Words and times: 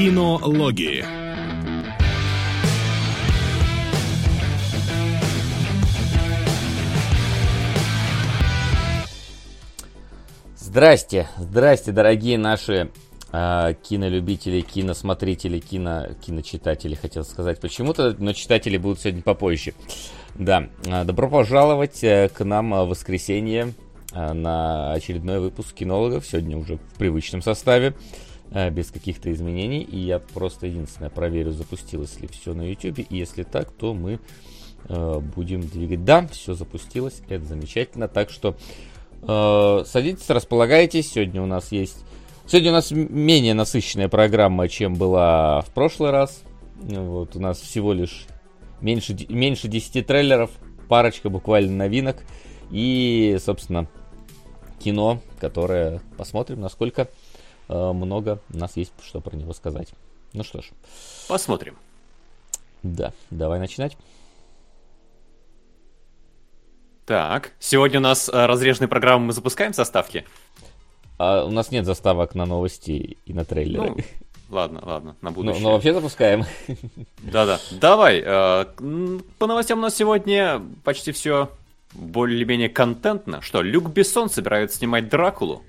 Кинологии. 0.00 1.04
Здрасте, 10.56 11.28
здрасте, 11.36 11.92
дорогие 11.92 12.38
наши 12.38 12.90
э, 13.30 13.74
кинолюбители, 13.82 14.62
киносмотрители, 14.62 15.58
кино, 15.58 16.06
киночитатели, 16.24 16.94
хотел 16.94 17.22
сказать 17.24 17.60
почему-то, 17.60 18.16
но 18.18 18.32
читатели 18.32 18.78
будут 18.78 19.00
сегодня 19.00 19.20
попозже. 19.20 19.74
Да, 20.34 20.70
э, 20.86 21.04
добро 21.04 21.28
пожаловать 21.28 22.02
э, 22.02 22.30
к 22.30 22.42
нам 22.42 22.70
в 22.70 22.88
воскресенье 22.88 23.74
э, 24.14 24.32
на 24.32 24.94
очередной 24.94 25.40
выпуск 25.40 25.74
кинологов, 25.74 26.24
сегодня 26.24 26.56
уже 26.56 26.78
в 26.78 26.98
привычном 26.98 27.42
составе, 27.42 27.88
э, 27.88 28.29
без 28.50 28.90
каких-то 28.90 29.32
изменений, 29.32 29.82
и 29.82 29.98
я 29.98 30.18
просто 30.18 30.66
единственное 30.66 31.10
проверю, 31.10 31.52
запустилось 31.52 32.18
ли 32.20 32.28
все 32.28 32.52
на 32.52 32.62
YouTube, 32.62 32.98
и 32.98 33.06
если 33.16 33.44
так, 33.44 33.70
то 33.70 33.94
мы 33.94 34.18
э, 34.88 35.20
будем 35.34 35.60
двигать. 35.60 36.04
Да, 36.04 36.26
все 36.28 36.54
запустилось, 36.54 37.22
это 37.28 37.44
замечательно, 37.44 38.08
так 38.08 38.30
что 38.30 38.56
Э, 39.22 39.82
садитесь, 39.86 40.28
располагайтесь. 40.28 41.12
Сегодня 41.12 41.42
у 41.42 41.46
нас 41.46 41.72
есть... 41.72 42.04
Сегодня 42.46 42.70
у 42.70 42.74
нас 42.74 42.90
менее 42.90 43.54
насыщенная 43.54 44.08
программа, 44.08 44.68
чем 44.68 44.94
была 44.94 45.60
в 45.62 45.70
прошлый 45.70 46.10
раз. 46.10 46.42
Вот, 46.80 47.36
у 47.36 47.40
нас 47.40 47.60
всего 47.60 47.92
лишь 47.92 48.26
меньше, 48.80 49.16
меньше 49.28 49.68
10 49.68 50.06
трейлеров, 50.06 50.50
парочка 50.88 51.28
буквально 51.28 51.76
новинок. 51.76 52.16
И, 52.70 53.38
собственно, 53.44 53.86
кино, 54.82 55.20
которое 55.38 56.00
посмотрим, 56.16 56.60
насколько 56.60 57.08
много 57.74 58.40
у 58.52 58.56
нас 58.58 58.76
есть, 58.76 58.92
что 59.02 59.20
про 59.20 59.36
него 59.36 59.52
сказать. 59.52 59.92
Ну 60.32 60.44
что 60.44 60.62
ж. 60.62 60.70
Посмотрим. 61.28 61.76
Да, 62.82 63.12
давай 63.30 63.58
начинать. 63.58 63.96
Так, 67.06 67.52
сегодня 67.58 67.98
у 67.98 68.02
нас 68.02 68.28
э, 68.28 68.46
разреженные 68.46 68.88
программы, 68.88 69.26
мы 69.26 69.32
запускаем 69.32 69.74
заставки? 69.74 70.24
А 71.18 71.44
у 71.44 71.50
нас 71.50 71.72
нет 71.72 71.84
заставок 71.84 72.36
на 72.36 72.46
новости 72.46 73.18
и 73.26 73.34
на 73.34 73.44
трейлеры. 73.44 73.90
Ну, 73.90 73.96
ладно, 74.48 74.80
ладно, 74.82 75.16
на 75.20 75.32
будущее. 75.32 75.60
Но, 75.60 75.68
но 75.68 75.74
вообще 75.74 75.92
запускаем. 75.92 76.44
Да-да, 77.18 77.58
давай. 77.72 78.22
Э, 78.24 78.64
по 79.38 79.46
новостям 79.48 79.80
у 79.80 79.82
нас 79.82 79.96
сегодня 79.96 80.62
почти 80.84 81.10
все 81.10 81.50
более-менее 81.94 82.68
контентно. 82.68 83.42
Что, 83.42 83.60
Люк 83.60 83.90
Бессон 83.90 84.30
собирается 84.30 84.78
снимать 84.78 85.08
Дракулу? 85.08 85.64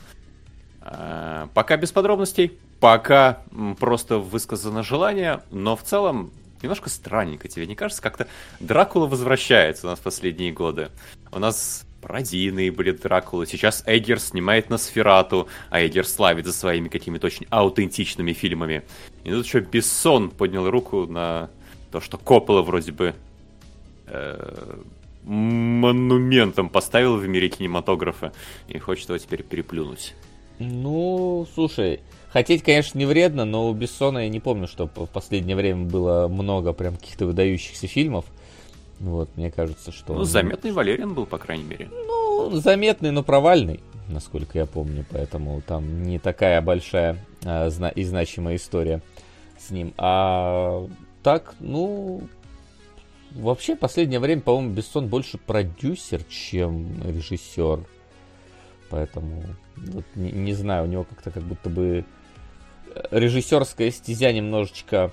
Э, 0.82 1.48
пока 1.54 1.78
без 1.78 1.92
подробностей, 1.92 2.58
пока 2.80 3.44
просто 3.80 4.18
высказано 4.18 4.84
желание, 4.84 5.42
но 5.52 5.76
в 5.76 5.84
целом 5.84 6.32
немножко 6.62 6.90
странненько, 6.90 7.48
тебе 7.48 7.68
не 7.68 7.76
кажется? 7.76 8.02
Как-то 8.02 8.28
Дракула 8.60 9.08
возвращается 9.08 9.88
у 9.88 9.90
нас 9.90 10.00
в 10.00 10.04
последние 10.04 10.52
годы. 10.52 10.90
У 11.32 11.40
нас 11.40 11.86
пародийные 12.02 12.72
были 12.72 12.92
Дракулы. 12.92 13.46
Сейчас 13.46 13.84
Эггер 13.86 14.20
снимает 14.20 14.70
на 14.70 14.78
Сферату, 14.78 15.48
а 15.70 15.86
Эггер 15.86 16.06
за 16.06 16.54
своими 16.54 16.90
какими-то 16.90 17.28
очень 17.28 17.46
аутентичными 17.50 18.34
фильмами. 18.34 18.84
И 19.24 19.32
тут 19.32 19.46
еще 19.46 19.60
Бессон 19.60 20.32
поднял 20.32 20.70
руку 20.70 21.06
на 21.06 21.50
то, 21.92 22.02
что 22.02 22.18
Коппола 22.18 22.64
вроде 22.64 22.92
бы 22.92 23.14
э, 24.08 24.80
монументом 25.24 26.70
поставил 26.70 27.18
в 27.18 27.28
мире 27.28 27.50
кинематографа 27.50 28.34
и 28.68 28.80
хочет 28.80 29.10
его 29.10 29.18
теперь 29.18 29.44
переплюнуть. 29.44 30.16
Ну, 30.62 31.48
слушай, 31.54 32.02
Хотеть, 32.32 32.64
конечно, 32.64 32.98
не 32.98 33.06
вредно, 33.06 33.44
но 33.44 33.68
у 33.68 33.74
Бессона 33.74 34.20
я 34.20 34.30
не 34.30 34.40
помню, 34.40 34.66
что 34.68 34.88
в 34.88 35.08
последнее 35.08 35.58
время 35.58 35.86
было 35.86 36.30
много 36.30 36.72
прям 36.72 36.96
каких-то 36.96 37.26
выдающихся 37.26 37.88
фильмов. 37.88 38.26
Вот, 39.00 39.30
мне 39.36 39.52
кажется, 39.52 39.92
что... 39.92 40.14
Ну, 40.14 40.24
заметный 40.24 40.72
Валериан 40.72 41.14
был, 41.14 41.26
по 41.26 41.38
крайней 41.38 41.66
мере. 41.66 41.90
Ну, 41.92 42.52
заметный, 42.52 43.12
но 43.12 43.24
провальный, 43.24 43.82
насколько 44.08 44.58
я 44.58 44.66
помню, 44.66 45.06
поэтому 45.10 45.62
там 45.62 46.04
не 46.04 46.20
такая 46.20 46.62
большая 46.62 47.18
а, 47.44 47.70
зна- 47.70 47.90
и 47.90 48.04
значимая 48.04 48.56
история 48.56 49.02
с 49.60 49.70
ним. 49.70 49.94
А 49.98 50.88
так, 51.24 51.56
ну, 51.60 52.22
вообще, 53.32 53.76
в 53.76 53.80
последнее 53.80 54.22
время, 54.22 54.42
по-моему, 54.42 54.74
Бессон 54.74 55.08
больше 55.08 55.38
продюсер, 55.38 56.24
чем 56.24 56.88
режиссер. 57.04 57.80
Поэтому, 58.92 59.44
вот, 59.78 60.06
не, 60.16 60.32
не 60.32 60.54
знаю, 60.54 60.84
у 60.84 60.88
него 60.88 61.06
как-то 61.06 61.32
как 61.32 61.44
будто 61.44 61.70
бы 61.70 62.06
режиссерская 63.10 63.90
стезя 63.90 64.32
немножечко 64.32 65.12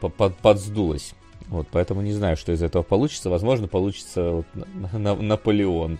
под, 0.00 0.36
подсдулась. 0.36 1.14
Вот, 1.48 1.68
поэтому 1.70 2.02
не 2.02 2.12
знаю, 2.12 2.36
что 2.36 2.52
из 2.52 2.62
этого 2.62 2.82
получится. 2.82 3.30
Возможно, 3.30 3.68
получится 3.68 4.30
вот 4.30 4.46
на, 4.54 4.98
на, 4.98 5.14
Наполеон 5.14 5.98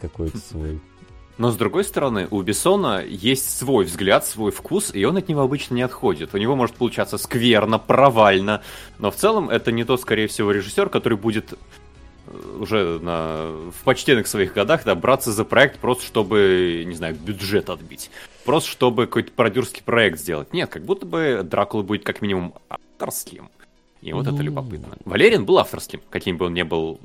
какой-то 0.00 0.38
свой. 0.38 0.80
Но 1.38 1.50
с 1.50 1.56
другой 1.56 1.84
стороны, 1.84 2.28
у 2.30 2.42
Бессона 2.42 3.02
есть 3.02 3.56
свой 3.58 3.86
взгляд, 3.86 4.26
свой 4.26 4.52
вкус, 4.52 4.94
и 4.94 5.02
он 5.06 5.16
от 5.16 5.28
него 5.28 5.40
обычно 5.40 5.74
не 5.74 5.80
отходит. 5.80 6.34
У 6.34 6.36
него 6.36 6.54
может 6.54 6.76
получаться 6.76 7.16
скверно, 7.16 7.78
провально, 7.78 8.60
но 8.98 9.10
в 9.10 9.16
целом 9.16 9.48
это 9.48 9.72
не 9.72 9.84
тот, 9.84 10.02
скорее 10.02 10.26
всего, 10.28 10.50
режиссер, 10.50 10.90
который 10.90 11.16
будет 11.16 11.54
э, 11.54 11.56
уже 12.58 12.98
на, 13.00 13.46
в 13.70 13.84
почтенных 13.84 14.26
своих 14.26 14.54
годах 14.54 14.84
да, 14.84 14.94
браться 14.94 15.32
за 15.32 15.44
проект 15.44 15.78
просто 15.78 16.04
чтобы, 16.04 16.84
не 16.86 16.94
знаю, 16.94 17.14
бюджет 17.14 17.70
отбить 17.70 18.10
просто 18.44 18.70
чтобы 18.70 19.06
какой-то 19.06 19.32
продюсерский 19.32 19.82
проект 19.82 20.18
сделать. 20.18 20.52
Нет, 20.52 20.68
как 20.70 20.84
будто 20.84 21.06
бы 21.06 21.42
Дракула 21.44 21.82
будет 21.82 22.04
как 22.04 22.20
минимум 22.22 22.54
авторским. 22.68 23.50
И 24.00 24.12
вот 24.12 24.26
ну... 24.26 24.34
это 24.34 24.42
любопытно. 24.42 24.96
Валерин 25.04 25.44
был 25.44 25.58
авторским, 25.58 26.00
каким 26.10 26.36
бы 26.36 26.46
он 26.46 26.54
ни 26.54 26.62
был 26.62 27.00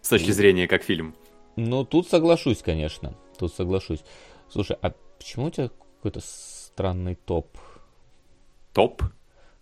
с 0.00 0.08
точки 0.08 0.30
зрения 0.30 0.68
как 0.68 0.82
фильм. 0.82 1.14
Ну, 1.56 1.84
тут 1.84 2.08
соглашусь, 2.08 2.62
конечно. 2.62 3.14
Тут 3.38 3.52
соглашусь. 3.52 4.04
Слушай, 4.48 4.76
а 4.80 4.92
почему 5.18 5.46
у 5.46 5.50
тебя 5.50 5.70
какой-то 5.96 6.20
странный 6.22 7.16
топ? 7.16 7.58
Топ? 8.72 9.02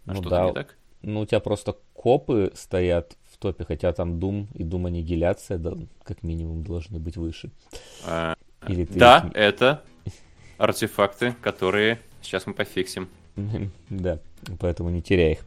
А 0.07 0.13
ну, 0.13 0.21
да. 0.21 0.47
не 0.47 0.53
так? 0.53 0.77
Ну, 1.03 1.21
у 1.21 1.27
тебя 1.27 1.41
просто 1.41 1.77
копы 1.95 2.53
стоят 2.55 3.17
в 3.35 3.39
топе, 3.39 3.65
хотя 3.65 3.93
там 3.93 4.19
Дум 4.19 4.49
и 4.55 4.63
Дум 4.63 4.87
Аннигиляция 4.87 5.59
да, 5.59 5.75
как 6.05 6.23
минимум 6.23 6.63
должны 6.63 6.99
быть 6.99 7.17
выше. 7.17 7.51
А, 8.07 8.37
Или 8.69 8.85
ты 8.85 8.99
да, 8.99 9.31
это 9.35 9.83
артефакты, 10.59 11.35
которые 11.43 12.01
сейчас 12.23 12.47
мы 12.47 12.55
пофиксим. 12.55 13.09
Да, 13.91 14.19
поэтому 14.61 14.91
не 14.91 15.03
теряй 15.03 15.33
их. 15.33 15.39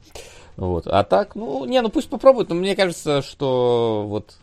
Вот. 0.58 0.88
А 0.88 1.04
так, 1.04 1.36
ну, 1.36 1.66
не, 1.66 1.82
ну 1.82 1.90
пусть 1.90 2.10
попробуют, 2.10 2.50
но 2.50 2.56
мне 2.56 2.76
кажется, 2.76 3.22
что 3.22 4.06
вот 4.08 4.38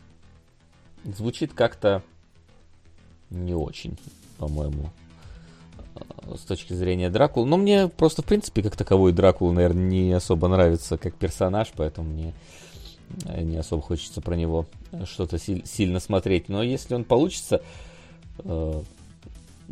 звучит 1.03 1.53
как-то 1.53 2.01
не 3.29 3.53
очень, 3.53 3.97
по-моему, 4.37 4.89
с 6.33 6.41
точки 6.41 6.73
зрения 6.73 7.09
Дракулы. 7.09 7.45
Но 7.45 7.57
мне 7.57 7.87
просто, 7.87 8.21
в 8.21 8.25
принципе, 8.25 8.63
как 8.63 8.75
таковой 8.75 9.11
Дракула, 9.11 9.51
наверное, 9.51 9.83
не 9.83 10.13
особо 10.13 10.47
нравится 10.47 10.97
как 10.97 11.15
персонаж, 11.15 11.71
поэтому 11.75 12.09
мне 12.09 12.33
не 13.25 13.57
особо 13.57 13.81
хочется 13.81 14.21
про 14.21 14.35
него 14.35 14.65
что-то 15.05 15.37
сильно 15.37 15.99
смотреть. 15.99 16.49
Но 16.49 16.63
если 16.63 16.95
он 16.95 17.03
получится, 17.03 17.61
э, 18.39 18.83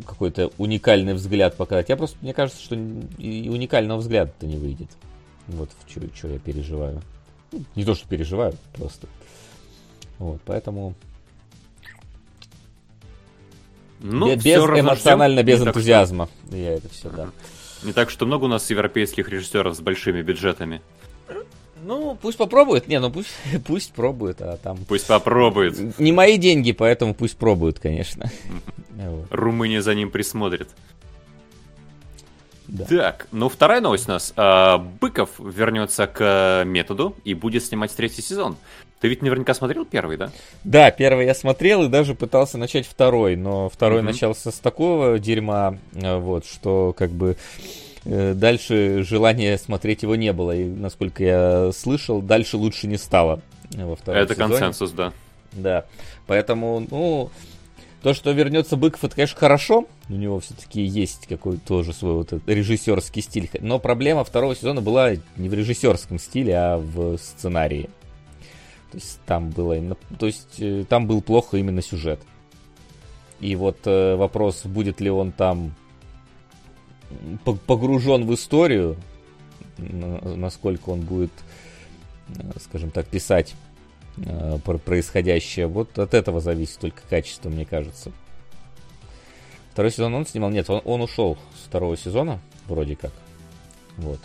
какой-то 0.06 0.50
уникальный 0.58 1.14
взгляд 1.14 1.56
показать. 1.56 1.88
Я 1.88 1.96
просто, 1.96 2.16
мне 2.20 2.34
кажется, 2.34 2.62
что 2.62 2.74
и 2.74 3.48
уникального 3.48 3.98
взгляда-то 3.98 4.46
не 4.46 4.56
выйдет. 4.56 4.88
Вот 5.46 5.70
в 5.70 6.16
что 6.16 6.28
я 6.28 6.38
переживаю. 6.38 7.02
Ну, 7.52 7.64
не 7.76 7.84
то, 7.84 7.94
что 7.94 8.08
переживаю, 8.08 8.54
просто. 8.74 9.06
Вот, 10.18 10.40
поэтому... 10.44 10.94
Ну, 14.00 14.34
без 14.36 14.58
эмоционально, 14.58 15.42
без 15.42 15.60
не 15.60 15.68
энтузиазма. 15.68 16.28
Так, 16.44 16.54
Я 16.54 16.72
это 16.74 16.88
все, 16.88 17.08
да. 17.10 17.30
Не 17.84 17.92
так, 17.92 18.10
что 18.10 18.26
много 18.26 18.44
у 18.44 18.48
нас 18.48 18.68
европейских 18.68 19.28
режиссеров 19.28 19.76
с 19.76 19.80
большими 19.80 20.22
бюджетами. 20.22 20.82
Ну, 21.84 22.18
пусть 22.20 22.38
попробует. 22.38 22.88
Не, 22.88 22.98
ну 22.98 23.10
пусть, 23.10 23.28
пусть 23.66 23.92
пробует, 23.92 24.40
а 24.40 24.56
там... 24.56 24.78
Пусть 24.88 25.06
попробует. 25.06 25.98
Не 25.98 26.12
мои 26.12 26.38
деньги, 26.38 26.72
поэтому 26.72 27.14
пусть 27.14 27.36
пробует, 27.36 27.78
конечно. 27.78 28.30
Румыния 29.30 29.82
за 29.82 29.94
ним 29.94 30.10
присмотрит. 30.10 30.68
Да. 32.66 32.86
Так, 32.86 33.28
ну 33.30 33.48
вторая 33.50 33.80
новость 33.80 34.08
у 34.08 34.12
нас. 34.12 34.32
А, 34.36 34.78
Быков 34.78 35.38
вернется 35.38 36.06
к 36.06 36.64
методу 36.64 37.14
и 37.22 37.34
будет 37.34 37.64
снимать 37.64 37.94
третий 37.94 38.22
сезон. 38.22 38.56
Ты 39.00 39.08
ведь 39.08 39.20
наверняка 39.20 39.52
смотрел 39.52 39.84
первый, 39.84 40.16
да? 40.16 40.30
Да, 40.64 40.90
первый 40.90 41.26
я 41.26 41.34
смотрел 41.34 41.84
и 41.84 41.88
даже 41.88 42.14
пытался 42.14 42.56
начать 42.56 42.86
второй, 42.86 43.36
но 43.36 43.68
второй 43.68 44.00
mm-hmm. 44.00 44.04
начался 44.04 44.50
с 44.50 44.58
такого 44.60 45.18
дерьма, 45.18 45.76
а, 45.94 46.18
вот, 46.18 46.46
что 46.46 46.94
как 46.96 47.10
бы 47.10 47.36
Э, 47.36 47.83
дальше 48.04 49.02
желания 49.02 49.56
смотреть 49.58 50.02
его 50.02 50.16
не 50.16 50.32
было. 50.32 50.54
И, 50.54 50.64
насколько 50.64 51.24
я 51.24 51.72
слышал, 51.72 52.20
дальше 52.20 52.56
лучше 52.56 52.86
не 52.86 52.98
стало 52.98 53.40
во 53.72 53.96
втором 53.96 54.20
Это 54.20 54.34
сезоне. 54.34 54.50
консенсус, 54.50 54.90
да. 54.92 55.12
Да. 55.52 55.84
Поэтому, 56.26 56.86
ну, 56.90 57.30
То, 58.04 58.12
что 58.12 58.32
вернется 58.32 58.76
Быков, 58.76 59.02
это, 59.02 59.14
конечно, 59.14 59.38
хорошо. 59.38 59.86
У 60.10 60.12
него 60.12 60.38
все-таки 60.38 60.82
есть 60.82 61.26
какой-то 61.26 61.66
тоже 61.66 61.94
свой 61.94 62.12
вот 62.12 62.34
режиссерский 62.46 63.22
стиль. 63.22 63.48
Но 63.60 63.78
проблема 63.78 64.24
второго 64.24 64.54
сезона 64.54 64.82
была 64.82 65.12
не 65.38 65.48
в 65.48 65.54
режиссерском 65.54 66.18
стиле, 66.18 66.54
а 66.54 66.76
в 66.76 67.16
сценарии. 67.16 67.88
То 68.92 68.98
есть 68.98 69.20
там 69.24 69.48
было 69.48 69.78
именно, 69.78 69.96
то 70.18 70.26
есть 70.26 70.60
э, 70.60 70.84
там 70.86 71.06
был 71.06 71.22
плохо 71.22 71.56
именно 71.56 71.80
сюжет. 71.80 72.20
И 73.40 73.56
вот 73.56 73.78
э, 73.86 74.16
вопрос, 74.16 74.66
будет 74.66 75.00
ли 75.00 75.08
он 75.08 75.32
там 75.32 75.74
погружен 77.66 78.26
в 78.26 78.34
историю, 78.34 78.96
насколько 79.78 80.90
он 80.90 81.00
будет, 81.00 81.32
э, 82.28 82.50
скажем 82.60 82.90
так, 82.90 83.06
писать 83.06 83.54
э, 84.16 84.58
про 84.64 84.78
происходящее. 84.78 85.66
Вот 85.66 85.98
от 85.98 86.14
этого 86.14 86.40
зависит 86.40 86.78
только 86.78 87.02
качество, 87.08 87.48
мне 87.48 87.64
кажется. 87.64 88.12
Второй 89.72 89.90
сезон 89.90 90.14
он 90.14 90.26
снимал? 90.26 90.50
Нет, 90.50 90.70
он, 90.70 90.80
он 90.84 91.00
ушел 91.00 91.36
с 91.60 91.66
второго 91.66 91.96
сезона, 91.96 92.40
вроде 92.68 92.94
как. 92.96 93.12
Вот. 93.96 94.20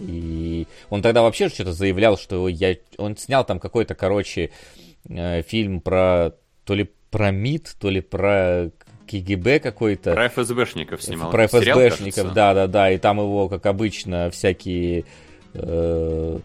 И 0.00 0.66
он 0.90 1.02
тогда 1.02 1.22
вообще 1.22 1.48
что-то 1.48 1.72
заявлял, 1.72 2.16
что 2.16 2.48
я... 2.48 2.76
он 2.98 3.16
снял 3.16 3.44
там 3.44 3.58
какой-то, 3.60 3.94
короче, 3.94 4.50
э, 5.08 5.42
фильм 5.42 5.80
про 5.80 6.34
то 6.64 6.74
ли 6.74 6.90
про 7.10 7.30
МИД, 7.30 7.76
то 7.78 7.90
ли 7.90 8.00
про 8.00 8.70
КГБ 9.10 9.60
какой-то. 9.60 10.14
Про 10.14 10.28
ФСБшников 10.28 11.02
снимал. 11.02 11.30
Про 11.30 11.46
ФСБшников, 11.46 12.32
да-да-да. 12.32 12.90
И 12.90 12.98
там 12.98 13.18
его, 13.18 13.48
как 13.48 13.66
обычно, 13.66 14.30
всякие 14.30 15.04
э, 15.54 16.38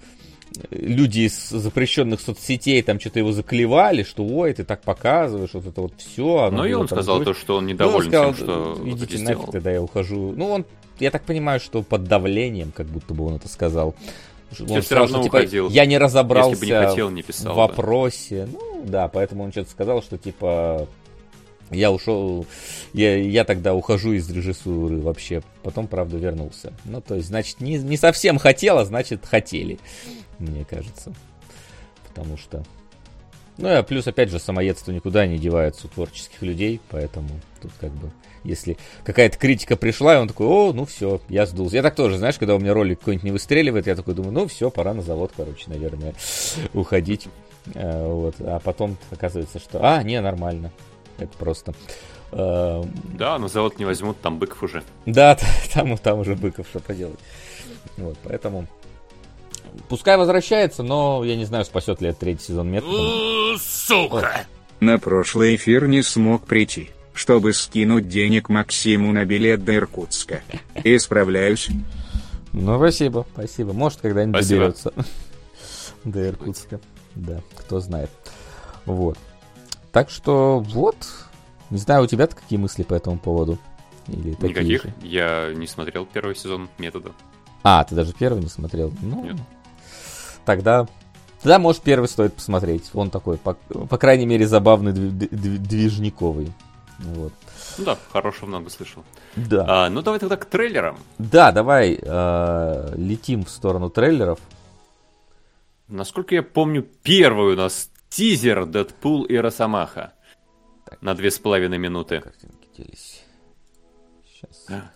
люди 0.71 1.21
из 1.21 1.49
запрещенных 1.49 2.19
соцсетей 2.21 2.81
там 2.81 2.99
что-то 2.99 3.19
его 3.19 3.31
заклевали, 3.31 4.03
что 4.03 4.25
ой, 4.25 4.53
ты 4.53 4.63
так 4.63 4.81
показываешь, 4.81 5.51
вот 5.53 5.65
это 5.65 5.81
вот 5.81 5.93
все. 5.97 6.49
Ну 6.51 6.65
и 6.65 6.73
он 6.73 6.87
сказал 6.87 7.23
то, 7.23 7.33
что 7.33 7.57
он 7.57 7.67
недоволен 7.67 8.11
ну, 8.11 8.19
он 8.19 8.33
сказал, 8.33 8.33
тем, 8.33 8.43
что 8.43 8.89
идите 8.89 9.17
вот 9.17 9.25
нафиг, 9.25 9.51
тогда 9.51 9.71
я 9.71 9.81
ухожу. 9.81 10.33
Ну 10.35 10.49
он, 10.49 10.65
я 10.99 11.11
так 11.11 11.23
понимаю, 11.23 11.59
что 11.59 11.81
под 11.81 12.05
давлением, 12.05 12.71
как 12.71 12.87
будто 12.87 13.13
бы 13.13 13.25
он 13.25 13.35
это 13.35 13.47
сказал. 13.47 13.95
Он 14.67 14.81
сказал, 14.81 15.07
что, 15.07 15.21
типа, 15.21 15.35
уходил. 15.35 15.69
я 15.69 15.85
не 15.85 15.99
разобрался 15.99 16.51
Если 16.51 16.65
бы 16.65 16.71
не 16.71 16.87
хотел, 16.87 17.09
не 17.11 17.21
писал, 17.21 17.53
в 17.53 17.57
вопросе. 17.57 18.47
Да. 18.51 18.59
Ну 18.59 18.83
да, 18.85 19.07
поэтому 19.07 19.43
он 19.43 19.51
что-то 19.51 19.69
сказал, 19.69 20.01
что 20.01 20.17
типа 20.17 20.87
я 21.71 21.91
ушел, 21.91 22.45
я, 22.93 23.17
я 23.17 23.43
тогда 23.43 23.73
ухожу 23.73 24.13
из 24.13 24.29
режиссуры 24.29 24.99
вообще. 24.99 25.41
Потом, 25.63 25.87
правда, 25.87 26.17
вернулся. 26.17 26.73
Ну, 26.85 27.01
то 27.01 27.15
есть, 27.15 27.27
значит, 27.27 27.61
не, 27.61 27.77
не 27.77 27.97
совсем 27.97 28.37
хотел, 28.39 28.77
а 28.77 28.85
значит, 28.85 29.25
хотели, 29.25 29.79
мне 30.39 30.65
кажется. 30.65 31.13
Потому 32.07 32.37
что... 32.37 32.63
Ну, 33.57 33.67
а 33.67 33.83
плюс, 33.83 34.07
опять 34.07 34.29
же, 34.29 34.39
самоедство 34.39 34.91
никуда 34.91 35.27
не 35.27 35.37
девается 35.37 35.87
у 35.87 35.89
творческих 35.89 36.41
людей, 36.41 36.79
поэтому 36.89 37.29
тут 37.61 37.71
как 37.79 37.91
бы... 37.91 38.11
Если 38.45 38.77
какая-то 39.03 39.37
критика 39.37 39.75
пришла, 39.75 40.15
и 40.15 40.17
он 40.17 40.29
такой, 40.29 40.47
о, 40.47 40.71
ну 40.71 40.85
все, 40.85 41.19
я 41.27 41.45
сдулся. 41.45 41.75
Я 41.75 41.83
так 41.83 41.93
тоже, 41.93 42.17
знаешь, 42.17 42.37
когда 42.37 42.55
у 42.55 42.59
меня 42.59 42.73
ролик 42.73 42.99
какой-нибудь 42.99 43.25
не 43.25 43.31
выстреливает, 43.31 43.85
я 43.85 43.97
такой 43.97 44.13
думаю, 44.13 44.31
ну 44.31 44.47
все, 44.47 44.69
пора 44.69 44.93
на 44.93 45.01
завод, 45.01 45.33
короче, 45.35 45.65
наверное, 45.67 46.15
уходить. 46.73 47.27
А, 47.75 48.07
вот. 48.07 48.35
А 48.39 48.59
потом 48.59 48.97
оказывается, 49.11 49.59
что, 49.59 49.79
а, 49.81 50.01
не, 50.03 50.21
нормально. 50.21 50.71
Это 51.19 51.37
просто... 51.37 51.73
Э, 52.31 52.83
да, 53.15 53.37
но 53.39 53.47
завод 53.47 53.79
не 53.79 53.85
возьмут, 53.85 54.19
там 54.21 54.37
Быков 54.39 54.63
уже. 54.63 54.83
Да, 55.05 55.37
там, 55.73 55.97
там 55.97 56.19
уже 56.19 56.35
Быков, 56.35 56.67
что 56.69 56.79
поделать. 56.79 57.19
Вот, 57.97 58.17
поэтому... 58.23 58.67
Пускай 59.87 60.17
возвращается, 60.17 60.83
но 60.83 61.23
я 61.23 61.35
не 61.35 61.45
знаю, 61.45 61.63
спасет 61.63 62.01
ли 62.01 62.09
это 62.09 62.19
третий 62.19 62.45
сезон 62.45 62.71
методом. 62.71 63.57
Сука! 63.59 64.45
На 64.79 64.97
прошлый 64.97 65.55
эфир 65.55 65.87
не 65.87 66.01
смог 66.01 66.45
прийти, 66.45 66.89
чтобы 67.13 67.53
скинуть 67.53 68.07
денег 68.07 68.49
Максиму 68.49 69.11
на 69.11 69.25
билет 69.25 69.63
до 69.63 69.75
Иркутска. 69.75 70.41
Исправляюсь. 70.83 71.69
Ну, 72.53 72.77
спасибо, 72.77 73.25
спасибо. 73.33 73.73
Может, 73.73 73.99
когда-нибудь 74.01 74.41
доберется 74.41 74.93
до 76.03 76.29
Иркутска. 76.29 76.79
Да, 77.15 77.41
кто 77.55 77.79
знает. 77.79 78.09
Вот. 78.85 79.17
Так 79.91 80.09
что 80.09 80.59
вот, 80.59 80.97
не 81.69 81.77
знаю, 81.77 82.03
у 82.03 82.07
тебя-то 82.07 82.35
какие 82.35 82.59
мысли 82.59 82.83
по 82.83 82.93
этому 82.93 83.17
поводу? 83.17 83.57
Или 84.07 84.35
Никаких. 84.39 84.83
Же? 84.83 84.93
Я 85.01 85.51
не 85.53 85.67
смотрел 85.67 86.05
первый 86.05 86.35
сезон 86.35 86.69
метода. 86.77 87.11
А, 87.63 87.83
ты 87.83 87.95
даже 87.95 88.13
первый 88.13 88.41
не 88.41 88.49
смотрел? 88.49 88.91
Ну, 89.01 89.23
Нет. 89.25 89.37
тогда, 90.45 90.87
тогда, 91.41 91.59
может, 91.59 91.81
первый 91.81 92.07
стоит 92.07 92.33
посмотреть. 92.33 92.89
Он 92.93 93.09
такой, 93.09 93.37
по, 93.37 93.53
по 93.53 93.97
крайней 93.97 94.25
мере, 94.25 94.47
забавный, 94.47 94.93
движниковый. 94.93 96.51
Вот. 96.99 97.33
Ну 97.77 97.85
да, 97.85 97.97
хорошего 98.11 98.47
много 98.47 98.69
слышал. 98.69 99.03
Да. 99.35 99.65
А, 99.67 99.89
ну 99.89 100.01
давай 100.01 100.19
тогда 100.19 100.37
к 100.37 100.45
трейлерам. 100.45 100.97
Да, 101.17 101.51
давай 101.51 101.97
э, 102.01 102.93
летим 102.95 103.45
в 103.45 103.49
сторону 103.49 103.89
трейлеров. 103.89 104.39
Насколько 105.87 106.35
я 106.35 106.43
помню, 106.43 106.85
первый 107.03 107.53
у 107.53 107.57
нас 107.57 107.89
Тизер 108.09 108.65
Дэдпул 108.65 109.23
и 109.23 109.35
Росомаха. 109.35 110.13
Так. 110.85 111.01
На 111.01 111.13
две 111.13 111.31
с 111.31 111.39
половиной 111.39 111.77
минуты. 111.77 112.19
Картинки 112.19 112.67
делись. 112.75 113.23
Сейчас. 114.25 114.65
А, 114.69 114.91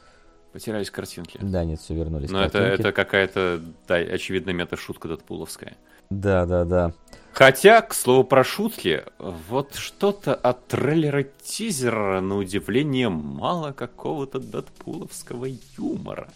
потерялись 0.52 0.90
картинки. 0.90 1.38
Да, 1.42 1.64
нет, 1.64 1.80
все 1.80 1.94
вернулись. 1.94 2.30
Но 2.30 2.44
это, 2.44 2.60
это 2.60 2.92
какая-то, 2.92 3.62
да, 3.88 3.96
очевидно, 3.96 4.52
мета-шутка 4.52 5.08
Дэдпуловская. 5.08 5.78
Да, 6.10 6.46
да, 6.46 6.66
да. 6.66 6.94
Хотя, 7.34 7.82
к 7.82 7.96
слову 7.96 8.24
про 8.24 8.44
шутки, 8.44 9.04
вот 9.18 9.74
что-то 9.74 10.36
от 10.36 10.68
трейлера 10.68 11.24
тизера, 11.24 12.22
на 12.22 12.38
удивление, 12.38 13.10
мало 13.10 13.72
какого-то 13.72 14.40
дэдпуловского 14.40 15.48
юмора. 15.76 16.30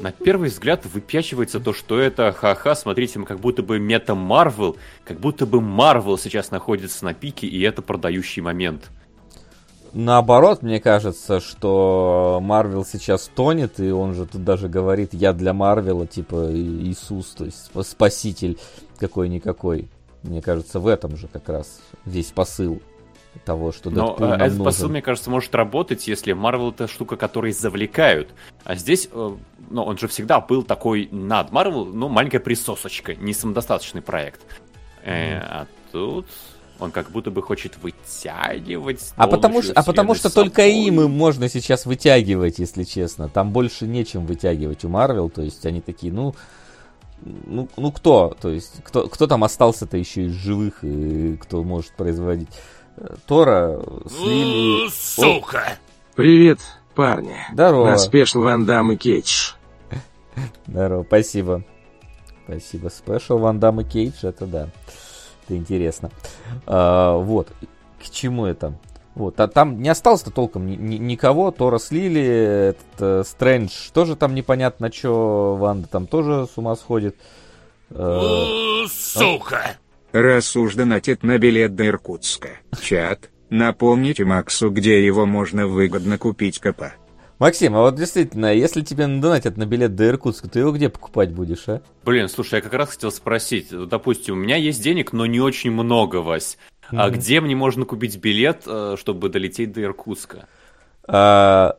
На 0.00 0.12
первый 0.12 0.50
взгляд 0.50 0.84
выпячивается 0.84 1.58
то, 1.58 1.72
что 1.72 1.98
это 1.98 2.32
ха-ха, 2.32 2.74
смотрите, 2.74 3.18
мы 3.18 3.24
как 3.24 3.40
будто 3.40 3.62
бы 3.62 3.78
мета 3.78 4.14
Марвел, 4.14 4.76
как 5.04 5.18
будто 5.18 5.46
бы 5.46 5.60
Марвел 5.60 6.18
сейчас 6.18 6.50
находится 6.50 7.04
на 7.04 7.14
пике, 7.14 7.46
и 7.46 7.60
это 7.62 7.80
продающий 7.80 8.42
момент. 8.42 8.90
Наоборот, 9.94 10.62
мне 10.62 10.80
кажется, 10.80 11.40
что 11.40 12.40
Марвел 12.42 12.84
сейчас 12.84 13.30
тонет, 13.34 13.78
и 13.78 13.90
он 13.90 14.14
же 14.14 14.26
тут 14.26 14.44
даже 14.44 14.68
говорит, 14.68 15.14
я 15.14 15.32
для 15.32 15.54
Марвела, 15.54 16.06
типа 16.06 16.50
Иисус, 16.52 17.28
то 17.28 17.44
есть 17.44 17.70
спаситель 17.88 18.58
какой-никакой. 18.98 19.88
Мне 20.24 20.42
кажется, 20.42 20.80
в 20.80 20.88
этом 20.88 21.16
же 21.16 21.28
как 21.28 21.48
раз 21.48 21.80
весь 22.04 22.32
посыл 22.32 22.82
того, 23.44 23.72
что 23.72 23.90
Но 23.90 24.10
Дэдпул 24.10 24.26
э, 24.26 24.34
этот 24.34 24.48
нужен. 24.48 24.64
посыл, 24.64 24.88
мне 24.88 25.02
кажется, 25.02 25.30
может 25.30 25.54
работать, 25.54 26.06
если 26.06 26.32
Марвел 26.32 26.70
это 26.70 26.88
штука, 26.88 27.16
которой 27.16 27.52
завлекают. 27.52 28.30
А 28.64 28.74
здесь, 28.74 29.08
э, 29.10 29.36
ну, 29.70 29.82
он 29.82 29.98
же 29.98 30.08
всегда 30.08 30.40
был 30.40 30.62
такой 30.62 31.08
над 31.10 31.52
Марвел, 31.52 31.84
ну, 31.84 32.08
маленькая 32.08 32.40
присосочка, 32.40 33.14
не 33.14 33.32
самодостаточный 33.32 34.02
проект. 34.02 34.40
Э, 35.02 35.38
а 35.38 35.66
тут 35.92 36.26
он 36.80 36.90
как 36.90 37.10
будто 37.10 37.30
бы 37.30 37.42
хочет 37.42 37.76
вытягивать. 37.82 39.12
А 39.16 39.26
потому, 39.26 39.62
а 39.74 39.82
потому 39.82 40.14
что 40.14 40.28
собой. 40.28 40.44
только 40.44 40.66
им 40.66 41.00
и 41.00 41.06
можно 41.06 41.48
сейчас 41.48 41.86
вытягивать, 41.86 42.58
если 42.58 42.84
честно. 42.84 43.28
Там 43.28 43.50
больше 43.50 43.86
нечем 43.86 44.26
вытягивать 44.26 44.84
у 44.84 44.88
Марвел. 44.88 45.30
То 45.30 45.42
есть 45.42 45.64
они 45.66 45.80
такие, 45.80 46.12
ну, 46.12 46.34
ну, 47.24 47.68
ну 47.76 47.92
кто? 47.92 48.36
То 48.40 48.50
есть 48.50 48.82
кто, 48.82 49.08
кто 49.08 49.26
там 49.26 49.44
остался-то 49.44 49.96
еще 49.96 50.24
из 50.24 50.32
живых, 50.32 50.82
и 50.82 51.36
кто 51.36 51.62
может 51.62 51.92
производить? 51.92 52.48
Тора 53.26 53.80
слили... 54.08 54.88
Сука! 54.90 55.78
Привет, 56.14 56.60
парни. 56.94 57.36
Здорово. 57.52 57.90
На 57.90 57.98
спешл 57.98 58.42
Ван 58.42 58.64
Дам 58.64 58.92
и 58.92 58.96
Кейдж. 58.96 59.52
Здорово, 60.66 61.04
спасибо. 61.04 61.64
Спасибо. 62.44 62.88
Спешл 62.88 63.38
Ван 63.38 63.58
Дам 63.58 63.80
и 63.80 63.84
Кейдж, 63.84 64.14
это 64.22 64.46
да. 64.46 64.68
Это 65.44 65.56
интересно. 65.56 66.10
А, 66.66 67.16
вот. 67.16 67.48
К 68.00 68.10
чему 68.10 68.46
это? 68.46 68.74
Вот, 69.14 69.38
а 69.38 69.46
там 69.46 69.80
не 69.80 69.88
осталось-то 69.88 70.30
толком 70.30 70.66
ни, 70.66 70.74
ни, 70.74 70.96
никого. 70.96 71.52
Тора 71.52 71.78
слили, 71.78 72.20
этот 72.20 72.84
э, 72.98 73.22
Стрэндж 73.24 73.90
тоже 73.92 74.16
там 74.16 74.34
непонятно 74.34 74.92
что. 74.92 75.54
Ванда 75.54 75.86
там 75.86 76.08
тоже 76.08 76.48
с 76.52 76.58
ума 76.58 76.74
сходит. 76.74 77.16
Э, 77.90 78.84
Сука! 78.88 79.76
Раз 80.14 80.54
уж 80.56 80.74
донатит 80.74 81.22
на 81.22 81.38
билет 81.38 81.74
до 81.74 81.86
Иркутска. 81.86 82.50
Чат, 82.80 83.30
напомните 83.50 84.24
Максу, 84.24 84.70
где 84.70 85.04
его 85.04 85.26
можно 85.26 85.66
выгодно 85.66 86.18
купить 86.18 86.60
КП. 86.60 86.92
Максим, 87.40 87.74
а 87.74 87.80
вот 87.80 87.96
действительно, 87.96 88.54
если 88.54 88.82
тебе 88.82 89.08
надонатят 89.08 89.56
на 89.56 89.66
билет 89.66 89.96
до 89.96 90.06
Иркутска, 90.06 90.48
ты 90.48 90.60
его 90.60 90.70
где 90.70 90.88
покупать 90.88 91.32
будешь, 91.32 91.68
а? 91.68 91.82
Блин, 92.04 92.28
слушай, 92.28 92.54
я 92.56 92.60
как 92.60 92.72
раз 92.74 92.90
хотел 92.90 93.10
спросить. 93.10 93.68
Допустим, 93.88 94.34
у 94.34 94.36
меня 94.36 94.56
есть 94.56 94.80
денег, 94.80 95.12
но 95.12 95.26
не 95.26 95.40
очень 95.40 95.72
много, 95.72 96.16
Вась. 96.16 96.58
Mm-hmm. 96.92 96.96
А 96.96 97.10
где 97.10 97.40
мне 97.40 97.56
можно 97.56 97.84
купить 97.84 98.18
билет, 98.18 98.62
э, 98.66 98.94
чтобы 98.98 99.30
долететь 99.30 99.72
до 99.72 99.82
Иркутска? 99.82 100.46
А, 101.08 101.76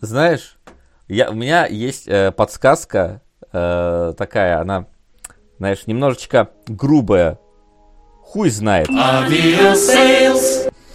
знаешь, 0.00 0.58
я, 1.06 1.30
у 1.30 1.34
меня 1.34 1.66
есть 1.66 2.08
э, 2.08 2.32
подсказка 2.32 3.22
э, 3.52 4.12
такая, 4.18 4.60
она, 4.60 4.86
знаешь, 5.58 5.86
немножечко 5.86 6.50
грубая 6.66 7.38
Хуй 8.30 8.48
знает. 8.50 8.88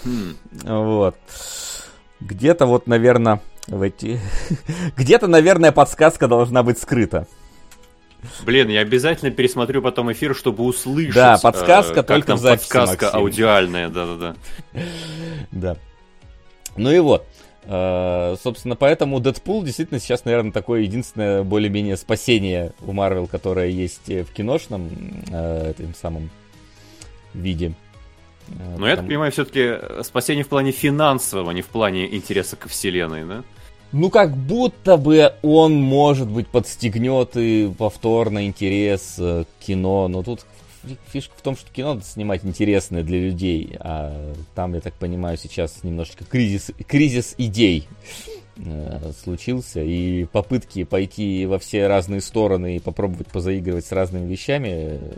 Хм. 0.06 0.38
Вот. 0.64 1.18
Где-то 2.22 2.66
вот, 2.66 2.88
наверное, 2.88 3.42
в 3.68 3.82
эти... 3.82 4.22
Где-то, 4.96 5.28
наверное, 5.28 5.74
подсказка 5.74 6.30
должна 6.30 6.64
быть 6.64 6.80
скрыта. 6.80 7.28
Блин, 8.46 8.70
я 8.70 8.80
обязательно 8.80 9.32
пересмотрю 9.32 9.82
потом 9.82 10.14
эфир, 10.14 10.34
чтобы 10.34 10.64
услышать. 10.64 11.14
Да, 11.14 11.38
подсказка 11.38 12.00
э, 12.00 12.04
только 12.04 12.28
там 12.28 12.38
в 12.38 12.40
записи, 12.40 12.70
подсказка 12.70 13.06
Максим. 13.08 13.20
аудиальная, 13.20 13.90
да-да-да. 13.90 14.36
Да. 15.52 15.76
Ну 16.78 16.90
и 16.90 17.00
вот. 17.00 17.28
Uh, 17.66 18.38
собственно, 18.42 18.76
поэтому 18.76 19.20
Дэдпул 19.20 19.64
действительно 19.64 20.00
сейчас, 20.00 20.24
наверное, 20.24 20.52
такое 20.52 20.82
единственное 20.82 21.44
более-менее 21.44 21.98
спасение 21.98 22.74
у 22.82 22.94
Марвел, 22.94 23.28
которое 23.28 23.70
есть 23.70 24.08
в 24.08 24.32
киношном 24.32 24.90
этом 25.32 25.96
самом 26.00 26.30
виде. 27.38 27.74
Uh, 28.48 28.78
Но 28.78 28.88
я 28.88 28.96
так 28.96 29.08
понимаю, 29.08 29.32
все-таки 29.32 30.04
спасение 30.04 30.44
в 30.44 30.48
плане 30.48 30.72
финансового, 30.72 31.52
а 31.52 31.54
не 31.54 31.62
в 31.62 31.68
плане 31.68 32.14
интереса 32.16 32.56
к 32.56 32.68
вселенной, 32.68 33.26
да? 33.26 33.44
ну 33.92 34.10
как 34.10 34.36
будто 34.36 34.98
бы 34.98 35.34
он, 35.42 35.74
может 35.74 36.30
быть, 36.30 36.48
подстегнет 36.48 37.38
и 37.38 37.72
повторно 37.78 38.46
интерес 38.46 39.16
к 39.18 39.48
кино, 39.60 40.08
но 40.08 40.22
тут 40.22 40.46
фишка 41.12 41.34
в 41.38 41.42
том, 41.42 41.56
что 41.56 41.72
кино 41.72 41.94
надо 41.96 42.06
снимать 42.06 42.44
интересное 42.44 43.04
для 43.04 43.20
людей, 43.20 43.76
а 43.80 44.34
там, 44.54 44.74
я 44.74 44.82
так 44.82 44.94
понимаю, 44.94 45.38
сейчас 45.38 45.84
немножечко 45.84 46.26
кризис, 46.26 46.72
кризис 46.88 47.36
идей 47.38 47.88
э, 48.58 49.12
случился, 49.24 49.82
и 49.82 50.26
попытки 50.26 50.84
пойти 50.84 51.46
во 51.46 51.60
все 51.60 51.88
разные 51.88 52.22
стороны 52.22 52.78
и 52.78 52.80
попробовать 52.80 53.28
позаигрывать 53.28 53.86
с 53.86 53.92
разными 53.92 54.30
вещами 54.30 54.70
э, 54.72 55.14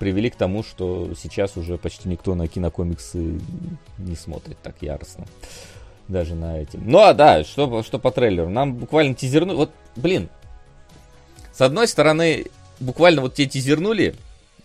привели 0.00 0.30
к 0.30 0.34
тому, 0.34 0.64
что 0.64 1.10
сейчас 1.14 1.56
уже 1.56 1.76
почти 1.78 2.08
никто 2.08 2.34
на 2.34 2.48
кинокомиксы 2.48 3.38
не 3.98 4.16
смотрит 4.16 4.56
так 4.62 4.74
яростно. 4.80 5.26
Даже 6.08 6.34
на 6.34 6.58
этим. 6.58 6.82
Ну 6.84 6.98
а 6.98 7.12
да, 7.12 7.44
что, 7.44 7.84
что 7.84 8.00
по 8.00 8.10
трейлеру. 8.10 8.48
Нам 8.48 8.74
буквально 8.74 9.14
тизернули. 9.14 9.56
Вот, 9.56 9.70
блин. 9.94 10.28
С 11.52 11.60
одной 11.60 11.86
стороны, 11.86 12.46
буквально 12.80 13.20
вот 13.20 13.34
те 13.34 13.46
тизернули 13.46 14.16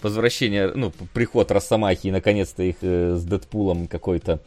возвращение, 0.01 0.71
ну, 0.73 0.91
приход 1.13 1.51
Росомахи 1.51 2.07
и 2.07 2.11
наконец-то 2.11 2.63
их 2.63 2.77
э, 2.81 3.15
с 3.15 3.23
Дэдпулом 3.23 3.87
какой-то 3.87 4.39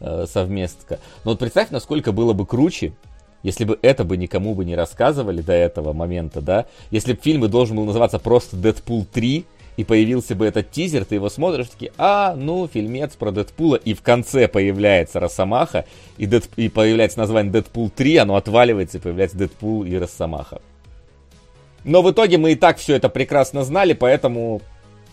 э, 0.00 0.26
совместка. 0.28 0.98
Но 1.24 1.30
вот 1.30 1.38
представь, 1.38 1.70
насколько 1.70 2.12
было 2.12 2.32
бы 2.32 2.46
круче, 2.46 2.92
если 3.44 3.64
бы 3.64 3.78
это 3.80 4.04
бы 4.04 4.16
никому 4.16 4.54
бы 4.54 4.64
не 4.64 4.74
рассказывали 4.74 5.40
до 5.40 5.52
этого 5.52 5.92
момента, 5.92 6.40
да, 6.40 6.66
если 6.90 7.12
бы 7.12 7.20
фильм 7.22 7.48
должен 7.48 7.76
был 7.76 7.84
называться 7.84 8.18
просто 8.18 8.56
Дэдпул 8.56 9.04
3, 9.04 9.46
и 9.76 9.84
появился 9.84 10.34
бы 10.34 10.46
этот 10.46 10.70
тизер, 10.70 11.04
ты 11.04 11.14
его 11.16 11.28
смотришь, 11.28 11.68
такие, 11.68 11.92
а, 11.96 12.34
ну, 12.36 12.68
фильмец 12.68 13.14
про 13.16 13.30
Дэдпула, 13.30 13.76
и 13.76 13.94
в 13.94 14.02
конце 14.02 14.48
появляется 14.48 15.20
Росомаха, 15.20 15.86
и, 16.18 16.26
Дэд, 16.26 16.48
и 16.56 16.68
появляется 16.68 17.18
название 17.18 17.52
Дэдпул 17.52 17.90
3, 17.90 18.16
оно 18.18 18.36
отваливается, 18.36 18.98
и 18.98 19.00
появляется 19.00 19.38
Дэдпул 19.38 19.84
и 19.84 19.94
Росомаха. 19.96 20.60
Но 21.84 22.02
в 22.02 22.10
итоге 22.10 22.38
мы 22.38 22.52
и 22.52 22.54
так 22.56 22.78
все 22.78 22.94
это 22.94 23.08
прекрасно 23.08 23.64
знали, 23.64 23.92
поэтому 23.92 24.60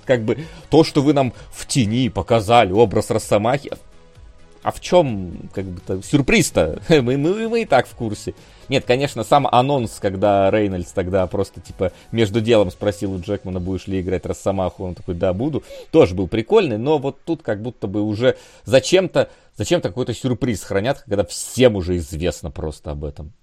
как 0.05 0.23
бы 0.23 0.39
то, 0.69 0.83
что 0.83 1.01
вы 1.01 1.13
нам 1.13 1.33
в 1.51 1.67
тени 1.67 2.09
показали 2.09 2.71
образ 2.71 3.09
Росомахи, 3.09 3.71
а 4.61 4.71
в 4.71 4.81
чем 4.81 5.49
как 5.53 5.65
бы 5.65 6.03
сюрприз-то? 6.03 6.81
мы, 6.89 7.17
мы, 7.17 7.49
мы 7.49 7.61
и 7.61 7.65
так 7.65 7.87
в 7.87 7.95
курсе. 7.95 8.33
Нет, 8.67 8.85
конечно, 8.85 9.23
сам 9.23 9.47
анонс, 9.47 9.99
когда 9.99 10.51
Рейнольдс 10.51 10.91
тогда 10.91 11.25
просто, 11.27 11.59
типа, 11.59 11.91
между 12.11 12.39
делом 12.39 12.69
спросил 12.69 13.13
у 13.13 13.19
Джекмана, 13.19 13.59
будешь 13.59 13.87
ли 13.87 13.99
играть 13.99 14.25
Росомаху, 14.25 14.83
он 14.83 14.95
такой, 14.95 15.15
да, 15.15 15.33
буду, 15.33 15.63
тоже 15.91 16.13
был 16.13 16.27
прикольный, 16.27 16.77
но 16.77 16.99
вот 16.99 17.23
тут 17.25 17.41
как 17.41 17.61
будто 17.61 17.87
бы 17.87 18.01
уже 18.01 18.37
зачем-то, 18.65 19.29
зачем-то 19.57 19.89
какой-то 19.89 20.13
сюрприз 20.13 20.63
хранят, 20.63 21.03
когда 21.07 21.25
всем 21.25 21.75
уже 21.75 21.97
известно 21.97 22.51
просто 22.51 22.91
об 22.91 23.05
этом. 23.05 23.33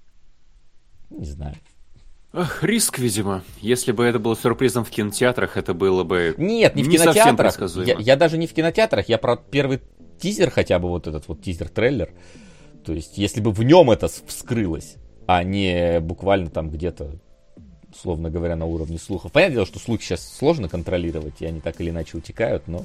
Не 1.10 1.26
знаю. 1.26 1.56
Ах, 2.32 2.62
риск, 2.62 2.98
видимо. 2.98 3.42
Если 3.62 3.92
бы 3.92 4.04
это 4.04 4.18
было 4.18 4.36
сюрпризом 4.36 4.84
в 4.84 4.90
кинотеатрах, 4.90 5.56
это 5.56 5.72
было 5.72 6.04
бы 6.04 6.34
Нет, 6.36 6.76
не 6.76 6.82
в 6.82 6.88
не 6.88 6.98
кинотеатрах. 6.98 7.58
Я, 7.76 7.96
я 7.98 8.16
даже 8.16 8.36
не 8.36 8.46
в 8.46 8.52
кинотеатрах, 8.52 9.08
я 9.08 9.16
про 9.16 9.36
первый 9.36 9.80
тизер 10.18 10.50
хотя 10.50 10.78
бы, 10.78 10.88
вот 10.88 11.06
этот 11.06 11.28
вот 11.28 11.42
тизер-трейлер. 11.42 12.10
То 12.84 12.92
есть, 12.92 13.18
если 13.18 13.40
бы 13.40 13.52
в 13.52 13.62
нем 13.62 13.90
это 13.90 14.08
вскрылось, 14.08 14.96
а 15.26 15.42
не 15.42 16.00
буквально 16.00 16.50
там 16.50 16.70
где-то, 16.70 17.18
условно 17.92 18.30
говоря, 18.30 18.56
на 18.56 18.66
уровне 18.66 18.98
слухов. 18.98 19.32
Понятное 19.32 19.56
дело, 19.56 19.66
что 19.66 19.78
слухи 19.78 20.04
сейчас 20.04 20.36
сложно 20.36 20.68
контролировать, 20.68 21.34
и 21.40 21.46
они 21.46 21.60
так 21.60 21.80
или 21.80 21.90
иначе 21.90 22.16
утекают, 22.16 22.68
но 22.68 22.84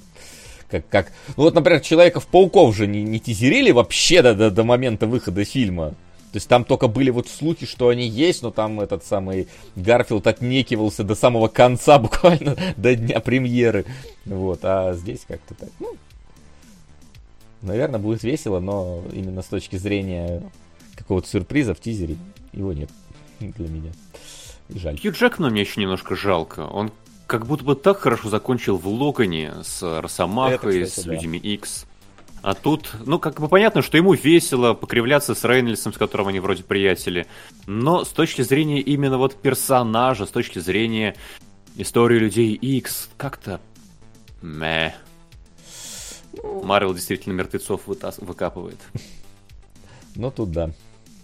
как, 0.70 0.88
как... 0.88 1.12
Ну 1.36 1.44
вот, 1.44 1.54
например, 1.54 1.82
Человеков-пауков 1.82 2.76
же 2.76 2.88
не, 2.88 3.04
не 3.04 3.20
тизерили 3.20 3.72
вообще 3.72 4.22
до, 4.22 4.34
до, 4.34 4.50
до 4.50 4.64
момента 4.64 5.06
выхода 5.06 5.44
фильма. 5.44 5.90
То 6.32 6.38
есть 6.38 6.48
там 6.48 6.64
только 6.64 6.88
были 6.88 7.10
вот 7.10 7.28
слухи, 7.28 7.66
что 7.66 7.90
они 7.90 8.08
есть, 8.08 8.42
но 8.42 8.52
там 8.52 8.80
этот 8.80 9.04
самый 9.04 9.50
Гарфилд 9.76 10.26
отнекивался 10.28 11.04
до 11.04 11.14
самого 11.14 11.50
конца, 11.50 12.00
буквально 12.00 12.56
до 12.78 12.96
дня 12.96 13.20
премьеры. 13.20 13.86
Вот, 14.26 14.60
а 14.64 14.94
здесь 14.94 15.26
как-то 15.28 15.54
так, 15.56 15.70
ну, 15.80 15.96
наверное, 17.62 18.00
будет 18.00 18.24
весело, 18.24 18.60
но 18.60 19.04
именно 19.12 19.42
с 19.42 19.48
точки 19.48 19.76
зрения 19.76 20.44
какого-то 20.96 21.28
сюрприза 21.28 21.74
в 21.74 21.80
тизере 21.80 22.18
его 22.54 22.74
нет 22.74 22.90
для 23.40 23.68
меня. 23.68 23.92
Жаль. 24.70 25.00
Хью 25.00 25.12
Джекмана 25.12 25.52
мне 25.52 25.62
еще 25.62 25.82
немножко 25.82 26.16
жалко. 26.16 26.62
Он 26.62 26.92
как 27.28 27.46
будто 27.46 27.64
бы 27.64 27.76
так 27.76 28.00
хорошо 28.00 28.30
закончил 28.30 28.78
в 28.78 28.88
Логане 28.88 29.54
с 29.64 29.82
Росомахой, 30.02 30.86
с 30.86 31.04
да. 31.04 31.14
Людьми 31.14 31.40
Икс. 31.40 31.86
А 32.42 32.56
тут, 32.56 32.92
ну, 33.06 33.20
как 33.20 33.40
бы 33.40 33.48
понятно, 33.48 33.82
что 33.82 33.98
ему 33.98 34.14
весело 34.14 34.74
покривляться 34.74 35.36
с 35.36 35.44
Рейнольдсом, 35.44 35.94
с 35.94 35.98
которым 35.98 36.28
они 36.28 36.40
вроде 36.40 36.64
приятели. 36.64 37.28
Но 37.68 38.04
с 38.04 38.10
точки 38.10 38.42
зрения 38.42 38.80
именно 38.80 39.18
вот 39.18 39.36
персонажа, 39.36 40.26
с 40.26 40.30
точки 40.30 40.60
зрения 40.60 41.16
истории 41.78 42.18
людей 42.18 42.54
X, 42.54 43.10
как-то... 43.18 43.62
Мэ. 44.42 44.96
Марвел 46.64 46.94
действительно 46.94 47.34
мертвецов 47.34 47.82
выкапывает. 47.86 48.80
Ну, 50.16 50.32
тут 50.32 50.52
да. 50.52 50.72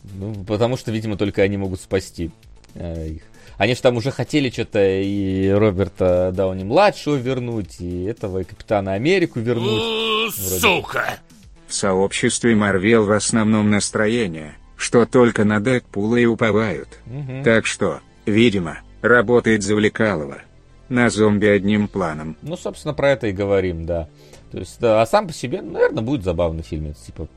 Ну, 0.04 0.34
потому 0.46 0.78
что, 0.78 0.92
видимо, 0.92 1.18
только 1.18 1.42
они 1.42 1.58
могут 1.58 1.82
спасти 1.82 2.32
э, 2.76 3.08
их. 3.10 3.22
Они 3.58 3.74
же 3.74 3.82
там 3.82 3.98
уже 3.98 4.12
хотели 4.12 4.50
что-то 4.50 4.80
и 4.80 5.50
Роберта 5.50 6.32
Дауни-младшего 6.34 7.16
вернуть, 7.16 7.80
и 7.80 8.04
этого, 8.04 8.40
и 8.40 8.44
Капитана 8.44 8.94
Америку 8.94 9.40
вернуть. 9.40 10.34
Сука! 10.34 11.20
В 11.68 11.74
сообществе 11.74 12.56
Марвел 12.56 13.06
в 13.06 13.12
основном 13.12 13.70
настроение, 13.72 14.56
что 14.78 15.06
только 15.06 15.44
на 15.44 15.60
Дэдпула 15.60 16.18
и 16.18 16.26
уповают. 16.26 17.00
Угу. 17.08 17.44
Так 17.44 17.66
что, 17.66 18.00
видимо, 18.26 18.80
работает 19.02 19.64
завлекалово. 19.64 20.42
На 20.90 21.10
зомби 21.10 21.48
одним 21.48 21.90
планом. 21.90 22.38
Ну, 22.42 22.56
собственно, 22.56 22.94
про 22.94 23.10
это 23.10 23.28
и 23.28 23.34
говорим, 23.34 23.86
да. 23.86 24.08
То 24.51 24.60
есть, 24.60 24.80
да, 24.80 25.01
а 25.01 25.06
сам 25.06 25.27
по 25.27 25.34
себе, 25.34 25.62
наверное, 25.62 26.04
будет 26.04 26.24
забавный 26.24 26.63
фильм. 26.63 26.94
Типа, 26.94 27.27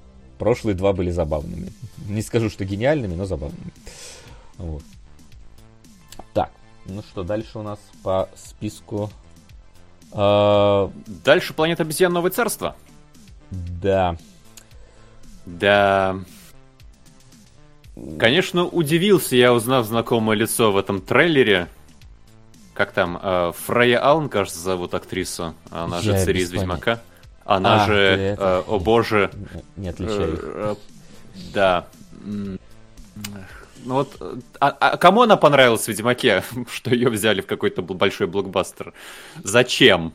Прошлые 0.40 0.74
два 0.74 0.94
были 0.94 1.10
забавными. 1.10 1.70
Не 2.08 2.22
скажу, 2.22 2.48
что 2.48 2.64
гениальными, 2.64 3.14
но 3.14 3.26
забавными. 3.26 3.72
Вот. 4.56 4.82
Так, 6.32 6.50
ну 6.86 7.02
что, 7.02 7.24
дальше 7.24 7.58
у 7.58 7.62
нас 7.62 7.78
по 8.02 8.26
списку... 8.34 9.10
А, 10.12 10.90
дальше 11.06 11.52
планета 11.52 11.82
обезьян 11.82 12.10
Новое 12.10 12.30
Царство. 12.30 12.74
Да. 13.50 14.16
Да. 15.44 16.16
Конечно, 18.18 18.64
удивился 18.64 19.36
я, 19.36 19.52
узнав 19.52 19.84
знакомое 19.84 20.38
лицо 20.38 20.72
в 20.72 20.78
этом 20.78 21.02
трейлере. 21.02 21.68
Как 22.80 22.92
там? 22.92 23.20
Э, 23.22 23.52
Фрейя 23.66 23.98
Аллен, 24.02 24.30
кажется, 24.30 24.58
зовут 24.58 24.94
актрису. 24.94 25.54
Она 25.68 26.00
же 26.00 26.18
Цири 26.24 26.40
из 26.40 26.50
Ведьмака. 26.50 27.02
Она 27.44 27.84
а, 27.84 27.86
же, 27.86 27.94
э, 27.94 28.62
о 28.66 28.78
боже... 28.78 29.30
Не 29.76 29.90
отличаю 29.90 30.40
э, 30.42 30.74
Да. 31.52 31.86
Ну 32.24 32.56
вот, 33.84 34.16
а, 34.60 34.70
а 34.70 34.96
кому 34.96 35.20
она 35.20 35.36
понравилась 35.36 35.82
в 35.82 35.88
Ведьмаке, 35.88 36.42
что 36.72 36.94
ее 36.94 37.10
взяли 37.10 37.42
в 37.42 37.46
какой-то 37.46 37.82
большой 37.82 38.28
блокбастер? 38.28 38.94
Зачем? 39.44 40.14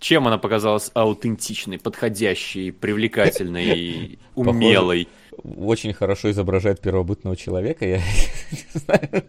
Чем 0.00 0.26
она 0.26 0.38
показалась 0.38 0.90
аутентичной, 0.94 1.78
подходящей, 1.78 2.72
привлекательной, 2.72 4.18
умелой? 4.34 5.06
очень 5.44 5.92
хорошо 5.92 6.30
изображает 6.30 6.80
первобытного 6.80 7.36
человека, 7.36 7.84
я 7.84 7.96
не 8.50 8.80
знаю. 8.80 9.24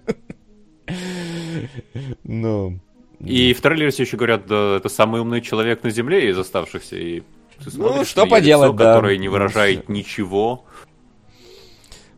Ну, 2.24 2.80
и 3.20 3.54
в 3.54 3.62
трейлере 3.62 3.92
все 3.92 4.04
еще 4.04 4.18
говорят, 4.18 4.48
да, 4.48 4.78
это 4.78 4.90
самый 4.90 5.22
умный 5.22 5.42
человек 5.42 5.84
на 5.84 5.90
Земле 5.90 6.30
из 6.30 6.38
оставшихся. 6.38 6.98
И 6.98 7.22
ты 7.64 7.78
ну, 7.78 8.04
что 8.04 8.26
поделать, 8.26 8.72
лицо, 8.72 8.78
да. 8.78 8.94
Которое 8.96 9.18
не 9.18 9.30
выражает 9.30 9.88
ну, 9.88 9.96
ничего. 9.96 10.66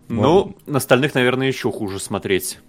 Ну, 0.08 0.56
на 0.66 0.78
остальных, 0.78 1.14
наверное, 1.14 1.48
еще 1.48 1.72
хуже 1.72 2.00
смотреть. 2.00 2.60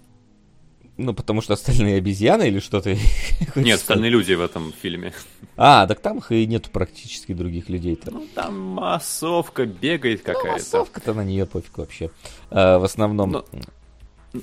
Ну, 0.97 1.13
потому 1.13 1.41
что 1.41 1.53
остальные 1.53 1.97
обезьяны 1.97 2.47
или 2.47 2.59
что-то? 2.59 2.95
Нет, 3.55 3.79
остальные 3.79 4.09
люди 4.09 4.33
в 4.33 4.41
этом 4.41 4.73
фильме. 4.73 5.13
А, 5.55 5.85
так 5.85 5.99
там 5.99 6.17
их 6.17 6.31
и 6.31 6.45
нету 6.47 6.71
практически 6.71 7.33
других 7.33 7.69
людей. 7.69 7.93
-то. 7.93 8.09
Ну, 8.11 8.27
там 8.33 8.59
массовка 8.59 9.65
бегает 9.65 10.21
ну, 10.25 10.33
какая-то. 10.33 10.47
Ну, 10.47 10.53
массовка-то 10.53 11.13
на 11.13 11.23
нее 11.23 11.45
пофиг 11.45 11.77
вообще. 11.77 12.09
А, 12.49 12.79
в 12.79 12.83
основном... 12.83 13.31
Но... 13.31 13.45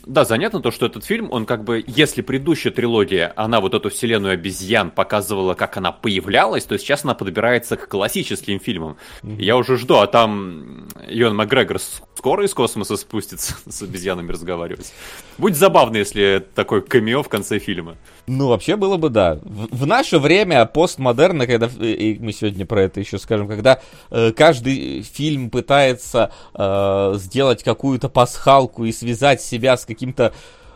Да, 0.07 0.25
занятно 0.25 0.61
то, 0.61 0.71
что 0.71 0.87
этот 0.87 1.05
фильм, 1.05 1.29
он 1.31 1.47
как 1.47 1.65
бы, 1.65 1.85
если 1.87 2.23
предыдущая 2.23 2.73
трилогия, 2.73 3.33
она 3.37 3.61
вот 3.61 3.75
эту 3.75 3.91
вселенную 3.91 4.35
обезьян 4.35 4.91
показывала, 4.91 5.55
как 5.55 5.77
она 5.77 5.93
появлялась, 5.93 6.65
то 6.65 6.79
сейчас 6.79 7.05
она 7.05 7.15
подбирается 7.15 7.77
к 7.77 7.89
классическим 7.89 8.61
фильмам. 8.61 8.97
Mm-hmm. 9.23 9.43
Я 9.43 9.57
уже 9.57 9.77
жду, 9.77 9.97
а 9.97 10.07
там 10.07 10.89
Йон 11.09 11.37
Макгрегор 11.37 11.79
скоро 12.25 12.45
из 12.47 12.55
космоса 12.55 12.97
спустится 12.97 13.55
с 13.69 13.83
обезьянами 13.83 14.33
разговаривать. 14.33 14.93
Будет 15.37 15.57
забавно, 15.57 15.99
если 15.99 16.43
такой 16.55 16.81
камео 16.81 17.23
в 17.23 17.29
конце 17.29 17.59
фильма. 17.59 17.97
Ну, 18.27 18.49
вообще 18.49 18.77
было 18.77 18.97
бы, 18.97 19.11
да. 19.11 19.39
В, 19.43 19.77
в 19.77 19.87
наше 19.87 20.19
время 20.19 20.65
постмодерна, 20.65 21.47
когда, 21.47 21.67
и 21.67 22.17
мы 22.19 22.33
сегодня 22.33 22.65
про 22.65 22.83
это 22.83 23.01
еще 23.01 23.19
скажем, 23.19 23.47
когда 23.47 23.81
э, 24.11 24.33
каждый 24.33 25.03
фильм 25.03 25.51
пытается 25.51 26.33
э, 26.55 27.15
сделать 27.17 27.63
какую-то 27.63 28.09
пасхалку 28.09 28.87
и 28.87 28.93
связать 28.93 29.43
себя 29.43 29.77
с 29.77 29.84
каким-то 29.87 30.33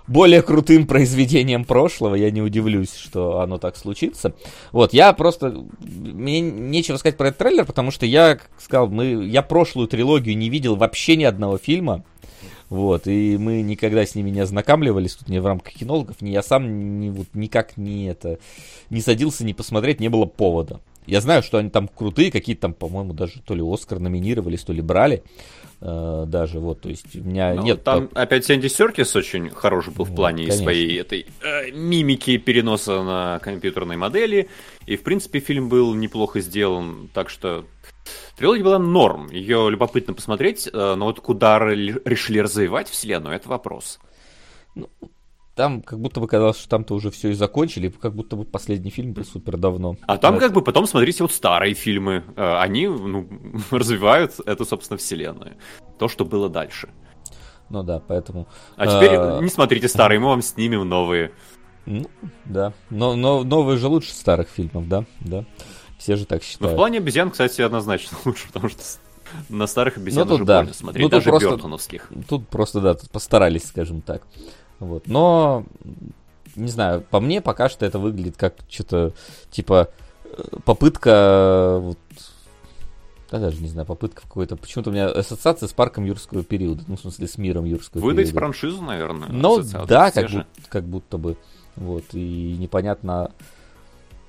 более 0.08 0.42
крутым 0.42 0.86
произведением 0.86 1.64
прошлого, 1.64 2.14
я 2.14 2.30
не 2.30 2.40
удивлюсь, 2.40 2.94
что 2.94 3.40
оно 3.40 3.58
так 3.58 3.76
случится. 3.76 4.34
Вот, 4.72 4.92
я 4.92 5.12
просто... 5.12 5.64
Мне 5.80 6.40
нечего 6.40 6.96
сказать 6.96 7.16
про 7.16 7.28
этот 7.28 7.38
трейлер, 7.38 7.66
потому 7.66 7.90
что 7.90 8.06
я, 8.06 8.36
как 8.36 8.50
сказал, 8.58 8.88
мы, 8.88 9.26
я 9.26 9.42
прошлую 9.42 9.86
трилогию 9.86 10.36
не 10.36 10.48
видел 10.48 10.76
вообще 10.76 11.16
ни 11.16 11.24
одного 11.24 11.58
фильма. 11.58 12.04
Вот, 12.70 13.06
и 13.06 13.38
мы 13.38 13.62
никогда 13.62 14.04
с 14.04 14.14
ними 14.14 14.28
не 14.28 14.40
ознакомливались, 14.40 15.14
тут 15.14 15.28
не 15.28 15.40
в 15.40 15.46
рамках 15.46 15.72
кинологов, 15.72 16.20
ни 16.20 16.30
я 16.30 16.42
сам 16.42 17.00
ни, 17.00 17.08
вот, 17.08 17.28
никак 17.32 17.78
не 17.78 18.08
это, 18.08 18.38
не 18.90 19.00
садился, 19.00 19.42
не 19.42 19.54
посмотреть, 19.54 20.00
не 20.00 20.10
было 20.10 20.26
повода. 20.26 20.80
Я 21.06 21.22
знаю, 21.22 21.42
что 21.42 21.56
они 21.56 21.70
там 21.70 21.88
крутые, 21.88 22.30
какие-то 22.30 22.62
там, 22.62 22.74
по-моему, 22.74 23.14
даже 23.14 23.40
то 23.40 23.54
ли 23.54 23.62
Оскар 23.64 23.98
номинировались, 23.98 24.64
то 24.64 24.74
ли 24.74 24.82
брали. 24.82 25.22
Э, 25.80 26.24
даже 26.26 26.58
вот, 26.58 26.80
то 26.80 26.88
есть 26.88 27.14
у 27.14 27.20
меня 27.20 27.54
ну, 27.54 27.62
нет... 27.62 27.84
Там 27.84 28.08
так... 28.08 28.18
опять 28.24 28.44
Сэнди 28.44 28.66
Серкис 28.66 29.14
очень 29.14 29.50
хороший 29.50 29.92
был 29.92 30.04
в 30.04 30.14
плане 30.14 30.44
конечно. 30.44 30.62
своей 30.62 31.00
этой 31.00 31.26
э, 31.42 31.70
мимики 31.70 32.36
переноса 32.36 33.02
на 33.02 33.38
компьютерной 33.38 33.96
модели, 33.96 34.48
и 34.86 34.96
в 34.96 35.02
принципе 35.04 35.38
фильм 35.38 35.68
был 35.68 35.94
неплохо 35.94 36.40
сделан, 36.40 37.08
так 37.14 37.30
что 37.30 37.64
трилогия 38.36 38.64
была 38.64 38.78
норм, 38.80 39.30
ее 39.30 39.68
любопытно 39.70 40.14
посмотреть, 40.14 40.66
э, 40.66 40.94
но 40.96 41.04
вот 41.04 41.20
куда 41.20 41.60
решили 41.60 42.40
развивать 42.40 42.88
вселенную, 42.88 43.36
это 43.36 43.48
вопрос. 43.48 44.00
Ну, 44.74 44.90
там 45.58 45.82
как 45.82 45.98
будто 45.98 46.20
бы 46.20 46.28
казалось, 46.28 46.56
что 46.56 46.68
там-то 46.68 46.94
уже 46.94 47.10
все 47.10 47.30
и 47.30 47.32
закончили, 47.32 47.88
как 47.88 48.14
будто 48.14 48.36
бы 48.36 48.44
последний 48.44 48.90
фильм 48.90 49.12
был 49.12 49.24
супер 49.24 49.56
давно. 49.56 49.96
А 50.06 50.16
там 50.16 50.34
вот. 50.34 50.40
как 50.40 50.52
бы 50.52 50.62
потом 50.62 50.86
смотрите 50.86 51.24
вот 51.24 51.32
старые 51.32 51.74
фильмы, 51.74 52.22
э, 52.36 52.58
они 52.60 52.86
ну, 52.86 53.28
развивают 53.72 54.38
эту, 54.46 54.64
собственно, 54.64 54.98
вселенную. 54.98 55.56
То, 55.98 56.06
что 56.06 56.24
было 56.24 56.48
дальше. 56.48 56.90
Ну 57.70 57.82
да, 57.82 57.98
поэтому... 57.98 58.46
А 58.76 58.86
теперь 58.86 59.16
а... 59.16 59.40
не 59.40 59.48
смотрите 59.48 59.88
старые, 59.88 60.20
мы 60.20 60.28
вам 60.28 60.42
снимем 60.42 60.88
новые. 60.88 61.32
Ну, 61.86 62.06
да. 62.44 62.72
Но, 62.88 63.16
но 63.16 63.42
новые 63.42 63.78
же 63.78 63.88
лучше 63.88 64.12
старых 64.12 64.48
фильмов, 64.48 64.86
да? 64.86 65.06
Да. 65.18 65.44
Все 65.98 66.14
же 66.14 66.24
так 66.24 66.44
считают. 66.44 66.70
Но 66.70 66.76
в 66.76 66.76
плане 66.76 66.98
обезьян, 66.98 67.32
кстати, 67.32 67.62
однозначно 67.62 68.16
лучше, 68.24 68.46
потому 68.46 68.68
что 68.68 68.80
на 69.48 69.66
старых 69.66 69.96
обезьян 69.96 70.28
ну, 70.28 70.36
уже 70.36 70.44
да. 70.44 70.58
больно 70.58 70.72
смотреть, 70.72 71.02
ну, 71.02 71.08
даже 71.08 71.30
просто, 71.30 71.50
Бертоновских. 71.50 72.12
Тут 72.28 72.46
просто, 72.46 72.80
да, 72.80 72.94
тут 72.94 73.10
постарались, 73.10 73.66
скажем 73.66 74.02
так. 74.02 74.22
Вот. 74.80 75.06
Но, 75.06 75.64
не 76.56 76.68
знаю, 76.68 77.04
по 77.10 77.20
мне 77.20 77.40
пока 77.40 77.68
что 77.68 77.86
это 77.86 77.98
выглядит 77.98 78.36
как 78.36 78.56
что-то, 78.68 79.12
типа, 79.50 79.90
э, 80.24 80.42
попытка, 80.64 81.78
вот, 81.80 81.98
да, 83.30 83.38
даже 83.38 83.60
не 83.60 83.68
знаю, 83.68 83.86
попытка 83.86 84.22
какой-то. 84.22 84.56
Почему-то 84.56 84.90
у 84.90 84.92
меня 84.92 85.08
ассоциация 85.08 85.68
с 85.68 85.72
парком 85.72 86.04
юрского 86.04 86.42
периода. 86.44 86.82
Ну, 86.86 86.96
в 86.96 87.00
смысле, 87.00 87.26
с 87.26 87.36
миром 87.36 87.64
юрского 87.64 88.00
Выдать 88.00 88.28
периода. 88.28 88.34
Выдать 88.34 88.38
франшизу, 88.38 88.82
наверное. 88.82 89.28
Ну, 89.28 89.62
да, 89.86 90.10
как, 90.10 90.30
будто, 90.30 90.46
как 90.68 90.84
будто 90.84 91.18
бы. 91.18 91.36
Вот, 91.76 92.04
и 92.12 92.56
непонятно, 92.58 93.30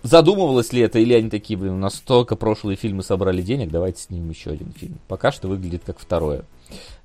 задумывалось 0.03 0.71
ли 0.73 0.81
это, 0.81 0.99
или 0.99 1.13
они 1.13 1.29
такие, 1.29 1.57
блин, 1.57 1.79
настолько 1.79 2.35
прошлые 2.35 2.75
фильмы 2.75 3.03
собрали 3.03 3.41
денег, 3.41 3.71
давайте 3.71 4.01
снимем 4.03 4.29
еще 4.29 4.51
один 4.51 4.71
фильм. 4.73 4.99
Пока 5.07 5.31
что 5.31 5.47
выглядит 5.47 5.83
как 5.85 5.99
второе. 5.99 6.43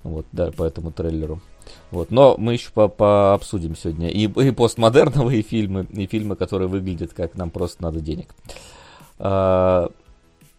Вот, 0.05 0.27
да, 0.33 0.53
по 0.53 0.63
этому 0.65 0.93
трейлеру. 0.93 1.41
Вот. 1.91 2.11
Но 2.11 2.37
мы 2.39 2.53
еще 2.53 2.71
по 2.71 2.89
пообсудим 2.89 3.75
сегодня 3.75 4.11
и, 4.11 4.25
и 4.27 4.51
постмодерновые 4.53 5.43
фильмы, 5.51 5.87
и 5.91 6.07
фильмы, 6.07 6.37
которые 6.37 6.69
выглядят 6.69 7.13
как 7.13 7.35
нам 7.35 7.51
просто 7.51 7.83
надо 7.83 8.01
денег. 8.01 8.35
А, 9.19 9.91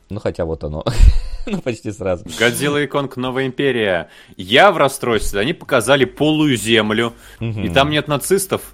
ну, 0.10 0.19
хотя 0.19 0.45
вот 0.45 0.63
оно. 0.63 0.84
ну, 1.45 1.62
почти 1.62 1.91
сразу. 1.91 2.25
Годзилла 2.39 2.81
и 2.81 2.88
Конг 2.88 3.17
Новая 3.17 3.45
Империя. 3.45 4.10
Я 4.36 4.71
в 4.71 4.77
расстройстве. 4.77 5.39
Они 5.39 5.53
показали 5.53 6.05
полую 6.05 6.58
землю, 6.58 7.13
и 7.39 7.69
там 7.69 7.91
нет 7.91 8.08
нацистов. 8.08 8.73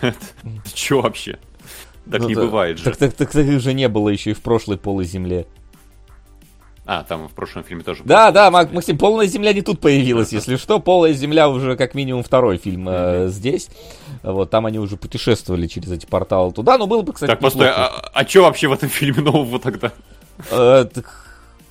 Че 0.74 1.00
вообще? 1.00 1.38
Так 2.10 2.22
ну, 2.22 2.28
не 2.28 2.34
бывает 2.34 2.78
же. 2.78 2.84
Так, 2.84 2.96
так, 2.96 3.12
так, 3.14 3.30
так 3.30 3.60
же 3.60 3.74
не 3.74 3.88
было 3.88 4.08
еще 4.08 4.30
и 4.30 4.34
в 4.34 4.40
прошлой 4.40 4.78
полой 4.78 5.04
земле. 5.04 5.46
А, 6.90 7.04
там 7.04 7.28
в 7.28 7.32
прошлом 7.32 7.64
фильме 7.64 7.82
тоже. 7.82 8.00
Да, 8.06 8.30
да, 8.30 8.50
Максим, 8.50 8.96
полная 8.96 9.26
земля 9.26 9.52
не 9.52 9.60
тут 9.60 9.78
появилась, 9.78 10.32
если 10.32 10.56
что. 10.56 10.80
Полная 10.80 11.12
земля 11.12 11.50
уже 11.50 11.76
как 11.76 11.94
минимум 11.94 12.22
второй 12.22 12.56
фильм 12.56 12.88
э, 12.88 13.28
здесь. 13.28 13.68
Вот 14.22 14.48
там 14.48 14.64
они 14.64 14.78
уже 14.78 14.96
путешествовали 14.96 15.66
через 15.66 15.92
эти 15.92 16.06
порталы 16.06 16.50
туда. 16.50 16.78
Но 16.78 16.86
было 16.86 17.02
бы, 17.02 17.12
кстати. 17.12 17.28
Так, 17.28 17.40
постой, 17.40 17.68
а, 17.68 17.88
а 18.14 18.26
что 18.26 18.44
вообще 18.44 18.68
в 18.68 18.72
этом 18.72 18.88
фильме 18.88 19.20
нового 19.20 19.58
тогда? 19.58 19.92
Э, 20.50 20.86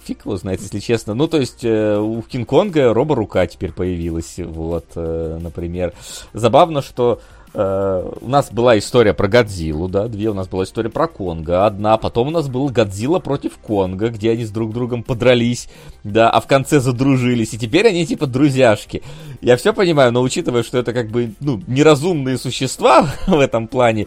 фиг 0.03 0.23
его 0.23 0.37
знает, 0.37 0.61
если 0.61 0.77
честно. 0.77 1.15
Ну, 1.15 1.27
то 1.27 1.39
есть, 1.39 1.65
э, 1.65 1.97
у 1.97 2.21
Кинг-Конга 2.21 2.93
робо-рука 2.93 3.47
теперь 3.47 3.71
появилась, 3.71 4.35
вот, 4.37 4.85
э, 4.93 5.39
например. 5.41 5.93
Забавно, 6.33 6.83
что 6.83 7.21
Э, 7.59 8.07
у 8.21 8.29
нас 8.29 8.51
была 8.51 8.77
история 8.77 9.15
про 9.15 9.27
Годзиллу, 9.27 9.87
да, 9.87 10.07
две 10.07 10.29
у 10.29 10.35
нас 10.35 10.47
была 10.47 10.63
история 10.63 10.91
про 10.91 11.07
Конга, 11.07 11.65
одна, 11.65 11.97
потом 11.97 12.27
у 12.27 12.31
нас 12.31 12.47
был 12.47 12.69
Годзилла 12.69 13.17
против 13.17 13.57
Конга, 13.57 14.09
где 14.09 14.29
они 14.29 14.45
с 14.45 14.51
друг 14.51 14.73
другом 14.73 15.01
подрались, 15.01 15.67
да, 16.03 16.29
а 16.29 16.39
в 16.39 16.45
конце 16.45 16.79
задружились, 16.79 17.55
и 17.55 17.57
теперь 17.57 17.87
они 17.87 18.05
типа 18.05 18.27
друзьяшки. 18.27 19.01
Я 19.41 19.57
все 19.57 19.73
понимаю, 19.73 20.11
но 20.11 20.21
учитывая, 20.21 20.61
что 20.61 20.77
это 20.77 20.93
как 20.93 21.09
бы, 21.09 21.33
ну, 21.39 21.59
неразумные 21.65 22.37
существа 22.37 23.11
в 23.27 23.39
этом 23.39 23.67
плане, 23.67 24.05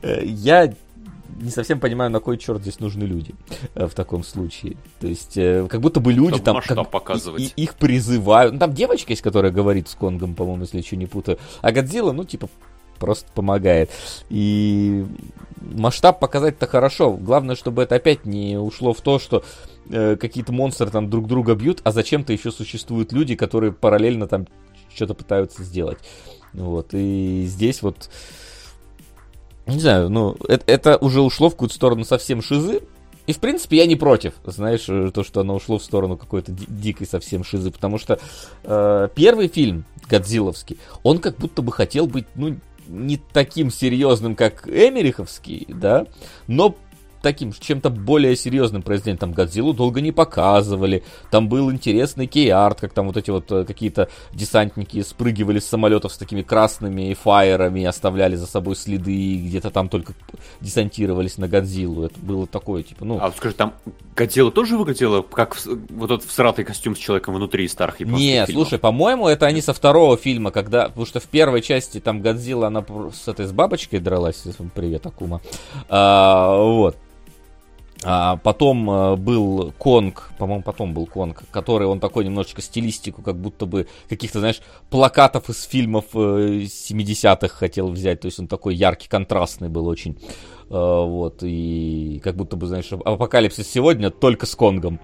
э, 0.00 0.22
я 0.24 0.72
не 1.42 1.50
совсем 1.50 1.80
понимаю, 1.80 2.10
на 2.10 2.20
кой 2.20 2.38
черт 2.38 2.62
здесь 2.62 2.80
нужны 2.80 3.04
люди 3.04 3.34
э, 3.74 3.86
в 3.86 3.92
таком 3.92 4.24
случае. 4.24 4.78
То 4.98 5.06
есть, 5.06 5.34
как 5.34 5.82
будто 5.82 6.00
бы 6.00 6.10
люди 6.10 6.38
Чтобы 6.38 6.62
там 6.62 6.84
как, 6.84 6.90
показывать. 6.90 7.52
И, 7.54 7.62
их 7.62 7.74
призывают. 7.74 8.54
Ну, 8.54 8.58
там 8.58 8.72
девочка 8.72 9.12
есть, 9.12 9.20
которая 9.20 9.52
говорит 9.52 9.90
с 9.90 9.94
Конгом, 9.94 10.34
по-моему, 10.34 10.62
если 10.62 10.78
еще 10.78 10.96
не 10.96 11.06
путаю. 11.06 11.38
А 11.60 11.70
Годзилла, 11.70 12.12
ну, 12.12 12.24
типа, 12.24 12.48
просто 12.98 13.30
помогает. 13.32 13.90
И 14.28 15.06
масштаб 15.60 16.20
показать-то 16.20 16.66
хорошо. 16.66 17.12
Главное, 17.12 17.56
чтобы 17.56 17.82
это 17.82 17.96
опять 17.96 18.24
не 18.24 18.58
ушло 18.58 18.92
в 18.92 19.00
то, 19.00 19.18
что 19.18 19.44
э, 19.90 20.16
какие-то 20.16 20.52
монстры 20.52 20.90
там 20.90 21.10
друг 21.10 21.26
друга 21.26 21.54
бьют, 21.54 21.80
а 21.84 21.92
зачем-то 21.92 22.32
еще 22.32 22.50
существуют 22.50 23.12
люди, 23.12 23.34
которые 23.34 23.72
параллельно 23.72 24.26
там 24.26 24.46
что-то 24.94 25.14
пытаются 25.14 25.62
сделать. 25.62 25.98
Вот. 26.52 26.88
И 26.92 27.44
здесь 27.46 27.82
вот... 27.82 28.10
Не 29.66 29.80
знаю, 29.80 30.08
ну, 30.08 30.34
это, 30.48 30.64
это 30.66 30.96
уже 30.96 31.20
ушло 31.20 31.50
в 31.50 31.52
какую-то 31.52 31.74
сторону 31.74 32.04
совсем 32.04 32.40
шизы, 32.40 32.80
и, 33.28 33.34
в 33.34 33.40
принципе, 33.40 33.76
я 33.76 33.86
не 33.86 33.94
против, 33.94 34.32
знаешь, 34.46 34.86
э, 34.88 35.10
то, 35.12 35.22
что 35.22 35.42
оно 35.42 35.56
ушло 35.56 35.76
в 35.76 35.84
сторону 35.84 36.16
какой-то 36.16 36.50
дикой 36.50 37.06
совсем 37.06 37.44
шизы, 37.44 37.70
потому 37.70 37.98
что 37.98 38.18
э, 38.64 39.08
первый 39.14 39.48
фильм, 39.48 39.84
Годзилловский, 40.08 40.78
он 41.02 41.18
как 41.18 41.36
будто 41.36 41.60
бы 41.60 41.70
хотел 41.70 42.06
быть, 42.06 42.24
ну, 42.34 42.56
не 42.88 43.18
таким 43.32 43.70
серьезным, 43.70 44.34
как 44.34 44.66
Эмериховский, 44.66 45.66
да, 45.68 46.06
но 46.46 46.74
таким 47.22 47.52
чем-то 47.52 47.90
более 47.90 48.36
серьезным 48.36 48.82
произведением. 48.82 49.18
Там 49.18 49.32
Годзиллу 49.32 49.72
долго 49.72 50.00
не 50.00 50.12
показывали. 50.12 51.02
Там 51.30 51.48
был 51.48 51.70
интересный 51.72 52.26
кей-арт, 52.26 52.80
как 52.80 52.92
там 52.92 53.06
вот 53.06 53.16
эти 53.16 53.30
вот 53.30 53.50
э, 53.50 53.64
какие-то 53.64 54.08
десантники 54.32 55.02
спрыгивали 55.02 55.58
с 55.58 55.66
самолетов 55.66 56.12
с 56.12 56.18
такими 56.18 56.42
красными 56.42 57.14
фаерами, 57.14 57.84
оставляли 57.84 58.36
за 58.36 58.46
собой 58.46 58.76
следы, 58.76 59.12
и 59.12 59.48
где-то 59.48 59.70
там 59.70 59.88
только 59.88 60.14
десантировались 60.60 61.38
на 61.38 61.48
Годзиллу. 61.48 62.04
Это 62.04 62.18
было 62.20 62.46
такое, 62.46 62.82
типа, 62.82 63.04
ну... 63.04 63.18
А 63.20 63.32
скажи, 63.32 63.54
там 63.54 63.74
Годзилла 64.14 64.50
тоже 64.50 64.76
выглядела 64.76 65.22
как 65.22 65.56
вот 65.64 66.10
этот 66.10 66.28
всратый 66.28 66.64
костюм 66.64 66.96
с 66.96 66.98
человеком 66.98 67.34
внутри 67.34 67.68
старых 67.68 68.00
японских 68.00 68.24
Нет, 68.24 68.46
фильмов? 68.46 68.68
слушай, 68.68 68.78
по-моему, 68.80 69.28
это 69.28 69.46
они 69.46 69.60
со 69.60 69.72
второго 69.72 70.16
фильма, 70.16 70.50
когда... 70.50 70.88
Потому 70.88 71.06
что 71.06 71.20
в 71.20 71.24
первой 71.24 71.62
части 71.62 72.00
там 72.00 72.20
Годзилла, 72.20 72.68
она 72.68 72.84
с 73.12 73.28
этой 73.28 73.46
с 73.46 73.52
бабочкой 73.52 74.00
дралась. 74.00 74.44
Привет, 74.74 75.06
Акума. 75.06 75.40
А, 75.88 76.56
вот. 76.56 76.96
А 78.04 78.36
потом 78.36 78.88
э, 78.88 79.16
был 79.16 79.72
Конг, 79.76 80.30
по-моему, 80.38 80.62
потом 80.62 80.94
был 80.94 81.06
Конг, 81.06 81.42
который 81.50 81.88
он 81.88 81.98
такой 81.98 82.24
немножечко 82.24 82.62
стилистику, 82.62 83.22
как 83.22 83.36
будто 83.36 83.66
бы 83.66 83.88
каких-то, 84.08 84.38
знаешь, 84.38 84.60
плакатов 84.88 85.50
из 85.50 85.64
фильмов 85.64 86.04
э, 86.14 86.66
70-х 86.66 87.48
хотел 87.48 87.88
взять. 87.88 88.20
То 88.20 88.26
есть 88.26 88.38
он 88.38 88.46
такой 88.46 88.76
яркий, 88.76 89.08
контрастный 89.08 89.68
был 89.68 89.88
очень. 89.88 90.16
Э, 90.70 90.74
вот, 90.74 91.38
и 91.42 92.20
как 92.22 92.36
будто 92.36 92.56
бы, 92.56 92.66
знаешь, 92.66 92.92
апокалипсис 92.92 93.70
сегодня 93.70 94.10
только 94.10 94.44
с 94.44 94.54
Конгом. 94.54 95.00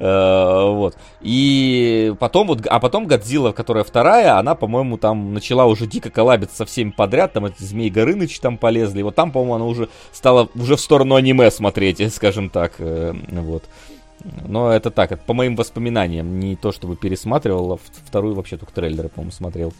Э, 0.00 0.70
вот. 0.70 0.96
И 1.20 2.14
потом 2.18 2.48
вот, 2.48 2.66
а 2.66 2.80
потом 2.80 3.06
Годзилла, 3.06 3.52
которая 3.52 3.84
вторая, 3.84 4.38
она, 4.38 4.54
по-моему, 4.56 4.98
там 4.98 5.32
начала 5.32 5.66
уже 5.66 5.86
дико 5.86 6.10
коллабиться 6.10 6.56
со 6.56 6.64
всеми 6.64 6.90
подряд, 6.90 7.32
там 7.32 7.46
эти 7.46 7.62
Змей 7.62 7.90
Горыныч 7.90 8.40
там 8.40 8.58
полезли, 8.58 9.02
вот 9.02 9.14
там, 9.14 9.30
по-моему, 9.30 9.54
она 9.54 9.64
уже 9.66 9.88
стала 10.12 10.48
уже 10.54 10.76
в 10.76 10.80
сторону 10.80 11.14
аниме 11.14 11.50
смотреть, 11.50 12.12
скажем 12.14 12.50
так, 12.50 12.74
э, 12.78 13.14
вот. 13.30 13.64
Но 14.46 14.72
это 14.72 14.90
так, 14.90 15.12
это 15.12 15.22
по 15.22 15.34
моим 15.34 15.54
воспоминаниям, 15.54 16.40
не 16.40 16.56
то 16.56 16.72
чтобы 16.72 16.96
пересматривал, 16.96 17.74
а 17.74 17.78
вторую 18.06 18.34
вообще 18.34 18.56
только 18.56 18.72
трейлеры, 18.72 19.10
по-моему, 19.10 19.32
смотрел. 19.32 19.72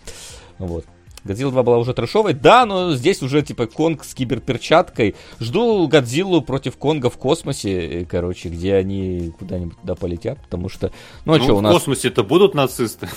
Вот. 0.58 0.84
Годзилла 1.24 1.52
2 1.52 1.62
была 1.62 1.78
уже 1.78 1.94
трэшовой. 1.94 2.34
Да, 2.34 2.66
но 2.66 2.94
здесь 2.94 3.22
уже 3.22 3.42
типа 3.42 3.66
Конг 3.66 4.04
с 4.04 4.14
киберперчаткой. 4.14 5.14
Жду 5.40 5.88
Годзиллу 5.88 6.42
против 6.42 6.76
Конга 6.76 7.10
в 7.10 7.16
космосе, 7.16 8.02
э, 8.02 8.04
короче, 8.04 8.50
где 8.50 8.74
они 8.74 9.32
куда-нибудь 9.38 9.78
туда 9.78 9.94
полетят, 9.94 10.38
потому 10.42 10.68
что... 10.68 10.92
Ну, 11.24 11.34
а 11.34 11.38
ну 11.38 11.44
что, 11.44 11.56
у 11.56 11.60
нас... 11.60 11.72
в 11.72 11.76
космосе-то 11.76 12.24
будут 12.24 12.54
нацисты? 12.54 13.08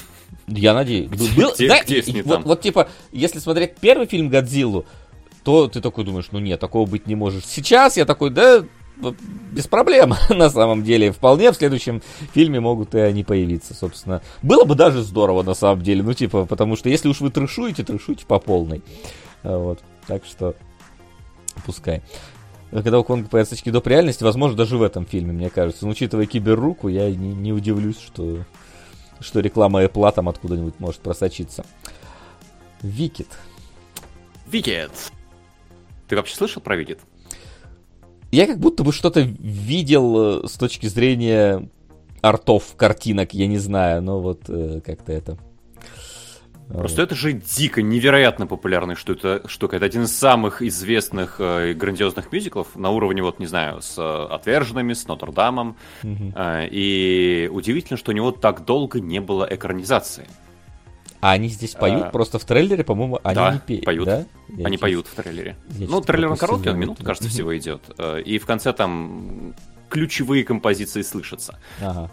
Я 0.47 0.73
надеюсь. 0.73 1.09
Где, 1.09 1.67
да, 1.67 1.83
где 1.83 2.01
с 2.01 2.07
ней 2.07 2.21
вот, 2.21 2.33
там? 2.33 2.43
вот 2.43 2.61
типа, 2.61 2.89
если 3.11 3.39
смотреть 3.39 3.75
первый 3.75 4.07
фильм 4.07 4.29
Годзиллу, 4.29 4.85
то 5.43 5.67
ты 5.67 5.81
такой 5.81 6.05
думаешь, 6.05 6.27
ну 6.31 6.39
нет, 6.39 6.59
такого 6.59 6.89
быть 6.89 7.07
не 7.07 7.15
может. 7.15 7.45
Сейчас 7.45 7.97
я 7.97 8.05
такой, 8.05 8.29
да, 8.29 8.63
без 9.51 9.67
проблем, 9.67 10.13
на 10.29 10.49
самом 10.49 10.83
деле. 10.83 11.12
Вполне 11.12 11.51
в 11.51 11.55
следующем 11.55 12.01
фильме 12.33 12.60
могут 12.60 12.95
и 12.95 12.99
они 12.99 13.23
появиться, 13.23 13.73
собственно. 13.73 14.21
Было 14.41 14.63
бы 14.63 14.75
даже 14.75 15.01
здорово, 15.01 15.43
на 15.43 15.53
самом 15.53 15.81
деле. 15.81 16.03
Ну, 16.03 16.13
типа, 16.13 16.45
потому 16.45 16.75
что 16.75 16.89
если 16.89 17.07
уж 17.07 17.21
вы 17.21 17.29
трешуете, 17.29 17.83
трешуете 17.83 18.25
по 18.25 18.39
полной. 18.39 18.81
А, 19.43 19.57
вот. 19.57 19.79
Так 20.07 20.25
что, 20.25 20.55
пускай. 21.65 22.01
Когда 22.71 22.99
у 22.99 23.03
Конга 23.03 23.29
появятся 23.29 23.55
очки 23.55 23.71
доп. 23.71 23.88
реальности, 23.88 24.23
возможно, 24.23 24.57
даже 24.57 24.77
в 24.77 24.83
этом 24.83 25.05
фильме, 25.05 25.31
мне 25.31 25.49
кажется. 25.49 25.86
Но 25.86 25.91
учитывая 25.91 26.25
киберруку, 26.25 26.88
я 26.89 27.10
не, 27.10 27.33
не 27.33 27.53
удивлюсь, 27.53 27.99
что, 27.99 28.43
что 29.19 29.39
реклама 29.39 29.83
Apple 29.83 30.12
там 30.13 30.27
откуда-нибудь 30.27 30.79
может 30.79 31.01
просочиться. 31.01 31.65
Викит. 32.81 33.29
Викит. 34.47 34.91
Ты 36.07 36.15
вообще 36.15 36.36
слышал 36.36 36.62
про 36.62 36.75
Викит? 36.75 36.99
Я 38.31 38.47
как 38.47 38.59
будто 38.59 38.83
бы 38.83 38.91
что-то 38.91 39.21
видел 39.21 40.43
э, 40.43 40.47
с 40.47 40.53
точки 40.53 40.87
зрения 40.87 41.69
артов, 42.21 42.75
картинок, 42.75 43.33
я 43.33 43.47
не 43.47 43.57
знаю, 43.57 44.01
но 44.01 44.19
вот 44.19 44.43
э, 44.47 44.81
как-то 44.85 45.11
это... 45.11 45.37
Просто 46.67 47.01
это 47.01 47.15
же 47.15 47.31
дико 47.31 47.81
невероятно 47.81 48.45
популярный 48.45 48.95
что 48.95 49.13
это 49.13 49.47
штука. 49.47 49.77
Это 49.77 49.85
один 49.85 50.03
из 50.03 50.13
самых 50.13 50.61
известных 50.61 51.37
э, 51.39 51.71
и 51.71 51.73
грандиозных 51.73 52.31
мюзиклов 52.31 52.75
на 52.75 52.89
уровне, 52.89 53.21
вот, 53.23 53.39
не 53.39 53.45
знаю, 53.45 53.81
с 53.81 53.97
э, 53.97 54.33
«Отверженными», 54.33 54.91
с 54.91 55.07
«Нотр-Дамом». 55.07 55.77
Э, 56.03 56.67
и 56.69 57.49
удивительно, 57.51 57.95
что 57.95 58.11
у 58.11 58.13
него 58.13 58.31
так 58.31 58.65
долго 58.65 58.99
не 58.99 59.21
было 59.21 59.47
экранизации. 59.49 60.27
А 61.19 61.32
они 61.32 61.47
здесь 61.47 61.73
поют? 61.73 62.06
А... 62.06 62.10
Просто 62.10 62.39
в 62.39 62.45
трейлере, 62.45 62.84
по-моему, 62.84 63.19
они 63.23 63.36
да, 63.36 63.53
не 63.53 63.60
пеют. 63.60 63.86
поют. 63.86 64.06
Да? 64.06 64.25
Я 64.49 64.67
они 64.67 64.77
поют 64.77 65.08
в 65.08 65.15
трейлере. 65.15 65.56
Я 65.71 65.88
ну, 65.88 66.01
трейлер 66.01 66.36
короткий, 66.36 66.69
он 66.69 66.77
минут, 66.77 66.99
кажется, 67.03 67.30
всего 67.30 67.58
идет. 67.58 67.82
Э, 67.97 68.21
и 68.21 68.38
в 68.38 68.45
конце 68.45 68.71
там 68.73 69.56
ключевые 69.89 70.43
композиции 70.43 71.01
слышатся. 71.01 71.60
Ага. 71.82 72.12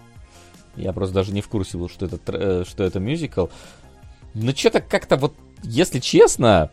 Я 0.77 0.93
просто 0.93 1.15
даже 1.15 1.33
не 1.33 1.41
в 1.41 1.49
курсе 1.49 1.79
был, 1.79 1.89
что 1.89 2.07
это, 2.07 2.19
э, 2.29 2.65
что 2.67 2.83
это 2.85 2.99
мюзикл. 2.99 3.47
Но 4.33 4.53
что-то 4.53 4.81
как-то 4.81 5.17
вот, 5.17 5.35
если 5.63 6.01
честно, 6.01 6.71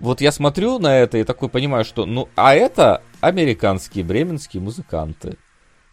вот 0.00 0.20
я 0.20 0.32
смотрю 0.32 0.78
на 0.78 0.96
это 0.96 1.18
и 1.18 1.24
такой 1.24 1.48
понимаю, 1.48 1.84
что, 1.84 2.06
ну, 2.06 2.28
а 2.34 2.54
это 2.54 3.02
американские 3.20 4.04
бременские 4.04 4.62
музыканты. 4.62 5.36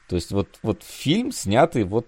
То 0.08 0.16
есть 0.16 0.32
вот, 0.32 0.48
вот 0.64 0.82
фильм 0.84 1.32
снятый 1.32 1.84
вот 1.84 2.08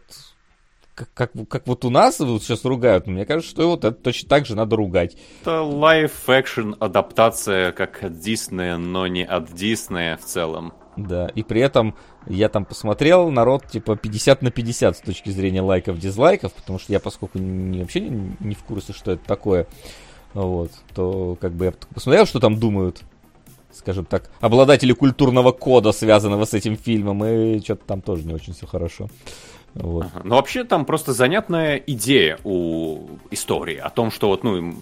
как, 1.00 1.32
как, 1.32 1.48
как 1.48 1.68
вот 1.68 1.86
у 1.86 1.90
нас 1.90 2.20
вот 2.20 2.44
сейчас 2.44 2.66
ругают, 2.66 3.08
мне 3.08 3.26
кажется, 3.26 3.50
что 3.50 3.70
вот 3.70 3.86
это 3.86 3.98
точно 3.98 4.28
так 4.28 4.46
же 4.46 4.56
надо 4.56 4.76
ругать. 4.76 5.16
Это 5.42 5.62
live-action 5.62 6.76
адаптация 6.80 7.72
как 7.72 8.04
от 8.04 8.20
Диснея, 8.20 8.78
но 8.78 9.08
не 9.08 9.24
от 9.24 9.54
Диснея 9.54 10.18
в 10.18 10.26
целом. 10.26 10.74
Да, 10.98 11.28
и 11.34 11.44
при 11.44 11.62
этом 11.62 11.96
я 12.28 12.50
там 12.50 12.66
посмотрел, 12.66 13.32
народ 13.32 13.66
типа 13.68 13.96
50 13.96 14.42
на 14.42 14.52
50 14.52 14.98
с 14.98 15.00
точки 15.00 15.30
зрения 15.30 15.62
лайков, 15.62 15.98
дизлайков, 15.98 16.52
потому 16.54 16.78
что 16.78 16.92
я, 16.92 17.00
поскольку 17.00 17.40
не, 17.40 17.80
вообще 17.80 18.02
не, 18.02 18.36
не 18.42 18.56
в 18.56 18.64
курсе, 18.64 18.92
что 18.92 19.12
это 19.12 19.24
такое, 19.26 19.68
вот, 20.34 20.72
то 20.94 21.38
как 21.40 21.54
бы 21.54 21.66
я 21.66 21.74
посмотрел, 21.94 22.26
что 22.26 22.42
там 22.42 22.60
думают, 22.60 23.02
скажем 23.72 24.04
так, 24.04 24.30
обладатели 24.42 24.92
культурного 24.92 25.54
кода, 25.54 25.94
связанного 25.94 26.44
с 26.44 26.54
этим 26.54 26.76
фильмом, 26.76 27.24
и 27.24 27.60
что-то 27.62 27.86
там 27.86 28.02
тоже 28.02 28.26
не 28.26 28.34
очень 28.34 28.54
все 28.54 28.68
хорошо. 28.68 29.10
Вот. 29.76 30.06
Ага. 30.06 30.22
Ну, 30.24 30.36
вообще, 30.36 30.64
там 30.64 30.86
просто 30.86 31.14
занятная 31.14 31.78
идея 31.78 32.40
у 32.44 33.08
истории 33.32 33.78
о 33.78 33.90
том, 33.90 34.12
что 34.12 34.28
вот, 34.30 34.44
ну, 34.44 34.76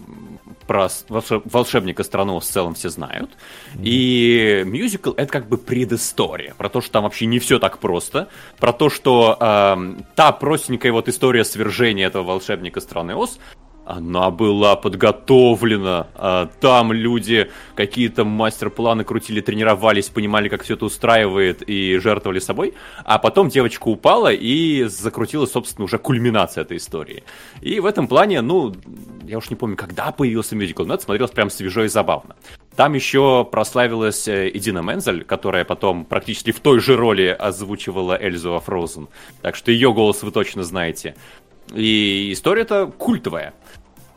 про 0.66 0.88
волшебника 1.08 2.04
страну 2.04 2.38
в 2.38 2.44
целом 2.44 2.74
все 2.74 2.90
знают. 2.90 3.30
Mm-hmm. 3.30 3.82
И 3.82 4.62
мюзикл 4.66 5.12
это 5.12 5.32
как 5.32 5.48
бы 5.48 5.56
предыстория. 5.56 6.54
Про 6.54 6.68
то, 6.68 6.80
что 6.80 6.92
там 6.92 7.04
вообще 7.04 7.26
не 7.26 7.38
все 7.38 7.58
так 7.58 7.78
просто. 7.78 8.28
Про 8.58 8.72
то, 8.72 8.90
что 8.90 9.36
э, 9.40 10.02
та 10.14 10.32
простенькая 10.32 10.92
вот 10.92 11.08
история 11.08 11.44
свержения 11.44 12.06
этого 12.06 12.24
волшебника 12.24 12.80
страны 12.80 13.14
Оз, 13.14 13.38
она 13.88 14.30
была 14.30 14.76
подготовлена. 14.76 16.08
А, 16.14 16.50
там 16.60 16.92
люди 16.92 17.50
какие-то 17.74 18.24
мастер-планы 18.26 19.02
крутили, 19.02 19.40
тренировались, 19.40 20.10
понимали, 20.10 20.50
как 20.50 20.62
все 20.62 20.74
это 20.74 20.84
устраивает 20.84 21.62
и 21.66 21.96
жертвовали 21.96 22.38
собой. 22.38 22.74
А 23.04 23.18
потом 23.18 23.48
девочка 23.48 23.88
упала 23.88 24.30
и 24.30 24.84
закрутила, 24.84 25.46
собственно, 25.46 25.86
уже 25.86 25.96
кульминация 25.96 26.64
этой 26.64 26.76
истории. 26.76 27.24
И 27.62 27.80
в 27.80 27.86
этом 27.86 28.08
плане, 28.08 28.42
ну, 28.42 28.74
я 29.22 29.38
уж 29.38 29.48
не 29.48 29.56
помню, 29.56 29.76
когда 29.76 30.12
появился 30.12 30.54
мюзикл, 30.54 30.84
но 30.84 30.94
это 30.94 31.04
смотрелось 31.04 31.30
прям 31.30 31.48
свежо 31.48 31.84
и 31.84 31.88
забавно. 31.88 32.36
Там 32.76 32.92
еще 32.92 33.48
прославилась 33.50 34.28
э, 34.28 34.50
Эдина 34.52 34.80
Мензель, 34.80 35.24
которая 35.24 35.64
потом 35.64 36.04
практически 36.04 36.52
в 36.52 36.60
той 36.60 36.78
же 36.80 36.94
роли 36.94 37.26
озвучивала 37.26 38.20
Эльзу 38.20 38.62
во. 38.64 38.88
Так 39.40 39.56
что 39.56 39.72
ее 39.72 39.94
голос 39.94 40.22
вы 40.22 40.30
точно 40.30 40.62
знаете. 40.62 41.14
И 41.74 42.30
история-то 42.32 42.86
культовая. 42.86 43.54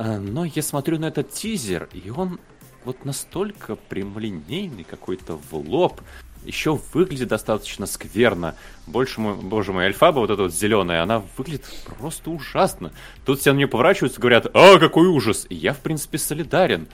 А, 0.02 0.18
но 0.18 0.46
я 0.46 0.64
смотрю 0.64 0.98
на 0.98 1.06
этот 1.06 1.32
тизер, 1.32 1.88
и 1.94 2.10
он 2.10 2.40
вот 2.86 3.06
настолько 3.06 3.76
прямолинейный 3.76 4.84
какой-то 4.84 5.38
в 5.38 5.54
лоб. 5.54 6.02
Еще 6.44 6.80
выглядит 6.92 7.28
достаточно 7.28 7.86
скверно. 7.86 8.56
Больше, 8.88 9.22
мой, 9.22 9.36
боже 9.36 9.74
мой, 9.74 9.86
альфаба 9.86 10.18
вот 10.18 10.32
эта 10.32 10.42
вот 10.42 10.54
зеленая, 10.56 11.04
она 11.04 11.22
выглядит 11.38 11.66
просто 12.00 12.32
ужасно. 12.32 12.92
Тут 13.28 13.42
все 13.42 13.54
на 13.54 13.58
нее 13.58 13.68
поворачиваются 13.68 14.20
говорят, 14.20 14.48
а, 14.56 14.80
какой 14.80 15.06
ужас! 15.06 15.46
И 15.50 15.56
я, 15.56 15.72
в 15.74 15.78
принципе, 15.82 16.18
солидарен. 16.18 16.88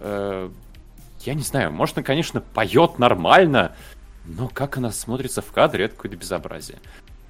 Э, 0.00 0.50
я 1.20 1.32
не 1.32 1.44
знаю, 1.44 1.72
может, 1.72 1.96
она, 1.96 2.04
конечно, 2.04 2.42
поет 2.42 2.98
нормально, 2.98 3.74
но 4.26 4.48
как 4.48 4.76
она 4.76 4.92
смотрится 4.92 5.40
в 5.40 5.50
кадре, 5.50 5.86
это 5.86 5.96
какое-то 5.96 6.18
безобразие. 6.18 6.78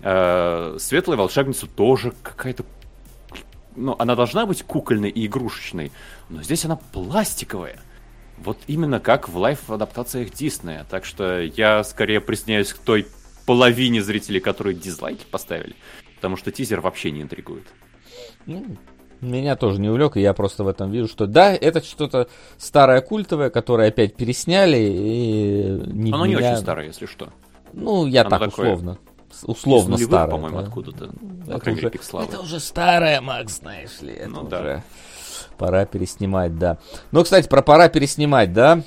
Э, 0.00 0.76
светлая 0.80 1.16
волшебница 1.16 1.68
тоже 1.68 2.12
какая-то 2.24 2.64
ну, 3.76 3.96
она 3.98 4.14
должна 4.14 4.46
быть 4.46 4.62
кукольной 4.62 5.10
и 5.10 5.26
игрушечной, 5.26 5.92
но 6.28 6.42
здесь 6.42 6.64
она 6.64 6.76
пластиковая. 6.76 7.80
Вот 8.38 8.58
именно 8.66 9.00
как 9.00 9.28
в 9.28 9.36
лайф-адаптациях 9.36 10.30
Диснея. 10.32 10.86
Так 10.90 11.04
что 11.04 11.40
я 11.40 11.84
скорее 11.84 12.20
присоединяюсь 12.20 12.72
к 12.72 12.78
той 12.78 13.06
половине 13.46 14.02
зрителей, 14.02 14.40
которые 14.40 14.74
дизлайки 14.74 15.24
поставили. 15.30 15.76
Потому 16.16 16.36
что 16.36 16.50
тизер 16.50 16.80
вообще 16.80 17.10
не 17.10 17.22
интригует. 17.22 17.66
Ну, 18.46 18.76
меня 19.20 19.56
тоже 19.56 19.80
не 19.80 19.88
увлек, 19.88 20.16
и 20.16 20.20
я 20.20 20.32
просто 20.34 20.64
в 20.64 20.68
этом 20.68 20.90
вижу, 20.90 21.08
что 21.08 21.26
да, 21.26 21.54
это 21.54 21.82
что-то 21.82 22.28
старое 22.58 23.00
культовое, 23.00 23.50
которое 23.50 23.88
опять 23.88 24.16
пересняли, 24.16 24.78
и 24.78 25.92
не 25.92 26.12
Оно 26.12 26.26
меня... 26.26 26.40
не 26.40 26.46
очень 26.46 26.56
старое, 26.56 26.86
если 26.86 27.06
что. 27.06 27.32
Ну, 27.72 28.06
я 28.06 28.22
Оно 28.22 28.30
так 28.30 28.40
такое... 28.40 28.72
условно 28.72 28.98
условно 29.42 29.92
нулевых, 29.92 30.08
старая. 30.08 30.30
по-моему, 30.30 30.58
да? 30.58 30.64
откуда-то. 30.64 31.10
Это, 31.46 31.70
уже, 31.70 31.88
это 31.88 32.40
уже 32.40 32.60
старая, 32.60 33.20
Макс, 33.20 33.58
знаешь 33.58 34.00
ли. 34.00 34.12
Это 34.12 34.28
ну, 34.28 34.42
да. 34.44 34.84
пора 35.58 35.84
переснимать, 35.84 36.58
да. 36.58 36.78
Ну, 37.10 37.22
кстати, 37.24 37.48
про 37.48 37.62
пора 37.62 37.88
переснимать, 37.88 38.52
да? 38.52 38.82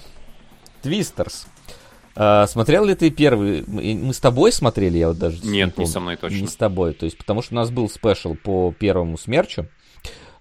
Твистерс. 0.82 1.48
А, 2.16 2.48
смотрел 2.48 2.86
ли 2.86 2.96
ты 2.96 3.12
первый? 3.12 3.64
Мы 3.68 4.14
с 4.14 4.20
тобой 4.20 4.52
смотрели, 4.52 4.98
я 4.98 5.10
вот 5.10 5.20
даже 5.20 5.38
Нет, 5.46 5.78
не, 5.78 5.84
не 5.84 5.90
со 5.90 6.00
мной 6.00 6.16
точно. 6.16 6.38
Не 6.38 6.48
с 6.48 6.56
тобой, 6.56 6.94
то 6.94 7.06
есть, 7.06 7.18
потому 7.18 7.44
что 7.44 7.54
у 7.54 7.58
нас 7.58 7.70
был 7.70 7.90
спешл 7.90 8.36
по 8.36 8.74
первому 8.78 9.18
смерчу. 9.18 9.68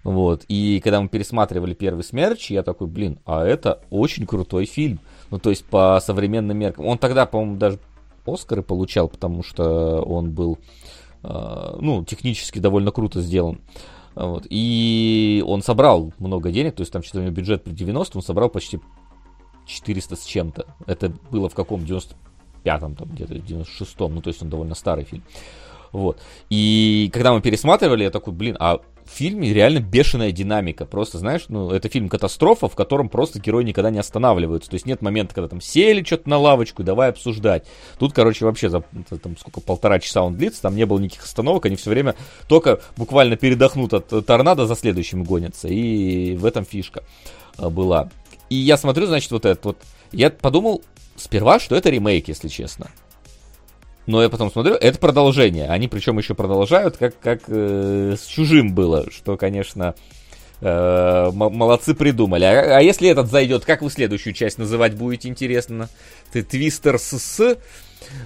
Вот. 0.03 0.45
И 0.47 0.79
когда 0.83 1.01
мы 1.01 1.09
пересматривали 1.09 1.73
первый 1.73 2.03
смерч, 2.03 2.49
я 2.49 2.63
такой, 2.63 2.87
блин, 2.87 3.19
а 3.25 3.45
это 3.45 3.81
очень 3.89 4.25
крутой 4.25 4.65
фильм. 4.65 4.99
Ну, 5.29 5.37
то 5.37 5.49
есть 5.49 5.65
по 5.65 5.99
современным 6.01 6.57
меркам. 6.57 6.85
Он 6.85 6.97
тогда, 6.97 7.25
по-моему, 7.25 7.57
даже 7.57 7.77
Оскары 8.27 8.63
получал, 8.63 9.07
потому 9.07 9.43
что 9.43 10.01
он 10.01 10.31
был, 10.31 10.57
э, 11.23 11.77
ну, 11.79 12.03
технически 12.05 12.59
довольно 12.59 12.91
круто 12.91 13.21
сделан. 13.21 13.59
Вот. 14.15 14.47
И 14.49 15.43
он 15.45 15.61
собрал 15.61 16.11
много 16.17 16.51
денег, 16.51 16.75
то 16.75 16.81
есть 16.81 16.91
там 16.91 17.03
что-то 17.03 17.19
у 17.19 17.21
него 17.23 17.33
бюджет 17.33 17.63
при 17.63 17.71
90, 17.71 18.17
он 18.17 18.23
собрал 18.23 18.49
почти 18.49 18.79
400 19.67 20.15
с 20.15 20.25
чем-то. 20.25 20.65
Это 20.87 21.13
было 21.29 21.49
в 21.49 21.55
каком? 21.55 21.81
95-м, 21.81 22.95
там 22.95 23.09
где-то, 23.09 23.35
96-м, 23.35 24.15
ну 24.15 24.21
то 24.21 24.29
есть 24.29 24.41
он 24.41 24.49
довольно 24.49 24.73
старый 24.73 25.03
фильм. 25.03 25.23
Вот. 25.91 26.19
И 26.49 27.09
когда 27.13 27.33
мы 27.33 27.41
пересматривали, 27.41 28.03
я 28.03 28.09
такой, 28.09 28.33
блин, 28.33 28.57
а 28.59 28.79
в 29.07 29.11
фильме 29.11 29.53
реально 29.53 29.79
бешеная 29.79 30.31
динамика. 30.31 30.85
Просто, 30.85 31.17
знаешь, 31.17 31.45
ну, 31.47 31.71
это 31.71 31.89
фильм 31.89 32.09
катастрофа, 32.09 32.67
в 32.67 32.75
котором 32.75 33.09
просто 33.09 33.39
герой 33.39 33.63
никогда 33.63 33.89
не 33.89 33.99
останавливаются. 33.99 34.69
То 34.69 34.75
есть 34.75 34.85
нет 34.85 35.01
момента, 35.01 35.33
когда 35.33 35.47
там 35.47 35.61
сели 35.61 36.03
что-то 36.03 36.29
на 36.29 36.37
лавочку, 36.37 36.83
давай 36.83 37.09
обсуждать. 37.09 37.65
Тут, 37.99 38.13
короче, 38.13 38.45
вообще 38.45 38.69
за 38.69 38.83
там, 39.21 39.37
сколько, 39.37 39.61
полтора 39.61 39.99
часа 39.99 40.21
он 40.21 40.35
длится, 40.35 40.61
там 40.61 40.75
не 40.75 40.85
было 40.85 40.99
никаких 40.99 41.23
остановок, 41.23 41.65
они 41.65 41.75
все 41.75 41.89
время 41.89 42.15
только 42.47 42.81
буквально 42.97 43.37
передохнут 43.37 43.93
от 43.93 44.25
торнадо, 44.25 44.67
за 44.67 44.75
следующим 44.75 45.23
гонятся. 45.23 45.67
И 45.67 46.35
в 46.35 46.45
этом 46.45 46.65
фишка 46.65 47.03
э, 47.57 47.69
была. 47.69 48.09
И 48.49 48.55
я 48.55 48.77
смотрю, 48.77 49.05
значит, 49.07 49.31
вот 49.31 49.45
этот 49.45 49.65
вот. 49.65 49.77
Я 50.11 50.29
подумал 50.29 50.83
сперва, 51.15 51.59
что 51.59 51.75
это 51.75 51.89
ремейк, 51.89 52.27
если 52.27 52.47
честно. 52.47 52.89
Но 54.07 54.23
я 54.23 54.29
потом 54.29 54.49
смотрю, 54.49 54.73
это 54.75 54.97
продолжение. 54.99 55.67
Они 55.67 55.89
причем 55.89 56.17
еще 56.17 56.33
продолжают, 56.33 56.95
как, 56.95 57.19
как 57.19 57.41
э, 57.47 58.15
с 58.17 58.25
чужим 58.25 58.73
было, 58.73 59.11
что, 59.11 59.35
конечно, 59.35 59.95
э, 60.61 61.29
молодцы 61.33 61.93
придумали. 61.93 62.45
А, 62.45 62.77
а 62.77 62.81
если 62.81 63.09
этот 63.09 63.29
зайдет, 63.29 63.65
как 63.65 63.81
вы 63.81 63.89
следующую 63.89 64.33
часть 64.33 64.57
называть 64.57 64.95
будете, 64.95 65.27
интересно? 65.27 65.89
Ты 66.31 66.41
твистер 66.41 66.97
с. 66.97 67.57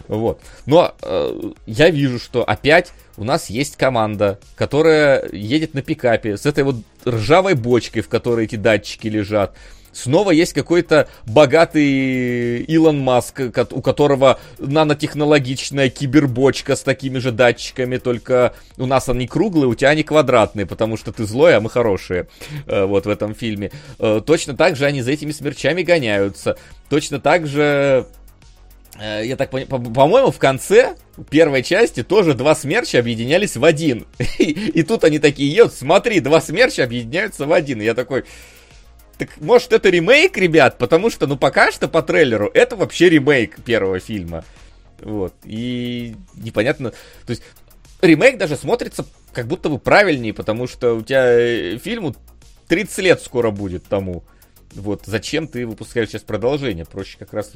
Вот. 0.08 0.40
Но 0.68 0.94
э, 1.02 1.42
я 1.66 1.90
вижу, 1.90 2.20
что 2.20 2.44
опять 2.44 2.92
у 3.18 3.24
нас 3.24 3.50
есть 3.50 3.76
команда, 3.76 4.40
которая 4.56 5.28
едет 5.32 5.74
на 5.74 5.82
пикапе 5.82 6.38
с 6.38 6.46
этой 6.46 6.64
вот 6.64 6.76
ржавой 7.08 7.56
бочкой, 7.56 8.04
в 8.04 8.10
которой 8.10 8.46
эти 8.46 8.56
датчики 8.56 9.08
лежат 9.08 9.56
снова 9.94 10.32
есть 10.32 10.54
какой-то 10.54 11.08
богатый 11.26 12.64
Илон 12.64 13.00
Маск, 13.00 13.42
у 13.72 13.82
которого 13.82 14.40
нанотехнологичная 14.60 15.90
кибербочка 15.90 16.76
с 16.76 16.82
такими 16.82 17.20
же 17.20 17.32
датчиками, 17.32 17.98
только 17.98 18.54
у 18.78 18.86
нас 18.86 19.10
они 19.10 19.28
круглые, 19.28 19.68
у 19.68 19.76
тебя 19.76 19.90
они 19.90 20.04
квадратные, 20.04 20.66
потому 20.66 20.98
что 20.98 21.12
ты 21.12 21.26
злой, 21.26 21.56
а 21.56 21.62
мы 21.62 21.70
хорошие, 21.70 22.28
э, 22.68 22.86
вот 22.86 23.06
в 23.06 23.10
этом 23.10 23.36
фильме. 23.36 23.72
Э, 24.00 24.22
точно 24.26 24.56
так 24.56 24.76
же 24.76 24.86
они 24.86 25.02
за 25.02 25.12
этими 25.12 25.32
смерчами 25.32 25.82
гоняются. 25.84 26.58
Точно 26.90 27.20
так 27.20 27.48
же 27.48 28.06
э, 29.00 29.26
я 29.26 29.36
так 29.36 29.50
понимаю, 29.50 29.94
по-моему, 29.94 30.32
в 30.32 30.38
конце 30.38 30.96
первой 31.30 31.64
части 31.64 32.04
тоже 32.04 32.34
два 32.34 32.56
смерча 32.56 33.00
объединялись 33.00 33.56
в 33.56 33.64
один. 33.64 34.06
И, 34.38 34.84
тут 34.84 35.04
они 35.04 35.20
такие, 35.20 35.54
ет, 35.54 35.74
смотри, 35.74 36.20
два 36.20 36.42
смерча 36.42 36.84
объединяются 36.84 37.46
в 37.46 37.54
один. 37.54 37.82
И 37.82 37.86
я 37.86 37.94
такой, 37.94 38.26
так 39.22 39.40
может 39.40 39.72
это 39.72 39.88
ремейк, 39.92 40.36
ребят? 40.36 40.80
Потому 40.80 41.12
что, 41.12 41.28
ну, 41.28 41.38
пока 41.38 41.72
что 41.72 41.88
по 41.88 42.02
трейлеру 42.02 42.50
это 42.56 42.76
вообще 42.76 43.08
ремейк 43.08 43.62
первого 43.64 44.00
фильма. 44.00 44.44
Вот. 45.00 45.36
И 45.44 46.16
непонятно. 46.34 46.90
То 46.90 47.30
есть 47.30 47.44
ремейк 48.02 48.40
даже 48.40 48.56
смотрится 48.56 49.06
как 49.32 49.46
будто 49.46 49.70
бы 49.70 49.78
правильнее, 49.78 50.34
потому 50.34 50.66
что 50.66 50.96
у 50.96 51.04
тебя 51.04 51.40
э, 51.40 51.78
фильму 51.78 52.16
30 52.68 52.98
лет 52.98 53.22
скоро 53.22 53.52
будет 53.52 53.86
тому. 53.86 54.24
Вот, 54.72 55.04
зачем 55.06 55.48
ты 55.48 55.68
выпускаешь 55.68 56.10
сейчас 56.10 56.24
продолжение? 56.24 56.86
Проще 56.86 57.20
как 57.20 57.32
раз 57.32 57.52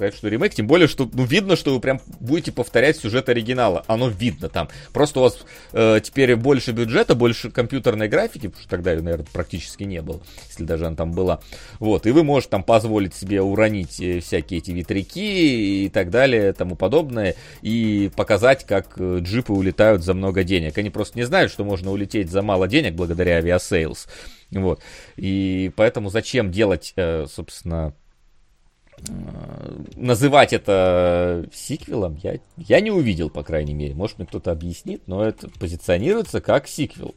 сказать, 0.00 0.14
что 0.14 0.28
ремейк, 0.28 0.54
тем 0.54 0.66
более, 0.66 0.88
что 0.88 1.08
ну, 1.12 1.24
видно, 1.24 1.56
что 1.56 1.74
вы 1.74 1.80
прям 1.80 2.00
будете 2.20 2.52
повторять 2.52 2.96
сюжет 2.96 3.28
оригинала. 3.28 3.84
Оно 3.86 4.08
видно 4.08 4.48
там. 4.48 4.70
Просто 4.94 5.20
у 5.20 5.22
вас 5.24 5.38
э, 5.72 6.00
теперь 6.02 6.36
больше 6.36 6.72
бюджета, 6.72 7.14
больше 7.14 7.50
компьютерной 7.50 8.08
графики, 8.08 8.46
потому 8.46 8.62
что 8.62 8.70
тогда 8.70 8.92
ее, 8.92 9.02
наверное, 9.02 9.26
практически 9.30 9.82
не 9.84 10.00
было, 10.00 10.22
если 10.48 10.64
даже 10.64 10.86
она 10.86 10.96
там 10.96 11.12
была. 11.12 11.40
Вот, 11.80 12.06
и 12.06 12.12
вы 12.12 12.24
можете 12.24 12.50
там 12.50 12.62
позволить 12.62 13.14
себе 13.14 13.42
уронить 13.42 14.00
э, 14.00 14.20
всякие 14.20 14.60
эти 14.60 14.70
ветряки 14.70 15.84
и 15.84 15.88
так 15.90 16.08
далее, 16.08 16.54
тому 16.54 16.76
подобное, 16.76 17.34
и 17.60 18.10
показать, 18.16 18.64
как 18.64 18.94
э, 18.96 19.18
джипы 19.20 19.52
улетают 19.52 20.02
за 20.02 20.14
много 20.14 20.44
денег. 20.44 20.78
Они 20.78 20.88
просто 20.88 21.18
не 21.18 21.24
знают, 21.24 21.52
что 21.52 21.62
можно 21.62 21.92
улететь 21.92 22.30
за 22.30 22.40
мало 22.40 22.68
денег 22.68 22.94
благодаря 22.94 23.36
Aviasales. 23.36 24.06
Вот. 24.50 24.80
И 25.16 25.70
поэтому 25.76 26.08
зачем 26.08 26.50
делать, 26.50 26.94
э, 26.96 27.26
собственно, 27.30 27.92
называть 29.96 30.52
это 30.52 31.46
сиквелом, 31.52 32.18
я, 32.22 32.38
я 32.56 32.80
не 32.80 32.90
увидел, 32.90 33.30
по 33.30 33.42
крайней 33.42 33.74
мере. 33.74 33.94
Может, 33.94 34.18
мне 34.18 34.26
кто-то 34.26 34.50
объяснит, 34.52 35.02
но 35.06 35.24
это 35.24 35.48
позиционируется 35.48 36.40
как 36.40 36.68
сиквел. 36.68 37.14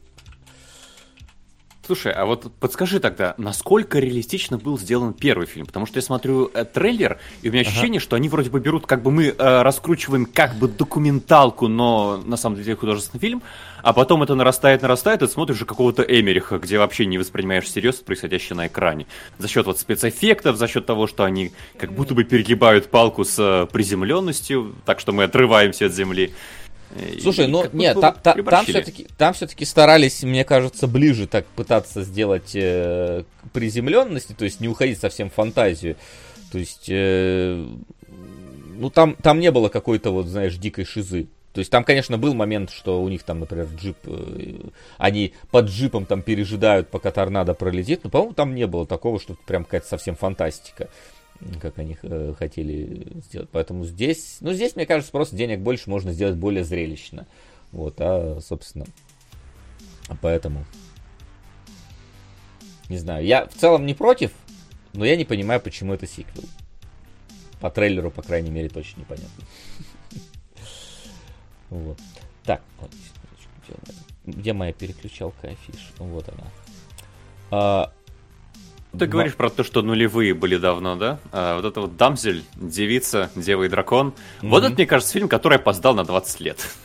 Слушай, 1.86 2.12
а 2.12 2.24
вот 2.24 2.50
подскажи 2.60 2.98
тогда, 2.98 3.34
насколько 3.36 3.98
реалистично 3.98 4.56
был 4.56 4.78
сделан 4.78 5.12
первый 5.12 5.46
фильм? 5.46 5.66
Потому 5.66 5.84
что 5.84 5.98
я 5.98 6.02
смотрю 6.02 6.50
э, 6.54 6.64
трейлер, 6.64 7.18
и 7.42 7.50
у 7.50 7.52
меня 7.52 7.60
ощущение, 7.60 7.98
ага. 7.98 8.04
что 8.04 8.16
они 8.16 8.30
вроде 8.30 8.48
бы 8.48 8.58
берут, 8.58 8.86
как 8.86 9.02
бы 9.02 9.10
мы 9.10 9.26
э, 9.26 9.62
раскручиваем 9.62 10.24
как 10.24 10.54
бы 10.54 10.68
документалку, 10.68 11.68
но 11.68 12.22
на 12.24 12.38
самом 12.38 12.56
деле 12.56 12.74
художественный 12.74 13.20
фильм, 13.20 13.42
а 13.82 13.92
потом 13.92 14.22
это 14.22 14.34
нарастает, 14.34 14.80
нарастает, 14.80 15.20
и 15.22 15.26
ты 15.26 15.32
смотришь 15.32 15.58
же 15.58 15.66
какого-то 15.66 16.02
Эмериха, 16.02 16.58
где 16.58 16.78
вообще 16.78 17.04
не 17.04 17.18
воспринимаешь 17.18 17.64
всерьез 17.64 17.96
происходящее 17.96 18.56
на 18.56 18.66
экране. 18.66 19.06
За 19.38 19.46
счет 19.46 19.66
вот 19.66 19.78
спецэффектов, 19.78 20.56
за 20.56 20.68
счет 20.68 20.86
того, 20.86 21.06
что 21.06 21.24
они 21.24 21.52
как 21.76 21.92
будто 21.92 22.14
бы 22.14 22.24
перегибают 22.24 22.88
палку 22.88 23.24
с 23.24 23.38
э, 23.38 23.66
приземленностью, 23.70 24.74
так 24.86 25.00
что 25.00 25.12
мы 25.12 25.24
отрываемся 25.24 25.86
от 25.86 25.92
земли. 25.92 26.32
Слушай, 27.20 27.48
ну 27.48 27.64
нет, 27.72 27.98
та, 28.00 28.12
та, 28.12 28.34
там 28.34 28.64
все-таки 28.64 29.06
там 29.16 29.34
все-таки 29.34 29.64
старались, 29.64 30.22
мне 30.22 30.44
кажется, 30.44 30.86
ближе 30.86 31.26
так 31.26 31.44
пытаться 31.46 32.02
сделать 32.02 32.52
э, 32.54 33.24
приземленности, 33.52 34.32
то 34.32 34.44
есть 34.44 34.60
не 34.60 34.68
уходить 34.68 35.00
совсем 35.00 35.28
в 35.28 35.34
фантазию. 35.34 35.96
То 36.52 36.58
есть, 36.58 36.86
э, 36.88 37.66
ну 38.76 38.90
там 38.90 39.16
там 39.16 39.40
не 39.40 39.50
было 39.50 39.68
какой-то 39.68 40.10
вот, 40.10 40.26
знаешь, 40.26 40.56
дикой 40.56 40.84
шизы. 40.84 41.26
То 41.52 41.60
есть 41.60 41.70
там, 41.70 41.84
конечно, 41.84 42.18
был 42.18 42.34
момент, 42.34 42.70
что 42.70 43.00
у 43.00 43.08
них 43.08 43.22
там, 43.22 43.38
например, 43.40 43.68
джип, 43.76 43.96
э, 44.04 44.70
они 44.98 45.34
под 45.50 45.66
джипом 45.66 46.04
там 46.04 46.22
пережидают, 46.22 46.88
пока 46.88 47.10
торнадо 47.12 47.54
пролетит, 47.54 48.00
но, 48.04 48.10
по-моему, 48.10 48.34
там 48.34 48.54
не 48.54 48.66
было 48.66 48.86
такого, 48.86 49.20
что 49.20 49.36
прям 49.46 49.64
какая-то 49.64 49.86
совсем 49.86 50.16
фантастика 50.16 50.88
как 51.60 51.78
они 51.78 51.96
э, 52.02 52.34
хотели 52.38 53.20
сделать. 53.26 53.48
Поэтому 53.50 53.84
здесь, 53.84 54.38
ну 54.40 54.52
здесь, 54.52 54.76
мне 54.76 54.86
кажется, 54.86 55.12
просто 55.12 55.36
денег 55.36 55.60
больше 55.60 55.90
можно 55.90 56.12
сделать 56.12 56.36
более 56.36 56.64
зрелищно. 56.64 57.26
Вот, 57.72 57.96
а, 57.98 58.38
собственно, 58.40 58.86
поэтому, 60.20 60.64
не 62.88 62.98
знаю, 62.98 63.24
я 63.24 63.46
в 63.46 63.54
целом 63.54 63.84
не 63.84 63.94
против, 63.94 64.32
но 64.92 65.04
я 65.04 65.16
не 65.16 65.24
понимаю, 65.24 65.60
почему 65.60 65.92
это 65.92 66.06
сиквел. 66.06 66.44
По 67.60 67.70
трейлеру, 67.70 68.10
по 68.10 68.22
крайней 68.22 68.50
мере, 68.50 68.68
точно 68.68 69.00
непонятно. 69.00 69.28
Вот. 71.70 71.98
Так, 72.44 72.62
где 74.24 74.52
моя 74.52 74.72
переключалка 74.72 75.48
афиш? 75.48 75.90
Вот 75.98 76.28
она. 77.50 77.90
Ты 78.98 79.06
говоришь 79.06 79.34
про 79.34 79.50
то, 79.50 79.64
что 79.64 79.82
нулевые 79.82 80.34
были 80.34 80.56
давно, 80.56 80.96
да? 80.96 81.18
А, 81.32 81.56
вот 81.56 81.64
это 81.64 81.80
вот 81.80 81.96
Дамзель, 81.96 82.44
Девица, 82.56 83.30
Дева 83.34 83.64
и 83.64 83.68
Дракон. 83.68 84.08
Mm-hmm. 84.42 84.48
Вот 84.48 84.64
это, 84.64 84.74
мне 84.74 84.86
кажется, 84.86 85.12
фильм, 85.12 85.28
который 85.28 85.58
опоздал 85.58 85.94
на 85.94 86.04
20 86.04 86.40
лет. 86.40 86.58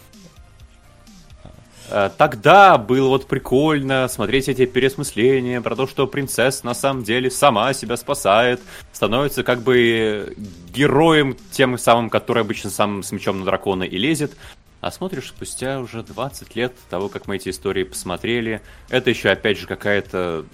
А, 1.91 2.09
тогда 2.09 2.77
было 2.77 3.07
вот 3.07 3.25
прикольно 3.25 4.07
смотреть 4.07 4.47
эти 4.47 4.67
пересмысления 4.67 5.59
про 5.59 5.75
то, 5.75 5.87
что 5.87 6.05
принцесса 6.05 6.63
на 6.63 6.75
самом 6.75 7.03
деле 7.03 7.31
сама 7.31 7.73
себя 7.73 7.97
спасает, 7.97 8.61
становится 8.93 9.41
как 9.41 9.61
бы 9.61 10.35
героем 10.71 11.35
тем 11.49 11.79
самым, 11.79 12.11
который 12.11 12.43
обычно 12.43 12.69
сам 12.69 13.01
с 13.01 13.11
мечом 13.11 13.39
на 13.39 13.45
дракона 13.45 13.81
и 13.81 13.97
лезет. 13.97 14.37
А 14.81 14.91
смотришь, 14.91 15.29
спустя 15.29 15.79
уже 15.79 16.03
20 16.03 16.55
лет 16.55 16.73
того, 16.89 17.09
как 17.09 17.27
мы 17.27 17.35
эти 17.35 17.49
истории 17.49 17.83
посмотрели, 17.83 18.61
это 18.89 19.09
еще 19.09 19.29
опять 19.29 19.57
же 19.57 19.67
какая-то 19.67 20.45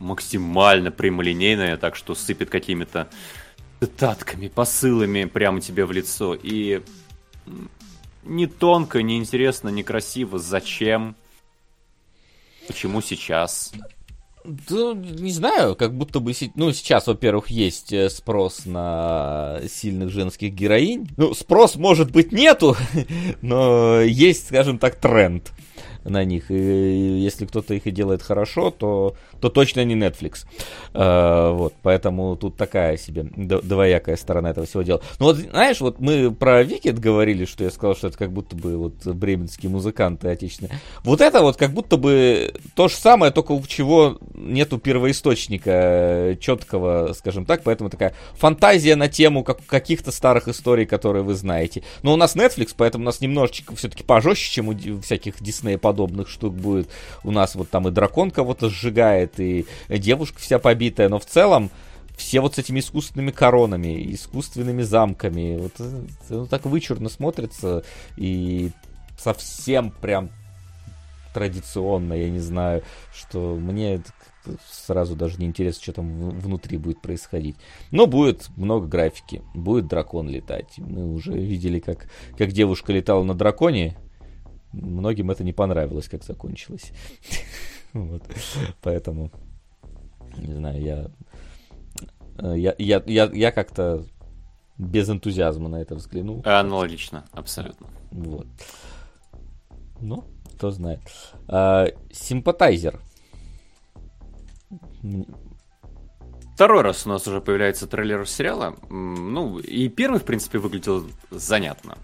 максимально 0.00 0.90
прямолинейная, 0.90 1.76
так 1.76 1.94
что 1.94 2.14
сыпет 2.14 2.50
какими-то 2.50 3.08
цитатками, 3.80 4.48
посылами 4.48 5.24
прямо 5.24 5.60
тебе 5.60 5.84
в 5.84 5.92
лицо. 5.92 6.34
И 6.34 6.82
не 8.24 8.46
тонко, 8.46 9.02
не 9.02 9.18
интересно, 9.18 9.68
не 9.68 9.82
красиво. 9.82 10.38
Зачем? 10.38 11.16
Почему 12.66 13.00
сейчас? 13.00 13.72
Да, 14.44 14.94
не 14.94 15.32
знаю, 15.32 15.76
как 15.76 15.94
будто 15.94 16.18
бы... 16.20 16.32
Ну, 16.54 16.72
сейчас, 16.72 17.06
во-первых, 17.06 17.48
есть 17.48 17.92
э, 17.92 18.08
спрос 18.08 18.64
на 18.64 19.60
сильных 19.68 20.10
женских 20.10 20.54
героинь. 20.54 21.08
Ну, 21.18 21.34
спрос, 21.34 21.76
может 21.76 22.10
быть, 22.10 22.32
нету, 22.32 22.74
но 23.42 24.00
есть, 24.00 24.46
скажем 24.46 24.78
так, 24.78 24.96
тренд. 24.96 25.52
На 26.04 26.24
них. 26.24 26.50
И 26.50 26.54
если 26.54 27.46
кто-то 27.46 27.74
их 27.74 27.86
и 27.86 27.90
делает 27.90 28.22
хорошо, 28.22 28.70
то, 28.70 29.14
то 29.40 29.48
точно 29.48 29.84
не 29.84 29.94
Netflix. 29.94 30.46
А, 30.94 31.52
вот, 31.52 31.74
поэтому 31.82 32.36
тут 32.36 32.56
такая 32.56 32.96
себе 32.96 33.24
двоякая 33.24 34.16
сторона 34.16 34.50
этого 34.50 34.66
всего 34.66 34.82
дела. 34.82 35.00
Ну 35.18 35.26
вот, 35.26 35.36
знаешь, 35.36 35.80
вот 35.80 36.00
мы 36.00 36.32
про 36.32 36.62
Викет 36.62 36.98
говорили, 36.98 37.44
что 37.44 37.64
я 37.64 37.70
сказал, 37.70 37.96
что 37.96 38.08
это 38.08 38.18
как 38.18 38.32
будто 38.32 38.56
бы 38.56 38.76
вот 38.76 39.06
бременские 39.06 39.70
музыканты 39.70 40.28
отечественные. 40.28 40.78
Вот 41.04 41.20
это 41.20 41.40
вот 41.40 41.56
как 41.56 41.72
будто 41.72 41.96
бы 41.96 42.54
то 42.74 42.88
же 42.88 42.94
самое, 42.94 43.32
только 43.32 43.52
у 43.52 43.62
чего 43.66 44.18
нету 44.34 44.78
первоисточника 44.78 46.36
четкого, 46.40 47.12
скажем 47.14 47.44
так, 47.44 47.62
поэтому 47.62 47.90
такая 47.90 48.14
фантазия 48.34 48.96
на 48.96 49.08
тему 49.08 49.44
как, 49.44 49.64
каких-то 49.66 50.12
старых 50.12 50.48
историй, 50.48 50.86
которые 50.86 51.22
вы 51.22 51.34
знаете. 51.34 51.82
Но 52.02 52.12
у 52.12 52.16
нас 52.16 52.36
Netflix, 52.36 52.74
поэтому 52.76 53.02
у 53.02 53.06
нас 53.06 53.20
немножечко 53.20 53.74
все-таки 53.76 54.02
пожестче, 54.02 54.50
чем 54.50 54.68
у 54.68 55.00
всяких 55.00 55.42
Диснея 55.42 55.78
подобных 55.90 56.28
штук 56.28 56.54
будет. 56.54 56.88
У 57.24 57.32
нас 57.32 57.56
вот 57.56 57.68
там 57.68 57.88
и 57.88 57.90
дракон 57.90 58.30
кого-то 58.30 58.68
сжигает, 58.68 59.40
и 59.40 59.66
девушка 59.88 60.38
вся 60.38 60.60
побитая, 60.60 61.08
но 61.08 61.18
в 61.18 61.26
целом 61.26 61.70
все 62.16 62.40
вот 62.40 62.54
с 62.54 62.58
этими 62.58 62.78
искусственными 62.78 63.32
коронами, 63.32 64.14
искусственными 64.14 64.82
замками, 64.82 65.56
вот 65.56 65.72
ну, 66.28 66.46
так 66.46 66.64
вычурно 66.66 67.08
смотрится 67.08 67.82
и 68.16 68.70
совсем 69.18 69.90
прям 69.90 70.30
традиционно, 71.34 72.14
я 72.14 72.30
не 72.30 72.38
знаю, 72.38 72.82
что 73.12 73.56
мне 73.56 74.00
сразу 74.70 75.16
даже 75.16 75.38
не 75.38 75.46
интересно, 75.46 75.82
что 75.82 75.92
там 75.94 76.30
внутри 76.30 76.78
будет 76.78 77.00
происходить. 77.00 77.56
Но 77.90 78.06
будет 78.06 78.48
много 78.56 78.86
графики, 78.86 79.42
будет 79.54 79.88
дракон 79.88 80.28
летать. 80.28 80.78
Мы 80.78 81.12
уже 81.12 81.32
видели, 81.32 81.80
как, 81.80 82.08
как 82.38 82.52
девушка 82.52 82.92
летала 82.92 83.24
на 83.24 83.34
драконе. 83.34 83.96
Многим 84.72 85.30
это 85.30 85.44
не 85.44 85.52
понравилось, 85.52 86.08
как 86.08 86.24
закончилось. 86.24 86.92
Вот. 87.92 88.22
Поэтому, 88.82 89.32
не 90.36 90.54
знаю, 90.54 90.80
я, 90.80 91.10
я, 92.38 92.72
я, 92.78 93.02
я, 93.04 93.30
я 93.32 93.50
как-то 93.50 94.04
без 94.78 95.10
энтузиазма 95.10 95.68
на 95.68 95.82
это 95.82 95.96
взглянул. 95.96 96.40
Аналогично, 96.44 97.24
абсолютно. 97.32 97.88
Вот. 98.12 98.46
Ну, 100.00 100.24
кто 100.54 100.70
знает. 100.70 101.00
А, 101.48 101.88
симпатайзер. 102.12 103.00
Второй 106.54 106.82
раз 106.82 107.06
у 107.06 107.08
нас 107.08 107.26
уже 107.26 107.40
появляется 107.40 107.86
трейлер 107.86 108.26
сериала. 108.28 108.76
Ну, 108.88 109.58
и 109.58 109.88
первый, 109.88 110.20
в 110.20 110.24
принципе, 110.24 110.58
выглядел 110.58 111.06
занятно. 111.30 111.98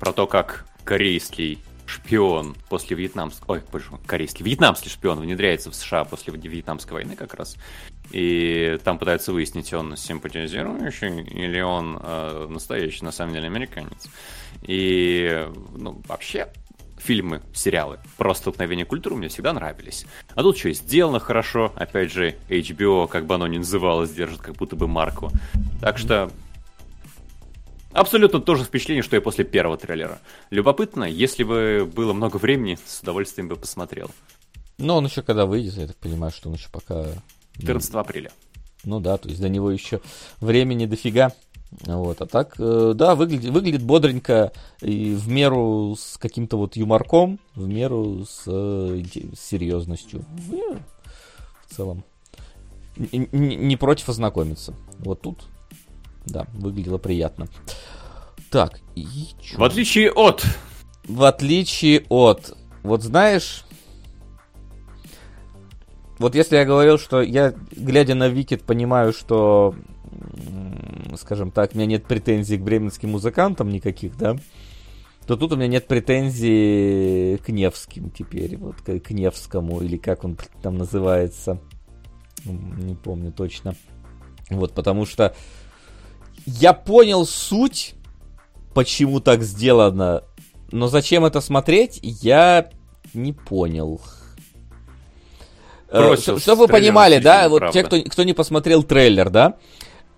Про 0.00 0.12
то, 0.12 0.26
как 0.26 0.66
корейский 0.84 1.58
шпион 1.86 2.56
после 2.68 2.96
вьетнамского... 2.96 3.54
Ой, 3.54 3.62
боже, 3.70 3.86
корейский, 4.06 4.44
вьетнамский 4.44 4.90
шпион 4.90 5.20
внедряется 5.20 5.70
в 5.70 5.74
США 5.74 6.04
после 6.04 6.32
вьетнамской 6.32 6.94
войны 6.94 7.16
как 7.16 7.34
раз. 7.34 7.56
И 8.10 8.78
там 8.84 8.98
пытаются 8.98 9.32
выяснить, 9.32 9.72
он 9.72 9.96
симпатизирующий 9.96 11.22
или 11.22 11.60
он 11.60 11.98
э, 12.02 12.46
настоящий, 12.48 13.04
на 13.04 13.12
самом 13.12 13.34
деле, 13.34 13.46
американец. 13.46 14.08
И, 14.62 15.48
ну, 15.76 16.00
вообще, 16.06 16.48
фильмы, 16.98 17.42
сериалы 17.54 17.98
про 18.16 18.34
столкновение 18.34 18.84
культур 18.84 19.14
мне 19.14 19.28
всегда 19.28 19.52
нравились. 19.52 20.06
А 20.34 20.42
тут 20.42 20.58
что, 20.58 20.72
сделано 20.72 21.20
хорошо. 21.20 21.72
Опять 21.76 22.12
же, 22.12 22.36
HBO, 22.48 23.08
как 23.08 23.26
бы 23.26 23.34
оно 23.34 23.46
ни 23.46 23.58
называлось, 23.58 24.10
держит 24.10 24.40
как 24.40 24.54
будто 24.56 24.76
бы 24.76 24.88
марку. 24.88 25.30
Так 25.80 25.98
что 25.98 26.30
Абсолютно 27.96 28.40
то 28.40 28.56
же 28.56 28.64
впечатление, 28.64 29.02
что 29.02 29.16
и 29.16 29.20
после 29.20 29.46
первого 29.46 29.78
трейлера. 29.78 30.20
Любопытно, 30.50 31.04
если 31.04 31.44
бы 31.44 31.90
было 31.90 32.12
много 32.12 32.36
времени, 32.36 32.78
с 32.84 33.00
удовольствием 33.00 33.48
бы 33.48 33.56
посмотрел. 33.56 34.10
Но 34.76 34.98
он 34.98 35.06
еще 35.06 35.22
когда 35.22 35.46
выйдет, 35.46 35.78
я 35.78 35.86
так 35.86 35.96
понимаю, 35.96 36.30
что 36.30 36.50
он 36.50 36.56
еще 36.56 36.68
пока... 36.70 37.06
14 37.54 37.94
апреля. 37.94 38.32
Ну 38.84 39.00
да, 39.00 39.16
то 39.16 39.30
есть 39.30 39.40
до 39.40 39.48
него 39.48 39.70
еще 39.70 40.02
времени 40.42 40.84
дофига. 40.84 41.32
Вот, 41.80 42.20
а 42.20 42.26
так, 42.26 42.56
э, 42.58 42.92
да, 42.94 43.14
выглядит, 43.14 43.50
выглядит 43.50 43.82
бодренько 43.82 44.52
и 44.82 45.14
в 45.14 45.28
меру 45.28 45.96
с 45.98 46.18
каким-то 46.18 46.58
вот 46.58 46.76
юморком, 46.76 47.40
в 47.54 47.66
меру 47.66 48.26
с, 48.26 48.42
э, 48.46 49.02
с 49.34 49.40
серьезностью. 49.40 50.22
Ну, 50.50 50.76
в 51.66 51.74
целом. 51.74 52.04
Не, 52.96 53.56
не 53.56 53.76
против 53.78 54.10
ознакомиться. 54.10 54.74
Вот 54.98 55.22
тут, 55.22 55.46
да, 56.26 56.46
выглядело 56.54 56.98
приятно. 56.98 57.48
Так, 58.50 58.80
и 58.94 59.06
чё? 59.40 59.58
В 59.58 59.64
отличие 59.64 60.12
от... 60.12 60.44
В 61.04 61.24
отличие 61.24 62.04
от... 62.08 62.56
Вот 62.82 63.02
знаешь... 63.02 63.64
Вот 66.18 66.34
если 66.34 66.56
я 66.56 66.64
говорил, 66.64 66.98
что 66.98 67.20
я, 67.20 67.54
глядя 67.72 68.14
на 68.14 68.28
Викит, 68.28 68.62
понимаю, 68.62 69.12
что 69.12 69.74
скажем 71.16 71.50
так, 71.50 71.74
у 71.74 71.76
меня 71.76 71.86
нет 71.86 72.06
претензий 72.06 72.56
к 72.56 72.62
бременским 72.62 73.10
музыкантам 73.10 73.68
никаких, 73.70 74.16
да, 74.16 74.36
то 75.26 75.36
тут 75.36 75.52
у 75.52 75.56
меня 75.56 75.68
нет 75.68 75.88
претензий 75.88 77.38
к 77.38 77.48
Невским 77.48 78.10
теперь, 78.10 78.56
вот 78.56 78.76
к 78.76 79.10
Невскому, 79.10 79.80
или 79.80 79.96
как 79.96 80.24
он 80.24 80.38
там 80.62 80.78
называется, 80.78 81.60
не 82.44 82.94
помню 82.94 83.32
точно. 83.32 83.74
Вот, 84.48 84.72
потому 84.72 85.06
что 85.06 85.34
я 86.46 86.72
понял 86.72 87.26
суть, 87.26 87.94
почему 88.72 89.20
так 89.20 89.42
сделано, 89.42 90.24
но 90.72 90.88
зачем 90.88 91.24
это 91.24 91.40
смотреть, 91.40 92.00
я 92.02 92.70
не 93.12 93.32
понял. 93.32 94.00
Бросил 95.92 96.38
Чтобы 96.38 96.62
вы 96.62 96.68
понимали, 96.68 97.18
да, 97.18 97.48
вот 97.48 97.70
те, 97.72 97.82
кто, 97.82 98.00
кто 98.02 98.22
не 98.22 98.32
посмотрел 98.32 98.82
трейлер, 98.82 99.30
да, 99.30 99.56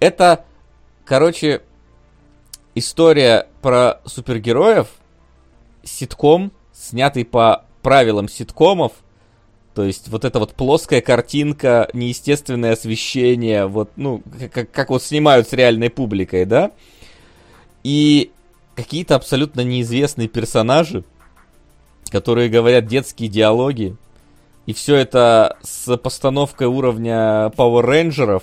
это 0.00 0.44
Короче, 1.08 1.62
история 2.74 3.48
про 3.62 4.02
супергероев, 4.04 4.88
ситком, 5.82 6.52
снятый 6.70 7.24
по 7.24 7.64
правилам 7.80 8.28
ситкомов, 8.28 8.92
то 9.78 9.84
есть 9.84 10.08
вот 10.08 10.24
эта 10.24 10.40
вот 10.40 10.54
плоская 10.54 11.00
картинка, 11.00 11.88
неестественное 11.92 12.72
освещение, 12.72 13.68
вот, 13.68 13.92
ну, 13.94 14.24
как, 14.52 14.72
как 14.72 14.90
вот 14.90 15.04
снимают 15.04 15.48
с 15.48 15.52
реальной 15.52 15.88
публикой, 15.88 16.46
да? 16.46 16.72
И 17.84 18.32
какие-то 18.74 19.14
абсолютно 19.14 19.60
неизвестные 19.60 20.26
персонажи, 20.26 21.04
которые 22.10 22.48
говорят 22.48 22.86
детские 22.86 23.28
диалоги, 23.28 23.96
и 24.66 24.72
все 24.72 24.96
это 24.96 25.56
с 25.62 25.96
постановкой 25.96 26.66
уровня 26.66 27.52
Power 27.56 27.84
Rangers, 27.86 28.42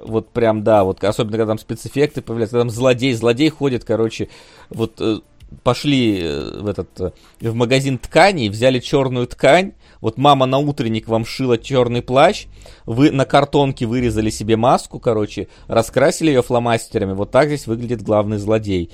вот 0.00 0.30
прям, 0.30 0.64
да, 0.64 0.84
вот 0.84 1.04
особенно 1.04 1.36
когда 1.36 1.46
там 1.48 1.58
спецэффекты 1.58 2.22
появляются, 2.22 2.56
когда 2.56 2.70
там 2.70 2.74
злодей, 2.74 3.12
злодей 3.12 3.50
ходит, 3.50 3.84
короче, 3.84 4.30
вот 4.70 4.98
э, 4.98 5.18
пошли 5.62 6.22
э, 6.22 6.58
в 6.58 6.68
этот 6.68 6.88
э, 6.98 7.12
в 7.42 7.54
магазин 7.54 7.98
тканей, 7.98 8.48
взяли 8.48 8.78
черную 8.78 9.26
ткань, 9.26 9.74
вот 10.02 10.18
мама 10.18 10.44
на 10.44 10.58
утренник 10.58 11.08
вам 11.08 11.24
шила 11.24 11.56
черный 11.56 12.02
плащ, 12.02 12.46
вы 12.84 13.10
на 13.10 13.24
картонке 13.24 13.86
вырезали 13.86 14.28
себе 14.28 14.56
маску, 14.56 14.98
короче, 14.98 15.48
раскрасили 15.68 16.28
ее 16.28 16.42
фломастерами, 16.42 17.14
вот 17.14 17.30
так 17.30 17.46
здесь 17.46 17.66
выглядит 17.66 18.02
главный 18.02 18.36
злодей. 18.36 18.90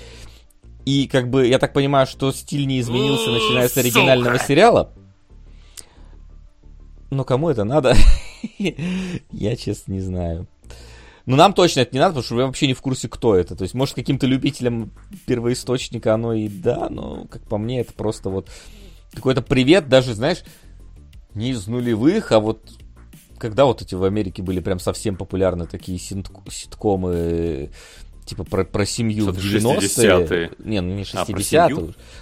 И 0.85 1.09
как 1.09 1.29
бы, 1.29 1.47
я 1.47 1.59
так 1.59 1.73
понимаю, 1.73 2.07
что 2.07 2.31
стиль 2.31 2.67
не 2.67 2.79
изменился, 2.79 3.31
начиная 3.31 3.69
с 3.69 3.77
оригинального 3.77 4.39
сериала. 4.39 4.93
Но 7.11 7.25
кому 7.25 7.49
это 7.49 7.65
надо? 7.65 7.97
я 9.33 9.57
честно 9.57 9.93
не 9.93 10.01
знаю. 10.01 10.47
Но 11.25 11.37
нам 11.37 11.53
точно 11.53 11.81
это 11.81 11.95
не 11.95 12.01
надо, 12.01 12.13
потому 12.13 12.25
что 12.25 12.35
вы 12.35 12.47
вообще 12.47 12.67
не 12.67 12.75
в 12.75 12.81
курсе, 12.81 13.09
кто 13.09 13.35
это. 13.35 13.55
То 13.57 13.63
есть, 13.63 13.75
может, 13.75 13.95
каким-то 13.95 14.27
любителям 14.27 14.93
первоисточника 15.27 16.15
оно 16.15 16.35
и 16.35 16.49
да, 16.49 16.89
но, 16.91 17.27
как 17.31 17.43
по 17.43 17.59
мне, 17.59 17.81
это 17.81 17.93
просто 17.93 18.31
вот 18.31 18.49
какой-то 19.13 19.43
привет, 19.43 19.89
даже, 19.89 20.15
знаешь, 20.15 20.43
не 21.35 21.51
из 21.51 21.67
нулевых, 21.67 22.33
а 22.33 22.41
вот 22.41 22.71
когда 23.39 23.65
вот 23.65 23.83
эти 23.83 23.95
в 23.95 24.05
Америке 24.05 24.43
были 24.43 24.61
прям 24.61 24.81
совсем 24.81 25.17
популярны 25.17 25.67
такие 25.67 25.99
ситкомы 25.99 27.71
типа 28.29 28.45
про, 28.45 28.65
про 28.65 28.85
семью 28.85 29.33
в 29.33 29.39
90-е. 29.39 30.51
Не, 30.59 30.81
ну 30.81 30.95
не 30.95 31.03
60-е. 31.03 31.59
А, 31.61 31.69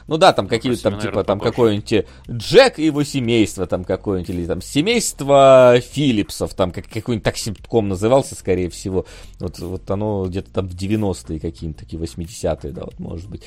ну 0.07 0.17
да, 0.17 0.33
там 0.33 0.47
какие-то 0.47 0.81
там, 0.83 1.01
типа, 1.01 1.25
там 1.25 1.41
какой-нибудь 1.41 1.93
э, 1.93 2.07
Джек 2.31 2.79
и 2.79 2.87
его 2.87 3.03
семейство, 3.03 3.67
там 3.67 3.85
какое-нибудь, 3.85 4.31
или 4.31 4.47
там 4.47 4.63
семейство 4.63 5.81
Филлипсов, 5.81 6.55
там 6.55 6.71
как, 6.71 6.87
какой-нибудь 6.87 7.25
так 7.25 7.37
ситком 7.37 7.89
назывался, 7.89 8.37
скорее 8.37 8.71
всего. 8.71 9.05
Вот, 9.41 9.59
вот 9.59 9.91
оно 9.91 10.27
где-то 10.27 10.53
там 10.53 10.69
в 10.69 10.75
90-е 10.75 11.41
какие-то 11.41 11.81
такие, 11.81 12.01
80-е, 12.01 12.71
да, 12.71 12.85
вот 12.85 12.99
может 13.01 13.29
быть. 13.29 13.43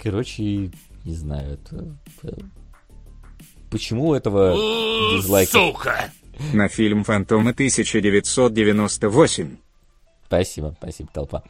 Короче, 0.00 0.70
не 1.04 1.14
знаю, 1.14 1.54
это... 1.54 1.96
Почему 3.70 4.14
этого 4.14 4.54
дизлайка? 5.16 5.52
Сука! 5.52 6.10
На 6.52 6.68
фильм 6.68 7.04
«Фантомы» 7.04 7.50
1998 7.50 9.56
Спасибо, 10.28 10.74
спасибо, 10.78 11.08
толпа. 11.12 11.42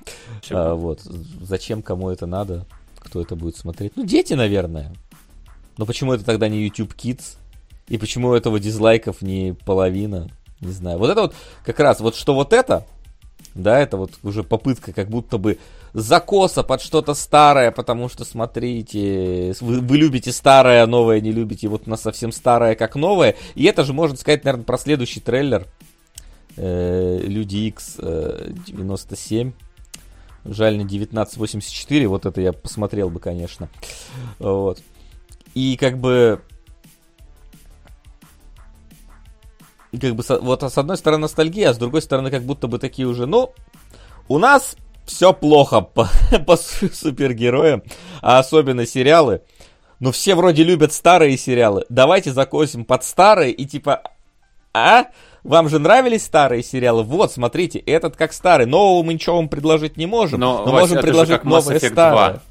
А, 0.50 0.74
вот. 0.74 1.00
Зачем 1.02 1.82
кому 1.82 2.10
это 2.10 2.26
надо? 2.26 2.64
Кто 3.00 3.20
это 3.20 3.34
будет 3.34 3.56
смотреть? 3.56 3.92
Ну, 3.96 4.06
дети, 4.06 4.34
наверное. 4.34 4.92
Но 5.76 5.84
почему 5.84 6.12
это 6.12 6.24
тогда 6.24 6.48
не 6.48 6.62
YouTube 6.62 6.94
Kids? 6.94 7.36
И 7.88 7.98
почему 7.98 8.28
у 8.28 8.34
этого 8.34 8.60
дизлайков 8.60 9.20
не 9.20 9.56
половина? 9.66 10.30
Не 10.60 10.70
знаю. 10.70 10.98
Вот 10.98 11.10
это 11.10 11.22
вот 11.22 11.34
как 11.64 11.80
раз, 11.80 11.98
вот 11.98 12.14
что 12.14 12.34
вот 12.34 12.52
это, 12.52 12.86
да, 13.54 13.80
это 13.80 13.96
вот 13.96 14.12
уже 14.22 14.44
попытка 14.44 14.92
как 14.92 15.08
будто 15.08 15.38
бы 15.38 15.58
закоса 16.00 16.62
под 16.62 16.80
что-то 16.80 17.14
старое, 17.14 17.70
потому 17.70 18.08
что, 18.08 18.24
смотрите, 18.24 19.54
вы, 19.60 19.80
вы 19.80 19.96
любите 19.96 20.32
старое, 20.32 20.86
новое 20.86 21.20
не 21.20 21.32
любите, 21.32 21.68
вот 21.68 21.82
у 21.86 21.90
нас 21.90 22.02
совсем 22.02 22.32
старое, 22.32 22.74
как 22.74 22.94
новое. 22.94 23.36
И 23.54 23.64
это 23.64 23.84
же 23.84 23.92
можно 23.92 24.16
сказать, 24.16 24.44
наверное, 24.44 24.64
про 24.64 24.78
следующий 24.78 25.20
трейлер. 25.20 25.66
Э, 26.56 27.20
Люди 27.22 27.56
X 27.68 27.96
э, 27.98 28.52
97. 28.66 29.52
Жаль, 30.44 30.78
не 30.78 30.84
1984, 30.84 32.06
вот 32.06 32.26
это 32.26 32.40
я 32.40 32.52
посмотрел 32.52 33.10
бы, 33.10 33.20
конечно. 33.20 33.68
Вот. 34.38 34.80
И 35.54 35.76
как 35.76 35.98
бы 35.98 36.40
как 40.00 40.14
бы 40.14 40.24
вот 40.40 40.62
с 40.62 40.78
одной 40.78 40.96
стороны 40.96 41.22
ностальгия, 41.22 41.70
а 41.70 41.74
с 41.74 41.78
другой 41.78 42.02
стороны 42.02 42.30
как 42.30 42.42
будто 42.42 42.68
бы 42.68 42.78
такие 42.78 43.08
уже, 43.08 43.26
ну, 43.26 43.52
у 44.28 44.38
нас 44.38 44.76
все 45.08 45.32
плохо 45.32 45.80
по, 45.80 46.08
по 46.46 46.56
супергероям, 46.56 47.82
а 48.22 48.38
особенно 48.38 48.86
сериалы. 48.86 49.42
Но 49.98 50.12
все 50.12 50.36
вроде 50.36 50.62
любят 50.62 50.92
старые 50.92 51.36
сериалы. 51.36 51.84
Давайте 51.88 52.32
закосим 52.32 52.84
под 52.84 53.02
старые 53.02 53.52
и 53.52 53.64
типа, 53.64 54.02
а? 54.72 55.06
Вам 55.42 55.68
же 55.68 55.78
нравились 55.78 56.24
старые 56.24 56.62
сериалы? 56.62 57.02
Вот, 57.02 57.32
смотрите, 57.32 57.78
этот 57.78 58.16
как 58.16 58.32
старый. 58.32 58.66
Нового 58.66 59.02
мы 59.02 59.14
ничего 59.14 59.36
вам 59.36 59.48
предложить 59.48 59.96
не 59.96 60.06
можем, 60.06 60.40
но, 60.40 60.64
но 60.64 60.72
Вась, 60.72 60.82
можем 60.82 61.00
предложить 61.00 61.44
новое 61.44 61.78
старое. 61.78 62.32
2. 62.32 62.42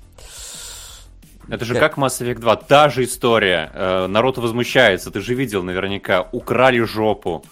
Это 1.49 1.63
же 1.63 1.75
как 1.75 1.97
Mass 1.97 2.19
Effect 2.21 2.39
2, 2.39 2.55
та 2.57 2.89
же 2.89 3.05
история. 3.05 3.71
Э, 3.73 4.07
народ 4.07 4.37
возмущается, 4.37 5.11
ты 5.11 5.21
же 5.21 5.33
видел 5.33 5.63
наверняка, 5.63 6.27
украли 6.31 6.79
жопу. 6.79 7.45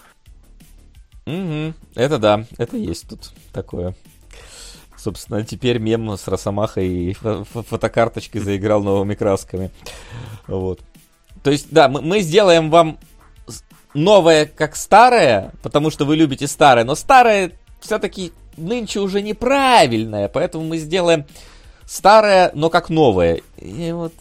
Угу, 1.26 1.74
это 1.96 2.18
да, 2.18 2.46
это 2.58 2.76
есть 2.78 3.08
тут 3.08 3.32
такое. 3.54 3.96
Собственно, 5.06 5.44
теперь 5.44 5.78
мем 5.78 6.18
с 6.18 6.28
Росомахой 6.28 6.88
и 6.88 7.14
фотокарточкой 7.14 8.42
заиграл 8.42 8.82
новыми 8.82 9.14
красками. 9.14 9.70
Вот. 10.48 10.80
То 11.44 11.52
есть, 11.52 11.68
да, 11.70 11.90
мы, 11.90 12.02
мы 12.02 12.22
сделаем 12.22 12.72
вам 12.72 12.98
новое 13.94 14.48
как 14.48 14.76
старое, 14.76 15.54
потому 15.62 15.92
что 15.92 16.06
вы 16.06 16.16
любите 16.16 16.48
старое, 16.48 16.86
но 16.86 16.96
старое 16.96 17.52
все-таки 17.80 18.34
нынче 18.58 19.00
уже 19.00 19.22
неправильное, 19.22 20.28
поэтому 20.28 20.64
мы 20.64 20.80
сделаем 20.80 21.26
старое, 21.86 22.50
но 22.56 22.72
как 22.72 22.90
новое. 22.90 23.42
И 23.58 23.92
вот, 23.92 24.14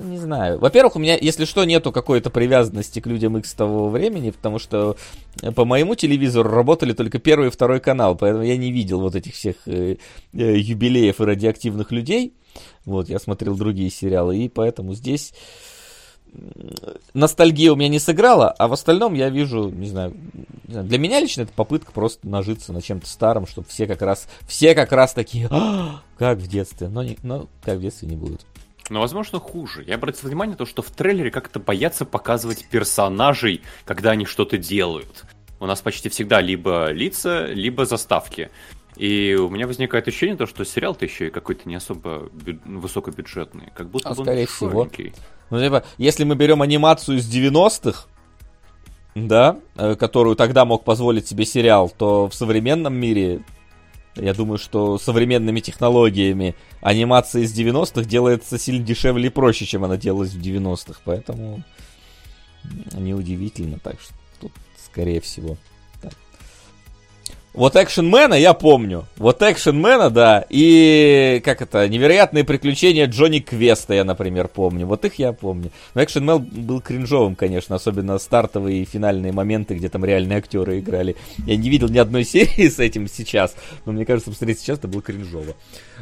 не 0.00 0.18
знаю. 0.18 0.58
Во-первых, 0.58 0.96
у 0.96 0.98
меня, 0.98 1.16
если 1.20 1.44
что, 1.44 1.64
нету 1.64 1.92
какой-то 1.92 2.30
привязанности 2.30 3.00
к 3.00 3.06
людям 3.06 3.36
X 3.38 3.54
того 3.54 3.88
времени, 3.88 4.30
потому 4.30 4.58
что 4.58 4.96
по 5.54 5.64
моему 5.64 5.94
телевизору 5.94 6.50
работали 6.50 6.92
только 6.92 7.18
первый 7.18 7.48
и 7.48 7.50
второй 7.50 7.80
канал, 7.80 8.16
поэтому 8.16 8.44
я 8.44 8.56
не 8.56 8.72
видел 8.72 9.00
вот 9.00 9.14
этих 9.14 9.34
всех 9.34 9.56
э, 9.66 9.96
э, 10.32 10.56
юбилеев 10.58 11.20
и 11.20 11.24
радиоактивных 11.24 11.92
людей. 11.92 12.34
Вот, 12.84 13.08
я 13.08 13.18
смотрел 13.18 13.56
другие 13.56 13.90
сериалы, 13.90 14.38
и 14.38 14.48
поэтому 14.48 14.94
здесь 14.94 15.32
ностальгия 17.14 17.72
у 17.72 17.76
меня 17.76 17.88
не 17.88 17.98
сыграла, 17.98 18.50
а 18.50 18.68
в 18.68 18.72
остальном 18.72 19.14
я 19.14 19.30
вижу, 19.30 19.68
не 19.68 19.88
знаю, 19.88 20.14
для 20.64 20.98
меня 20.98 21.20
лично 21.20 21.42
это 21.42 21.52
попытка 21.52 21.92
просто 21.92 22.28
нажиться 22.28 22.72
на 22.72 22.80
чем-то 22.80 23.06
старом, 23.06 23.46
чтобы 23.46 23.68
все 23.68 23.86
как 23.86 24.02
раз, 24.02 24.28
все 24.46 24.74
как 24.74 24.92
раз 24.92 25.12
такие, 25.12 25.48
а, 25.50 26.02
как 26.18 26.38
в 26.38 26.46
детстве, 26.46 26.88
но, 26.88 27.02
не, 27.02 27.18
но 27.22 27.48
как 27.62 27.78
в 27.78 27.80
детстве 27.80 28.08
не 28.08 28.16
будет. 28.16 28.46
Но, 28.90 29.00
возможно, 29.00 29.38
хуже. 29.38 29.84
Я 29.86 29.94
обратил 29.94 30.28
внимание 30.28 30.52
на 30.52 30.58
то, 30.58 30.66
что 30.66 30.82
в 30.82 30.90
трейлере 30.90 31.30
как-то 31.30 31.60
боятся 31.60 32.04
показывать 32.04 32.66
персонажей, 32.68 33.62
когда 33.84 34.10
они 34.10 34.26
что-то 34.26 34.58
делают. 34.58 35.24
У 35.60 35.66
нас 35.66 35.80
почти 35.80 36.08
всегда 36.08 36.40
либо 36.40 36.90
лица, 36.90 37.46
либо 37.46 37.86
заставки. 37.86 38.50
И 38.96 39.34
у 39.34 39.48
меня 39.48 39.68
возникает 39.68 40.08
ощущение, 40.08 40.36
то, 40.36 40.46
что 40.46 40.64
сериал-то 40.64 41.04
еще 41.04 41.28
и 41.28 41.30
какой-то 41.30 41.68
не 41.68 41.76
особо 41.76 42.30
бю- 42.32 42.60
высокобюджетный. 42.64 43.68
Как 43.74 43.88
будто 43.88 44.08
а, 44.08 44.14
бы 44.14 44.24
скорее 44.24 44.46
всего. 44.46 44.88
Ну, 45.50 45.60
типа, 45.60 45.84
если 45.96 46.24
мы 46.24 46.34
берем 46.34 46.60
анимацию 46.60 47.18
из 47.18 47.32
90-х, 47.32 48.06
да, 49.14 49.58
э, 49.76 49.94
которую 49.94 50.34
тогда 50.34 50.64
мог 50.64 50.82
позволить 50.82 51.28
себе 51.28 51.44
сериал, 51.44 51.92
то 51.96 52.28
в 52.28 52.34
современном 52.34 52.94
мире, 52.94 53.44
я 54.16 54.34
думаю, 54.34 54.58
что 54.58 54.98
современными 54.98 55.60
технологиями 55.60 56.54
анимация 56.80 57.42
из 57.42 57.56
90-х 57.56 58.02
делается 58.08 58.58
сильно 58.58 58.84
дешевле 58.84 59.26
и 59.26 59.30
проще, 59.30 59.66
чем 59.66 59.84
она 59.84 59.96
делалась 59.96 60.32
в 60.32 60.40
90-х. 60.40 61.00
Поэтому 61.04 61.62
неудивительно, 62.92 63.78
так 63.78 64.00
что 64.00 64.14
тут, 64.40 64.52
скорее 64.78 65.20
всего. 65.20 65.56
Вот 67.60 67.76
экшенмена 67.76 68.32
я 68.32 68.54
помню. 68.54 69.04
Вот 69.18 69.42
экшенмена, 69.42 70.08
да. 70.08 70.46
И, 70.48 71.42
как 71.44 71.60
это, 71.60 71.86
невероятные 71.90 72.42
приключения 72.42 73.06
Джонни 73.06 73.40
Квеста 73.40 73.92
я, 73.92 74.04
например, 74.04 74.48
помню. 74.48 74.86
Вот 74.86 75.04
их 75.04 75.16
я 75.16 75.34
помню. 75.34 75.70
Но 75.92 76.02
экшенмен 76.02 76.38
был 76.38 76.80
кринжовым, 76.80 77.36
конечно. 77.36 77.76
Особенно 77.76 78.16
стартовые 78.16 78.80
и 78.80 78.86
финальные 78.86 79.32
моменты, 79.32 79.74
где 79.74 79.90
там 79.90 80.06
реальные 80.06 80.38
актеры 80.38 80.78
играли. 80.78 81.16
Я 81.44 81.56
не 81.56 81.68
видел 81.68 81.90
ни 81.90 81.98
одной 81.98 82.24
серии 82.24 82.66
с 82.66 82.78
этим 82.78 83.06
сейчас. 83.06 83.54
Но 83.84 83.92
мне 83.92 84.06
кажется, 84.06 84.30
посмотреть 84.30 84.60
сейчас 84.60 84.78
это 84.78 84.88
было 84.88 85.02
кринжово. 85.02 85.54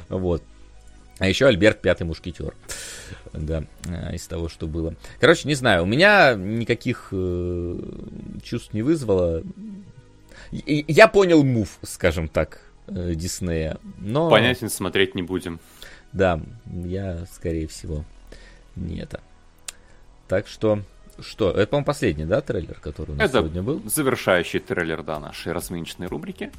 Вот. 0.09 0.45
А 1.19 1.27
еще 1.27 1.47
Альберт 1.47 1.81
Пятый 1.81 2.05
Мушкетер. 2.05 2.55
Да, 3.33 3.65
а, 3.89 4.15
из 4.15 4.25
того, 4.29 4.49
что 4.49 4.69
было. 4.69 4.95
Короче, 5.19 5.49
не 5.49 5.55
знаю, 5.55 5.83
у 5.83 5.87
меня 5.87 6.35
никаких 6.35 7.09
э, 7.11 7.81
чувств 8.45 8.73
не 8.75 8.83
вызвало 8.83 9.43
я 10.51 11.09
понял 11.09 11.45
мув, 11.45 11.79
скажем 11.83 12.29
так, 12.29 12.61
э, 12.87 13.15
Диснея. 13.15 13.79
Но... 13.99 14.31
Понятен, 14.31 14.69
смотреть 14.71 15.15
не 15.15 15.23
будем. 15.23 15.61
Да, 16.13 16.41
я, 16.67 17.27
скорее 17.33 17.67
всего, 17.67 18.05
не 18.77 19.01
это. 19.01 19.21
Так 20.27 20.47
что, 20.47 20.83
что, 21.21 21.51
это, 21.51 21.67
по-моему, 21.69 21.87
последний, 21.87 22.25
да, 22.25 22.41
трейлер, 22.41 22.79
который 22.81 23.13
у 23.13 23.15
нас 23.15 23.29
это 23.29 23.39
сегодня 23.39 23.63
был? 23.63 23.83
завершающий 23.87 24.61
трейлер, 24.61 25.03
да, 25.03 25.19
нашей 25.19 25.53
разминочной 25.53 26.07
рубрики. 26.07 26.51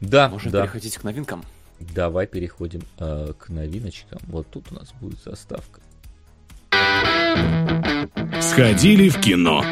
Да, 0.00 0.28
Можно 0.28 0.50
да. 0.50 0.62
переходить 0.62 0.96
к 0.96 1.04
новинкам. 1.04 1.44
Давай 1.78 2.26
переходим 2.26 2.82
э, 2.98 3.32
к 3.38 3.48
новиночкам. 3.48 4.18
Вот 4.24 4.48
тут 4.50 4.72
у 4.72 4.74
нас 4.74 4.92
будет 5.00 5.22
заставка. 5.22 5.80
Сходили 8.40 9.08
в 9.08 9.20
кино. 9.20 9.62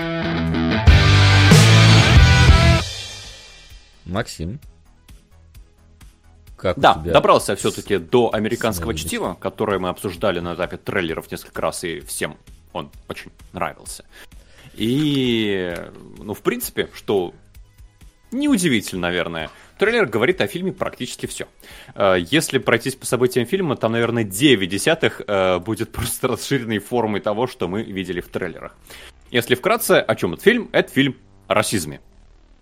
Максим. 4.06 4.60
Как 6.56 6.78
да, 6.78 6.94
добрался 6.94 7.56
все-таки 7.56 7.98
до 7.98 8.32
американского 8.32 8.94
чтива, 8.94 9.36
которое 9.38 9.78
мы 9.78 9.88
обсуждали 9.88 10.40
на 10.40 10.54
этапе 10.54 10.76
трейлеров 10.76 11.30
несколько 11.30 11.60
раз, 11.60 11.84
и 11.84 12.00
всем 12.00 12.38
он 12.72 12.90
очень 13.08 13.30
нравился. 13.52 14.04
И, 14.74 15.74
ну, 16.18 16.34
в 16.34 16.40
принципе, 16.40 16.88
что 16.94 17.34
неудивительно, 18.32 19.02
наверное, 19.02 19.50
трейлер 19.78 20.06
говорит 20.06 20.40
о 20.40 20.46
фильме 20.46 20.72
практически 20.72 21.26
все. 21.26 21.46
Э, 21.94 22.16
если 22.18 22.58
пройтись 22.58 22.96
по 22.96 23.06
событиям 23.06 23.46
фильма, 23.46 23.76
там, 23.76 23.92
наверное, 23.92 24.24
9 24.24 24.68
десятых 24.68 25.22
э, 25.26 25.58
будет 25.58 25.92
просто 25.92 26.28
расширенной 26.28 26.78
формой 26.78 27.20
того, 27.20 27.46
что 27.46 27.68
мы 27.68 27.82
видели 27.82 28.20
в 28.20 28.28
трейлерах. 28.28 28.74
Если 29.30 29.54
вкратце, 29.54 30.00
о 30.00 30.14
чем 30.16 30.34
этот 30.34 30.44
фильм? 30.44 30.68
Это 30.72 30.90
фильм 30.90 31.16
о 31.46 31.54
расизме 31.54 32.00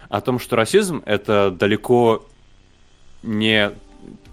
о 0.09 0.21
том, 0.21 0.39
что 0.39 0.57
расизм 0.57 1.03
это 1.07 1.51
далеко 1.51 2.27
не 3.23 3.73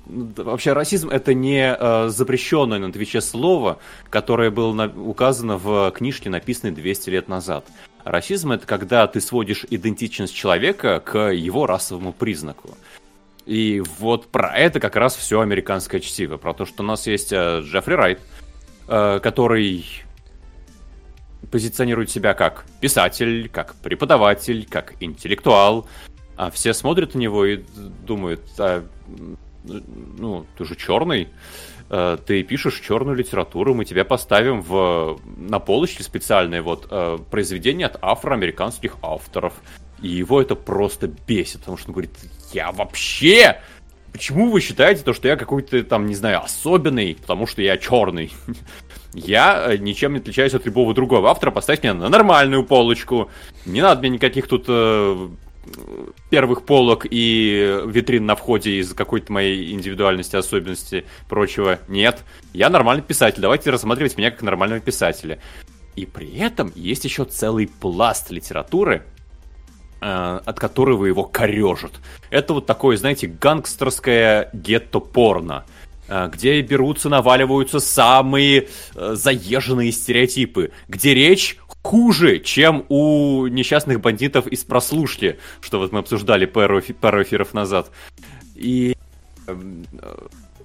вообще 0.10 0.74
расизм 0.74 1.10
это 1.10 1.34
не 1.34 1.76
э, 1.78 2.10
запрещенное 2.10 2.80
на 2.80 2.92
Твиче 2.92 3.22
слово, 3.22 3.80
которое 4.10 4.50
было 4.50 4.74
на, 4.74 4.88
указано 4.88 5.58
в 5.58 5.92
книжке, 5.92 6.30
написанной 6.30 6.74
200 6.74 7.10
лет 7.12 7.28
назад. 7.28 7.66
Расизм 8.04 8.52
это 8.52 8.66
когда 8.66 9.06
ты 9.08 9.22
сводишь 9.22 9.66
идентичность 9.70 10.34
человека 10.34 11.00
к 11.00 11.32
его 11.32 11.68
расовому 11.68 12.14
признаку. 12.14 12.76
И 13.46 13.82
вот 14.00 14.28
про 14.28 14.56
это 14.56 14.80
как 14.80 14.96
раз 14.96 15.16
все 15.16 15.42
американское 15.42 16.00
чтиво. 16.02 16.38
Про 16.38 16.54
то, 16.54 16.66
что 16.66 16.84
у 16.84 16.86
нас 16.86 17.08
есть 17.08 17.32
э, 17.32 17.62
Джеффри 17.62 17.94
Райт, 17.94 18.20
э, 18.88 19.20
который 19.22 19.86
позиционирует 21.52 22.10
себя 22.10 22.34
как 22.34 22.66
писатель, 22.82 23.50
как 23.50 23.76
преподаватель, 23.76 24.68
как 24.70 24.96
интеллектуал. 25.00 25.88
А 26.36 26.52
все 26.52 26.74
смотрят 26.74 27.16
на 27.16 27.20
него 27.20 27.46
и 27.46 27.64
думают, 28.06 28.42
а, 28.58 28.86
ну, 29.64 30.46
ты 30.58 30.66
же 30.66 30.76
черный, 30.76 31.30
э, 31.90 32.18
ты 32.26 32.44
пишешь 32.44 32.80
черную 32.80 33.18
литературу, 33.18 33.74
мы 33.74 33.86
тебя 33.86 34.06
поставим 34.06 34.62
в, 34.62 35.20
на 35.38 35.60
полочке 35.60 36.04
специальные 36.04 36.62
вот 36.62 36.88
э, 36.90 37.18
произведения 37.30 37.88
от 37.88 37.98
афроамериканских 38.02 38.98
авторов. 39.02 39.54
И 40.02 40.08
его 40.08 40.42
это 40.42 40.56
просто 40.56 41.08
бесит, 41.28 41.60
потому 41.60 41.78
что 41.78 41.90
он 41.90 41.94
говорит, 41.94 42.12
я 42.54 42.72
вообще 42.72 43.62
почему 44.12 44.50
вы 44.50 44.62
считаете 44.62 45.04
то, 45.04 45.14
что 45.14 45.28
я 45.28 45.36
какой-то 45.36 45.84
там, 45.84 46.06
не 46.06 46.16
знаю, 46.16 46.44
особенный, 46.44 47.18
потому 47.20 47.48
что 47.48 47.62
я 47.62 47.78
черный? 47.78 48.32
Я 49.16 49.66
э, 49.74 49.78
ничем 49.78 50.14
не 50.14 50.20
отличаюсь 50.20 50.54
от 50.54 50.68
любого 50.68 50.94
другого 50.94 51.32
автора. 51.32 51.50
Поставьте 51.50 51.88
меня 51.88 51.96
на 51.96 52.10
нормальную 52.10 52.64
полочку. 52.64 53.32
Не 53.66 53.82
надо 53.82 54.02
мне 54.02 54.12
никаких 54.12 54.48
тут 54.48 54.66
э, 54.68 55.30
первых 56.30 56.64
полок 56.64 57.08
и 57.10 57.82
витрин 57.88 58.26
на 58.26 58.36
входе 58.36 58.80
из 58.80 58.94
какой-то 58.94 59.32
моей 59.32 59.74
индивидуальности, 59.74 60.36
особенности, 60.36 61.06
прочего. 61.28 61.80
Нет, 61.88 62.24
я 62.54 62.70
нормальный 62.70 63.04
писатель, 63.04 63.42
давайте 63.42 63.72
рассматривать 63.72 64.18
меня 64.18 64.32
как 64.32 64.42
нормального 64.42 64.80
писателя. 64.80 65.40
И 65.96 66.06
при 66.06 66.38
этом 66.38 66.72
есть 66.76 67.04
еще 67.04 67.26
целый 67.26 67.68
пласт 67.68 68.32
литературы, 68.32 69.04
от 70.00 70.60
которого 70.60 71.06
его 71.06 71.24
корежат. 71.24 71.94
Это 72.30 72.54
вот 72.54 72.66
такое, 72.66 72.98
знаете, 72.98 73.28
гангстерское 73.28 74.50
гетто-порно 74.54 75.66
э, 76.08 76.30
где 76.34 76.62
берутся, 76.62 77.10
наваливаются 77.10 77.80
самые 77.80 78.68
э, 78.96 79.16
заезженные 79.16 79.92
стереотипы, 79.92 80.72
где 80.88 81.14
речь 81.14 81.58
хуже, 81.84 82.40
чем 82.40 82.86
у 82.90 83.48
несчастных 83.48 84.02
бандитов 84.02 84.48
из 84.48 84.64
прослушки, 84.64 85.38
что 85.62 85.80
вот 85.80 85.92
мы 85.92 86.00
обсуждали 86.00 86.46
пару, 86.46 86.82
пару 87.00 87.24
эфиров 87.24 87.54
назад. 87.54 87.90
И 88.56 88.96
эм, 89.48 89.86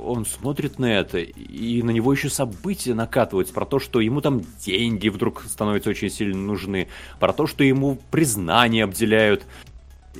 он 0.04 0.26
смотрит 0.26 0.78
на 0.78 0.86
это, 0.86 1.18
и 1.18 1.82
на 1.82 1.90
него 1.90 2.12
еще 2.12 2.28
события 2.28 2.94
накатываются 2.94 3.54
про 3.54 3.64
то, 3.64 3.78
что 3.78 4.00
ему 4.00 4.20
там 4.20 4.42
деньги 4.64 5.08
вдруг 5.08 5.42
становятся 5.48 5.90
очень 5.90 6.10
сильно 6.10 6.36
нужны, 6.36 6.88
про 7.18 7.32
то, 7.32 7.46
что 7.46 7.64
ему 7.64 7.98
признание 8.10 8.84
обделяют. 8.84 9.44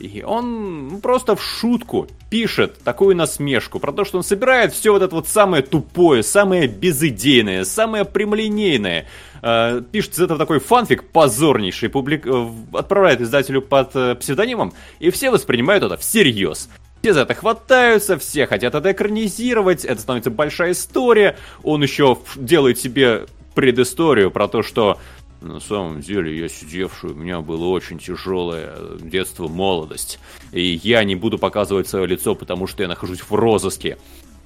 И 0.01 0.24
он 0.26 1.01
просто 1.01 1.37
в 1.37 1.43
шутку 1.43 2.09
пишет 2.28 2.80
такую 2.82 3.16
насмешку 3.16 3.78
про 3.78 3.93
то, 3.93 4.05
что 4.05 4.18
он 4.18 4.24
собирает 4.24 4.72
все 4.72 4.93
вот 4.93 5.03
это 5.03 5.14
вот 5.14 5.28
самое 5.28 5.62
тупое, 5.62 6.22
самое 6.22 6.66
безыдейное, 6.66 7.64
самое 7.64 8.05
прямолинейное. 8.05 9.07
Э, 9.43 9.82
пишет 9.93 10.14
из 10.14 10.20
этого 10.20 10.39
такой 10.39 10.59
фанфик 10.59 11.05
позорнейший, 11.05 11.91
публик... 11.91 12.26
Э, 12.26 12.49
отправляет 12.72 13.20
издателю 13.20 13.62
под 13.62 13.95
э, 13.95 14.14
псевдонимом, 14.16 14.72
и 14.99 15.11
все 15.11 15.30
воспринимают 15.30 15.85
это 15.85 15.97
всерьез. 15.97 16.68
Все 17.05 17.12
за 17.12 17.20
это 17.20 17.34
хватаются, 17.34 18.18
все 18.18 18.46
хотят 18.46 18.74
это 18.74 18.92
экранизировать, 18.92 19.84
это 19.84 20.00
становится 20.00 20.30
большая 20.30 20.72
история. 20.72 21.36
Он 21.62 21.82
еще 21.82 22.16
делает 22.34 22.78
себе 22.78 23.26
предысторию 23.55 24.30
про 24.30 24.48
то, 24.48 24.62
что 24.62 24.98
на 25.42 25.61
самом 25.61 26.00
деле 26.00 26.34
я 26.34 26.48
сидевший, 26.48 27.11
у 27.11 27.14
меня 27.14 27.42
было 27.42 27.66
очень 27.66 27.98
тяжелое 27.98 28.72
детство, 29.02 29.48
молодость. 29.48 30.18
И 30.50 30.80
я 30.82 31.05
не 31.05 31.14
буду 31.14 31.36
показывать 31.36 31.88
свое 31.88 32.07
лицо, 32.07 32.34
потому 32.34 32.66
что 32.66 32.82
я 32.82 32.88
нахожусь 32.88 33.20
в 33.20 33.34
розыске. 33.34 33.98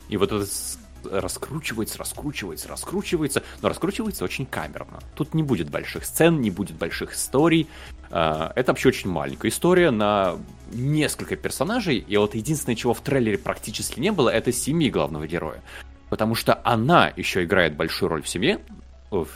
И 0.09 0.16
вот 0.16 0.32
это 0.32 0.44
раскручивается, 1.05 1.99
раскручивается, 1.99 2.68
раскручивается, 2.68 3.42
но 3.62 3.68
раскручивается 3.68 4.24
очень 4.24 4.46
камерно. 4.46 5.01
Тут 5.14 5.34
не 5.34 5.42
будет 5.42 5.70
больших 5.70 6.05
сцен, 6.05 6.40
не 6.40 6.51
будет 6.51 6.76
больших 6.76 7.14
историй. 7.14 7.68
А, 8.11 8.53
это 8.57 8.72
вообще 8.72 8.88
очень 8.88 9.11
маленькая 9.11 9.49
история 9.49 9.90
на 9.90 10.36
несколько 10.72 11.36
персонажей, 11.36 11.99
и 11.99 12.16
вот 12.16 12.34
единственное, 12.34 12.76
чего 12.76 12.94
в 12.94 13.01
трейлере 13.01 13.38
практически 13.38 14.01
не 14.01 14.12
было, 14.12 14.30
это 14.30 14.53
семьи 14.53 14.90
главного 14.90 15.26
героя. 15.26 15.62
Потому 16.11 16.34
что 16.34 16.61
она 16.64 17.12
еще 17.16 17.44
играет 17.44 17.76
большую 17.76 18.09
роль 18.09 18.22
в 18.22 18.28
семье, 18.28 18.61
в 19.11 19.28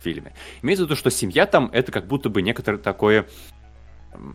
фильме. 0.00 0.32
Имеется 0.62 0.84
в 0.84 0.86
виду, 0.86 0.96
что 0.96 1.10
семья 1.10 1.46
там 1.46 1.70
это 1.72 1.92
как 1.92 2.06
будто 2.06 2.28
бы 2.28 2.42
некоторое 2.42 2.78
такое 2.78 3.26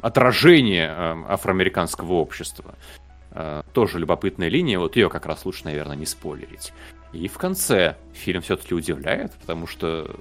отражение 0.02 0.90
афроамериканского 1.28 2.14
общества. 2.14 2.76
Э, 3.34 3.64
тоже 3.74 4.00
любопытная 4.00 4.50
линия, 4.50 4.78
вот 4.78 4.96
ее 4.96 5.10
как 5.10 5.26
раз 5.26 5.46
лучше, 5.46 5.66
наверное, 5.66 5.96
не 5.96 6.06
спойлерить. 6.06 6.74
И 7.14 7.28
в 7.28 7.38
конце 7.38 7.98
фильм 8.14 8.42
все-таки 8.42 8.74
удивляет, 8.74 9.34
потому 9.34 9.68
что 9.68 10.20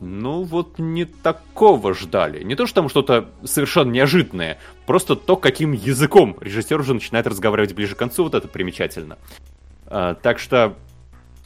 ну 0.00 0.42
вот 0.42 0.80
не 0.80 1.04
такого 1.04 1.94
ждали. 1.94 2.42
Не 2.42 2.56
то, 2.56 2.66
что 2.66 2.76
там 2.76 2.88
что-то 2.88 3.30
совершенно 3.44 3.92
неожиданное, 3.92 4.58
просто 4.84 5.14
то, 5.14 5.36
каким 5.36 5.72
языком 5.72 6.36
режиссер 6.40 6.80
уже 6.80 6.94
начинает 6.94 7.28
разговаривать 7.28 7.72
ближе 7.74 7.94
к 7.94 7.98
концу, 7.98 8.24
вот 8.24 8.34
это 8.34 8.48
примечательно. 8.48 9.16
А, 9.86 10.14
так 10.14 10.40
что, 10.40 10.76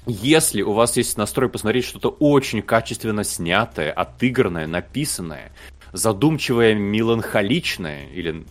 если 0.07 0.63
у 0.63 0.73
вас 0.73 0.97
есть 0.97 1.19
настрой 1.19 1.51
посмотреть 1.51 1.85
что-то 1.85 2.09
очень 2.09 2.63
качественно 2.63 3.25
снятое, 3.25 3.93
отыгранное, 3.93 4.67
написанное, 4.67 5.53
задумчивое, 5.93 6.75
меланхоличное, 6.75 8.09
или 8.09 8.47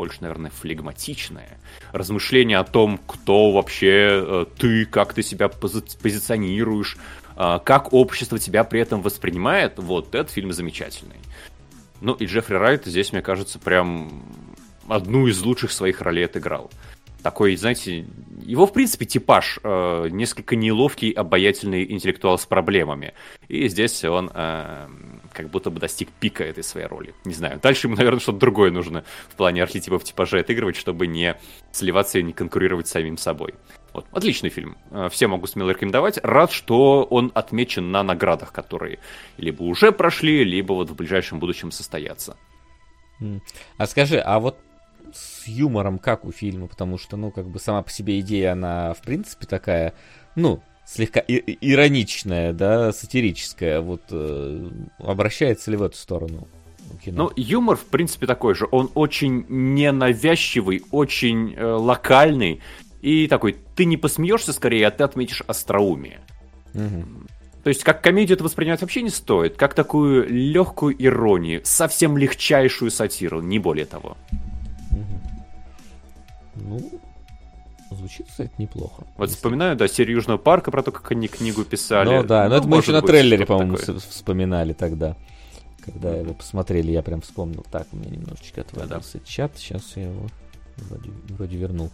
больше, 0.00 0.22
наверное, 0.22 0.50
флегматичное. 0.50 1.58
Размышление 1.92 2.56
о 2.56 2.64
том, 2.64 2.98
кто 3.06 3.52
вообще 3.52 4.24
э, 4.24 4.46
ты, 4.58 4.86
как 4.86 5.12
ты 5.12 5.22
себя 5.22 5.50
пози 5.50 5.82
позиционируешь, 6.02 6.96
э, 7.36 7.58
как 7.62 7.92
общество 7.92 8.38
тебя 8.38 8.64
при 8.64 8.80
этом 8.80 9.02
воспринимает, 9.02 9.74
вот 9.76 10.14
этот 10.14 10.30
фильм 10.30 10.52
замечательный. 10.52 11.20
Ну 12.00 12.14
и 12.14 12.24
Джеффри 12.24 12.54
Райт 12.54 12.86
здесь, 12.86 13.12
мне 13.12 13.20
кажется, 13.20 13.58
прям 13.58 14.24
одну 14.88 15.26
из 15.26 15.42
лучших 15.42 15.70
своих 15.70 16.00
ролей 16.00 16.24
отыграл. 16.24 16.70
Такой, 17.22 17.54
знаете, 17.56 18.06
его, 18.42 18.66
в 18.66 18.72
принципе, 18.72 19.04
типаж 19.04 19.58
э, 19.62 20.08
несколько 20.10 20.56
неловкий, 20.56 21.10
обаятельный 21.10 21.92
интеллектуал 21.92 22.38
с 22.38 22.46
проблемами. 22.46 23.12
И 23.48 23.68
здесь 23.68 24.02
он 24.04 24.30
э, 24.32 24.88
как 25.32 25.48
будто 25.48 25.70
бы 25.70 25.80
достиг 25.80 26.10
пика 26.10 26.44
этой 26.44 26.62
своей 26.62 26.86
роли. 26.86 27.14
Не 27.24 27.34
знаю. 27.34 27.60
Дальше 27.60 27.86
ему, 27.86 27.96
наверное, 27.96 28.20
что-то 28.20 28.38
другое 28.38 28.70
нужно 28.70 29.04
в 29.28 29.34
плане 29.36 29.62
архетипов 29.62 30.04
типажа 30.04 30.40
отыгрывать, 30.40 30.76
чтобы 30.76 31.06
не 31.06 31.36
сливаться 31.72 32.18
и 32.18 32.22
не 32.22 32.32
конкурировать 32.32 32.88
с 32.88 32.90
самим 32.90 33.16
собой. 33.16 33.54
Вот. 33.92 34.06
Отличный 34.12 34.50
фильм. 34.50 34.76
Э, 34.90 35.08
все 35.10 35.26
могу 35.26 35.46
смело 35.46 35.70
рекомендовать. 35.70 36.18
Рад, 36.22 36.52
что 36.52 37.04
он 37.04 37.32
отмечен 37.34 37.90
на 37.90 38.02
наградах, 38.02 38.52
которые 38.52 38.98
либо 39.36 39.62
уже 39.62 39.92
прошли, 39.92 40.44
либо 40.44 40.72
вот 40.72 40.90
в 40.90 40.94
ближайшем 40.94 41.40
будущем 41.40 41.70
состоятся. 41.70 42.36
А 43.76 43.86
скажи, 43.86 44.18
а 44.18 44.38
вот 44.38 44.58
с 45.12 45.46
юмором 45.46 45.98
как 45.98 46.24
у 46.24 46.32
фильма? 46.32 46.68
Потому 46.68 46.98
что, 46.98 47.16
ну, 47.16 47.30
как 47.30 47.48
бы 47.48 47.58
сама 47.58 47.82
по 47.82 47.90
себе 47.90 48.20
идея, 48.20 48.52
она, 48.52 48.94
в 48.94 49.02
принципе, 49.02 49.46
такая, 49.46 49.94
ну, 50.36 50.62
слегка 50.92 51.20
и- 51.20 51.58
ироничная, 51.60 52.52
да, 52.52 52.92
сатирическая, 52.92 53.80
вот 53.80 54.02
э, 54.10 54.68
обращается 54.98 55.70
ли 55.70 55.76
в 55.76 55.82
эту 55.82 55.96
сторону? 55.96 56.48
Кино? 57.04 57.24
Ну, 57.24 57.32
юмор, 57.36 57.76
в 57.76 57.84
принципе, 57.84 58.26
такой 58.26 58.54
же. 58.54 58.66
Он 58.70 58.90
очень 58.94 59.46
ненавязчивый, 59.48 60.82
очень 60.90 61.54
э, 61.54 61.64
локальный. 61.64 62.60
И 63.00 63.28
такой, 63.28 63.56
ты 63.76 63.84
не 63.84 63.96
посмеешься 63.96 64.52
скорее, 64.52 64.88
а 64.88 64.90
ты 64.90 65.04
отметишь 65.04 65.42
остроумие. 65.46 66.20
Угу. 66.74 67.04
То 67.62 67.68
есть, 67.68 67.84
как 67.84 68.02
комедию 68.02 68.34
это 68.34 68.44
воспринимать 68.44 68.80
вообще 68.80 69.02
не 69.02 69.10
стоит, 69.10 69.56
как 69.56 69.74
такую 69.74 70.28
легкую 70.28 70.96
иронию, 71.02 71.60
совсем 71.64 72.16
легчайшую 72.16 72.90
сатиру, 72.90 73.40
не 73.40 73.60
более 73.60 73.86
того. 73.86 74.16
Угу. 74.90 75.20
Ну, 76.56 77.00
Звучит, 78.00 78.28
кстати, 78.28 78.50
неплохо. 78.56 79.04
Вот 79.18 79.24
если... 79.24 79.36
вспоминаю, 79.36 79.76
да, 79.76 79.86
серию 79.86 80.16
Южного 80.16 80.38
парка, 80.38 80.70
про 80.70 80.82
то, 80.82 80.90
как 80.90 81.12
они 81.12 81.28
книгу 81.28 81.64
писали. 81.64 82.08
Ну 82.08 82.24
да, 82.24 82.44
но 82.44 82.48
ну, 82.48 82.56
это 82.56 82.66
мы 82.66 82.78
еще 82.78 82.92
на 82.92 83.02
трейлере, 83.02 83.44
по-моему, 83.44 83.76
вспоминали 83.76 84.72
тогда. 84.72 85.16
Когда 85.84 86.14
его 86.16 86.32
посмотрели, 86.32 86.92
я 86.92 87.02
прям 87.02 87.20
вспомнил. 87.20 87.64
Так, 87.70 87.86
у 87.92 87.96
меня 87.96 88.10
немножечко 88.10 88.62
отвалился 88.62 89.18
да, 89.18 89.24
чат. 89.24 89.52
Сейчас 89.56 89.96
я 89.96 90.04
его 90.04 90.28
вроде, 90.76 91.10
вроде 91.28 91.56
вернул. 91.58 91.90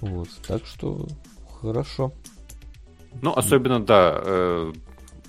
Вот, 0.00 0.28
так 0.46 0.64
что 0.64 1.08
хорошо. 1.60 2.12
Ну, 3.20 3.32
особенно, 3.32 3.84
да, 3.84 4.12
э, 4.16 4.72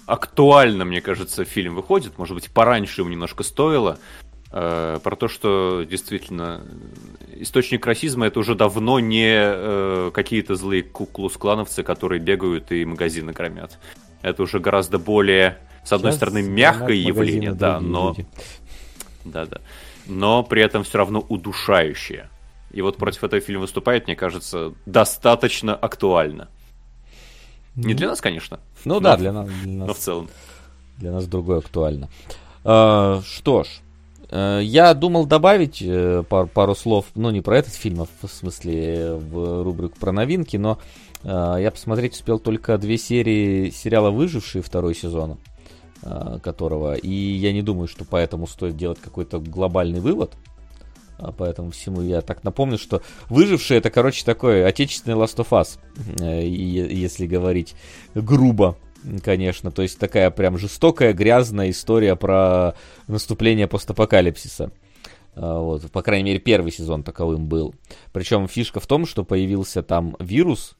актуально, 0.06 0.86
мне 0.86 1.02
кажется, 1.02 1.44
фильм 1.44 1.74
выходит. 1.74 2.20
Может 2.20 2.36
быть, 2.36 2.52
пораньше 2.52 3.02
ему 3.02 3.10
немножко 3.10 3.44
стоило. 3.44 3.98
Э, 4.60 4.98
про 5.04 5.16
то, 5.16 5.28
что 5.28 5.84
действительно 5.84 6.66
источник 7.36 7.86
расизма 7.86 8.26
это 8.26 8.40
уже 8.40 8.56
давно 8.56 9.00
не 9.00 9.30
э, 9.30 10.12
какие-то 10.12 10.56
злые 10.56 10.82
куклус-клановцы, 10.82 11.84
которые 11.84 12.20
бегают 12.20 12.72
и 12.72 12.84
магазины 12.84 13.34
громят. 13.34 13.78
Это 14.24 14.42
уже 14.42 14.60
гораздо 14.60 14.98
более, 14.98 15.60
с 15.84 15.94
одной 15.94 16.12
Сейчас 16.12 16.30
стороны, 16.30 16.42
мягкое 16.42 16.96
явление, 16.96 17.52
да, 17.52 17.80
но... 17.80 18.16
Да, 19.26 19.46
да. 19.46 19.62
Но 20.08 20.42
при 20.42 20.64
этом 20.64 20.84
все 20.84 20.98
равно 20.98 21.20
удушающее. 21.20 22.28
И 22.72 22.82
вот 22.82 22.98
против 22.98 23.24
этого 23.26 23.40
фильма 23.40 23.62
выступает, 23.62 24.08
мне 24.08 24.16
кажется, 24.16 24.74
достаточно 24.88 25.76
актуально. 25.76 26.48
Не 27.76 27.94
для 27.94 28.08
нас, 28.08 28.22
конечно. 28.22 28.60
Ну 28.86 28.96
но, 28.96 29.00
да, 29.02 29.18
для 29.18 29.34
нас, 29.34 29.48
для 29.50 29.74
нас. 29.74 29.88
Но 29.88 29.94
в 29.94 29.98
целом. 30.00 30.30
Для 30.98 31.12
нас 31.12 31.28
другое 31.28 31.60
актуально. 31.60 32.10
А, 32.64 33.22
что 33.24 33.64
ж, 33.64 33.68
я 34.32 34.94
думал 34.94 35.26
добавить 35.26 35.82
э, 35.82 36.24
пару, 36.28 36.48
пару 36.48 36.76
слов, 36.76 37.06
ну 37.16 37.30
не 37.30 37.42
про 37.42 37.58
этот 37.58 37.74
фильм, 37.74 38.02
а 38.02 38.08
в 38.22 38.30
смысле 38.30 39.14
в 39.14 39.64
рубрику 39.64 39.98
про 40.00 40.12
новинки, 40.12 40.58
но 40.58 40.80
э, 41.24 41.58
я 41.60 41.72
посмотреть 41.72 42.14
успел 42.14 42.40
только 42.40 42.78
две 42.78 42.98
серии 42.98 43.70
сериала 43.70 44.12
«Выжившие» 44.12 44.62
второй 44.62 44.96
сезон, 44.96 45.38
которого, 46.44 46.94
и 46.94 47.10
я 47.10 47.52
не 47.52 47.62
думаю, 47.62 47.88
что 47.88 48.06
поэтому 48.06 48.48
стоит 48.48 48.78
делать 48.78 49.00
какой-то 49.00 49.40
глобальный 49.40 50.00
вывод. 50.00 50.36
А 51.20 51.32
поэтому 51.32 51.72
всему 51.72 52.02
я 52.02 52.22
так 52.22 52.44
напомню, 52.44 52.78
что 52.78 53.02
выжившие 53.30 53.80
это, 53.80 53.90
короче, 53.90 54.24
такой 54.24 54.66
отечественный 54.66 55.18
Last 55.18 55.38
of 55.38 55.50
Us, 55.50 55.80
э, 56.22 56.48
если 56.48 57.26
говорить 57.26 57.76
грубо, 58.14 58.78
конечно. 59.24 59.72
То 59.72 59.82
есть 59.82 60.00
такая 60.00 60.32
прям 60.32 60.58
жестокая, 60.58 61.14
грязная 61.14 61.70
история 61.70 62.16
про 62.16 62.76
наступление 63.08 63.68
постапокалипсиса. 63.68 64.72
А, 65.36 65.60
вот, 65.60 65.92
по 65.92 66.02
крайней 66.02 66.26
мере, 66.26 66.40
первый 66.40 66.72
сезон 66.72 67.04
таковым 67.04 67.48
был. 67.48 67.76
Причем 68.12 68.48
фишка 68.48 68.80
в 68.80 68.88
том, 68.88 69.06
что 69.06 69.24
появился 69.24 69.84
там 69.84 70.16
вирус, 70.20 70.76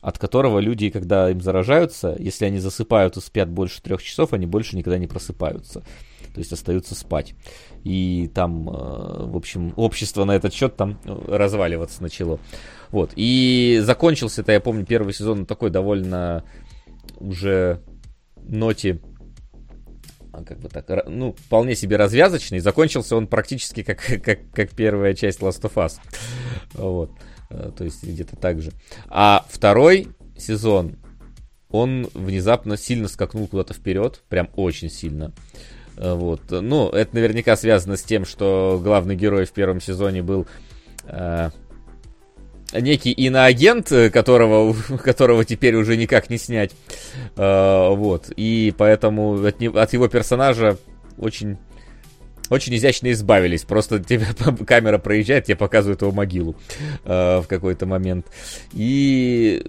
от 0.00 0.18
которого 0.18 0.58
люди, 0.58 0.88
когда 0.88 1.30
им 1.30 1.42
заражаются, 1.42 2.16
если 2.18 2.46
они 2.46 2.58
засыпают 2.58 3.16
и 3.16 3.20
спят 3.20 3.50
больше 3.50 3.82
трех 3.82 4.02
часов, 4.02 4.32
они 4.32 4.46
больше 4.46 4.76
никогда 4.76 4.98
не 4.98 5.06
просыпаются. 5.06 5.80
То 6.32 6.38
есть 6.38 6.52
остаются 6.52 6.94
спать. 6.94 7.34
И 7.84 8.30
там, 8.34 8.68
э, 8.68 9.24
в 9.26 9.36
общем, 9.36 9.74
общество 9.76 10.24
на 10.24 10.32
этот 10.32 10.54
счет 10.54 10.76
там 10.76 10.98
э, 11.04 11.14
разваливаться 11.28 12.02
начало. 12.02 12.38
Вот. 12.90 13.10
И 13.16 13.80
закончился 13.82 14.40
это, 14.40 14.52
я 14.52 14.60
помню, 14.60 14.86
первый 14.86 15.12
сезон 15.12 15.44
такой 15.44 15.70
довольно 15.70 16.44
уже 17.20 17.80
ноте 18.36 19.00
а, 20.32 20.44
как 20.44 20.60
бы 20.60 20.68
так, 20.68 20.86
ну, 21.08 21.32
вполне 21.32 21.74
себе 21.74 21.96
развязочный. 21.96 22.60
Закончился 22.60 23.16
он 23.16 23.26
практически 23.26 23.82
как, 23.82 23.98
как, 24.24 24.50
как 24.52 24.70
первая 24.70 25.14
часть 25.14 25.40
Last 25.40 25.62
of 25.62 25.74
Us. 25.74 25.98
Вот. 26.74 27.12
Э, 27.50 27.72
то 27.76 27.84
есть 27.84 28.02
где-то 28.02 28.36
так 28.36 28.60
же. 28.60 28.72
А 29.08 29.44
второй 29.48 30.08
сезон, 30.36 30.96
он 31.68 32.08
внезапно 32.14 32.76
сильно 32.76 33.08
скакнул 33.08 33.46
куда-то 33.48 33.74
вперед, 33.74 34.22
прям 34.28 34.48
очень 34.56 34.90
сильно. 34.90 35.32
Э, 35.96 36.14
вот. 36.14 36.42
Ну, 36.50 36.88
это 36.88 37.14
наверняка 37.14 37.56
связано 37.56 37.96
с 37.96 38.02
тем, 38.02 38.24
что 38.24 38.80
главный 38.82 39.16
герой 39.16 39.44
в 39.46 39.52
первом 39.52 39.80
сезоне 39.80 40.22
был 40.22 40.46
э, 41.04 41.50
некий 42.72 43.12
иноагент, 43.12 43.88
которого, 44.12 44.74
которого 45.04 45.44
теперь 45.44 45.74
уже 45.76 45.96
никак 45.96 46.30
не 46.30 46.38
снять. 46.38 46.72
Э, 47.36 47.88
вот. 47.94 48.30
И 48.36 48.74
поэтому 48.76 49.44
от, 49.44 49.62
от 49.62 49.92
его 49.92 50.08
персонажа 50.08 50.78
очень 51.18 51.58
очень 52.50 52.74
изящно 52.74 53.10
избавились. 53.12 53.62
Просто 53.62 54.00
тебе 54.04 54.26
камера 54.66 54.98
проезжает, 54.98 55.46
тебе 55.46 55.56
показывает 55.56 56.02
его 56.02 56.12
могилу 56.12 56.56
э, 57.04 57.40
в 57.40 57.46
какой-то 57.46 57.86
момент. 57.86 58.26
И 58.72 59.64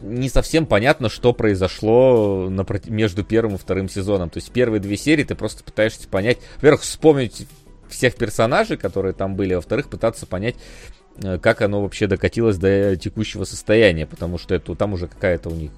не 0.00 0.28
совсем 0.28 0.66
понятно, 0.66 1.08
что 1.08 1.32
произошло 1.32 2.48
на, 2.50 2.64
между 2.86 3.24
первым 3.24 3.56
и 3.56 3.58
вторым 3.58 3.88
сезоном. 3.88 4.30
То 4.30 4.38
есть 4.38 4.52
первые 4.52 4.80
две 4.80 4.96
серии 4.96 5.24
ты 5.24 5.34
просто 5.34 5.64
пытаешься 5.64 6.06
понять, 6.06 6.38
во-первых, 6.56 6.82
вспомнить 6.82 7.46
всех 7.88 8.16
персонажей, 8.16 8.76
которые 8.76 9.14
там 9.14 9.36
были, 9.36 9.54
во-вторых, 9.54 9.88
пытаться 9.88 10.26
понять, 10.26 10.56
э, 10.56 11.05
как 11.20 11.62
оно 11.62 11.82
вообще 11.82 12.06
докатилось 12.06 12.58
до 12.58 12.96
текущего 12.96 13.44
состояния, 13.44 14.06
потому 14.06 14.38
что 14.38 14.54
это 14.54 14.74
там 14.74 14.92
уже 14.92 15.08
какая-то 15.08 15.50
у 15.50 15.54
них 15.54 15.70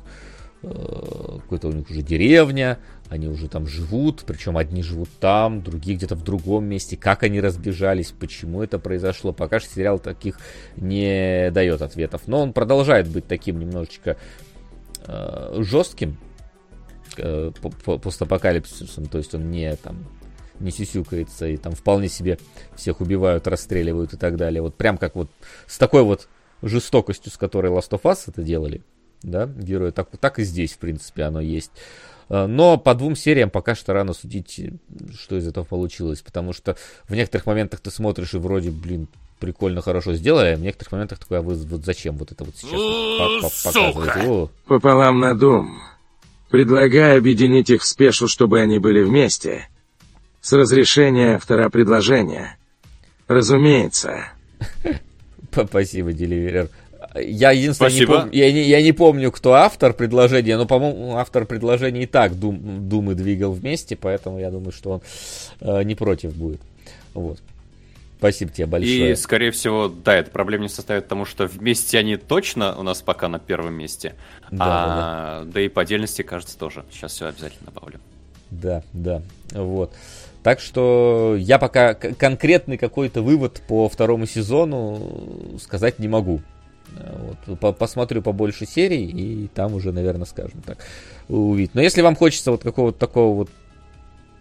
Э, 0.63 1.39
какой-то 1.43 1.69
у 1.69 1.73
них 1.73 1.89
уже 1.89 2.03
деревня, 2.03 2.79
они 3.09 3.29
уже 3.29 3.49
там 3.49 3.69
живут, 3.69 4.25
причем 4.27 4.57
одни 4.57 4.83
живут 4.83 5.09
там, 5.21 5.63
другие 5.63 5.97
где-то 5.97 6.17
в 6.17 6.25
другом 6.25 6.65
месте. 6.65 6.97
Как 6.97 7.23
они 7.23 7.41
разбежались, 7.41 8.11
почему 8.11 8.63
это 8.63 8.81
произошло, 8.81 9.33
пока 9.33 9.61
что 9.61 9.73
сериал 9.73 10.01
таких 10.01 10.41
не 10.77 11.51
дает 11.53 11.81
ответов. 11.81 12.23
Но 12.27 12.43
он 12.43 12.53
продолжает 12.53 13.07
быть 13.07 13.27
таким 13.29 13.61
немножечко 13.61 14.17
э, 15.07 15.55
жестким 15.59 16.19
э, 17.17 17.53
постапокалипсисом, 17.85 19.07
то 19.07 19.19
есть 19.19 19.35
он 19.35 19.53
не 19.53 19.77
там 19.77 20.07
не 20.61 20.71
сюсюкается 20.71 21.47
и 21.47 21.57
там 21.57 21.75
вполне 21.75 22.09
себе 22.09 22.39
всех 22.77 23.01
убивают, 23.01 23.47
расстреливают 23.47 24.15
и 24.15 24.17
так 24.17 24.37
далее. 24.37 24.63
Вот 24.63 24.75
прям 24.75 24.99
как 24.99 25.15
вот 25.15 25.31
с 25.67 25.79
такой 25.79 26.03
вот 26.03 26.29
жестокостью, 26.63 27.33
с 27.33 27.37
которой 27.37 27.73
Last 27.73 27.91
of 27.91 28.03
Us 28.03 28.25
это 28.27 28.43
делали, 28.43 28.83
да, 29.23 29.47
героя. 29.47 29.93
Так, 29.93 30.09
так 30.19 30.39
и 30.39 30.45
здесь, 30.45 30.73
в 30.73 30.79
принципе, 30.79 31.25
оно 31.25 31.41
есть. 31.41 31.71
Э, 32.29 32.47
но 32.47 32.79
по 32.79 32.95
двум 32.95 33.17
сериям 33.17 33.51
пока 33.51 33.75
что 33.75 33.93
рано 33.93 34.13
судить, 34.13 34.61
что 35.19 35.37
из 35.37 35.47
этого 35.47 35.65
получилось, 35.65 36.21
потому 36.21 36.53
что 36.53 36.77
в 37.09 37.15
некоторых 37.15 37.47
моментах 37.47 37.81
ты 37.81 37.91
смотришь 37.91 38.35
и 38.35 38.39
вроде, 38.39 38.71
блин, 38.71 39.09
прикольно, 39.39 39.83
хорошо 39.83 40.15
сделали, 40.15 40.55
а 40.55 40.57
в 40.57 40.61
некоторых 40.61 40.93
моментах 40.93 41.19
такое, 41.19 41.39
а 41.39 41.43
вы 41.43 41.55
вот 41.55 41.85
зачем 41.85 42.17
вот 42.17 42.33
это 42.33 42.45
вот 42.45 42.57
сейчас 42.57 43.63
показываете? 43.63 44.53
Пополам 44.67 45.21
на 45.21 45.35
дом. 45.35 45.81
Предлагаю 46.51 47.19
объединить 47.19 47.69
их 47.71 47.83
в 47.83 47.87
спешу, 47.87 48.27
чтобы 48.27 48.61
они 48.61 48.79
были 48.79 49.03
вместе. 49.03 49.69
С 50.49 50.53
разрешения 50.55 51.35
автора 51.35 51.69
предложения. 51.69 52.57
Разумеется. 53.27 54.29
Спасибо, 55.53 56.15
Деливерер. 56.15 56.71
Я 57.17 57.51
единственное 57.51 57.93
не, 57.93 58.07
пом... 58.07 58.31
я, 58.33 58.51
не, 58.51 58.63
я 58.63 58.81
не 58.81 58.93
помню, 58.93 59.31
кто 59.31 59.53
автор 59.53 59.93
предложения, 59.93 60.57
но, 60.57 60.65
по-моему, 60.65 61.17
автор 61.17 61.45
предложения 61.45 62.05
и 62.05 62.07
так 62.07 62.41
Дум, 62.41 62.89
Думы 62.89 63.15
двигал 63.15 63.53
вместе, 63.53 63.95
поэтому 63.95 64.39
я 64.39 64.51
думаю, 64.51 64.73
что 64.73 64.93
он 64.93 65.03
э, 65.61 65.83
не 65.83 65.95
против 65.95 66.35
будет. 66.35 66.63
Вот. 67.13 67.39
Спасибо 68.17 68.51
тебе 68.51 68.67
большое. 68.69 69.13
И, 69.13 69.17
скорее 69.17 69.51
всего, 69.51 69.89
да, 69.89 70.15
эта 70.15 70.31
проблема 70.31 70.63
не 70.63 70.71
состоит 70.71 71.05
в 71.05 71.09
том, 71.09 71.27
что 71.27 71.47
вместе 71.47 71.99
они 71.99 72.17
точно 72.17 72.75
у 72.75 72.83
нас 72.83 73.03
пока 73.03 73.29
на 73.29 73.39
первом 73.39 73.75
месте. 73.75 74.15
Да, 74.51 74.65
а, 74.65 74.87
да, 74.87 75.45
да. 75.45 75.53
да 75.53 75.61
и 75.61 75.69
по 75.69 75.83
отдельности, 75.83 76.23
кажется, 76.23 76.57
тоже. 76.57 76.87
Сейчас 76.91 77.13
все 77.13 77.27
обязательно 77.27 77.71
добавлю. 77.71 78.01
Да, 78.51 78.83
да. 78.95 79.21
Вот. 79.51 79.93
Так 80.43 80.61
что 80.61 81.37
я 81.39 81.59
пока 81.59 81.95
конкретный 81.95 82.79
какой-то 82.79 83.23
вывод 83.23 83.63
по 83.69 83.89
второму 83.89 84.27
сезону 84.27 85.59
сказать 85.61 85.99
не 85.99 86.09
могу. 86.09 86.41
Вот, 87.47 87.61
по 87.61 87.73
посмотрю 87.73 88.23
побольше 88.23 88.65
серий, 88.65 89.05
и 89.05 89.49
там 89.49 89.75
уже, 89.75 89.93
наверное, 89.93 90.25
скажем 90.25 90.63
так, 90.63 90.79
увидеть. 91.29 91.75
Но 91.75 91.83
если 91.83 92.01
вам 92.01 92.17
хочется 92.17 92.51
вот 92.51 92.63
какого-то 92.63 92.99
такого 92.99 93.37
вот 93.37 93.51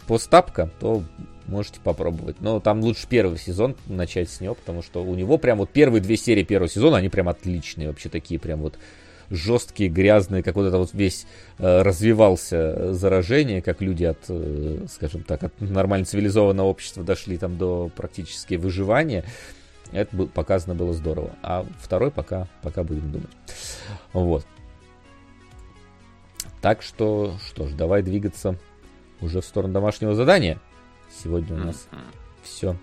постапка, 0.07 0.69
то 0.79 1.03
можете 1.47 1.79
попробовать. 1.81 2.37
Но 2.39 2.59
там 2.59 2.81
лучше 2.81 3.05
первый 3.09 3.37
сезон 3.37 3.75
начать 3.87 4.29
с 4.29 4.39
него, 4.39 4.55
потому 4.55 4.81
что 4.81 5.03
у 5.03 5.15
него 5.15 5.37
прям 5.37 5.57
вот 5.57 5.71
первые 5.71 6.01
две 6.01 6.17
серии 6.17 6.43
первого 6.43 6.69
сезона, 6.69 6.97
они 6.97 7.09
прям 7.09 7.27
отличные, 7.27 7.89
вообще 7.89 8.09
такие 8.09 8.39
прям 8.39 8.61
вот 8.61 8.77
жесткие, 9.29 9.89
грязные, 9.89 10.43
как 10.43 10.55
вот 10.55 10.65
это 10.65 10.77
вот 10.77 10.93
весь 10.93 11.25
э, 11.57 11.81
развивался 11.81 12.93
заражение, 12.93 13.61
как 13.61 13.81
люди 13.81 14.05
от, 14.05 14.19
э, 14.29 14.85
скажем 14.89 15.23
так, 15.23 15.43
от 15.43 15.59
нормально 15.61 16.05
цивилизованного 16.05 16.67
общества 16.67 17.03
дошли 17.03 17.37
там 17.37 17.57
до 17.57 17.91
практически 17.95 18.55
выживания. 18.55 19.25
Это 19.91 20.15
было, 20.15 20.27
показано 20.27 20.75
было 20.75 20.93
здорово. 20.93 21.31
А 21.41 21.65
второй 21.79 22.11
пока, 22.11 22.47
пока 22.61 22.83
будем 22.83 23.11
думать. 23.11 23.31
Вот. 24.13 24.45
Так 26.61 26.81
что, 26.81 27.37
что 27.45 27.67
ж, 27.67 27.73
давай 27.73 28.01
двигаться 28.01 28.57
уже 29.21 29.41
в 29.41 29.45
сторону 29.45 29.73
домашнего 29.73 30.15
задания. 30.15 30.59
Сегодня 31.23 31.55
у 31.55 31.59
нас 31.59 31.87
mm-hmm. 31.91 31.97
все 32.43 32.75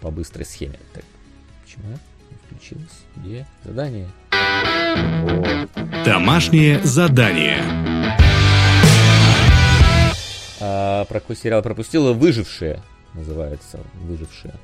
по 0.00 0.10
быстрой 0.10 0.44
схеме. 0.44 0.78
Так, 0.94 1.04
почему 1.62 1.98
включилось? 2.46 3.04
Где 3.16 3.46
задание? 3.64 4.08
Домашнее 6.04 6.80
задание. 6.82 7.62
А, 10.60 11.04
про 11.04 11.20
какой 11.20 11.36
сериал 11.36 11.62
пропустила? 11.62 12.12
Выжившие 12.12 12.80
называется. 13.14 13.78
Выжившие. 13.94 14.54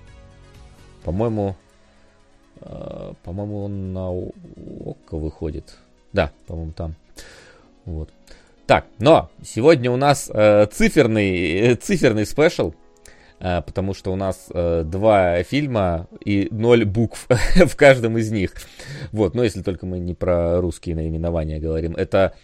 По-моему, 1.05 1.57
э, 2.61 3.12
по-моему, 3.24 3.64
он 3.64 3.93
на 3.93 4.11
ОККО 4.11 5.16
выходит. 5.16 5.76
Да, 6.12 6.31
по-моему, 6.47 6.72
там. 6.72 6.95
Вот. 7.85 8.11
Так, 8.66 8.87
но 8.99 9.31
сегодня 9.43 9.91
у 9.91 9.97
нас 9.97 10.31
э, 10.33 10.66
циферный, 10.70 11.53
э, 11.53 11.74
циферный 11.76 12.26
спешл, 12.26 12.74
потому 13.39 13.95
что 13.95 14.12
у 14.12 14.16
нас 14.16 14.49
э, 14.53 14.82
два 14.84 15.43
фильма 15.43 16.09
и 16.24 16.49
ноль 16.51 16.84
букв 16.84 17.26
в 17.55 17.76
каждом 17.76 18.18
из 18.18 18.30
них. 18.30 18.55
Вот, 19.12 19.34
но 19.34 19.45
если 19.45 19.62
только 19.62 19.86
мы 19.86 19.99
не 19.99 20.14
про 20.14 20.61
русские 20.61 20.97
наименования 20.97 21.61
говорим. 21.61 21.95
Это 21.95 22.34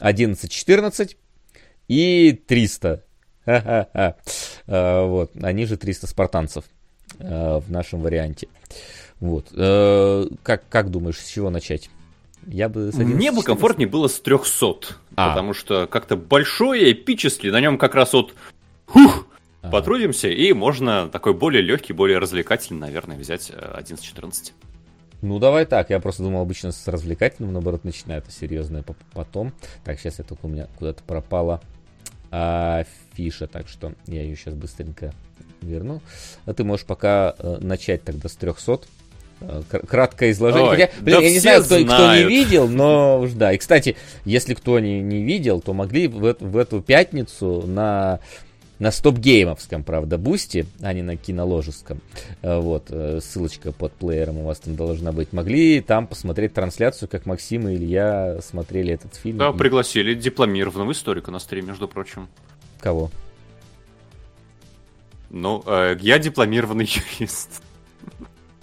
11.14 0.00 1.16
и 1.88 2.32
300. 2.46 3.04
Ха-ха-ха. 3.44 4.16
Э, 4.66 5.06
вот, 5.06 5.32
они 5.42 5.66
же 5.66 5.76
300 5.76 6.06
спартанцев. 6.06 6.64
Э, 7.18 7.60
в 7.60 7.70
нашем 7.70 8.02
варианте. 8.02 8.48
Вот. 9.20 9.48
Э, 9.52 10.26
как, 10.42 10.68
как 10.68 10.90
думаешь, 10.90 11.18
с 11.18 11.28
чего 11.28 11.50
начать? 11.50 11.90
Я 12.46 12.68
бы 12.68 12.90
с 12.90 12.96
Мне 12.96 13.30
бы 13.30 13.42
комфортнее 13.42 13.88
было 13.88 14.08
с 14.08 14.18
300, 14.20 14.96
а. 15.14 15.28
потому 15.28 15.54
что 15.54 15.86
как-то 15.86 16.16
большой, 16.16 16.90
эпический, 16.92 17.50
на 17.50 17.60
нем 17.60 17.78
как 17.78 17.94
раз 17.94 18.12
вот 18.14 18.34
хух, 18.86 19.28
а. 19.62 19.70
потрудимся, 19.70 20.28
и 20.28 20.52
можно 20.52 21.08
такой 21.08 21.34
более 21.34 21.62
легкий, 21.62 21.92
более 21.92 22.18
развлекательный, 22.18 22.80
наверное, 22.80 23.16
взять 23.16 23.50
11-14. 23.50 24.50
Э, 24.50 24.66
ну, 25.22 25.38
давай 25.38 25.66
так. 25.66 25.90
Я 25.90 26.00
просто 26.00 26.24
думал, 26.24 26.42
обычно 26.42 26.72
с 26.72 26.88
развлекательным, 26.88 27.52
наоборот, 27.52 27.84
начинает 27.84 28.24
это 28.24 28.32
серьезное 28.32 28.84
потом. 29.14 29.52
Так, 29.84 30.00
сейчас 30.00 30.18
я 30.18 30.24
только 30.24 30.46
у 30.46 30.48
меня 30.48 30.66
куда-то 30.78 31.04
пропала 31.04 31.60
а, 32.32 32.84
фиша, 33.14 33.46
так 33.46 33.68
что 33.68 33.92
я 34.06 34.22
ее 34.22 34.34
сейчас 34.34 34.54
быстренько 34.54 35.14
верну. 35.60 36.02
А 36.44 36.54
ты 36.54 36.64
можешь 36.64 36.84
пока 36.84 37.36
э, 37.38 37.58
начать 37.60 38.02
тогда 38.02 38.28
с 38.28 38.34
300. 38.34 38.80
Э, 39.42 39.62
краткое 39.86 40.32
изложение. 40.32 40.70
Ой, 40.70 40.76
Хотя, 40.76 40.92
блин, 41.00 41.16
да 41.16 41.22
я 41.22 41.30
не 41.30 41.38
знаю, 41.38 41.62
кто, 41.62 41.84
кто 41.84 42.14
не 42.16 42.24
видел, 42.24 42.68
но 42.68 43.20
уж 43.20 43.32
да. 43.32 43.52
И, 43.52 43.58
кстати, 43.58 43.96
если 44.24 44.54
кто 44.54 44.78
не, 44.80 45.00
не 45.00 45.22
видел, 45.22 45.60
то 45.60 45.72
могли 45.72 46.08
в, 46.08 46.36
в 46.38 46.56
эту 46.56 46.80
пятницу 46.80 47.62
на, 47.66 48.20
на 48.82 48.90
стоп-геймовском, 48.90 49.84
правда, 49.84 50.18
бусте, 50.18 50.66
а 50.80 50.92
не 50.92 51.02
на 51.02 51.16
киноложеском. 51.16 52.00
Э, 52.42 52.58
Вот, 52.58 52.86
э, 52.90 53.20
ссылочка 53.22 53.70
под 53.70 53.92
плеером 53.92 54.38
у 54.38 54.44
вас 54.44 54.58
там 54.58 54.74
должна 54.74 55.12
быть. 55.12 55.32
Могли 55.32 55.80
там 55.80 56.08
посмотреть 56.08 56.52
трансляцию, 56.52 57.08
как 57.08 57.24
Максим 57.24 57.68
и 57.68 57.76
Илья 57.76 58.40
смотрели 58.42 58.92
этот 58.92 59.14
фильм. 59.14 59.38
Да, 59.38 59.50
И- 59.50 59.56
пригласили 59.56 60.14
дипломированного 60.14 60.90
историка 60.90 61.30
на 61.30 61.38
стрим, 61.38 61.68
между 61.68 61.86
прочим. 61.86 62.28
Кого? 62.80 63.12
Ну, 65.30 65.62
э, 65.64 65.96
я 66.00 66.18
дипломированный 66.18 66.88
юрист. 67.20 67.62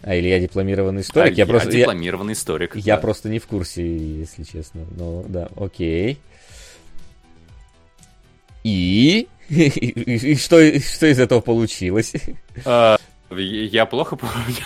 А, 0.01 0.20
Илья 0.20 0.38
дипломированный 0.41 1.01
историк? 1.01 1.32
А 1.32 1.36
я, 1.36 1.45
просто, 1.45 1.72
я, 1.72 1.80
дипломированный 1.80 2.34
историк. 2.34 2.76
я 2.76 2.95
да. 2.95 3.01
просто 3.01 3.30
не 3.30 3.39
в 3.39 3.47
курсе, 3.47 3.88
если 3.97 4.43
честно. 4.43 4.82
Ну, 4.97 5.26
да, 5.30 5.47
окей. 5.55 6.20
И? 8.65 9.30
И, 9.50 9.64
и 9.68 10.36
что, 10.36 10.60
и 10.60 10.80
что 10.80 11.08
из 11.08 11.20
этого 11.20 11.41
получилось? 11.41 12.14
А, 12.66 12.97
я 13.32 13.86
плохо 13.86 14.16
помню. 14.16 14.66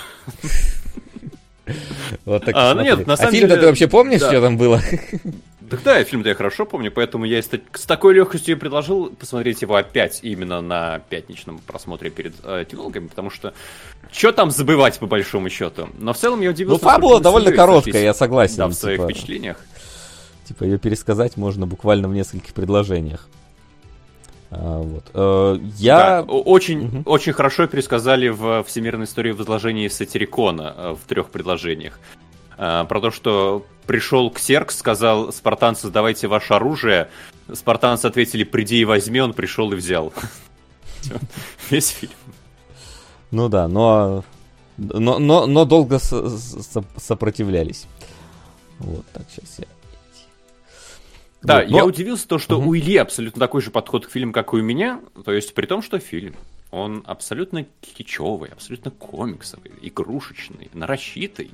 Вот 2.25 2.43
так 2.43 2.53
А, 2.57 2.73
ну 2.73 2.81
нет, 2.81 3.07
на 3.07 3.13
а 3.13 3.17
самом 3.17 3.31
фильм-то 3.31 3.47
деле, 3.55 3.61
ты 3.61 3.67
вообще 3.67 3.87
помнишь, 3.87 4.19
да. 4.19 4.29
что 4.29 4.41
там 4.41 4.57
было? 4.57 4.81
Так 5.69 5.81
да, 5.83 5.97
я 5.97 6.03
фильм-то 6.03 6.27
я 6.29 6.35
хорошо 6.35 6.65
помню, 6.65 6.91
поэтому 6.91 7.23
я 7.25 7.41
с 7.41 7.47
та- 7.47 7.59
с 7.73 7.85
такой 7.85 8.13
легкостью 8.13 8.55
и 8.55 8.59
предложил 8.59 9.07
посмотреть 9.11 9.61
его 9.61 9.75
опять 9.75 10.19
именно 10.21 10.59
на 10.61 10.99
пятничном 11.09 11.59
просмотре 11.59 12.09
перед 12.09 12.33
э, 12.43 12.65
кинологами, 12.69 13.07
потому 13.07 13.29
что 13.29 13.53
что 14.11 14.33
там 14.33 14.51
забывать 14.51 14.99
по 14.99 15.07
большому 15.07 15.49
счету. 15.49 15.87
Но 15.97 16.11
в 16.13 16.17
целом 16.17 16.41
я 16.41 16.49
Ну, 16.49 16.53
удивился. 16.53 16.83
фабула 16.83 17.13
насколько 17.13 17.17
мы 17.17 17.23
довольно 17.23 17.51
короткая, 17.57 18.03
я 18.03 18.13
согласен. 18.13 18.57
Да, 18.57 18.67
в 18.67 18.73
своих 18.73 18.99
типа, 18.99 19.09
впечатлениях. 19.09 19.57
типа 20.47 20.65
ее 20.65 20.77
пересказать 20.77 21.37
можно 21.37 21.65
буквально 21.65 22.09
в 22.09 22.13
нескольких 22.13 22.53
предложениях. 22.53 23.29
А, 24.55 24.81
вот. 24.81 25.03
Э, 25.13 25.57
Я... 25.77 25.97
Да, 25.97 26.21
очень, 26.23 26.79
Мгм. 26.87 27.03
очень 27.05 27.33
хорошо 27.33 27.65
пересказали 27.67 28.27
в 28.29 28.63
Всемирной 28.63 29.05
истории 29.05 29.31
возложения 29.31 29.89
Сатирикона 29.89 30.73
э, 30.77 30.95
в 31.01 31.07
трех 31.07 31.29
предложениях. 31.29 31.99
Э, 32.57 32.85
Про 32.87 33.01
то, 33.01 33.11
что 33.11 33.65
пришел 33.87 34.29
Ксеркс, 34.29 34.77
сказал, 34.77 35.31
спартанцы, 35.33 35.87
сдавайте 35.87 36.27
ваше 36.27 36.53
оружие. 36.53 37.09
Спартанцы 37.51 38.05
ответили, 38.05 38.43
приди 38.43 38.79
и 38.81 38.85
возьми, 38.85 39.19
он 39.21 39.33
пришел 39.33 39.71
и 39.71 39.75
взял. 39.75 40.13
Весь 41.69 41.89
фильм. 41.89 42.13
Ну 43.31 43.49
да, 43.49 43.67
но, 43.67 44.23
но, 44.77 45.17
но, 45.19 45.47
но 45.47 45.65
долго 45.65 45.97
со- 45.99 46.29
со- 46.37 46.83
сопротивлялись. 46.97 47.87
Вот, 48.79 49.05
так, 49.13 49.23
сейчас 49.31 49.59
я... 49.59 49.65
Да, 51.43 51.59
Вот, 51.61 51.69
но- 51.69 51.77
я 51.77 51.85
удивился 51.85 52.27
то, 52.27 52.39
что 52.39 52.57
Мгм. 52.59 52.67
у 52.69 52.75
Ильи 52.75 52.97
абсолютно 52.97 53.39
такой 53.39 53.61
же 53.61 53.69
подход 53.69 54.07
к 54.07 54.11
фильму, 54.11 54.31
как 54.33 54.53
и 54.53 54.57
у 54.57 54.61
меня. 54.61 54.99
То 55.25 55.31
есть 55.33 55.53
при 55.53 55.65
том, 55.65 55.81
что 55.81 55.99
фильм, 55.99 56.33
он 56.71 57.03
абсолютно 57.05 57.65
кичевый, 57.81 58.49
абсолютно 58.49 58.91
комиксовый, 58.91 59.71
игрушечный, 59.81 60.69
нарочитый. 60.73 61.51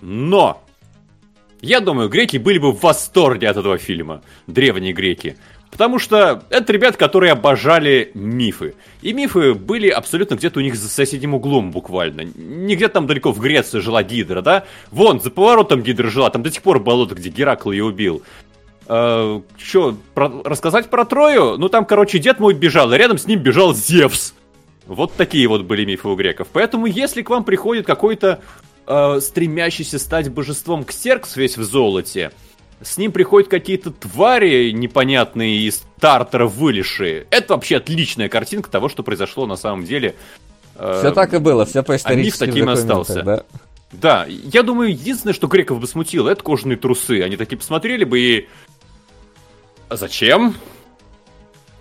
Но! 0.00 0.62
Я 1.62 1.80
думаю, 1.80 2.08
греки 2.08 2.38
были 2.38 2.58
бы 2.58 2.72
в 2.72 2.80
восторге 2.82 3.48
от 3.48 3.56
этого 3.56 3.76
фильма. 3.78 4.22
Древние 4.46 4.92
греки. 4.94 5.36
Потому 5.70 5.98
что 5.98 6.42
это 6.50 6.72
ребят, 6.72 6.96
которые 6.96 7.32
обожали 7.32 8.10
мифы. 8.14 8.74
И 9.02 9.12
мифы 9.12 9.54
были 9.54 9.88
абсолютно 9.88 10.34
где-то 10.34 10.58
у 10.58 10.62
них 10.62 10.74
за 10.74 10.88
соседним 10.88 11.34
углом 11.34 11.70
буквально. 11.70 12.22
Не 12.22 12.74
где-то 12.76 12.94
там 12.94 13.06
далеко 13.06 13.30
в 13.32 13.38
Греции 13.38 13.78
жила 13.78 14.02
Гидра, 14.02 14.40
да? 14.42 14.64
Вон, 14.90 15.20
за 15.20 15.30
поворотом 15.30 15.82
Гидра 15.82 16.08
жила, 16.10 16.30
там 16.30 16.42
до 16.42 16.50
сих 16.50 16.62
пор 16.62 16.80
болото, 16.80 17.14
где 17.14 17.28
Геракл 17.28 17.70
ее 17.70 17.84
убил. 17.84 18.22
Э, 18.92 19.40
Че, 19.56 19.94
рассказать 20.16 20.90
про 20.90 21.04
Трою? 21.04 21.56
Ну 21.56 21.68
там, 21.68 21.84
короче, 21.84 22.18
дед 22.18 22.40
мой 22.40 22.54
бежал, 22.54 22.92
и 22.92 22.96
рядом 22.98 23.18
с 23.18 23.26
ним 23.26 23.38
бежал 23.38 23.72
Зевс. 23.72 24.34
Вот 24.86 25.14
такие 25.14 25.46
вот 25.46 25.62
были 25.62 25.84
мифы 25.84 26.08
у 26.08 26.16
греков. 26.16 26.48
Поэтому, 26.52 26.86
если 26.86 27.22
к 27.22 27.30
вам 27.30 27.44
приходит 27.44 27.86
какой-то 27.86 28.40
э, 28.88 29.20
стремящийся 29.20 30.00
стать 30.00 30.28
божеством 30.30 30.82
Ксеркс 30.82 31.36
весь 31.36 31.56
в 31.56 31.62
золоте, 31.62 32.32
с 32.82 32.98
ним 32.98 33.12
приходят 33.12 33.48
какие-то 33.48 33.92
твари 33.92 34.72
непонятные 34.72 35.58
из 35.58 35.84
Тартара 36.00 36.48
вылезшие. 36.48 37.28
Это 37.30 37.54
вообще 37.54 37.76
отличная 37.76 38.28
картинка 38.28 38.70
того, 38.70 38.88
что 38.88 39.04
произошло 39.04 39.46
на 39.46 39.54
самом 39.54 39.84
деле. 39.84 40.16
Э, 40.74 40.96
Все 40.98 41.12
так 41.12 41.32
и 41.32 41.38
было, 41.38 41.64
все 41.64 41.84
по 41.84 41.92
миф 41.92 42.00
историческим 42.00 42.46
таким 42.46 42.68
и 42.68 42.72
остался. 42.72 43.22
да. 43.22 43.44
Да, 43.92 44.24
я 44.28 44.62
думаю, 44.62 44.90
единственное, 44.90 45.34
что 45.34 45.48
греков 45.48 45.80
бы 45.80 45.86
смутило, 45.86 46.28
это 46.28 46.42
кожаные 46.44 46.76
трусы. 46.76 47.22
Они 47.22 47.36
такие 47.36 47.56
посмотрели 47.56 48.04
бы 48.04 48.20
и... 48.20 48.48
А 49.90 49.96
зачем? 49.96 50.54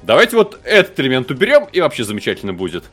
Давайте 0.01 0.35
вот 0.35 0.59
этот 0.63 0.99
элемент 0.99 1.29
уберем, 1.29 1.67
и 1.71 1.79
вообще 1.79 2.03
замечательно 2.03 2.53
будет. 2.53 2.85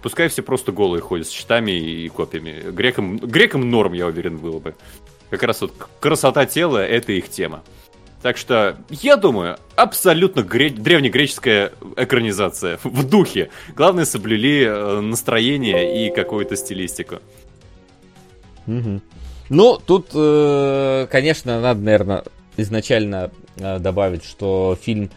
Пускай 0.00 0.28
все 0.28 0.42
просто 0.42 0.70
голые 0.70 1.02
ходят 1.02 1.26
с 1.26 1.30
щитами 1.30 1.72
и 1.72 2.08
копьями. 2.08 2.70
Грекам, 2.70 3.16
грекам 3.18 3.68
норм, 3.68 3.94
я 3.94 4.06
уверен, 4.06 4.38
было 4.38 4.60
бы. 4.60 4.76
Как 5.28 5.42
раз 5.42 5.60
вот 5.60 5.72
красота 5.98 6.46
тела— 6.46 6.78
это 6.86 7.10
их 7.10 7.28
тема. 7.28 7.64
Так 8.22 8.36
что, 8.36 8.76
я 8.90 9.16
думаю, 9.16 9.58
абсолютно 9.74 10.40
гре- 10.42 10.70
древнегреческая 10.70 11.72
экранизация 11.96 12.78
в 12.84 13.08
духе. 13.08 13.50
Главное, 13.74 14.04
соблюли 14.04 14.66
э, 14.66 15.00
настроение 15.00 16.06
и 16.06 16.14
какую-то 16.14 16.54
стилистику. 16.54 17.18
Ну, 18.66 19.78
тут, 19.84 20.10
э, 20.14 21.08
конечно, 21.10 21.60
надо, 21.60 21.80
наверное, 21.80 22.24
изначально 22.56 23.32
добавить, 23.56 24.24
что 24.24 24.76
фильм... 24.80 25.10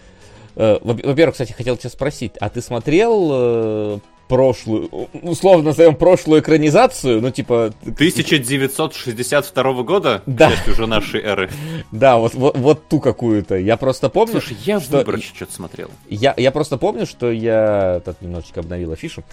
э, 0.56 0.78
во- 0.82 0.94
Во-первых, 0.94 1.34
кстати, 1.34 1.52
хотел 1.54 1.78
тебя 1.78 1.90
спросить, 1.90 2.34
а 2.40 2.50
ты 2.50 2.62
смотрел 2.62 3.30
э, 3.32 4.00
прошлую, 4.28 4.90
условно 5.22 5.66
назовем 5.66 5.96
прошлую 5.96 6.42
экранизацию, 6.42 7.22
ну, 7.22 7.30
типа, 7.30 7.74
1962 7.86 9.84
года, 9.84 10.22
Да. 10.26 10.50
часть 10.50 10.68
уже 10.68 10.88
нашей 10.88 11.22
эры. 11.22 11.50
да, 11.92 12.18
вот, 12.18 12.34
вот, 12.34 12.58
вот 12.58 12.88
ту 12.88 13.00
какую-то. 13.00 13.56
Я 13.58 13.78
просто 13.78 14.10
помню, 14.10 14.32
Слушай, 14.42 14.58
я 14.66 14.80
что- 14.80 14.98
выборочно 14.98 15.36
что-то 15.36 15.54
смотрел. 15.54 15.90
Я, 16.10 16.34
я 16.38 16.52
просто 16.52 16.78
помню, 16.78 17.06
что 17.06 17.32
я 17.32 18.02
тут 18.04 18.22
немножечко 18.22 18.62
обновил 18.62 18.92
афишу, 18.94 19.24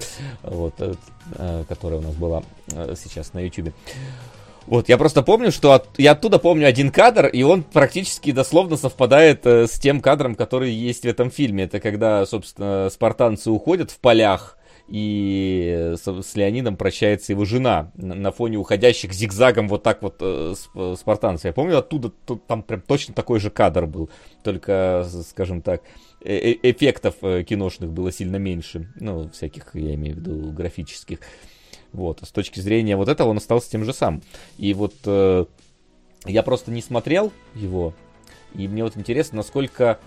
вот, 0.43 0.75
э, 0.79 0.95
э, 1.37 1.65
которая 1.69 2.01
у 2.01 2.03
нас 2.03 2.15
была 2.15 2.43
э, 2.73 2.95
сейчас 3.03 3.33
на 3.33 3.39
YouTube. 3.41 3.73
Вот, 4.67 4.89
я 4.89 4.99
просто 4.99 5.23
помню, 5.23 5.51
что 5.51 5.73
от- 5.73 5.89
я 5.99 6.13
оттуда 6.13 6.39
помню 6.39 6.67
один 6.67 6.91
кадр, 6.91 7.27
и 7.27 7.43
он 7.43 7.63
практически 7.63 8.31
дословно 8.33 8.77
совпадает 8.77 9.45
э, 9.47 9.67
с 9.67 9.79
тем 9.81 10.01
кадром, 10.01 10.35
который 10.35 10.71
есть 10.71 11.03
в 11.03 11.07
этом 11.09 11.31
фильме. 11.31 11.65
Это 11.65 11.81
когда, 11.81 12.25
собственно, 12.27 12.89
спартанцы 12.91 13.51
уходят 13.51 13.91
в 13.91 13.99
полях, 13.99 14.57
и 14.87 15.73
э, 15.77 15.97
с, 15.97 16.23
с 16.23 16.35
Леонидом 16.37 16.77
прощается 16.77 17.33
его 17.33 17.45
жена 17.45 17.91
на, 17.95 18.15
на 18.15 18.33
фоне 18.33 18.59
уходящих 18.59 19.13
зигзагом 19.13 19.69
вот 19.69 19.83
так 19.83 20.03
вот 20.03 20.17
э, 20.21 20.55
сп- 20.57 20.97
спартанцев. 20.97 21.45
Я 21.47 21.53
помню, 21.53 21.79
оттуда 21.79 22.11
тут, 22.27 22.47
там 22.47 22.63
прям 22.63 22.81
точно 22.81 23.15
такой 23.15 23.39
же 23.41 23.51
кадр 23.51 23.87
был, 23.87 24.11
только, 24.43 25.07
скажем 25.29 25.63
так, 25.63 25.83
э- 26.25 26.53
э- 26.53 26.59
эффектов 26.71 27.15
э, 27.23 27.45
киношных 27.45 27.91
было 27.93 28.11
сильно 28.13 28.37
меньше. 28.37 28.93
Ну, 29.01 29.29
всяких, 29.31 29.71
я 29.75 29.95
имею 29.95 30.17
в 30.17 30.19
виду, 30.19 30.53
графических. 30.53 31.21
Вот, 31.93 32.21
с 32.23 32.31
точки 32.31 32.61
зрения 32.61 32.97
вот 32.97 33.09
этого 33.09 33.29
он 33.29 33.37
остался 33.39 33.71
тем 33.71 33.85
же 33.85 33.93
самым. 33.93 34.23
И 34.59 34.73
вот 34.75 34.95
э, 35.07 35.45
я 36.27 36.43
просто 36.43 36.71
не 36.71 36.83
смотрел 36.83 37.33
его, 37.55 37.95
и 38.55 38.69
мне 38.69 38.85
вот 38.85 38.97
интересно, 38.97 39.39
насколько 39.39 39.99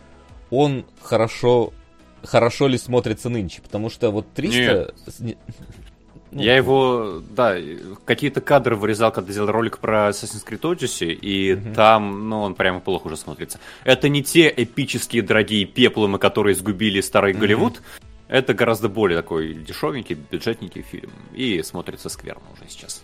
он 0.49 0.85
хорошо, 1.01 1.73
хорошо 2.23 2.67
ли 2.67 2.77
смотрится 2.77 3.29
нынче, 3.29 3.61
потому 3.61 3.89
что 3.89 4.11
вот 4.11 4.27
300... 4.33 4.93
с- 5.07 5.19
не- 5.19 5.37
ну, 6.31 6.41
я 6.41 6.55
его, 6.55 7.21
да, 7.29 7.55
какие-то 8.05 8.39
кадры 8.41 8.75
вырезал, 8.75 9.11
когда 9.11 9.33
делал 9.33 9.51
ролик 9.51 9.77
про 9.79 10.09
Assassin's 10.09 10.45
Creed 10.47 10.61
Odyssey, 10.61 11.11
и 11.13 11.55
там, 11.75 12.29
ну, 12.29 12.41
он 12.41 12.55
прямо 12.55 12.79
плохо 12.79 13.07
уже 13.07 13.17
смотрится. 13.17 13.59
Это 13.83 14.09
не 14.09 14.23
те 14.23 14.51
эпические 14.55 15.21
дорогие 15.21 15.65
пеплумы, 15.65 16.17
которые 16.17 16.55
сгубили 16.55 17.01
старый 17.01 17.33
Голливуд. 17.33 17.81
Это 18.33 18.55
гораздо 18.55 18.89
более 18.89 19.21
такой 19.21 19.53
дешевенький, 19.53 20.15
бюджетненький 20.15 20.81
фильм. 20.81 21.11
И 21.35 21.61
смотрится 21.61 22.09
скверно 22.09 22.41
уже 22.51 22.67
сейчас. 22.67 23.03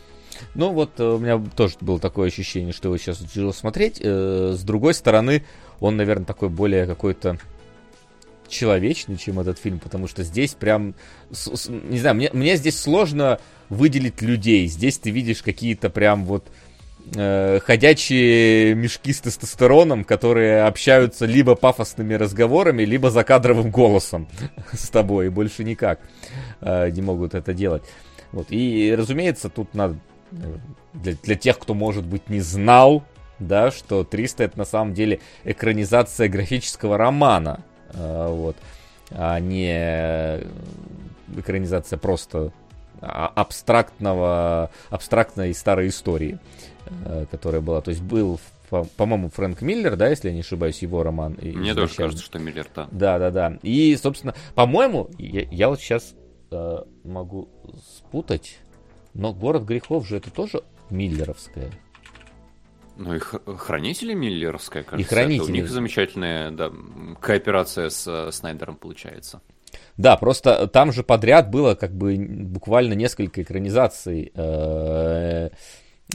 Ну 0.56 0.72
вот 0.72 1.00
э, 1.00 1.04
у 1.04 1.20
меня 1.20 1.40
тоже 1.56 1.76
было 1.82 2.00
такое 2.00 2.30
ощущение, 2.30 2.74
что 2.74 2.88
его 2.88 2.98
сейчас 2.98 3.20
тяжело 3.20 3.54
смотреть. 3.54 4.00
Э, 4.02 4.56
С 4.58 4.64
другой 4.64 4.96
стороны, 4.96 5.46
он, 5.80 5.98
наверное, 5.98 6.26
такой 6.26 6.50
более 6.50 6.88
какой-то 6.88 7.38
человечный, 8.48 9.18
чем 9.18 9.40
этот 9.40 9.60
фильм, 9.60 9.78
потому 9.78 10.08
что 10.08 10.24
здесь 10.24 10.56
прям, 10.56 10.96
не 11.30 12.00
знаю, 12.00 12.16
мне, 12.16 12.32
мне 12.34 12.56
здесь 12.56 12.82
сложно 12.82 13.40
выделить 13.70 14.24
людей. 14.24 14.66
Здесь 14.66 14.98
ты 14.98 15.12
видишь 15.12 15.44
какие-то 15.44 15.92
прям 15.92 16.26
вот 16.26 16.48
э, 17.16 17.60
ходячие 17.60 18.76
мешки 18.76 19.14
с 19.14 19.22
тестостероном, 19.22 20.04
которые 20.04 20.64
общаются 20.64 21.26
либо 21.26 21.56
пафосными 21.56 22.14
разговорами, 22.14 22.84
либо 22.84 23.10
закадровым 23.10 23.72
голосом 23.72 24.28
с 24.74 24.90
тобой, 24.90 25.28
и 25.28 25.30
больше 25.30 25.64
никак 25.64 26.00
э, 26.62 26.90
не 26.92 27.02
могут 27.02 27.36
это 27.36 27.54
делать. 27.54 27.84
Вот. 28.32 28.48
И, 28.50 28.94
разумеется, 28.98 29.50
тут 29.50 29.74
надо 29.74 29.98
э, 30.32 30.36
для, 30.94 31.14
для 31.24 31.36
тех, 31.36 31.60
кто, 31.60 31.74
может 31.74 32.06
быть, 32.06 32.30
не 32.30 32.42
знал, 32.42 33.04
да, 33.40 33.72
что 33.72 34.04
300 34.04 34.44
это 34.44 34.58
на 34.60 34.66
самом 34.66 34.94
деле 34.94 35.20
экранизация 35.44 36.28
графического 36.28 36.98
романа, 36.98 37.64
э, 37.94 38.28
вот, 38.30 38.58
а 39.12 39.40
не 39.40 40.42
экранизация 41.38 41.98
просто 41.98 42.52
а, 43.02 43.32
абстрактного, 43.34 44.72
абстрактной 44.90 45.54
старой 45.54 45.88
истории, 45.88 46.34
э, 46.34 46.69
которая 47.32 47.62
была. 47.62 47.82
То 47.82 47.90
есть 47.90 48.02
был, 48.02 48.40
по-моему, 48.98 49.30
Фрэнк 49.30 49.62
Миллер, 49.62 49.96
да, 49.96 50.10
если 50.10 50.30
я 50.30 50.34
не 50.34 50.42
ошибаюсь, 50.42 50.82
его 50.82 51.04
роман. 51.04 51.38
Мне 51.42 51.74
тоже 51.74 51.96
кажется, 51.96 52.24
что 52.24 52.40
Миллер, 52.40 52.68
да. 52.76 52.88
Да, 52.92 53.20
да, 53.20 53.32
да. 53.32 53.60
И, 53.64 53.96
собственно, 53.96 54.36
по-моему, 54.56 55.10
я, 55.18 55.42
я 55.52 55.70
вот 55.70 55.80
сейчас 55.80 56.16
э, 56.52 56.78
могу 57.04 57.50
спутать, 57.98 58.60
но 59.14 59.34
«Город 59.34 59.64
грехов» 59.64 60.08
же 60.08 60.18
это 60.18 60.32
тоже 60.32 60.64
Миллеровская. 60.90 61.72
Ну 62.98 63.16
и 63.16 63.20
хранители 63.20 64.14
Миллеровская, 64.14 64.84
кажется. 64.84 65.10
И 65.10 65.16
хранители. 65.16 65.44
Это 65.44 65.52
у 65.52 65.56
них 65.56 65.70
замечательная 65.70 66.52
да, 66.52 66.72
кооперация 67.22 67.90
с 67.90 68.06
э, 68.06 68.32
Снайдером 68.32 68.76
получается. 68.76 69.42
Да, 69.96 70.18
просто 70.18 70.68
там 70.68 70.92
же 70.92 71.04
подряд 71.04 71.50
было 71.50 71.76
как 71.76 71.94
бы 71.94 72.18
буквально 72.18 72.94
несколько 72.94 73.42
экранизаций 73.42 74.32
э, 74.34 75.50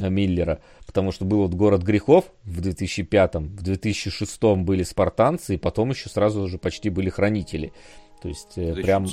Миллера, 0.00 0.60
потому 0.86 1.12
что 1.12 1.24
был 1.24 1.42
вот 1.42 1.54
«Город 1.54 1.82
грехов» 1.82 2.24
в 2.42 2.60
2005, 2.60 3.34
в 3.36 3.62
2006 3.62 4.42
были 4.56 4.82
«Спартанцы», 4.82 5.54
и 5.54 5.58
потом 5.58 5.90
еще 5.90 6.08
сразу 6.08 6.48
же 6.48 6.58
почти 6.58 6.90
были 6.90 7.10
«Хранители». 7.10 7.72
То 8.20 8.28
есть 8.28 8.56
э, 8.56 8.74
прям... 8.74 9.06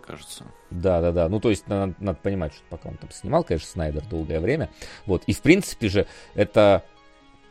кажется. 0.00 0.44
Да, 0.70 1.00
да, 1.00 1.12
да. 1.12 1.28
Ну, 1.28 1.38
то 1.38 1.50
есть 1.50 1.68
надо, 1.68 1.94
надо 2.00 2.18
понимать, 2.20 2.52
что 2.52 2.62
пока 2.68 2.88
он 2.88 2.96
там 2.96 3.10
снимал, 3.12 3.44
конечно, 3.44 3.68
Снайдер 3.68 4.04
долгое 4.06 4.40
время. 4.40 4.70
Вот. 5.06 5.22
И 5.26 5.32
в 5.32 5.40
принципе 5.40 5.88
же 5.88 6.06
это 6.34 6.82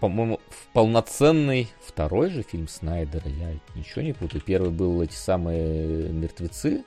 по-моему, 0.02 0.42
полноценный 0.74 1.70
второй 1.82 2.30
же 2.30 2.44
фильм 2.44 2.68
Снайдера, 2.68 3.28
я 3.30 3.54
ничего 3.76 4.02
не 4.02 4.14
путаю. 4.14 4.42
Первый 4.42 4.72
был 4.72 5.02
эти 5.02 5.16
самые 5.16 6.10
мертвецы 6.10 6.84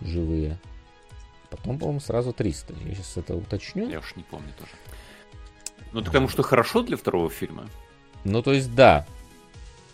живые. 0.00 0.58
Потом, 1.50 1.78
по-моему, 1.78 2.00
сразу 2.00 2.32
300. 2.32 2.74
Я 2.84 2.94
сейчас 2.94 3.16
это 3.16 3.36
уточню. 3.36 3.88
Я 3.88 3.98
уж 3.98 4.16
не 4.16 4.22
помню 4.22 4.48
тоже. 4.56 4.70
Ну, 5.92 6.00
ты 6.00 6.06
потому 6.06 6.28
что 6.28 6.42
хорошо 6.42 6.82
для 6.82 6.96
второго 6.96 7.30
фильма? 7.30 7.68
Ну, 8.24 8.42
то 8.42 8.52
есть, 8.52 8.74
да. 8.74 9.06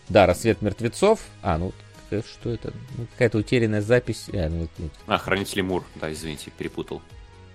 Да, 0.08 0.26
«Рассвет 0.26 0.62
мертвецов». 0.62 1.20
А, 1.42 1.58
ну, 1.58 1.72
что 2.08 2.50
это? 2.50 2.72
Ну, 2.96 3.06
какая-то 3.12 3.38
утерянная 3.38 3.82
запись. 3.82 4.26
А, 4.32 4.48
ну, 4.48 4.68
а 5.06 5.18
«Хранители 5.18 5.60
Мур». 5.60 5.84
Да, 5.96 6.12
извините, 6.12 6.50
перепутал. 6.56 7.02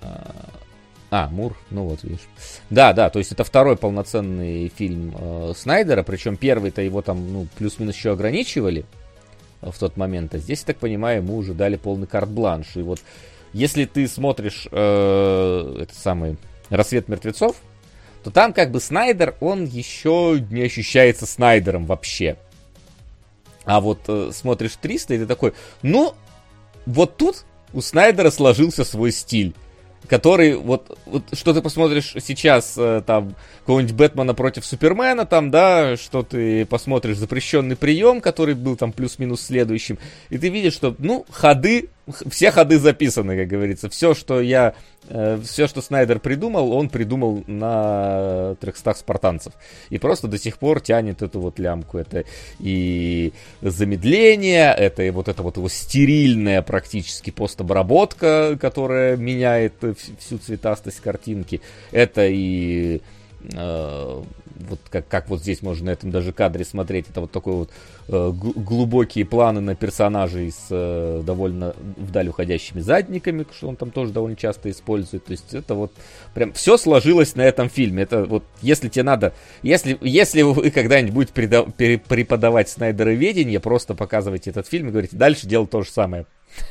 А, 0.01 0.49
а, 1.09 1.29
Мур, 1.29 1.55
ну 1.69 1.85
вот 1.85 2.03
видишь. 2.03 2.27
Да, 2.69 2.91
да, 2.93 3.09
то 3.09 3.19
есть 3.19 3.31
это 3.31 3.43
второй 3.43 3.77
полноценный 3.77 4.69
фильм 4.69 5.15
э, 5.15 5.53
Снайдера, 5.55 6.01
причем 6.01 6.37
первый-то 6.37 6.81
его 6.81 7.03
там, 7.03 7.31
ну, 7.31 7.47
плюс-минус 7.55 7.95
еще 7.95 8.13
ограничивали 8.13 8.85
в 9.61 9.77
тот 9.77 9.95
момент, 9.95 10.33
а 10.35 10.39
здесь, 10.39 10.61
я 10.61 10.65
так 10.65 10.77
понимаю, 10.77 11.21
ему 11.21 11.37
уже 11.37 11.53
дали 11.53 11.75
полный 11.75 12.07
карт-бланш. 12.07 12.75
И 12.75 12.81
вот 12.81 12.99
если 13.53 13.85
ты 13.85 14.07
смотришь 14.07 14.67
э, 14.71 15.77
этот 15.81 15.95
самый 15.95 16.37
«Рассвет 16.69 17.07
мертвецов», 17.07 17.57
то 18.23 18.31
там 18.31 18.53
как 18.53 18.71
бы 18.71 18.79
Снайдер, 18.79 19.35
он 19.39 19.65
еще 19.65 20.43
не 20.49 20.61
ощущается 20.61 21.25
Снайдером 21.25 21.85
вообще. 21.85 22.37
А 23.65 23.79
вот 23.79 24.01
э, 24.07 24.31
смотришь 24.33 24.77
300, 24.81 25.13
и 25.13 25.17
ты 25.19 25.25
такой, 25.25 25.53
ну, 25.81 26.13
вот 26.85 27.17
тут 27.17 27.45
у 27.73 27.81
Снайдера 27.81 28.29
сложился 28.29 28.83
свой 28.83 29.11
стиль 29.11 29.53
который 30.07 30.55
вот, 30.55 30.97
вот 31.05 31.23
что 31.33 31.53
ты 31.53 31.61
посмотришь 31.61 32.13
сейчас 32.21 32.75
э, 32.77 33.01
там 33.05 33.35
какого-нибудь 33.59 33.95
Бэтмена 33.95 34.33
против 34.33 34.65
Супермена 34.65 35.25
там, 35.25 35.51
да, 35.51 35.95
что 35.97 36.23
ты 36.23 36.65
посмотришь 36.65 37.17
запрещенный 37.17 37.75
прием, 37.75 38.21
который 38.21 38.55
был 38.55 38.75
там 38.75 38.91
плюс-минус 38.91 39.41
следующим, 39.41 39.97
и 40.29 40.37
ты 40.37 40.49
видишь, 40.49 40.73
что, 40.73 40.95
ну, 40.97 41.25
ходы, 41.31 41.89
все 42.29 42.51
ходы 42.51 42.79
записаны, 42.79 43.37
как 43.37 43.47
говорится, 43.47 43.89
все, 43.89 44.13
что 44.13 44.41
я, 44.41 44.75
все, 45.43 45.67
что 45.67 45.81
Снайдер 45.81 46.19
придумал, 46.19 46.73
он 46.73 46.89
придумал 46.89 47.43
на 47.47 48.55
300 48.59 48.93
спартанцев, 48.93 49.53
и 49.89 49.97
просто 49.97 50.27
до 50.27 50.37
сих 50.37 50.57
пор 50.57 50.81
тянет 50.81 51.21
эту 51.21 51.39
вот 51.39 51.59
лямку, 51.59 51.97
это 51.97 52.23
и 52.59 53.33
замедление, 53.61 54.73
это 54.73 55.03
и 55.03 55.09
вот 55.09 55.27
это 55.27 55.43
вот 55.43 55.57
его 55.57 55.69
стерильная 55.69 56.61
практически 56.61 57.29
постобработка, 57.29 58.57
которая 58.59 59.17
меняет 59.17 59.73
всю 60.19 60.37
цветастость 60.37 60.99
картинки, 60.99 61.61
это 61.91 62.25
и 62.27 63.01
Э, 63.51 64.23
вот 64.55 64.79
как, 64.89 65.07
как 65.07 65.29
вот 65.29 65.41
здесь 65.41 65.61
можно 65.61 65.87
на 65.87 65.89
этом 65.91 66.11
даже 66.11 66.33
кадре 66.33 66.65
смотреть, 66.65 67.09
это 67.09 67.21
вот 67.21 67.31
такой 67.31 67.53
вот 67.53 67.69
э, 68.07 68.31
глубокие 68.33 69.25
планы 69.25 69.61
на 69.61 69.75
персонажей 69.75 70.51
с 70.51 70.67
э, 70.69 71.21
довольно 71.25 71.75
вдаль 71.97 72.29
уходящими 72.29 72.79
задниками, 72.81 73.45
что 73.55 73.69
он 73.69 73.75
там 73.75 73.91
тоже 73.91 74.11
довольно 74.11 74.35
часто 74.35 74.69
использует. 74.69 75.25
То 75.25 75.31
есть 75.31 75.53
это 75.53 75.75
вот 75.75 75.91
прям 76.33 76.53
все 76.53 76.77
сложилось 76.77 77.35
на 77.35 77.41
этом 77.41 77.69
фильме. 77.69 78.03
Это 78.03 78.25
вот 78.25 78.43
если 78.61 78.89
тебе 78.89 79.03
надо, 79.03 79.33
если, 79.61 79.97
если 80.01 80.41
вы 80.41 80.69
когда-нибудь 80.71 81.13
будете 81.13 81.33
преда, 81.33 81.63
преподавать 81.63 82.69
снайдероведение, 82.69 83.59
просто 83.59 83.95
показывайте 83.95 84.49
этот 84.49 84.67
фильм 84.67 84.87
и 84.89 84.91
говорите, 84.91 85.17
дальше 85.17 85.47
делать 85.47 85.69
то 85.69 85.81
же 85.81 85.89
самое. 85.89 86.25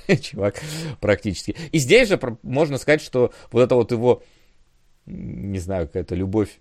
Чувак, 0.20 0.60
практически. 1.00 1.56
И 1.72 1.78
здесь 1.78 2.08
же 2.08 2.20
можно 2.42 2.78
сказать, 2.78 3.02
что 3.02 3.32
вот 3.50 3.62
это 3.62 3.74
вот 3.74 3.90
его 3.90 4.22
не 5.06 5.58
знаю, 5.58 5.86
какая-то 5.86 6.14
любовь 6.14 6.60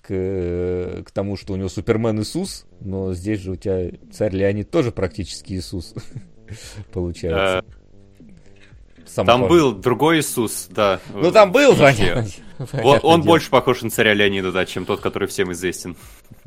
к, 0.00 1.02
к 1.04 1.10
тому, 1.12 1.36
что 1.36 1.52
у 1.52 1.56
него 1.56 1.68
Супермен 1.68 2.20
Иисус, 2.20 2.66
но 2.80 3.12
здесь 3.14 3.40
же 3.40 3.52
у 3.52 3.56
тебя 3.56 3.90
царь 4.12 4.34
Леонид 4.34 4.70
тоже 4.70 4.90
практически 4.92 5.52
Иисус 5.52 5.94
получается. 6.92 7.64
Сам 9.06 9.26
там 9.26 9.48
был 9.48 9.72
другой 9.72 10.20
Иисус, 10.20 10.68
да. 10.70 11.00
Ну 11.12 11.30
там 11.30 11.52
был, 11.52 11.76
понятно. 11.76 12.26
Вот 12.72 13.04
он 13.04 13.22
больше 13.22 13.50
похож 13.50 13.82
на 13.82 13.90
царя 13.90 14.14
Леонида, 14.14 14.52
да, 14.52 14.64
чем 14.64 14.84
тот, 14.86 15.00
который 15.00 15.28
всем 15.28 15.52
известен. 15.52 15.96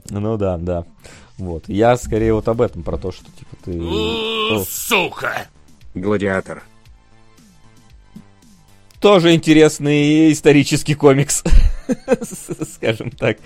Ну 0.10 0.38
да, 0.38 0.58
да. 0.58 0.86
Вот. 1.38 1.68
Я 1.68 1.98
скорее 1.98 2.34
вот 2.34 2.48
об 2.48 2.62
этом, 2.62 2.84
про 2.84 2.98
то, 2.98 3.12
что 3.12 3.26
типа 3.26 3.56
ты... 3.64 4.66
Сука! 4.66 5.48
Гладиатор 5.94 6.64
тоже 9.06 9.36
интересный 9.36 10.32
исторический 10.32 10.96
комикс. 10.96 11.44
Скажем 12.74 13.12
так. 13.12 13.38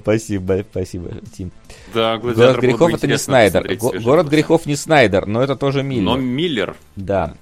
Спасибо, 0.00 0.64
спасибо, 0.68 1.10
Тим. 1.32 1.52
Да, 1.94 2.16
Город 2.18 2.58
грехов 2.58 2.92
это 2.92 3.06
не 3.06 3.18
Снайдер. 3.18 3.78
Город 4.02 4.26
грехов 4.26 4.66
не 4.66 4.74
Снайдер, 4.74 5.26
но 5.26 5.44
это 5.44 5.54
тоже 5.54 5.84
Миллер. 5.84 6.02
Но 6.02 6.16
Миллер. 6.16 6.76
Да. 6.96 7.34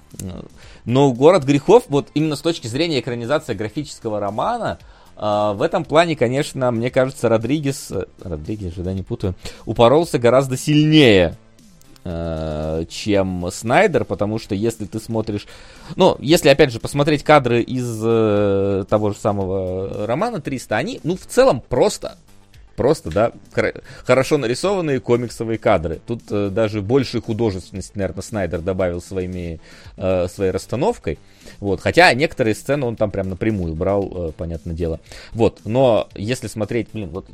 Но 0.85 1.11
город 1.11 1.43
грехов, 1.43 1.85
вот 1.87 2.09
именно 2.13 2.35
с 2.35 2.41
точки 2.41 2.67
зрения 2.67 2.99
экранизации 2.99 3.55
графического 3.55 4.19
романа, 4.19 4.77
Uh, 5.19 5.55
в 5.55 5.63
этом 5.63 5.83
плане, 5.83 6.15
конечно, 6.15 6.69
мне 6.69 6.91
кажется, 6.91 7.27
Родригес, 7.27 7.91
Родригес 8.21 8.75
же, 8.75 8.83
да, 8.83 8.93
не 8.93 9.01
путаю, 9.01 9.33
упоролся 9.65 10.19
гораздо 10.19 10.57
сильнее 10.57 11.35
Э, 11.46 11.46
чем 12.89 13.49
Снайдер, 13.51 14.05
потому 14.05 14.39
что 14.39 14.55
если 14.55 14.85
ты 14.85 14.99
смотришь... 14.99 15.47
Ну, 15.95 16.15
если, 16.19 16.49
опять 16.49 16.71
же, 16.71 16.79
посмотреть 16.79 17.23
кадры 17.23 17.61
из 17.61 18.01
э, 18.03 18.85
того 18.89 19.11
же 19.11 19.17
самого 19.17 20.05
романа 20.07 20.41
300, 20.41 20.75
они, 20.75 20.99
ну, 21.03 21.17
в 21.17 21.25
целом 21.25 21.61
просто 21.67 22.17
просто, 22.77 23.09
да, 23.09 23.31
хорошо 24.05 24.37
нарисованные 24.37 25.01
комиксовые 25.01 25.57
кадры. 25.57 25.99
Тут 26.05 26.21
э, 26.29 26.49
даже 26.49 26.81
больше 26.81 27.19
художественности, 27.19 27.93
наверное, 27.95 28.21
Снайдер 28.21 28.61
добавил 28.61 29.01
своими, 29.01 29.59
э, 29.97 30.27
своей 30.29 30.51
расстановкой. 30.51 31.17
Вот, 31.59 31.81
хотя 31.81 32.13
некоторые 32.13 32.53
сцены 32.53 32.85
он 32.85 32.95
там 32.95 33.09
прям 33.09 33.29
напрямую 33.29 33.73
брал, 33.73 34.29
э, 34.29 34.31
понятное 34.31 34.75
дело. 34.75 34.99
Вот, 35.33 35.61
но 35.65 36.07
если 36.13 36.47
смотреть, 36.47 36.89
блин, 36.93 37.09
вот 37.09 37.25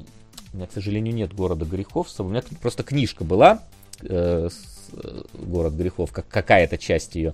у 0.54 0.58
меня, 0.58 0.66
к 0.66 0.72
сожалению, 0.72 1.14
нет 1.14 1.34
города 1.34 1.66
грехов, 1.66 2.08
у 2.18 2.24
меня 2.24 2.42
просто 2.62 2.84
книжка 2.84 3.26
была, 3.26 3.60
э, 4.08 4.50
э, 4.94 5.22
город 5.34 5.74
грехов, 5.74 6.12
как 6.12 6.28
какая-то 6.28 6.78
часть 6.78 7.16
ее. 7.16 7.34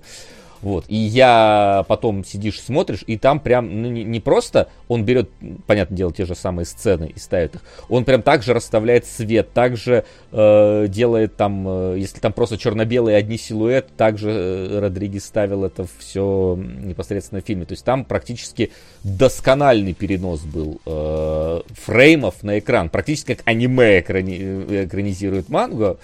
Вот. 0.61 0.86
И 0.89 0.95
я 0.95 1.86
потом 1.88 2.26
сидишь, 2.26 2.61
смотришь, 2.61 3.03
и 3.07 3.17
там 3.17 3.39
прям 3.39 3.82
ну, 3.82 3.89
не, 3.89 4.03
не 4.03 4.20
просто 4.20 4.70
он 4.88 5.05
берет, 5.05 5.30
понятное 5.65 5.95
дело, 5.95 6.11
те 6.11 6.26
же 6.26 6.36
самые 6.36 6.65
сцены 6.65 7.13
и 7.15 7.20
ставит 7.20 7.55
их, 7.55 7.61
он 7.88 8.03
прям 8.03 8.22
также 8.22 8.53
расставляет 8.53 9.05
свет, 9.05 9.53
также 9.53 10.03
э, 10.32 10.86
делает 10.89 11.38
там, 11.38 11.65
э, 11.67 11.95
если 11.99 12.20
там 12.20 12.34
просто 12.34 12.57
черно-белый 12.57 13.15
одни 13.15 13.38
силуэт, 13.38 13.88
также 13.95 14.32
э, 14.32 14.80
Родригес 14.80 15.24
ставил 15.26 15.63
это 15.63 15.86
все 15.97 16.59
непосредственно 16.59 17.41
в 17.41 17.45
фильме. 17.45 17.65
То 17.65 17.74
есть 17.74 17.86
там 17.86 18.03
практически 18.03 18.72
доскональный 19.03 19.93
перенос 19.93 20.41
был 20.41 20.82
э, 20.86 21.61
фреймов 21.86 22.43
на 22.43 22.59
экран, 22.59 22.89
практически 22.89 23.36
как 23.36 23.47
аниме 23.47 24.01
экрани, 24.01 24.38
э, 24.41 24.86
экранизирует 24.86 25.47
мангу 25.47 25.97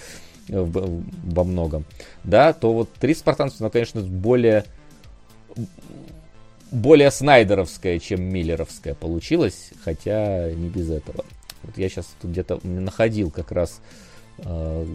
во 0.47 1.43
многом, 1.43 1.85
да, 2.23 2.53
то 2.53 2.73
вот 2.73 2.91
три 2.93 3.13
спартанцев, 3.13 3.59
ну, 3.59 3.69
конечно, 3.69 4.01
более 4.01 4.65
более 6.71 7.11
снайдеровская, 7.11 7.99
чем 7.99 8.21
миллеровская 8.21 8.95
получилась, 8.95 9.71
хотя 9.83 10.51
не 10.51 10.67
без 10.67 10.89
этого. 10.89 11.23
Вот 11.63 11.77
я 11.77 11.89
сейчас 11.89 12.13
тут 12.21 12.31
где-то 12.31 12.59
находил 12.63 13.31
как 13.31 13.51
раз 13.51 13.79
э, 14.39 14.85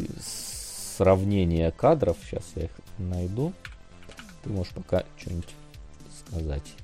сравнение 0.97 1.71
кадров, 1.71 2.17
сейчас 2.23 2.45
я 2.57 2.65
их 2.65 2.71
найду. 2.99 3.53
Ты 4.43 4.51
можешь 4.51 4.73
пока 4.73 5.05
что-нибудь 5.17 5.49
сказать. 6.27 6.75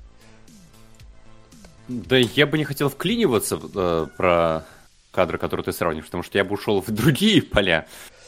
Да 1.87 2.17
я 2.17 2.47
бы 2.47 2.57
не 2.57 2.65
хотел 2.65 2.89
вклиниваться 2.89 3.59
э, 3.75 4.07
про 4.17 4.65
кадры, 5.11 5.37
которые 5.37 5.63
ты 5.63 5.71
сравнишь, 5.71 6.05
потому 6.05 6.23
что 6.23 6.37
я 6.37 6.43
бы 6.43 6.55
ушел 6.55 6.81
в 6.81 6.91
другие 6.91 7.41
поля. 7.41 7.87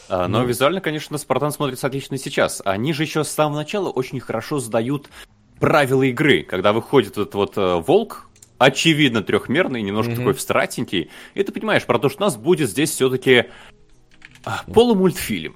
А, 0.09 0.27
но 0.27 0.41
ну. 0.41 0.47
визуально, 0.47 0.81
конечно, 0.81 1.17
Спартан 1.17 1.51
смотрится 1.51 1.87
отлично 1.87 2.17
сейчас. 2.17 2.61
Они 2.65 2.93
же 2.93 3.03
еще 3.03 3.23
с 3.23 3.29
самого 3.29 3.57
начала 3.57 3.89
очень 3.89 4.19
хорошо 4.19 4.59
сдают 4.59 5.09
правила 5.59 6.03
игры. 6.03 6.43
Когда 6.43 6.73
выходит 6.73 7.11
этот 7.11 7.35
вот 7.35 7.57
э, 7.57 7.75
волк, 7.75 8.27
очевидно 8.57 9.21
трехмерный, 9.21 9.81
немножко 9.81 10.13
mm-hmm. 10.13 10.17
такой 10.17 10.33
встратенький, 10.33 11.11
и 11.35 11.43
ты 11.43 11.51
понимаешь 11.51 11.85
про 11.85 11.99
то, 11.99 12.09
что 12.09 12.23
у 12.23 12.25
нас 12.25 12.37
будет 12.37 12.69
здесь 12.69 12.89
все-таки 12.89 13.45
а, 14.43 14.63
полумультфильм. 14.73 15.55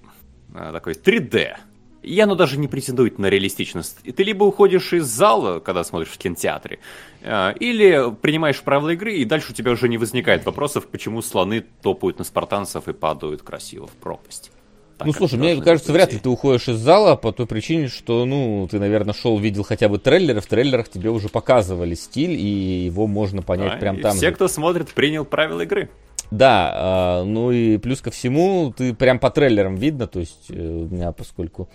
А, 0.53 0.71
такой 0.71 0.93
3D. 0.93 1.55
И 2.03 2.19
оно 2.19 2.35
даже 2.35 2.59
не 2.59 2.67
претендует 2.67 3.17
на 3.17 3.27
реалистичность. 3.27 3.97
И 4.03 4.11
ты 4.11 4.23
либо 4.23 4.43
уходишь 4.43 4.93
из 4.93 5.05
зала, 5.05 5.59
когда 5.59 5.83
смотришь 5.83 6.09
в 6.09 6.17
кинотеатре, 6.17 6.79
э, 7.21 7.53
или 7.59 8.13
принимаешь 8.21 8.61
правила 8.61 8.89
игры, 8.89 9.15
и 9.15 9.25
дальше 9.25 9.51
у 9.51 9.55
тебя 9.55 9.71
уже 9.71 9.87
не 9.87 9.97
возникает 9.97 10.45
вопросов, 10.45 10.87
почему 10.87 11.21
слоны 11.21 11.65
топают 11.81 12.19
на 12.19 12.25
спартанцев 12.25 12.87
и 12.87 12.93
падают 12.93 13.41
красиво 13.41 13.87
в 13.87 13.93
пропасть. 13.93 14.51
Так, 14.97 15.07
ну 15.07 15.13
слушай, 15.13 15.39
мне 15.39 15.59
кажется, 15.61 15.91
вряд 15.91 16.13
ли 16.13 16.19
ты 16.19 16.29
уходишь 16.29 16.69
из 16.69 16.77
зала 16.77 17.15
по 17.15 17.31
той 17.31 17.47
причине, 17.47 17.87
что, 17.87 18.25
ну, 18.25 18.67
ты, 18.69 18.79
наверное, 18.79 19.13
шел, 19.13 19.39
видел 19.39 19.63
хотя 19.63 19.89
бы 19.89 19.97
трейлеры, 19.97 20.39
в 20.39 20.45
трейлерах 20.45 20.87
тебе 20.87 21.09
уже 21.09 21.29
показывали 21.29 21.95
стиль, 21.95 22.33
и 22.33 22.85
его 22.85 23.07
можно 23.07 23.41
понять 23.41 23.73
а, 23.73 23.77
прям 23.77 23.99
там. 24.01 24.15
Все, 24.15 24.27
же. 24.27 24.35
кто 24.35 24.47
смотрит, 24.47 24.93
принял 24.93 25.25
правила 25.25 25.61
игры. 25.61 25.89
Да, 26.33 27.21
э, 27.21 27.25
ну 27.25 27.51
и 27.51 27.77
плюс 27.77 28.01
ко 28.01 28.11
всему, 28.11 28.73
ты 28.75 28.93
прям 28.93 29.19
по 29.19 29.29
трейлерам 29.29 29.75
видно, 29.75 30.07
то 30.07 30.19
есть 30.19 30.45
э, 30.49 30.53
у 30.53 30.87
меня, 30.87 31.11
поскольку 31.11 31.69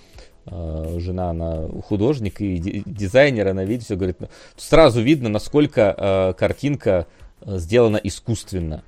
жена, 0.98 1.30
она 1.30 1.68
художник 1.86 2.40
и 2.40 2.82
дизайнер, 2.84 3.48
она 3.48 3.64
видит 3.64 3.84
все, 3.84 3.96
говорит, 3.96 4.20
ну, 4.20 4.28
сразу 4.56 5.00
видно, 5.00 5.28
насколько 5.28 5.94
э, 5.96 6.32
картинка 6.34 7.06
э, 7.40 7.58
сделана 7.58 7.96
искусственно. 7.96 8.84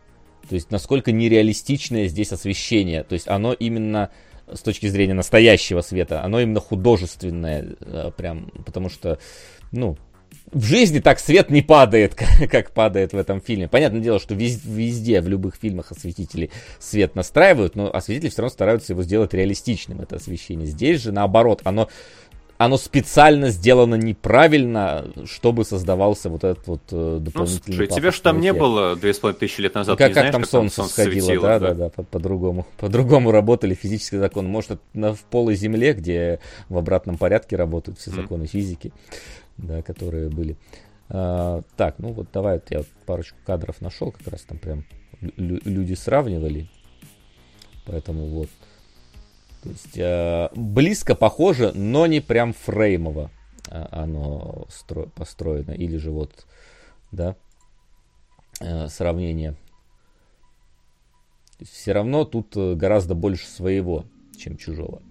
То 0.48 0.54
есть, 0.54 0.70
насколько 0.70 1.12
нереалистичное 1.12 2.08
здесь 2.08 2.32
освещение. 2.32 3.04
То 3.04 3.12
есть, 3.12 3.28
оно 3.28 3.52
именно 3.52 4.10
с 4.52 4.60
точки 4.60 4.86
зрения 4.86 5.14
настоящего 5.14 5.80
света, 5.80 6.24
оно 6.24 6.40
именно 6.40 6.60
художественное, 6.60 7.76
э, 7.80 8.10
прям, 8.16 8.50
потому 8.64 8.88
что, 8.88 9.18
ну, 9.72 9.96
в 10.52 10.64
жизни 10.64 10.98
так 10.98 11.18
свет 11.20 11.50
не 11.50 11.62
падает, 11.62 12.14
как, 12.50 12.72
падает 12.72 13.12
в 13.12 13.16
этом 13.16 13.40
фильме. 13.40 13.68
Понятное 13.68 14.00
дело, 14.00 14.18
что 14.18 14.34
везде, 14.34 15.20
в 15.20 15.28
любых 15.28 15.56
фильмах 15.56 15.92
осветители 15.92 16.50
свет 16.78 17.14
настраивают, 17.14 17.76
но 17.76 17.94
осветители 17.94 18.30
все 18.30 18.42
равно 18.42 18.52
стараются 18.52 18.92
его 18.92 19.02
сделать 19.02 19.34
реалистичным, 19.34 20.00
это 20.00 20.16
освещение. 20.16 20.66
Здесь 20.66 21.02
же 21.02 21.12
наоборот, 21.12 21.60
оно, 21.64 21.88
оно 22.58 22.76
специально 22.78 23.50
сделано 23.50 23.94
неправильно, 23.94 25.06
чтобы 25.24 25.64
создавался 25.64 26.28
вот 26.28 26.44
этот 26.44 26.66
вот 26.66 26.82
э, 26.90 27.18
дополнительный 27.20 27.76
Ну, 27.78 27.86
слушай, 27.86 27.86
тебе 27.86 28.10
же 28.10 28.20
там 28.20 28.40
не 28.40 28.52
было 28.52 28.96
две 28.96 29.14
с 29.14 29.18
половиной 29.18 29.38
тысячи 29.38 29.60
лет 29.60 29.74
назад, 29.74 29.96
как, 29.96 30.08
не 30.08 30.14
как 30.14 30.22
знаешь, 30.22 30.32
там 30.32 30.42
как 30.42 30.50
солнце, 30.50 30.76
солнце 30.76 30.92
сходило, 30.92 31.24
светило, 31.26 31.42
да, 31.46 31.58
да, 31.58 31.74
да, 31.74 31.88
по- 31.90 32.02
по-другому. 32.02 32.66
По-другому 32.78 33.30
работали 33.30 33.74
физический 33.74 34.18
закон. 34.18 34.46
Может, 34.46 34.80
это 34.94 35.14
в 35.14 35.22
полой 35.24 35.54
земле, 35.54 35.92
где 35.92 36.40
в 36.68 36.76
обратном 36.76 37.18
порядке 37.18 37.56
работают 37.56 37.98
все 37.98 38.10
законы 38.10 38.42
mm. 38.42 38.48
физики 38.48 38.92
да, 39.62 39.82
которые 39.82 40.28
были. 40.28 40.56
А, 41.08 41.62
так, 41.76 41.98
ну 41.98 42.12
вот 42.12 42.28
давай 42.32 42.54
вот 42.54 42.70
я 42.70 42.84
парочку 43.06 43.38
кадров 43.44 43.80
нашел, 43.80 44.12
как 44.12 44.28
раз 44.28 44.42
там 44.42 44.58
прям 44.58 44.84
люди 45.20 45.94
сравнивали. 45.94 46.68
Поэтому 47.86 48.26
вот. 48.26 48.48
То 49.62 49.68
есть 49.70 49.98
а, 49.98 50.50
близко 50.54 51.14
похоже, 51.14 51.72
но 51.74 52.06
не 52.06 52.20
прям 52.20 52.52
фреймово 52.52 53.30
а, 53.68 53.88
оно 53.90 54.66
стро 54.68 55.06
построено. 55.14 55.72
Или 55.72 55.96
же 55.96 56.10
вот, 56.10 56.46
да, 57.12 57.36
а, 58.60 58.88
сравнение. 58.88 59.56
Все 61.62 61.92
равно 61.92 62.24
тут 62.24 62.56
э, 62.56 62.74
гораздо 62.74 63.14
больше 63.14 63.46
своего, 63.46 64.06
чем 64.34 64.56
чужого. 64.56 65.02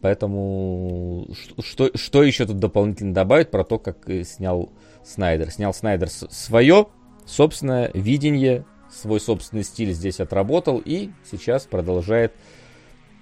Поэтому 0.00 1.28
что, 1.62 1.90
что 1.94 2.22
еще 2.22 2.46
тут 2.46 2.58
дополнительно 2.58 3.12
добавить 3.12 3.50
про 3.50 3.64
то, 3.64 3.78
как 3.78 4.08
снял 4.24 4.70
Снайдер? 5.04 5.50
Снял 5.50 5.74
Снайдер 5.74 6.08
свое 6.08 6.86
собственное 7.26 7.90
видение, 7.92 8.64
свой 8.90 9.20
собственный 9.20 9.62
стиль 9.62 9.92
здесь 9.92 10.20
отработал 10.20 10.82
и 10.84 11.10
сейчас 11.30 11.66
продолжает 11.66 12.32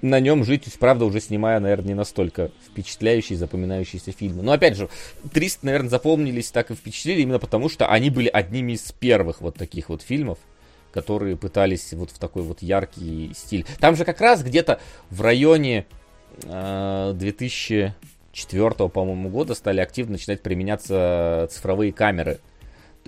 на 0.01 0.20
нем 0.20 0.45
жить, 0.45 0.72
правда, 0.79 1.05
уже 1.05 1.20
снимая, 1.20 1.59
наверное, 1.59 1.89
не 1.89 1.95
настолько 1.95 2.53
впечатляющие, 2.66 3.37
запоминающиеся 3.37 4.12
фильмы. 4.12 4.43
Но, 4.43 4.53
опять 4.53 4.76
же, 4.76 4.89
300, 5.33 5.66
наверное, 5.66 5.91
запомнились 5.91 6.51
так 6.51 6.70
и 6.70 6.74
впечатлили 6.74 7.22
именно 7.22 7.39
потому, 7.41 7.68
что 7.68 7.89
они 7.89 8.11
были 8.11 8.29
одними 8.29 8.72
из 8.72 8.93
первых 8.93 9.41
вот 9.41 9.57
таких 9.57 9.89
вот 9.89 10.03
фильмов, 10.03 10.39
которые 10.93 11.37
пытались 11.37 11.93
вот 11.93 12.11
в 12.12 12.18
такой 12.18 12.43
вот 12.43 12.62
яркий 12.62 13.33
стиль. 13.35 13.66
Там 13.81 13.97
же 13.97 14.05
как 14.05 14.20
раз 14.20 14.43
где-то 14.43 14.81
в 15.11 15.20
районе 15.20 15.87
2004, 16.43 17.95
э, 18.86 18.89
по-моему, 18.89 19.28
года 19.30 19.55
стали 19.55 19.80
активно 19.80 20.12
начинать 20.12 20.43
применяться 20.43 21.49
цифровые 21.51 21.93
камеры. 21.93 22.41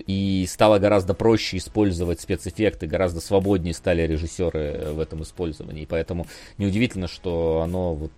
И 0.06 0.46
стало 0.48 0.78
гораздо 0.78 1.14
проще 1.14 1.58
использовать 1.58 2.20
спецэффекты, 2.20 2.86
гораздо 2.86 3.20
свободнее 3.20 3.74
стали 3.74 4.02
режиссеры 4.02 4.92
в 4.92 5.00
этом 5.00 5.22
использовании. 5.22 5.84
Поэтому 5.84 6.26
неудивительно, 6.56 7.06
что 7.06 7.60
оно 7.62 7.94
вот 7.94 8.12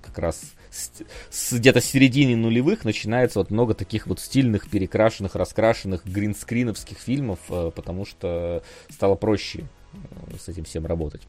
как 0.00 0.18
раз 0.18 0.54
где-то 1.52 1.80
середины 1.80 2.36
нулевых 2.36 2.84
начинается 2.84 3.38
вот 3.38 3.50
много 3.50 3.74
таких 3.74 4.06
вот 4.06 4.20
стильных, 4.20 4.70
перекрашенных, 4.70 5.34
раскрашенных 5.34 6.06
гринскриновских 6.06 6.98
фильмов, 6.98 7.38
э, 7.48 7.70
потому 7.74 8.04
что 8.04 8.62
стало 8.88 9.14
проще 9.14 9.64
э, 9.92 9.98
с 10.38 10.48
этим 10.48 10.64
всем 10.64 10.86
работать. 10.86 11.22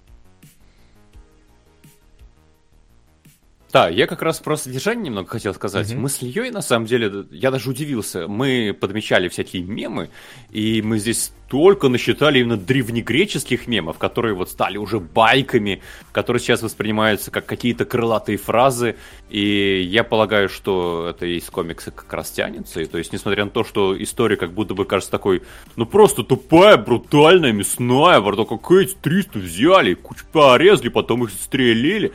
Да, 3.72 3.90
я 3.90 4.08
как 4.08 4.22
раз 4.22 4.40
про 4.40 4.56
содержание 4.56 5.06
немного 5.06 5.30
хотел 5.30 5.54
сказать. 5.54 5.92
Mm-hmm. 5.92 5.98
Мы 5.98 6.10
с 6.10 6.22
Ильей, 6.22 6.52
на 6.52 6.62
самом 6.62 6.86
деле, 6.86 7.26
я 7.32 7.52
даже 7.52 7.70
удивился. 7.70 8.28
Мы 8.28 8.76
подмечали 8.80 9.28
всякие 9.28 9.64
мемы, 9.64 10.10
и 10.52 10.82
мы 10.82 11.00
здесь 11.00 11.34
только 11.50 11.88
насчитали 11.90 12.40
именно 12.40 12.58
древнегреческих 12.58 13.68
мемов, 13.68 13.98
которые 13.98 14.36
вот 14.36 14.50
стали 14.50 14.78
уже 14.78 15.00
байками, 15.00 15.82
которые 16.12 16.42
сейчас 16.42 16.62
воспринимаются 16.62 17.32
как 17.32 17.46
какие-то 17.46 17.86
крылатые 17.86 18.38
фразы. 18.38 18.96
И 19.30 19.82
я 19.82 20.04
полагаю, 20.04 20.50
что 20.50 21.08
это 21.10 21.26
из 21.26 21.46
комикса 21.50 21.92
как 21.92 22.12
раз 22.14 22.32
тянется. 22.32 22.82
И 22.82 22.86
то 22.86 22.98
есть, 22.98 23.14
несмотря 23.14 23.46
на 23.46 23.52
то, 23.52 23.64
что 23.64 24.02
история 24.02 24.38
как 24.38 24.54
будто 24.54 24.74
бы 24.74 24.86
кажется 24.86 25.12
такой, 25.12 25.44
ну 25.76 25.86
просто 25.86 26.24
тупая, 26.24 26.78
брутальная, 26.78 27.52
мясная, 27.52 28.20
вроде 28.20 28.46
как 28.46 28.70
эти 28.72 28.96
300 28.96 29.40
взяли, 29.40 29.94
кучу 29.94 30.26
порезали, 30.32 30.90
потом 30.90 31.26
их 31.26 31.32
стрелили. 31.32 32.14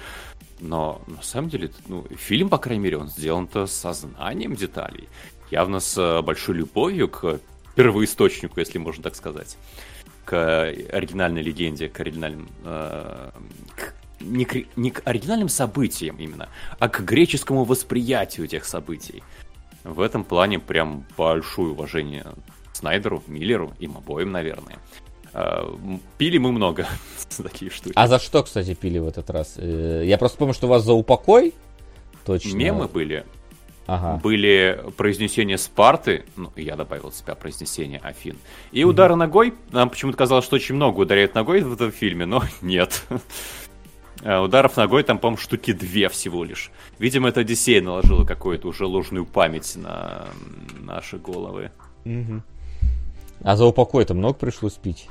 Но 0.63 1.03
на 1.09 1.21
самом 1.23 1.51
деле, 1.51 1.73
ну, 1.89 2.07
фильм, 2.17 2.49
по 2.49 2.57
крайней 2.57 2.85
мере, 2.85 2.97
он 2.97 3.09
сделан-то 3.09 3.67
со 3.67 3.93
знанием 3.93 4.55
деталей. 4.55 5.09
Явно 5.51 5.81
с 5.81 5.99
э, 5.99 6.23
большой 6.23 6.55
любовью 6.55 7.09
к 7.09 7.41
первоисточнику, 7.75 8.61
если 8.61 8.79
можно 8.79 9.03
так 9.03 9.17
сказать. 9.17 9.59
К 10.25 10.67
оригинальной 10.93 11.43
легенде, 11.43 11.89
к 11.89 11.99
оригинальным... 11.99 12.49
Э, 12.65 13.31
к, 13.75 13.95
не, 14.21 14.45
к, 14.45 14.65
не 14.77 14.93
к 14.93 15.03
оригинальным 15.05 15.49
событиям 15.49 16.17
именно, 16.19 16.49
а 16.79 16.89
к 16.89 17.01
греческому 17.01 17.65
восприятию 17.65 18.47
этих 18.47 18.65
событий. 18.65 19.25
В 19.83 20.01
этом 20.01 20.23
плане 20.23 20.61
прям 20.61 21.05
большое 21.17 21.73
уважение 21.73 22.25
Снайдеру, 22.73 23.21
Миллеру, 23.27 23.73
им 23.81 23.97
обоим, 23.97 24.31
наверное. 24.31 24.79
А, 25.35 25.79
пили 26.19 26.39
мы 26.39 26.53
много 26.53 26.87
за 27.31 27.43
такие 27.49 27.71
штуки. 27.71 27.93
А 27.95 28.07
за 28.07 28.19
что, 28.19 28.43
кстати, 28.43 28.75
пили 28.75 28.99
в 28.99 29.07
этот 29.09 29.31
раз? 29.31 29.55
Э, 29.57 30.03
я 30.05 30.19
просто 30.19 30.39
помню, 30.39 30.55
что 30.55 30.67
у 30.67 30.71
вас 30.71 30.85
за 30.85 30.93
упокой 30.93 31.55
точно. 32.25 32.57
Мемы 32.57 32.89
были. 32.89 33.25
Ага. 33.87 34.21
Были 34.23 34.81
произнесения 34.97 35.57
Спарты, 35.57 36.25
ну, 36.37 36.53
я 36.57 36.77
добавил 36.77 37.09
от 37.09 37.17
себя 37.17 37.35
произнесение 37.35 37.99
Афин. 37.99 38.39
И 38.71 38.85
удары 38.85 39.17
ногой. 39.17 39.55
Нам 39.73 39.91
почему-то 39.91 40.17
казалось, 40.17 40.45
что 40.45 40.57
очень 40.57 40.77
много 40.77 41.01
ударяет 41.01 41.35
ногой 41.35 41.63
в 41.63 41.73
этом 41.73 41.91
фильме, 41.91 42.27
но 42.27 42.43
нет. 42.63 43.05
А 44.25 44.41
Ударов 44.41 44.77
ногой 44.77 45.03
там, 45.03 45.19
по-моему, 45.19 45.37
штуки 45.37 45.73
две 45.73 46.09
всего 46.09 46.45
лишь. 46.45 46.71
Видимо, 47.01 47.31
это 47.31 47.41
Одиссея 47.41 47.83
наложила 47.83 48.25
какую-то 48.25 48.69
уже 48.69 48.87
ложную 48.87 49.27
память 49.27 49.75
на 49.75 50.27
наши 50.79 51.19
головы. 51.19 51.73
Мгм. 52.05 52.45
А 53.43 53.57
за 53.57 53.65
упокой-то 53.65 54.15
много 54.15 54.35
пришлось 54.35 54.75
пить? 54.75 55.09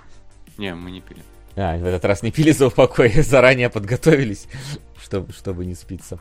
Не, 0.58 0.76
мы 0.76 0.92
не 0.92 1.02
пили. 1.02 1.22
А, 1.56 1.78
в 1.78 1.86
этот 1.86 2.06
раз 2.06 2.24
не 2.24 2.32
пили 2.32 2.52
за 2.52 2.68
упокой, 2.68 3.10
заранее 3.22 3.70
подготовились, 3.70 4.48
чтобы, 5.02 5.34
чтобы 5.34 5.66
не 5.66 5.76
спиться. 5.76 6.20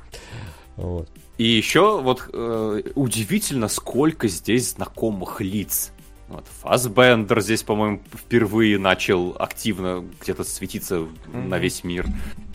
Вот. 0.76 1.08
И 1.38 1.44
еще 1.44 2.00
вот 2.00 2.28
э, 2.32 2.82
удивительно, 2.94 3.68
сколько 3.68 4.28
здесь 4.28 4.72
знакомых 4.72 5.40
лиц. 5.40 5.92
Вот, 6.28 6.44
Фасбендер 6.60 7.40
здесь, 7.40 7.62
по-моему, 7.62 8.00
впервые 8.14 8.78
начал 8.78 9.34
активно 9.38 10.04
где-то 10.20 10.44
светиться 10.44 11.06
на 11.32 11.58
весь 11.58 11.82
мир. 11.82 12.06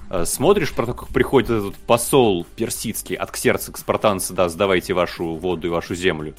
Э, 0.10 0.26
Смотришь 0.26 0.74
про 0.74 0.86
то, 0.86 0.94
как 0.94 1.10
приходит 1.10 1.50
этот 1.50 1.76
посол 1.76 2.46
персидский 2.56 3.16
от 3.16 3.32
Ксерца 3.32 3.72
к 3.72 3.78
спартанцы, 3.78 4.34
да, 4.34 4.50
сдавайте 4.50 4.94
вашу 4.94 5.36
воду 5.36 5.68
и 5.68 5.70
вашу 5.70 5.96
землю. 5.96 6.36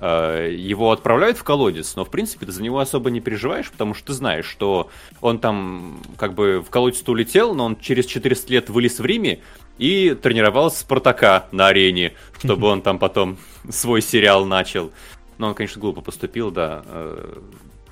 Э, 0.00 0.50
Его 0.56 0.92
отправляют 0.92 1.36
в 1.36 1.44
колодец, 1.44 1.94
но, 1.94 2.04
в 2.04 2.10
принципе, 2.10 2.46
ты 2.46 2.52
за 2.52 2.62
него 2.62 2.78
особо 2.78 3.10
не 3.10 3.20
переживаешь, 3.20 3.70
потому 3.70 3.94
что 3.94 4.08
ты 4.08 4.12
знаешь, 4.14 4.46
что 4.46 4.88
он 5.20 5.38
там 5.38 6.00
как 6.16 6.34
бы 6.34 6.62
в 6.66 6.70
колодец-то 6.70 7.12
улетел, 7.12 7.54
но 7.54 7.66
он 7.66 7.76
через 7.78 8.06
400 8.06 8.52
лет 8.52 8.70
вылез 8.70 8.98
в 8.98 9.04
Риме 9.04 9.40
и 9.78 10.14
тренировал 10.14 10.70
Спартака 10.70 11.46
на 11.52 11.68
арене, 11.68 12.14
чтобы 12.38 12.68
он 12.68 12.80
там 12.82 12.98
потом 12.98 13.36
свой 13.68 14.00
сериал 14.00 14.46
начал. 14.46 14.90
Но 15.38 15.48
он, 15.48 15.54
конечно, 15.54 15.80
глупо 15.80 16.00
поступил, 16.00 16.50
да. 16.50 16.82
Э, 16.86 17.38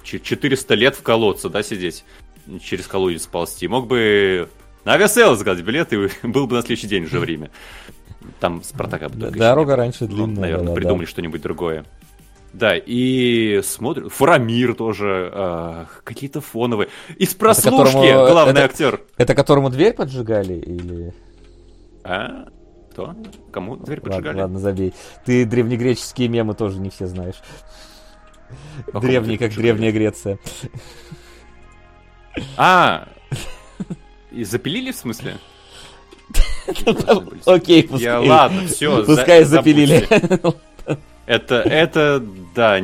ч- 0.02 0.20
400 0.20 0.74
лет 0.74 0.96
в 0.96 1.02
колодце, 1.02 1.48
да, 1.50 1.62
сидеть, 1.62 2.04
через 2.62 2.86
колодец 2.86 3.26
ползти. 3.26 3.68
Мог 3.68 3.86
бы 3.86 4.48
на 4.84 4.94
Aviasales 4.94 5.36
заказать 5.36 5.62
билет 5.64 5.92
и 5.92 6.08
был 6.26 6.46
бы 6.46 6.56
на 6.56 6.62
следующий 6.62 6.86
день 6.86 7.04
уже 7.04 7.18
в 7.20 7.24
Риме. 7.24 7.50
Там 8.40 8.62
Спартака 8.62 9.08
бы 9.08 9.16
Дорога 9.30 9.76
раньше 9.76 10.04
Ну, 10.04 10.14
длинная 10.14 10.40
Наверное, 10.42 10.74
придумали 10.74 11.06
что-нибудь 11.06 11.40
другое. 11.40 11.84
Да, 12.52 12.74
и 12.76 13.60
смотрю, 13.62 14.08
Фарамир 14.08 14.74
тоже, 14.74 15.30
а, 15.32 15.86
какие-то 16.04 16.40
фоновые. 16.40 16.88
Из 17.16 17.34
прослушки 17.34 17.94
которому- 17.94 18.30
главный 18.30 18.52
это- 18.52 18.64
актер. 18.64 19.00
Это 19.16 19.34
которому 19.34 19.70
дверь 19.70 19.92
поджигали 19.92 20.54
или... 20.54 21.14
А? 22.04 22.46
Кто? 22.92 23.14
Кому 23.52 23.76
дверь 23.76 23.98
Ладно, 24.00 24.10
поджигали? 24.16 24.40
ладно, 24.40 24.58
забей. 24.58 24.94
Ты 25.24 25.44
древнегреческие 25.44 26.28
мемы 26.28 26.54
тоже 26.54 26.78
не 26.80 26.90
все 26.90 27.06
знаешь. 27.06 27.36
Какому 28.86 29.02
Древний, 29.06 29.36
как 29.36 29.48
поджигали? 29.48 29.72
Древняя 29.72 29.92
Греция. 29.92 30.38
А, 32.56 33.08
и 34.32 34.42
запилили 34.44 34.90
в 34.92 34.96
смысле? 34.96 35.36
Окей, 37.46 37.82
пускай. 37.86 38.26
Ладно, 38.28 38.66
все. 38.66 39.04
Пускай 39.04 39.44
запилили. 39.44 40.08
Это, 41.28 41.56
это, 41.56 42.24
да, 42.54 42.80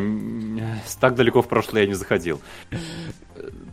так 1.01 1.15
далеко 1.15 1.41
в 1.41 1.49
прошлое 1.49 1.83
я 1.83 1.89
не 1.89 1.95
заходил. 1.95 2.43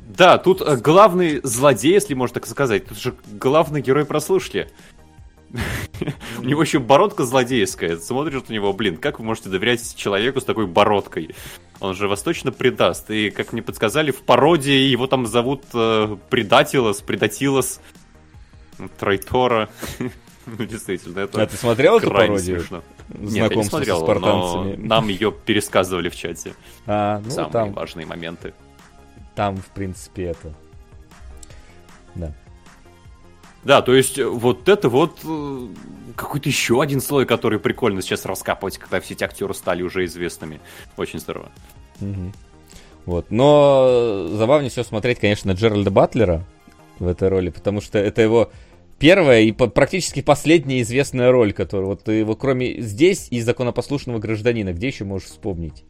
Да, 0.07 0.38
тут 0.38 0.61
э, 0.61 0.78
главный 0.78 1.41
злодей, 1.43 1.91
если 1.91 2.13
можно 2.13 2.36
так 2.36 2.47
сказать, 2.47 2.88
тут 2.88 2.97
же 2.97 3.13
главный 3.34 3.82
герой 3.82 4.05
прослушки. 4.05 4.69
У 6.39 6.43
него 6.43 6.61
еще 6.61 6.80
бородка 6.80 7.26
злодейская. 7.26 7.97
Смотришь 7.97 8.43
у 8.47 8.53
него, 8.53 8.72
блин, 8.72 8.95
как 8.95 9.19
вы 9.19 9.26
можете 9.26 9.49
доверять 9.49 9.93
человеку 9.97 10.39
с 10.39 10.45
такой 10.45 10.67
бородкой? 10.67 11.36
Он 11.82 11.93
же 11.93 12.07
вас 12.07 12.22
точно 12.22 12.53
предаст. 12.53 13.11
И, 13.11 13.30
как 13.30 13.51
мне 13.51 13.61
подсказали, 13.61 14.11
в 14.11 14.22
пародии 14.22 14.89
его 14.89 15.05
там 15.07 15.26
зовут 15.26 15.63
э, 15.74 16.15
Предатилос, 16.30 17.01
Предатилос, 17.01 17.82
Трайтора. 18.97 19.69
Ну, 20.58 20.66
действительно, 20.66 21.20
это 21.20 21.41
А 21.41 21.45
ты 21.45 21.56
смотрел 21.56 21.97
эту 21.97 22.10
пародию? 22.10 22.60
смешно. 22.60 22.84
Нет, 23.10 23.52
я 23.52 23.56
не 23.56 23.64
смотрел, 23.64 23.99
но 23.99 24.06
спартанцами. 24.06 24.76
нам 24.86 25.08
ее 25.08 25.32
пересказывали 25.32 26.10
в 26.10 26.16
чате. 26.16 26.54
А, 26.86 27.22
ну 27.24 27.30
Самые 27.30 27.52
там, 27.52 27.74
важные 27.74 28.06
моменты. 28.06 28.54
там, 29.36 29.58
в 29.58 29.68
принципе, 29.68 30.24
это... 30.26 30.54
Да. 32.16 32.34
Да, 33.64 33.82
то 33.82 33.93
есть 33.93 34.18
э, 34.18 34.26
вот 34.26 34.68
это 34.68 34.89
вот 34.89 35.20
э, 35.24 35.68
какой-то 36.16 36.49
еще 36.49 36.82
один 36.82 36.99
слой, 36.99 37.26
который 37.26 37.60
прикольно 37.60 38.02
сейчас 38.02 38.26
раскапывать, 38.26 38.78
когда 38.78 38.99
все 38.99 39.14
эти 39.14 39.24
актеры 39.24 39.54
стали 39.54 39.84
уже 39.84 40.06
известными. 40.06 40.60
Очень 40.97 41.20
здорово. 41.20 41.52
Мгм. 41.99 42.34
Вот. 43.06 43.28
Но 43.30 44.28
забавнее 44.32 44.72
всего 44.72 44.84
смотреть, 44.84 45.20
конечно, 45.20 45.52
Джеральда 45.52 45.91
Батлера 45.91 46.43
в 46.99 47.08
этой 47.08 47.30
роли, 47.30 47.49
потому 47.52 47.82
что 47.82 47.99
это 47.99 48.22
его 48.22 48.52
первая 49.02 49.41
и 49.41 49.52
по- 49.52 49.68
практически 49.68 50.22
последняя 50.22 50.82
известная 50.82 51.32
роль, 51.32 51.52
которую 51.52 51.88
вот 51.89 52.04
ты 52.04 52.14
его 52.14 52.36
кроме 52.36 52.80
здесь 52.82 53.28
и 53.32 53.41
законопослушного 53.41 54.20
гражданина, 54.20 54.72
где 54.74 54.88
еще 54.88 55.04
можешь 55.04 55.28
вспомнить? 55.28 55.84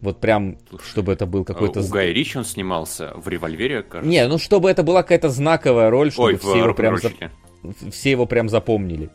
Вот 0.00 0.20
прям, 0.20 0.58
чтобы 0.84 1.12
это 1.12 1.24
был 1.26 1.44
какой-то... 1.44 1.80
Э, 1.80 1.82
У 1.82 1.88
Гая 1.88 2.12
Ричи 2.12 2.36
он 2.36 2.44
снимался 2.44 3.12
в 3.16 3.28
«Револьвере», 3.28 3.82
кажется. 3.82 4.10
Не, 4.10 4.26
ну 4.26 4.38
чтобы 4.38 4.70
это 4.70 4.82
была 4.82 5.02
какая-то 5.02 5.28
знаковая 5.30 5.88
роль, 5.88 6.10
чтобы 6.10 6.28
Ой, 6.28 6.36
все, 6.36 6.56
его 6.58 6.74
прям 6.74 6.98
за- 6.98 7.12
все 7.90 8.10
его 8.10 8.26
прям 8.26 8.48
запомнили. 8.48 9.08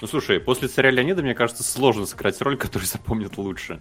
Ну, 0.00 0.08
слушай, 0.08 0.40
после 0.40 0.68
«Царя 0.68 0.90
Леонида», 0.90 1.22
мне 1.22 1.34
кажется, 1.34 1.62
сложно 1.62 2.06
сыграть 2.06 2.40
роль, 2.42 2.56
которую 2.56 2.86
запомнят 2.88 3.38
лучше. 3.38 3.80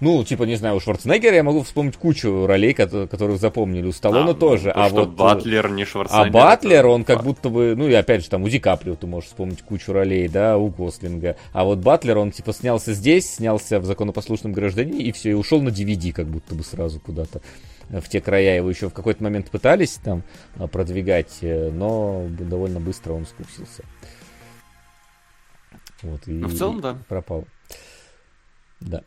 Ну, 0.00 0.22
типа, 0.22 0.44
не 0.44 0.54
знаю, 0.54 0.76
у 0.76 0.80
Шварценеггера 0.80 1.34
я 1.34 1.42
могу 1.42 1.62
вспомнить 1.64 1.96
кучу 1.96 2.46
ролей, 2.46 2.72
кото- 2.72 3.08
которых 3.08 3.40
запомнили. 3.40 3.86
У 3.86 3.92
Сталлоне 3.92 4.30
А, 4.30 4.34
тоже. 4.34 4.68
ну, 4.68 4.72
то, 4.74 4.84
а 4.84 4.88
что 4.88 4.96
вот... 5.00 5.08
э, 5.08 5.12
Батлер 5.16 5.70
не 5.70 5.82
А 5.82 5.86
Шварценеггер. 5.86 6.32
Батлер, 6.32 6.78
это 6.78 6.88
он 6.88 7.04
как 7.04 7.24
будто 7.24 7.48
бы, 7.48 7.74
ну 7.76 7.88
и 7.88 7.92
опять 7.94 8.22
же 8.22 8.30
там 8.30 8.44
у 8.44 8.48
Ди 8.48 8.60
Каприо 8.60 8.94
ты 8.94 9.08
можешь 9.08 9.28
вспомнить 9.30 9.62
кучу 9.62 9.92
ролей, 9.92 10.28
да, 10.28 10.56
у 10.56 10.68
Гослинга. 10.68 11.36
А 11.52 11.64
вот 11.64 11.78
Батлер, 11.78 12.18
он 12.18 12.30
типа 12.30 12.52
снялся 12.52 12.92
здесь, 12.92 13.28
снялся 13.34 13.80
в 13.80 13.84
законопослушном 13.86 14.52
гражданине 14.52 15.02
и 15.02 15.10
все, 15.10 15.30
и 15.30 15.34
ушел 15.34 15.60
на 15.62 15.70
DVD 15.70 16.12
как 16.12 16.28
будто 16.28 16.54
бы 16.54 16.62
сразу 16.62 17.00
куда-то 17.00 17.40
э, 17.90 18.00
в 18.00 18.08
те 18.08 18.20
края. 18.20 18.54
Его 18.54 18.70
еще 18.70 18.88
в 18.90 18.94
какой-то 18.94 19.24
момент 19.24 19.50
пытались 19.50 19.94
там 19.94 20.22
э, 20.60 20.68
продвигать, 20.68 21.38
но 21.42 22.24
довольно 22.28 22.78
быстро 22.78 23.14
он 23.14 23.26
скупсился. 23.26 23.82
Вот, 26.02 26.20
и, 26.28 26.32
Ну, 26.32 26.46
в 26.46 26.54
целом, 26.56 26.80
да. 26.80 26.96
пропал. 27.08 27.44
Да. 28.80 29.02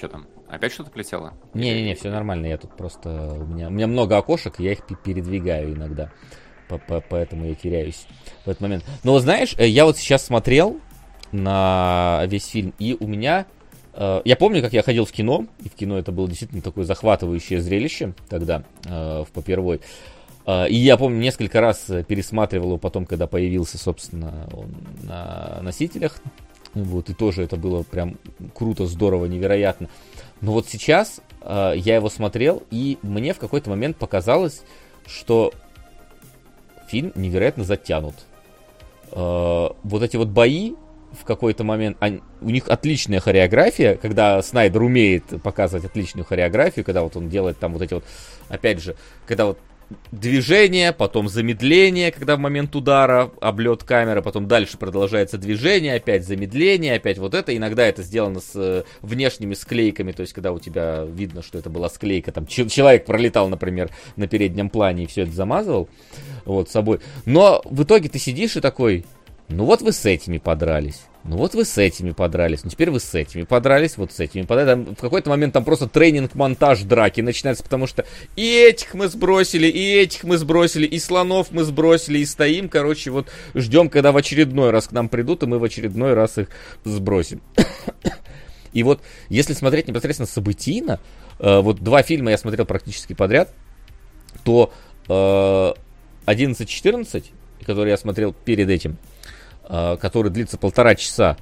Что 0.00 0.08
там? 0.08 0.26
Опять 0.48 0.72
что-то 0.72 0.90
полетело? 0.90 1.34
Не-не-не, 1.52 1.94
все 1.94 2.10
нормально, 2.10 2.46
я 2.46 2.56
тут 2.56 2.74
просто... 2.74 3.34
У 3.34 3.44
меня, 3.44 3.68
у 3.68 3.70
меня 3.70 3.86
много 3.86 4.16
окошек, 4.16 4.58
я 4.58 4.72
их 4.72 4.86
пе- 4.86 4.94
передвигаю 4.94 5.74
иногда. 5.74 6.10
По- 6.70 6.78
по- 6.78 7.02
Поэтому 7.06 7.44
я 7.44 7.54
теряюсь 7.54 8.06
в 8.46 8.48
этот 8.48 8.62
момент. 8.62 8.82
Но 9.04 9.18
знаешь, 9.18 9.54
э, 9.58 9.66
я 9.68 9.84
вот 9.84 9.98
сейчас 9.98 10.24
смотрел 10.24 10.80
на 11.32 12.22
весь 12.28 12.46
фильм, 12.46 12.72
и 12.78 12.96
у 12.98 13.06
меня... 13.06 13.44
э, 13.92 14.22
Я 14.24 14.36
помню, 14.36 14.62
как 14.62 14.72
я 14.72 14.82
ходил 14.82 15.04
в 15.04 15.12
кино, 15.12 15.44
и 15.62 15.68
в 15.68 15.74
кино 15.74 15.98
это 15.98 16.12
было 16.12 16.26
действительно 16.26 16.62
такое 16.62 16.86
захватывающее 16.86 17.60
зрелище 17.60 18.14
тогда, 18.30 18.62
э, 18.86 19.24
в 19.28 19.30
попервой. 19.34 19.82
И 20.46 20.74
я 20.76 20.96
помню, 20.96 21.18
несколько 21.20 21.60
раз 21.60 21.84
пересматривал 22.08 22.68
его 22.68 22.78
потом, 22.78 23.04
когда 23.04 23.26
появился, 23.26 23.76
собственно, 23.76 24.48
он 24.54 24.74
на 25.02 25.58
носителях. 25.60 26.16
Вот, 26.74 27.10
и 27.10 27.14
тоже 27.14 27.42
это 27.42 27.56
было 27.56 27.82
прям 27.82 28.16
круто, 28.54 28.86
здорово, 28.86 29.26
невероятно. 29.26 29.88
Но 30.40 30.52
вот 30.52 30.68
сейчас 30.68 31.20
э, 31.42 31.72
я 31.76 31.96
его 31.96 32.08
смотрел, 32.08 32.62
и 32.70 32.98
мне 33.02 33.34
в 33.34 33.38
какой-то 33.38 33.70
момент 33.70 33.96
показалось, 33.96 34.62
что 35.06 35.52
фильм 36.88 37.12
невероятно 37.16 37.64
затянут. 37.64 38.14
Э, 39.12 39.68
вот 39.82 40.02
эти 40.02 40.16
вот 40.16 40.28
бои 40.28 40.74
в 41.12 41.24
какой-то 41.24 41.64
момент, 41.64 41.96
они- 41.98 42.20
у 42.40 42.50
них 42.50 42.68
отличная 42.68 43.18
хореография, 43.18 43.96
когда 43.96 44.40
Снайдер 44.42 44.82
умеет 44.82 45.24
показывать 45.42 45.84
отличную 45.84 46.24
хореографию, 46.24 46.84
когда 46.84 47.02
вот 47.02 47.16
он 47.16 47.28
делает 47.28 47.58
там 47.58 47.72
вот 47.72 47.82
эти 47.82 47.94
вот, 47.94 48.04
опять 48.48 48.80
же, 48.80 48.94
когда 49.26 49.46
вот 49.46 49.58
движение, 50.12 50.92
потом 50.92 51.28
замедление, 51.28 52.12
когда 52.12 52.36
в 52.36 52.38
момент 52.38 52.74
удара 52.74 53.30
облет 53.40 53.84
камеры, 53.84 54.22
потом 54.22 54.46
дальше 54.46 54.78
продолжается 54.78 55.38
движение, 55.38 55.94
опять 55.94 56.26
замедление, 56.26 56.94
опять 56.94 57.18
вот 57.18 57.34
это. 57.34 57.56
Иногда 57.56 57.86
это 57.86 58.02
сделано 58.02 58.40
с 58.40 58.52
э, 58.54 58.84
внешними 59.02 59.54
склейками, 59.54 60.12
то 60.12 60.22
есть 60.22 60.32
когда 60.32 60.52
у 60.52 60.58
тебя 60.58 61.04
видно, 61.04 61.42
что 61.42 61.58
это 61.58 61.70
была 61.70 61.88
склейка, 61.88 62.32
там 62.32 62.46
че- 62.46 62.68
человек 62.68 63.04
пролетал, 63.04 63.48
например, 63.48 63.90
на 64.16 64.28
переднем 64.28 64.70
плане 64.70 65.04
и 65.04 65.06
все 65.06 65.22
это 65.22 65.32
замазывал 65.32 65.88
вот 66.44 66.70
собой. 66.70 67.00
Но 67.26 67.62
в 67.64 67.82
итоге 67.82 68.08
ты 68.08 68.18
сидишь 68.18 68.56
и 68.56 68.60
такой, 68.60 69.04
ну 69.48 69.64
вот 69.64 69.82
вы 69.82 69.92
с 69.92 70.04
этими 70.06 70.38
подрались. 70.38 71.02
Ну 71.22 71.36
вот 71.36 71.54
вы 71.54 71.66
с 71.66 71.76
этими 71.76 72.12
подрались, 72.12 72.64
ну 72.64 72.70
теперь 72.70 72.90
вы 72.90 72.98
с 72.98 73.14
этими 73.14 73.42
подрались, 73.42 73.98
вот 73.98 74.10
с 74.10 74.20
этими 74.20 74.42
подрались. 74.42 74.86
Там, 74.86 74.96
в 74.96 75.00
какой-то 75.00 75.28
момент 75.28 75.52
там 75.52 75.64
просто 75.64 75.86
тренинг-монтаж 75.86 76.82
драки 76.82 77.20
начинается, 77.20 77.62
потому 77.62 77.86
что 77.86 78.06
и 78.36 78.56
этих 78.56 78.94
мы 78.94 79.08
сбросили, 79.08 79.66
и 79.66 79.98
этих 79.98 80.24
мы 80.24 80.38
сбросили, 80.38 80.86
и 80.86 80.98
слонов 80.98 81.48
мы 81.50 81.64
сбросили, 81.64 82.18
и 82.18 82.24
стоим, 82.24 82.70
короче, 82.70 83.10
вот 83.10 83.28
ждем, 83.54 83.90
когда 83.90 84.12
в 84.12 84.16
очередной 84.16 84.70
раз 84.70 84.88
к 84.88 84.92
нам 84.92 85.10
придут, 85.10 85.42
и 85.42 85.46
мы 85.46 85.58
в 85.58 85.64
очередной 85.64 86.14
раз 86.14 86.38
их 86.38 86.48
сбросим. 86.84 87.42
И 88.72 88.84
вот, 88.84 89.02
если 89.28 89.52
смотреть 89.52 89.88
непосредственно 89.88 90.28
событийно, 90.28 91.00
э, 91.40 91.60
вот 91.60 91.80
два 91.80 92.04
фильма 92.04 92.30
я 92.30 92.38
смотрел 92.38 92.64
практически 92.66 93.14
подряд, 93.14 93.52
то 94.44 94.72
э, 95.08 95.72
11-14, 96.30 97.24
который 97.66 97.90
я 97.90 97.96
смотрел 97.96 98.32
перед 98.32 98.70
этим, 98.70 98.96
который 99.68 100.30
длится 100.30 100.58
полтора 100.58 100.94
часа, 100.94 101.36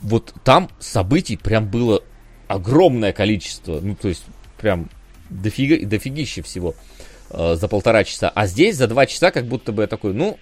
вот 0.00 0.34
там 0.44 0.68
событий 0.78 1.36
прям 1.36 1.68
было 1.68 2.02
огромное 2.48 3.12
количество, 3.12 3.80
ну, 3.80 3.94
то 3.94 4.08
есть 4.08 4.24
прям 4.58 4.88
дофига, 5.30 5.84
дофигище 5.86 6.42
всего 6.42 6.74
э, 7.30 7.54
за 7.54 7.68
полтора 7.68 8.04
часа. 8.04 8.30
А 8.34 8.46
здесь 8.46 8.76
за 8.76 8.86
два 8.86 9.06
часа 9.06 9.30
как 9.30 9.46
будто 9.46 9.72
бы 9.72 9.82
я 9.82 9.88
такой, 9.88 10.12
ну, 10.12 10.38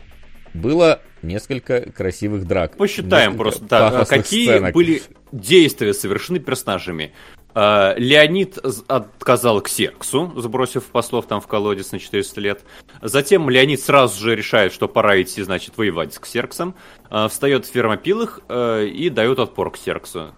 было 0.55 1.01
несколько 1.23 1.81
красивых 1.81 2.47
драк. 2.47 2.77
Посчитаем 2.77 3.37
просто, 3.37 3.65
да, 3.65 4.05
какие 4.05 4.47
сценок. 4.47 4.75
были 4.75 5.03
действия 5.31 5.95
совершены 5.95 6.41
персонажами. 6.41 7.13
Uh, 7.55 7.99
Леонид 7.99 8.59
отказал 8.89 9.61
Ксерксу, 9.61 10.33
сбросив 10.37 10.85
послов 10.85 11.27
там 11.27 11.41
в 11.41 11.47
колодец 11.47 11.93
на 11.93 11.99
400 11.99 12.41
лет. 12.41 12.65
Затем 13.03 13.51
Леонид 13.51 13.81
сразу 13.81 14.19
же 14.21 14.35
решает, 14.35 14.73
что 14.73 14.89
пора 14.89 15.21
идти, 15.21 15.43
значит, 15.43 15.77
воевать 15.77 16.15
с 16.15 16.19
Ксерксом. 16.19 16.75
Uh, 17.11 17.29
встает 17.29 17.67
в 17.67 17.71
фермопилах 17.71 18.41
uh, 18.49 18.89
и 18.89 19.11
дает 19.11 19.39
отпор 19.39 19.71
Ксерксу. 19.71 20.35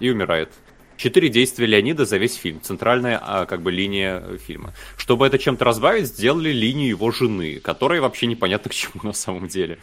И 0.00 0.10
умирает. 0.10 0.50
Четыре 0.96 1.28
действия 1.28 1.66
Леонида 1.66 2.04
за 2.04 2.18
весь 2.18 2.36
фильм. 2.36 2.60
Центральная, 2.60 3.20
а, 3.20 3.46
как 3.46 3.62
бы, 3.62 3.72
линия 3.72 4.22
фильма. 4.38 4.72
Чтобы 4.96 5.26
это 5.26 5.38
чем-то 5.38 5.64
разбавить, 5.64 6.06
сделали 6.06 6.50
линию 6.50 6.88
его 6.88 7.10
жены, 7.10 7.60
которая 7.60 8.00
вообще 8.00 8.26
непонятно 8.26 8.70
к 8.70 8.74
чему 8.74 9.02
на 9.02 9.12
самом 9.12 9.48
деле. 9.48 9.78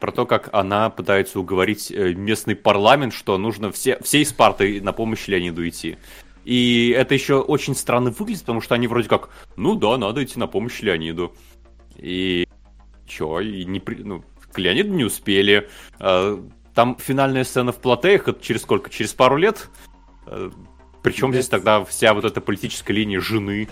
Про 0.00 0.12
то, 0.12 0.26
как 0.26 0.48
она 0.52 0.90
пытается 0.90 1.40
уговорить 1.40 1.90
э, 1.90 2.12
местный 2.14 2.54
парламент, 2.54 3.12
что 3.12 3.36
нужно 3.38 3.72
все, 3.72 3.98
всей 4.02 4.24
Спартой 4.24 4.80
на 4.80 4.92
помощь 4.92 5.26
Леониду 5.26 5.66
идти. 5.68 5.98
И 6.44 6.94
это 6.96 7.14
еще 7.14 7.40
очень 7.40 7.74
странно 7.74 8.10
выглядит, 8.10 8.42
потому 8.42 8.60
что 8.60 8.74
они 8.74 8.86
вроде 8.86 9.08
как, 9.08 9.30
ну 9.56 9.74
да, 9.74 9.96
надо 9.96 10.22
идти 10.22 10.38
на 10.38 10.46
помощь 10.46 10.80
Леониду. 10.80 11.34
И 11.96 12.46
чё, 13.06 13.40
и 13.40 13.64
не 13.64 13.80
при... 13.80 13.96
ну, 13.96 14.24
к 14.52 14.58
Леониду 14.58 14.92
не 14.92 15.04
успели. 15.04 15.68
А, 15.98 16.42
там 16.74 16.96
финальная 16.98 17.44
сцена 17.44 17.72
в 17.72 17.80
Платеях, 17.80 18.28
это 18.28 18.42
через 18.42 18.62
сколько? 18.62 18.90
Через 18.90 19.12
пару 19.12 19.36
лет? 19.36 19.68
Э, 20.26 20.50
Причем 21.02 21.32
здесь 21.32 21.48
тогда 21.48 21.84
вся 21.84 22.14
вот 22.14 22.24
эта 22.24 22.40
политическая 22.40 22.92
линия 22.92 23.20
жены. 23.20 23.68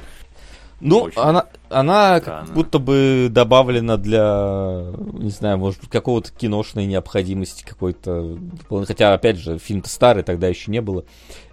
Ну, 0.80 1.02
Очень 1.02 1.20
она, 1.20 1.46
она 1.68 2.20
как 2.20 2.52
будто 2.52 2.78
бы 2.78 3.28
добавлена 3.30 3.98
для, 3.98 4.86
не 5.12 5.30
знаю, 5.30 5.58
может 5.58 5.80
быть, 5.80 5.90
какого-то 5.90 6.30
киношной 6.32 6.86
необходимости 6.86 7.64
какой-то. 7.66 8.38
Хотя, 8.86 9.12
опять 9.12 9.36
же, 9.36 9.58
фильм-то 9.58 9.90
старый, 9.90 10.22
тогда 10.22 10.48
еще 10.48 10.70
не 10.70 10.80
было 10.80 11.04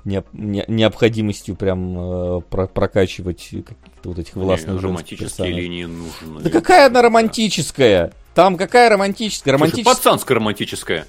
не, 0.06 0.24
не, 0.32 0.64
необходимостью 0.68 1.56
прям 1.56 1.98
э, 2.00 2.42
про, 2.50 2.68
прокачивать 2.68 3.44
каких-то 3.44 4.10
вот 4.10 4.20
этих 4.20 4.36
властных 4.36 4.76
не, 4.76 4.82
романтические 4.82 5.52
линии 5.52 5.84
нужны. 5.84 6.42
Да 6.42 6.50
какая 6.50 6.88
она 6.88 7.02
романтическая? 7.02 8.14
Там 8.34 8.56
какая 8.56 8.90
романтическая? 8.90 9.54
романтическая? 9.54 9.84
Слушай, 9.84 9.98
пацанская 9.98 10.36
романтическая. 10.36 11.08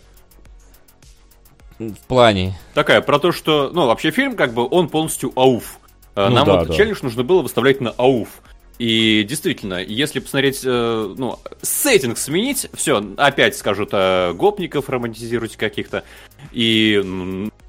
В 1.79 2.07
плане? 2.09 2.59
Такая, 2.75 3.01
про 3.01 3.21
то, 3.21 3.31
что, 3.31 3.71
ну, 3.73 3.87
вообще 3.87 4.11
фильм, 4.11 4.35
как 4.35 4.53
бы, 4.53 4.67
он 4.69 4.89
полностью 4.89 5.33
ауф. 5.37 5.78
Э, 6.19 6.29
ну, 6.31 6.35
Нам 6.35 6.47
да, 6.47 6.57
вот 6.57 6.69
да. 6.69 6.75
челлендж 6.75 6.99
нужно 7.03 7.23
было 7.23 7.43
выставлять 7.43 7.81
на 7.81 7.91
ауф. 7.91 8.43
И 8.81 9.25
действительно, 9.29 9.81
если 9.81 10.19
посмотреть, 10.19 10.63
э, 10.65 11.15
ну, 11.17 11.39
сеттинг 11.63 12.19
сменить, 12.19 12.69
все, 12.75 13.01
опять 13.17 13.57
скажут 13.57 13.91
э, 13.93 14.33
гопников 14.33 14.89
романтизируйте 14.89 15.57
каких-то. 15.57 16.03
И 16.51 17.01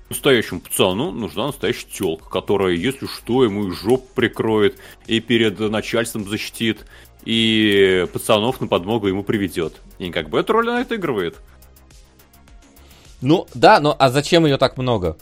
настоящему 0.10 0.62
пацану 0.62 1.12
нужна 1.12 1.48
настоящая 1.48 1.86
телка, 1.92 2.28
которая, 2.28 2.74
если 2.74 3.06
что, 3.06 3.44
ему 3.44 3.68
и 3.68 3.72
жоп 3.72 4.10
прикроет, 4.16 4.80
и 5.06 5.20
перед 5.20 5.60
начальством 5.60 6.28
защитит, 6.28 6.88
и 7.26 8.08
пацанов 8.12 8.62
на 8.62 8.68
подмогу 8.68 9.08
ему 9.08 9.24
приведет. 9.24 9.80
И 10.00 10.10
как 10.10 10.30
бы 10.30 10.40
эту 10.40 10.54
роль 10.54 10.70
она 10.70 10.82
отыгрывает. 10.82 11.38
Ну, 13.22 13.46
да, 13.54 13.80
но 13.80 13.96
а 14.00 14.10
зачем 14.10 14.48
ее 14.48 14.58
так 14.58 14.78
много? 14.78 15.18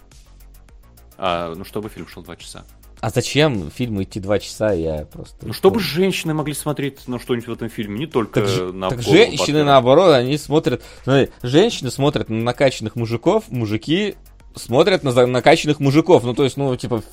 А, 1.17 1.53
ну, 1.55 1.65
чтобы 1.65 1.89
фильм 1.89 2.07
шел 2.07 2.23
два 2.23 2.37
часа. 2.37 2.63
А 2.99 3.09
зачем 3.09 3.69
фильму 3.69 4.03
идти 4.03 4.19
два 4.19 4.39
часа, 4.39 4.73
я 4.73 5.05
просто... 5.05 5.45
Ну, 5.45 5.53
чтобы 5.53 5.79
женщины 5.79 6.33
могли 6.33 6.53
смотреть 6.53 7.07
на 7.07 7.19
что-нибудь 7.19 7.47
в 7.47 7.51
этом 7.53 7.69
фильме, 7.69 7.99
не 7.99 8.07
только 8.07 8.41
так, 8.41 8.73
на 8.73 8.89
Так 8.89 9.01
женщины, 9.01 9.37
партнера. 9.37 9.63
наоборот, 9.65 10.13
они 10.15 10.37
смотрят... 10.37 10.83
Смотри, 11.03 11.29
женщины 11.43 11.91
смотрят 11.91 12.29
на 12.29 12.41
накачанных 12.41 12.95
мужиков, 12.95 13.45
мужики 13.49 14.15
смотрят 14.55 15.03
на 15.03 15.27
накачанных 15.27 15.79
мужиков. 15.79 16.23
Ну, 16.23 16.33
то 16.33 16.43
есть, 16.43 16.57
ну, 16.57 16.75
типа, 16.75 17.03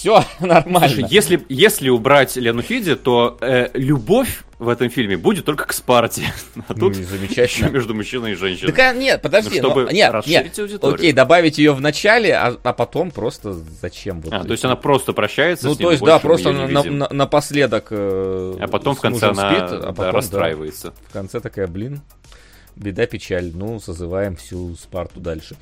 все 0.00 0.24
нормально. 0.40 0.88
Слушай, 0.88 1.06
если, 1.10 1.44
если 1.48 1.90
убрать 1.90 2.36
Лену 2.36 2.62
Фиди, 2.62 2.96
то 2.96 3.36
э, 3.40 3.68
любовь 3.74 4.44
в 4.58 4.68
этом 4.68 4.88
фильме 4.88 5.16
будет 5.16 5.44
только 5.44 5.66
к 5.66 5.72
Спарте. 5.72 6.22
А 6.68 6.74
тут 6.74 6.96
ну, 6.96 7.04
замечательно. 7.04 7.68
между 7.70 7.94
мужчиной 7.94 8.32
и 8.32 8.34
женщиной. 8.34 8.72
Так, 8.72 8.96
нет, 8.96 9.20
подожди, 9.20 9.60
ну, 9.60 9.68
чтобы 9.68 9.84
но, 9.84 9.90
нет, 9.90 10.26
нет, 10.26 10.58
аудиторию. 10.58 10.94
окей, 10.94 11.12
добавить 11.12 11.58
ее 11.58 11.72
в 11.72 11.80
начале, 11.80 12.34
а, 12.34 12.56
а 12.62 12.72
потом 12.72 13.10
просто 13.10 13.52
зачем? 13.52 14.20
Вот, 14.20 14.32
а, 14.32 14.44
то 14.44 14.52
есть 14.52 14.64
она 14.64 14.76
просто 14.76 15.12
прощается 15.12 15.66
ну, 15.66 15.74
с 15.74 15.78
ним, 15.78 15.88
то 15.88 15.92
есть, 15.92 16.04
да, 16.04 16.18
просто 16.18 16.52
на, 16.52 16.66
на, 16.66 16.82
на, 16.82 17.08
напоследок 17.10 17.88
э, 17.90 18.56
А 18.60 18.68
потом 18.68 18.94
в 18.94 19.00
конце 19.00 19.28
она 19.28 19.50
спит, 19.50 19.62
а 19.62 19.92
потом, 19.92 20.04
да, 20.06 20.12
расстраивается. 20.12 20.88
Да, 20.88 20.94
в 21.08 21.12
конце 21.12 21.40
такая, 21.40 21.66
блин, 21.66 22.00
беда, 22.80 23.06
печаль. 23.06 23.52
Ну, 23.54 23.78
созываем 23.80 24.36
всю 24.36 24.74
Спарту 24.74 25.20
дальше. 25.20 25.56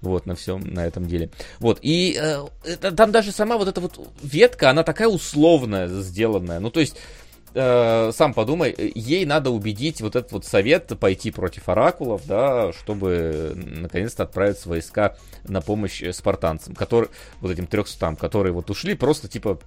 Вот, 0.00 0.26
на 0.26 0.34
всем, 0.34 0.60
на 0.60 0.86
этом 0.86 1.06
деле. 1.06 1.30
Вот, 1.60 1.78
и 1.82 2.18
э, 2.20 2.44
это, 2.64 2.92
там 2.92 3.12
даже 3.12 3.32
сама 3.32 3.56
вот 3.56 3.68
эта 3.68 3.80
вот 3.80 3.98
ветка, 4.22 4.70
она 4.70 4.82
такая 4.82 5.08
условная 5.08 5.88
сделанная. 5.88 6.60
Ну, 6.60 6.70
то 6.70 6.80
есть, 6.80 6.96
э, 7.54 8.10
сам 8.12 8.34
подумай, 8.34 8.74
ей 8.94 9.24
надо 9.24 9.50
убедить 9.50 10.00
вот 10.00 10.16
этот 10.16 10.32
вот 10.32 10.44
совет 10.44 10.92
пойти 10.98 11.30
против 11.30 11.68
оракулов, 11.68 12.26
да, 12.26 12.72
чтобы 12.72 13.52
наконец-то 13.54 14.24
отправить 14.24 14.64
войска 14.66 15.16
на 15.46 15.60
помощь 15.60 16.02
спартанцам, 16.12 16.74
которые, 16.74 17.10
вот 17.40 17.50
этим 17.50 17.66
трехстам, 17.66 18.16
которые 18.16 18.52
вот 18.52 18.70
ушли 18.70 18.94
просто 18.94 19.28
типа 19.28 19.58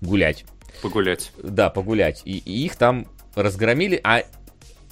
гулять. 0.00 0.44
Погулять. 0.82 1.32
Да, 1.42 1.70
погулять. 1.70 2.22
И, 2.24 2.38
и 2.38 2.64
их 2.64 2.76
там 2.76 3.06
разгромили, 3.34 4.00
а 4.02 4.22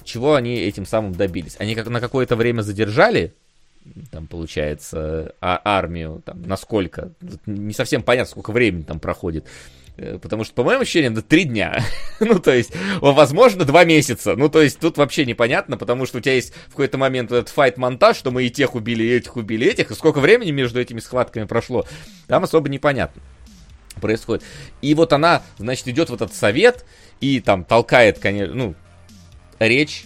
чего 0.03 0.35
они 0.35 0.55
этим 0.57 0.85
самым 0.85 1.13
добились? 1.13 1.55
Они 1.59 1.75
как 1.75 1.87
на 1.87 1.99
какое-то 1.99 2.35
время 2.35 2.61
задержали, 2.61 3.33
там, 4.11 4.27
получается, 4.27 5.33
а 5.41 5.59
армию, 5.63 6.21
там, 6.25 6.41
насколько, 6.43 7.11
не 7.45 7.73
совсем 7.73 8.03
понятно, 8.03 8.31
сколько 8.31 8.51
времени 8.51 8.83
там 8.83 8.99
проходит. 8.99 9.45
Э, 9.97 10.17
потому 10.21 10.43
что, 10.43 10.53
по 10.53 10.63
моим 10.63 10.81
ощущениям, 10.81 11.13
это 11.13 11.21
три 11.21 11.43
дня. 11.43 11.83
ну, 12.19 12.39
то 12.39 12.53
есть, 12.53 12.71
возможно, 13.01 13.65
два 13.65 13.83
месяца. 13.85 14.35
Ну, 14.35 14.49
то 14.49 14.61
есть, 14.61 14.79
тут 14.79 14.97
вообще 14.97 15.25
непонятно, 15.25 15.77
потому 15.77 16.05
что 16.05 16.19
у 16.19 16.21
тебя 16.21 16.35
есть 16.35 16.53
в 16.67 16.71
какой-то 16.71 16.97
момент 16.97 17.31
этот 17.31 17.49
файт-монтаж, 17.49 18.17
что 18.17 18.31
мы 18.31 18.43
и 18.43 18.49
тех 18.49 18.75
убили, 18.75 19.03
и 19.03 19.15
этих 19.15 19.35
убили, 19.35 19.65
и 19.65 19.69
этих, 19.69 19.91
и 19.91 19.95
сколько 19.95 20.19
времени 20.19 20.51
между 20.51 20.79
этими 20.79 20.99
схватками 20.99 21.45
прошло, 21.45 21.85
там 22.27 22.43
особо 22.43 22.69
непонятно 22.69 23.21
происходит. 23.99 24.43
И 24.81 24.93
вот 24.93 25.11
она, 25.13 25.43
значит, 25.57 25.87
идет 25.87 26.09
в 26.09 26.13
этот 26.13 26.33
совет 26.33 26.85
и 27.19 27.41
там 27.41 27.65
толкает, 27.65 28.19
конечно, 28.19 28.55
ну, 28.55 28.75
речь 29.59 30.05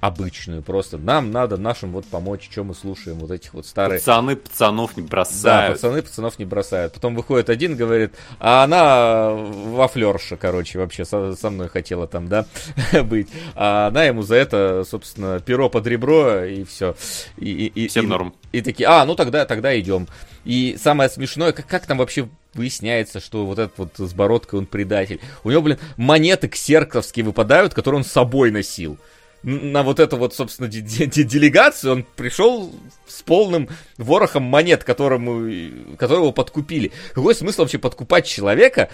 обычную, 0.00 0.62
просто 0.62 0.96
нам 0.96 1.32
надо 1.32 1.56
нашим 1.56 1.90
вот 1.90 2.06
помочь, 2.06 2.48
что 2.50 2.62
мы 2.62 2.74
слушаем 2.74 3.18
вот 3.18 3.30
этих 3.32 3.52
вот 3.54 3.66
старых... 3.66 4.00
Пацаны 4.00 4.36
пацанов 4.36 4.96
не 4.96 5.02
бросают. 5.02 5.42
Да, 5.42 5.72
пацаны 5.72 6.02
пацанов 6.02 6.38
не 6.38 6.44
бросают. 6.44 6.92
Потом 6.92 7.16
выходит 7.16 7.50
один, 7.50 7.74
говорит, 7.74 8.14
а 8.38 8.62
она 8.62 9.30
во 9.32 9.88
флерша, 9.88 10.36
короче, 10.36 10.78
вообще 10.78 11.04
со, 11.04 11.34
со 11.34 11.50
мной 11.50 11.68
хотела 11.68 12.06
там, 12.06 12.28
да, 12.28 12.46
быть. 13.04 13.28
А 13.56 13.88
она 13.88 14.04
ему 14.04 14.22
за 14.22 14.36
это, 14.36 14.84
собственно, 14.88 15.40
перо 15.40 15.68
под 15.68 15.86
ребро 15.86 16.44
и 16.44 16.62
все. 16.62 16.94
И, 17.36 17.66
и, 17.66 17.88
Всем 17.88 18.04
и, 18.04 18.08
норм. 18.08 18.34
И, 18.52 18.58
и 18.58 18.62
такие, 18.62 18.88
а, 18.88 19.04
ну 19.04 19.16
тогда, 19.16 19.46
тогда 19.46 19.78
идем. 19.78 20.06
И 20.44 20.78
самое 20.80 21.10
смешное, 21.10 21.52
как, 21.52 21.66
как 21.66 21.86
там 21.86 21.98
вообще 21.98 22.28
выясняется, 22.58 23.20
что 23.20 23.46
вот 23.46 23.58
этот 23.58 23.78
вот 23.78 23.92
с 23.96 24.12
бородкой 24.12 24.60
он 24.60 24.66
предатель. 24.66 25.20
У 25.44 25.50
него, 25.50 25.62
блин, 25.62 25.78
монеты 25.96 26.48
ксерковские 26.48 27.24
выпадают, 27.24 27.72
которые 27.72 27.98
он 27.98 28.04
с 28.04 28.12
собой 28.12 28.50
носил. 28.50 28.98
На 29.44 29.84
вот 29.84 30.00
эту 30.00 30.16
вот, 30.16 30.34
собственно, 30.34 30.68
делегацию 30.68 31.92
он 31.92 32.06
пришел 32.16 32.74
с 33.06 33.22
полным 33.22 33.68
ворохом 33.96 34.42
монет, 34.42 34.82
которому, 34.84 35.48
которого 35.96 36.32
подкупили. 36.32 36.92
Какой 37.14 37.34
смысл 37.34 37.62
вообще 37.62 37.78
подкупать 37.78 38.26
человека 38.26 38.90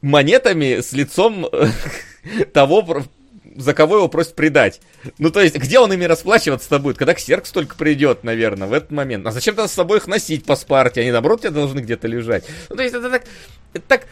монетами 0.00 0.80
с 0.80 0.92
лицом 0.92 1.48
того, 2.52 3.04
за 3.58 3.74
кого 3.74 3.96
его 3.96 4.08
просят 4.08 4.34
предать. 4.36 4.80
Ну, 5.18 5.30
то 5.30 5.40
есть, 5.40 5.56
где 5.56 5.80
он 5.80 5.92
ими 5.92 6.04
расплачиваться-то 6.04 6.78
будет? 6.78 6.96
Когда 6.96 7.12
Ксеркс 7.12 7.50
только 7.50 7.74
придет, 7.74 8.22
наверное, 8.22 8.68
в 8.68 8.72
этот 8.72 8.92
момент. 8.92 9.26
А 9.26 9.32
зачем 9.32 9.56
тогда 9.56 9.68
с 9.68 9.72
собой 9.72 9.98
их 9.98 10.06
носить 10.06 10.44
по 10.44 10.54
спарте? 10.54 11.00
Они, 11.00 11.10
наоборот, 11.10 11.40
тебя 11.40 11.50
должны 11.50 11.80
где-то 11.80 12.06
лежать. 12.06 12.44
Ну, 12.70 12.76
то 12.76 12.82
есть, 12.82 12.94
это 12.94 13.10
так... 13.10 13.24
Это 13.74 13.84
так 13.86 14.06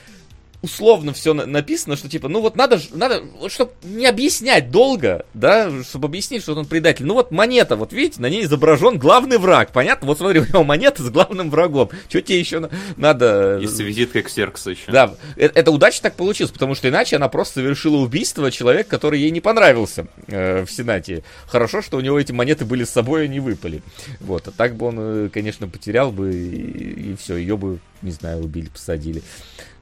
условно 0.62 1.12
все 1.12 1.34
написано, 1.34 1.96
что 1.96 2.08
типа, 2.08 2.28
ну 2.28 2.40
вот 2.40 2.56
надо, 2.56 2.80
надо, 2.92 3.22
вот 3.38 3.52
чтобы 3.52 3.72
не 3.82 4.06
объяснять 4.06 4.70
долго, 4.70 5.24
да, 5.34 5.70
чтобы 5.82 6.06
объяснить, 6.06 6.42
что 6.42 6.54
он 6.54 6.66
предатель. 6.66 7.04
Ну 7.04 7.14
вот 7.14 7.30
монета, 7.30 7.76
вот 7.76 7.92
видите, 7.92 8.20
на 8.20 8.28
ней 8.28 8.44
изображен 8.44 8.98
главный 8.98 9.38
враг, 9.38 9.72
понятно? 9.72 10.06
Вот 10.06 10.18
смотри, 10.18 10.40
у 10.40 10.46
него 10.46 10.64
монета 10.64 11.02
с 11.02 11.10
главным 11.10 11.50
врагом. 11.50 11.90
Что 12.08 12.22
тебе 12.22 12.40
еще 12.40 12.68
надо... 12.96 13.58
И 13.62 13.66
с 13.66 13.78
визиткой 13.78 14.22
к 14.22 14.28
Серксу 14.28 14.70
еще. 14.70 14.90
Да, 14.90 15.14
это, 15.36 15.58
это 15.58 15.70
удачно 15.70 16.04
так 16.04 16.16
получилось, 16.16 16.52
потому 16.52 16.74
что 16.74 16.88
иначе 16.88 17.16
она 17.16 17.28
просто 17.28 17.54
совершила 17.54 17.96
убийство 17.96 18.50
человека, 18.50 18.90
который 18.90 19.20
ей 19.20 19.30
не 19.30 19.40
понравился 19.40 20.06
э, 20.26 20.64
в 20.64 20.70
Сенате. 20.70 21.22
Хорошо, 21.46 21.82
что 21.82 21.96
у 21.96 22.00
него 22.00 22.18
эти 22.18 22.32
монеты 22.32 22.64
были 22.64 22.84
с 22.84 22.90
собой, 22.90 23.26
и 23.26 23.28
не 23.28 23.40
выпали. 23.40 23.82
Вот, 24.20 24.48
а 24.48 24.50
так 24.50 24.76
бы 24.76 24.86
он, 24.86 24.96
э, 24.98 25.28
конечно, 25.32 25.68
потерял 25.68 26.12
бы, 26.12 26.34
и, 26.34 27.12
и 27.12 27.16
все, 27.16 27.36
ее 27.36 27.56
бы, 27.56 27.78
не 28.02 28.10
знаю, 28.10 28.42
убили, 28.42 28.68
посадили. 28.68 29.22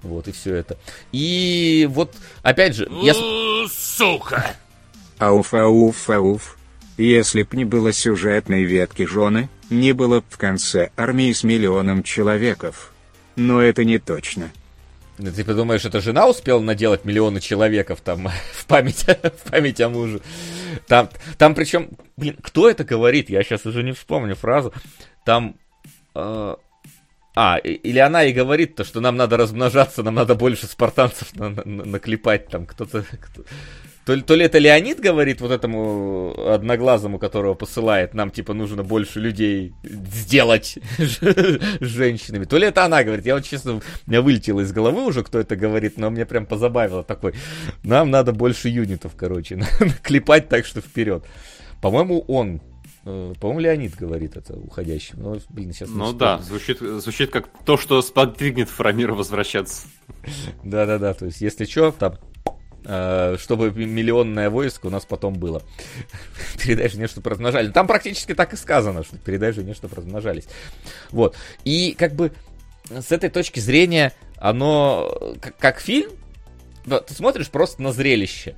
Вот, 0.02 0.28
и 0.28 0.32
все 0.32 0.54
это. 0.54 0.76
И 1.12 1.88
вот, 1.90 2.14
опять 2.42 2.74
же... 2.74 2.88
Я... 3.02 3.14
Сука! 3.68 4.56
Ауф, 5.18 5.54
ауф, 5.54 6.10
ауф. 6.10 6.58
Если 6.96 7.42
б 7.42 7.56
не 7.56 7.64
было 7.64 7.92
сюжетной 7.92 8.64
ветки 8.64 9.04
жены, 9.04 9.48
не 9.70 9.92
было 9.92 10.20
б 10.20 10.26
в 10.28 10.36
конце 10.38 10.90
армии 10.96 11.32
с 11.32 11.42
миллионом 11.42 12.02
человеков. 12.02 12.92
Но 13.36 13.60
это 13.60 13.84
не 13.84 13.98
точно. 13.98 14.50
Ну, 15.18 15.30
ты 15.30 15.44
подумаешь, 15.44 15.84
это 15.84 16.00
жена 16.00 16.26
успела 16.26 16.60
наделать 16.60 17.04
миллионы 17.04 17.40
человеков 17.40 18.00
там 18.00 18.28
в 18.52 18.66
память, 18.66 19.04
в 19.04 19.50
память 19.50 19.80
о 19.80 19.88
муже. 19.88 20.20
Там, 20.86 21.08
там 21.38 21.54
причем, 21.54 21.90
блин, 22.16 22.36
кто 22.42 22.68
это 22.68 22.84
говорит? 22.84 23.30
Я 23.30 23.42
сейчас 23.42 23.64
уже 23.66 23.82
не 23.82 23.92
вспомню 23.92 24.34
фразу. 24.34 24.72
Там 25.24 25.56
э, 26.14 26.56
а, 27.34 27.58
или 27.58 27.98
она 27.98 28.24
и 28.24 28.32
говорит 28.32 28.76
то, 28.76 28.84
что 28.84 29.00
нам 29.00 29.16
надо 29.16 29.36
размножаться, 29.36 30.02
нам 30.02 30.14
надо 30.14 30.34
больше 30.36 30.66
спартанцев 30.66 31.34
на, 31.34 31.50
на, 31.50 31.62
на, 31.64 31.84
наклепать 31.84 32.48
там 32.48 32.64
кто-то. 32.64 33.04
Кто... 33.20 33.42
То, 34.04 34.20
то 34.20 34.34
ли 34.34 34.44
это 34.44 34.58
Леонид 34.58 35.00
говорит 35.00 35.40
вот 35.40 35.50
этому 35.50 36.34
одноглазому, 36.46 37.18
которого 37.18 37.54
посылает, 37.54 38.14
нам 38.14 38.30
типа 38.30 38.52
нужно 38.52 38.84
больше 38.84 39.18
людей 39.18 39.72
сделать 39.82 40.78
с 40.98 41.80
женщинами. 41.80 42.44
То 42.44 42.58
ли 42.58 42.66
это 42.66 42.84
она 42.84 43.02
говорит. 43.02 43.26
Я 43.26 43.34
вот 43.34 43.44
честно, 43.44 43.76
у 43.76 43.82
меня 44.06 44.20
вылетело 44.22 44.60
из 44.60 44.72
головы 44.72 45.04
уже, 45.04 45.24
кто 45.24 45.40
это 45.40 45.56
говорит, 45.56 45.96
но 45.96 46.10
мне 46.10 46.26
прям 46.26 46.46
позабавило 46.46 47.02
такой. 47.02 47.34
Нам 47.82 48.10
надо 48.10 48.32
больше 48.32 48.68
юнитов, 48.68 49.12
короче, 49.16 49.56
наклепать 49.80 50.48
так, 50.48 50.66
что 50.66 50.80
вперед. 50.82 51.24
По-моему, 51.80 52.20
он 52.28 52.60
по-моему, 53.04 53.60
Леонид 53.60 53.94
говорит 53.96 54.36
это 54.36 54.54
уходящим. 54.56 55.22
Но, 55.22 55.36
блин, 55.50 55.72
сейчас 55.72 55.90
ну 55.90 56.12
да, 56.12 56.38
звучит, 56.38 56.78
звучит 56.78 57.30
как 57.30 57.48
то, 57.64 57.76
что 57.76 58.00
сподвигнет 58.00 58.70
Фрамира 58.70 59.14
возвращаться. 59.14 59.86
Да-да-да, 60.62 61.12
то 61.12 61.26
есть, 61.26 61.42
если 61.42 61.66
что, 61.66 61.92
там 61.92 62.18
э, 62.86 63.36
чтобы 63.38 63.70
миллионное 63.72 64.48
войско 64.48 64.86
у 64.86 64.90
нас 64.90 65.04
потом 65.04 65.34
было. 65.34 65.62
передай 66.62 66.88
жене, 66.88 67.06
чтобы 67.06 67.28
размножали. 67.28 67.70
Там 67.70 67.86
практически 67.86 68.34
так 68.34 68.54
и 68.54 68.56
сказано, 68.56 69.04
что 69.04 69.18
передай 69.18 69.52
жене, 69.52 69.74
чтобы 69.74 69.96
размножались. 69.96 70.46
Вот. 71.10 71.36
И 71.64 71.94
как 71.98 72.14
бы 72.14 72.32
с 72.88 73.12
этой 73.12 73.28
точки 73.28 73.60
зрения 73.60 74.14
оно 74.38 75.36
как, 75.40 75.56
как 75.58 75.80
фильм, 75.80 76.10
да, 76.86 77.00
ты 77.00 77.12
смотришь 77.14 77.50
просто 77.50 77.82
на 77.82 77.92
зрелище. 77.92 78.56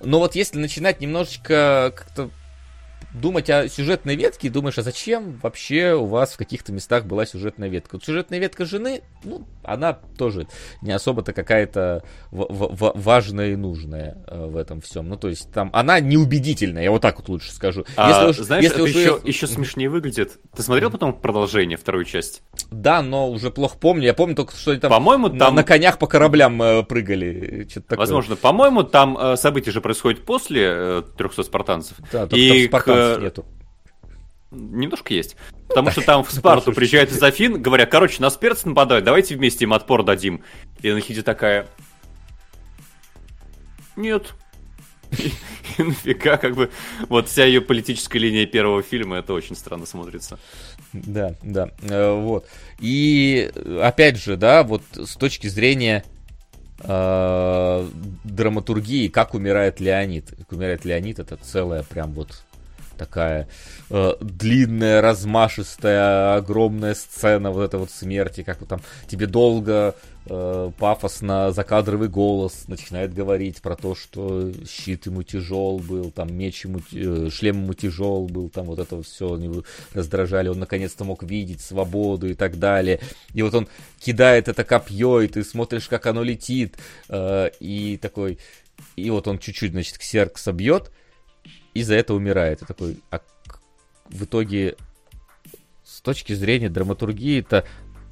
Но 0.00 0.20
вот 0.20 0.36
если 0.36 0.58
начинать 0.58 1.00
немножечко 1.00 1.92
как-то 1.96 2.30
думать 3.12 3.48
о 3.50 3.68
сюжетной 3.68 4.16
ветке, 4.16 4.50
думаешь, 4.50 4.78
а 4.78 4.82
зачем 4.82 5.38
вообще 5.42 5.94
у 5.94 6.04
вас 6.04 6.32
в 6.32 6.36
каких-то 6.36 6.72
местах 6.72 7.04
была 7.06 7.26
сюжетная 7.26 7.68
ветка? 7.68 7.96
Вот 7.96 8.04
сюжетная 8.04 8.38
ветка 8.38 8.64
жены, 8.64 9.02
ну, 9.24 9.46
она 9.62 9.94
тоже 10.16 10.46
не 10.82 10.92
особо-то 10.92 11.32
какая-то 11.32 12.02
важная 12.30 13.52
и 13.52 13.56
нужная 13.56 14.18
э, 14.26 14.46
в 14.46 14.56
этом 14.56 14.80
всем. 14.80 15.08
Ну, 15.08 15.16
то 15.16 15.28
есть 15.28 15.50
там 15.52 15.70
она 15.72 16.00
неубедительная, 16.00 16.84
я 16.84 16.90
вот 16.90 17.02
так 17.02 17.18
вот 17.18 17.28
лучше 17.28 17.52
скажу. 17.52 17.84
А, 17.96 18.08
если 18.08 18.30
уж, 18.30 18.46
знаешь, 18.46 18.64
если 18.64 18.76
это 18.76 18.84
уж 18.84 18.90
еще, 18.90 19.20
еще 19.24 19.46
смешнее 19.46 19.88
выглядит. 19.88 20.38
Ты 20.54 20.62
смотрел 20.62 20.90
потом 20.90 21.12
продолжение, 21.12 21.76
вторую 21.76 22.04
часть? 22.04 22.42
Да, 22.70 23.02
но 23.02 23.30
уже 23.30 23.50
плохо 23.50 23.76
помню. 23.78 24.04
Я 24.04 24.14
помню 24.14 24.36
только, 24.36 24.54
что 24.56 24.72
они 24.72 24.80
там, 24.80 24.90
по-моему, 24.90 25.28
там... 25.28 25.38
На, 25.38 25.50
на 25.50 25.64
конях 25.64 25.98
по 25.98 26.06
кораблям 26.06 26.60
э, 26.62 26.82
прыгали. 26.82 27.66
Возможно. 27.90 28.36
По-моему, 28.36 28.82
там 28.82 29.16
э, 29.18 29.36
события 29.36 29.70
же 29.70 29.80
происходят 29.80 30.24
после 30.24 30.66
э, 30.66 31.02
300 31.16 31.42
спартанцев. 31.42 31.96
Да, 32.12 32.28
и 32.30 32.68
к, 32.68 32.97
шансов 32.98 33.22
нету. 33.22 33.46
Немножко 34.50 35.12
есть. 35.12 35.36
Потому 35.68 35.90
что 35.90 36.00
там 36.00 36.24
в 36.24 36.32
Спарту 36.32 36.72
приезжает 36.72 37.12
из 37.12 37.22
Афин, 37.22 37.60
говорят, 37.60 37.90
короче, 37.90 38.22
нас 38.22 38.36
перцы 38.36 38.68
нападают, 38.68 39.04
давайте 39.04 39.36
вместе 39.36 39.64
им 39.64 39.74
отпор 39.74 40.02
дадим. 40.02 40.42
И 40.80 40.90
Нахиди 40.90 41.22
такая... 41.22 41.66
Нет. 43.96 44.34
И 45.78 45.82
нафига, 45.82 46.36
как 46.36 46.54
бы, 46.54 46.70
вот 47.08 47.28
вся 47.28 47.44
ее 47.44 47.60
политическая 47.60 48.18
линия 48.18 48.46
первого 48.46 48.82
фильма, 48.82 49.16
это 49.16 49.32
очень 49.32 49.56
странно 49.56 49.86
смотрится. 49.86 50.38
Да, 50.92 51.34
да, 51.42 51.70
э, 51.82 52.12
вот. 52.12 52.46
И, 52.78 53.50
опять 53.82 54.18
же, 54.18 54.36
да, 54.36 54.62
вот 54.62 54.82
с 54.94 55.16
точки 55.16 55.46
зрения 55.46 56.04
э, 56.80 57.88
драматургии, 58.24 59.08
как 59.08 59.34
умирает 59.34 59.80
Леонид. 59.80 60.30
Как 60.36 60.52
умирает 60.52 60.84
Леонид, 60.84 61.18
это 61.18 61.36
целая 61.36 61.82
прям 61.82 62.12
вот 62.12 62.44
такая 62.98 63.48
э, 63.90 64.12
длинная, 64.20 65.00
размашистая, 65.00 66.36
огромная 66.36 66.94
сцена 66.94 67.50
вот 67.50 67.62
этой 67.62 67.80
вот 67.80 67.90
смерти, 67.90 68.42
как 68.42 68.60
вот 68.60 68.68
там 68.68 68.80
тебе 69.06 69.26
долго, 69.26 69.94
э, 70.26 70.70
пафосно 70.78 71.52
закадровый 71.52 72.08
голос 72.08 72.68
начинает 72.68 73.14
говорить 73.14 73.62
про 73.62 73.76
то, 73.76 73.94
что 73.94 74.52
щит 74.68 75.06
ему 75.06 75.22
тяжел 75.22 75.78
был, 75.78 76.10
там 76.10 76.34
меч 76.34 76.64
ему, 76.64 76.80
э, 76.92 77.30
шлем 77.30 77.62
ему 77.62 77.74
тяжел 77.74 78.26
был, 78.26 78.50
там 78.50 78.66
вот 78.66 78.78
это 78.78 79.02
все 79.02 79.36
его 79.36 79.64
раздражали, 79.94 80.48
он 80.48 80.58
наконец-то 80.58 81.04
мог 81.04 81.22
видеть 81.22 81.60
свободу 81.60 82.28
и 82.28 82.34
так 82.34 82.58
далее. 82.58 83.00
И 83.32 83.42
вот 83.42 83.54
он 83.54 83.68
кидает 84.00 84.48
это 84.48 84.64
копье, 84.64 85.20
и 85.20 85.28
ты 85.28 85.44
смотришь, 85.44 85.88
как 85.88 86.06
оно 86.06 86.22
летит, 86.22 86.76
э, 87.08 87.50
и 87.60 87.96
такой... 87.96 88.38
И 88.94 89.10
вот 89.10 89.26
он 89.26 89.40
чуть-чуть, 89.40 89.72
значит, 89.72 89.98
Ксеркса 89.98 90.52
бьет, 90.52 90.92
и 91.74 91.82
за 91.82 91.94
это 91.94 92.14
умирает. 92.14 92.62
И 92.62 92.64
такой, 92.64 93.00
а 93.10 93.20
в 94.08 94.24
итоге 94.24 94.76
с 95.84 96.00
точки 96.00 96.32
зрения 96.32 96.68
драматургии-то 96.68 97.64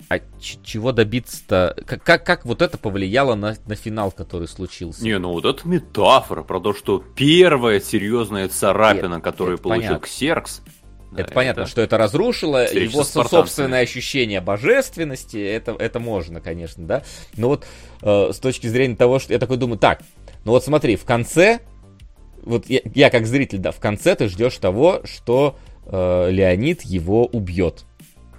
а 0.09 0.21
чего 0.41 0.93
добиться-то? 0.93 1.77
Как, 1.85 2.03
как, 2.05 2.25
как 2.25 2.45
вот 2.45 2.63
это 2.63 2.79
повлияло 2.79 3.35
на, 3.35 3.57
на 3.67 3.75
финал, 3.75 4.13
который 4.13 4.47
случился? 4.47 5.03
Не, 5.03 5.19
ну 5.19 5.33
вот 5.33 5.45
это 5.45 5.67
метафора 5.67 6.45
про 6.45 6.61
то, 6.61 6.75
что 6.75 7.03
первая 7.17 7.81
серьезная 7.81 8.49
царапина, 8.49 9.15
это, 9.15 9.21
которую 9.21 9.55
это 9.55 9.65
получил 9.65 9.89
понятно. 9.89 10.07
Ксеркс. 10.07 10.63
Да, 11.11 11.23
это 11.23 11.33
понятно, 11.33 11.67
что 11.67 11.81
это 11.81 11.99
разрушило 11.99 12.73
его 12.73 13.03
собственное 13.03 13.81
ощущение 13.81 14.41
божественности. 14.41 15.39
Это, 15.39 15.73
это 15.73 15.99
можно, 15.99 16.41
конечно, 16.41 16.85
да. 16.87 17.03
Но 17.37 17.49
вот 17.49 17.67
э, 18.03 18.31
с 18.33 18.39
точки 18.39 18.67
зрения 18.69 18.97
того, 18.97 19.19
что 19.19 19.33
я 19.33 19.39
такой 19.39 19.57
думаю, 19.57 19.79
так, 19.79 20.03
ну 20.45 20.53
вот 20.53 20.65
смотри, 20.65 20.97
в 20.97 21.05
конце 21.05 21.61
вот 22.47 22.67
я, 22.69 22.81
я 22.95 23.11
как 23.11 23.27
зритель, 23.27 23.59
да, 23.59 23.73
в 23.73 23.81
конце 23.81 24.15
ты 24.15 24.29
ждешь 24.29 24.57
того, 24.57 25.03
что 25.05 25.59
э, 25.85 26.31
Леонид 26.31 26.83
его 26.83 27.27
убьет. 27.27 27.85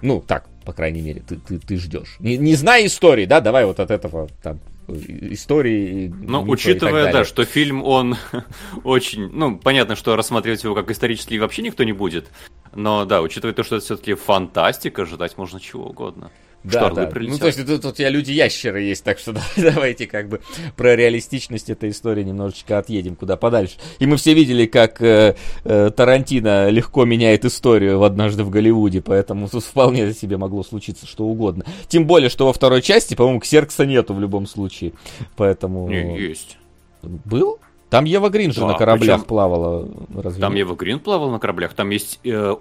Ну, 0.00 0.20
так, 0.26 0.48
по 0.64 0.72
крайней 0.72 1.02
мере, 1.02 1.22
ты, 1.26 1.36
ты, 1.36 1.58
ты 1.58 1.76
ждешь. 1.76 2.16
Не, 2.18 2.36
не 2.38 2.54
зная 2.54 2.86
истории, 2.86 3.26
да, 3.26 3.40
давай 3.40 3.66
вот 3.66 3.80
от 3.80 3.90
этого 3.90 4.28
там 4.42 4.60
истории. 4.88 6.08
Ну, 6.08 6.42
учитывая, 6.42 7.12
да, 7.12 7.24
что 7.24 7.44
фильм, 7.44 7.84
он 7.84 8.16
очень... 8.84 9.28
Ну, 9.28 9.58
понятно, 9.58 9.94
что 9.94 10.16
рассматривать 10.16 10.64
его 10.64 10.74
как 10.74 10.90
исторический 10.90 11.38
вообще 11.38 11.62
никто 11.62 11.84
не 11.84 11.92
будет. 11.92 12.30
Но 12.74 13.04
да, 13.04 13.20
учитывая 13.20 13.54
то, 13.54 13.62
что 13.62 13.76
это 13.76 13.84
все-таки 13.84 14.14
фантастика, 14.14 15.02
ожидать 15.02 15.36
можно 15.36 15.60
чего 15.60 15.86
угодно. 15.86 16.30
Да, 16.64 16.90
да. 16.90 17.10
Ну, 17.14 17.38
то 17.38 17.46
есть 17.46 17.64
тут, 17.64 17.82
тут 17.82 17.98
я 17.98 18.08
люди-ящеры 18.10 18.82
есть, 18.82 19.04
так 19.04 19.18
что 19.18 19.34
давайте 19.56 20.06
как 20.06 20.28
бы 20.28 20.40
про 20.76 20.96
реалистичность 20.96 21.70
этой 21.70 21.90
истории 21.90 22.24
немножечко 22.24 22.78
отъедем 22.78 23.14
куда 23.14 23.36
подальше. 23.36 23.76
И 23.98 24.06
мы 24.06 24.16
все 24.16 24.34
видели, 24.34 24.66
как 24.66 25.00
э, 25.00 25.36
э, 25.64 25.90
Тарантино 25.94 26.68
легко 26.70 27.04
меняет 27.04 27.44
историю 27.44 27.98
в 27.98 28.04
«Однажды 28.04 28.42
в 28.42 28.50
Голливуде», 28.50 29.00
поэтому 29.00 29.48
тут 29.48 29.64
вполне 29.64 30.12
себе 30.12 30.36
могло 30.36 30.62
случиться 30.64 31.06
что 31.06 31.24
угодно. 31.24 31.64
Тем 31.86 32.06
более, 32.06 32.28
что 32.28 32.46
во 32.46 32.52
второй 32.52 32.82
части, 32.82 33.14
по-моему, 33.14 33.40
Ксеркса 33.40 33.86
нету 33.86 34.14
в 34.14 34.20
любом 34.20 34.46
случае, 34.46 34.92
поэтому... 35.36 35.88
Не, 35.88 36.18
есть. 36.18 36.58
Был? 37.02 37.60
Там 37.90 38.04
Ева 38.04 38.28
Грин 38.28 38.52
же 38.52 38.60
да, 38.60 38.68
на 38.68 38.74
кораблях 38.74 39.16
причем... 39.16 39.28
плавала. 39.28 39.88
Разве 40.14 40.40
там 40.40 40.54
Ева 40.54 40.74
Грин 40.74 41.00
плавала 41.00 41.30
на 41.32 41.38
кораблях. 41.38 41.72
Там 41.72 41.88
есть 41.90 42.20
э, 42.22 42.54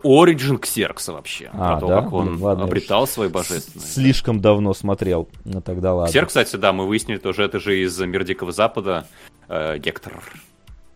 Ксеркса 0.61 1.13
вообще. 1.13 1.49
А, 1.53 1.73
про 1.73 1.79
то, 1.81 1.87
да? 1.87 2.01
как 2.01 2.13
он 2.13 2.27
Блин, 2.27 2.41
ладно, 2.41 2.63
обретал 2.63 3.07
свой 3.07 3.27
божественность. 3.27 3.93
Слишком 3.93 4.39
давно 4.39 4.73
смотрел. 4.73 5.27
Ну 5.43 5.61
тогда 5.61 5.93
ладно. 5.93 6.09
Ксерк, 6.09 6.29
кстати, 6.29 6.55
да, 6.55 6.71
мы 6.71 6.87
выяснили 6.87 7.17
тоже, 7.17 7.43
это 7.43 7.59
же 7.59 7.81
из 7.81 7.99
Мир 7.99 8.23
Дикого 8.23 8.53
Запада. 8.53 9.05
Э, 9.49 9.77
Гектор. 9.77 10.23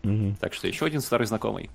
Угу. 0.04 0.36
Так 0.40 0.54
что 0.54 0.66
еще 0.66 0.86
один 0.86 1.00
старый 1.00 1.26
знакомый. 1.26 1.70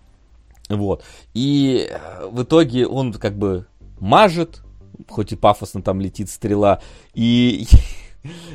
Вот. 0.69 1.03
И 1.33 1.87
э, 1.89 2.25
в 2.27 2.43
итоге 2.43 2.87
он 2.87 3.13
как 3.13 3.37
бы 3.37 3.67
мажет, 3.99 4.61
хоть 5.07 5.31
и 5.31 5.35
пафосно 5.35 5.81
там 5.81 6.01
летит 6.01 6.29
стрела, 6.29 6.81
и 7.13 7.67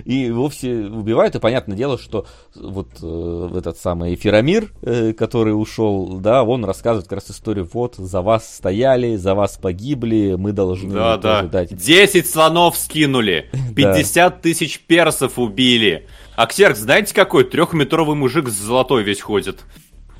и 0.04 0.30
вовсе 0.30 0.86
убивают, 0.86 1.34
и 1.34 1.38
понятное 1.38 1.76
дело, 1.76 1.98
что 1.98 2.26
вот 2.54 2.88
э, 3.02 3.48
этот 3.56 3.78
самый 3.78 4.16
Ферамир, 4.16 4.72
э, 4.82 5.12
который 5.12 5.50
ушел, 5.50 6.18
да, 6.18 6.42
он 6.42 6.64
рассказывает 6.64 7.08
как 7.08 7.20
раз 7.20 7.30
историю, 7.30 7.68
вот, 7.72 7.96
за 7.96 8.22
вас 8.22 8.54
стояли, 8.54 9.16
за 9.16 9.34
вас 9.34 9.56
погибли, 9.56 10.36
мы 10.38 10.52
должны 10.52 10.92
да, 10.94 11.16
да. 11.16 11.42
дать. 11.42 11.74
10 11.74 12.28
слонов 12.28 12.76
скинули, 12.76 13.50
50 13.76 14.42
тысяч 14.42 14.80
персов 14.80 15.38
убили. 15.38 16.06
А 16.34 16.46
Ксеркс, 16.46 16.80
знаете 16.80 17.14
какой? 17.14 17.44
Трехметровый 17.44 18.16
мужик 18.16 18.48
с 18.48 18.54
золотой 18.54 19.02
весь 19.02 19.20
ходит. 19.20 19.64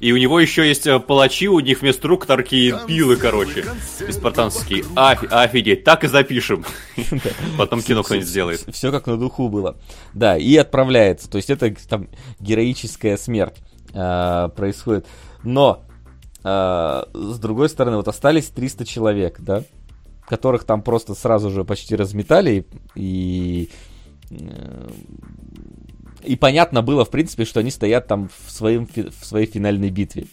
И 0.02 0.10
у 0.10 0.16
него 0.16 0.40
еще 0.40 0.66
есть 0.66 0.84
э, 0.88 0.98
палачи, 0.98 1.46
у 1.46 1.60
них 1.60 1.80
вместо 1.80 2.08
рук 2.08 2.26
такие 2.26 2.76
пилы, 2.88 3.14
короче, 3.14 3.64
спартанские. 4.10 4.82
Офи- 4.96 5.28
офигеть, 5.30 5.84
так 5.84 6.02
и 6.02 6.08
запишем. 6.08 6.64
Потом 7.56 7.80
кино 7.82 8.02
кто-нибудь 8.02 8.26
сделает. 8.26 8.64
Все 8.72 8.90
как 8.90 9.06
на 9.06 9.16
духу 9.16 9.48
было. 9.48 9.76
Да, 10.12 10.36
и 10.36 10.56
отправляется. 10.56 11.30
То 11.30 11.36
есть 11.36 11.50
это 11.50 11.72
там 11.88 12.08
героическая 12.40 13.16
смерть 13.16 13.58
э, 13.94 14.48
происходит. 14.56 15.06
Но, 15.44 15.84
э, 16.42 17.02
с 17.12 17.38
другой 17.38 17.68
стороны, 17.68 17.96
вот 17.96 18.08
остались 18.08 18.46
300 18.46 18.84
человек, 18.84 19.36
да, 19.38 19.62
которых 20.26 20.64
там 20.64 20.82
просто 20.82 21.14
сразу 21.14 21.48
же 21.48 21.64
почти 21.64 21.94
разметали 21.94 22.66
и 22.96 23.70
и 26.24 26.36
понятно 26.36 26.82
было, 26.82 27.04
в 27.04 27.10
принципе, 27.10 27.44
что 27.44 27.60
они 27.60 27.70
стоят 27.70 28.06
там 28.06 28.30
в, 28.46 28.50
своем, 28.50 28.86
в 28.86 29.24
своей 29.24 29.46
финальной 29.46 29.90
битве. 29.90 30.26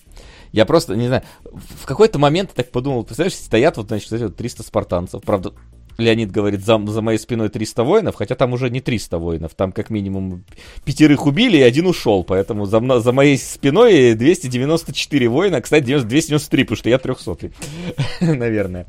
Я 0.52 0.66
просто, 0.66 0.96
не 0.96 1.08
знаю, 1.08 1.24
в 1.44 1.86
какой-то 1.86 2.18
момент 2.18 2.52
так 2.56 2.72
подумал, 2.72 3.04
представляешь, 3.04 3.36
стоят 3.36 3.78
вот, 3.78 3.88
значит, 3.88 4.12
вот 4.12 4.36
300 4.36 4.64
спартанцев, 4.64 5.22
правда, 5.22 5.54
Леонид 6.00 6.32
говорит, 6.32 6.66
за, 6.66 6.80
за 6.88 7.02
моей 7.02 7.18
спиной 7.18 7.50
300 7.50 7.84
воинов, 7.84 8.16
хотя 8.16 8.36
там 8.36 8.54
уже 8.54 8.70
не 8.70 8.82
300 8.82 9.18
воинов, 9.18 9.54
там 9.56 9.72
как 9.72 9.90
минимум 9.90 10.44
пятерых 10.86 11.26
убили 11.26 11.58
и 11.58 11.62
один 11.62 11.88
ушел, 11.88 12.24
поэтому 12.24 12.66
за, 12.66 13.00
за 13.00 13.12
моей 13.12 13.38
спиной 13.38 14.14
294 14.16 15.28
воина, 15.30 15.62
кстати, 15.62 15.84
293, 15.84 16.64
потому 16.64 16.78
что 16.78 16.90
я 16.90 16.98
300 16.98 17.38
наверное, 18.22 18.86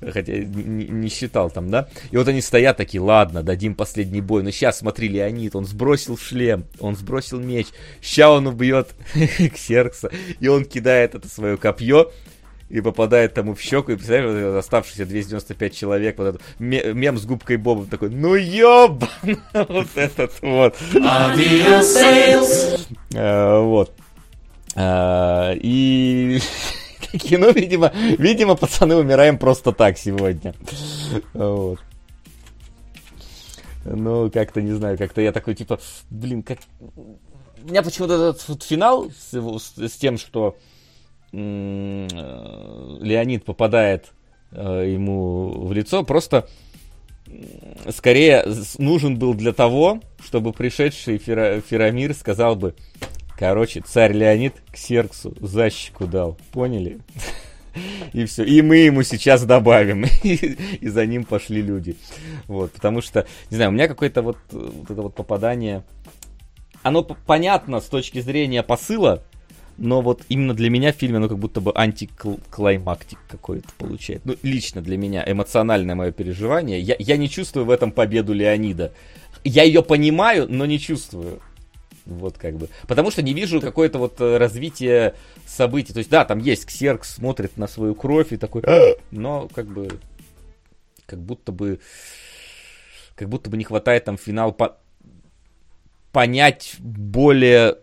хотя 0.00 0.32
не, 0.36 1.08
считал 1.08 1.50
там, 1.50 1.70
да, 1.70 1.88
и 2.10 2.16
вот 2.16 2.28
они 2.28 2.40
стоят 2.40 2.76
такие, 2.76 3.00
ладно, 3.00 3.42
дадим 3.42 3.74
последний 3.74 4.20
бой, 4.20 4.42
но 4.42 4.50
сейчас, 4.50 4.78
смотри, 4.78 5.08
Леонид, 5.08 5.54
он 5.56 5.66
сбросил 5.66 6.16
шлем, 6.16 6.64
он 6.80 6.96
сбросил 6.96 7.40
меч, 7.40 7.68
ща 8.02 8.30
он 8.30 8.46
убьет 8.46 8.94
Ксеркса, 9.54 10.10
и 10.40 10.48
он 10.48 10.64
кидает 10.64 11.14
это 11.14 11.28
свое 11.28 11.56
копье, 11.56 12.10
и 12.68 12.80
попадает 12.80 13.34
тому 13.34 13.54
в 13.54 13.60
щеку, 13.60 13.92
и 13.92 13.96
представляешь, 13.96 14.44
вот 14.44 14.58
оставшиеся 14.58 15.06
295 15.06 15.74
человек, 15.74 16.18
вот 16.18 16.26
этот 16.26 16.42
мем 16.58 17.16
с 17.18 17.24
губкой 17.24 17.56
Бобом 17.56 17.86
такой, 17.86 18.10
ну 18.10 18.34
ёбан, 18.34 19.08
вот 19.52 19.88
этот 19.94 20.32
вот. 20.42 20.76
А, 23.14 23.60
вот. 23.60 23.92
А, 24.74 25.52
и 25.54 26.40
ну, 27.30 27.52
видимо, 27.52 27.92
видимо, 28.18 28.56
пацаны 28.56 28.96
умираем 28.96 29.38
просто 29.38 29.72
так 29.72 29.96
сегодня. 29.96 30.54
Вот. 31.32 31.78
Ну, 33.84 34.28
как-то, 34.32 34.60
не 34.60 34.72
знаю, 34.72 34.98
как-то 34.98 35.20
я 35.20 35.30
такой, 35.30 35.54
типа, 35.54 35.78
блин, 36.10 36.42
как... 36.42 36.58
У 36.96 37.68
меня 37.68 37.82
почему-то 37.82 38.30
этот 38.30 38.62
финал 38.64 39.10
с, 39.10 39.32
с, 39.32 39.92
тем, 39.92 40.18
что 40.18 40.56
Э, 40.56 40.75
Леонид 41.36 43.44
попадает 43.44 44.12
э, 44.52 44.92
ему 44.92 45.66
в 45.66 45.72
лицо, 45.72 46.02
просто 46.02 46.48
скорее 47.90 48.46
нужен 48.78 49.18
был 49.18 49.34
для 49.34 49.52
того, 49.52 50.00
чтобы 50.24 50.52
пришедший 50.52 51.18
Фера, 51.18 51.60
Ферамир 51.60 52.14
сказал 52.14 52.56
бы, 52.56 52.74
короче, 53.38 53.82
царь 53.82 54.12
Леонид 54.12 54.54
к 54.72 54.76
Серксу 54.76 55.34
защику 55.40 56.06
дал, 56.06 56.38
поняли? 56.52 57.00
И 58.14 58.24
все. 58.24 58.42
И 58.42 58.62
мы 58.62 58.78
ему 58.78 59.02
сейчас 59.02 59.44
добавим. 59.44 60.06
И, 60.22 60.88
за 60.88 61.04
ним 61.04 61.24
пошли 61.24 61.60
люди. 61.60 61.96
Вот, 62.46 62.72
потому 62.72 63.02
что, 63.02 63.26
не 63.50 63.56
знаю, 63.56 63.70
у 63.70 63.74
меня 63.74 63.86
какое-то 63.86 64.22
вот, 64.22 64.38
вот 64.50 64.90
это 64.90 65.02
вот 65.02 65.14
попадание... 65.14 65.84
Оно 66.82 67.02
понятно 67.02 67.80
с 67.80 67.86
точки 67.86 68.20
зрения 68.20 68.62
посыла, 68.62 69.24
но 69.78 70.00
вот 70.00 70.22
именно 70.28 70.54
для 70.54 70.70
меня 70.70 70.92
в 70.92 70.96
фильме 70.96 71.18
оно 71.18 71.28
как 71.28 71.38
будто 71.38 71.60
бы 71.60 71.72
антиклаймактик 71.74 73.18
какой-то 73.28 73.68
получает. 73.78 74.24
Ну, 74.24 74.36
лично 74.42 74.80
для 74.80 74.96
меня, 74.96 75.22
эмоциональное 75.26 75.94
мое 75.94 76.12
переживание. 76.12 76.80
Я, 76.80 76.96
я 76.98 77.16
не 77.16 77.28
чувствую 77.28 77.66
в 77.66 77.70
этом 77.70 77.92
победу 77.92 78.32
Леонида. 78.32 78.92
Я 79.44 79.64
ее 79.64 79.82
понимаю, 79.82 80.46
но 80.48 80.66
не 80.66 80.78
чувствую. 80.78 81.40
Вот 82.06 82.38
как 82.38 82.56
бы. 82.56 82.68
Потому 82.86 83.10
что 83.10 83.22
не 83.22 83.34
вижу 83.34 83.60
какое-то 83.60 83.98
вот 83.98 84.20
э, 84.20 84.38
развитие 84.38 85.14
событий. 85.44 85.92
То 85.92 85.98
есть, 85.98 86.10
да, 86.10 86.24
там 86.24 86.38
есть 86.38 86.66
Ксеркс, 86.66 87.16
смотрит 87.16 87.56
на 87.56 87.66
свою 87.66 87.94
кровь 87.94 88.32
и 88.32 88.36
такой, 88.36 88.62
но 89.10 89.48
как 89.54 89.66
бы, 89.66 89.88
как 91.04 91.20
будто 91.20 91.52
бы, 91.52 91.80
как 93.14 93.28
будто 93.28 93.50
бы 93.50 93.56
не 93.56 93.64
хватает 93.64 94.04
там 94.04 94.16
финал 94.16 94.52
по 94.52 94.78
понять 96.12 96.76
более 96.78 97.76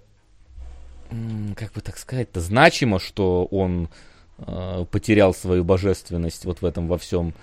как 1.55 1.73
бы 1.73 1.81
так 1.81 1.97
сказать-то, 1.97 2.39
значимо, 2.41 2.99
что 2.99 3.45
он 3.45 3.89
э, 4.37 4.85
потерял 4.89 5.33
свою 5.33 5.63
божественность 5.63 6.45
вот 6.45 6.61
в 6.61 6.65
этом 6.65 6.87
во 6.87 6.97
всем. 6.97 7.33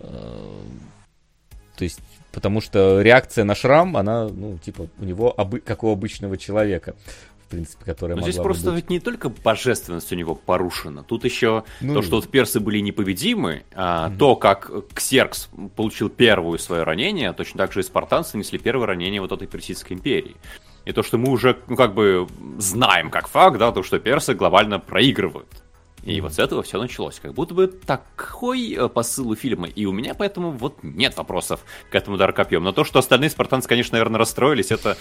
Э, 0.00 0.62
то 1.76 1.84
есть, 1.84 2.00
потому 2.32 2.60
что 2.60 3.00
реакция 3.00 3.44
на 3.44 3.54
шрам, 3.54 3.96
она, 3.96 4.28
ну, 4.28 4.58
типа, 4.58 4.88
у 4.98 5.04
него, 5.04 5.34
обы- 5.36 5.60
как 5.60 5.82
у 5.82 5.90
обычного 5.90 6.36
человека 6.36 6.94
в 7.44 7.48
принципе, 7.48 7.84
которая 7.84 8.16
Но 8.16 8.22
здесь 8.22 8.36
просто 8.36 8.70
быть. 8.70 8.76
ведь 8.76 8.90
не 8.90 9.00
только 9.00 9.28
божественность 9.28 10.10
у 10.12 10.16
него 10.16 10.34
порушена, 10.34 11.02
тут 11.02 11.24
еще 11.24 11.64
ну, 11.80 11.94
то, 11.94 12.02
что 12.02 12.16
вот 12.16 12.28
персы 12.28 12.58
были 12.58 12.78
непобедимы, 12.78 13.64
а 13.74 14.08
угу. 14.08 14.18
то, 14.18 14.36
как 14.36 14.70
Ксеркс 14.94 15.50
получил 15.76 16.08
первую 16.08 16.58
свое 16.58 16.84
ранение, 16.84 17.32
точно 17.32 17.58
так 17.58 17.72
же 17.72 17.80
и 17.80 17.82
спартанцы 17.82 18.38
несли 18.38 18.58
первое 18.58 18.86
ранение 18.86 19.20
вот 19.20 19.32
этой 19.32 19.46
Персидской 19.46 19.96
империи. 19.96 20.36
И 20.84 20.92
то, 20.92 21.02
что 21.02 21.18
мы 21.18 21.30
уже, 21.30 21.58
ну, 21.68 21.76
как 21.76 21.94
бы 21.94 22.26
знаем 22.58 23.10
как 23.10 23.28
факт, 23.28 23.58
да, 23.58 23.72
то, 23.72 23.82
что 23.82 23.98
персы 23.98 24.34
глобально 24.34 24.78
проигрывают. 24.78 25.63
И 26.04 26.20
вот 26.20 26.34
с 26.34 26.38
этого 26.38 26.62
все 26.62 26.78
началось. 26.78 27.18
Как 27.20 27.32
будто 27.32 27.54
бы 27.54 27.66
такой 27.66 28.74
э, 28.74 28.88
посыл 28.88 29.30
у 29.30 29.36
фильма. 29.36 29.68
И 29.68 29.86
у 29.86 29.92
меня 29.92 30.14
поэтому 30.14 30.50
вот 30.50 30.76
нет 30.82 31.16
вопросов 31.16 31.60
к 31.90 31.94
этому 31.94 32.16
удару 32.16 32.34
копьем. 32.34 32.62
Но 32.62 32.72
то, 32.72 32.84
что 32.84 32.98
остальные 32.98 33.30
спартанцы, 33.30 33.66
конечно, 33.68 33.94
наверное, 33.94 34.18
расстроились, 34.18 34.70
это, 34.70 34.98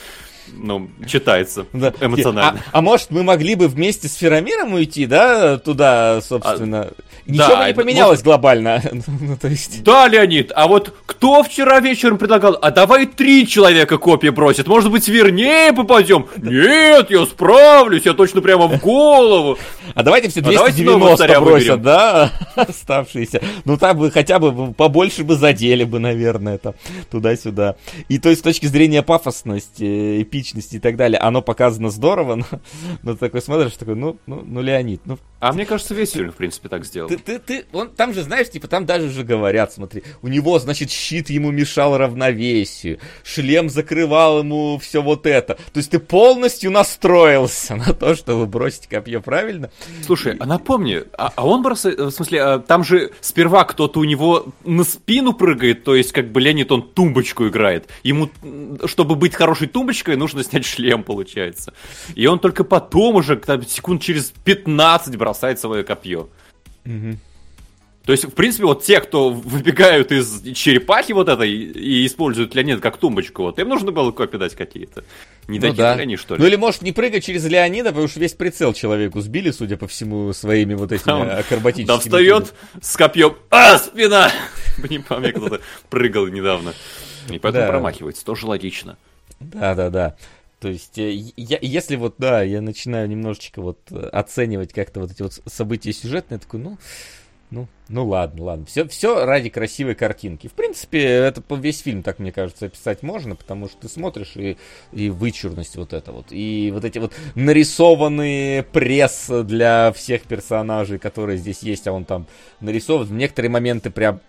ну, 0.54 0.90
читается 1.06 1.66
да. 1.74 1.94
эмоционально. 2.00 2.62
А, 2.72 2.78
а 2.78 2.82
может, 2.82 3.12
мы 3.12 3.24
могли 3.24 3.56
бы 3.56 3.68
вместе 3.68 4.08
с 4.08 4.16
Феромиром 4.16 4.74
уйти, 4.74 5.06
да, 5.06 5.58
туда, 5.58 6.22
собственно? 6.22 6.84
А, 6.84 6.94
Ничего 7.26 7.48
да, 7.48 7.62
бы 7.64 7.68
не 7.68 7.74
поменялось 7.74 8.20
может... 8.20 8.26
глобально. 8.26 8.82
ну, 9.20 9.36
то 9.36 9.50
есть... 9.50 9.84
Да, 9.84 10.08
Леонид, 10.08 10.54
а 10.56 10.68
вот 10.68 10.94
кто 11.06 11.44
вчера 11.44 11.82
вечером 11.82 12.18
предлагал, 12.18 12.58
а 12.62 12.72
давай 12.72 13.08
три 13.08 13.46
человека 13.46 13.98
копии 13.98 14.30
бросят, 14.30 14.68
может 14.68 14.90
быть, 14.90 15.10
вернее 15.10 15.74
попадем? 15.74 16.28
Нет, 16.38 17.12
я 17.12 17.26
справлюсь, 17.26 18.06
я 18.06 18.14
точно 18.14 18.40
прямо 18.40 18.68
в 18.68 18.80
голову. 18.80 19.58
А 19.96 20.04
давайте 20.04 20.30
все 20.30 20.40
290 20.40 20.93
а 21.38 21.42
бросят, 21.42 21.82
да, 21.82 22.32
оставшиеся. 22.56 23.42
Ну, 23.66 23.78
так 23.78 23.98
бы 23.98 24.12
хотя 24.12 24.40
бы 24.40 24.74
побольше 24.74 25.24
бы 25.24 25.36
задели 25.36 25.84
бы, 25.84 26.00
наверное, 26.00 26.58
там, 26.58 26.74
туда-сюда. 27.10 27.76
И 28.10 28.20
то 28.20 28.30
есть, 28.30 28.42
с 28.42 28.44
точки 28.44 28.66
зрения 28.66 29.04
пафосности, 29.04 30.22
эпичности 30.22 30.78
и 30.78 30.80
так 30.80 30.96
далее, 30.96 31.20
оно 31.20 31.42
показано 31.42 31.90
здорово, 31.90 32.36
но, 32.36 32.46
но 33.04 33.16
такой 33.16 33.42
смотришь, 33.42 33.74
такой, 33.74 33.96
ну, 33.96 34.18
ну, 34.26 34.44
ну, 34.46 34.62
Леонид, 34.62 35.02
ну... 35.06 35.18
А 35.44 35.52
мне 35.52 35.66
кажется, 35.66 35.94
весь 35.94 36.14
фильм, 36.14 36.32
в 36.32 36.36
принципе, 36.36 36.70
так 36.70 36.86
сделал. 36.86 37.10
Ты, 37.10 37.18
ты, 37.18 37.38
ты, 37.38 37.66
он, 37.74 37.90
там 37.90 38.14
же, 38.14 38.24
знаешь, 38.24 38.50
типа, 38.50 38.70
там 38.70 38.86
даже 38.86 39.10
же 39.10 39.26
говорят, 39.26 39.74
смотри, 39.74 40.02
у 40.22 40.30
него, 40.30 40.58
значит, 40.58 40.90
щит 40.90 41.30
ему 41.30 41.52
мешал 41.52 41.98
равновесию, 41.98 43.00
шлем 43.26 43.70
закрывал 43.70 44.40
ему 44.40 44.78
все 44.78 45.02
вот 45.02 45.26
это. 45.26 45.56
То 45.56 45.80
есть 45.80 45.92
ты 45.92 46.00
полностью 46.00 46.72
настроился 46.72 47.76
на 47.76 47.94
то, 47.94 48.16
чтобы 48.16 48.46
бросить 48.46 48.88
копье 48.88 49.20
правильно. 49.20 49.70
Слушай, 50.06 50.38
а 50.40 50.46
напомни, 50.46 51.04
а, 51.18 51.34
а 51.36 51.46
он 51.46 51.62
бросает, 51.62 52.00
в 52.00 52.12
смысле, 52.12 52.42
а, 52.42 52.60
там 52.60 52.86
же 52.86 53.12
сперва 53.20 53.66
кто-то 53.66 54.00
у 54.00 54.06
него 54.06 54.46
на 54.64 54.86
спину 54.86 55.34
прыгает, 55.34 55.84
то 55.84 55.94
есть 55.94 56.14
как 56.14 56.32
бы 56.32 56.40
Леонид, 56.40 56.72
он 56.72 56.84
тумбочку 56.84 57.50
играет. 57.50 57.90
Ему, 58.04 58.30
чтобы 58.86 59.16
быть 59.16 59.36
хорошей 59.36 59.68
тумбочкой, 59.68 60.16
нужно 60.16 60.42
снять 60.42 60.64
шлем, 60.64 61.04
получается. 61.04 61.74
И 62.16 62.28
он 62.28 62.40
только 62.40 62.64
потом 62.64 63.18
уже, 63.18 63.36
там, 63.36 63.62
секунд 63.68 64.02
через 64.02 64.32
15 64.46 65.18
бросает 65.18 65.33
свое 65.60 65.84
копье. 65.84 66.30
Угу. 66.86 67.18
То 68.06 68.12
есть, 68.12 68.26
в 68.26 68.32
принципе, 68.32 68.66
вот 68.66 68.84
те, 68.84 69.00
кто 69.00 69.30
выбегают 69.30 70.12
из 70.12 70.42
черепахи 70.54 71.14
вот 71.14 71.30
этой 71.30 71.50
и 71.50 72.06
используют 72.06 72.54
Леонид 72.54 72.82
как 72.82 72.98
тумбочку, 72.98 73.44
вот 73.44 73.58
им 73.60 73.70
нужно 73.70 73.94
было 73.94 74.12
копии 74.12 74.36
дать 74.36 74.56
какие-то. 74.56 75.06
Не 75.48 75.60
ну, 75.60 75.74
да. 75.74 75.94
они, 75.94 76.18
что 76.18 76.36
ли? 76.36 76.42
Ну 76.42 76.48
или, 76.48 76.58
может, 76.58 76.82
не 76.82 76.92
прыгать 76.92 77.24
через 77.24 77.46
Леонида, 77.46 77.90
потому 77.90 78.10
что 78.10 78.20
весь 78.20 78.34
прицел 78.34 78.74
человеку 78.74 79.22
сбили, 79.22 79.52
судя 79.52 79.78
по 79.78 79.88
всему, 79.88 80.34
своими 80.34 80.74
вот 80.74 80.92
этими 80.92 81.12
Он- 81.14 81.30
акробатическими... 81.30 81.86
Да 81.86 82.00
встает 82.00 82.54
с 82.82 82.98
копьем, 82.98 83.38
а, 83.50 83.78
спина! 83.78 84.32
Не 84.90 85.00
помню, 85.00 85.32
кто-то 85.32 85.62
прыгал 85.90 86.28
недавно. 86.28 86.74
И 87.30 87.40
поэтому 87.40 87.66
Да. 87.66 87.72
промахивается, 87.72 88.26
тоже 88.26 88.48
логично. 88.48 88.98
Да, 89.40 89.76
да, 89.76 89.90
да. 89.90 90.16
То 90.64 90.70
есть, 90.70 90.98
э, 90.98 91.12
я, 91.36 91.60
если 91.62 91.98
вот, 91.98 92.16
да, 92.20 92.42
я 92.42 92.62
начинаю 92.62 93.10
немножечко 93.10 93.62
вот 93.62 93.80
э, 93.92 93.98
оценивать 94.14 94.72
как-то 94.72 95.02
вот 95.02 95.12
эти 95.12 95.22
вот 95.22 95.42
события 95.46 95.92
сюжетные, 95.92 96.38
я 96.38 96.40
такой, 96.40 96.62
ну, 96.62 96.78
ну, 97.50 97.68
ну 97.90 98.08
ладно, 98.08 98.46
ладно. 98.46 98.66
Все, 98.66 98.88
все 98.88 99.26
ради 99.26 99.50
красивой 99.50 99.94
картинки. 99.94 100.48
В 100.48 100.54
принципе, 100.54 101.04
это 101.04 101.44
весь 101.56 101.82
фильм, 101.82 102.02
так 102.02 102.20
мне 102.20 102.32
кажется, 102.32 102.68
описать 102.68 103.04
можно, 103.04 103.36
потому 103.36 103.68
что 103.68 103.82
ты 103.82 103.90
смотришь 103.90 104.38
и, 104.38 104.56
и 104.94 105.10
вычурность 105.10 105.76
вот 105.76 105.92
это 105.92 106.14
вот. 106.14 106.28
И 106.30 106.72
вот 106.74 106.86
эти 106.86 106.98
вот 106.98 107.12
нарисованные 107.36 108.64
пресс 108.64 109.30
для 109.44 109.92
всех 109.92 110.22
персонажей, 110.22 110.98
которые 110.98 111.40
здесь 111.40 111.62
есть, 111.62 111.88
а 111.88 111.92
он 111.92 112.06
там 112.06 112.26
нарисован. 112.62 113.08
В 113.08 113.12
некоторые 113.12 113.52
моменты 113.52 113.92
прям 113.92 114.22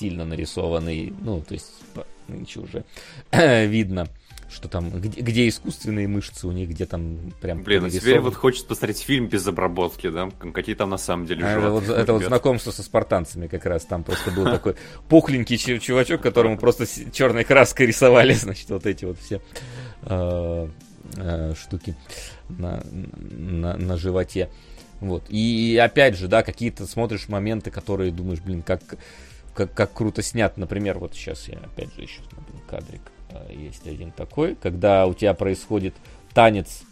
сильно 0.00 0.24
нарисованный. 0.24 1.14
Ну, 1.20 1.40
то 1.42 1.54
есть, 1.54 1.70
нынче 2.26 2.58
уже 2.58 2.84
видно, 3.66 4.08
что 4.50 4.68
там, 4.68 4.90
где, 4.90 5.20
где 5.20 5.48
искусственные 5.48 6.08
мышцы 6.08 6.46
у 6.46 6.52
них, 6.52 6.70
где 6.70 6.84
там 6.84 7.32
прям 7.40 7.62
Блин, 7.62 7.84
а 7.84 7.90
теперь 7.90 8.20
вот 8.20 8.34
хочется 8.34 8.66
посмотреть 8.66 9.00
фильм 9.00 9.28
без 9.28 9.46
обработки, 9.46 10.08
да? 10.08 10.28
Какие 10.52 10.74
там 10.74 10.90
на 10.90 10.98
самом 10.98 11.26
деле 11.26 11.44
А, 11.44 11.50
это 11.52 11.60
жёлтые 11.60 11.88
вот, 11.88 11.98
это 11.98 12.12
вот 12.12 12.24
знакомство 12.24 12.70
со 12.70 12.82
спартанцами 12.82 13.46
как 13.46 13.64
раз. 13.66 13.84
Там 13.84 14.02
просто 14.02 14.30
был 14.32 14.44
такой 14.44 14.74
пухленький 15.08 15.56
чу- 15.56 15.78
чувачок, 15.78 16.20
которому 16.20 16.58
просто 16.58 16.86
черной 17.12 17.44
краской 17.44 17.86
рисовали, 17.86 18.32
значит, 18.34 18.68
вот 18.70 18.86
эти 18.86 19.04
вот 19.04 19.18
все 19.20 19.40
э, 20.02 20.68
э, 21.16 21.54
штуки 21.54 21.96
на, 22.48 22.82
на, 22.90 23.76
на 23.76 23.96
животе. 23.96 24.50
Вот. 25.00 25.24
И 25.28 25.80
опять 25.82 26.16
же, 26.16 26.28
да, 26.28 26.42
какие-то 26.42 26.86
смотришь 26.86 27.28
моменты, 27.28 27.70
которые 27.70 28.10
думаешь, 28.10 28.40
блин, 28.40 28.62
как, 28.62 28.82
как, 29.54 29.72
как 29.72 29.92
круто 29.92 30.22
снят. 30.22 30.56
Например, 30.56 30.98
вот 30.98 31.14
сейчас 31.14 31.48
я 31.48 31.58
опять 31.58 31.94
же 31.94 32.02
еще 32.02 32.20
смотрю 32.30 32.60
кадрик. 32.68 33.02
А, 33.32 33.50
Есть 33.52 33.86
один 33.86 34.12
такой, 34.12 34.54
когда 34.54 35.06
у 35.06 35.14
тебя 35.14 35.34
происходит 35.34 35.94
танец 36.34 36.82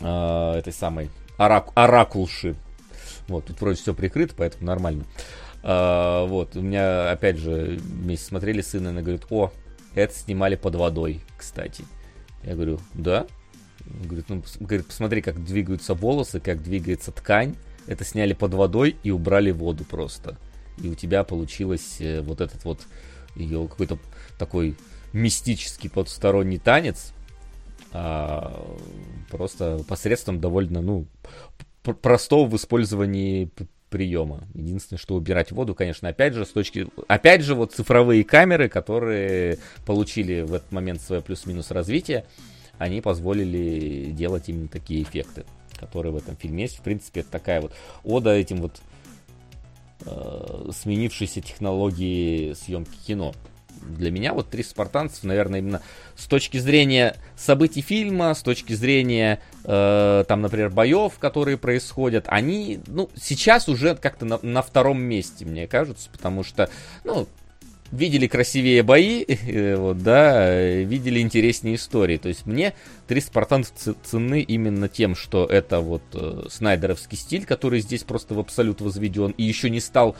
э, 0.00 0.52
этой 0.58 0.72
самой 0.72 1.10
орак- 1.38 1.72
оракулши. 1.74 2.56
Вот, 3.28 3.46
тут 3.46 3.60
вроде 3.60 3.80
все 3.80 3.94
прикрыто, 3.94 4.34
поэтому 4.36 4.66
нормально. 4.66 5.04
А, 5.62 6.26
вот, 6.26 6.56
у 6.56 6.60
меня, 6.60 7.10
опять 7.10 7.38
же, 7.38 7.78
вместе 7.80 8.26
смотрели 8.26 8.60
с 8.60 8.68
сыном, 8.68 8.98
и 8.98 9.02
говорит, 9.02 9.26
о, 9.30 9.52
это 9.94 10.14
снимали 10.14 10.56
под 10.56 10.76
водой, 10.76 11.22
кстати. 11.36 11.84
Я 12.42 12.54
говорю, 12.54 12.78
да? 12.94 13.26
Говорит, 14.04 14.26
ну, 14.28 14.42
говорит, 14.60 14.86
посмотри, 14.86 15.22
как 15.22 15.44
двигаются 15.44 15.94
волосы, 15.94 16.40
как 16.40 16.62
двигается 16.62 17.10
ткань. 17.10 17.56
Это 17.86 18.04
сняли 18.04 18.34
под 18.34 18.54
водой 18.54 18.96
и 19.02 19.10
убрали 19.10 19.50
воду 19.50 19.84
просто. 19.84 20.36
И 20.82 20.88
у 20.88 20.94
тебя 20.94 21.24
получилось 21.24 21.96
э, 22.00 22.20
вот 22.20 22.40
этот 22.40 22.64
вот 22.64 22.86
ее 23.34 23.66
какой-то 23.66 23.98
такой 24.38 24.76
мистический 25.12 25.90
потусторонний 25.90 26.58
танец. 26.58 27.12
а, 27.92 28.66
просто 29.30 29.82
посредством 29.88 30.40
довольно, 30.40 30.82
ну, 30.82 31.06
простого 31.82 32.48
в 32.48 32.56
использовании 32.56 33.50
приема. 33.88 34.44
Единственное, 34.54 34.98
что 34.98 35.14
убирать 35.14 35.52
воду, 35.52 35.74
конечно, 35.74 36.08
опять 36.08 36.34
же, 36.34 36.44
с 36.44 36.50
точки... 36.50 36.86
Опять 37.06 37.42
же, 37.42 37.54
вот 37.54 37.72
цифровые 37.72 38.24
камеры, 38.24 38.68
которые 38.68 39.58
получили 39.86 40.42
в 40.42 40.54
этот 40.54 40.70
момент 40.72 41.00
свое 41.00 41.22
плюс-минус 41.22 41.70
развитие, 41.70 42.24
они 42.78 43.00
позволили 43.00 44.10
делать 44.10 44.48
именно 44.48 44.68
такие 44.68 45.02
эффекты, 45.02 45.44
которые 45.78 46.12
в 46.12 46.16
этом 46.16 46.36
фильме 46.36 46.64
есть. 46.64 46.78
В 46.78 46.82
принципе, 46.82 47.20
это 47.20 47.30
такая 47.30 47.60
вот 47.60 47.72
ода 48.04 48.30
этим 48.30 48.58
вот 48.60 48.80
э, 50.04 50.70
сменившейся 50.72 51.40
технологии 51.40 52.52
съемки 52.52 52.96
кино. 53.06 53.34
Для 53.82 54.10
меня 54.10 54.32
вот 54.32 54.50
«Три 54.50 54.62
спартанцев», 54.62 55.24
наверное, 55.24 55.60
именно 55.60 55.82
с 56.16 56.26
точки 56.26 56.58
зрения 56.58 57.16
событий 57.36 57.80
фильма, 57.80 58.34
с 58.34 58.42
точки 58.42 58.72
зрения, 58.72 59.40
э, 59.64 60.24
там, 60.26 60.42
например, 60.42 60.70
боев, 60.70 61.18
которые 61.18 61.56
происходят, 61.56 62.24
они, 62.28 62.80
ну, 62.86 63.10
сейчас 63.20 63.68
уже 63.68 63.94
как-то 63.94 64.24
на, 64.24 64.38
на 64.42 64.62
втором 64.62 65.00
месте, 65.00 65.44
мне 65.44 65.66
кажется, 65.66 66.08
потому 66.10 66.44
что, 66.44 66.70
ну, 67.04 67.28
видели 67.92 68.26
красивее 68.26 68.82
бои, 68.82 69.24
э, 69.26 69.76
вот, 69.76 70.02
да, 70.02 70.80
видели 70.82 71.20
интереснее 71.20 71.76
истории. 71.76 72.16
То 72.16 72.28
есть 72.28 72.46
мне 72.46 72.74
«Три 73.06 73.20
спартанцев» 73.20 73.74
ц- 73.76 73.94
ценны 74.04 74.40
именно 74.42 74.88
тем, 74.88 75.14
что 75.14 75.46
это 75.46 75.80
вот 75.80 76.02
э, 76.14 76.44
снайдеровский 76.50 77.16
стиль, 77.16 77.44
который 77.44 77.80
здесь 77.80 78.04
просто 78.04 78.34
в 78.34 78.38
абсолют 78.38 78.80
возведен, 78.80 79.30
и 79.32 79.42
еще 79.42 79.70
не 79.70 79.80
стал 79.80 80.16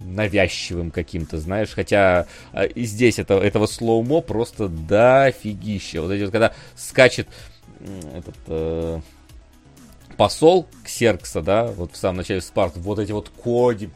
навязчивым 0.00 0.90
каким-то, 0.90 1.38
знаешь, 1.38 1.70
хотя 1.74 2.26
а, 2.52 2.64
и 2.64 2.84
здесь 2.84 3.18
это, 3.18 3.34
этого 3.34 3.66
слоумо 3.66 4.20
просто 4.20 4.68
дофигища. 4.68 6.02
Вот 6.02 6.12
эти 6.12 6.22
вот, 6.22 6.32
когда 6.32 6.52
скачет 6.76 7.28
этот 8.14 8.36
э, 8.46 9.00
посол 10.16 10.66
Ксеркса, 10.84 11.42
да, 11.42 11.66
вот 11.66 11.92
в 11.92 11.96
самом 11.96 12.18
начале 12.18 12.40
Спарт, 12.40 12.76
вот 12.76 12.98
эти 12.98 13.12
вот 13.12 13.30
коди, 13.30 13.90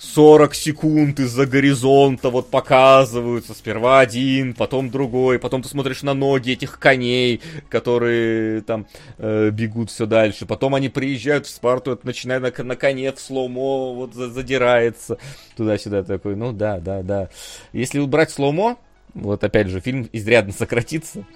40 0.00 0.54
секунд 0.54 1.20
из-за 1.20 1.44
горизонта 1.44 2.30
вот 2.30 2.48
показываются. 2.48 3.52
Сперва 3.52 4.00
один, 4.00 4.54
потом 4.54 4.90
другой. 4.90 5.38
Потом 5.38 5.62
ты 5.62 5.68
смотришь 5.68 6.02
на 6.02 6.14
ноги 6.14 6.52
этих 6.52 6.78
коней, 6.78 7.42
которые 7.68 8.62
там 8.62 8.86
э, 9.18 9.50
бегут 9.50 9.90
все 9.90 10.06
дальше. 10.06 10.46
Потом 10.46 10.74
они 10.74 10.88
приезжают 10.88 11.46
в 11.46 11.50
Спарту, 11.50 11.92
это 11.92 12.06
начинает 12.06 12.58
на, 12.58 12.64
на 12.64 12.76
коне 12.76 13.12
в 13.12 13.20
slow-mo, 13.20 13.94
вот 13.94 14.14
за- 14.14 14.30
задирается 14.30 15.18
туда-сюда. 15.54 16.02
Такой, 16.02 16.34
ну 16.34 16.52
да, 16.52 16.78
да, 16.80 17.02
да. 17.02 17.28
Если 17.74 17.98
убрать 17.98 18.30
slow-mo, 18.30 18.78
вот 19.12 19.44
опять 19.44 19.68
же, 19.68 19.80
фильм 19.80 20.08
изрядно 20.12 20.54
сократится. 20.54 21.26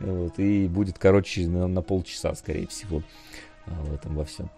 Вот, 0.00 0.38
и 0.38 0.66
будет, 0.68 0.98
короче, 0.98 1.48
на, 1.48 1.66
на 1.66 1.80
полчаса, 1.80 2.34
скорее 2.34 2.66
всего, 2.66 3.02
а, 3.64 3.70
в 3.70 3.94
этом 3.94 4.16
во 4.16 4.26
всем. 4.26 4.50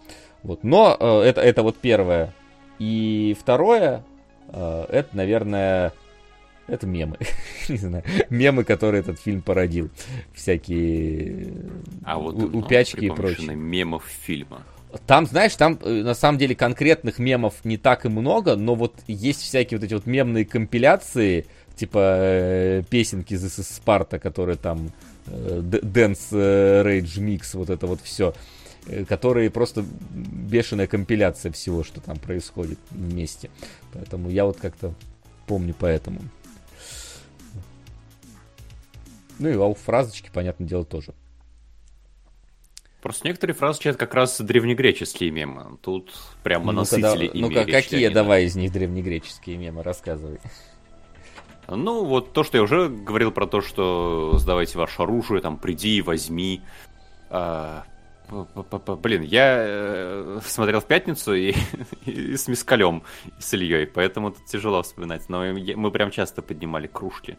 Вот. 0.43 0.65
Но 0.65 0.97
э, 0.99 1.21
это, 1.21 1.39
это 1.39 1.63
вот 1.63 1.77
первое. 1.77 2.33
И 2.79 3.35
второе, 3.39 4.03
э, 4.49 4.85
это, 4.89 5.09
наверное, 5.15 5.93
это 6.67 6.87
мемы. 6.87 7.17
Не 7.69 7.77
знаю. 7.77 8.03
Мемы, 8.29 8.63
которые 8.63 9.01
этот 9.01 9.19
фильм 9.19 9.41
породил. 9.41 9.89
Всякие 10.33 11.47
А 12.03 12.17
вот 12.19 12.35
у- 12.35 12.59
упячки 12.59 13.05
и 13.05 13.09
прочее. 13.09 13.55
мемов 13.55 14.03
фильма. 14.05 14.63
Там, 15.07 15.25
знаешь, 15.25 15.55
там 15.55 15.77
э, 15.81 15.89
на 16.03 16.13
самом 16.13 16.37
деле 16.37 16.55
конкретных 16.55 17.19
мемов 17.19 17.55
не 17.65 17.77
так 17.77 18.05
и 18.05 18.09
много, 18.09 18.55
но 18.55 18.75
вот 18.75 18.93
есть 19.07 19.41
всякие 19.41 19.77
вот 19.79 19.85
эти 19.85 19.93
вот 19.93 20.05
мемные 20.05 20.45
компиляции, 20.45 21.45
типа 21.75 21.99
э, 22.01 22.83
песенки 22.89 23.33
из 23.33 23.53
Спарта, 23.67 24.19
которые 24.19 24.55
там 24.55 24.91
Д- 25.27 25.79
Dance 25.79 26.27
э, 26.31 26.83
Rage 26.85 27.19
Mix, 27.19 27.57
вот 27.57 27.69
это 27.69 27.87
вот 27.87 27.99
все, 28.03 28.33
которые 29.07 29.49
просто 29.49 29.83
бешеная 30.11 30.87
компиляция 30.87 31.51
всего, 31.51 31.83
что 31.83 32.01
там 32.01 32.17
происходит 32.17 32.79
вместе. 32.91 33.49
Поэтому 33.93 34.29
я 34.29 34.45
вот 34.45 34.57
как-то 34.57 34.93
помню 35.47 35.75
поэтому. 35.77 36.21
Ну 39.39 39.49
и 39.49 39.73
фразочки, 39.75 40.29
понятное 40.33 40.67
дело, 40.67 40.85
тоже. 40.85 41.13
Просто 43.01 43.27
некоторые 43.27 43.55
фразы 43.55 43.81
это 43.83 43.99
как 43.99 44.15
раз 44.15 44.41
древнегреческие 44.41 45.29
мемы. 45.29 45.77
Тут 45.81 46.11
прямо 46.41 46.71
Ну-ка, 46.71 46.77
насытили 46.77 47.27
да- 47.27 47.33
ими 47.33 47.41
ну-ка, 47.41 47.65
какие 47.71 48.07
давай 48.09 48.45
из 48.45 48.55
них 48.55 48.71
древнегреческие 48.71 49.57
мемы 49.57 49.83
рассказывай. 49.83 50.39
Ну, 51.67 52.03
вот 52.05 52.33
то, 52.33 52.43
что 52.43 52.57
я 52.57 52.63
уже 52.63 52.89
говорил 52.89 53.31
про 53.31 53.45
то, 53.45 53.61
что 53.61 54.37
сдавайте 54.37 54.77
ваше 54.77 55.03
оружие, 55.03 55.41
там, 55.41 55.57
приди, 55.57 56.01
возьми. 56.01 56.61
А, 57.29 57.83
Блин, 58.29 59.21
я 59.21 59.55
э, 59.57 60.39
смотрел 60.43 60.79
в 60.79 60.85
пятницу 60.85 61.33
и, 61.33 61.53
и 62.05 62.35
с 62.35 62.47
Мискалем, 62.47 63.03
и 63.37 63.41
с 63.41 63.53
Ильей, 63.53 63.85
поэтому 63.87 64.31
тут 64.31 64.45
тяжело 64.45 64.81
вспоминать. 64.81 65.29
Но 65.29 65.43
мы 65.43 65.91
прям 65.91 66.11
часто 66.11 66.41
поднимали 66.41 66.87
кружки. 66.87 67.37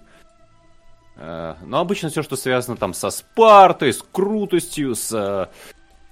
Э, 1.16 1.54
Но 1.64 1.80
обычно 1.80 2.08
все, 2.08 2.22
что 2.22 2.36
связано 2.36 2.76
там 2.76 2.94
со 2.94 3.10
Спартой, 3.10 3.92
с 3.92 4.02
крутостью, 4.02 4.94
с 4.94 5.50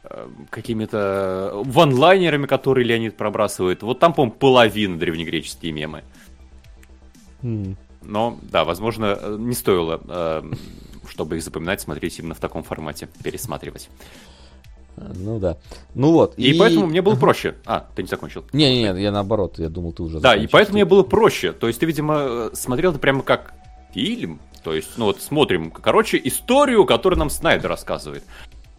э, 0.03 0.29
какими-то 0.51 1.53
ванлайнерами, 1.65 2.47
которые 2.47 2.85
Леонид 2.87 3.17
пробрасывает. 3.17 3.83
Вот 3.83 4.01
там, 4.01 4.13
по-моему, 4.13 4.37
половина 4.37 4.99
древнегреческие 4.99 5.73
мемы. 5.73 6.03
Но, 8.03 8.39
да, 8.43 8.65
возможно, 8.65 9.37
не 9.39 9.55
стоило, 9.55 10.43
чтобы 11.09 11.37
их 11.37 11.43
запоминать, 11.43 11.81
смотреть 11.81 12.19
именно 12.19 12.35
в 12.35 12.41
таком 12.41 12.63
формате, 12.63 13.09
пересматривать. 13.23 13.89
Ну 14.97 15.39
да. 15.39 15.57
Ну 15.95 16.13
вот. 16.13 16.35
И, 16.37 16.53
и 16.53 16.59
поэтому 16.59 16.87
мне 16.87 17.03
было 17.03 17.17
проще. 17.17 17.57
А, 17.67 17.87
ты 17.95 18.03
не 18.03 18.09
закончил. 18.09 18.45
Не, 18.53 18.83
не, 18.93 19.03
я 19.03 19.11
наоборот, 19.11 19.59
я 19.59 19.69
думал, 19.69 19.93
ты 19.93 20.03
уже 20.03 20.21
Да, 20.21 20.37
и 20.37 20.47
поэтому 20.47 20.77
мне 20.77 20.85
было 20.85 21.03
проще. 21.03 21.53
То 21.53 21.67
есть 21.67 21.81
ты, 21.81 21.87
видимо, 21.87 22.51
смотрел 22.53 22.91
это 22.93 23.01
прямо 23.01 23.23
как 23.23 23.55
фильм. 23.93 24.41
То 24.63 24.75
есть, 24.75 24.93
ну 24.97 25.07
вот 25.07 25.21
смотрим, 25.21 25.71
короче, 25.71 26.21
историю, 26.25 26.87
которую 26.87 27.19
нам 27.19 27.31
Снайдер 27.31 27.69
рассказывает. 27.69 28.25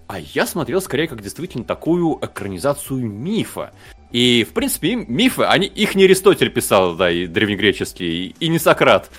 А 0.08 0.20
я 0.20 0.46
смотрел 0.46 0.82
скорее 0.82 1.08
как 1.08 1.22
действительно 1.22 1.64
такую 1.64 2.20
экранизацию 2.22 3.06
мифа. 3.06 3.72
И, 4.12 4.46
в 4.50 4.54
принципе, 4.54 4.96
мифы, 4.96 5.44
они, 5.44 5.68
их 5.68 5.96
не 5.96 6.06
Аристотель 6.06 6.50
писал, 6.50 6.96
да, 6.96 7.12
и 7.12 7.28
древнегреческие, 7.28 8.34
и 8.40 8.48
не 8.48 8.60
Сократ. 8.60 9.10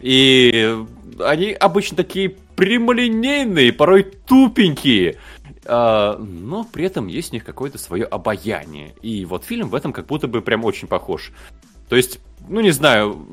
И 0.00 0.74
они 1.20 1.52
обычно 1.52 1.96
такие 1.96 2.30
прямолинейные, 2.56 3.72
порой 3.72 4.04
тупенькие. 4.04 5.18
А, 5.64 6.16
но 6.18 6.64
при 6.64 6.84
этом 6.84 7.06
есть 7.06 7.32
у 7.32 7.34
них 7.34 7.44
какое-то 7.44 7.78
свое 7.78 8.04
обаяние. 8.04 8.94
И 9.02 9.24
вот 9.24 9.44
фильм 9.44 9.68
в 9.68 9.74
этом 9.74 9.92
как 9.92 10.06
будто 10.06 10.28
бы 10.28 10.42
прям 10.42 10.64
очень 10.64 10.88
похож. 10.88 11.32
То 11.88 11.96
есть, 11.96 12.20
ну 12.48 12.60
не 12.60 12.70
знаю, 12.70 13.26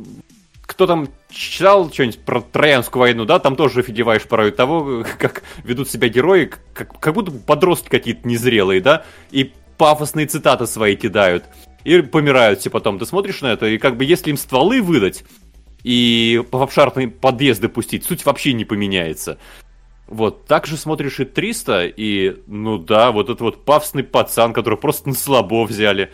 кто 0.62 0.86
там 0.86 1.08
читал 1.30 1.92
что-нибудь 1.92 2.20
про 2.20 2.42
Троянскую 2.42 3.02
войну, 3.02 3.26
да, 3.26 3.40
там 3.40 3.56
тоже 3.56 3.80
офигеваешь 3.80 4.24
порой 4.24 4.52
того, 4.52 5.04
как 5.18 5.44
ведут 5.64 5.90
себя 5.90 6.10
герои, 6.10 6.52
как, 6.74 7.00
как 7.00 7.14
будто 7.14 7.32
подростки 7.32 7.90
какие-то 7.90 8.28
незрелые, 8.28 8.82
да, 8.82 9.04
и 9.32 9.52
пафосные 9.78 10.28
цитаты 10.28 10.68
свои 10.68 10.96
кидают. 10.96 11.46
И 11.86 12.02
помирают 12.02 12.60
все 12.60 12.70
потом. 12.70 13.00
Ты 13.00 13.06
смотришь 13.06 13.42
на 13.42 13.48
это, 13.48 13.66
и 13.66 13.78
как 13.78 13.96
бы 13.98 14.04
если 14.04 14.30
им 14.30 14.38
стволы 14.38 14.82
выдать, 14.82 15.24
и 15.84 16.44
в 16.52 16.62
обшарные 16.62 17.08
подъезды 17.08 17.70
пустить, 17.70 18.06
суть 18.06 18.26
вообще 18.26 18.54
не 18.54 18.66
поменяется. 18.66 19.40
Вот, 20.10 20.46
так 20.46 20.66
же 20.66 20.76
смотришь 20.76 21.20
и 21.20 21.26
300, 21.26 21.86
и, 21.86 22.42
ну 22.48 22.80
да, 22.80 23.12
вот 23.12 23.28
этот 23.30 23.42
вот 23.42 23.64
пафосный 23.64 24.04
пацан, 24.04 24.54
который 24.54 24.80
просто 24.80 25.10
на 25.10 25.14
слабо 25.14 25.64
взяли, 25.66 26.12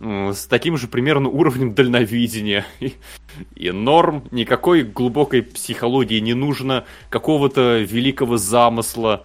с 0.00 0.46
таким 0.46 0.76
же 0.76 0.88
примерно 0.88 1.28
уровнем 1.28 1.72
дальновидения. 1.72 2.66
И, 2.80 2.94
и 3.54 3.70
норм, 3.70 4.24
никакой 4.32 4.82
глубокой 4.82 5.42
психологии 5.42 6.18
не 6.18 6.34
нужно, 6.34 6.84
какого-то 7.08 7.78
великого 7.78 8.36
замысла. 8.36 9.24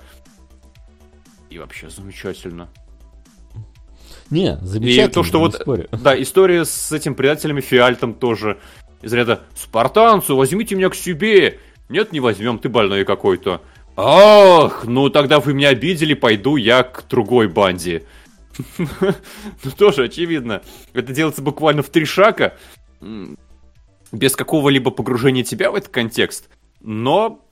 И 1.50 1.58
вообще 1.58 1.90
замечательно. 1.90 2.70
Не, 4.30 4.58
замечательно. 4.58 5.10
И 5.10 5.14
то, 5.14 5.24
что 5.24 5.40
вот, 5.40 5.56
спорю. 5.56 5.88
да, 5.92 6.22
история 6.22 6.66
с 6.66 6.92
этим 6.92 7.16
предателем 7.16 7.60
Фиальтом 7.60 8.14
тоже 8.14 8.60
из 9.02 9.12
ряда 9.12 9.42
«Спартанцу, 9.56 10.36
возьмите 10.36 10.76
меня 10.76 10.90
к 10.90 10.96
себе!» 10.96 11.60
«Нет, 11.90 12.12
не 12.12 12.20
возьмем, 12.20 12.60
ты 12.60 12.70
больной 12.70 13.04
какой-то». 13.04 13.62
«Ах, 13.98 14.86
ну 14.86 15.10
тогда 15.10 15.40
вы 15.40 15.54
меня 15.54 15.70
обидели, 15.70 16.14
пойду 16.14 16.56
я 16.56 16.84
к 16.84 17.08
другой 17.10 17.48
банде». 17.48 18.04
Ну 19.64 19.72
тоже 19.78 20.06
очевидно. 20.06 20.62
Это 20.94 21.14
делается 21.14 21.42
буквально 21.42 21.82
в 21.82 21.90
три 21.90 22.06
шага, 22.06 22.58
без 24.12 24.36
какого-либо 24.36 24.92
погружения 24.92 25.44
тебя 25.44 25.72
в 25.72 25.76
этот 25.76 25.90
контекст. 25.90 26.50
Но 26.82 27.46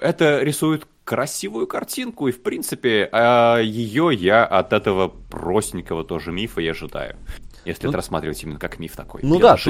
это 0.00 0.42
рисует 0.42 0.86
красивую 1.04 1.66
картинку, 1.66 2.28
и 2.28 2.32
в 2.32 2.42
принципе 2.42 3.08
а 3.12 3.58
ее 3.60 4.10
я 4.12 4.44
от 4.44 4.72
этого 4.72 5.08
простенького 5.08 6.04
тоже 6.04 6.32
мифа 6.32 6.60
и 6.60 6.68
ожидаю. 6.68 7.16
Если 7.64 7.84
ну, 7.84 7.90
это 7.90 7.96
рассматривать 7.96 8.42
именно 8.42 8.58
как 8.58 8.78
миф 8.78 8.94
такой. 8.96 9.20
Ну 9.22 9.38
да, 9.38 9.56
тут, 9.56 9.64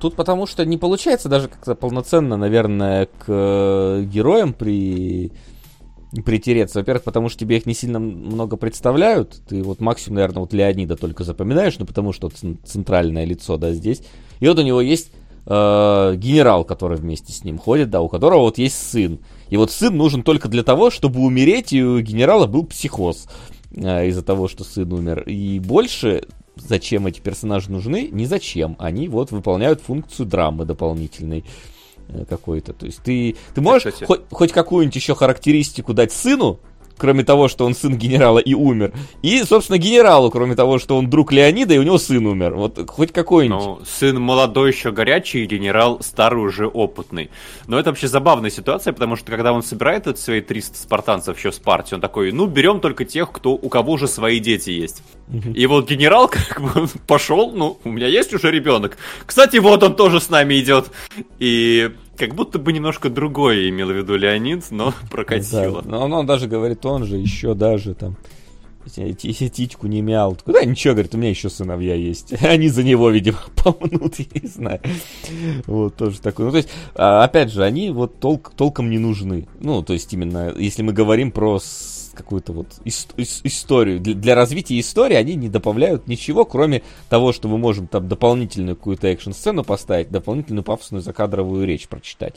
Тут 0.00 0.14
потому 0.14 0.46
что 0.46 0.64
не 0.64 0.76
получается 0.76 1.28
даже 1.28 1.48
как-то 1.48 1.74
полноценно, 1.74 2.36
наверное, 2.36 3.06
к 3.06 3.24
э, 3.26 4.04
героям 4.04 4.52
при 4.52 5.32
притереться. 6.24 6.78
Во-первых, 6.78 7.04
потому 7.04 7.28
что 7.28 7.40
тебе 7.40 7.58
их 7.58 7.66
не 7.66 7.74
сильно 7.74 7.98
много 7.98 8.56
представляют. 8.56 9.42
Ты 9.48 9.62
вот 9.62 9.80
максимум, 9.80 10.16
наверное, 10.16 10.40
вот 10.40 10.52
Леонида 10.52 10.96
только 10.96 11.24
запоминаешь, 11.24 11.78
ну 11.78 11.84
потому 11.84 12.12
что 12.12 12.30
центральное 12.64 13.24
лицо, 13.24 13.56
да, 13.56 13.72
здесь. 13.72 14.02
И 14.40 14.48
вот 14.48 14.58
у 14.58 14.62
него 14.62 14.80
есть 14.80 15.10
э, 15.46 16.14
генерал, 16.16 16.64
который 16.64 16.96
вместе 16.96 17.32
с 17.32 17.44
ним 17.44 17.58
ходит, 17.58 17.90
да, 17.90 18.00
у 18.00 18.08
которого 18.08 18.40
вот 18.40 18.58
есть 18.58 18.76
сын. 18.90 19.18
И 19.50 19.56
вот 19.56 19.70
сын 19.70 19.96
нужен 19.96 20.22
только 20.22 20.48
для 20.48 20.62
того, 20.62 20.90
чтобы 20.90 21.20
умереть, 21.20 21.72
и 21.72 21.82
у 21.82 22.00
генерала 22.00 22.46
был 22.46 22.64
психоз 22.64 23.28
э, 23.72 24.08
из-за 24.08 24.22
того, 24.22 24.48
что 24.48 24.64
сын 24.64 24.90
умер. 24.92 25.24
И 25.26 25.58
больше 25.58 26.24
зачем 26.60 27.06
эти 27.06 27.20
персонажи 27.20 27.70
нужны, 27.70 28.08
ни 28.10 28.24
зачем. 28.24 28.76
Они 28.78 29.08
вот 29.08 29.30
выполняют 29.30 29.80
функцию 29.80 30.26
драмы 30.26 30.64
дополнительной 30.64 31.44
э, 32.08 32.24
какой-то. 32.28 32.72
То 32.72 32.86
есть 32.86 33.02
ты, 33.02 33.36
ты 33.54 33.60
можешь 33.60 33.94
хоть, 34.06 34.20
хоть 34.30 34.52
какую-нибудь 34.52 34.96
еще 34.96 35.14
характеристику 35.14 35.94
дать 35.94 36.12
сыну, 36.12 36.60
кроме 36.98 37.24
того, 37.24 37.48
что 37.48 37.64
он 37.64 37.74
сын 37.74 37.96
генерала 37.96 38.38
и 38.38 38.54
умер. 38.54 38.92
И, 39.22 39.42
собственно, 39.44 39.78
генералу, 39.78 40.30
кроме 40.30 40.54
того, 40.54 40.78
что 40.78 40.96
он 40.96 41.08
друг 41.08 41.32
Леонида, 41.32 41.74
и 41.74 41.78
у 41.78 41.82
него 41.82 41.98
сын 41.98 42.26
умер. 42.26 42.54
Вот 42.54 42.90
хоть 42.90 43.12
какой-нибудь. 43.12 43.58
Ну, 43.58 43.80
сын 43.86 44.20
молодой 44.20 44.72
еще 44.72 44.90
горячий, 44.90 45.46
генерал 45.46 46.00
старый 46.02 46.42
уже 46.42 46.66
опытный. 46.66 47.30
Но 47.66 47.78
это 47.78 47.90
вообще 47.90 48.08
забавная 48.08 48.50
ситуация, 48.50 48.92
потому 48.92 49.16
что 49.16 49.30
когда 49.30 49.52
он 49.52 49.62
собирает 49.62 50.06
вот 50.06 50.18
свои 50.18 50.40
300 50.40 50.78
спартанцев 50.78 51.38
еще 51.38 51.52
с 51.52 51.58
партии, 51.58 51.94
он 51.94 52.00
такой, 52.00 52.32
ну, 52.32 52.46
берем 52.46 52.80
только 52.80 53.04
тех, 53.04 53.30
кто, 53.32 53.52
у 53.52 53.68
кого 53.68 53.92
уже 53.92 54.08
свои 54.08 54.40
дети 54.40 54.70
есть. 54.70 55.02
И 55.54 55.66
вот 55.66 55.88
генерал 55.88 56.28
как 56.48 56.60
бы 56.60 56.88
пошел, 57.06 57.52
ну, 57.52 57.78
у 57.84 57.90
меня 57.90 58.06
есть 58.06 58.34
уже 58.34 58.50
ребенок. 58.50 58.98
Кстати, 59.24 59.58
вот 59.58 59.82
он 59.82 59.94
тоже 59.94 60.20
с 60.20 60.30
нами 60.30 60.58
идет. 60.60 60.90
И 61.38 61.90
как 62.18 62.34
будто 62.34 62.58
бы 62.58 62.72
немножко 62.72 63.08
другое 63.08 63.68
имел 63.68 63.88
в 63.88 63.96
виду 63.96 64.16
Леонид, 64.16 64.70
но 64.70 64.92
прокатило. 65.10 65.82
Да, 65.82 65.88
но 65.88 66.04
он, 66.04 66.12
он 66.12 66.26
даже 66.26 66.48
говорит, 66.48 66.84
он 66.84 67.04
же 67.04 67.16
еще 67.16 67.54
даже 67.54 67.94
там 67.94 68.16
титьку 68.88 69.86
не 69.86 70.00
мял. 70.00 70.36
Куда 70.44 70.64
ничего, 70.64 70.94
говорит, 70.94 71.14
у 71.14 71.18
меня 71.18 71.30
еще 71.30 71.50
сыновья 71.50 71.94
есть. 71.94 72.32
Они 72.42 72.68
за 72.68 72.82
него, 72.82 73.10
видимо, 73.10 73.38
помнут, 73.54 74.18
я 74.18 74.26
не 74.40 74.48
знаю. 74.48 74.80
Вот, 75.66 75.96
тоже 75.96 76.20
такой. 76.20 76.46
Ну, 76.46 76.50
то 76.50 76.56
есть, 76.58 76.68
а, 76.94 77.24
опять 77.24 77.52
же, 77.52 77.64
они 77.64 77.90
вот 77.90 78.18
толк, 78.18 78.52
толком 78.56 78.90
не 78.90 78.98
нужны. 78.98 79.46
Ну, 79.60 79.82
то 79.82 79.92
есть, 79.92 80.12
именно, 80.12 80.52
если 80.56 80.82
мы 80.82 80.92
говорим 80.92 81.30
про 81.30 81.58
какую-то 82.18 82.52
вот 82.52 82.66
ис- 82.84 83.08
ис- 83.16 83.40
историю. 83.44 84.00
Для, 84.00 84.14
для 84.14 84.34
развития 84.34 84.78
истории 84.78 85.14
они 85.14 85.34
не 85.36 85.48
добавляют 85.48 86.06
ничего, 86.06 86.44
кроме 86.44 86.82
того, 87.08 87.32
что 87.32 87.48
мы 87.48 87.56
можем 87.56 87.86
там 87.86 88.08
дополнительную 88.08 88.76
какую-то 88.76 89.06
экшн-сцену 89.08 89.64
поставить, 89.64 90.10
дополнительную 90.10 90.64
пафосную 90.64 91.00
закадровую 91.00 91.66
речь 91.66 91.88
прочитать 91.88 92.34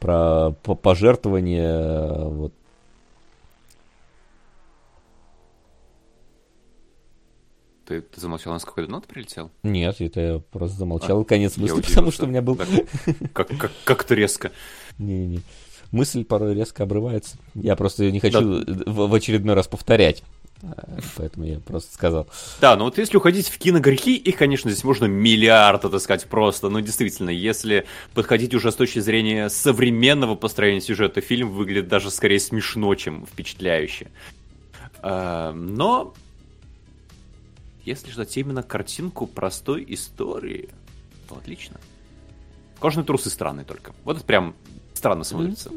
про 0.00 0.50
пожертвование 0.50 2.28
вот 2.28 2.52
Ты, 7.86 8.02
ты 8.02 8.20
замолчал, 8.20 8.52
у 8.52 8.54
нас 8.54 8.66
какой-то 8.66 8.90
нот 8.90 9.06
прилетел? 9.06 9.50
Нет, 9.62 10.02
это 10.02 10.20
я 10.20 10.38
просто 10.40 10.76
замолчал. 10.76 11.22
А, 11.22 11.24
Конец 11.24 11.56
мысли, 11.56 11.80
потому 11.88 12.10
что 12.10 12.26
у 12.26 12.28
меня 12.28 12.42
был... 12.42 12.54
Как, 13.32 13.48
как, 13.48 13.70
как-то 13.84 14.14
резко. 14.14 14.52
Не-не 14.98 15.40
мысль 15.90 16.24
порой 16.24 16.54
резко 16.54 16.82
обрывается. 16.82 17.36
Я 17.54 17.76
просто 17.76 18.10
не 18.10 18.20
хочу 18.20 18.64
да. 18.64 18.90
в, 18.90 19.08
в 19.08 19.14
очередной 19.14 19.54
раз 19.54 19.66
повторять. 19.68 20.22
А, 20.62 20.98
поэтому 21.16 21.46
я 21.46 21.60
просто 21.60 21.94
сказал. 21.94 22.26
Да, 22.60 22.76
но 22.76 22.84
вот 22.84 22.98
если 22.98 23.16
уходить 23.16 23.48
в 23.48 23.58
киногрехи, 23.58 24.16
их, 24.16 24.36
конечно, 24.36 24.70
здесь 24.70 24.84
можно 24.84 25.04
миллиард 25.04 25.84
отыскать 25.84 26.26
просто. 26.26 26.68
Но 26.68 26.80
действительно, 26.80 27.30
если 27.30 27.86
подходить 28.14 28.54
уже 28.54 28.72
с 28.72 28.74
точки 28.74 28.98
зрения 28.98 29.48
современного 29.50 30.34
построения 30.34 30.80
сюжета, 30.80 31.20
фильм 31.20 31.50
выглядит 31.50 31.88
даже 31.88 32.10
скорее 32.10 32.40
смешно, 32.40 32.94
чем 32.94 33.26
впечатляюще. 33.26 34.08
А, 35.00 35.52
но 35.52 36.14
если 37.84 38.10
ждать 38.10 38.36
именно 38.36 38.62
картинку 38.62 39.26
простой 39.26 39.84
истории, 39.88 40.70
то 41.28 41.36
отлично. 41.36 41.78
Кожаные 42.80 43.06
трусы 43.06 43.30
странные 43.30 43.64
только. 43.64 43.92
Вот 44.04 44.16
это 44.16 44.26
прям 44.26 44.54
странно 44.98 45.24
смотрится. 45.24 45.70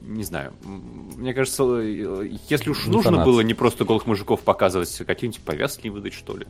Не 0.00 0.24
знаю. 0.24 0.52
Мне 0.64 1.32
кажется, 1.32 1.64
если 1.64 2.70
уж 2.70 2.86
не 2.86 2.92
нужно 2.92 3.12
фанат. 3.12 3.26
было 3.26 3.40
не 3.40 3.54
просто 3.54 3.84
голых 3.84 4.06
мужиков 4.06 4.40
показывать, 4.40 4.90
какие-нибудь 5.06 5.42
повязки 5.42 5.88
выдать, 5.88 6.14
что 6.14 6.36
ли. 6.36 6.46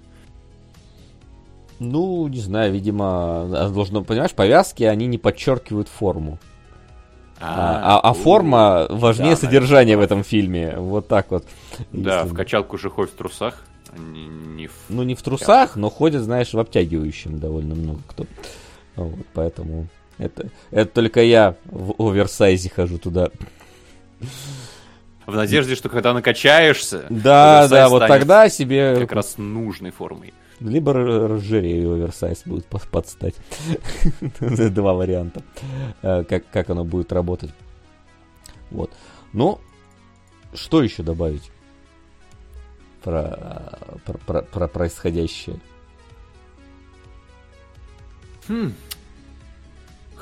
Ну, 1.78 2.28
не 2.28 2.38
знаю, 2.38 2.72
видимо, 2.72 3.06
а, 3.42 3.70
должно, 3.70 4.04
понимаешь, 4.04 4.32
повязки, 4.32 4.84
они 4.84 5.06
не 5.06 5.18
подчеркивают 5.18 5.88
форму. 5.88 6.38
А, 7.40 7.98
а, 7.98 8.10
а 8.10 8.12
форма 8.14 8.86
важнее 8.88 9.34
да, 9.34 9.40
содержания 9.40 9.96
наверное. 9.96 10.02
в 10.02 10.04
этом 10.04 10.24
фильме. 10.24 10.76
Вот 10.76 11.08
так 11.08 11.30
вот. 11.30 11.44
Да, 11.90 12.20
если... 12.20 12.30
в 12.30 12.34
качалку 12.34 12.78
же 12.78 12.88
ходят 12.88 13.12
в 13.12 13.16
трусах. 13.16 13.64
А 13.90 13.98
не, 13.98 14.26
не 14.26 14.68
в... 14.68 14.72
Ну, 14.88 15.02
не 15.02 15.14
в 15.14 15.22
трусах, 15.22 15.74
но 15.74 15.90
ходят, 15.90 16.22
знаешь, 16.22 16.54
в 16.54 16.58
обтягивающем 16.58 17.40
довольно 17.40 17.74
много 17.74 18.00
кто. 18.06 18.26
Вот, 18.94 19.26
поэтому 19.34 19.88
это, 20.18 20.48
это 20.70 20.90
только 20.92 21.22
я 21.22 21.56
в 21.64 21.94
оверсайзе 22.02 22.70
хожу 22.70 22.98
туда. 22.98 23.30
В 25.26 25.34
надежде, 25.34 25.74
что 25.74 25.88
когда 25.88 26.12
накачаешься, 26.12 27.04
да, 27.08 27.68
да, 27.68 27.88
вот 27.88 28.06
тогда 28.06 28.48
себе 28.48 28.96
как 28.98 29.12
раз 29.12 29.38
нужной 29.38 29.90
формой. 29.90 30.34
Либо 30.60 30.92
разжирею 30.92 31.94
оверсайз 31.94 32.42
будет 32.44 32.66
подстать. 32.66 33.34
Два 34.40 34.94
варианта, 34.94 35.42
э, 36.02 36.24
как, 36.24 36.48
как 36.50 36.70
оно 36.70 36.84
будет 36.84 37.12
работать. 37.12 37.50
Вот. 38.70 38.92
Ну, 39.32 39.60
что 40.54 40.82
еще 40.82 41.02
добавить? 41.02 41.50
про, 43.02 43.78
про, 44.04 44.18
про, 44.18 44.42
про 44.42 44.68
происходящее. 44.68 45.58
Хм. 48.48 48.72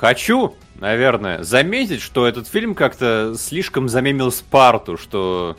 Хочу, 0.01 0.55
наверное, 0.79 1.43
заметить, 1.43 2.01
что 2.01 2.25
этот 2.25 2.47
фильм 2.47 2.73
как-то 2.73 3.35
слишком 3.37 3.87
замемил 3.87 4.31
Спарту, 4.31 4.97
что 4.97 5.55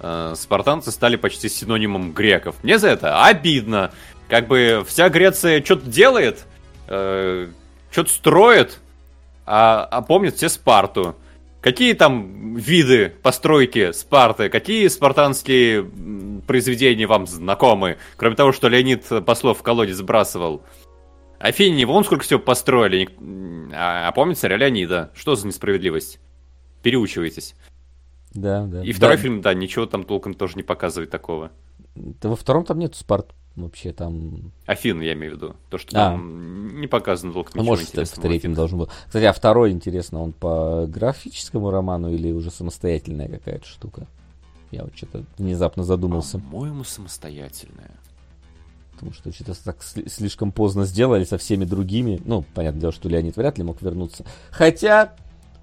э, 0.00 0.34
спартанцы 0.36 0.90
стали 0.90 1.14
почти 1.14 1.48
синонимом 1.48 2.10
греков. 2.10 2.56
Мне 2.64 2.80
за 2.80 2.88
это 2.88 3.24
обидно. 3.24 3.92
Как 4.28 4.48
бы 4.48 4.84
вся 4.88 5.08
Греция 5.08 5.64
что-то 5.64 5.86
делает, 5.88 6.46
э, 6.88 7.46
что-то 7.92 8.10
строит, 8.10 8.80
а, 9.46 9.86
а 9.88 10.02
помнят 10.02 10.34
все 10.34 10.48
Спарту. 10.48 11.14
Какие 11.60 11.92
там 11.92 12.56
виды 12.56 13.12
постройки 13.22 13.92
Спарты, 13.92 14.48
какие 14.48 14.88
спартанские 14.88 15.88
произведения 16.44 17.06
вам 17.06 17.28
знакомы, 17.28 17.98
кроме 18.16 18.34
того, 18.34 18.50
что 18.50 18.68
Леонид 18.68 19.04
Послов 19.24 19.60
в 19.60 19.62
колодец 19.62 19.94
сбрасывал? 19.94 20.64
Афине, 21.38 21.86
вон 21.86 22.04
сколько 22.04 22.24
всего 22.24 22.40
построили, 22.40 23.08
а, 23.72 24.08
а 24.08 24.12
помните 24.12 24.40
царя 24.40 24.56
Леонида? 24.56 25.10
Что 25.14 25.34
за 25.34 25.46
несправедливость? 25.46 26.18
Переучивайтесь. 26.82 27.54
Да, 28.32 28.66
да. 28.66 28.82
И 28.82 28.92
второй 28.92 29.16
да. 29.16 29.22
фильм, 29.22 29.40
да, 29.40 29.54
ничего 29.54 29.86
там 29.86 30.04
толком 30.04 30.34
тоже 30.34 30.56
не 30.56 30.62
показывает 30.62 31.10
такого. 31.10 31.50
Да 31.94 32.28
во 32.28 32.36
втором 32.36 32.64
там 32.64 32.78
нету 32.78 32.96
Спарт 32.96 33.34
вообще 33.56 33.92
там... 33.92 34.52
Афин, 34.66 35.00
я 35.00 35.14
имею 35.14 35.32
в 35.32 35.36
виду. 35.36 35.56
То, 35.70 35.78
что 35.78 35.90
А. 35.92 36.10
там 36.10 36.80
не 36.80 36.86
показано 36.86 37.32
толком 37.32 37.52
Ну, 37.54 37.62
ничего 37.62 37.76
может, 37.94 38.10
в 38.10 38.20
третьем 38.20 38.54
должен 38.54 38.78
был. 38.78 38.90
Кстати, 39.06 39.24
а 39.24 39.32
второй, 39.32 39.70
интересно, 39.70 40.22
он 40.22 40.32
по 40.32 40.86
графическому 40.86 41.70
роману 41.70 42.12
или 42.12 42.30
уже 42.32 42.50
самостоятельная 42.50 43.28
какая-то 43.28 43.66
штука? 43.66 44.06
Я 44.70 44.84
вот 44.84 44.96
что-то 44.96 45.24
внезапно 45.38 45.84
задумался. 45.84 46.38
По-моему, 46.38 46.84
самостоятельная. 46.84 47.92
Потому 48.96 49.12
что 49.12 49.32
что-то 49.32 49.54
так 49.64 49.76
сли- 49.82 50.08
слишком 50.08 50.50
поздно 50.52 50.84
сделали 50.86 51.24
со 51.24 51.38
всеми 51.38 51.64
другими. 51.64 52.20
Ну, 52.24 52.44
понятное 52.54 52.80
дело, 52.80 52.92
что 52.92 53.08
Леонид 53.08 53.36
вряд 53.36 53.58
ли 53.58 53.64
мог 53.64 53.80
вернуться. 53.82 54.24
Хотя, 54.50 55.12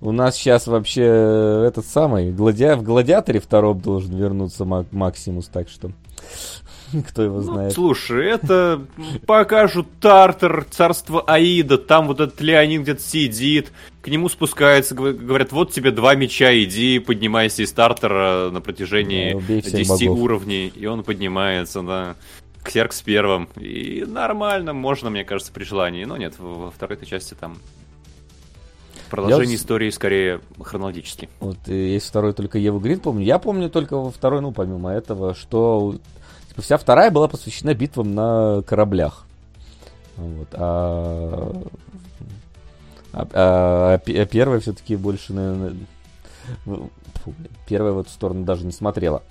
у 0.01 0.11
нас 0.11 0.35
сейчас 0.35 0.67
вообще 0.67 1.03
э, 1.03 1.65
этот 1.67 1.85
самый, 1.85 2.31
гладиа... 2.31 2.75
в 2.75 2.83
Гладиаторе 2.83 3.39
втором 3.39 3.79
должен 3.79 4.15
вернуться 4.15 4.65
Мак- 4.65 4.87
Максимус, 4.91 5.47
так 5.47 5.67
что... 5.69 5.91
Кто 7.09 7.23
его 7.23 7.37
Ну, 7.37 7.41
знает. 7.41 7.73
слушай, 7.73 8.27
это 8.29 8.83
покажут 9.25 9.87
Тартар, 9.99 10.63
царство 10.69 11.21
Аида, 11.21 11.79
там 11.79 12.05
вот 12.05 12.19
этот 12.19 12.39
Леонид 12.39 12.81
где-то 12.83 13.01
сидит, 13.01 13.71
к 14.01 14.07
нему 14.09 14.29
спускается, 14.29 14.93
гов- 14.93 15.17
говорят, 15.17 15.51
вот 15.51 15.71
тебе 15.71 15.89
два 15.89 16.13
меча, 16.13 16.53
иди, 16.55 16.99
поднимайся 16.99 17.63
из 17.63 17.71
Тартара 17.71 18.51
на 18.51 18.61
протяжении 18.61 19.31
Да, 19.31 19.37
убей 19.37 19.61
всех 19.61 19.73
10 19.73 20.07
богов. 20.07 20.19
уровней, 20.23 20.67
и 20.67 20.85
он 20.85 21.03
поднимается, 21.03 21.81
да, 21.81 22.15
к 22.63 22.69
Серкс 22.69 23.01
первым, 23.01 23.49
и 23.57 24.05
нормально, 24.07 24.73
можно, 24.73 25.09
мне 25.09 25.23
кажется, 25.23 25.51
при 25.51 25.63
желании, 25.63 26.05
но 26.05 26.17
нет, 26.17 26.35
во 26.39 26.71
второй 26.71 26.97
части 27.05 27.33
там 27.33 27.57
продолжение 29.09 29.51
Я 29.51 29.55
истории 29.57 29.89
скорее 29.91 30.41
хронологически. 30.59 31.29
Вот 31.39 31.57
э, 31.67 31.73
есть 31.73 32.07
второй 32.07 32.33
только 32.33 32.57
Еву 32.57 32.79
Грин, 32.79 32.99
помню. 32.99 33.23
Я 33.23 33.37
помню 33.37 33.69
только 33.69 33.97
во 33.97 34.09
второй, 34.09 34.41
ну, 34.41 34.51
помимо 34.51 34.91
этого, 34.91 35.35
что 35.35 35.95
типа, 36.49 36.61
вся 36.61 36.77
вторая 36.77 37.11
была 37.11 37.27
посвящена 37.27 37.73
битвам 37.75 38.15
на 38.15 38.63
кораблях. 38.65 39.25
Вот. 40.17 40.47
А, 40.53 41.53
а, 43.13 43.21
а- 43.21 43.29
а 43.33 43.93
а 43.95 44.25
первая 44.25 44.59
все-таки 44.59 44.95
больше, 44.95 45.33
наверное, 45.33 45.75
фу, 46.65 46.89
первая 47.67 47.93
в 47.93 47.99
эту 47.99 48.09
сторону 48.09 48.45
даже 48.45 48.65
не 48.65 48.71
смотрела. 48.71 49.21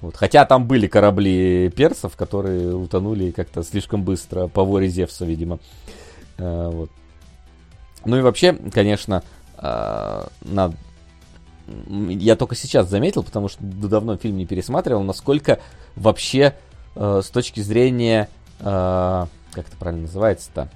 Вот. 0.00 0.16
Хотя 0.16 0.44
там 0.44 0.66
были 0.66 0.86
корабли 0.86 1.70
персов, 1.70 2.16
которые 2.16 2.74
утонули 2.74 3.30
как-то 3.30 3.62
слишком 3.62 4.02
быстро 4.02 4.46
по 4.46 4.64
воре 4.64 4.88
Зевса, 4.88 5.24
видимо. 5.24 5.58
А, 6.38 6.70
вот. 6.70 6.90
Ну 8.04 8.16
и 8.16 8.22
вообще, 8.22 8.54
конечно, 8.54 9.22
а, 9.56 10.28
М, 11.70 12.08
я 12.08 12.36
только 12.36 12.54
сейчас 12.54 12.88
заметил, 12.88 13.22
потому 13.22 13.48
что 13.48 13.62
давно 13.62 14.16
фильм 14.16 14.36
не 14.36 14.46
пересматривал, 14.46 15.02
насколько 15.02 15.60
вообще 15.96 16.54
э, 16.96 17.20
с 17.24 17.30
точки 17.30 17.60
зрения, 17.60 18.28
э, 18.58 18.64
как 18.64 19.68
это 19.68 19.76
правильно 19.78 20.02
называется-то, 20.02 20.68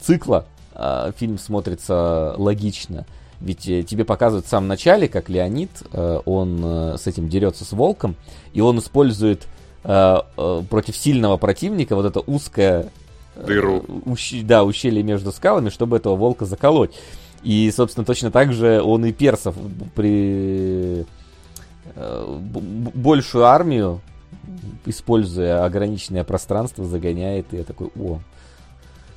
цикла 0.00 0.46
э, 0.74 1.12
фильм 1.16 1.38
смотрится 1.38 2.34
логично. 2.36 3.06
Ведь 3.40 3.68
э, 3.68 3.82
тебе 3.82 4.04
показывают 4.04 4.46
в 4.46 4.48
самом 4.48 4.68
начале, 4.68 5.08
как 5.08 5.28
Леонид, 5.28 5.70
э, 5.92 6.20
он 6.24 6.60
э, 6.64 6.96
с 6.98 7.06
этим 7.06 7.28
дерется 7.28 7.64
с 7.64 7.72
волком, 7.72 8.16
и 8.52 8.60
он 8.60 8.78
использует 8.78 9.46
против 9.82 10.96
сильного 10.96 11.36
противника 11.36 11.94
вот 11.94 12.06
это 12.06 12.18
узкое 12.18 12.88
Дыру. 13.36 13.84
ущ- 14.04 14.42
да, 14.42 14.64
ущелье 14.64 15.04
между 15.04 15.30
скалами, 15.30 15.68
чтобы 15.68 15.96
этого 15.98 16.16
волка 16.16 16.44
заколоть. 16.44 16.90
И, 17.44 17.70
собственно, 17.70 18.04
точно 18.04 18.32
так 18.32 18.52
же 18.52 18.82
он 18.82 19.04
и 19.06 19.12
персов 19.12 19.54
при 19.94 21.06
большую 21.94 23.44
армию, 23.44 24.00
используя 24.86 25.64
ограниченное 25.64 26.24
пространство, 26.24 26.84
загоняет. 26.84 27.46
И 27.52 27.58
я 27.58 27.62
такой, 27.62 27.90
о. 27.96 28.18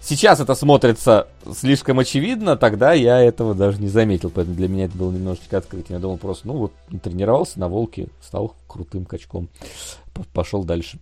Сейчас 0.02 0.40
это 0.40 0.56
смотрится 0.56 1.28
слишком 1.54 2.00
очевидно, 2.00 2.56
тогда 2.56 2.94
я 2.94 3.20
этого 3.20 3.54
даже 3.54 3.82
не 3.82 3.90
заметил, 3.90 4.30
поэтому 4.30 4.56
для 4.56 4.68
меня 4.68 4.86
это 4.86 4.98
было 4.98 5.12
немножечко 5.12 5.58
открытием. 5.58 5.98
Я 5.98 6.02
думал 6.02 6.18
просто, 6.18 6.48
ну 6.48 6.54
вот, 6.54 6.74
тренировался 7.04 7.60
на 7.60 7.68
волке, 7.68 8.08
стал 8.22 8.56
крутым 8.68 9.06
качком, 9.06 9.50
пошел 10.34 10.64
дальше 10.64 11.00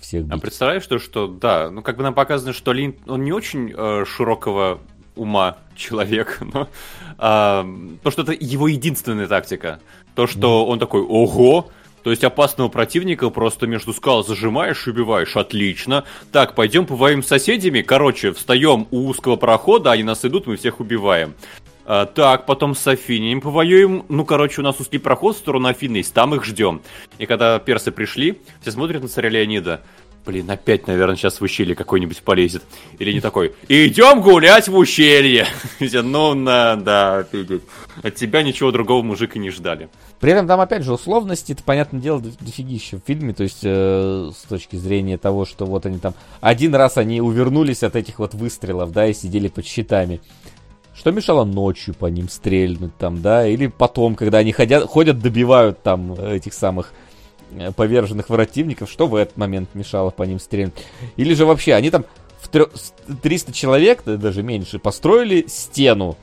всех 0.00 0.24
А 0.30 0.34
бить. 0.34 0.42
представляешь, 0.42 0.82
что, 0.82 0.98
что 0.98 1.26
да, 1.26 1.70
ну 1.70 1.82
как 1.82 1.96
бы 1.96 2.02
нам 2.02 2.14
показано, 2.14 2.52
что 2.52 2.72
Лин, 2.72 2.96
он 3.06 3.22
не 3.24 3.32
очень 3.32 3.72
э, 3.76 4.04
широкого 4.06 4.80
ума 5.16 5.58
человек, 5.76 6.38
но 6.54 6.68
а, 7.18 7.66
то, 8.02 8.10
что 8.10 8.22
это 8.22 8.32
его 8.32 8.68
единственная 8.68 9.26
тактика. 9.26 9.80
То, 10.14 10.26
что 10.26 10.66
он 10.66 10.78
такой, 10.78 11.02
ого, 11.02 11.70
то 12.02 12.10
есть 12.10 12.24
опасного 12.24 12.68
противника 12.68 13.30
просто 13.30 13.66
между 13.66 13.92
скал 13.92 14.24
зажимаешь 14.24 14.86
и 14.86 14.90
убиваешь. 14.90 15.36
Отлично. 15.36 16.04
Так, 16.32 16.54
пойдем 16.54 16.86
повоюем 16.86 17.22
с 17.22 17.28
соседями. 17.28 17.82
Короче, 17.82 18.32
встаем 18.32 18.86
у 18.90 19.06
узкого 19.06 19.36
прохода, 19.36 19.92
они 19.92 20.02
нас 20.02 20.24
идут, 20.24 20.46
мы 20.46 20.56
всех 20.56 20.80
убиваем. 20.80 21.34
А, 21.92 22.06
так, 22.06 22.46
потом 22.46 22.76
с 22.76 22.86
Афиней 22.86 23.40
повоюем. 23.40 24.04
Ну, 24.08 24.24
короче, 24.24 24.60
у 24.60 24.64
нас 24.64 24.78
узкий 24.78 24.98
проход 24.98 25.34
в 25.34 25.38
сторону 25.38 25.68
Афины 25.68 25.96
есть, 25.96 26.14
там 26.14 26.34
их 26.34 26.44
ждем. 26.44 26.82
И 27.18 27.26
когда 27.26 27.58
персы 27.58 27.90
пришли, 27.90 28.40
все 28.60 28.70
смотрят 28.70 29.02
на 29.02 29.08
царя 29.08 29.28
Леонида. 29.28 29.80
Блин, 30.26 30.50
опять, 30.50 30.86
наверное, 30.86 31.16
сейчас 31.16 31.40
в 31.40 31.44
ущелье 31.44 31.74
какой-нибудь 31.74 32.22
полезет. 32.22 32.62
Или 32.98 33.12
не 33.12 33.20
такой. 33.20 33.54
Идем 33.68 34.20
гулять 34.20 34.68
в 34.68 34.76
ущелье. 34.76 35.46
Ну, 36.02 36.34
да, 36.34 37.18
офигеть. 37.18 37.62
От 38.02 38.14
тебя 38.16 38.42
ничего 38.42 38.70
другого 38.70 39.02
мужик 39.02 39.36
и 39.36 39.38
не 39.38 39.50
ждали. 39.50 39.88
При 40.18 40.32
этом 40.32 40.46
там, 40.46 40.60
опять 40.60 40.82
же, 40.84 40.92
условности, 40.92 41.52
это, 41.52 41.62
понятное 41.62 42.00
дело, 42.00 42.20
до- 42.20 42.30
дофигища 42.38 42.98
в 42.98 43.06
фильме, 43.06 43.32
то 43.32 43.42
есть 43.42 43.60
э, 43.62 44.30
с 44.36 44.42
точки 44.48 44.76
зрения 44.76 45.16
того, 45.16 45.46
что 45.46 45.64
вот 45.64 45.86
они 45.86 45.98
там... 45.98 46.14
Один 46.40 46.74
раз 46.74 46.98
они 46.98 47.20
увернулись 47.20 47.82
от 47.82 47.96
этих 47.96 48.18
вот 48.18 48.34
выстрелов, 48.34 48.92
да, 48.92 49.06
и 49.06 49.14
сидели 49.14 49.48
под 49.48 49.64
щитами. 49.64 50.20
Что 50.94 51.12
мешало 51.12 51.44
ночью 51.44 51.94
по 51.94 52.06
ним 52.06 52.28
стрельнуть 52.28 52.96
там, 52.98 53.22
да, 53.22 53.46
или 53.46 53.68
потом, 53.68 54.14
когда 54.16 54.38
они 54.38 54.52
ходят, 54.52 54.84
ходят 54.84 55.18
добивают 55.18 55.82
там 55.82 56.12
этих 56.12 56.52
самых 56.52 56.92
э, 56.92 57.09
поверженных 57.76 58.26
противников, 58.28 58.90
что 58.90 59.06
в 59.06 59.14
этот 59.14 59.36
момент 59.36 59.70
мешало 59.74 60.10
по 60.10 60.22
ним 60.22 60.38
стрельнуть. 60.38 60.74
Или 61.16 61.34
же 61.34 61.46
вообще, 61.46 61.74
они 61.74 61.90
там 61.90 62.04
в 62.40 62.48
трё- 62.50 62.70
с- 62.74 62.92
300 63.22 63.52
человек, 63.52 64.02
да, 64.04 64.16
даже 64.16 64.42
меньше, 64.42 64.78
построили 64.78 65.44
стену 65.48 66.16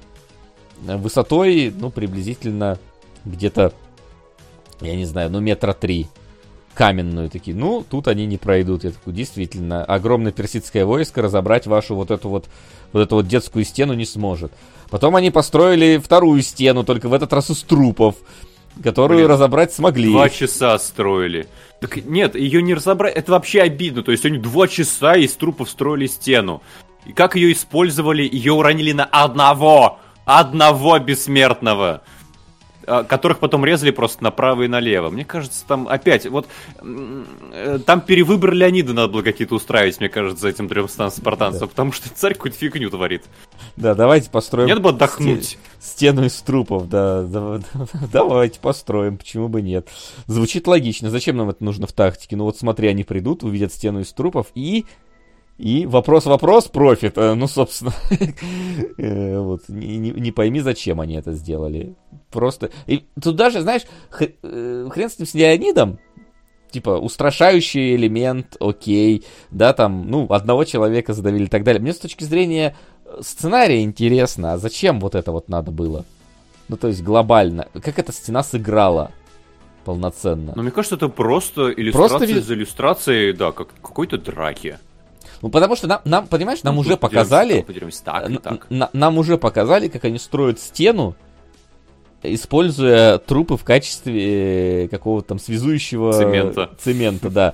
э, 0.87 0.97
высотой, 0.97 1.73
ну, 1.75 1.89
приблизительно 1.89 2.79
где-то 3.25 3.73
я 4.81 4.95
не 4.95 5.05
знаю, 5.05 5.31
ну 5.31 5.39
метра 5.39 5.73
три 5.73 6.07
каменную 6.75 7.29
такие. 7.29 7.57
Ну, 7.57 7.83
тут 7.89 8.07
они 8.07 8.27
не 8.27 8.37
пройдут. 8.37 8.83
Я 8.83 8.91
такой, 8.91 9.13
действительно, 9.13 9.83
огромное 9.83 10.31
персидское 10.31 10.85
войско 10.85 11.23
разобрать 11.23 11.65
вашу 11.65 11.95
вот 11.95 12.11
эту 12.11 12.29
вот, 12.29 12.45
вот 12.93 12.99
эту 13.01 13.15
вот 13.15 13.27
детскую 13.27 13.65
стену 13.65 13.93
не 13.93 14.05
сможет. 14.05 14.51
Потом 14.91 15.15
они 15.15 15.31
построили 15.31 15.97
вторую 15.97 16.43
стену, 16.43 16.83
только 16.83 17.09
в 17.09 17.13
этот 17.13 17.33
раз 17.33 17.49
из 17.49 17.63
трупов, 17.63 18.15
которую 18.83 19.19
Блин, 19.19 19.31
разобрать 19.31 19.73
смогли. 19.73 20.11
Два 20.11 20.29
часа 20.29 20.77
строили. 20.79 21.47
Так 21.79 21.97
нет, 22.05 22.35
ее 22.35 22.61
не 22.61 22.73
разобрать, 22.73 23.15
это 23.15 23.31
вообще 23.31 23.61
обидно. 23.61 24.03
То 24.03 24.11
есть 24.11 24.25
они 24.25 24.37
два 24.37 24.67
часа 24.67 25.15
из 25.15 25.33
трупов 25.33 25.69
строили 25.69 26.07
стену. 26.07 26.61
И 27.05 27.13
как 27.13 27.35
ее 27.35 27.51
использовали? 27.53 28.23
Ее 28.23 28.53
уронили 28.53 28.91
на 28.91 29.05
одного! 29.05 29.99
Одного 30.25 30.99
бессмертного! 30.99 32.01
А, 32.87 33.03
которых 33.03 33.39
потом 33.39 33.65
резали 33.65 33.91
просто 33.91 34.23
направо 34.23 34.63
и 34.63 34.67
налево. 34.69 35.09
Мне 35.09 35.25
кажется, 35.25 35.65
там 35.67 35.89
опять, 35.89 36.25
вот 36.25 36.47
э, 36.81 37.79
там 37.85 37.99
перевыбор 37.99 38.53
Леонида 38.53 38.93
надо 38.93 39.09
было 39.09 39.21
какие-то 39.23 39.55
устраивать, 39.55 39.99
мне 39.99 40.07
кажется, 40.07 40.43
за 40.43 40.47
этим 40.47 40.69
трем 40.69 40.87
спартанцем, 40.87 41.59
да. 41.59 41.67
потому 41.67 41.91
что 41.91 42.09
царь 42.09 42.33
какую-то 42.33 42.57
фигню 42.57 42.89
творит. 42.89 43.25
Да, 43.75 43.93
давайте 43.93 44.29
построим... 44.29 44.67
Нет 44.67 44.81
бы 44.81 44.89
отдохнуть. 44.89 45.57
Стену 45.81 46.23
из 46.25 46.35
трупов, 46.41 46.87
да, 46.87 47.23
да, 47.23 47.59
давайте 48.11 48.61
построим, 48.61 49.17
почему 49.17 49.49
бы 49.49 49.61
нет. 49.61 49.89
Звучит 50.27 50.65
логично, 50.65 51.09
зачем 51.09 51.35
нам 51.35 51.49
это 51.49 51.63
нужно 51.65 51.87
в 51.87 51.91
тактике? 51.91 52.37
Ну 52.37 52.45
вот 52.45 52.57
смотри, 52.57 52.87
они 52.87 53.03
придут, 53.03 53.43
увидят 53.43 53.73
стену 53.73 53.99
из 53.99 54.13
трупов 54.13 54.47
и 54.55 54.85
и 55.57 55.85
вопрос-вопрос, 55.87 56.65
профит. 56.65 57.17
Э, 57.17 57.33
ну, 57.33 57.47
собственно, 57.47 57.93
э, 58.97 59.39
вот, 59.39 59.63
не, 59.67 59.97
не 59.97 60.31
пойми, 60.31 60.59
зачем 60.59 61.01
они 61.01 61.15
это 61.15 61.33
сделали. 61.33 61.95
Просто... 62.31 62.69
И 62.85 63.05
тут 63.21 63.35
даже, 63.35 63.61
знаешь, 63.61 63.83
э, 64.19 64.87
хрен 64.89 65.09
с 65.09 65.17
ним 65.17 65.27
с 65.27 65.33
Леонидом, 65.33 65.99
типа, 66.69 66.91
устрашающий 66.91 67.95
элемент, 67.95 68.55
окей, 68.59 69.25
да, 69.49 69.73
там, 69.73 70.09
ну, 70.09 70.27
одного 70.31 70.63
человека 70.63 71.13
задавили 71.13 71.45
и 71.45 71.49
так 71.49 71.63
далее. 71.63 71.81
Мне 71.81 71.93
с 71.93 71.99
точки 71.99 72.23
зрения 72.23 72.75
сценария 73.21 73.81
интересно, 73.81 74.53
а 74.53 74.57
зачем 74.57 74.99
вот 74.99 75.15
это 75.15 75.31
вот 75.31 75.49
надо 75.49 75.71
было? 75.71 76.05
Ну, 76.67 76.77
то 76.77 76.87
есть 76.87 77.01
глобально. 77.01 77.67
Как 77.73 77.97
эта 77.97 78.11
стена 78.11 78.43
сыграла 78.43 79.11
полноценно? 79.85 80.53
Ну, 80.55 80.61
мне 80.61 80.71
кажется, 80.71 80.97
это 80.97 81.07
просто 81.07 81.71
иллюстрация 81.71 82.17
просто... 82.19 82.41
за 82.41 82.53
иллюстрацией, 82.53 83.33
да, 83.33 83.51
как 83.51 83.69
какой-то 83.81 84.17
драки. 84.17 84.77
Ну, 85.41 85.49
потому 85.49 85.75
что 85.75 85.87
нам, 85.87 86.01
нам 86.05 86.27
понимаешь, 86.27 86.63
нам 86.63 86.75
ну, 86.75 86.81
уже 86.81 86.97
показали... 86.97 87.65
Так, 88.03 88.41
так. 88.41 88.67
Нам 88.93 89.17
уже 89.17 89.37
показали, 89.37 89.87
как 89.87 90.05
они 90.05 90.17
строят 90.17 90.59
стену, 90.59 91.15
используя 92.23 93.19
трупы 93.19 93.57
в 93.57 93.63
качестве 93.63 94.85
э, 94.85 94.87
какого-то 94.87 95.29
там 95.29 95.39
связующего... 95.39 96.13
Цемента. 96.13 96.69
Цемента, 96.79 97.29
да. 97.29 97.53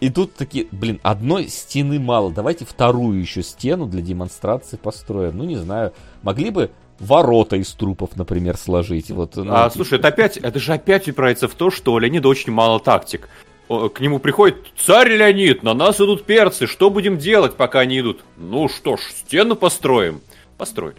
И 0.00 0.10
тут 0.10 0.34
такие, 0.34 0.68
блин, 0.70 1.00
одной 1.02 1.48
стены 1.48 1.98
мало, 1.98 2.30
давайте 2.30 2.64
вторую 2.64 3.20
еще 3.20 3.42
стену 3.42 3.86
для 3.86 4.00
демонстрации 4.00 4.76
построим. 4.76 5.38
Ну, 5.38 5.44
не 5.44 5.56
знаю, 5.56 5.92
могли 6.22 6.50
бы 6.50 6.70
ворота 7.00 7.56
из 7.56 7.72
трупов, 7.72 8.10
например, 8.16 8.56
сложить. 8.56 9.10
Вот, 9.10 9.34
ну, 9.36 9.52
а, 9.52 9.64
типа... 9.64 9.70
слушай, 9.70 9.98
это 9.98 10.08
опять, 10.08 10.36
это 10.36 10.58
же 10.60 10.72
опять 10.72 11.08
упирается 11.08 11.48
в 11.48 11.54
то, 11.54 11.70
что 11.70 11.92
у 11.92 11.98
Леонида 11.98 12.28
очень 12.28 12.52
мало 12.52 12.78
тактик 12.78 13.28
к 13.68 14.00
нему 14.00 14.18
приходит 14.18 14.56
«Царь 14.76 15.10
Леонид, 15.10 15.62
на 15.62 15.74
нас 15.74 15.96
идут 16.00 16.24
перцы, 16.24 16.66
что 16.66 16.90
будем 16.90 17.18
делать, 17.18 17.54
пока 17.54 17.80
они 17.80 18.00
идут?» 18.00 18.20
«Ну 18.36 18.68
что 18.68 18.96
ж, 18.96 19.00
стену 19.00 19.56
построим». 19.56 20.20
Построили. 20.56 20.96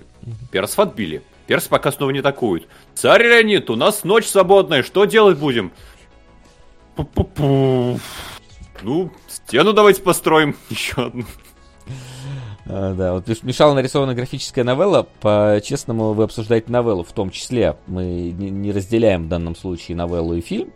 Персов 0.51 0.79
отбили. 0.79 1.21
Персы 1.47 1.67
пока 1.67 1.91
снова 1.91 2.11
не 2.11 2.19
атакуют. 2.19 2.67
«Царь 2.95 3.23
Леонид, 3.23 3.69
у 3.69 3.75
нас 3.75 4.03
ночь 4.03 4.27
свободная, 4.27 4.83
что 4.83 5.05
делать 5.05 5.37
будем?» 5.37 5.71
Пу-пу-пу. 6.99 7.99
Ну, 8.81 9.11
стену 9.27 9.71
давайте 9.71 10.01
построим. 10.01 10.55
Еще 10.69 11.01
одну. 11.01 11.23
А, 12.65 12.93
да, 12.93 13.13
вот 13.13 13.27
мешала 13.43 13.73
нарисована 13.73 14.13
графическая 14.13 14.63
новелла. 14.63 15.07
По-честному, 15.21 16.13
вы 16.13 16.23
обсуждаете 16.23 16.71
новеллу 16.71 17.03
в 17.03 17.13
том 17.13 17.29
числе. 17.29 17.77
Мы 17.87 18.31
не 18.31 18.71
разделяем 18.71 19.25
в 19.25 19.27
данном 19.29 19.55
случае 19.55 19.95
новеллу 19.95 20.35
и 20.35 20.41
фильм. 20.41 20.73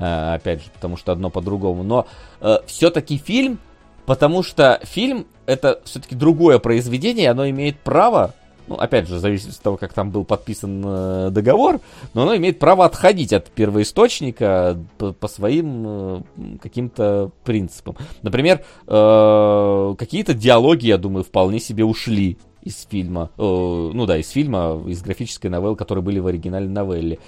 Э, 0.00 0.34
опять 0.34 0.62
же, 0.62 0.70
потому 0.72 0.96
что 0.96 1.12
одно 1.12 1.30
по-другому. 1.30 1.82
Но 1.82 2.06
э, 2.40 2.56
все-таки 2.66 3.18
фильм, 3.18 3.58
потому 4.06 4.42
что 4.42 4.80
фильм 4.82 5.26
это 5.46 5.80
все-таки 5.84 6.14
другое 6.14 6.58
произведение, 6.58 7.30
оно 7.30 7.48
имеет 7.50 7.78
право, 7.80 8.34
ну, 8.66 8.76
опять 8.76 9.08
же, 9.08 9.18
зависит 9.18 9.50
от 9.50 9.60
того, 9.60 9.76
как 9.76 9.92
там 9.92 10.10
был 10.10 10.24
подписан 10.24 10.82
э, 10.84 11.30
договор, 11.30 11.80
но 12.14 12.22
оно 12.22 12.36
имеет 12.36 12.58
право 12.58 12.86
отходить 12.86 13.32
от 13.32 13.50
первоисточника 13.50 14.78
по, 14.96 15.12
по 15.12 15.28
своим 15.28 15.84
э, 15.86 16.22
каким-то 16.62 17.30
принципам. 17.44 17.96
Например, 18.22 18.64
э, 18.86 19.94
какие-то 19.98 20.32
диалоги, 20.32 20.86
я 20.86 20.98
думаю, 20.98 21.24
вполне 21.24 21.60
себе 21.60 21.84
ушли 21.84 22.38
из 22.62 22.86
фильма, 22.88 23.30
э, 23.36 23.42
ну 23.42 24.06
да, 24.06 24.16
из 24.16 24.30
фильма, 24.30 24.82
из 24.86 25.02
графической 25.02 25.50
новеллы, 25.50 25.76
которые 25.76 26.02
были 26.02 26.20
в 26.20 26.26
оригинальной 26.26 26.72
новелле. 26.72 27.18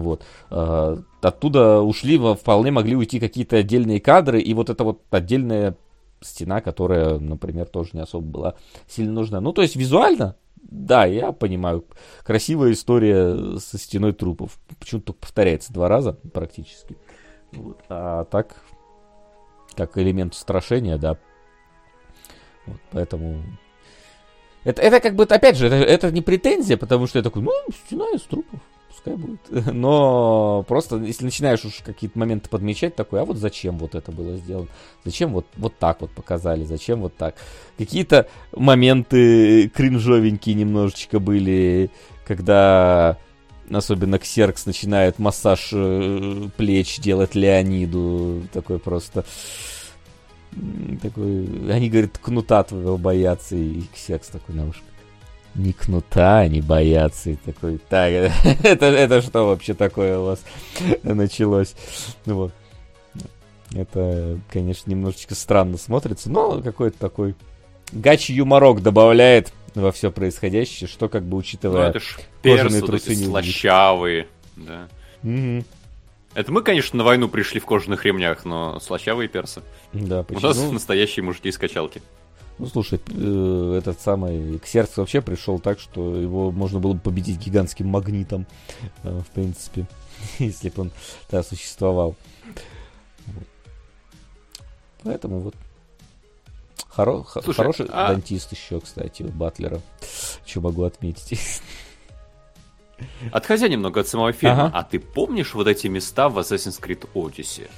Вот. 0.00 0.24
А, 0.50 0.98
оттуда 1.20 1.80
ушли, 1.80 2.18
вполне 2.34 2.70
могли 2.70 2.96
уйти 2.96 3.20
какие-то 3.20 3.56
отдельные 3.56 4.00
кадры, 4.00 4.40
и 4.40 4.54
вот 4.54 4.70
эта 4.70 4.84
вот 4.84 5.02
отдельная 5.10 5.76
стена, 6.20 6.60
которая, 6.60 7.18
например, 7.18 7.66
тоже 7.66 7.90
не 7.92 8.00
особо 8.00 8.26
была 8.26 8.54
сильно 8.88 9.12
нужна. 9.12 9.40
Ну, 9.40 9.52
то 9.52 9.62
есть 9.62 9.76
визуально, 9.76 10.36
да, 10.56 11.04
я 11.04 11.32
понимаю, 11.32 11.84
красивая 12.24 12.72
история 12.72 13.58
со 13.58 13.78
стеной 13.78 14.12
трупов. 14.12 14.58
Почему-то 14.78 15.12
повторяется 15.12 15.72
два 15.72 15.88
раза 15.88 16.12
практически. 16.32 16.96
Вот. 17.52 17.78
А 17.88 18.24
так, 18.24 18.56
как 19.74 19.96
элемент 19.98 20.34
устрашения, 20.34 20.98
да. 20.98 21.18
Вот, 22.66 22.80
поэтому 22.90 23.42
это, 24.64 24.82
это 24.82 25.00
как 25.00 25.14
бы, 25.14 25.22
опять 25.22 25.56
же, 25.56 25.68
это, 25.68 25.76
это 25.76 26.10
не 26.10 26.22
претензия, 26.22 26.76
потому 26.76 27.06
что 27.06 27.20
я 27.20 27.22
такой, 27.22 27.42
ну, 27.42 27.52
стена 27.86 28.06
из 28.12 28.22
трупов 28.22 28.60
пускай 29.06 29.16
будет. 29.16 29.40
Но 29.74 30.64
просто, 30.68 30.96
если 30.96 31.24
начинаешь 31.24 31.64
уж 31.64 31.82
какие-то 31.84 32.18
моменты 32.18 32.48
подмечать, 32.48 32.96
такой, 32.96 33.20
а 33.20 33.24
вот 33.24 33.36
зачем 33.36 33.78
вот 33.78 33.94
это 33.94 34.12
было 34.12 34.36
сделано? 34.36 34.68
Зачем 35.04 35.32
вот, 35.32 35.46
вот 35.56 35.76
так 35.78 36.00
вот 36.00 36.10
показали? 36.10 36.64
Зачем 36.64 37.00
вот 37.00 37.16
так? 37.16 37.36
Какие-то 37.78 38.28
моменты 38.52 39.68
кринжовенькие 39.68 40.54
немножечко 40.54 41.18
были, 41.18 41.90
когда 42.26 43.18
особенно 43.70 44.18
Ксеркс 44.18 44.66
начинает 44.66 45.18
массаж 45.18 45.70
э, 45.72 46.48
плеч 46.56 46.98
делать 46.98 47.34
Леониду. 47.34 48.42
Такой 48.52 48.78
просто... 48.78 49.24
Такой, 51.02 51.70
они, 51.70 51.90
говорят, 51.90 52.16
кнута 52.16 52.62
твоего 52.62 52.96
боятся, 52.96 53.56
и 53.56 53.82
Ксеркс 53.92 54.28
такой 54.28 54.54
на 54.54 54.66
ушко 54.66 54.84
ни 55.56 55.72
кнута 55.72 56.40
они 56.40 56.60
боятся. 56.60 57.30
И 57.30 57.36
такой, 57.36 57.78
так, 57.78 58.12
это, 58.62 58.86
это 58.86 59.22
что 59.22 59.46
вообще 59.46 59.74
такое 59.74 60.18
у 60.18 60.24
вас 60.26 60.44
началось? 61.02 61.74
Ну 62.24 62.34
вот. 62.36 62.52
Это, 63.74 64.38
конечно, 64.48 64.88
немножечко 64.88 65.34
странно 65.34 65.76
смотрится, 65.76 66.30
но 66.30 66.62
какой-то 66.62 66.98
такой 66.98 67.34
гач 67.92 68.30
юморок 68.30 68.80
добавляет 68.82 69.52
во 69.74 69.92
все 69.92 70.10
происходящее, 70.10 70.88
что 70.88 71.08
как 71.08 71.24
бы 71.24 71.36
учитывая 71.36 71.84
ну, 71.84 71.90
это 71.90 72.00
ж 72.00 72.18
кожаные 72.42 72.82
трусы 72.82 73.16
не 73.16 73.24
слащавые, 73.24 74.28
да. 74.54 74.88
Угу. 75.22 75.64
Это 76.34 76.52
мы, 76.52 76.62
конечно, 76.62 76.98
на 76.98 77.04
войну 77.04 77.28
пришли 77.28 77.60
в 77.60 77.64
кожаных 77.64 78.04
ремнях, 78.04 78.44
но 78.44 78.78
слащавые 78.78 79.28
персы. 79.28 79.62
Да, 79.92 80.22
почему? 80.22 80.44
У 80.44 80.48
нас 80.48 80.70
настоящие 80.70 81.24
мужики 81.24 81.48
из 81.48 81.58
качалки. 81.58 82.02
Ну, 82.58 82.66
слушай, 82.66 83.00
э, 83.08 83.78
этот 83.78 84.00
самый 84.00 84.58
Ксеркс 84.58 84.96
вообще 84.96 85.20
пришел 85.20 85.58
так, 85.58 85.78
что 85.78 86.16
его 86.16 86.50
можно 86.50 86.80
было 86.80 86.94
бы 86.94 87.00
победить 87.00 87.38
гигантским 87.38 87.86
магнитом, 87.86 88.46
э, 89.02 89.20
в 89.20 89.30
принципе, 89.32 89.86
если 90.38 90.70
бы 90.70 90.82
он 90.82 90.90
да, 91.30 91.42
существовал. 91.42 92.16
Поэтому 95.02 95.40
вот 95.40 95.54
Хоро- 96.96 97.26
Слушай, 97.42 97.56
хороший 97.56 97.86
а... 97.90 98.08
дантист 98.08 98.52
еще, 98.52 98.80
кстати, 98.80 99.22
у 99.22 99.28
Батлера. 99.28 99.82
Что 100.46 100.62
могу 100.62 100.84
отметить. 100.84 101.60
Отходя 103.30 103.68
немного 103.68 104.00
от 104.00 104.08
самого 104.08 104.32
фильма, 104.32 104.66
ага. 104.66 104.78
а 104.78 104.82
ты 104.82 104.98
помнишь 104.98 105.54
вот 105.54 105.66
эти 105.66 105.88
места 105.88 106.30
в 106.30 106.38
Assassin's 106.38 106.80
Creed 106.80 107.06
Odyssey? 107.14 107.68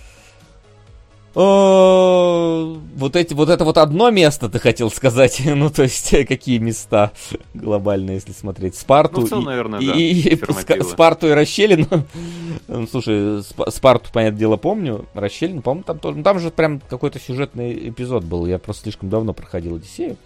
Вот, 1.35 3.17
эти, 3.17 3.35
вот 3.35 3.49
это 3.49 3.65
вот 3.65 3.79
одно 3.79 4.11
место, 4.11 4.49
ты 4.49 4.59
хотел 4.59 4.91
сказать? 4.91 5.41
ну, 5.47 5.71
то 5.71 5.83
есть, 5.85 6.11
какие 6.27 6.59
места 6.59 7.13
глобально, 7.55 8.13
если 8.13 8.33
смотреть? 8.33 8.77
Спарту 8.77 9.21
ну, 9.21 9.27
целом, 9.27 9.43
и, 9.45 9.47
наверное, 9.47 9.81
и, 9.81 9.87
да, 9.87 9.95
и, 9.95 10.81
и 10.81 10.83
Спарту 10.83 11.29
и 11.29 11.31
расщелину. 11.31 11.87
ну, 12.69 12.87
слушай, 12.87 13.43
Спарту, 13.69 14.11
понятное 14.13 14.39
дело, 14.39 14.57
помню. 14.57 15.05
Расщелину, 15.15 15.63
по-моему, 15.63 15.85
там 15.85 15.99
тоже... 15.99 16.19
Ну, 16.19 16.23
там 16.25 16.39
же 16.39 16.51
прям 16.51 16.81
какой-то 16.81 17.21
сюжетный 17.21 17.89
эпизод 17.91 18.25
был. 18.25 18.47
Я 18.47 18.59
просто 18.59 18.85
слишком 18.85 19.11
давно 19.11 19.33
проходил 19.33 19.77
Одиссею. 19.77 20.17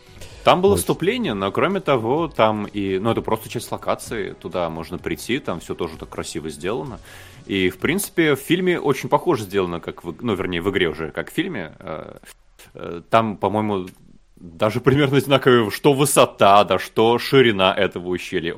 Там 0.45 0.61
было 0.61 0.73
вот. 0.73 0.81
вступление, 0.81 1.35
но 1.35 1.53
кроме 1.53 1.81
того, 1.81 2.29
там 2.29 2.67
и... 2.67 2.99
Ну, 2.99 3.11
это 3.11 3.23
просто 3.23 3.49
часть 3.49 3.71
локации, 3.71 4.33
туда 4.33 4.71
можно 4.71 4.99
прийти, 4.99 5.39
там 5.39 5.61
все 5.61 5.75
тоже 5.75 5.97
так 5.99 6.09
красиво 6.09 6.51
сделано. 6.51 6.99
И, 7.47 7.71
в 7.71 7.79
принципе, 7.79 8.35
в 8.35 8.39
фильме 8.39 8.79
очень 8.79 9.09
похоже 9.09 9.45
сделано, 9.45 9.81
как 9.81 10.05
в, 10.05 10.15
ну, 10.23 10.35
вернее, 10.35 10.61
в 10.63 10.71
игре 10.71 10.89
уже, 10.89 11.11
как 11.11 11.31
в 11.31 11.35
фильме. 11.35 11.75
Э, 11.79 12.19
э, 12.75 13.03
там, 13.11 13.37
по-моему, 13.37 13.89
даже 14.37 14.81
примерно 14.81 15.17
одинаково, 15.17 15.71
что 15.71 15.93
высота, 15.93 16.65
да, 16.65 16.79
что 16.79 17.19
ширина 17.19 17.75
этого 17.75 18.09
ущелья. 18.09 18.55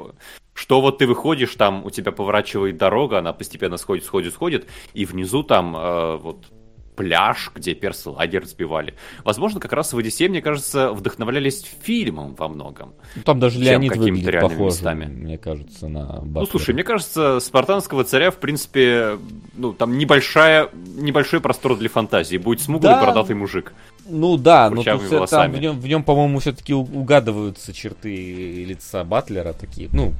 Что 0.55 0.81
вот 0.81 0.98
ты 0.98 1.06
выходишь, 1.06 1.55
там 1.56 1.85
у 1.85 1.90
тебя 1.90 2.12
поворачивает 2.12 2.77
дорога, 2.77 3.19
она 3.19 3.32
постепенно 3.32 3.77
сходит, 3.77 4.05
сходит, 4.05 4.32
сходит, 4.32 4.66
и 4.94 5.05
внизу 5.05 5.43
там 5.43 5.77
э, 5.77 6.16
вот 6.16 6.47
пляж, 6.96 7.50
где 7.54 7.74
персы 7.74 8.10
лагерь 8.10 8.42
разбивали. 8.42 8.94
Возможно, 9.24 9.60
как 9.60 9.72
раз 9.72 9.92
в 9.92 9.98
«Одиссее», 9.98 10.28
мне 10.28 10.42
кажется, 10.42 10.92
вдохновлялись 10.92 11.64
фильмом 11.82 12.34
во 12.34 12.48
многом. 12.48 12.94
Ну, 13.16 13.22
там 13.22 13.40
даже 13.40 13.58
Леонид 13.58 13.96
выглядит 13.96 14.40
похож, 14.40 14.74
местами. 14.74 15.06
мне 15.06 15.38
кажется, 15.38 15.88
на 15.88 16.04
Батлера. 16.04 16.40
Ну, 16.40 16.46
слушай, 16.46 16.74
мне 16.74 16.84
кажется, 16.84 17.40
«Спартанского 17.40 18.04
царя», 18.04 18.30
в 18.30 18.36
принципе, 18.36 19.18
ну, 19.54 19.72
там 19.72 19.98
небольшая, 19.98 20.68
небольшой 20.96 21.40
простор 21.40 21.76
для 21.76 21.88
фантазии. 21.88 22.36
Будет 22.36 22.60
смуглый 22.60 22.92
да. 22.92 23.00
бородатый 23.00 23.34
мужик. 23.34 23.72
Ну 24.06 24.36
да, 24.36 24.70
но 24.70 24.82
тут, 24.82 25.30
там, 25.30 25.52
в 25.52 25.58
нем, 25.58 25.80
в 25.80 25.86
нем 25.86 26.04
по-моему, 26.04 26.38
все-таки 26.38 26.74
угадываются 26.74 27.72
черты 27.72 28.64
лица 28.64 29.04
Батлера 29.04 29.52
такие, 29.52 29.88
ну, 29.92 30.12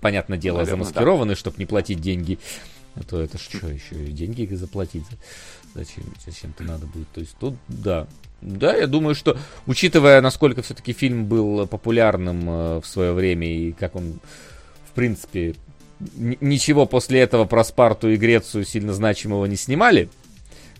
понятное 0.00 0.38
дело, 0.38 0.58
Наверное, 0.58 0.84
замаскированы, 0.84 1.32
да. 1.32 1.36
чтобы 1.36 1.56
не 1.58 1.66
платить 1.66 2.00
деньги. 2.00 2.38
А 2.94 3.02
то 3.02 3.20
это 3.20 3.38
что 3.38 3.66
еще? 3.66 3.94
Деньги 3.94 4.54
заплатить? 4.54 5.04
Зачем? 5.76 6.04
Зачем-то 6.24 6.64
надо 6.64 6.86
будет. 6.86 7.08
То 7.10 7.20
есть 7.20 7.36
тут, 7.38 7.54
да. 7.68 8.06
Да, 8.40 8.74
я 8.74 8.86
думаю, 8.86 9.14
что, 9.14 9.36
учитывая, 9.66 10.20
насколько 10.20 10.62
все-таки 10.62 10.92
фильм 10.92 11.26
был 11.26 11.66
популярным 11.66 12.48
э, 12.48 12.80
в 12.80 12.86
свое 12.86 13.12
время 13.12 13.46
и 13.46 13.72
как 13.72 13.96
он, 13.96 14.20
в 14.88 14.92
принципе, 14.94 15.54
ничего 16.00 16.86
после 16.86 17.20
этого 17.20 17.44
про 17.44 17.64
Спарту 17.64 18.08
и 18.08 18.16
Грецию 18.16 18.64
сильно 18.64 18.92
значимого 18.92 19.46
не 19.46 19.56
снимали, 19.56 20.08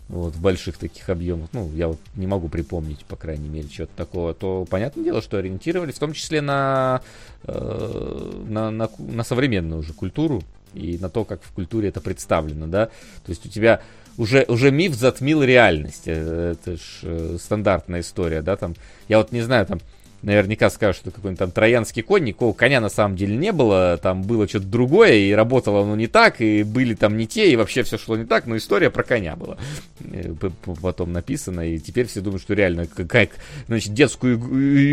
вот, 0.07 0.33
в 0.33 0.41
больших 0.41 0.77
таких 0.77 1.09
объемах, 1.09 1.49
ну, 1.51 1.69
я 1.73 1.89
вот 1.89 1.99
не 2.15 2.27
могу 2.27 2.47
припомнить, 2.47 3.03
по 3.05 3.15
крайней 3.15 3.49
мере, 3.49 3.67
что-то 3.67 3.91
такого, 3.95 4.33
то 4.33 4.65
понятное 4.69 5.03
дело, 5.03 5.21
что 5.21 5.37
ориентировались 5.37 5.95
в 5.95 5.99
том 5.99 6.13
числе 6.13 6.41
на, 6.41 7.01
э, 7.43 8.43
на, 8.47 8.71
на, 8.71 8.89
на 8.97 9.23
современную 9.23 9.81
уже 9.81 9.93
культуру 9.93 10.43
и 10.73 10.97
на 10.97 11.09
то, 11.09 11.25
как 11.25 11.41
в 11.43 11.51
культуре 11.51 11.89
это 11.89 11.99
представлено, 11.99 12.67
да, 12.67 12.85
то 12.85 13.29
есть 13.29 13.45
у 13.45 13.49
тебя 13.49 13.81
уже, 14.17 14.45
уже 14.47 14.71
миф 14.71 14.95
затмил 14.95 15.43
реальность, 15.43 16.03
э, 16.05 16.55
это 16.59 16.77
ж 16.77 16.81
э, 17.03 17.37
стандартная 17.39 18.01
история, 18.01 18.41
да, 18.41 18.55
там, 18.55 18.75
я 19.07 19.19
вот 19.19 19.31
не 19.31 19.41
знаю, 19.41 19.65
там, 19.65 19.79
наверняка 20.23 20.69
скажут, 20.69 21.01
что 21.01 21.11
какой-нибудь 21.11 21.39
там 21.39 21.51
троянский 21.51 22.01
конь, 22.01 22.23
никакого 22.23 22.53
коня 22.53 22.81
на 22.81 22.89
самом 22.89 23.15
деле 23.15 23.35
не 23.35 23.51
было, 23.51 23.99
там 24.01 24.23
было 24.23 24.47
что-то 24.47 24.65
другое, 24.65 25.13
и 25.13 25.31
работало 25.31 25.83
оно 25.83 25.95
не 25.95 26.07
так, 26.07 26.41
и 26.41 26.63
были 26.63 26.95
там 26.95 27.17
не 27.17 27.27
те, 27.27 27.51
и 27.51 27.55
вообще 27.55 27.83
все 27.83 27.97
шло 27.97 28.17
не 28.17 28.25
так, 28.25 28.47
но 28.47 28.57
история 28.57 28.89
про 28.89 29.03
коня 29.03 29.35
была 29.35 29.57
э, 29.99 30.33
потом 30.81 31.13
написана, 31.13 31.61
и 31.61 31.77
теперь 31.77 32.07
все 32.07 32.21
думают, 32.21 32.41
что 32.41 32.55
реально 32.55 32.87
как, 32.87 33.29
значит, 33.67 33.93
детскую 33.93 34.37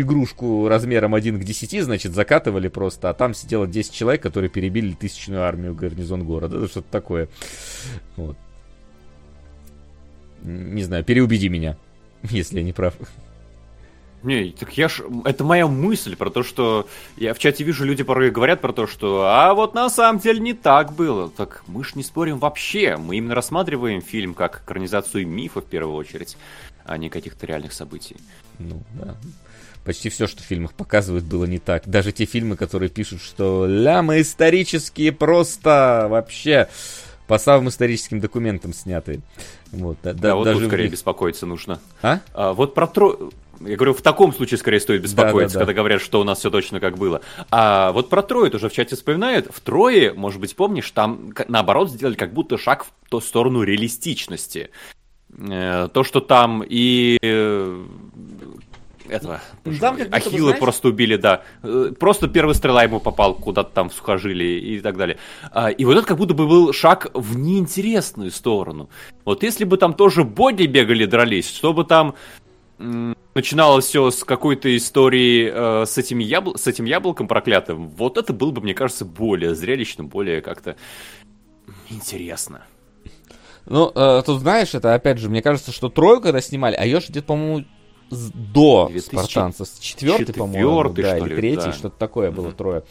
игрушку 0.01 0.67
размером 0.67 1.15
1 1.15 1.39
к 1.39 1.43
10, 1.43 1.83
значит, 1.83 2.13
закатывали 2.13 2.67
просто, 2.67 3.09
а 3.09 3.13
там 3.13 3.33
сидело 3.33 3.65
10 3.65 3.91
человек, 3.91 4.21
которые 4.21 4.49
перебили 4.49 4.93
тысячную 4.93 5.41
армию 5.43 5.73
гарнизон 5.73 6.23
города, 6.23 6.67
что-то 6.67 6.87
такое. 6.91 7.27
Вот. 8.15 8.37
Не 10.45 10.83
знаю, 10.83 11.03
переубеди 11.03 11.47
меня, 11.47 11.77
если 12.23 12.57
я 12.57 12.63
не 12.63 12.73
прав. 12.73 12.93
Не, 14.23 14.51
так 14.51 14.75
я 14.75 14.89
ж... 14.89 15.03
Это 15.25 15.43
моя 15.43 15.67
мысль 15.67 16.15
про 16.15 16.31
то, 16.31 16.41
что... 16.41 16.87
Я 17.15 17.35
в 17.35 17.39
чате 17.39 17.63
вижу, 17.63 17.85
люди 17.85 18.03
порой 18.03 18.31
говорят 18.31 18.59
про 18.59 18.73
то, 18.73 18.87
что... 18.87 19.25
А 19.27 19.53
вот 19.53 19.75
на 19.75 19.87
самом 19.87 20.19
деле 20.19 20.39
не 20.39 20.53
так 20.53 20.93
было. 20.93 21.29
Так 21.29 21.63
мы 21.67 21.83
ж 21.83 21.93
не 21.93 22.01
спорим 22.01 22.39
вообще. 22.39 22.97
Мы 22.97 23.17
именно 23.17 23.35
рассматриваем 23.35 24.01
фильм 24.01 24.33
как 24.33 24.63
экранизацию 24.63 25.27
мифа 25.27 25.61
в 25.61 25.65
первую 25.65 25.95
очередь, 25.95 26.37
а 26.85 26.97
не 26.97 27.09
каких-то 27.09 27.45
реальных 27.45 27.71
событий. 27.71 28.15
Ну, 28.57 28.81
да. 28.93 29.15
Почти 29.83 30.09
все, 30.09 30.25
что 30.25 30.41
в 30.41 30.45
фильмах 30.47 30.73
показывают, 30.73 31.23
было 31.23 31.45
не 31.45 31.59
так. 31.59 31.87
Даже 31.87 32.11
те 32.11 32.25
фильмы, 32.25 32.57
которые 32.57 32.89
пишут, 32.89 33.21
что 33.21 33.67
лямы 33.67 34.21
исторические 34.21 35.11
просто 35.11 36.07
вообще 36.09 36.67
по 37.27 37.37
самым 37.37 37.69
историческим 37.69 38.19
документам 38.19 38.73
сняты. 38.73 39.21
Вот, 39.71 39.97
да, 40.03 40.13
да, 40.13 40.35
вот 40.35 40.45
даже 40.45 40.59
тут 40.59 40.67
скорее 40.67 40.83
них... 40.83 40.93
беспокоиться 40.93 41.45
нужно. 41.45 41.79
А? 42.01 42.19
а 42.33 42.53
вот 42.53 42.73
про 42.73 42.87
Тро... 42.87 43.31
Я 43.61 43.77
говорю, 43.77 43.93
в 43.93 44.01
таком 44.01 44.33
случае 44.33 44.57
скорее 44.57 44.79
стоит 44.79 45.01
беспокоиться, 45.01 45.55
да, 45.55 45.59
да, 45.59 45.65
да. 45.65 45.71
когда 45.71 45.73
говорят, 45.73 46.01
что 46.01 46.19
у 46.19 46.23
нас 46.23 46.39
все 46.39 46.49
точно 46.49 46.79
как 46.79 46.97
было. 46.97 47.21
А 47.51 47.91
вот 47.93 48.09
про 48.09 48.21
Трое 48.21 48.51
тоже 48.51 48.69
в 48.69 48.73
чате 48.73 48.95
вспоминают. 48.95 49.47
В 49.49 49.61
Трое, 49.61 50.13
может 50.13 50.41
быть, 50.41 50.55
помнишь, 50.55 50.91
там 50.91 51.31
наоборот 51.47 51.89
сделали 51.89 52.15
как 52.15 52.33
будто 52.33 52.57
шаг 52.57 52.85
в 52.85 53.09
ту 53.09 53.21
сторону 53.21 53.63
реалистичности. 53.63 54.71
Э, 55.37 55.89
то, 55.93 56.03
что 56.03 56.21
там 56.21 56.63
и 56.67 57.17
э, 57.21 57.85
этого 59.09 59.41
там 59.79 59.97
мой, 59.97 60.07
Ахилла 60.07 60.49
знаешь... 60.49 60.59
просто 60.59 60.87
убили, 60.89 61.15
да. 61.15 61.43
Э, 61.63 61.91
просто 61.97 62.27
первая 62.27 62.53
стрела 62.53 62.83
ему 62.83 62.99
попал 62.99 63.35
куда-то 63.35 63.71
там 63.73 63.89
в 63.89 63.93
сухожилие 63.93 64.59
и 64.59 64.79
так 64.79 64.97
далее. 64.97 65.17
А, 65.51 65.69
и 65.69 65.85
вот 65.85 65.97
это 65.97 66.07
как 66.07 66.17
будто 66.17 66.33
бы 66.33 66.47
был 66.47 66.73
шаг 66.73 67.09
в 67.13 67.37
неинтересную 67.37 68.31
сторону. 68.31 68.89
Вот 69.23 69.43
если 69.43 69.63
бы 69.63 69.77
там 69.77 69.93
тоже 69.93 70.23
боди 70.23 70.63
бегали, 70.63 71.05
дрались, 71.05 71.49
чтобы 71.49 71.85
там 71.85 72.15
начиналось 72.77 73.85
все 73.85 74.11
с 74.11 74.23
какой-то 74.23 74.75
истории 74.75 75.51
э, 75.53 75.85
с, 75.85 75.97
этим 75.97 76.19
ябл... 76.19 76.55
с 76.55 76.67
этим 76.67 76.85
яблоком 76.85 77.27
проклятым, 77.27 77.89
вот 77.89 78.17
это 78.17 78.33
было 78.33 78.51
бы, 78.51 78.61
мне 78.61 78.73
кажется, 78.73 79.05
более 79.05 79.55
зрелищно, 79.55 80.03
более 80.03 80.41
как-то 80.41 80.75
интересно. 81.89 82.65
Ну, 83.65 83.91
э, 83.95 84.21
тут 84.25 84.41
знаешь, 84.41 84.75
это 84.75 84.93
опять 84.93 85.17
же, 85.17 85.29
мне 85.29 85.41
кажется, 85.41 85.71
что 85.71 85.89
трою, 85.89 86.21
когда 86.21 86.39
снимали, 86.39 86.75
а 86.75 86.85
же 86.85 87.07
где-то, 87.09 87.27
по-моему, 87.27 87.65
до 88.09 88.87
2000... 88.91 89.05
спартанцев, 89.05 89.67
четвертый, 89.79 90.33
по-моему, 90.33 90.89
да, 90.89 91.17
или 91.17 91.35
третий, 91.35 91.65
да. 91.65 91.73
что-то 91.73 91.97
такое 91.97 92.31
было 92.31 92.47
mm-hmm. 92.47 92.55
трое. 92.55 92.83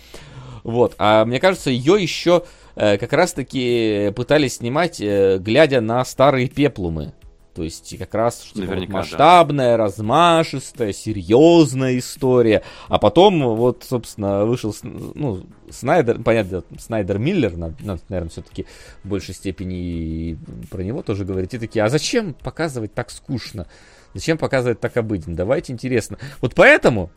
Вот, 0.62 0.94
а 0.98 1.24
мне 1.24 1.40
кажется, 1.40 1.70
ее 1.70 2.02
еще 2.02 2.44
э, 2.74 2.96
как 2.96 3.12
раз-таки 3.12 4.12
пытались 4.16 4.56
снимать, 4.56 5.00
э, 5.00 5.38
глядя 5.38 5.80
на 5.80 6.04
старые 6.04 6.48
пеплумы. 6.48 7.12
То 7.54 7.62
есть 7.62 7.96
как 7.98 8.14
раз 8.14 8.38
типа, 8.52 8.74
вот, 8.74 8.88
масштабная, 8.88 9.76
да. 9.76 9.84
размашистая, 9.84 10.92
серьезная 10.92 11.98
история. 11.98 12.62
А 12.88 12.98
потом 12.98 13.54
вот, 13.56 13.84
собственно, 13.88 14.44
вышел, 14.44 14.74
ну, 14.82 15.46
Снайдер, 15.70 16.20
понятно, 16.20 16.64
Снайдер 16.78 17.18
Миллер, 17.18 17.56
надо 17.56 17.76
наверное, 18.08 18.30
все-таки 18.30 18.66
в 19.04 19.08
большей 19.08 19.34
степени 19.34 20.36
про 20.68 20.82
него 20.82 21.02
тоже 21.02 21.24
говорить. 21.24 21.54
И 21.54 21.58
такие, 21.58 21.84
а 21.84 21.88
зачем 21.88 22.34
показывать 22.34 22.92
так 22.92 23.10
скучно? 23.10 23.68
Зачем 24.14 24.38
показывать 24.38 24.80
так 24.80 24.96
обыденно? 24.96 25.36
Давайте 25.36 25.72
интересно. 25.72 26.18
Вот 26.40 26.54
поэтому, 26.54 27.10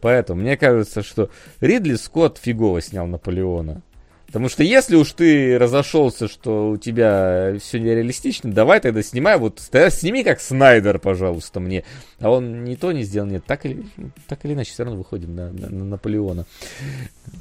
поэтому 0.00 0.42
мне 0.42 0.56
кажется, 0.56 1.02
что 1.02 1.30
Ридли 1.60 1.94
Скотт 1.94 2.38
фигово 2.38 2.80
снял 2.80 3.06
Наполеона. 3.06 3.82
Потому 4.30 4.48
что 4.48 4.62
если 4.62 4.94
уж 4.94 5.10
ты 5.10 5.58
разошелся, 5.58 6.28
что 6.28 6.70
у 6.70 6.76
тебя 6.76 7.56
все 7.58 7.80
нереалистично, 7.80 8.52
давай 8.52 8.78
тогда 8.78 9.02
снимай, 9.02 9.36
вот 9.36 9.60
тогда 9.72 9.90
сними 9.90 10.22
как 10.22 10.40
Снайдер, 10.40 11.00
пожалуйста, 11.00 11.58
мне. 11.58 11.82
А 12.20 12.30
он 12.30 12.62
ни 12.62 12.76
то 12.76 12.92
не 12.92 13.02
сделал, 13.02 13.26
нет, 13.26 13.44
так 13.44 13.66
или, 13.66 13.84
так 14.28 14.44
или 14.44 14.52
иначе 14.52 14.70
все 14.70 14.84
равно 14.84 14.98
выходим 14.98 15.34
на, 15.34 15.50
на, 15.50 15.68
на 15.68 15.84
Наполеона. 15.84 16.46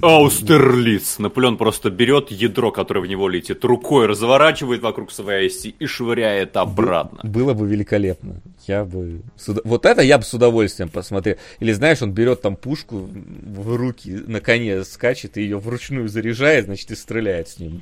Аустерлиц. 0.02 1.20
Наполеон 1.20 1.57
просто 1.57 1.90
берет 1.90 2.32
ядро, 2.32 2.72
которое 2.72 3.02
в 3.02 3.07
него 3.07 3.30
летит, 3.30 3.64
рукой 3.64 4.07
разворачивает 4.07 4.82
вокруг 4.82 5.11
своей 5.11 5.48
оси 5.48 5.76
и 5.78 5.86
швыряет 5.86 6.57
обратно. 6.57 7.20
Было 7.24 7.53
бы 7.53 7.68
великолепно. 7.68 8.41
Я 8.68 8.84
бы... 8.86 9.22
Вот 9.64 9.86
это 9.86 10.02
я 10.02 10.18
бы 10.18 10.24
с 10.24 10.34
удовольствием 10.34 10.90
посмотрел. 10.90 11.36
Или 11.60 11.74
знаешь, 11.74 12.02
он 12.02 12.14
берет 12.14 12.41
там 12.41 12.56
пушку 12.56 13.07
в 13.07 13.76
руки, 13.76 14.11
на 14.11 14.40
коне 14.41 14.84
скачет 14.84 15.38
и 15.38 15.41
ее 15.41 15.60
вручную 15.60 16.07
заряжает, 16.10 16.66
значит, 16.66 16.80
значит, 16.80 16.91
и 16.91 16.95
стреляет 16.95 17.49
с 17.49 17.60
ним. 17.60 17.82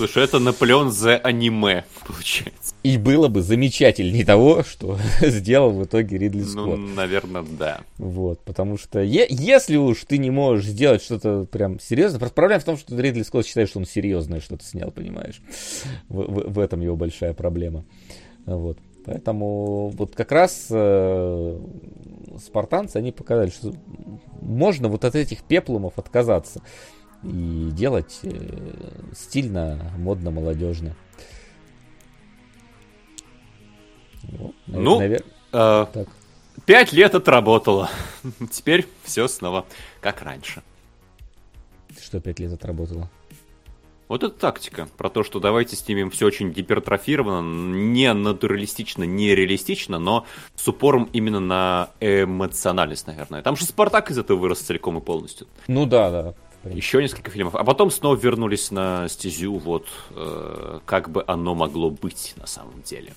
Слушай, 0.00 0.24
это 0.24 0.38
Наполеон 0.38 0.92
за 0.92 1.18
аниме, 1.18 1.84
получается. 2.06 2.74
И 2.82 2.96
было 2.96 3.28
бы 3.28 3.42
замечательнее 3.42 4.24
того, 4.24 4.62
что 4.62 4.96
сделал 5.20 5.72
в 5.72 5.84
итоге 5.84 6.16
Ридли 6.16 6.40
ну, 6.40 6.46
Скотт. 6.46 6.78
Ну, 6.78 6.94
наверное, 6.94 7.42
да. 7.42 7.82
Вот, 7.98 8.40
потому 8.40 8.78
что 8.78 9.00
е- 9.00 9.26
если 9.28 9.76
уж 9.76 10.06
ты 10.06 10.16
не 10.16 10.30
можешь 10.30 10.64
сделать 10.64 11.02
что-то 11.02 11.44
прям 11.44 11.78
серьезное, 11.78 12.18
просто 12.18 12.34
проблема 12.34 12.60
в 12.62 12.64
том, 12.64 12.78
что 12.78 12.98
Ридли 12.98 13.20
Скотт 13.20 13.44
считает, 13.44 13.68
что 13.68 13.78
он 13.78 13.84
серьезное 13.84 14.40
что-то 14.40 14.64
снял, 14.64 14.90
понимаешь? 14.90 15.42
В, 16.08 16.22
в, 16.22 16.54
в 16.54 16.58
этом 16.58 16.80
его 16.80 16.96
большая 16.96 17.34
проблема. 17.34 17.84
Вот. 18.46 18.78
Поэтому 19.04 19.90
вот 19.90 20.14
как 20.14 20.32
раз 20.32 20.68
э, 20.70 21.60
спартанцы, 22.42 22.96
они 22.96 23.12
показали, 23.12 23.50
что 23.50 23.74
можно 24.40 24.88
вот 24.88 25.04
от 25.04 25.14
этих 25.14 25.42
пеплумов 25.42 25.98
отказаться 25.98 26.62
и 27.22 27.70
делать 27.72 28.20
э, 28.22 29.10
стильно, 29.12 29.92
модно, 29.98 30.30
молодежно. 30.30 30.94
Вот, 34.22 34.54
ну, 34.66 34.98
навер... 34.98 35.24
э, 35.52 35.86
так. 35.92 36.08
пять 36.64 36.92
лет 36.92 37.14
отработало. 37.14 37.90
Теперь 38.50 38.86
все 39.04 39.28
снова 39.28 39.66
как 40.00 40.22
раньше. 40.22 40.62
Что 42.00 42.20
пять 42.20 42.38
лет 42.38 42.52
отработало? 42.52 43.10
Вот 44.08 44.24
это 44.24 44.34
тактика. 44.34 44.88
Про 44.96 45.08
то, 45.08 45.22
что 45.22 45.38
давайте 45.38 45.76
снимем 45.76 46.10
все 46.10 46.26
очень 46.26 46.50
гипертрофировано, 46.50 47.46
не 47.72 48.12
натуралистично, 48.12 49.04
не 49.04 49.36
реалистично, 49.36 50.00
но 50.00 50.26
с 50.56 50.66
упором 50.66 51.08
именно 51.12 51.38
на 51.38 51.90
эмоциональность, 52.00 53.06
наверное. 53.06 53.42
Там 53.42 53.54
же 53.54 53.64
Спартак 53.66 54.10
из 54.10 54.18
этого 54.18 54.36
вырос 54.36 54.62
целиком 54.62 54.98
и 54.98 55.00
полностью. 55.00 55.46
Ну 55.68 55.86
да, 55.86 56.10
да. 56.10 56.34
Еще 56.64 57.00
несколько 57.00 57.30
фильмов. 57.30 57.54
А 57.54 57.64
потом 57.64 57.90
снова 57.90 58.16
вернулись 58.16 58.70
на 58.70 59.08
стезю, 59.08 59.56
вот 59.56 59.86
э, 60.10 60.80
как 60.84 61.10
бы 61.10 61.24
оно 61.26 61.54
могло 61.54 61.90
быть 61.90 62.34
на 62.36 62.46
самом 62.46 62.82
деле. 62.82 63.14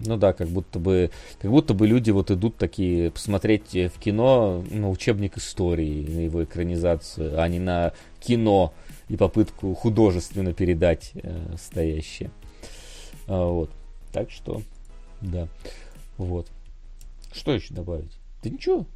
Ну 0.00 0.16
да, 0.16 0.32
как 0.32 0.48
будто 0.48 0.78
бы, 0.78 1.10
как 1.40 1.50
будто 1.50 1.74
бы 1.74 1.86
люди 1.86 2.10
вот 2.10 2.30
идут 2.30 2.56
такие 2.56 3.10
посмотреть 3.10 3.74
в 3.74 3.98
кино 3.98 4.64
на 4.70 4.90
учебник 4.90 5.36
истории, 5.36 6.06
на 6.06 6.20
его 6.20 6.44
экранизацию, 6.44 7.40
а 7.40 7.48
не 7.48 7.58
на 7.58 7.92
кино 8.20 8.72
и 9.08 9.16
попытку 9.16 9.74
художественно 9.74 10.52
передать 10.52 11.10
э, 11.14 11.56
стоящее. 11.58 12.30
А, 13.26 13.46
вот. 13.46 13.70
Так 14.12 14.30
что, 14.30 14.62
да. 15.20 15.48
Вот. 16.18 16.46
Что 17.32 17.52
еще 17.52 17.74
добавить? 17.74 18.12
Да 18.42 18.50
ничего. 18.50 18.86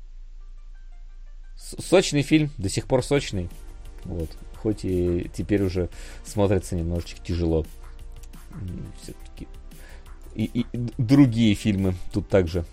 Сочный 1.58 2.22
фильм, 2.22 2.50
до 2.56 2.68
сих 2.68 2.86
пор 2.86 3.04
сочный. 3.04 3.48
Вот. 4.04 4.30
Хоть 4.56 4.84
и 4.84 5.30
теперь 5.34 5.62
уже 5.62 5.88
смотрится 6.24 6.76
немножечко 6.76 7.20
тяжело. 7.22 7.66
Все-таки 9.02 9.46
и, 10.38 10.44
и 10.54 10.66
другие 10.98 11.54
фильмы 11.54 11.94
тут 12.12 12.28
также. 12.28 12.64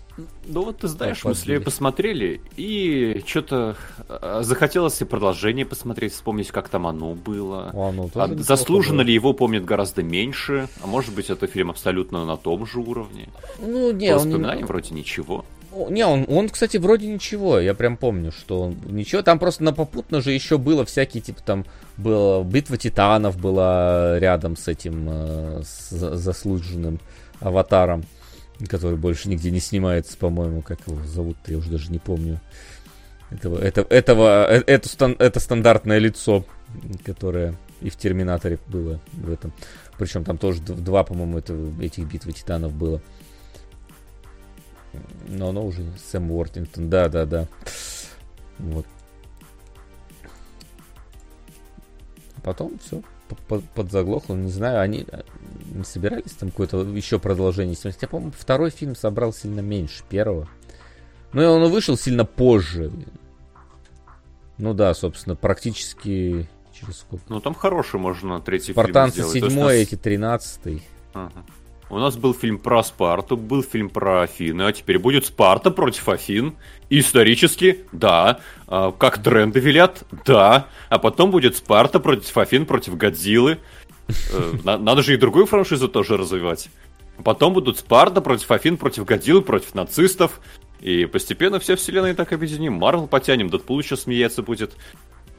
Ну 0.46 0.62
вот 0.62 0.78
ты 0.78 0.88
знаешь, 0.88 1.22
мы 1.24 1.34
с 1.34 1.44
Леей 1.44 1.60
посмотрели, 1.60 2.40
и 2.56 3.22
что-то 3.26 3.76
а, 4.08 4.42
захотелось 4.42 5.00
и 5.02 5.04
продолжение 5.04 5.66
посмотреть, 5.66 6.14
вспомнить, 6.14 6.48
как 6.48 6.68
там 6.68 6.86
оно 6.86 7.14
было. 7.14 7.70
А, 7.74 7.92
ну, 7.92 8.08
а 8.14 8.28
заслуженно 8.36 9.02
ли 9.02 9.12
его 9.12 9.34
помнит 9.34 9.64
гораздо 9.64 10.02
меньше, 10.02 10.68
а 10.82 10.86
может 10.86 11.14
быть 11.14 11.28
это 11.28 11.46
фильм 11.48 11.70
абсолютно 11.70 12.24
на 12.24 12.36
том 12.36 12.64
же 12.66 12.78
уровне. 12.78 13.28
Ну, 13.58 13.92
не, 13.92 14.08
По 14.08 14.14
воспоминаниям 14.14 14.58
не... 14.58 14.64
вроде 14.64 14.94
ничего. 14.94 15.44
Не, 15.90 16.06
он, 16.06 16.24
он, 16.28 16.48
кстати, 16.48 16.76
вроде 16.76 17.06
ничего. 17.06 17.58
Я 17.58 17.74
прям 17.74 17.96
помню, 17.96 18.32
что 18.32 18.62
он 18.62 18.76
ничего. 18.86 19.22
Там 19.22 19.38
просто 19.38 19.64
на 19.64 19.72
попутно 19.72 20.20
же 20.20 20.32
еще 20.32 20.58
было 20.58 20.84
всякие, 20.84 21.22
типа 21.22 21.42
там 21.42 21.66
была 21.96 22.42
битва 22.44 22.76
титанов 22.76 23.38
была 23.38 24.18
рядом 24.18 24.56
с 24.56 24.68
этим 24.68 25.06
э, 25.08 25.62
с 25.64 25.90
заслуженным 25.90 27.00
аватаром, 27.40 28.04
который 28.68 28.96
больше 28.96 29.28
нигде 29.28 29.50
не 29.50 29.60
снимается, 29.60 30.16
по-моему, 30.16 30.62
как 30.62 30.78
его 30.86 31.02
зовут, 31.04 31.36
я 31.46 31.58
уже 31.58 31.70
даже 31.70 31.90
не 31.90 31.98
помню. 31.98 32.40
Этого, 33.30 33.58
это, 33.58 33.80
этого, 33.82 34.46
э, 34.48 34.62
это, 34.66 35.16
это 35.18 35.40
стандартное 35.40 35.98
лицо, 35.98 36.44
которое 37.04 37.54
и 37.80 37.90
в 37.90 37.96
Терминаторе 37.96 38.58
было 38.68 39.00
в 39.12 39.30
этом. 39.30 39.52
Причем 39.98 40.24
там 40.24 40.38
тоже 40.38 40.60
два, 40.60 41.04
по-моему, 41.04 41.38
это, 41.38 41.54
этих 41.80 42.04
битвы 42.04 42.32
титанов 42.32 42.72
было. 42.72 43.00
Но 45.28 45.48
оно 45.50 45.66
уже 45.66 45.84
Сэм 46.10 46.30
Уортингтон, 46.30 46.88
да, 46.88 47.08
да, 47.08 47.26
да. 47.26 47.46
Вот. 48.58 48.86
Потом 52.42 52.78
все, 52.78 53.02
подзаглохло, 53.74 54.34
не 54.34 54.50
знаю, 54.50 54.80
они 54.80 55.04
э, 55.10 55.22
собирались 55.84 56.32
там 56.32 56.50
какое-то 56.50 56.82
еще 56.82 57.18
продолжение 57.18 57.74
снимать. 57.74 57.98
Я, 58.00 58.08
по-моему, 58.08 58.32
второй 58.36 58.70
фильм 58.70 58.94
собрал 58.94 59.32
сильно 59.32 59.60
меньше 59.60 60.04
первого. 60.08 60.48
Ну 61.32 61.42
и 61.42 61.44
он 61.44 61.68
вышел 61.70 61.96
сильно 61.96 62.24
позже. 62.24 62.92
Ну 64.58 64.74
да, 64.74 64.94
собственно, 64.94 65.34
практически 65.34 66.48
через 66.72 66.98
сколько? 66.98 67.24
Ну 67.28 67.40
там 67.40 67.54
хороший 67.54 68.00
можно 68.00 68.40
третий 68.40 68.72
Спартанцы 68.72 69.16
фильм 69.16 69.28
сделать. 69.28 69.52
седьмой, 69.52 69.76
эти 69.78 69.96
тринадцатый. 69.96 70.82
Ага. 71.12 71.44
У 71.88 71.98
нас 71.98 72.16
был 72.16 72.34
фильм 72.34 72.58
про 72.58 72.82
Спарту, 72.82 73.36
был 73.36 73.62
фильм 73.62 73.90
про 73.90 74.22
Афины, 74.22 74.62
а 74.62 74.72
теперь 74.72 74.98
будет 74.98 75.24
Спарта 75.24 75.70
против 75.70 76.08
Афин. 76.08 76.56
исторически, 76.90 77.84
да. 77.92 78.40
А, 78.66 78.90
как 78.90 79.22
тренды 79.22 79.60
велят, 79.60 80.02
да. 80.24 80.66
А 80.88 80.98
потом 80.98 81.30
будет 81.30 81.56
Спарта 81.56 82.00
против 82.00 82.36
Афин, 82.36 82.66
против 82.66 82.96
Годзиллы. 82.96 83.58
Э, 84.32 84.52
надо 84.64 85.02
же 85.02 85.14
и 85.14 85.16
другую 85.16 85.46
франшизу 85.46 85.88
тоже 85.88 86.16
развивать. 86.16 86.70
Потом 87.22 87.52
будут 87.52 87.78
Спарта 87.78 88.20
против 88.20 88.50
Афин, 88.50 88.76
против 88.78 89.04
Годзиллы, 89.04 89.42
против 89.42 89.74
нацистов. 89.74 90.40
И 90.80 91.06
постепенно 91.06 91.60
все 91.60 91.76
вселенные 91.76 92.14
так 92.14 92.32
объединим. 92.32 92.74
Марвел 92.74 93.06
потянем, 93.06 93.48
Дэдпул 93.48 93.78
еще 93.78 93.96
смеяться 93.96 94.42
будет. 94.42 94.76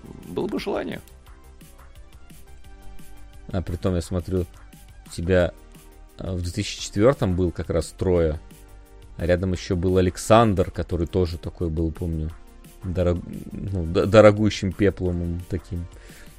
Было 0.04 0.48
бы 0.48 0.60
желание. 0.60 1.02
А 3.52 3.62
при 3.62 3.76
том 3.76 3.96
я 3.96 4.02
смотрю, 4.02 4.46
тебя 5.12 5.54
в 6.20 6.42
2004 6.42 7.32
был 7.32 7.52
как 7.52 7.70
раз 7.70 7.94
трое. 7.98 8.40
А 9.18 9.26
рядом 9.26 9.54
еще 9.54 9.76
был 9.76 9.98
Александр, 9.98 10.70
который 10.72 11.08
тоже 11.08 11.38
такой 11.38 11.70
был, 11.70 11.92
помню, 11.92 12.32
дорог... 12.84 13.20
ну, 13.52 13.86
дорогущим 13.86 14.72
пеплом 14.72 15.42
таким 15.50 15.88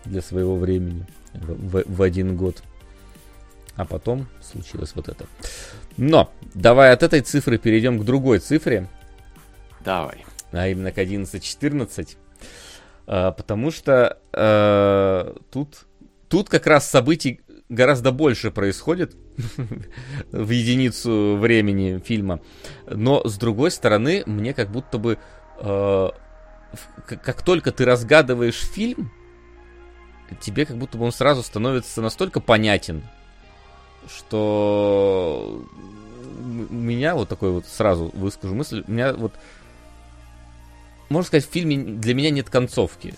для 0.04 0.22
своего 0.22 0.56
времени 0.56 1.06
в, 1.32 1.82
в 1.86 2.02
один 2.02 2.36
год. 2.36 2.62
А 3.74 3.84
потом 3.84 4.26
случилось 4.42 4.92
вот 4.94 5.08
это. 5.08 5.26
Но, 5.96 6.32
давай 6.54 6.92
от 6.92 7.02
этой 7.02 7.20
цифры 7.20 7.58
перейдем 7.58 8.00
к 8.00 8.04
другой 8.04 8.40
цифре. 8.40 8.88
Давай. 9.84 10.24
А 10.52 10.68
именно 10.68 10.90
к 10.92 10.98
11.14. 10.98 12.16
А, 13.06 13.32
потому 13.32 13.70
что 13.70 14.18
а, 14.32 15.34
тут, 15.50 15.86
тут 16.28 16.48
как 16.48 16.66
раз 16.66 16.88
событий 16.88 17.40
гораздо 17.68 18.12
больше 18.12 18.50
происходит 18.50 19.16
в 20.32 20.50
единицу 20.50 21.36
времени 21.36 22.02
фильма. 22.04 22.40
Но, 22.86 23.26
с 23.26 23.36
другой 23.38 23.70
стороны, 23.70 24.22
мне 24.26 24.54
как 24.54 24.70
будто 24.70 24.98
бы... 24.98 25.18
Э, 25.58 26.10
как 27.06 27.42
только 27.42 27.72
ты 27.72 27.84
разгадываешь 27.84 28.60
фильм, 28.60 29.10
тебе 30.40 30.66
как 30.66 30.76
будто 30.76 30.98
бы 30.98 31.04
он 31.04 31.12
сразу 31.12 31.42
становится 31.42 32.02
настолько 32.02 32.40
понятен, 32.40 33.02
что 34.06 35.64
у 36.70 36.74
меня 36.74 37.14
вот 37.14 37.30
такой 37.30 37.52
вот 37.52 37.66
сразу 37.66 38.10
выскажу 38.12 38.54
мысль, 38.54 38.84
у 38.86 38.90
меня 38.90 39.14
вот 39.14 39.32
можно 41.08 41.26
сказать, 41.26 41.48
в 41.48 41.52
фильме 41.52 41.78
для 41.78 42.14
меня 42.14 42.30
нет 42.30 42.50
концовки. 42.50 43.14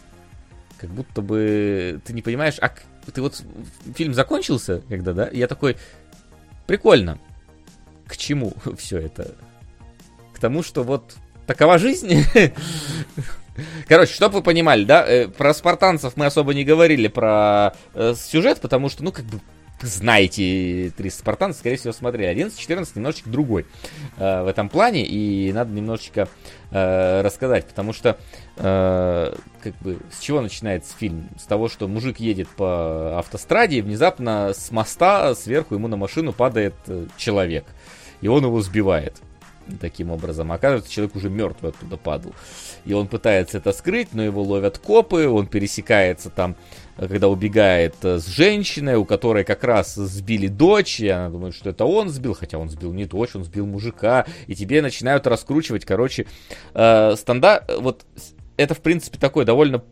Как 0.78 0.90
будто 0.90 1.22
бы 1.22 2.01
ты 2.05 2.12
не 2.12 2.22
понимаешь, 2.22 2.56
а 2.60 2.72
ты 3.12 3.22
вот 3.22 3.43
фильм 3.94 4.14
закончился, 4.14 4.82
когда, 4.89 5.12
да? 5.12 5.28
Я 5.32 5.47
такой, 5.47 5.77
прикольно. 6.66 7.18
К 8.06 8.16
чему 8.16 8.55
все 8.78 8.98
это? 8.98 9.35
К 10.35 10.39
тому, 10.39 10.62
что 10.62 10.82
вот 10.82 11.16
такова 11.47 11.78
жизнь. 11.78 12.24
Короче, 13.89 14.14
чтобы 14.14 14.36
вы 14.36 14.43
понимали, 14.43 14.85
да, 14.85 15.06
э, 15.06 15.28
про 15.28 15.52
спартанцев 15.52 16.16
мы 16.16 16.27
особо 16.27 16.55
не 16.55 16.64
говорили 16.64 17.09
про 17.09 17.74
э, 17.94 18.14
сюжет, 18.16 18.60
потому 18.60 18.89
что, 18.89 19.05
ну, 19.05 19.12
как 19.12 19.24
бы, 19.24 19.40
знаете, 19.82 20.93
три 20.97 21.11
спартанца, 21.11 21.61
скорее 21.61 21.77
всего, 21.77 21.93
смотрели. 21.93 22.44
11-14 22.44 22.93
немножечко 22.97 23.31
другой 23.31 23.66
э, 24.16 24.43
в 24.43 24.47
этом 24.47 24.69
плане, 24.69 25.07
и 25.07 25.52
надо 25.52 25.73
немножечко 25.73 26.28
э, 26.70 27.23
рассказать, 27.23 27.66
потому 27.66 27.93
что, 27.93 28.19
э, 28.57 29.35
как 29.62 29.74
бы, 29.78 29.98
с 30.12 30.20
чего 30.20 30.40
начинается 30.40 30.97
фильм? 30.97 31.28
С 31.39 31.44
того, 31.44 31.69
что 31.69 31.89
мужик 31.89 32.20
едет 32.20 32.48
по 32.48 33.19
автостраде, 33.19 33.78
и 33.78 33.82
внезапно 33.82 34.52
с 34.55 34.70
моста 34.70 35.35
сверху 35.35 35.74
ему 35.74 35.89
на 35.89 35.97
машину 35.97 36.32
падает 36.32 36.74
э, 36.86 37.07
человек, 37.16 37.65
и 38.20 38.28
он 38.28 38.44
его 38.44 38.61
сбивает 38.61 39.20
таким 39.81 40.11
образом. 40.11 40.52
Оказывается, 40.52 40.90
человек 40.90 41.16
уже 41.16 41.31
мертвый 41.31 41.70
оттуда 41.70 41.97
падал. 41.97 42.35
И 42.85 42.93
он 42.93 43.09
пытается 43.09 43.59
это 43.59 43.73
скрыть, 43.73 44.09
но 44.12 44.23
его 44.23 44.43
ловят 44.43 44.78
копы, 44.78 45.28
он 45.28 45.47
пересекается 45.47 46.31
там, 46.31 46.57
когда 47.09 47.28
убегает 47.28 47.94
э, 48.02 48.18
с 48.18 48.27
женщиной, 48.27 48.97
у 48.97 49.05
которой 49.05 49.44
как 49.44 49.64
раз 49.64 49.94
сбили 49.94 50.48
дочь, 50.48 51.01
и 51.01 51.09
она 51.09 51.31
думает, 51.31 51.55
что 51.55 51.70
это 51.70 51.85
он 51.85 52.10
сбил, 52.10 52.35
хотя 52.35 52.59
он 52.59 52.68
сбил 52.68 52.93
не 52.93 53.06
дочь, 53.06 53.35
он 53.35 53.44
сбил 53.44 53.66
мужика, 53.66 54.27
и 54.47 54.55
тебе 54.55 54.82
начинают 54.82 55.27
раскручивать, 55.27 55.85
короче, 55.85 56.27
э, 56.74 57.14
стандарт, 57.16 57.70
вот 57.78 58.05
это, 58.56 58.74
в 58.74 58.81
принципе, 58.81 59.18
такой 59.18 59.44
довольно 59.44 59.82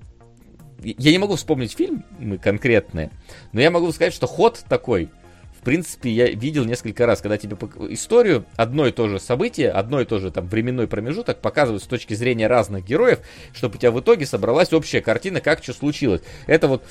я 0.81 1.11
не 1.11 1.19
могу 1.19 1.35
вспомнить 1.35 1.73
фильм 1.73 2.05
конкретные, 2.41 3.11
но 3.53 3.61
я 3.61 3.71
могу 3.71 3.91
сказать, 3.91 4.15
что 4.15 4.29
ход 4.29 4.65
такой 4.69 5.11
в 5.59 5.65
принципе, 5.65 6.11
я 6.11 6.31
видел 6.31 6.65
несколько 6.65 7.05
раз, 7.05 7.21
когда 7.21 7.37
тебе 7.37 7.57
историю, 7.91 8.45
одно 8.57 8.87
и 8.87 8.93
то 8.93 9.09
же 9.09 9.19
событие, 9.19 9.71
одно 9.71 10.01
и 10.01 10.05
то 10.05 10.19
же 10.19 10.31
там 10.31 10.47
временной 10.47 10.87
промежуток 10.87 11.41
показывают 11.41 11.83
с 11.83 11.87
точки 11.87 12.15
зрения 12.15 12.47
разных 12.47 12.85
героев, 12.85 13.19
чтобы 13.53 13.75
у 13.75 13.79
тебя 13.79 13.91
в 13.91 14.01
итоге 14.01 14.25
собралась 14.25 14.73
общая 14.73 15.01
картина, 15.01 15.41
как 15.41 15.63
что 15.63 15.73
случилось. 15.73 16.23
Это 16.47 16.69
вот 16.69 16.85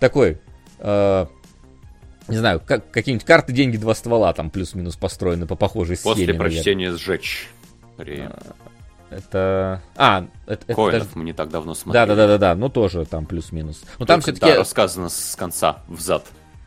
такой, 0.00 0.38
э, 0.80 1.26
не 2.28 2.36
знаю, 2.36 2.60
как, 2.60 2.90
какие-нибудь 2.90 3.26
карты, 3.26 3.52
деньги, 3.52 3.78
два 3.78 3.94
ствола 3.94 4.34
там 4.34 4.50
плюс-минус 4.50 4.96
построены 4.96 5.46
по 5.46 5.56
похожей 5.56 5.96
схеме. 5.96 6.14
После 6.14 6.34
прочтения 6.34 6.90
наверное. 6.90 6.98
сжечь. 6.98 7.48
При... 7.96 8.28
Это... 9.10 9.82
А, 9.96 10.26
это, 10.46 10.74
Коинов 10.74 11.08
это 11.08 11.18
мы 11.18 11.24
не 11.24 11.32
так 11.32 11.48
давно 11.48 11.74
смотрели. 11.74 12.06
Да, 12.06 12.14
да, 12.14 12.26
да, 12.26 12.26
да, 12.26 12.38
да, 12.38 12.54
ну 12.54 12.68
тоже 12.68 13.06
там 13.06 13.24
плюс-минус. 13.24 13.82
Но 13.98 14.04
там 14.04 14.20
все-таки... 14.20 14.46
Да, 14.46 14.56
рассказано 14.56 15.08
с 15.08 15.36
конца 15.36 15.82
в 15.88 16.00
зад. 16.00 16.26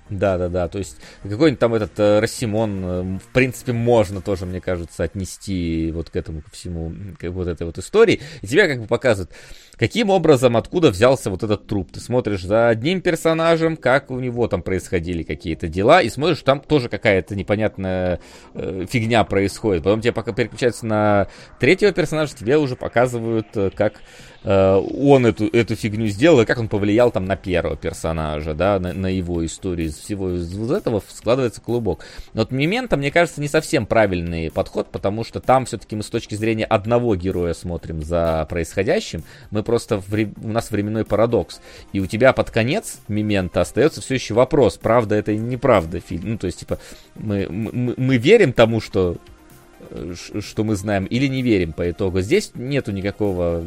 Да, 0.09 0.37
да, 0.37 0.47
да. 0.47 0.67
То 0.67 0.77
есть 0.77 0.97
какой-нибудь 1.23 1.59
там 1.59 1.73
этот 1.73 1.99
э, 1.99 2.19
Рассимон, 2.19 2.83
э, 2.83 3.01
в 3.19 3.33
принципе, 3.33 3.73
можно 3.73 4.21
тоже, 4.21 4.45
мне 4.45 4.61
кажется, 4.61 5.03
отнести 5.03 5.91
вот 5.91 6.09
к 6.09 6.15
этому, 6.15 6.41
ко 6.41 6.49
всему, 6.51 6.93
к 7.19 7.29
вот 7.29 7.47
этой 7.47 7.65
вот 7.65 7.77
истории. 7.77 8.21
И 8.41 8.47
тебя 8.47 8.67
как 8.67 8.79
бы 8.79 8.87
показывают, 8.87 9.31
каким 9.77 10.09
образом, 10.09 10.55
откуда 10.55 10.91
взялся 10.91 11.29
вот 11.29 11.43
этот 11.43 11.67
труп. 11.67 11.91
Ты 11.91 11.99
смотришь 11.99 12.43
за 12.43 12.69
одним 12.69 13.01
персонажем, 13.01 13.75
как 13.75 14.09
у 14.09 14.19
него 14.19 14.47
там 14.47 14.61
происходили 14.61 15.23
какие-то 15.23 15.67
дела, 15.67 16.01
и 16.01 16.09
смотришь, 16.09 16.41
там 16.41 16.61
тоже 16.61 16.87
какая-то 16.87 17.35
непонятная 17.35 18.21
э, 18.53 18.85
фигня 18.89 19.25
происходит. 19.25 19.83
Потом 19.83 19.99
тебе 19.99 20.13
пока 20.13 20.31
переключаются 20.31 20.85
на 20.85 21.27
третьего 21.59 21.91
персонажа, 21.91 22.33
тебе 22.33 22.57
уже 22.57 22.77
показывают, 22.77 23.47
э, 23.55 23.71
как 23.75 24.01
Э, 24.43 24.75
он 24.75 25.25
эту, 25.25 25.47
эту 25.47 25.75
фигню 25.75 26.07
сделал, 26.07 26.41
и 26.41 26.45
как 26.45 26.59
он 26.59 26.67
повлиял 26.67 27.11
там 27.11 27.25
на 27.25 27.35
первого 27.35 27.75
персонажа, 27.75 28.53
да, 28.53 28.79
на, 28.79 28.93
на 28.93 29.07
его 29.07 29.45
историю. 29.45 29.87
Из 29.87 29.97
всего 29.97 30.31
из 30.31 30.53
вот 30.55 30.75
этого 30.75 31.01
складывается 31.09 31.61
клубок. 31.61 32.05
Но 32.33 32.41
вот 32.41 32.51
Мемента, 32.51 32.97
мне 32.97 33.11
кажется, 33.11 33.41
не 33.41 33.47
совсем 33.47 33.85
правильный 33.85 34.51
подход, 34.51 34.89
потому 34.91 35.23
что 35.23 35.39
там 35.39 35.65
все-таки 35.65 35.95
мы 35.95 36.03
с 36.03 36.09
точки 36.09 36.35
зрения 36.35 36.65
одного 36.65 37.15
героя 37.15 37.53
смотрим 37.53 38.03
за 38.03 38.45
происходящим. 38.49 39.23
Мы 39.51 39.63
просто, 39.63 39.99
в, 39.99 40.13
у 40.13 40.47
нас 40.47 40.71
временной 40.71 41.05
парадокс. 41.05 41.59
И 41.93 41.99
у 41.99 42.05
тебя 42.05 42.33
под 42.33 42.51
конец 42.51 42.99
Мемента 43.07 43.61
остается 43.61 44.01
все 44.01 44.15
еще 44.15 44.33
вопрос, 44.33 44.77
правда 44.77 45.15
это 45.15 45.31
или 45.31 45.41
неправда 45.41 45.99
фильм. 45.99 46.31
Ну, 46.31 46.37
то 46.37 46.47
есть, 46.47 46.59
типа, 46.59 46.79
мы, 47.15 47.47
мы, 47.49 47.93
мы 47.97 48.17
верим 48.17 48.53
тому, 48.53 48.81
что 48.81 49.17
э, 49.89 50.13
что 50.39 50.63
мы 50.63 50.75
знаем, 50.75 51.05
или 51.05 51.27
не 51.27 51.41
верим 51.41 51.73
по 51.73 51.89
итогу. 51.89 52.21
Здесь 52.21 52.51
нету 52.55 52.91
никакого 52.91 53.63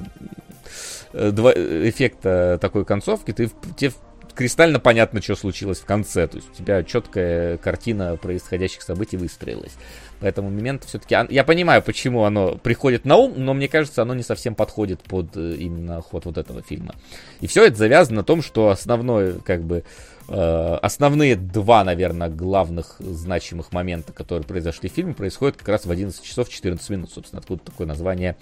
два, 1.13 1.53
э, 1.55 1.89
эффекта 1.89 2.59
такой 2.61 2.85
концовки, 2.85 3.33
ты, 3.33 3.51
тебе 3.77 3.93
кристально 4.35 4.81
понятно, 4.81 5.21
что 5.21 5.37
случилось 5.37 5.81
в 5.81 5.85
конце. 5.85 6.27
То 6.27 6.37
есть 6.37 6.49
у 6.51 6.55
тебя 6.55 6.83
четкая 6.83 7.59
картина 7.59 8.17
происходящих 8.17 8.83
событий 8.83 9.17
выстроилась. 9.17 9.73
Поэтому 10.21 10.51
момент 10.51 10.85
все-таки... 10.85 11.17
Я 11.31 11.45
понимаю, 11.45 11.83
почему 11.83 12.25
оно 12.25 12.55
приходит 12.57 13.05
на 13.05 13.17
ум, 13.17 13.35
но 13.37 13.55
мне 13.55 13.69
кажется, 13.69 14.03
оно 14.03 14.15
не 14.15 14.23
совсем 14.23 14.55
подходит 14.55 15.03
под 15.03 15.37
э, 15.37 15.55
именно 15.55 16.01
ход 16.03 16.27
вот 16.27 16.39
этого 16.39 16.63
фильма. 16.63 16.95
И 17.41 17.47
все 17.47 17.65
это 17.67 17.77
завязано 17.77 18.19
на 18.19 18.25
том, 18.25 18.43
что 18.43 18.69
основной, 18.69 19.41
как 19.41 19.63
бы, 19.63 19.85
э, 20.29 20.79
основные 20.83 21.37
два, 21.37 21.85
наверное, 21.85 22.29
главных 22.29 22.97
значимых 22.99 23.73
момента, 23.73 24.13
которые 24.13 24.47
произошли 24.47 24.89
в 24.89 24.93
фильме, 24.93 25.15
происходят 25.15 25.57
как 25.57 25.69
раз 25.69 25.87
в 25.87 25.91
11 25.91 26.23
часов 26.23 26.51
14 26.51 26.89
минут. 26.91 27.11
Собственно, 27.13 27.41
откуда 27.41 27.63
такое 27.65 27.87
название 27.87 28.37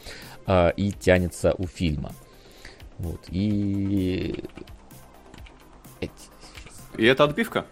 э, 0.48 0.72
и 0.76 0.90
тянется 0.90 1.54
у 1.56 1.66
фильма. 1.66 2.12
Вот. 2.98 3.20
И... 3.30 4.44
И 6.96 7.04
это 7.04 7.24
отбивка. 7.24 7.66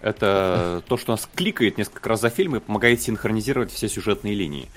Это 0.00 0.82
то, 0.88 0.96
что 0.96 1.12
нас 1.12 1.28
кликает 1.34 1.78
несколько 1.78 2.08
раз 2.08 2.20
за 2.20 2.30
фильм 2.30 2.56
и 2.56 2.60
помогает 2.60 3.02
синхронизировать 3.02 3.70
все 3.70 3.88
сюжетные 3.88 4.34
линии. 4.34 4.68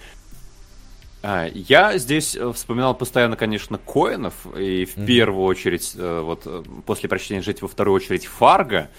А, 1.23 1.47
я 1.51 1.97
здесь 1.97 2.35
э, 2.35 2.51
вспоминал 2.53 2.93
постоянно, 2.93 3.35
конечно, 3.35 3.79
Коинов, 3.79 4.45
и 4.55 4.85
в 4.85 4.95
mm-hmm. 4.95 5.05
первую 5.07 5.45
очередь, 5.45 5.93
э, 5.95 6.21
вот 6.21 6.43
э, 6.45 6.63
после 6.85 7.09
прочтения 7.09 7.41
«Жить» 7.41 7.63
во 7.63 7.67
вторую 7.67 7.95
очередь 7.95 8.27
Фарго, 8.27 8.91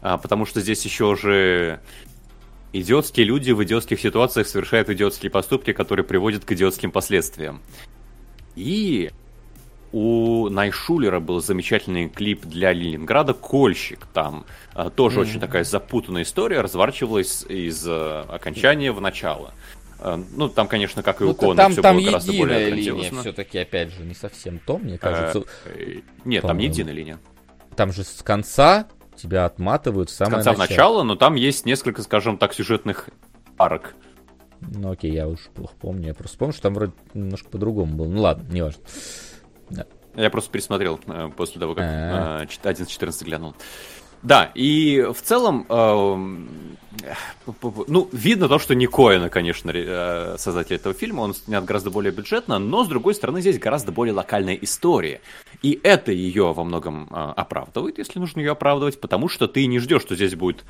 а, 0.00 0.16
потому 0.18 0.46
что 0.46 0.60
здесь 0.60 0.84
еще 0.84 1.16
же 1.16 1.80
идиотские 2.74 3.24
люди 3.26 3.52
в 3.52 3.62
идиотских 3.62 4.00
ситуациях 4.00 4.48
совершают 4.48 4.90
идиотские 4.90 5.30
поступки, 5.30 5.72
которые 5.72 6.04
приводят 6.04 6.44
к 6.44 6.52
идиотским 6.52 6.90
последствиям. 6.90 7.62
И 8.56 9.10
у 9.92 10.48
Найшулера 10.48 11.20
был 11.20 11.40
замечательный 11.40 12.08
клип 12.08 12.44
для 12.44 12.72
Ленинграда 12.72 13.32
«Кольщик». 13.32 14.06
Там 14.12 14.44
а, 14.74 14.90
тоже 14.90 15.18
mm-hmm. 15.18 15.22
очень 15.22 15.40
такая 15.40 15.62
запутанная 15.62 16.22
история, 16.22 16.60
разворачивалась 16.60 17.44
из 17.48 17.84
а, 17.86 18.22
окончания 18.28 18.90
в 18.90 19.00
начало. 19.00 19.54
А, 20.00 20.20
ну, 20.32 20.48
там, 20.48 20.66
конечно, 20.66 21.04
как 21.04 21.20
и 21.20 21.24
ну, 21.24 21.30
у 21.30 21.34
Кона, 21.34 21.54
там, 21.54 21.72
все 21.72 21.82
там 21.82 21.96
было 21.96 22.06
гораздо 22.06 22.32
более 22.32 22.70
линия 22.70 23.12
все-таки, 23.20 23.58
опять 23.58 23.92
же, 23.92 24.02
не 24.02 24.14
совсем 24.14 24.58
то, 24.58 24.78
мне 24.78 24.98
кажется. 24.98 25.44
А, 25.64 26.02
нет, 26.24 26.42
там 26.42 26.58
не 26.58 26.66
единая 26.66 26.92
линия. 26.92 27.20
Там 27.76 27.92
же 27.92 28.02
с 28.02 28.20
конца 28.22 28.88
тебя 29.16 29.44
отматывают 29.44 30.10
в 30.10 30.12
самое 30.12 30.42
С 30.42 30.44
конца 30.44 30.50
начало. 30.52 30.66
в 30.66 30.70
начало, 30.70 31.02
но 31.02 31.16
там 31.16 31.34
есть 31.34 31.66
несколько, 31.66 32.02
скажем 32.02 32.38
так, 32.38 32.54
сюжетных 32.54 33.08
арок. 33.58 33.94
Ну 34.60 34.90
окей, 34.90 35.12
я 35.12 35.28
уж 35.28 35.40
плохо 35.54 35.74
помню. 35.80 36.08
Я 36.08 36.14
просто 36.14 36.38
помню, 36.38 36.52
что 36.52 36.62
там 36.62 36.74
вроде 36.74 36.92
немножко 37.12 37.48
по-другому 37.48 37.94
было. 37.94 38.08
Ну 38.08 38.22
ладно, 38.22 38.50
не 38.50 38.62
важно. 38.62 38.82
Да. 39.70 39.86
Я 40.16 40.30
просто 40.30 40.50
пересмотрел 40.50 41.00
э, 41.06 41.30
после 41.36 41.60
того, 41.60 41.74
как 41.74 41.84
э, 41.84 42.44
11.14 42.44 43.24
глянул. 43.24 43.54
Да, 44.24 44.50
и 44.54 45.06
в 45.14 45.20
целом, 45.20 45.66
э, 45.68 46.16
ну, 47.86 48.08
видно 48.10 48.48
то, 48.48 48.58
что 48.58 48.74
не 48.74 48.86
Коэна, 48.86 49.28
конечно, 49.28 49.70
э, 49.70 50.36
создатель 50.38 50.76
этого 50.76 50.94
фильма, 50.94 51.20
он 51.20 51.34
снят 51.34 51.62
гораздо 51.62 51.90
более 51.90 52.10
бюджетно, 52.10 52.58
но, 52.58 52.84
с 52.84 52.88
другой 52.88 53.14
стороны, 53.14 53.42
здесь 53.42 53.58
гораздо 53.58 53.92
более 53.92 54.14
локальная 54.14 54.54
история. 54.54 55.20
И 55.60 55.78
это 55.82 56.10
ее 56.10 56.54
во 56.54 56.64
многом 56.64 57.06
э, 57.10 57.14
оправдывает, 57.36 57.98
если 57.98 58.18
нужно 58.18 58.40
ее 58.40 58.52
оправдывать, 58.52 58.98
потому 58.98 59.28
что 59.28 59.46
ты 59.46 59.66
не 59.66 59.78
ждешь, 59.78 60.00
что 60.00 60.14
здесь 60.14 60.34
будет, 60.34 60.64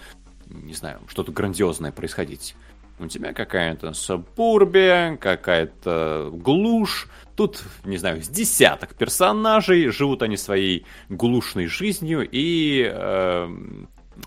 не 0.47 0.74
знаю, 0.74 0.98
что-то 1.06 1.31
грандиозное 1.31 1.93
происходить. 1.93 2.56
У 2.98 3.06
тебя 3.06 3.32
какая-то 3.32 3.93
сабурбия, 3.93 5.16
какая-то 5.16 6.31
глушь, 6.32 7.09
Тут, 7.36 7.62
не 7.85 7.97
знаю, 7.97 8.23
с 8.23 8.28
десяток 8.28 8.94
персонажей, 8.94 9.89
живут 9.89 10.23
они 10.23 10.36
своей 10.36 10.86
глушной 11.09 11.66
жизнью 11.66 12.28
и, 12.31 12.89
э, 12.93 13.48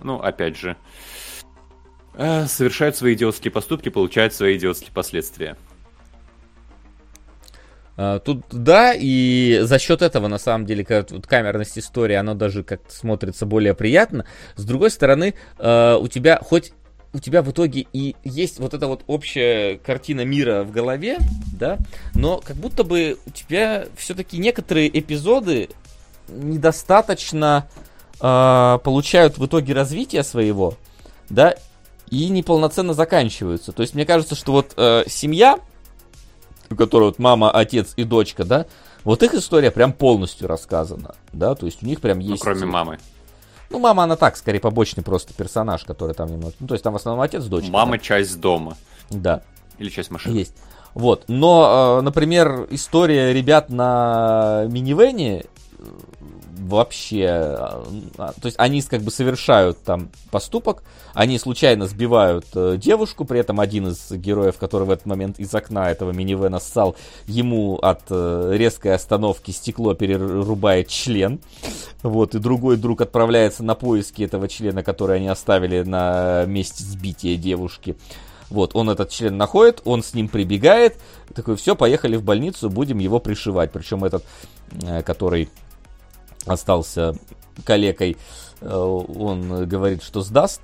ну, 0.04 0.16
опять 0.18 0.58
же, 0.58 0.76
э, 2.16 2.46
совершают 2.48 2.98
свои 2.98 3.14
идиотские 3.14 3.52
поступки, 3.52 3.90
получают 3.90 4.34
свои 4.34 4.58
идиотские 4.58 4.92
последствия. 4.92 5.56
А, 8.00 8.20
тут 8.20 8.44
да, 8.52 8.94
и 8.94 9.60
за 9.64 9.80
счет 9.80 10.04
этого, 10.04 10.28
на 10.28 10.38
самом 10.38 10.68
деле, 10.68 10.86
как, 10.86 11.10
вот, 11.10 11.26
камерность 11.26 11.80
истории, 11.80 12.14
она 12.14 12.36
даже 12.36 12.64
как-то 12.64 12.94
смотрится 12.94 13.48
более 13.48 13.74
приятно. 13.74 14.26
С 14.56 14.66
другой 14.66 14.92
стороны, 14.92 15.34
э, 15.58 15.98
у 16.00 16.08
тебя 16.08 16.40
хоть 16.44 16.74
у 17.18 17.20
тебя 17.20 17.42
в 17.42 17.50
итоге 17.50 17.88
и 17.94 18.16
есть 18.24 18.60
вот 18.60 18.76
эта 18.76 18.88
вот 18.88 19.02
общая 19.08 19.78
картина 19.78 20.24
мира 20.24 20.64
в 20.64 20.72
голове, 20.72 21.18
да, 21.52 21.80
но 22.14 22.38
как 22.38 22.56
будто 22.56 22.84
бы 22.84 23.18
у 23.26 23.32
тебя 23.32 23.88
все-таки 23.96 24.38
некоторые 24.38 24.88
эпизоды 25.00 25.70
недостаточно 26.28 27.68
э, 28.22 28.80
получают 28.84 29.40
в 29.40 29.46
итоге 29.48 29.74
развития 29.74 30.24
своего, 30.24 30.76
да, 31.30 31.56
и 32.12 32.30
неполноценно 32.30 32.94
заканчиваются. 32.94 33.72
То 33.72 33.82
есть 33.82 33.96
мне 33.96 34.06
кажется, 34.06 34.36
что 34.36 34.52
вот 34.52 34.74
э, 34.78 35.04
семья, 35.08 35.60
у 36.70 36.76
которой 36.76 37.06
вот 37.06 37.18
мама, 37.18 37.50
отец 37.50 37.94
и 37.96 38.04
дочка, 38.04 38.46
да, 38.46 38.68
вот 39.04 39.24
их 39.24 39.34
история 39.34 39.72
прям 39.72 39.92
полностью 39.92 40.48
рассказана, 40.48 41.16
да, 41.34 41.56
то 41.56 41.66
есть 41.66 41.82
у 41.82 41.88
них 41.88 42.00
прям 42.00 42.20
ну, 42.20 42.30
есть... 42.30 42.46
Ну, 42.46 42.52
кроме 42.52 42.66
мамы. 42.68 43.00
Ну, 43.70 43.80
мама, 43.80 44.04
она 44.04 44.16
так, 44.16 44.38
скорее, 44.38 44.60
побочный 44.60 45.04
просто 45.04 45.34
персонаж, 45.34 45.84
который 45.84 46.16
там 46.16 46.30
немного... 46.30 46.54
Ну, 46.60 46.68
то 46.68 46.74
есть 46.74 46.84
там 46.84 46.94
в 46.94 46.96
основном 46.96 47.22
отец, 47.22 47.44
дочь. 47.46 47.68
Мама 47.70 48.00
часть 48.00 48.40
дома. 48.40 48.78
Да. 49.10 49.42
Или 49.78 49.90
часть 49.90 50.12
машины. 50.12 50.36
Есть. 50.38 50.56
Вот. 50.94 51.26
Но, 51.28 52.00
э, 52.00 52.02
например, 52.02 52.68
история 52.72 53.34
ребят 53.34 53.70
на 53.70 54.66
минивене 54.70 55.46
вообще, 56.58 57.28
а, 57.28 57.84
а, 58.18 58.34
то 58.34 58.46
есть 58.46 58.58
они 58.60 58.82
как 58.82 59.02
бы 59.02 59.12
совершают 59.12 59.82
там 59.84 60.10
поступок, 60.32 60.84
они 61.14 61.40
случайно 61.40 61.88
сбивают 61.88 62.46
э, 62.56 62.78
девушку, 62.78 63.26
при 63.26 63.40
этом 63.40 63.60
один 63.60 63.88
из 63.88 64.12
героев, 64.12 64.58
который 64.58 64.84
в 64.84 64.92
этот 64.92 65.06
момент 65.06 65.40
из 65.40 65.54
окна 65.54 65.90
этого 65.90 66.12
минивэна 66.12 66.60
ссал, 66.60 66.96
ему 67.28 67.78
от 67.78 68.04
э, 68.10 68.52
резкой 68.56 68.94
остановки 68.94 69.52
стекло 69.52 69.94
перерубает 69.94 70.88
член, 70.88 71.40
вот, 72.04 72.36
и 72.36 72.40
другой 72.40 72.78
друг 72.78 73.02
отправляется 73.02 73.64
на 73.64 73.76
поиски 73.76 74.24
этого 74.24 74.48
члена, 74.48 74.84
который 74.84 75.18
они 75.18 75.28
оставили 75.28 75.84
на 75.84 76.46
месте 76.46 76.84
сбития 76.84 77.38
девушки. 77.38 77.96
Вот, 78.50 78.76
он 78.76 78.90
этот 78.90 79.10
член 79.10 79.36
находит, 79.38 79.82
он 79.84 80.04
с 80.04 80.14
ним 80.14 80.30
прибегает, 80.30 80.98
такой, 81.34 81.58
все, 81.58 81.76
поехали 81.76 82.16
в 82.16 82.24
больницу, 82.24 82.70
будем 82.70 83.00
его 83.00 83.20
пришивать. 83.20 83.72
Причем 83.72 84.06
этот, 84.06 84.24
э, 84.84 85.02
который 85.04 85.50
остался 86.48 87.16
калекой, 87.64 88.18
э, 88.62 88.76
он 88.76 89.68
говорит, 89.68 90.04
что 90.04 90.22
сдаст. 90.22 90.62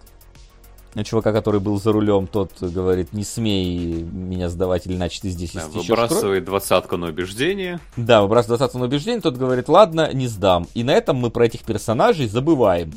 Чувака, 1.03 1.33
который 1.33 1.59
был 1.59 1.81
за 1.81 1.91
рулем, 1.91 2.27
тот 2.27 2.51
говорит, 2.61 3.13
не 3.13 3.23
смей 3.23 4.03
меня 4.03 4.47
сдавать, 4.49 4.85
или 4.85 4.95
иначе 4.95 5.21
ты 5.21 5.29
здесь 5.29 5.53
да, 5.53 5.67
Выбрасывает 5.67 6.45
двадцатку 6.45 6.97
на 6.97 7.07
убеждение. 7.07 7.79
Да, 7.97 8.21
выбрасывает 8.21 8.59
двадцатку 8.59 8.77
на 8.77 8.85
убеждение, 8.85 9.19
тот 9.19 9.35
говорит, 9.35 9.69
ладно, 9.69 10.13
не 10.13 10.27
сдам. 10.27 10.67
И 10.75 10.83
на 10.83 10.91
этом 10.91 11.17
мы 11.17 11.31
про 11.31 11.45
этих 11.45 11.63
персонажей 11.63 12.27
забываем. 12.27 12.93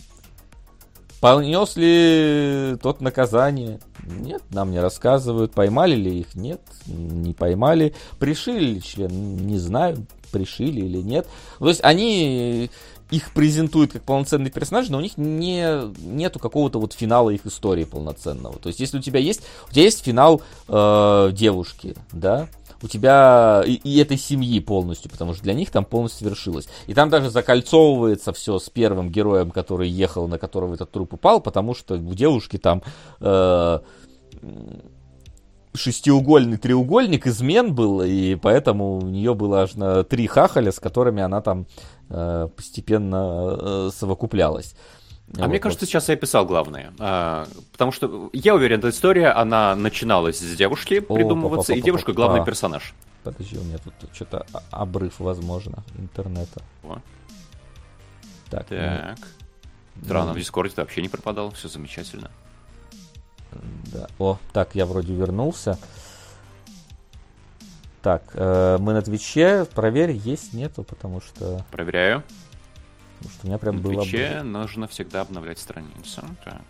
Понес 1.21 1.77
ли 1.77 2.77
тот 2.83 3.01
наказание? 3.01 3.81
Нет, 4.05 4.43
нам 4.51 4.71
не 4.71 4.81
рассказывают. 4.81 5.53
Поймали 5.53 5.95
ли 5.95 6.21
их? 6.21 6.35
Нет, 6.35 6.61
не 6.87 7.33
поймали. 7.33 7.95
Пришили 8.19 8.75
ли 8.75 8.83
член? 8.83 9.37
Не 9.37 9.59
знаю 9.59 10.07
пришили 10.31 10.81
или 10.81 10.99
нет. 10.99 11.27
То 11.59 11.69
есть 11.69 11.81
они 11.83 12.71
их 13.11 13.33
презентуют 13.33 13.93
как 13.93 14.03
полноценные 14.03 14.51
персонажи, 14.51 14.91
но 14.91 14.99
у 14.99 15.01
них 15.01 15.17
не, 15.17 15.93
нету 16.05 16.39
какого-то 16.39 16.81
вот 16.81 16.93
финала 16.93 17.31
их 17.31 17.47
истории 17.47 17.85
полноценного. 17.85 18.59
То 18.59 18.69
есть, 18.69 18.81
если 18.81 18.99
у 18.99 19.01
тебя 19.01 19.21
есть, 19.21 19.43
у 19.69 19.73
тебя 19.73 19.85
есть 19.85 20.05
финал 20.05 20.43
э, 20.69 21.31
девушки, 21.33 21.95
да, 22.13 22.49
у 22.83 22.89
тебя 22.89 23.63
и, 23.67 23.75
и 23.75 23.99
этой 23.99 24.17
семьи 24.17 24.61
полностью, 24.61 25.11
потому 25.11 25.35
что 25.35 25.43
для 25.43 25.55
них 25.55 25.71
там 25.71 25.85
полностью 25.85 26.27
свершилось. 26.27 26.69
И 26.87 26.95
там 26.95 27.11
даже 27.11 27.31
закольцовывается 27.31 28.33
все 28.33 28.59
с 28.59 28.69
первым 28.71 29.11
героем, 29.11 29.51
который 29.51 29.89
ехал, 29.89 30.29
на 30.29 30.39
которого 30.39 30.75
этот 30.75 30.91
труп 30.91 31.15
упал, 31.15 31.41
потому 31.41 31.75
что 31.75 31.95
у 31.95 32.15
девушки 32.15 32.59
там 32.59 32.83
э, 33.21 33.79
шестиугольный 35.75 36.57
треугольник 36.57 37.27
измен 37.27 37.75
был, 37.75 38.03
и 38.03 38.35
поэтому 38.35 38.99
у 38.99 39.07
нее 39.07 39.35
было 39.35 39.63
аж 39.63 39.75
на 39.75 40.05
три 40.05 40.27
хахаля, 40.27 40.73
с 40.73 40.81
которыми 40.81 41.23
она 41.23 41.41
там 41.41 41.67
э, 42.09 42.49
постепенно 42.55 43.57
э, 43.59 43.91
совокуплялась. 43.95 44.75
А 45.35 45.41
вот, 45.41 45.49
мне 45.49 45.59
кажется, 45.59 45.85
вот. 45.85 45.91
сейчас 45.91 46.09
я 46.09 46.15
описал 46.15 46.47
главное. 46.47 46.93
А, 46.99 47.49
потому 47.73 47.93
что 47.93 48.31
я 48.33 48.55
уверен, 48.55 48.79
эта 48.79 48.91
история, 48.91 49.29
она 49.29 49.75
начиналась 49.75 50.39
с 50.39 50.57
девушки 50.57 51.05
О, 51.09 51.15
придумываться, 51.15 51.75
и 51.75 51.81
девушка 51.81 52.13
главный 52.13 52.45
персонаж. 52.45 52.95
Подожди, 53.25 53.59
у 53.59 53.65
меня 53.65 53.79
тут 53.79 53.95
что-то 54.15 54.47
обрыв, 54.71 55.19
возможно, 55.19 55.83
интернета. 55.99 56.63
О. 56.85 56.99
Так. 58.51 58.69
Так. 58.69 59.19
Ну, 59.97 60.05
Странно, 60.05 60.29
ну, 60.29 60.35
в 60.35 60.39
Дискорде 60.39 60.75
вообще 60.77 61.03
не 61.03 61.09
пропадал, 61.09 61.51
все 61.51 61.69
замечательно. 61.69 62.31
Да. 63.93 64.07
О, 64.19 64.39
так, 64.53 64.75
я 64.75 64.87
вроде 64.87 65.13
вернулся. 65.15 65.79
Так, 68.03 68.23
э, 68.35 68.79
мы 68.79 68.93
на 68.93 69.03
Твиче. 69.03 69.65
Проверь, 69.65 70.13
есть, 70.13 70.53
нету, 70.53 70.85
потому 70.85 71.21
что... 71.21 71.65
Проверяю. 71.73 72.23
Потому 73.19 73.35
что 73.35 73.45
у 73.45 73.49
меня 73.49 73.59
прям 73.59 73.79
было... 73.81 74.03
Твиче 74.03 74.43
нужно 74.43 74.89
всегда 74.89 75.23
обновлять 75.23 75.59
страницу. 75.59 76.23
Так, 76.45 76.63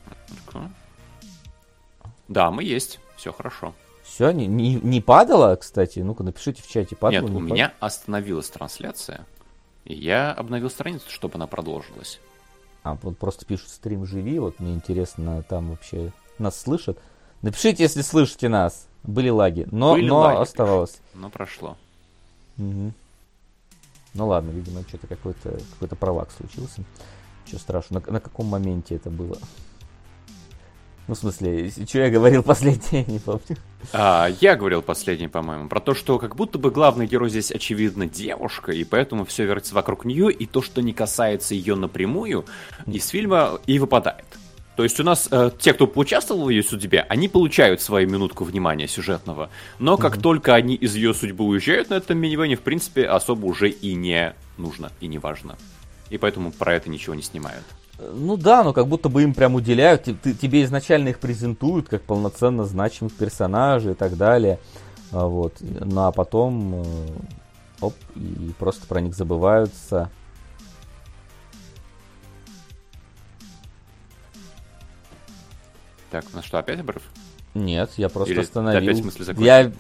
да, 2.28 2.51
мы 2.51 2.64
есть. 2.64 3.01
Все 3.16 3.32
хорошо. 3.32 3.74
Все, 4.02 4.31
не, 4.31 4.47
не, 4.47 4.74
не 4.74 5.01
падало, 5.01 5.56
кстати? 5.56 6.01
Ну-ка, 6.01 6.23
напишите 6.23 6.62
в 6.62 6.68
чате, 6.68 6.97
падало. 6.97 7.23
Нет, 7.23 7.31
у 7.31 7.40
не 7.40 7.52
меня 7.52 7.74
остановилась 7.81 8.48
трансляция. 8.48 9.27
И 9.85 9.94
я 9.94 10.32
обновил 10.32 10.70
страницу, 10.70 11.10
чтобы 11.10 11.35
она 11.35 11.47
продолжилась. 11.47 12.20
А, 12.82 12.97
вот 13.02 13.18
просто 13.18 13.44
пишут 13.47 13.70
стрим 13.70 14.06
живи, 14.06 14.39
вот 14.39 14.60
мне 14.60 14.74
интересно, 14.74 15.43
там 15.43 15.70
вообще 15.70 16.12
нас 16.39 16.60
слышат. 16.60 16.98
Напишите, 17.43 17.82
если 17.82 18.02
слышите 18.02 18.48
нас. 18.48 18.86
Были 19.02 19.28
лаги, 19.28 19.66
но, 19.70 19.94
Были 19.94 20.09
но 20.09 20.18
лаги, 20.18 20.39
оставалось. 20.39 21.01
Но 21.14 21.31
прошло. 21.31 21.77
Угу. 22.59 22.93
Ну 24.17 24.27
ладно, 24.27 24.51
видимо, 24.51 24.83
что-то 24.89 25.07
какой-то 25.07 25.59
какой-то 25.75 25.97
провак 25.97 26.31
случился. 26.31 26.83
Ничего 27.45 27.59
страшного. 27.59 28.03
На, 28.07 28.13
на 28.15 28.21
каком 28.21 28.47
моменте 28.47 28.97
это 28.97 29.11
было? 29.11 29.39
Ну, 31.07 31.15
в 31.15 31.19
смысле, 31.19 31.71
что 31.71 31.99
я 32.01 32.11
говорил 32.11 32.43
последнее, 32.43 33.05
не 33.07 33.21
помню. 33.21 33.57
А, 33.93 34.29
я 34.41 34.57
говорил 34.57 34.83
последнее, 34.83 35.29
по-моему, 35.29 35.69
про 35.69 35.79
то, 35.79 35.95
что 35.95 36.19
как 36.19 36.35
будто 36.35 36.59
бы 36.59 36.73
главный 36.73 37.07
герой 37.07 37.31
здесь, 37.31 37.53
очевидно, 37.53 38.07
девушка, 38.07 38.73
и 38.73 38.83
поэтому 38.83 39.25
все 39.25 39.45
вертится 39.45 39.75
вокруг 39.75 40.05
нее, 40.05 40.33
и 40.33 40.47
то, 40.47 40.63
что 40.63 40.83
не 40.83 40.93
касается 40.93 41.55
ее 41.55 41.77
напрямую, 41.77 42.45
из 42.87 43.07
фильма 43.09 43.61
и 43.67 43.79
выпадает. 43.79 44.27
То 44.77 44.82
есть 44.82 45.01
у 45.01 45.05
нас 45.05 45.28
э, 45.31 45.51
те, 45.59 45.73
кто 45.73 45.86
поучаствовал 45.86 46.44
в 46.44 46.51
ее 46.51 46.62
судьбе, 46.62 47.07
они 47.09 47.28
получают 47.28 47.81
свою 47.81 48.09
минутку 48.09 48.44
внимания 48.44 48.86
сюжетного. 48.86 49.48
Но 49.78 49.97
как 49.97 50.16
mm-hmm. 50.16 50.20
только 50.20 50.55
они 50.55 50.74
из 50.74 50.94
ее 50.94 51.15
судьбы 51.15 51.44
уезжают 51.44 51.89
на 51.89 51.94
этом 51.94 52.19
минивене, 52.19 52.57
в 52.57 52.61
принципе, 52.61 53.07
особо 53.07 53.47
уже 53.47 53.70
и 53.70 53.94
не 53.94 54.35
нужно, 54.59 54.93
и 55.01 55.07
не 55.07 55.19
важно. 55.19 55.57
И 56.11 56.19
поэтому 56.19 56.53
про 56.53 56.74
это 56.74 56.90
ничего 56.90 57.15
не 57.15 57.23
снимают. 57.23 57.65
Ну 57.98 58.36
да, 58.36 58.62
но 58.62 58.74
как 58.74 58.86
будто 58.86 59.09
бы 59.09 59.23
им 59.23 59.32
прям 59.32 59.55
уделяют, 59.55 60.05
ты, 60.05 60.35
тебе 60.35 60.62
изначально 60.65 61.09
их 61.09 61.19
презентуют 61.19 61.89
как 61.89 62.03
полноценно 62.03 62.66
значимых 62.66 63.15
персонажей 63.15 63.93
и 63.93 63.94
так 63.94 64.19
далее. 64.19 64.59
А 65.11 65.27
вот. 65.27 65.55
Ну 65.61 66.03
а 66.03 66.12
потом 66.12 66.74
э, 66.74 66.85
оп, 67.81 67.94
и 68.15 68.53
просто 68.59 68.86
про 68.86 69.01
них 69.01 69.15
забываются. 69.15 70.11
Так, 76.17 76.33
на 76.33 76.43
что, 76.43 76.59
опять 76.59 76.81
обрыв? 76.81 77.03
Нет, 77.53 77.91
я 77.99 78.09
просто 78.09 78.33
Или 78.33 78.41
остановил. 78.41 78.81
Ты 78.81 78.87
опять 78.87 79.05
мысль 79.05 79.23
закончил? 79.23 79.45
Я. 79.45 79.73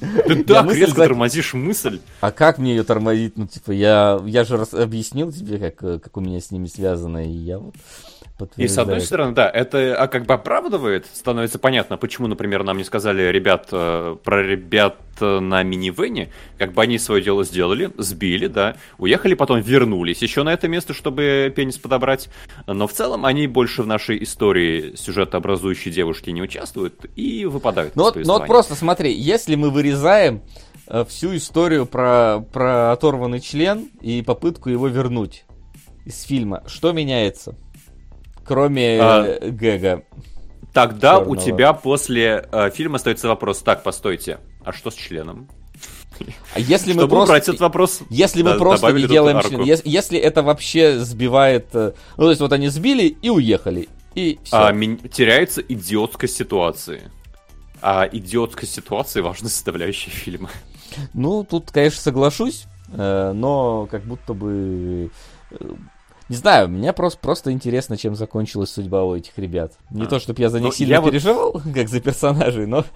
Ты 0.00 0.42
так 0.42 0.74
резко 0.74 0.96
тормозишь 0.96 1.54
мысль. 1.54 2.00
А 2.20 2.32
как 2.32 2.58
мне 2.58 2.74
ее 2.74 2.82
тормозить? 2.82 3.38
Ну, 3.38 3.46
типа, 3.46 3.70
я, 3.70 4.20
я 4.26 4.42
же 4.42 4.56
объяснил 4.56 5.30
тебе, 5.30 5.70
как, 5.70 6.02
как 6.02 6.16
у 6.16 6.20
меня 6.20 6.40
с 6.40 6.50
ними 6.50 6.66
связано, 6.66 7.24
и 7.24 7.30
я 7.30 7.60
вот 7.60 7.76
и 8.56 8.68
с 8.68 8.78
одной 8.78 9.00
стороны, 9.00 9.34
да, 9.34 9.48
это 9.48 9.94
а 9.96 10.08
как 10.08 10.26
бы 10.26 10.34
оправдывает, 10.34 11.06
становится 11.12 11.58
понятно, 11.58 11.96
почему, 11.96 12.26
например, 12.26 12.64
нам 12.64 12.78
не 12.78 12.84
сказали 12.84 13.22
ребят 13.30 13.68
э, 13.72 14.16
про 14.22 14.42
ребят 14.42 14.96
э, 15.20 15.38
на 15.40 15.62
минивене, 15.62 16.32
как 16.58 16.72
бы 16.72 16.82
они 16.82 16.98
свое 16.98 17.22
дело 17.22 17.44
сделали, 17.44 17.90
сбили, 17.98 18.46
да, 18.46 18.76
уехали, 18.98 19.34
потом 19.34 19.60
вернулись 19.60 20.22
еще 20.22 20.42
на 20.42 20.52
это 20.52 20.68
место, 20.68 20.94
чтобы 20.94 21.52
пенис 21.54 21.78
подобрать, 21.78 22.28
но 22.66 22.86
в 22.86 22.92
целом 22.92 23.26
они 23.26 23.46
больше 23.46 23.82
в 23.82 23.86
нашей 23.86 24.22
истории 24.22 24.94
сюжетообразующей 24.96 25.90
девушки 25.90 26.30
не 26.30 26.42
участвуют 26.42 27.06
и 27.16 27.44
выпадают. 27.44 27.96
Ну 27.96 28.04
вот, 28.04 28.16
ну 28.16 28.32
вот 28.38 28.46
просто 28.46 28.74
смотри, 28.74 29.12
если 29.12 29.54
мы 29.54 29.70
вырезаем 29.70 30.42
э, 30.88 31.04
всю 31.08 31.36
историю 31.36 31.86
про, 31.86 32.40
про 32.52 32.92
оторванный 32.92 33.40
член 33.40 33.88
и 34.00 34.22
попытку 34.22 34.70
его 34.70 34.88
вернуть 34.88 35.44
из 36.04 36.22
фильма, 36.22 36.64
что 36.66 36.92
меняется? 36.92 37.56
Кроме 38.44 38.98
а, 39.00 39.38
гэга. 39.40 40.04
Тогда 40.72 41.16
черного. 41.16 41.30
у 41.30 41.36
тебя 41.36 41.72
после 41.74 42.48
э, 42.50 42.70
фильма 42.70 42.96
остается 42.96 43.28
вопрос, 43.28 43.60
так, 43.60 43.82
постойте, 43.82 44.38
а 44.64 44.72
что 44.72 44.90
с 44.90 44.94
членом? 44.94 45.48
А 46.54 46.60
если 46.60 46.92
мы 46.92 47.08
просто, 47.08 47.34
этот 47.34 47.60
вопрос, 47.60 48.00
если 48.08 48.42
мы 48.42 48.56
просто 48.56 48.90
не 48.92 49.06
делаем 49.06 49.40
член, 49.40 49.62
если, 49.62 49.88
если 49.88 50.18
это 50.18 50.42
вообще 50.42 50.98
сбивает, 50.98 51.66
э, 51.74 51.92
ну 52.16 52.24
то 52.24 52.30
есть 52.30 52.40
вот 52.40 52.52
они 52.52 52.68
сбили 52.68 53.16
и 53.20 53.28
уехали, 53.28 53.88
и 54.14 54.38
все. 54.44 54.56
А, 54.56 54.72
теряется 54.72 55.60
идиотскость 55.62 56.36
ситуации. 56.36 57.10
А 57.80 58.08
идиотскость 58.10 58.74
ситуации 58.74 59.20
важная 59.20 59.50
составляющая 59.50 60.10
фильма. 60.10 60.50
Ну, 61.14 61.42
тут, 61.42 61.70
конечно, 61.70 62.00
соглашусь, 62.00 62.66
э, 62.92 63.32
но 63.34 63.88
как 63.90 64.04
будто 64.04 64.34
бы 64.34 65.10
э, 65.50 65.56
не 66.32 66.36
знаю, 66.36 66.70
мне 66.70 66.94
просто, 66.94 67.18
просто 67.20 67.52
интересно, 67.52 67.98
чем 67.98 68.14
закончилась 68.14 68.70
судьба 68.70 69.04
у 69.04 69.14
этих 69.14 69.36
ребят. 69.36 69.74
Не 69.90 70.04
а. 70.04 70.06
то, 70.06 70.18
чтобы 70.18 70.40
я 70.40 70.48
за 70.48 70.60
них 70.60 70.70
ну, 70.70 70.72
сильно 70.72 71.02
переживал, 71.02 71.52
вот... 71.52 71.62
как 71.74 71.90
за 71.90 72.00
персонажей, 72.00 72.64
но, 72.64 72.86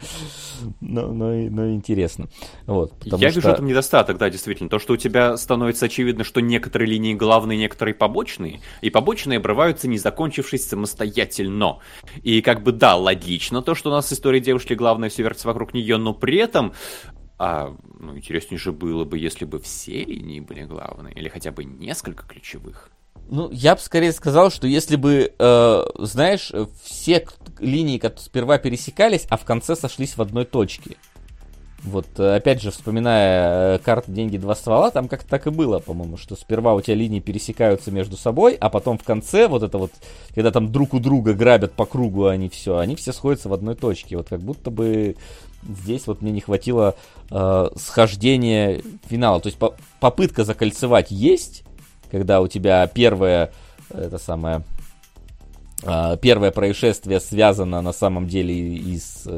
но, 0.81 1.13
но, 1.13 1.33
но 1.35 1.71
интересно. 1.71 2.29
Вот, 2.65 2.95
я 3.05 3.29
что... 3.29 3.41
вижу 3.41 3.51
этом 3.51 3.67
недостаток, 3.67 4.17
да, 4.17 4.31
действительно. 4.31 4.71
То, 4.71 4.79
что 4.79 4.95
у 4.95 4.97
тебя 4.97 5.37
становится 5.37 5.85
очевидно, 5.85 6.25
что 6.25 6.41
некоторые 6.41 6.89
линии 6.89 7.13
главные, 7.13 7.59
некоторые 7.59 7.95
побочные, 7.95 8.61
и 8.81 8.89
побочные 8.89 9.37
обрываются, 9.37 9.87
не 9.87 9.99
закончившись 9.99 10.67
самостоятельно. 10.67 11.81
И 12.23 12.41
как 12.41 12.63
бы, 12.63 12.73
да, 12.73 12.97
логично 12.97 13.61
то, 13.61 13.75
что 13.75 13.91
у 13.91 13.93
нас 13.93 14.11
история 14.11 14.41
девушки 14.41 14.73
главная 14.73 15.11
все 15.11 15.23
вертится 15.23 15.49
вокруг 15.49 15.75
нее, 15.75 15.99
но 15.99 16.15
при 16.15 16.39
этом 16.39 16.73
а, 17.39 17.77
ну, 18.01 18.17
интереснее 18.17 18.59
же 18.59 18.73
было 18.73 19.05
бы, 19.05 19.19
если 19.19 19.45
бы 19.45 19.59
все 19.59 20.05
линии 20.05 20.41
были 20.41 20.63
главные, 20.63 21.15
или 21.15 21.29
хотя 21.29 21.53
бы 21.53 21.65
несколько 21.65 22.27
ключевых. 22.27 22.91
Ну, 23.29 23.51
я 23.51 23.75
бы 23.75 23.81
скорее 23.81 24.13
сказал, 24.13 24.51
что 24.51 24.67
если 24.67 24.97
бы, 24.97 25.33
э, 25.37 25.83
знаешь, 25.99 26.53
все 26.83 27.27
линии 27.59 27.99
как 27.99 28.19
сперва 28.19 28.59
пересекались, 28.59 29.27
а 29.31 29.37
в 29.37 29.45
конце 29.45 29.75
сошлись 29.75 30.17
в 30.17 30.23
одной 30.23 30.45
точке. 30.45 30.97
Вот, 31.83 32.07
э, 32.19 32.37
опять 32.37 32.63
же, 32.63 32.71
вспоминая 32.71 33.77
э, 33.77 33.79
карту 33.79 34.11
«Деньги. 34.11 34.39
Два 34.39 34.55
ствола», 34.55 34.91
там 34.91 35.09
как-то 35.09 35.29
так 35.29 35.47
и 35.47 35.51
было, 35.51 35.79
по-моему, 35.79 36.17
что 36.17 36.35
сперва 36.35 36.75
у 36.75 36.81
тебя 36.81 36.97
линии 36.97 37.21
пересекаются 37.21 37.91
между 37.91 38.17
собой, 38.17 38.55
а 38.55 38.71
потом 38.71 38.99
в 38.99 39.05
конце 39.05 39.47
вот 39.47 39.63
это 39.63 39.79
вот, 39.79 39.93
когда 40.35 40.51
там 40.51 40.73
друг 40.73 40.95
у 40.95 40.99
друга 40.99 41.33
грабят 41.35 41.73
по 41.75 41.87
кругу 41.87 42.27
они 42.27 42.49
все, 42.49 42.79
они 42.79 42.97
все 42.97 43.13
сходятся 43.13 43.49
в 43.49 43.53
одной 43.53 43.77
точке. 43.77 44.17
Вот 44.17 44.29
как 44.29 44.41
будто 44.41 44.71
бы 44.71 45.17
здесь 45.63 46.07
вот 46.07 46.23
мне 46.23 46.33
не 46.33 46.41
хватило 46.41 46.97
э, 47.31 47.69
схождения 47.77 48.83
финала. 49.09 49.41
То 49.41 49.49
есть 49.49 49.59
по 49.59 49.75
попытка 50.01 50.45
закольцевать 50.45 51.11
есть, 51.11 51.63
когда 52.11 52.41
у 52.41 52.49
тебя 52.49 52.87
первое, 52.87 53.53
это 53.91 54.19
самое, 54.19 54.63
а, 55.85 56.17
первое 56.17 56.51
происшествие 56.51 57.21
связано 57.21 57.83
на 57.83 57.93
самом 57.93 58.27
деле 58.27 58.55
и 58.55 58.99
с 58.99 59.29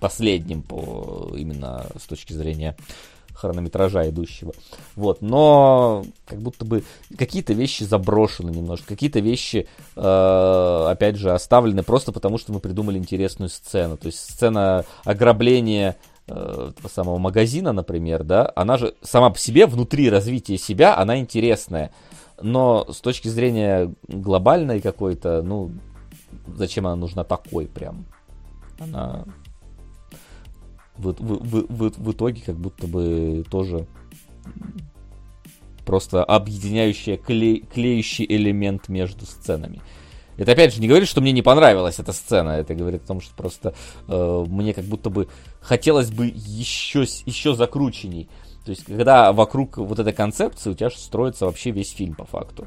последним 0.00 0.62
по 0.62 1.32
именно 1.34 1.86
с 1.98 2.06
точки 2.06 2.32
зрения 2.32 2.76
хронометража 3.36 4.08
идущего. 4.08 4.52
Вот, 4.94 5.20
но 5.20 6.04
как 6.26 6.40
будто 6.40 6.64
бы 6.64 6.84
какие-то 7.16 7.52
вещи 7.52 7.82
заброшены 7.82 8.50
немножко, 8.50 8.88
какие-то 8.88 9.20
вещи, 9.20 9.68
э, 9.94 10.86
опять 10.90 11.16
же, 11.16 11.32
оставлены 11.32 11.82
просто 11.82 12.12
потому, 12.12 12.38
что 12.38 12.52
мы 12.52 12.60
придумали 12.60 12.98
интересную 12.98 13.50
сцену. 13.50 13.96
То 13.96 14.06
есть 14.06 14.18
сцена 14.18 14.84
ограбления 15.04 15.96
э, 16.28 16.70
самого 16.88 17.18
магазина, 17.18 17.72
например, 17.72 18.24
да, 18.24 18.52
она 18.54 18.76
же 18.76 18.94
сама 19.02 19.30
по 19.30 19.38
себе, 19.38 19.66
внутри 19.66 20.10
развития 20.10 20.58
себя, 20.58 20.96
она 20.96 21.18
интересная. 21.18 21.92
Но 22.40 22.86
с 22.92 23.00
точки 23.00 23.28
зрения 23.28 23.94
глобальной 24.08 24.80
какой-то, 24.80 25.42
ну, 25.42 25.70
зачем 26.54 26.86
она 26.86 26.96
нужна 26.96 27.24
такой 27.24 27.66
прям? 27.66 28.04
Она 28.78 29.24
в, 30.98 31.12
в, 31.12 31.16
в, 31.18 31.66
в, 31.68 31.98
в 31.98 32.12
итоге 32.12 32.42
как 32.44 32.56
будто 32.56 32.86
бы 32.86 33.44
тоже 33.50 33.86
просто 35.84 36.24
объединяющий, 36.24 37.16
кле, 37.16 37.58
клеющий 37.58 38.26
элемент 38.28 38.88
между 38.88 39.24
сценами. 39.24 39.80
Это 40.36 40.52
опять 40.52 40.74
же 40.74 40.80
не 40.80 40.88
говорит, 40.88 41.08
что 41.08 41.20
мне 41.20 41.32
не 41.32 41.42
понравилась 41.42 41.98
эта 41.98 42.12
сцена. 42.12 42.50
Это 42.50 42.74
говорит 42.74 43.04
о 43.04 43.06
том, 43.06 43.20
что 43.20 43.34
просто 43.34 43.74
э, 44.08 44.44
мне 44.48 44.74
как 44.74 44.84
будто 44.84 45.10
бы 45.10 45.28
хотелось 45.60 46.10
бы 46.10 46.26
еще, 46.26 47.02
еще 47.24 47.54
закрученней. 47.54 48.28
То 48.64 48.70
есть, 48.70 48.84
когда 48.84 49.32
вокруг 49.32 49.78
вот 49.78 49.98
этой 49.98 50.12
концепции 50.12 50.70
у 50.70 50.74
тебя 50.74 50.90
строится 50.90 51.46
вообще 51.46 51.70
весь 51.70 51.92
фильм 51.92 52.14
по 52.14 52.24
факту. 52.24 52.66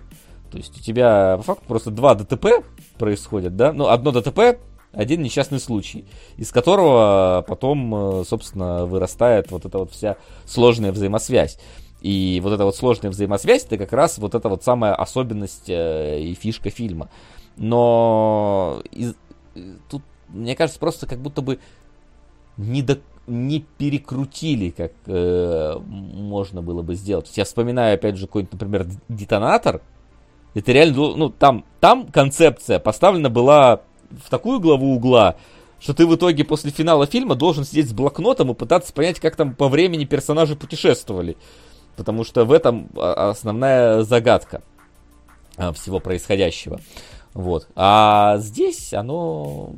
То 0.50 0.58
есть 0.58 0.80
у 0.80 0.82
тебя 0.82 1.38
по 1.38 1.44
факту 1.44 1.66
просто 1.68 1.92
два 1.92 2.16
ДТП 2.16 2.64
происходят, 2.98 3.56
да? 3.56 3.72
Ну, 3.74 3.88
одно 3.88 4.12
ДТП, 4.12 4.60
один 4.92 5.22
несчастный 5.22 5.60
случай, 5.60 6.06
из 6.38 6.52
которого 6.52 7.44
потом, 7.48 8.22
э, 8.22 8.24
собственно, 8.26 8.86
вырастает 8.86 9.52
вот 9.52 9.66
эта 9.66 9.78
вот 9.78 9.92
вся 9.92 10.18
сложная 10.46 10.92
взаимосвязь. 10.92 11.60
И 12.02 12.40
вот 12.42 12.54
эта 12.54 12.64
вот 12.64 12.76
сложная 12.76 13.12
взаимосвязь, 13.12 13.66
это 13.66 13.78
как 13.78 13.92
раз 13.92 14.18
вот 14.18 14.34
эта 14.34 14.48
вот 14.50 14.64
самая 14.64 14.96
особенность 14.96 15.70
э, 15.70 16.22
и 16.22 16.34
фишка 16.34 16.70
фильма. 16.70 17.10
Но 17.60 18.82
из, 18.92 19.16
тут, 19.90 20.02
мне 20.30 20.56
кажется, 20.56 20.80
просто 20.80 21.06
как 21.08 21.20
будто 21.20 21.42
бы 21.42 21.60
не, 22.56 22.82
до, 22.82 23.00
не 23.28 23.60
перекрутили, 23.60 24.70
как 24.70 24.94
э, 25.06 25.78
можно 25.78 26.62
было 26.62 26.82
бы 26.82 26.96
сделать. 26.96 27.30
Я 27.36 27.44
вспоминаю, 27.44 27.96
опять 27.96 28.16
же, 28.16 28.28
какой-нибудь, 28.28 28.54
например, 28.54 28.88
детонатор. 29.10 29.82
Это 30.54 30.72
реально, 30.72 31.16
ну, 31.18 31.30
там, 31.30 31.66
там 31.82 32.08
концепция 32.08 32.80
поставлена 32.80 33.30
была 33.30 33.82
в 34.10 34.30
такую 34.30 34.62
главу 34.62 34.96
угла, 34.96 35.36
что 35.82 35.94
ты 35.94 36.08
в 36.08 36.16
итоге 36.16 36.46
после 36.46 36.72
финала 36.72 37.08
фильма 37.08 37.36
должен 37.36 37.66
сидеть 37.66 37.90
с 37.90 37.94
блокнотом 37.94 38.52
и 38.52 38.56
пытаться 38.56 38.94
понять, 38.94 39.20
как 39.20 39.36
там 39.36 39.54
по 39.54 39.68
времени 39.68 40.06
персонажи 40.06 40.56
путешествовали. 40.56 41.36
Потому 41.98 42.24
что 42.24 42.46
в 42.46 42.54
этом 42.54 42.90
а, 42.96 43.32
основная 43.32 44.04
загадка 44.04 44.62
а, 45.58 45.74
всего 45.74 46.00
происходящего. 46.00 46.80
Вот. 47.34 47.68
А 47.76 48.38
здесь 48.40 48.94
оно 48.94 49.74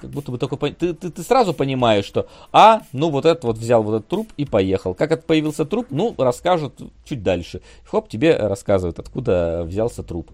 как 0.00 0.10
будто 0.10 0.32
бы 0.32 0.38
только... 0.38 0.56
Ты, 0.56 0.94
ты, 0.94 1.10
ты 1.10 1.22
сразу 1.22 1.54
понимаешь, 1.54 2.04
что, 2.04 2.26
а, 2.52 2.82
ну 2.92 3.10
вот 3.10 3.26
этот 3.26 3.44
вот 3.44 3.58
взял 3.58 3.82
вот 3.82 3.96
этот 3.96 4.08
труп 4.08 4.32
и 4.36 4.44
поехал. 4.44 4.94
Как 4.94 5.12
это 5.12 5.22
появился 5.22 5.64
труп, 5.64 5.88
ну, 5.90 6.14
расскажут 6.16 6.80
чуть 7.04 7.22
дальше. 7.22 7.60
Хоп, 7.84 8.08
тебе 8.08 8.36
рассказывают, 8.36 8.98
откуда 8.98 9.64
взялся 9.64 10.02
труп. 10.02 10.30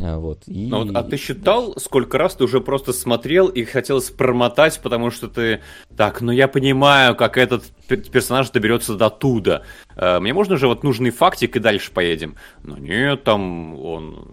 А, 0.00 0.18
вот. 0.18 0.42
И... 0.46 0.66
Ну, 0.66 0.84
вот, 0.84 0.96
а 0.96 1.02
ты 1.02 1.16
считал, 1.16 1.74
сколько 1.78 2.18
раз 2.18 2.34
ты 2.34 2.44
уже 2.44 2.60
просто 2.60 2.92
смотрел 2.92 3.48
и 3.48 3.64
хотелось 3.64 4.10
промотать, 4.10 4.78
потому 4.80 5.10
что 5.10 5.28
ты... 5.28 5.60
Так, 5.96 6.20
ну 6.20 6.30
я 6.30 6.46
понимаю, 6.46 7.16
как 7.16 7.38
этот 7.38 7.64
персонаж 7.86 8.50
доберется 8.50 8.94
до 8.94 9.10
туда. 9.10 9.62
А, 9.96 10.20
мне 10.20 10.32
можно 10.32 10.56
же 10.56 10.68
вот 10.68 10.84
нужный 10.84 11.10
фактик 11.10 11.56
и 11.56 11.60
дальше 11.60 11.90
поедем. 11.92 12.36
Но 12.62 12.76
нет, 12.76 13.24
там 13.24 13.78
он 13.80 14.28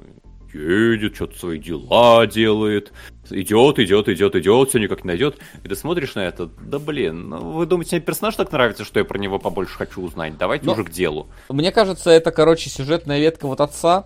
едет, 0.55 1.15
что-то 1.15 1.37
свои 1.37 1.59
дела 1.59 2.25
делает, 2.27 2.93
идет, 3.29 3.79
идет, 3.79 4.09
идет, 4.09 4.35
идет, 4.35 4.69
все 4.69 4.79
никак 4.79 5.03
не 5.03 5.09
найдет. 5.09 5.37
И 5.63 5.67
ты 5.67 5.75
смотришь 5.75 6.15
на 6.15 6.21
это, 6.21 6.47
да 6.47 6.79
блин, 6.79 7.29
ну 7.29 7.51
вы 7.51 7.65
думаете, 7.65 7.97
мне 7.97 8.05
персонаж 8.05 8.35
так 8.35 8.51
нравится, 8.51 8.83
что 8.83 8.99
я 8.99 9.05
про 9.05 9.17
него 9.17 9.39
побольше 9.39 9.75
хочу 9.75 10.01
узнать? 10.01 10.37
Давайте 10.37 10.65
Но, 10.65 10.73
уже 10.73 10.83
к 10.83 10.91
делу. 10.91 11.27
Мне 11.49 11.71
кажется, 11.71 12.09
это, 12.09 12.31
короче, 12.31 12.69
сюжетная 12.69 13.19
ветка 13.19 13.47
вот 13.47 13.61
отца, 13.61 14.05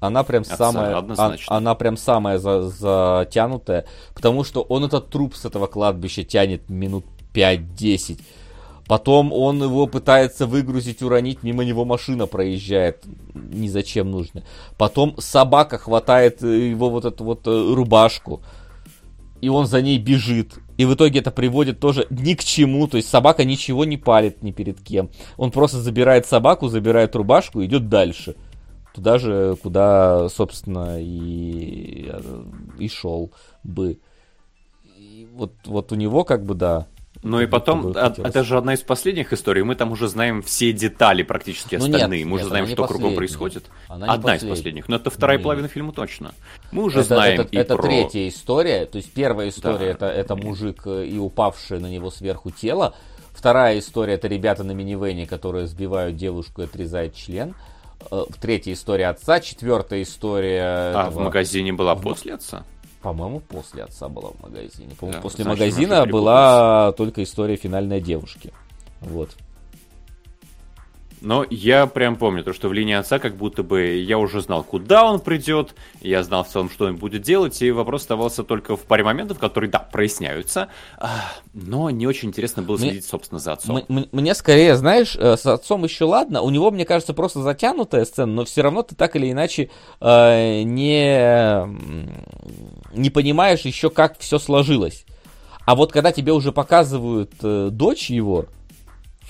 она 0.00 0.24
прям 0.24 0.42
Отца, 0.42 0.56
самая, 0.56 0.96
а, 0.96 1.36
она 1.48 1.74
прям 1.74 1.96
самая 1.98 2.38
за, 2.38 2.62
затянутая, 2.62 3.84
потому 4.14 4.44
что 4.44 4.62
он 4.62 4.84
этот 4.84 5.10
труп 5.10 5.34
с 5.34 5.44
этого 5.44 5.66
кладбища 5.66 6.24
тянет 6.24 6.70
минут 6.70 7.04
5-10. 7.34 8.20
Потом 8.90 9.32
он 9.32 9.62
его 9.62 9.86
пытается 9.86 10.48
выгрузить, 10.48 11.00
уронить, 11.00 11.44
мимо 11.44 11.64
него 11.64 11.84
машина 11.84 12.26
проезжает, 12.26 13.04
ни 13.34 13.68
зачем 13.68 14.10
нужно. 14.10 14.42
Потом 14.78 15.14
собака 15.18 15.78
хватает 15.78 16.42
э, 16.42 16.70
его 16.70 16.90
вот 16.90 17.04
эту 17.04 17.22
вот 17.22 17.46
э, 17.46 17.72
рубашку, 17.72 18.42
и 19.40 19.48
он 19.48 19.66
за 19.66 19.80
ней 19.80 19.96
бежит. 19.98 20.54
И 20.76 20.86
в 20.86 20.94
итоге 20.94 21.20
это 21.20 21.30
приводит 21.30 21.78
тоже 21.78 22.08
ни 22.10 22.34
к 22.34 22.42
чему, 22.42 22.88
то 22.88 22.96
есть 22.96 23.08
собака 23.08 23.44
ничего 23.44 23.84
не 23.84 23.96
палит 23.96 24.42
ни 24.42 24.50
перед 24.50 24.80
кем. 24.80 25.10
Он 25.36 25.52
просто 25.52 25.78
забирает 25.78 26.26
собаку, 26.26 26.66
забирает 26.66 27.14
рубашку 27.14 27.60
и 27.60 27.66
идет 27.66 27.88
дальше. 27.88 28.34
Туда 28.92 29.18
же, 29.18 29.56
куда, 29.62 30.28
собственно, 30.30 31.00
и, 31.00 32.12
и 32.76 32.88
шел 32.88 33.30
бы. 33.62 34.00
И 34.98 35.28
вот, 35.32 35.52
вот 35.66 35.92
у 35.92 35.94
него 35.94 36.24
как 36.24 36.44
бы, 36.44 36.56
да, 36.56 36.88
ну 37.22 37.40
и 37.40 37.46
потом, 37.46 37.92
а, 37.96 38.14
это 38.16 38.42
же 38.44 38.56
одна 38.56 38.72
из 38.72 38.80
последних 38.80 39.32
историй, 39.34 39.62
мы 39.62 39.74
там 39.74 39.92
уже 39.92 40.08
знаем 40.08 40.42
все 40.42 40.72
детали 40.72 41.22
практически 41.22 41.76
ну, 41.76 41.84
остальные, 41.84 42.20
нет, 42.20 42.28
мы 42.28 42.36
уже 42.36 42.46
знаем, 42.46 42.66
что 42.66 42.86
кругом 42.86 43.14
происходит. 43.14 43.66
Она 43.88 44.12
одна 44.12 44.36
из 44.36 44.44
последних, 44.44 44.88
но 44.88 44.96
это 44.96 45.10
вторая 45.10 45.36
нет. 45.36 45.44
половина 45.44 45.68
фильма 45.68 45.92
точно. 45.92 46.32
Мы 46.72 46.82
уже 46.82 47.00
это, 47.00 47.14
знаем 47.14 47.40
это, 47.42 47.48
и 47.50 47.58
это 47.58 47.76
про... 47.76 47.82
третья 47.82 48.26
история, 48.26 48.86
то 48.86 48.96
есть 48.96 49.12
первая 49.12 49.50
история 49.50 49.94
да. 49.98 50.06
это, 50.06 50.06
это 50.06 50.36
мужик 50.36 50.82
э, 50.86 51.06
и 51.06 51.18
упавшее 51.18 51.78
на 51.78 51.90
него 51.90 52.10
сверху 52.10 52.50
тело, 52.50 52.94
вторая 53.34 53.78
история 53.78 54.14
это 54.14 54.26
ребята 54.26 54.64
на 54.64 54.72
минивене, 54.72 55.26
которые 55.26 55.66
сбивают 55.66 56.16
девушку 56.16 56.62
и 56.62 56.64
отрезают 56.64 57.14
член. 57.14 57.54
Э, 58.10 58.24
третья 58.40 58.72
история 58.72 59.08
отца, 59.08 59.40
четвертая 59.40 60.02
история... 60.02 60.62
А 60.62 61.08
этого... 61.08 61.10
в 61.10 61.24
магазине 61.24 61.74
была 61.74 61.96
после 61.96 62.34
отца? 62.34 62.64
По-моему, 63.02 63.40
после 63.40 63.84
отца 63.84 64.08
была 64.08 64.30
в 64.30 64.42
магазине. 64.42 64.94
По-моему, 64.94 65.18
да, 65.18 65.22
после 65.22 65.44
значит, 65.44 65.60
магазина 65.60 66.06
была 66.06 66.92
только 66.92 67.22
история 67.22 67.56
финальной 67.56 68.00
девушки. 68.00 68.52
Вот. 69.00 69.30
Но 71.20 71.44
я 71.50 71.86
прям 71.86 72.16
помню, 72.16 72.42
то, 72.42 72.52
что 72.52 72.68
в 72.68 72.72
линии 72.72 72.94
отца 72.94 73.18
как 73.18 73.36
будто 73.36 73.62
бы 73.62 73.96
я 73.96 74.18
уже 74.18 74.40
знал, 74.40 74.64
куда 74.64 75.04
он 75.04 75.20
придет, 75.20 75.74
я 76.00 76.22
знал 76.22 76.44
в 76.44 76.48
целом, 76.48 76.70
что 76.70 76.86
он 76.86 76.96
будет 76.96 77.22
делать, 77.22 77.60
и 77.60 77.70
вопрос 77.70 78.02
оставался 78.02 78.42
только 78.42 78.76
в 78.76 78.82
паре 78.82 79.04
моментов, 79.04 79.38
которые, 79.38 79.70
да, 79.70 79.78
проясняются, 79.78 80.68
но 81.52 81.90
не 81.90 82.06
очень 82.06 82.28
интересно 82.28 82.62
было 82.62 82.78
следить, 82.78 82.94
мне, 82.94 83.02
собственно, 83.02 83.38
за 83.38 83.52
отцом. 83.52 83.82
Мне 83.88 84.34
скорее, 84.34 84.76
знаешь, 84.76 85.16
э, 85.16 85.36
с 85.36 85.44
отцом 85.46 85.84
еще 85.84 86.04
ладно, 86.04 86.40
у 86.40 86.50
него, 86.50 86.70
мне 86.70 86.84
кажется, 86.86 87.12
просто 87.12 87.42
затянутая 87.42 88.04
сцена, 88.04 88.32
но 88.32 88.44
все 88.44 88.62
равно 88.62 88.82
ты 88.82 88.94
так 88.94 89.14
или 89.16 89.30
иначе 89.30 89.70
э, 90.00 90.62
не, 90.62 91.66
не 92.92 93.10
понимаешь 93.10 93.60
еще, 93.60 93.90
как 93.90 94.18
все 94.18 94.38
сложилось. 94.38 95.04
А 95.66 95.74
вот 95.74 95.92
когда 95.92 96.12
тебе 96.12 96.32
уже 96.32 96.52
показывают 96.52 97.32
э, 97.42 97.68
дочь 97.70 98.10
его, 98.10 98.46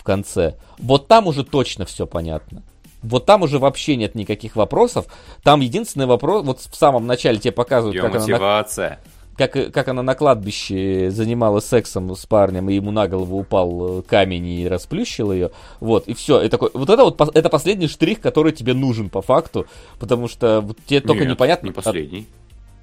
в 0.01 0.03
конце, 0.03 0.55
вот 0.79 1.09
там 1.09 1.27
уже 1.27 1.45
точно 1.45 1.85
все 1.85 2.07
понятно. 2.07 2.63
Вот 3.03 3.27
там 3.27 3.43
уже 3.43 3.59
вообще 3.59 3.97
нет 3.97 4.15
никаких 4.15 4.57
вопросов. 4.57 5.07
Там 5.43 5.61
единственный 5.61 6.07
вопрос, 6.07 6.45
вот 6.45 6.61
в 6.61 6.75
самом 6.75 7.07
начале 7.07 7.39
тебе 7.39 7.53
показывают, 7.53 7.97
Ее 7.97 8.03
как 8.03 8.15
мотивация. 8.15 8.89
она... 8.89 8.99
Как, 9.37 9.73
как 9.73 9.89
она 9.89 10.03
на 10.03 10.15
кладбище 10.15 11.11
занималась 11.11 11.65
сексом 11.65 12.15
с 12.15 12.27
парнем, 12.27 12.69
и 12.69 12.75
ему 12.75 12.91
на 12.91 13.09
голову 13.09 13.39
упал 13.39 14.01
э, 14.01 14.03
камень 14.03 14.47
и 14.47 14.69
расплющил 14.69 15.33
ее. 15.33 15.51
Вот, 15.81 16.09
и 16.09 16.15
все. 16.15 16.43
И 16.43 16.49
такой, 16.51 16.71
вот 16.75 16.91
это 16.91 17.05
вот 17.05 17.37
это 17.37 17.49
последний 17.49 17.89
штрих, 17.89 18.21
который 18.21 18.53
тебе 18.53 18.75
нужен 18.75 19.09
по 19.09 19.23
факту, 19.23 19.67
потому 19.99 20.29
что 20.29 20.61
вот, 20.61 20.79
тебе 20.85 21.01
только 21.01 21.23
Нет, 21.23 21.33
непонятно. 21.33 21.69
Не 21.69 21.73
последний. 21.73 22.27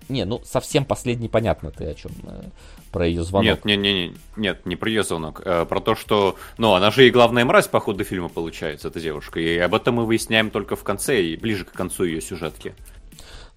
Не, 0.09 0.25
ну 0.25 0.41
совсем 0.45 0.85
последний 0.85 1.29
понятно 1.29 1.71
ты 1.71 1.85
о 1.85 1.93
чем 1.93 2.11
э, 2.23 2.43
про 2.91 3.05
ее 3.05 3.23
звонок. 3.23 3.45
Нет, 3.45 3.65
не, 3.65 3.77
не, 3.77 3.93
не, 3.93 4.15
нет, 4.35 4.65
не 4.65 4.75
про 4.75 4.89
ее 4.89 5.03
звонок, 5.03 5.41
а 5.45 5.65
про 5.65 5.79
то, 5.79 5.95
что, 5.95 6.35
ну, 6.57 6.73
она 6.73 6.91
же 6.91 7.07
и 7.07 7.11
главная 7.11 7.45
мразь 7.45 7.67
по 7.67 7.79
ходу 7.79 8.03
фильма 8.03 8.29
получается, 8.29 8.87
эта 8.87 8.99
девушка, 8.99 9.39
и 9.39 9.57
об 9.57 9.75
этом 9.75 9.95
мы 9.95 10.05
выясняем 10.05 10.49
только 10.49 10.75
в 10.75 10.83
конце 10.83 11.21
и 11.21 11.35
ближе 11.35 11.65
к 11.65 11.71
концу 11.71 12.05
ее 12.05 12.21
сюжетки. 12.21 12.73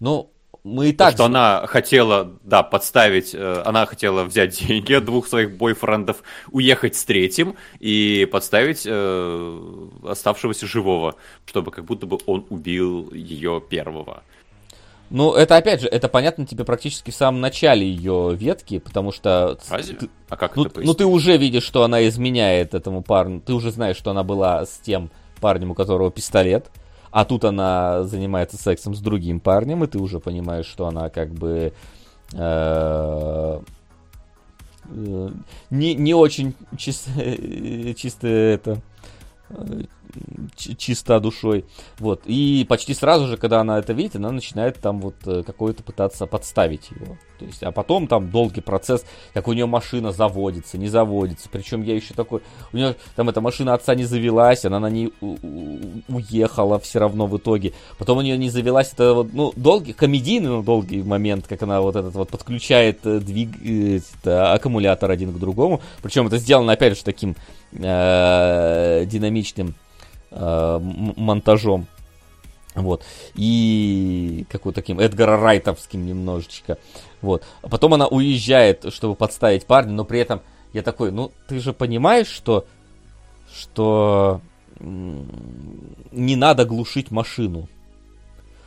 Ну, 0.01 0.32
мы 0.62 0.90
и 0.90 0.93
так... 0.93 1.14
что 1.14 1.24
она 1.24 1.66
хотела, 1.66 2.32
да, 2.43 2.62
подставить, 2.62 3.35
э, 3.35 3.62
она 3.64 3.86
хотела 3.86 4.24
взять 4.24 4.59
деньги 4.66 4.93
от 4.93 5.05
двух 5.05 5.27
своих 5.27 5.56
бойфрендов, 5.56 6.22
уехать 6.51 6.97
с 6.97 7.05
третьим 7.05 7.56
и 7.78 8.28
подставить 8.31 8.82
э, 8.85 9.89
оставшегося 10.05 10.66
живого, 10.66 11.16
чтобы 11.47 11.70
как 11.70 11.85
будто 11.85 12.06
бы 12.06 12.18
он 12.27 12.47
убил 12.51 13.10
ее 13.12 13.62
первого. 13.68 14.22
Ну, 15.10 15.32
это 15.32 15.56
опять 15.56 15.80
же, 15.80 15.88
это 15.88 16.08
понятно 16.08 16.46
тебе 16.46 16.64
практически 16.64 17.10
в 17.10 17.16
самом 17.16 17.40
начале 17.40 17.84
ее 17.84 18.34
ветки, 18.34 18.78
потому 18.78 19.10
что... 19.10 19.58
Разве? 19.68 19.96
Ты, 19.96 20.10
а 20.28 20.36
как 20.36 20.54
ну, 20.54 20.62
это 20.62 20.74
пояснить? 20.74 20.86
Ну, 20.86 20.94
ты 20.94 21.04
уже 21.04 21.36
видишь, 21.36 21.64
что 21.64 21.82
она 21.82 22.06
изменяет 22.06 22.74
этому 22.74 23.02
парню. 23.02 23.40
Ты 23.40 23.52
уже 23.52 23.72
знаешь, 23.72 23.96
что 23.96 24.12
она 24.12 24.22
была 24.22 24.64
с 24.64 24.78
тем 24.78 25.10
парнем, 25.40 25.72
у 25.72 25.74
которого 25.74 26.12
пистолет. 26.12 26.70
А 27.10 27.24
тут 27.24 27.44
она 27.44 28.04
занимается 28.04 28.56
сексом 28.56 28.94
с 28.94 29.00
другим 29.00 29.40
парнем, 29.40 29.82
и 29.82 29.88
ты 29.88 29.98
уже 29.98 30.20
понимаешь, 30.20 30.66
что 30.66 30.86
она 30.86 31.10
как 31.10 31.32
бы... 31.32 31.72
Э, 32.32 33.60
э, 34.90 35.28
не, 35.70 35.94
не 35.94 36.14
очень 36.14 36.54
чисто, 36.78 37.10
чисто 37.96 38.28
это 38.28 38.80
чиста 40.56 41.20
душой. 41.20 41.64
Вот. 41.98 42.22
И 42.26 42.64
почти 42.68 42.94
сразу 42.94 43.26
же, 43.26 43.36
когда 43.36 43.60
она 43.60 43.78
это 43.78 43.92
видит, 43.92 44.16
она 44.16 44.30
начинает 44.30 44.80
там 44.80 45.00
вот 45.00 45.16
э, 45.26 45.42
какой-то 45.44 45.82
пытаться 45.82 46.26
подставить 46.26 46.90
его. 46.90 47.16
То 47.38 47.46
есть, 47.46 47.62
а 47.62 47.72
потом 47.72 48.06
там 48.06 48.30
долгий 48.30 48.60
процесс, 48.60 49.04
как 49.32 49.48
у 49.48 49.54
нее 49.54 49.64
машина 49.64 50.12
заводится, 50.12 50.76
не 50.76 50.88
заводится. 50.88 51.48
Причем 51.50 51.82
я 51.82 51.94
еще 51.94 52.12
такой, 52.12 52.42
у 52.72 52.76
нее 52.76 52.96
там 53.16 53.30
эта 53.30 53.40
машина 53.40 53.72
отца 53.72 53.94
не 53.94 54.04
завелась, 54.04 54.66
она 54.66 54.78
на 54.78 54.90
ней 54.90 55.12
уехала 55.20 56.78
все 56.78 56.98
равно 56.98 57.26
в 57.26 57.36
итоге. 57.38 57.72
Потом 57.96 58.18
у 58.18 58.20
нее 58.20 58.36
не 58.36 58.50
завелась, 58.50 58.92
это 58.92 59.14
вот, 59.14 59.32
ну, 59.32 59.52
долгий, 59.56 59.94
комедийный, 59.94 60.50
но 60.50 60.62
долгий 60.62 61.02
момент, 61.02 61.46
как 61.46 61.62
она 61.62 61.80
вот 61.80 61.96
этот 61.96 62.14
вот 62.14 62.28
подключает 62.28 63.06
э, 63.06 63.20
двиг, 63.20 63.50
это, 64.20 64.52
аккумулятор 64.52 65.10
один 65.10 65.32
к 65.32 65.38
другому. 65.38 65.80
Причем 66.02 66.26
это 66.26 66.36
сделано, 66.36 66.72
опять 66.72 66.98
же, 66.98 67.04
таким 67.04 67.36
э, 67.72 69.04
динамичным 69.06 69.68
э, 69.68 69.89
монтажом. 70.31 71.86
Вот. 72.74 73.05
И 73.35 74.47
какой 74.48 74.73
таким 74.73 75.01
Эдгара 75.01 75.36
Райтовским 75.39 76.07
немножечко. 76.07 76.78
Вот. 77.20 77.44
А 77.62 77.69
потом 77.69 77.94
она 77.94 78.07
уезжает, 78.07 78.93
чтобы 78.93 79.16
подставить 79.16 79.66
парня, 79.66 79.93
но 79.93 80.05
при 80.05 80.20
этом 80.20 80.40
я 80.73 80.82
такой, 80.82 81.11
ну, 81.11 81.32
ты 81.48 81.59
же 81.59 81.73
понимаешь, 81.73 82.28
что, 82.28 82.66
что 83.52 84.40
не 84.78 86.36
надо 86.36 86.65
глушить 86.65 87.11
машину. 87.11 87.69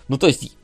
Ну, 0.10 0.18
то 0.18 0.28
есть, 0.28 0.58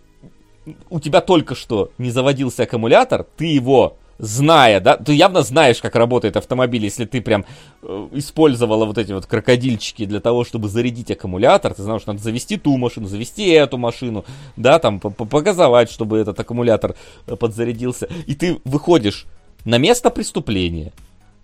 у 0.89 0.99
тебя 0.99 1.21
только 1.21 1.55
что 1.55 1.91
не 1.97 2.11
заводился 2.11 2.63
аккумулятор, 2.63 3.23
ты 3.23 3.45
его 3.45 3.97
зная, 4.19 4.81
да, 4.81 4.97
ты 4.97 5.13
явно 5.13 5.41
знаешь, 5.41 5.81
как 5.81 5.95
работает 5.95 6.35
автомобиль, 6.35 6.83
если 6.83 7.05
ты 7.05 7.21
прям 7.21 7.45
э, 7.81 8.07
использовала 8.11 8.85
вот 8.85 8.97
эти 8.97 9.13
вот 9.13 9.25
крокодильчики 9.25 10.05
для 10.05 10.19
того, 10.19 10.43
чтобы 10.43 10.67
зарядить 10.67 11.09
аккумулятор, 11.09 11.73
ты 11.73 11.83
знаешь, 11.83 12.01
что 12.01 12.11
надо 12.11 12.23
завести 12.23 12.57
ту 12.57 12.77
машину, 12.77 13.07
завести 13.07 13.47
эту 13.47 13.77
машину, 13.77 14.25
да, 14.57 14.77
там, 14.79 14.99
показывать, 14.99 15.89
чтобы 15.89 16.17
этот 16.17 16.37
аккумулятор 16.37 16.95
э, 17.27 17.35
подзарядился, 17.37 18.09
и 18.27 18.35
ты 18.35 18.59
выходишь 18.65 19.25
на 19.63 19.77
место 19.77 20.09
преступления, 20.09 20.91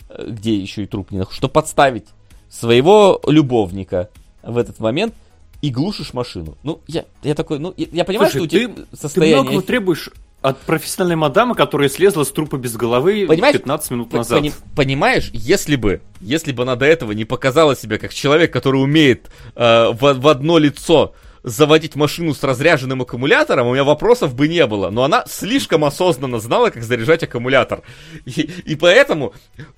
э, 0.10 0.28
где 0.30 0.56
еще 0.56 0.84
и 0.84 0.86
труп 0.86 1.12
не 1.12 1.20
находится, 1.20 1.38
чтобы 1.38 1.54
подставить 1.54 2.08
своего 2.50 3.22
любовника 3.26 4.10
в 4.44 4.58
этот 4.58 4.80
момент, 4.80 5.16
и 5.62 5.72
глушишь 5.72 6.14
машину. 6.14 6.58
Ну, 6.62 6.82
я, 6.86 7.06
я 7.24 7.34
такой, 7.34 7.58
ну, 7.58 7.74
я, 7.78 7.88
я 7.92 8.06
понимаю, 8.06 8.30
Слушай, 8.30 8.48
что 8.48 8.58
у 8.58 8.68
тебя 8.68 8.86
состояние... 8.94 9.44
Ты 9.44 9.50
много 9.50 9.66
требуешь 9.66 10.12
от 10.46 10.60
профессиональной 10.60 11.16
мадамы, 11.16 11.56
которая 11.56 11.90
слезла 11.90 12.24
с 12.24 12.32
трупа 12.32 12.58
без 12.58 12.76
головы 12.76 13.26
понимаешь, 13.28 13.56
15 13.58 13.92
минут 13.92 14.14
назад. 14.14 14.40
Пони, 14.40 14.54
понимаешь, 14.76 15.32
если 15.34 15.76
бы, 15.76 16.02
если 16.22 16.52
бы 16.52 16.64
она 16.64 16.76
до 16.76 16.86
этого 16.86 17.14
не 17.14 17.26
показала 17.26 17.76
себя 17.76 17.98
как 17.98 18.14
человек, 18.14 18.54
который 18.54 18.78
умеет 18.78 19.32
э, 19.56 19.90
в, 19.92 20.14
в 20.14 20.28
одно 20.28 20.60
лицо 20.60 21.16
заводить 21.42 21.96
машину 21.96 22.36
с 22.36 22.44
разряженным 22.44 23.02
аккумулятором, 23.02 23.68
у 23.68 23.74
меня 23.74 23.84
вопросов 23.84 24.36
бы 24.36 24.48
не 24.48 24.66
было. 24.68 24.92
Но 24.92 25.04
она 25.04 25.26
слишком 25.28 25.84
осознанно 25.84 26.40
знала, 26.40 26.70
как 26.70 26.84
заряжать 26.84 27.24
аккумулятор. 27.24 27.82
И, 28.26 28.42
и 28.66 28.76
поэтому, 28.76 29.34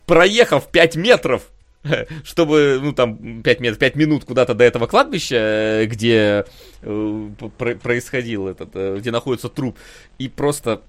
проехав 0.05 0.67
5 0.67 0.95
метров 0.97 1.43
чтобы, 2.23 2.79
ну, 2.81 2.93
там, 2.93 3.41
5, 3.43 3.59
мет, 3.59 3.79
5 3.79 3.95
минут 3.95 4.25
куда-то 4.25 4.53
до 4.53 4.63
этого 4.63 4.87
кладбища, 4.87 5.35
э, 5.35 5.85
где 5.85 6.45
э, 6.81 7.29
происходил 7.81 8.47
этот, 8.47 8.69
э, 8.73 8.97
где 8.99 9.11
находится 9.11 9.49
труп, 9.49 9.77
и 10.17 10.27
просто 10.27 10.81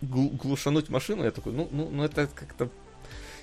глушануть 0.00 0.88
машину, 0.90 1.24
я 1.24 1.30
такой, 1.30 1.52
ну, 1.52 1.68
ну, 1.70 1.88
ну 1.90 2.04
это 2.04 2.28
как-то... 2.34 2.68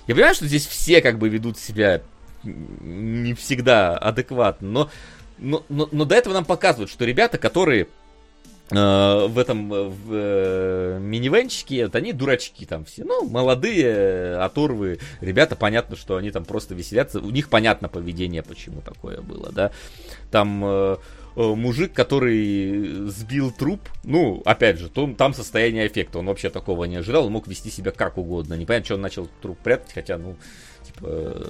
Я 0.06 0.14
понимаю, 0.14 0.34
что 0.34 0.46
здесь 0.46 0.66
все 0.66 1.00
как 1.00 1.18
бы 1.18 1.28
ведут 1.28 1.58
себя 1.58 2.02
не 2.44 3.34
всегда 3.34 3.96
адекватно, 3.96 4.68
но, 4.68 4.90
но, 5.38 5.64
но, 5.68 5.88
но 5.92 6.04
до 6.04 6.14
этого 6.14 6.34
нам 6.34 6.44
показывают, 6.44 6.90
что 6.90 7.04
ребята, 7.04 7.38
которые 7.38 7.88
в 8.72 9.38
этом 9.38 9.72
э, 9.72 9.88
в, 9.88 10.12
э, 10.12 10.98
минивенчике, 11.00 11.84
вот 11.84 11.96
они 11.96 12.12
дурачки 12.12 12.64
там 12.66 12.84
все, 12.84 13.04
ну, 13.04 13.28
молодые, 13.28 14.36
оторвы, 14.36 14.98
ребята, 15.20 15.56
понятно, 15.56 15.96
что 15.96 16.16
они 16.16 16.30
там 16.30 16.44
просто 16.44 16.74
веселятся, 16.74 17.20
у 17.20 17.30
них 17.30 17.48
понятно 17.48 17.88
поведение, 17.88 18.42
почему 18.42 18.80
такое 18.80 19.20
было, 19.20 19.52
да, 19.52 19.72
там 20.30 20.64
э, 20.64 20.96
мужик, 21.36 21.92
который 21.92 23.08
сбил 23.08 23.50
труп, 23.50 23.80
ну, 24.04 24.42
опять 24.44 24.78
же, 24.78 24.88
то, 24.88 25.12
там 25.16 25.34
состояние 25.34 25.86
эффекта, 25.86 26.18
он 26.18 26.26
вообще 26.26 26.50
такого 26.50 26.84
не 26.84 26.96
ожидал, 26.96 27.26
он 27.26 27.32
мог 27.32 27.46
вести 27.46 27.70
себя 27.70 27.90
как 27.90 28.18
угодно, 28.18 28.54
непонятно, 28.54 28.84
что 28.84 28.94
он 28.94 29.00
начал 29.02 29.28
труп 29.40 29.58
прятать, 29.62 29.92
хотя, 29.92 30.18
ну, 30.18 30.36
типа, 30.86 31.46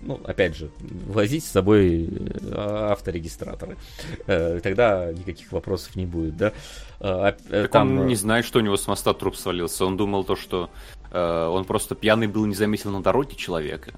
ну, 0.00 0.20
опять 0.24 0.56
же, 0.56 0.70
возить 1.06 1.44
с 1.44 1.50
собой 1.50 2.08
э, 2.08 2.90
авторегистраторы. 2.90 3.76
Э, 4.26 4.60
тогда 4.62 5.12
никаких 5.12 5.52
вопросов 5.52 5.96
не 5.96 6.06
будет, 6.06 6.36
да. 6.36 6.52
Э, 7.00 7.32
так 7.50 7.70
Там... 7.70 8.00
он 8.00 8.06
не 8.06 8.14
знает, 8.14 8.44
что 8.44 8.58
у 8.58 8.62
него 8.62 8.76
с 8.76 8.86
моста 8.86 9.14
труп 9.14 9.36
свалился. 9.36 9.84
Он 9.84 9.96
думал 9.96 10.24
то, 10.24 10.36
что 10.36 10.70
он 11.12 11.64
просто 11.64 11.94
пьяный 11.94 12.26
был, 12.26 12.44
не 12.46 12.54
заметил 12.54 12.90
на 12.90 13.02
дороге 13.02 13.36
человека. 13.36 13.92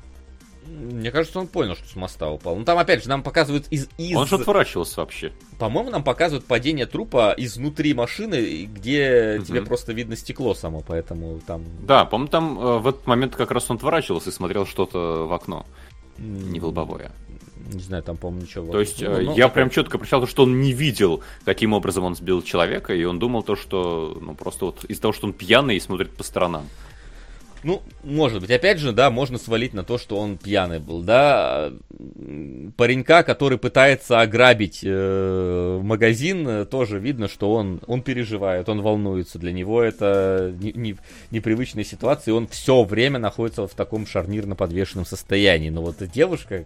Мне 0.68 1.10
кажется, 1.10 1.38
он 1.38 1.46
понял, 1.46 1.74
что 1.74 1.88
с 1.88 1.96
моста 1.96 2.30
упал. 2.30 2.56
Ну 2.56 2.64
там 2.64 2.78
опять 2.78 3.02
же 3.02 3.08
нам 3.08 3.22
показывают 3.22 3.66
из... 3.70 3.88
из... 3.96 4.16
Он 4.16 4.26
же 4.26 4.36
отворачивался 4.36 5.00
вообще. 5.00 5.32
По-моему, 5.58 5.90
нам 5.90 6.04
показывают 6.04 6.44
падение 6.44 6.86
трупа 6.86 7.34
изнутри 7.36 7.94
машины, 7.94 8.68
где 8.72 9.36
угу. 9.38 9.46
тебе 9.46 9.62
просто 9.62 9.92
видно 9.92 10.16
стекло 10.16 10.54
само, 10.54 10.82
поэтому 10.86 11.40
там... 11.46 11.64
Да, 11.86 12.04
по-моему, 12.04 12.30
там 12.30 12.58
э, 12.58 12.78
в 12.78 12.88
этот 12.88 13.06
момент 13.06 13.34
как 13.34 13.50
раз 13.50 13.70
он 13.70 13.76
отворачивался 13.76 14.30
и 14.30 14.32
смотрел 14.32 14.66
что-то 14.66 15.26
в 15.26 15.32
окно. 15.32 15.66
Не 16.18 16.60
в 16.60 16.64
лобовое. 16.64 17.12
Не 17.72 17.80
знаю, 17.80 18.02
там, 18.02 18.16
по-моему, 18.16 18.42
ничего. 18.42 18.72
То 18.72 18.80
есть, 18.80 19.02
ну, 19.02 19.20
ну, 19.20 19.36
я 19.36 19.48
прям 19.48 19.68
четко 19.68 19.98
прочитал, 19.98 20.26
что 20.26 20.44
он 20.44 20.60
не 20.60 20.72
видел, 20.72 21.22
каким 21.44 21.74
образом 21.74 22.04
он 22.04 22.14
сбил 22.16 22.42
человека, 22.42 22.94
и 22.94 23.04
он 23.04 23.18
думал 23.18 23.42
то, 23.42 23.56
что, 23.56 24.16
ну, 24.20 24.34
просто 24.34 24.66
вот 24.66 24.84
из-за 24.84 25.02
того, 25.02 25.12
что 25.12 25.26
он 25.26 25.32
пьяный 25.32 25.76
и 25.76 25.80
смотрит 25.80 26.10
по 26.10 26.22
сторонам. 26.22 26.66
Ну, 27.64 27.82
может 28.04 28.40
быть. 28.40 28.50
Опять 28.50 28.78
же, 28.78 28.92
да, 28.92 29.10
можно 29.10 29.38
свалить 29.38 29.74
на 29.74 29.84
то, 29.84 29.98
что 29.98 30.16
он 30.16 30.38
пьяный 30.38 30.78
был, 30.78 31.02
да. 31.02 31.72
Паренька, 32.76 33.22
который 33.22 33.58
пытается 33.58 34.20
ограбить 34.20 34.80
э, 34.84 35.80
магазин, 35.82 36.66
тоже 36.66 36.98
видно, 36.98 37.28
что 37.28 37.52
он, 37.52 37.80
он 37.86 38.02
переживает, 38.02 38.68
он 38.68 38.82
волнуется. 38.82 39.38
Для 39.38 39.52
него 39.52 39.82
это 39.82 40.54
не, 40.60 40.72
не, 40.72 40.96
непривычная 41.30 41.84
ситуация, 41.84 42.32
и 42.32 42.36
он 42.36 42.46
все 42.46 42.84
время 42.84 43.18
находится 43.18 43.66
в 43.66 43.74
таком 43.74 44.06
шарнирно 44.06 44.54
подвешенном 44.54 45.04
состоянии. 45.04 45.70
Но 45.70 45.82
вот 45.82 45.96
девушка, 46.12 46.64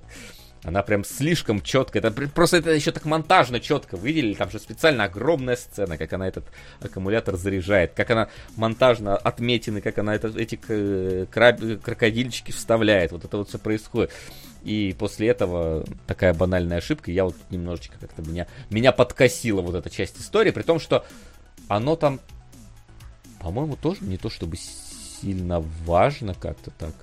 она 0.64 0.82
прям 0.82 1.04
слишком 1.04 1.60
четко. 1.60 1.98
Это 1.98 2.10
просто 2.10 2.58
это 2.58 2.70
еще 2.70 2.92
так 2.92 3.04
монтажно 3.04 3.58
четко 3.58 3.96
выделили. 3.96 4.34
Там 4.34 4.50
же 4.50 4.60
специально 4.60 5.04
огромная 5.04 5.56
сцена, 5.56 5.98
как 5.98 6.12
она 6.12 6.28
этот 6.28 6.44
аккумулятор 6.80 7.36
заряжает, 7.36 7.94
как 7.94 8.10
она 8.10 8.28
монтажно 8.56 9.16
отметины, 9.16 9.80
как 9.80 9.98
она 9.98 10.14
это, 10.14 10.28
эти 10.28 10.54
краб, 11.26 11.60
крокодильчики 11.82 12.52
вставляет. 12.52 13.10
Вот 13.10 13.24
это 13.24 13.38
вот 13.38 13.48
все 13.48 13.58
происходит. 13.58 14.12
И 14.62 14.94
после 14.96 15.28
этого 15.28 15.84
такая 16.06 16.32
банальная 16.32 16.78
ошибка. 16.78 17.10
Я 17.10 17.24
вот 17.24 17.34
немножечко 17.50 17.98
как-то 17.98 18.22
меня, 18.22 18.46
меня 18.70 18.92
подкосила 18.92 19.62
вот 19.62 19.74
эта 19.74 19.90
часть 19.90 20.20
истории, 20.20 20.52
при 20.52 20.62
том, 20.62 20.78
что 20.78 21.04
оно 21.66 21.96
там, 21.96 22.20
по-моему, 23.40 23.74
тоже 23.74 23.98
не 24.02 24.16
то 24.16 24.30
чтобы 24.30 24.56
сильно 24.56 25.58
важно 25.84 26.34
как-то 26.34 26.70
так. 26.70 26.94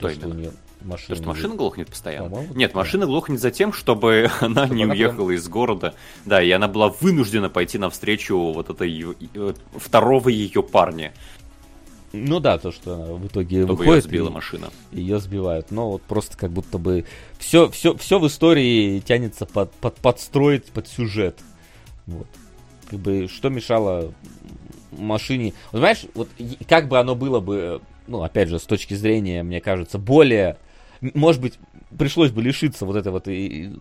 То, 0.00 0.10
что 0.10 0.26
у 0.26 0.32
нее 0.32 0.50
машина. 0.84 1.08
То, 1.08 1.22
что 1.22 1.28
машина 1.28 1.54
глохнет 1.54 1.88
постоянно. 1.88 2.46
Нет, 2.54 2.74
машина 2.74 3.06
глохнет 3.06 3.40
за 3.40 3.50
тем, 3.50 3.72
чтобы 3.72 4.30
она 4.40 4.66
чтобы 4.66 4.76
не 4.76 4.84
она 4.84 4.94
уехала 4.94 5.28
прям... 5.28 5.38
из 5.38 5.48
города. 5.48 5.94
Да, 6.24 6.42
и 6.42 6.50
она 6.50 6.68
была 6.68 6.88
вынуждена 6.88 7.48
пойти 7.48 7.78
навстречу 7.78 8.36
вот 8.36 8.70
этой 8.70 9.16
э, 9.34 9.54
второго 9.76 10.28
ее 10.28 10.62
парня. 10.62 11.12
Ну 12.12 12.38
да, 12.38 12.58
то, 12.58 12.70
что 12.70 12.94
она 12.94 13.06
в 13.14 13.26
итоге 13.26 13.64
Чтобы 13.64 13.74
выходит. 13.74 14.04
Ее 14.04 14.08
сбила 14.08 14.30
машина. 14.30 14.70
Ее 14.92 15.18
сбивают. 15.18 15.72
Но 15.72 15.90
вот 15.90 16.02
просто 16.02 16.36
как 16.36 16.52
будто 16.52 16.78
бы 16.78 17.06
все, 17.38 17.68
все, 17.70 17.96
все 17.96 18.20
в 18.20 18.26
истории 18.28 19.00
тянется 19.00 19.46
под, 19.46 19.72
под, 19.72 19.96
подстроить 19.96 20.66
под 20.66 20.86
сюжет. 20.86 21.40
Вот. 22.06 22.28
Как 22.88 23.00
бы 23.00 23.26
что 23.28 23.48
мешало 23.48 24.12
машине. 24.92 25.54
Вот, 25.72 25.78
знаешь, 25.78 26.06
вот 26.14 26.28
как 26.68 26.88
бы 26.88 26.98
оно 26.98 27.14
было 27.14 27.40
бы, 27.40 27.80
ну, 28.06 28.22
опять 28.22 28.48
же, 28.48 28.58
с 28.58 28.64
точки 28.64 28.94
зрения, 28.94 29.42
мне 29.42 29.60
кажется, 29.60 29.98
более 29.98 30.58
может 31.14 31.40
быть, 31.40 31.58
пришлось 31.98 32.30
бы 32.30 32.42
лишиться 32.42 32.86
вот 32.86 32.96
этой 32.96 33.12
вот 33.12 33.28
и, 33.28 33.46
и, 33.46 33.72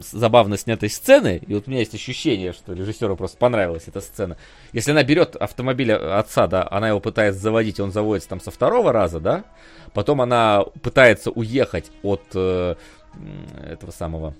забавно 0.00 0.56
снятой 0.56 0.90
сцены, 0.90 1.40
и 1.46 1.54
вот 1.54 1.66
у 1.66 1.70
меня 1.70 1.80
есть 1.80 1.94
ощущение, 1.94 2.52
что 2.52 2.72
режиссеру 2.72 3.16
просто 3.16 3.38
понравилась 3.38 3.84
эта 3.86 4.00
сцена. 4.00 4.36
Если 4.72 4.90
она 4.90 5.02
берет 5.04 5.36
автомобиль 5.36 5.92
отца, 5.92 6.46
да, 6.46 6.66
она 6.70 6.88
его 6.88 7.00
пытается 7.00 7.40
заводить, 7.40 7.80
он 7.80 7.92
заводится 7.92 8.30
там 8.30 8.40
со 8.40 8.50
второго 8.50 8.92
раза, 8.92 9.20
да, 9.20 9.44
потом 9.92 10.20
она 10.20 10.64
пытается 10.82 11.30
уехать 11.30 11.90
от 12.02 12.22
э, 12.34 12.74
этого 13.64 13.90
самого, 13.90 14.34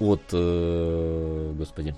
от, 0.00 0.22
э, 0.32 1.52
господи, 1.56 1.94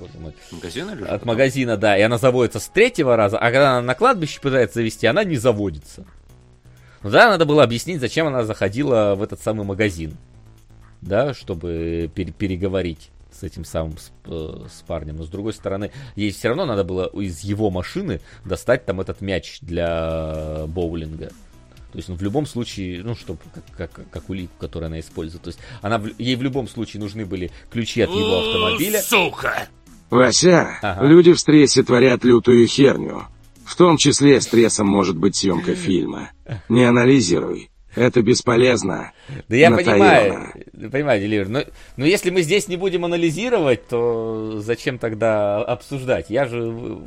боже 0.00 0.18
мой. 0.18 0.34
Магазина 0.50 0.92
От 1.08 1.24
магазина, 1.24 1.76
да, 1.76 1.98
и 1.98 2.02
она 2.02 2.18
заводится 2.18 2.60
с 2.60 2.68
третьего 2.68 3.16
раза, 3.16 3.38
а 3.38 3.44
когда 3.46 3.72
она 3.72 3.82
на 3.82 3.94
кладбище 3.94 4.40
пытается 4.40 4.76
завести, 4.76 5.06
она 5.06 5.24
не 5.24 5.36
заводится. 5.36 6.06
Ну 7.06 7.12
да, 7.12 7.28
надо 7.28 7.44
было 7.44 7.62
объяснить, 7.62 8.00
зачем 8.00 8.26
она 8.26 8.42
заходила 8.42 9.14
в 9.16 9.22
этот 9.22 9.40
самый 9.40 9.64
магазин. 9.64 10.16
Да, 11.00 11.34
чтобы 11.34 12.10
пер- 12.12 12.32
переговорить 12.32 13.10
с 13.30 13.44
этим 13.44 13.64
самым 13.64 13.96
с, 13.96 14.10
э, 14.24 14.64
с 14.68 14.82
парнем. 14.82 15.14
Но 15.14 15.22
с 15.24 15.28
другой 15.28 15.52
стороны, 15.52 15.92
ей 16.16 16.32
все 16.32 16.48
равно 16.48 16.64
надо 16.66 16.82
было 16.82 17.06
из 17.06 17.42
его 17.44 17.70
машины 17.70 18.20
достать 18.44 18.86
там 18.86 19.00
этот 19.00 19.20
мяч 19.20 19.58
для 19.60 20.64
боулинга. 20.66 21.26
То 21.92 21.96
есть, 21.98 22.08
ну, 22.08 22.16
в 22.16 22.22
любом 22.22 22.44
случае, 22.44 23.04
ну, 23.04 23.14
чтобы 23.14 23.38
как, 23.76 23.92
как, 23.92 24.10
как 24.10 24.28
улику, 24.28 24.54
которую 24.58 24.88
она 24.88 24.98
использует. 24.98 25.44
То 25.44 25.48
есть, 25.50 25.60
она, 25.82 26.02
ей 26.18 26.34
в 26.34 26.42
любом 26.42 26.66
случае 26.66 27.00
нужны 27.00 27.24
были 27.24 27.52
ключи 27.70 28.00
от 28.00 28.10
его 28.10 28.38
автомобиля. 28.40 29.00
Сука! 29.00 29.68
Вася, 30.10 30.70
Ага. 30.82 31.06
люди 31.06 31.32
в 31.32 31.38
стрессе 31.38 31.84
творят 31.84 32.24
лютую 32.24 32.66
херню. 32.66 33.26
В 33.66 33.74
том 33.74 33.96
числе 33.96 34.40
стрессом 34.40 34.86
может 34.86 35.16
быть 35.16 35.34
съемка 35.34 35.74
фильма. 35.74 36.30
Не 36.68 36.84
анализируй. 36.84 37.70
Это 37.96 38.22
бесполезно. 38.22 39.12
Да 39.48 39.56
я 39.56 39.70
понимаю, 39.70 40.52
понимаю, 40.92 41.20
Деливер, 41.20 41.48
но, 41.48 41.64
но 41.96 42.04
если 42.04 42.28
мы 42.28 42.42
здесь 42.42 42.68
не 42.68 42.76
будем 42.76 43.06
анализировать, 43.06 43.88
то 43.88 44.60
зачем 44.60 44.98
тогда 44.98 45.64
обсуждать? 45.64 46.28
Я 46.28 46.44
же 46.44 47.00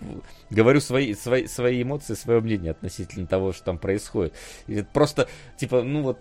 говорю 0.50 0.82
свои, 0.82 1.14
свои, 1.14 1.46
свои 1.46 1.84
эмоции, 1.84 2.16
свое 2.16 2.42
мнение 2.42 2.72
относительно 2.72 3.28
того, 3.28 3.54
что 3.54 3.66
там 3.66 3.78
происходит. 3.78 4.34
И 4.68 4.82
просто, 4.82 5.30
типа, 5.60 5.84
ну 5.84 6.02
вот, 6.02 6.20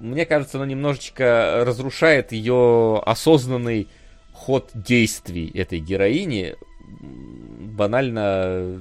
мне 0.00 0.24
кажется, 0.26 0.58
оно 0.58 0.66
немножечко 0.66 1.64
разрушает 1.66 2.30
ее 2.30 3.02
осознанный 3.04 3.88
ход 4.32 4.70
действий 4.74 5.50
этой 5.52 5.80
героини. 5.80 6.54
Банально, 7.76 8.80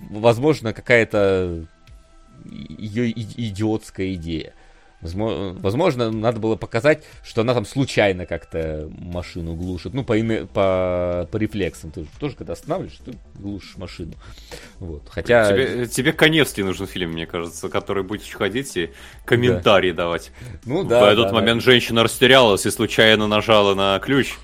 возможно, 0.00 0.72
какая-то 0.72 1.66
ее 2.44 3.10
идиотская 3.10 4.14
идея. 4.14 4.54
Возмо- 5.02 5.58
Возможно, 5.58 6.10
надо 6.10 6.40
было 6.40 6.56
показать, 6.56 7.04
что 7.24 7.40
она 7.40 7.54
там 7.54 7.64
случайно 7.64 8.26
как-то 8.26 8.90
машину 8.98 9.54
глушит. 9.54 9.94
Ну, 9.94 10.04
по, 10.04 10.18
име- 10.18 10.46
по, 10.46 11.26
по 11.32 11.36
рефлексам. 11.38 11.90
Ты 11.90 12.02
же 12.02 12.08
тоже, 12.18 12.36
когда 12.36 12.52
останавливаешь, 12.52 12.98
ты 13.02 13.14
глушишь 13.34 13.78
машину. 13.78 14.12
Вот. 14.78 15.08
Хотя... 15.08 15.48
Тебе, 15.50 15.86
тебе 15.86 16.12
Коневский 16.12 16.62
нужен 16.62 16.86
фильм, 16.86 17.12
мне 17.12 17.24
кажется, 17.24 17.70
который 17.70 18.02
будет 18.02 18.30
ходить 18.30 18.76
и 18.76 18.90
комментарии 19.24 19.92
давать. 19.92 20.32
Ну 20.66 20.82
В 20.82 20.88
да. 20.88 21.10
этот 21.10 21.28
да, 21.28 21.32
момент 21.32 21.62
женщина 21.62 22.02
растерялась 22.02 22.66
и 22.66 22.70
случайно 22.70 23.26
нажала 23.26 23.74
на 23.74 23.98
ключ. 24.00 24.34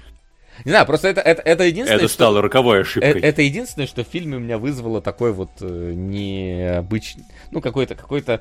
Не 0.65 0.71
знаю, 0.71 0.87
просто 0.87 1.09
это, 1.09 1.21
это, 1.21 1.43
это 1.43 1.65
единственное, 1.65 1.99
Это 1.99 2.09
что- 2.09 2.15
стало 2.15 2.43
роковой 2.43 2.79
Э- 2.79 2.81
ошибкой. 2.83 3.21
Это 3.21 3.43
единственное, 3.43 3.87
что 3.87 4.05
в 4.05 4.09
фильме 4.09 4.37
у 4.37 4.41
меня 4.41 4.59
вызвало 4.59 5.01
такой 5.03 5.33
вот 5.33 5.51
э, 5.61 5.93
необычный, 5.95 7.25
ну 7.51 7.61
какой-то 7.61 7.95
какой-то, 7.95 8.41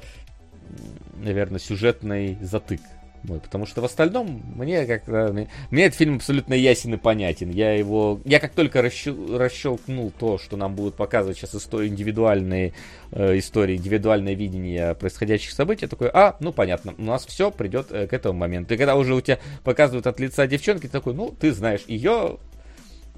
наверное, 1.16 1.60
сюжетный 1.60 2.38
затык. 2.42 2.82
Мой, 3.28 3.40
потому 3.40 3.66
что 3.66 3.82
в 3.82 3.86
остальном 3.86 4.42
мне 4.56 4.86
как-то 4.86 5.32
мне, 5.32 5.48
мне 5.72 5.86
этот 5.86 5.98
фильм 5.98 6.18
абсолютно 6.18 6.54
ясен 6.54 6.94
и 6.94 6.98
понятен. 6.98 7.50
Я 7.50 7.74
его, 7.74 8.20
я 8.26 8.40
как 8.40 8.52
только 8.52 8.82
расщел- 8.82 9.38
расщелкнул 9.38 10.12
то, 10.18 10.38
что 10.38 10.58
нам 10.58 10.76
будут 10.76 10.96
показывать 10.96 11.38
сейчас 11.38 11.56
истории 11.56 11.88
индивидуальные 11.88 12.74
э, 13.12 13.38
истории, 13.38 13.78
индивидуальное 13.78 14.34
видение 14.34 14.96
происходящих 14.96 15.52
событий, 15.52 15.86
я 15.86 15.90
такой, 15.90 16.10
а, 16.14 16.36
ну 16.40 16.52
понятно, 16.52 16.94
у 16.98 17.04
нас 17.04 17.26
все 17.26 17.52
придет 17.52 17.88
э, 17.92 18.08
к 18.08 18.14
этому 18.14 18.38
моменту. 18.38 18.74
И 18.74 18.78
когда 18.78 18.96
уже 18.96 19.16
у 19.16 19.22
тебя 19.22 19.40
показывают 19.64 20.08
от 20.08 20.20
лица 20.20 20.46
девчонки, 20.48 20.84
ты 20.84 20.90
такой, 20.90 21.14
ну 21.14 21.32
ты 21.32 21.52
знаешь 21.52 21.84
ее, 21.88 22.38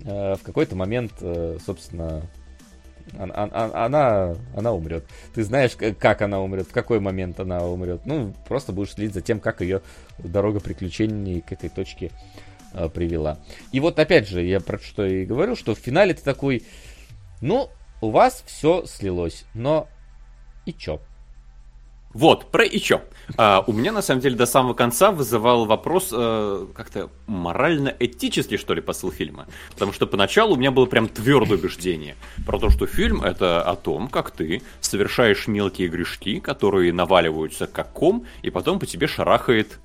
э, 0.03 0.35
в 0.35 0.43
какой-то 0.43 0.75
момент, 0.75 1.13
э, 1.21 1.57
собственно, 1.65 2.23
он- 3.19 3.31
он- 3.31 3.51
он- 3.53 3.71
она, 3.75 4.35
она 4.55 4.71
умрет. 4.73 5.05
Ты 5.33 5.43
знаешь, 5.43 5.75
как 5.75 6.21
она 6.21 6.39
умрет, 6.41 6.67
в 6.67 6.71
какой 6.71 6.99
момент 6.99 7.39
она 7.39 7.63
умрет. 7.65 8.01
Ну, 8.05 8.33
просто 8.47 8.71
будешь 8.71 8.93
следить 8.93 9.13
за 9.13 9.21
тем, 9.21 9.39
как 9.39 9.61
ее 9.61 9.81
дорога 10.19 10.59
приключений 10.59 11.41
к 11.41 11.51
этой 11.51 11.69
точке 11.69 12.11
э, 12.73 12.89
привела. 12.89 13.39
И 13.71 13.79
вот 13.79 13.97
опять 13.97 14.27
же, 14.27 14.43
я 14.43 14.59
про 14.59 14.77
что 14.77 15.05
и 15.05 15.25
говорю, 15.25 15.55
что 15.55 15.73
в 15.73 15.79
финале 15.79 16.13
ты 16.13 16.21
такой, 16.21 16.63
ну, 17.41 17.69
у 18.01 18.09
вас 18.11 18.43
все 18.45 18.85
слилось, 18.85 19.45
но 19.53 19.87
и 20.65 20.73
чё? 20.73 20.99
Вот, 22.13 22.51
про 22.51 22.63
и 22.63 22.79
чё. 22.79 23.01
А, 23.35 23.63
у 23.67 23.73
меня, 23.73 23.91
на 23.91 24.01
самом 24.01 24.21
деле, 24.21 24.35
до 24.35 24.45
самого 24.45 24.73
конца 24.73 25.11
вызывал 25.11 25.65
вопрос 25.65 26.09
э, 26.11 26.67
как-то 26.73 27.09
морально-этический, 27.27 28.57
что 28.57 28.73
ли, 28.73 28.81
посыл 28.81 29.11
фильма. 29.11 29.47
Потому 29.73 29.91
что 29.93 30.07
поначалу 30.07 30.55
у 30.55 30.57
меня 30.57 30.71
было 30.71 30.85
прям 30.85 31.07
твердое 31.07 31.57
убеждение 31.57 32.15
про 32.45 32.59
то, 32.59 32.69
что 32.69 32.87
фильм 32.87 33.21
это 33.21 33.61
о 33.61 33.75
том, 33.75 34.07
как 34.07 34.31
ты 34.31 34.61
совершаешь 34.79 35.47
мелкие 35.47 35.89
грешки, 35.89 36.39
которые 36.39 36.93
наваливаются 36.93 37.67
как 37.67 37.91
ком, 37.91 38.25
и 38.41 38.49
потом 38.49 38.79
по 38.79 38.85
тебе 38.85 39.07
шарахает 39.07 39.79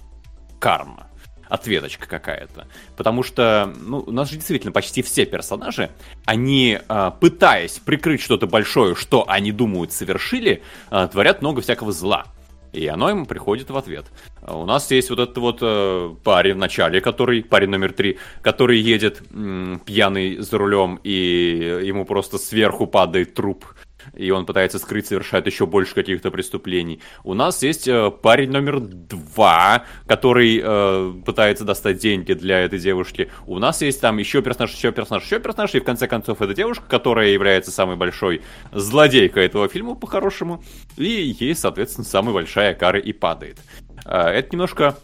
карма. 0.61 1.09
Ответочка 1.53 2.09
какая-то. 2.09 2.67
Потому 2.97 3.23
что, 3.23 3.71
ну, 3.79 3.99
у 4.07 4.11
нас 4.11 4.31
же 4.31 4.37
действительно 4.37 4.73
почти 4.73 5.03
все 5.03 5.27
персонажи, 5.27 5.91
они, 6.25 6.79
а, 6.89 7.11
пытаясь 7.11 7.79
прикрыть 7.79 8.23
что-то 8.23 8.47
большое, 8.47 8.95
что 8.95 9.29
они 9.29 9.53
думают 9.53 9.93
совершили, 9.93 10.63
а, 10.89 11.07
творят 11.09 11.43
много 11.43 11.61
всякого 11.61 11.93
зла. 11.93 12.25
И 12.73 12.87
оно 12.87 13.11
им 13.11 13.27
приходит 13.27 13.69
в 13.69 13.77
ответ. 13.77 14.07
У 14.41 14.65
нас 14.65 14.91
есть 14.91 15.11
вот 15.11 15.19
этот 15.19 15.37
вот 15.37 15.59
э, 15.61 16.15
парень 16.25 16.55
в 16.55 16.57
начале, 16.57 17.03
который, 17.03 17.45
парень 17.45 17.69
номер 17.69 17.93
три, 17.93 18.19
который 18.41 18.81
едет 18.81 19.23
м, 19.31 19.79
пьяный 19.85 20.39
за 20.39 20.57
рулем, 20.57 20.99
и 21.05 21.83
ему 21.85 22.07
просто 22.07 22.39
сверху 22.39 22.87
падает 22.87 23.35
труп, 23.35 23.67
и 24.15 24.31
он 24.31 24.47
пытается 24.47 24.79
скрыть, 24.79 25.07
совершает 25.07 25.47
еще 25.47 25.67
больше 25.67 25.95
каких-то 25.95 26.31
преступлений. 26.31 27.01
У 27.25 27.35
нас 27.35 27.63
есть 27.63 27.89
э, 27.89 28.11
парень 28.11 28.51
номер 28.51 28.81
два, 28.81 29.85
который 30.07 30.61
э, 30.63 31.13
пытается 31.25 31.65
достать 31.65 31.99
деньги 31.99 32.33
для 32.33 32.61
этой 32.61 32.79
девушки. 32.79 33.31
У 33.47 33.59
нас 33.59 33.83
есть 33.83 34.01
там 34.01 34.19
еще 34.19 34.43
персонаж, 34.43 34.73
еще 34.75 34.93
персонаж, 34.93 35.25
еще 35.25 35.41
персонаж, 35.41 35.75
и 35.75 35.81
в 35.81 35.85
конце 35.85 36.07
концов 36.09 36.43
эта 36.43 36.55
девушка, 36.55 36.85
которая 36.89 37.29
является 37.29 37.71
самой 37.71 37.97
большой 37.97 38.43
злодейкой 38.73 39.47
этого 39.47 39.69
фильма, 39.69 39.95
по-хорошему, 39.95 40.63
и 40.97 41.35
ей, 41.39 41.55
соответственно, 41.55 42.05
самая 42.05 42.35
большая 42.35 42.75
кара 42.75 42.99
и 42.99 43.13
падает. 43.13 43.59
Э, 44.05 44.29
это 44.29 44.49
немножко 44.53 44.97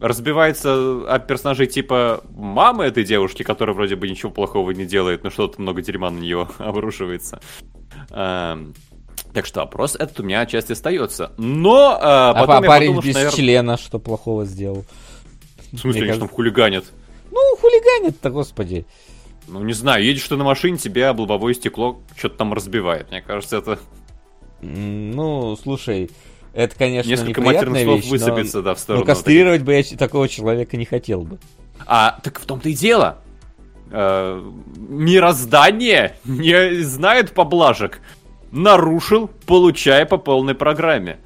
разбивается 0.00 1.02
от 1.08 1.26
персонажей 1.26 1.66
типа 1.66 2.22
мамы 2.30 2.84
этой 2.84 3.04
девушки, 3.04 3.42
которая 3.42 3.74
вроде 3.74 3.96
бы 3.96 4.08
ничего 4.08 4.30
плохого 4.30 4.70
не 4.72 4.84
делает, 4.84 5.24
но 5.24 5.30
что-то 5.30 5.60
много 5.60 5.82
дерьма 5.82 6.10
на 6.10 6.18
нее 6.18 6.48
обрушивается. 6.58 7.40
Эм, 8.14 8.74
Так 9.32 9.46
что 9.46 9.60
вопрос 9.60 9.96
этот 9.96 10.20
у 10.20 10.22
меня 10.22 10.40
отчасти 10.42 10.72
остается. 10.72 11.32
Но 11.36 11.92
э, 11.94 11.98
А, 12.00 12.34
потом 12.34 12.62
я 12.62 12.68
парень 12.68 12.86
подумал, 12.86 13.02
что, 13.02 13.08
без 13.08 13.14
наверное, 13.16 13.36
члена 13.36 13.76
что 13.76 13.98
плохого 13.98 14.44
сделал? 14.44 14.84
В 15.72 15.78
смысле, 15.78 16.02
Мне 16.02 16.10
они 16.10 16.12
же 16.14 16.18
там 16.20 16.28
хулиганят? 16.28 16.84
Ну, 17.32 17.56
хулиганит-то, 17.60 18.30
господи. 18.30 18.86
Ну, 19.48 19.62
не 19.64 19.72
знаю, 19.72 20.04
едешь 20.04 20.28
ты 20.28 20.36
на 20.36 20.44
машине, 20.44 20.78
тебя 20.78 21.10
лобовое 21.12 21.52
стекло 21.54 22.00
что-то 22.16 22.36
там 22.36 22.54
разбивает. 22.54 23.10
Мне 23.10 23.20
кажется, 23.22 23.56
это 23.56 23.78
Ну, 24.62 25.56
слушай, 25.60 26.10
это, 26.54 26.74
конечно, 26.76 27.10
несколько 27.10 27.40
матерных 27.40 27.82
слов 27.82 28.00
вещь, 28.00 28.10
высыпется, 28.10 28.62
да, 28.62 28.74
в 28.74 28.78
но, 28.78 28.80
сторону. 28.82 29.04
но 29.04 29.06
кастрировать 29.06 29.62
бы 29.62 29.74
я 29.74 29.82
такого 29.98 30.28
человека 30.28 30.76
не 30.76 30.84
хотел 30.84 31.22
бы. 31.22 31.38
А, 31.86 32.18
так 32.22 32.38
в 32.40 32.46
том-то 32.46 32.68
и 32.68 32.74
дело. 32.74 33.18
Э, 33.96 34.42
мироздание 34.88 36.16
не 36.24 36.82
знает 36.82 37.30
поблажек. 37.30 38.00
Нарушил, 38.50 39.30
получая 39.46 40.04
по 40.04 40.16
полной 40.16 40.56
программе. 40.56 41.18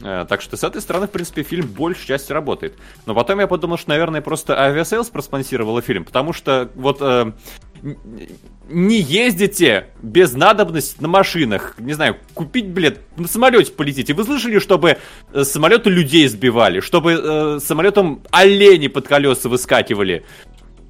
Э, 0.00 0.24
Так 0.28 0.40
что 0.40 0.56
с 0.56 0.62
этой 0.62 0.80
стороны, 0.80 1.08
в 1.08 1.10
принципе, 1.10 1.42
фильм 1.42 1.66
большей 1.66 2.06
части 2.06 2.30
работает. 2.32 2.74
Но 3.06 3.16
потом 3.16 3.40
я 3.40 3.48
подумал, 3.48 3.78
что, 3.78 3.88
наверное, 3.90 4.20
просто 4.20 4.52
Aviasales 4.54 5.10
проспонсировала 5.10 5.82
фильм, 5.82 6.04
потому 6.04 6.32
что 6.32 6.70
вот 6.76 6.98
э, 7.00 7.32
не 8.68 9.00
ездите 9.00 9.88
без 10.00 10.34
надобности 10.34 11.00
на 11.00 11.08
машинах. 11.08 11.74
Не 11.78 11.94
знаю, 11.94 12.16
купить 12.34 12.66
билет, 12.66 13.00
на 13.16 13.26
самолете 13.26 13.72
полетите. 13.72 14.14
Вы 14.14 14.22
слышали, 14.22 14.60
чтобы 14.60 14.98
э, 15.32 15.42
самолеты 15.42 15.90
людей 15.90 16.28
сбивали, 16.28 16.78
чтобы 16.78 17.20
э, 17.20 17.58
самолетом 17.60 18.22
олени 18.30 18.86
под 18.86 19.08
колеса 19.08 19.48
выскакивали? 19.48 20.24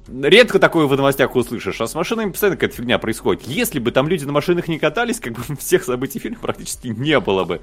Редко 0.07 0.59
такое 0.59 0.85
в 0.85 0.95
новостях 0.95 1.35
услышишь, 1.35 1.81
а 1.81 1.87
с 1.87 1.95
машинами 1.95 2.29
постоянно 2.29 2.57
какая-то 2.57 2.75
фигня 2.75 2.99
происходит. 2.99 3.47
Если 3.47 3.79
бы 3.79 3.91
там 3.91 4.07
люди 4.07 4.23
на 4.23 4.31
машинах 4.31 4.67
не 4.67 4.77
катались, 4.77 5.19
как 5.19 5.33
бы 5.33 5.41
всех 5.59 5.83
событий 5.83 6.19
фильма 6.19 6.37
практически 6.39 6.89
не 6.89 7.19
было 7.19 7.43
бы. 7.43 7.61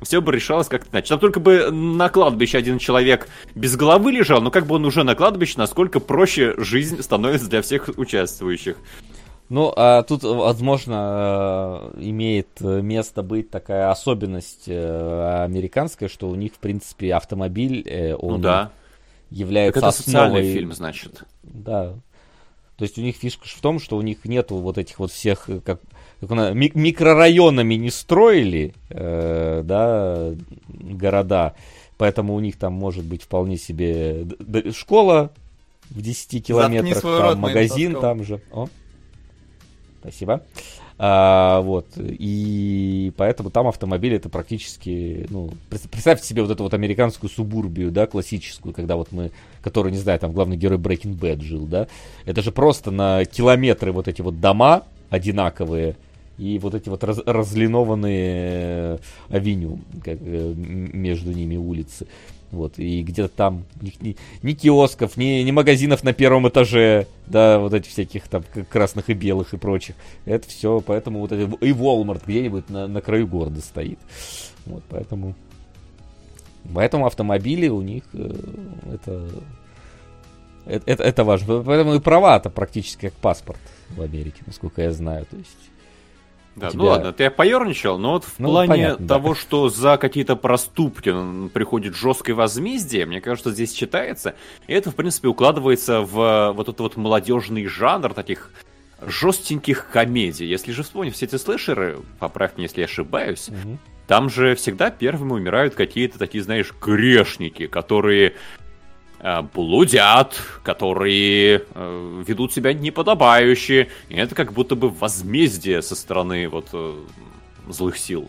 Все 0.00 0.22
бы 0.22 0.32
решалось 0.32 0.68
как-то 0.68 0.90
иначе. 0.92 1.10
Там 1.10 1.18
только 1.18 1.38
бы 1.38 1.70
на 1.70 2.08
кладбище 2.08 2.58
один 2.58 2.78
человек 2.78 3.28
без 3.54 3.76
головы 3.76 4.12
лежал, 4.12 4.40
но 4.40 4.50
как 4.50 4.66
бы 4.66 4.76
он 4.76 4.84
уже 4.86 5.04
на 5.04 5.14
кладбище, 5.14 5.54
насколько 5.58 6.00
проще 6.00 6.54
жизнь 6.56 7.02
становится 7.02 7.48
для 7.48 7.60
всех 7.60 7.90
участвующих. 7.96 8.76
Ну, 9.50 9.70
а 9.76 10.02
тут, 10.02 10.22
возможно, 10.22 11.90
э, 11.92 12.00
имеет 12.00 12.48
э, 12.62 12.80
место 12.80 13.22
быть 13.22 13.50
такая 13.50 13.90
особенность 13.90 14.64
э, 14.66 15.44
американская, 15.44 16.08
что 16.08 16.30
у 16.30 16.34
них, 16.36 16.54
в 16.54 16.58
принципе, 16.58 17.12
автомобиль, 17.12 17.86
э, 17.86 18.14
он 18.14 18.36
Ну 18.36 18.38
да. 18.38 18.72
Является 19.32 19.80
Так 19.80 19.90
это 19.90 19.96
социальный 19.96 20.40
основой... 20.40 20.52
фильм, 20.52 20.72
значит. 20.72 21.24
Да. 21.42 21.94
То 22.76 22.84
есть 22.84 22.98
у 22.98 23.02
них 23.02 23.16
фишка 23.16 23.46
в 23.46 23.60
том, 23.60 23.78
что 23.78 23.96
у 23.96 24.02
них 24.02 24.24
нету 24.24 24.56
вот 24.56 24.78
этих 24.78 24.98
вот 24.98 25.12
всех, 25.12 25.48
э, 25.48 25.60
как, 25.60 25.80
как 26.20 26.30
у 26.30 26.34
нас, 26.34 26.54
ми- 26.54 26.72
микрорайонами 26.74 27.74
не 27.74 27.90
строили, 27.90 28.74
э, 28.88 29.62
да, 29.64 30.32
города, 30.68 31.54
поэтому 31.96 32.34
у 32.34 32.40
них 32.40 32.58
там 32.58 32.72
может 32.72 33.04
быть 33.04 33.22
вполне 33.22 33.56
себе 33.56 34.26
школа 34.72 35.32
в 35.90 36.00
10 36.00 36.44
километрах, 36.44 37.02
там 37.02 37.22
рот 37.22 37.38
магазин 37.38 38.00
там 38.00 38.24
же. 38.24 38.40
О. 38.52 38.68
Спасибо. 40.00 40.42
А, 40.98 41.60
вот, 41.62 41.86
и 41.96 43.12
поэтому 43.16 43.50
там 43.50 43.66
автомобили 43.66 44.16
это 44.16 44.28
практически, 44.28 45.26
ну, 45.30 45.50
пред- 45.70 45.90
представьте 45.90 46.26
себе 46.26 46.42
вот 46.42 46.50
эту 46.50 46.62
вот 46.62 46.74
американскую 46.74 47.30
субурбию, 47.30 47.90
да, 47.90 48.06
классическую, 48.06 48.72
когда 48.72 48.96
вот 48.96 49.10
мы, 49.10 49.30
который, 49.62 49.90
не 49.90 49.98
знаю, 49.98 50.18
там 50.18 50.32
главный 50.32 50.56
герой 50.56 50.78
Breaking 50.78 51.18
Bad 51.18 51.42
жил, 51.42 51.66
да, 51.66 51.88
это 52.24 52.42
же 52.42 52.52
просто 52.52 52.90
на 52.90 53.24
километры 53.24 53.92
вот 53.92 54.06
эти 54.06 54.20
вот 54.20 54.40
дома 54.40 54.84
одинаковые, 55.10 55.96
и 56.38 56.58
вот 56.58 56.74
эти 56.74 56.88
вот 56.88 57.04
раз- 57.04 57.22
разлинованные 57.24 58.18
э, 58.30 58.98
авеню, 59.28 59.80
как, 60.04 60.18
э, 60.20 60.54
между 60.56 61.32
ними 61.32 61.56
улицы. 61.56 62.06
Вот, 62.50 62.78
и 62.78 63.02
где-то 63.02 63.30
там 63.34 63.64
ни, 63.80 63.94
ни- 64.00 64.16
ни 64.42 64.52
киосков, 64.52 65.16
ни, 65.16 65.42
ни 65.42 65.50
магазинов 65.50 66.04
на 66.04 66.12
первом 66.12 66.46
этаже, 66.48 67.06
да, 67.26 67.58
вот 67.58 67.72
этих 67.72 67.90
всяких 67.90 68.28
там 68.28 68.44
красных 68.68 69.08
и 69.08 69.14
белых 69.14 69.54
и 69.54 69.56
прочих. 69.56 69.96
Это 70.26 70.46
все, 70.48 70.80
поэтому 70.80 71.20
вот 71.20 71.32
это, 71.32 71.50
и 71.64 71.72
Walmart 71.72 72.22
где-нибудь 72.26 72.68
на, 72.68 72.86
на 72.88 73.00
краю 73.00 73.26
города 73.26 73.60
стоит. 73.60 73.98
Вот, 74.66 74.82
поэтому... 74.88 75.34
Поэтому 76.74 77.06
автомобили 77.06 77.68
у 77.68 77.82
них 77.82 78.04
э, 78.12 78.32
это, 78.92 79.28
это, 80.66 80.92
это, 80.92 81.02
это 81.02 81.24
важно. 81.24 81.62
Поэтому 81.62 81.94
и 81.94 82.00
права-то 82.00 82.50
практически 82.50 83.06
как 83.06 83.14
паспорт 83.14 83.58
в 83.90 84.00
Америке, 84.00 84.42
насколько 84.46 84.82
я 84.82 84.92
знаю. 84.92 85.26
То 85.28 85.36
есть 85.36 85.56
Да, 86.54 86.68
тебя- 86.70 86.78
ну 86.82 86.88
ладно, 86.88 87.12
ты 87.12 87.30
поерничал, 87.30 87.98
но 87.98 88.12
вот 88.12 88.24
в 88.24 88.38
Ну, 88.38 88.48
плане 88.50 88.68
понятно, 88.68 89.06
да. 89.06 89.14
того, 89.14 89.34
что 89.34 89.68
за 89.70 89.96
какие-то 89.96 90.36
проступки 90.36 91.14
приходит 91.48 91.96
жесткое 91.96 92.34
возмездие, 92.34 93.06
мне 93.06 93.20
кажется, 93.20 93.50
здесь 93.52 93.72
читается, 93.72 94.34
и 94.66 94.72
это, 94.74 94.90
в 94.90 94.94
принципе, 94.94 95.28
укладывается 95.28 96.00
в 96.02 96.52
вот 96.52 96.68
этот 96.68 96.80
вот 96.80 96.96
молодежный 96.96 97.66
жанр 97.66 98.12
таких 98.12 98.50
жестеньких 99.06 99.88
комедий. 99.90 100.46
Если 100.46 100.72
же 100.72 100.82
вспомнить 100.82 101.14
все 101.14 101.26
эти 101.26 101.36
слэшеры, 101.36 101.98
поправь 102.18 102.52
меня, 102.56 102.64
если 102.66 102.80
я 102.80 102.84
ошибаюсь, 102.86 103.48
Мгм. 103.48 103.78
там 104.06 104.30
же 104.30 104.54
всегда 104.54 104.90
первыми 104.90 105.32
умирают 105.32 105.74
какие-то 105.74 106.18
такие, 106.18 106.44
знаешь, 106.44 106.72
грешники, 106.80 107.66
которые 107.66 108.34
блудят, 109.54 110.40
которые 110.64 111.64
э, 111.74 112.24
ведут 112.26 112.52
себя 112.52 112.72
неподобающе. 112.72 113.88
И 114.08 114.16
это 114.16 114.34
как 114.34 114.52
будто 114.52 114.74
бы 114.74 114.90
возмездие 114.90 115.80
со 115.80 115.94
стороны 115.94 116.48
вот 116.48 116.68
э, 116.72 116.94
злых 117.68 117.98
сил. 117.98 118.28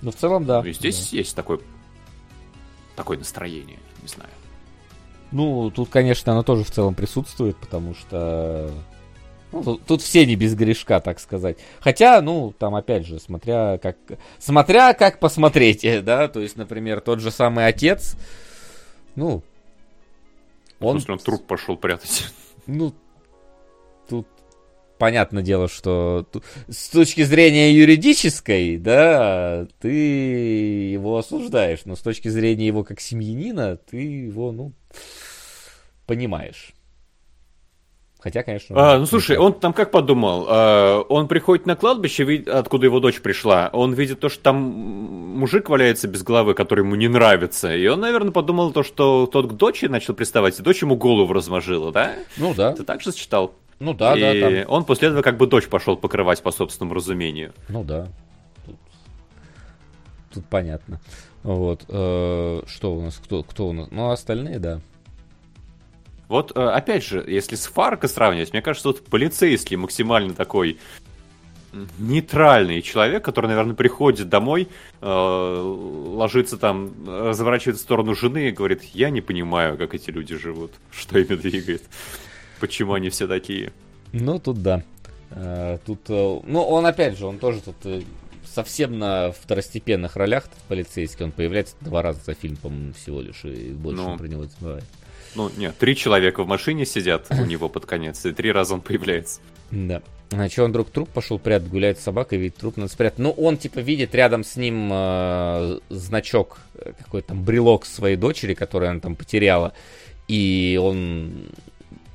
Ну, 0.00 0.10
в 0.10 0.16
целом, 0.16 0.44
да. 0.44 0.62
И 0.66 0.72
здесь 0.72 1.12
есть 1.12 1.36
такое, 1.36 1.60
такое 2.96 3.18
настроение, 3.18 3.78
не 4.02 4.08
знаю. 4.08 4.30
Ну, 5.30 5.70
тут, 5.70 5.88
конечно, 5.88 6.32
оно 6.32 6.42
тоже 6.42 6.64
в 6.64 6.70
целом 6.70 6.94
присутствует, 6.94 7.56
потому 7.56 7.94
что... 7.94 8.70
ну, 9.52 9.62
тут, 9.62 9.84
тут 9.86 10.02
все 10.02 10.26
не 10.26 10.34
без 10.34 10.54
грешка, 10.54 11.00
так 11.00 11.20
сказать. 11.20 11.56
Хотя, 11.80 12.20
ну, 12.20 12.52
там, 12.58 12.74
опять 12.74 13.06
же, 13.06 13.20
смотря 13.20 13.78
как... 13.78 13.96
Смотря 14.38 14.92
как 14.92 15.20
посмотреть, 15.20 15.84
э, 15.84 16.00
да, 16.02 16.26
то 16.26 16.40
есть, 16.40 16.56
например, 16.56 17.00
тот 17.00 17.20
же 17.20 17.30
самый 17.30 17.66
отец, 17.66 18.16
ну... 19.14 19.42
Он, 20.82 20.96
Он, 20.96 21.04
он 21.08 21.18
труп 21.18 21.46
пошел 21.46 21.76
прятать. 21.76 22.26
ну, 22.66 22.94
тут 24.08 24.26
понятное 24.98 25.42
дело, 25.42 25.68
что 25.68 26.26
с 26.68 26.88
точки 26.88 27.22
зрения 27.22 27.72
юридической, 27.72 28.78
да, 28.78 29.66
ты 29.80 29.90
его 29.90 31.18
осуждаешь, 31.18 31.80
но 31.84 31.96
с 31.96 32.00
точки 32.00 32.28
зрения 32.28 32.68
его 32.68 32.84
как 32.84 33.00
семьянина, 33.00 33.76
ты 33.76 33.96
его, 33.96 34.52
ну, 34.52 34.72
понимаешь. 36.06 36.72
Хотя, 38.22 38.44
конечно... 38.44 38.76
А, 38.78 38.98
ну 38.98 39.06
слушай, 39.06 39.36
он 39.36 39.52
там 39.52 39.72
как 39.72 39.90
подумал? 39.90 40.46
А, 40.48 41.00
он 41.08 41.26
приходит 41.26 41.66
на 41.66 41.74
кладбище, 41.74 42.44
откуда 42.46 42.86
его 42.86 43.00
дочь 43.00 43.20
пришла. 43.20 43.68
Он 43.72 43.94
видит 43.94 44.20
то, 44.20 44.28
что 44.28 44.40
там 44.44 44.56
мужик 44.56 45.68
валяется 45.68 46.06
без 46.06 46.22
головы, 46.22 46.54
который 46.54 46.84
ему 46.84 46.94
не 46.94 47.08
нравится. 47.08 47.74
И 47.74 47.84
он, 47.88 47.98
наверное, 47.98 48.30
подумал 48.30 48.70
то, 48.70 48.84
что 48.84 49.26
тот 49.26 49.50
к 49.50 49.54
дочери 49.54 49.88
начал 49.88 50.14
приставать, 50.14 50.60
и 50.60 50.62
дочь 50.62 50.82
ему 50.82 50.94
голову 50.94 51.32
размажила, 51.32 51.90
да? 51.90 52.12
Ну 52.36 52.54
да, 52.54 52.72
Ты 52.72 52.84
так 52.84 53.02
же 53.02 53.12
считал? 53.12 53.54
ну 53.80 53.92
да, 53.92 54.14
да, 54.14 54.32
и 54.32 54.64
он 54.66 54.84
после 54.84 55.08
этого 55.08 55.22
как 55.22 55.36
бы 55.36 55.48
дочь 55.48 55.66
пошел 55.66 55.96
покрывать 55.96 56.40
по 56.44 56.52
собственному 56.52 56.94
разумению. 56.94 57.52
Ну 57.68 57.82
да. 57.82 58.06
Тут, 58.64 58.76
тут 60.32 60.46
понятно. 60.46 61.00
Вот. 61.42 61.84
э, 61.88 62.62
что 62.68 62.94
у 62.94 63.00
нас? 63.02 63.16
Кто, 63.16 63.42
кто 63.42 63.66
у 63.66 63.72
нас? 63.72 63.88
Ну, 63.90 64.10
остальные, 64.10 64.60
да. 64.60 64.80
Вот, 66.32 66.56
э, 66.56 66.60
опять 66.62 67.04
же, 67.04 67.22
если 67.28 67.56
с 67.56 67.66
Фарко 67.66 68.08
сравнивать, 68.08 68.54
мне 68.54 68.62
кажется, 68.62 68.88
вот 68.88 69.04
полицейский 69.04 69.76
максимально 69.76 70.32
такой 70.32 70.78
нейтральный 71.98 72.80
человек, 72.80 73.22
который, 73.22 73.48
наверное, 73.48 73.74
приходит 73.74 74.30
домой, 74.30 74.68
э, 75.02 75.06
ложится 75.06 76.56
там, 76.56 76.94
разворачивает 77.06 77.76
в 77.76 77.82
сторону 77.82 78.14
жены 78.14 78.48
и 78.48 78.50
говорит, 78.50 78.82
я 78.94 79.10
не 79.10 79.20
понимаю, 79.20 79.76
как 79.76 79.92
эти 79.92 80.08
люди 80.08 80.34
живут, 80.34 80.72
что 80.90 81.18
ими 81.18 81.36
двигает, 81.36 81.82
почему 82.60 82.94
они 82.94 83.10
все 83.10 83.26
такие. 83.26 83.70
Ну, 84.14 84.38
тут 84.38 84.62
да. 84.62 84.82
Э, 85.32 85.76
Тут, 85.84 86.08
ну, 86.08 86.62
он 86.62 86.86
опять 86.86 87.18
же, 87.18 87.26
он 87.26 87.40
тоже 87.40 87.60
тут 87.60 87.76
совсем 88.46 88.98
на 88.98 89.32
второстепенных 89.32 90.16
ролях 90.16 90.48
полицейский. 90.66 91.26
Он 91.26 91.32
появляется 91.32 91.74
два 91.82 92.00
раза 92.00 92.20
за 92.24 92.32
фильм, 92.32 92.56
по-моему, 92.56 92.94
всего 92.94 93.20
лишь, 93.20 93.44
и 93.44 93.72
больше 93.72 94.00
Ну. 94.02 94.16
про 94.16 94.26
него 94.28 94.44
не 94.44 94.50
забывает. 94.58 94.84
Ну, 95.34 95.50
нет, 95.56 95.76
три 95.78 95.96
человека 95.96 96.42
в 96.42 96.46
машине 96.46 96.84
сидят 96.86 97.26
у 97.30 97.44
него 97.44 97.68
под 97.68 97.86
конец, 97.86 98.24
и 98.26 98.32
три 98.32 98.52
раза 98.52 98.74
он 98.74 98.80
появляется. 98.80 99.40
Да. 99.70 100.02
Значит, 100.30 100.58
он 100.60 100.70
вдруг 100.70 100.90
труп 100.90 101.10
пошел 101.10 101.38
прятать, 101.38 101.68
гуляет 101.68 101.98
с 101.98 102.02
собакой, 102.02 102.38
видит 102.38 102.56
труп, 102.56 102.76
надо 102.78 102.90
спрятать. 102.90 103.18
Ну, 103.18 103.30
он, 103.30 103.58
типа, 103.58 103.80
видит 103.80 104.14
рядом 104.14 104.44
с 104.44 104.56
ним 104.56 104.88
э, 104.92 105.78
значок, 105.90 106.58
э, 106.74 106.92
какой-то 107.04 107.28
там 107.28 107.42
брелок 107.44 107.84
своей 107.84 108.16
дочери, 108.16 108.54
который 108.54 108.88
она 108.88 109.00
там 109.00 109.14
потеряла. 109.14 109.74
И 110.28 110.78
он, 110.82 111.48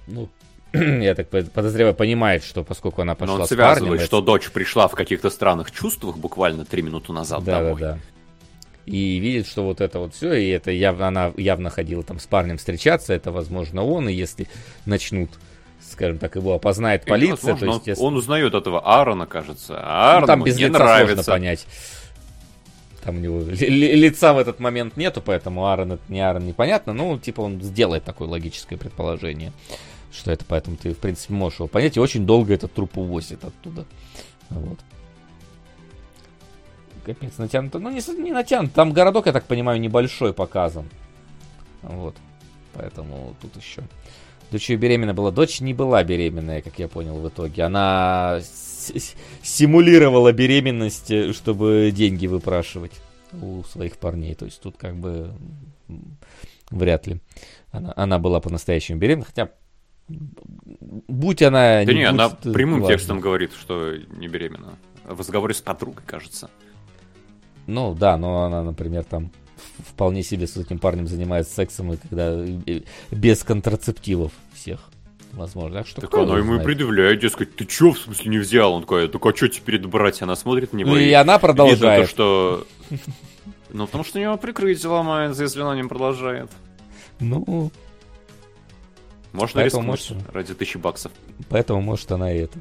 ну, 0.07 0.29
я 0.73 1.13
так 1.13 1.29
под- 1.29 1.51
подозреваю, 1.51 1.93
понимает, 1.93 2.43
что 2.43 2.63
поскольку 2.63 3.03
она 3.03 3.13
Но 3.13 3.17
пошла 3.17 3.35
он 3.35 3.45
с 3.45 3.49
парнем... 3.49 3.65
связывает, 3.75 3.99
это- 4.01 4.05
что 4.07 4.21
дочь 4.21 4.49
пришла 4.49 4.87
в 4.87 4.93
каких-то 4.95 5.29
странных 5.29 5.71
чувствах 5.71 6.17
буквально 6.17 6.65
три 6.65 6.81
минуты 6.81 7.13
назад 7.13 7.43
Да, 7.43 7.59
домой. 7.61 7.79
да, 7.79 7.91
да. 7.93 7.99
И 8.87 9.17
видит, 9.19 9.47
что 9.47 9.63
вот 9.65 9.81
это 9.81 9.99
вот 9.99 10.15
все, 10.15 10.33
и 10.33 10.47
это 10.47 10.71
явно, 10.71 11.09
она 11.09 11.33
явно 11.35 11.69
ходила 11.69 12.03
там 12.03 12.19
с 12.19 12.25
парнем 12.25 12.57
встречаться, 12.57 13.13
это, 13.13 13.33
возможно, 13.33 13.83
он, 13.83 14.07
и 14.07 14.13
если 14.13 14.47
начнут, 14.85 15.29
скажем 15.81 16.19
так, 16.19 16.37
его 16.37 16.53
опознает 16.53 17.03
И, 17.05 17.09
полиция, 17.09 17.51
возможно, 17.51 17.59
то, 17.59 17.65
он- 17.71 17.77
естественно, 17.79 18.07
он, 18.07 18.15
узнает 18.15 18.53
этого 18.53 18.79
Аарона, 18.79 19.25
кажется. 19.25 19.75
А 19.77 20.11
Аарон 20.13 20.21
ну, 20.21 20.27
там 20.27 20.43
без 20.45 20.55
не 20.55 20.63
лица 20.67 20.79
нравится. 20.79 21.15
сложно 21.15 21.31
понять. 21.33 21.67
Там 23.03 23.17
у 23.17 23.19
него 23.19 23.41
ли- 23.41 23.55
ли- 23.69 23.95
лица 23.95 24.33
в 24.33 24.37
этот 24.37 24.61
момент 24.61 24.95
нету, 24.95 25.21
поэтому 25.21 25.65
Аарон 25.67 25.91
это 25.93 26.03
не 26.07 26.21
Аарон, 26.21 26.45
непонятно. 26.47 26.93
Ну, 26.93 27.19
типа, 27.19 27.41
он 27.41 27.61
сделает 27.61 28.05
такое 28.05 28.29
логическое 28.29 28.77
предположение, 28.77 29.51
что 30.13 30.31
это, 30.31 30.45
поэтому 30.47 30.77
ты, 30.77 30.93
в 30.93 30.97
принципе, 30.97 31.33
можешь 31.33 31.59
его 31.59 31.67
понять. 31.67 31.97
И 31.97 31.99
очень 31.99 32.25
долго 32.25 32.53
этот 32.53 32.73
труп 32.73 32.97
увозит 32.97 33.43
оттуда. 33.43 33.85
Вот. 34.49 34.79
Капец, 37.07 37.37
натянуто. 37.37 37.79
Ну, 37.79 37.89
не, 37.89 38.01
не 38.21 38.33
натянуто. 38.33 38.73
Там 38.73 38.91
городок, 38.91 39.27
я 39.27 39.31
так 39.31 39.45
понимаю, 39.45 39.79
небольшой 39.79 40.33
показан. 40.33 40.89
Вот. 41.81 42.17
Поэтому 42.73 43.33
тут 43.41 43.55
еще. 43.55 43.81
Дочь 44.51 44.69
ее 44.69 44.75
беременна 44.75 45.13
была. 45.13 45.31
Дочь 45.31 45.61
не 45.61 45.73
была 45.73 46.03
беременная, 46.03 46.61
как 46.61 46.77
я 46.79 46.89
понял 46.89 47.17
в 47.17 47.29
итоге. 47.29 47.63
Она 47.63 48.41
симулировала 49.41 50.33
беременность, 50.33 51.09
э, 51.09 51.31
чтобы 51.31 51.93
деньги 51.95 52.27
выпрашивать 52.27 52.99
у 53.41 53.63
своих 53.63 53.95
парней. 53.95 54.35
То 54.35 54.43
есть 54.43 54.61
тут 54.61 54.75
как 54.75 54.97
бы 54.97 55.31
вряд 56.69 57.07
ли 57.07 57.21
она, 57.71 57.93
она 57.95 58.19
была 58.19 58.41
по-настоящему 58.41 58.99
беременна. 58.99 59.25
Хотя, 59.25 59.51
будь 60.09 61.41
она... 61.41 61.85
Да 61.85 61.93
не, 61.93 61.99
будь, 61.99 62.09
она 62.09 62.25
это 62.25 62.51
прямым 62.51 62.81
важно. 62.81 62.95
текстом 62.95 63.21
говорит, 63.21 63.53
что 63.53 63.95
не 63.95 64.27
беременна. 64.27 64.77
В 65.05 65.19
разговоре 65.19 65.53
с 65.53 65.61
подругой, 65.61 66.03
кажется. 66.05 66.49
Ну 67.67 67.93
да, 67.93 68.17
но 68.17 68.43
она, 68.43 68.63
например, 68.63 69.03
там 69.03 69.31
вполне 69.79 70.23
себе 70.23 70.47
с 70.47 70.57
этим 70.57 70.79
парнем 70.79 71.07
занимается 71.07 71.53
сексом, 71.53 71.93
и 71.93 71.97
когда 71.97 72.35
без 73.11 73.43
контрацептивов 73.43 74.31
всех. 74.53 74.89
Возможно. 75.33 75.79
Так 75.79 75.87
что 75.87 76.01
Так 76.01 76.13
она 76.15 76.37
ему 76.37 76.55
и 76.55 76.63
предъявляет, 76.63 77.19
дескать, 77.19 77.55
ты 77.55 77.65
чё, 77.65 77.91
в 77.91 77.99
смысле, 77.99 78.31
не 78.31 78.37
взял? 78.39 78.73
Он 78.73 78.81
такой, 78.81 79.07
так 79.07 79.23
а 79.25 79.33
чё 79.33 79.47
теперь 79.47 79.85
брать? 79.85 80.21
Она 80.21 80.35
смотрит 80.35 80.73
на 80.73 80.77
него 80.77 80.91
Ну 80.91 80.97
и 80.97 81.09
и 81.09 81.11
она 81.11 81.33
видно 81.33 81.39
продолжает. 81.39 82.05
то, 82.05 82.09
что... 82.09 82.67
Ну, 83.69 83.85
потому 83.85 84.03
что 84.05 84.17
у 84.17 84.21
него 84.21 84.37
прикрытие 84.37 84.89
ломается, 84.89 85.43
если 85.43 85.61
она 85.61 85.75
не 85.75 85.83
продолжает. 85.87 86.49
Ну, 87.19 87.71
Можно 89.33 89.59
рискнуть 89.63 89.85
может- 89.85 90.17
ради 90.33 90.53
тысячи 90.53 90.77
баксов. 90.77 91.11
поэтому, 91.49 91.81
может, 91.81 92.09
она 92.11 92.31
и 92.33 92.39
это 92.39 92.57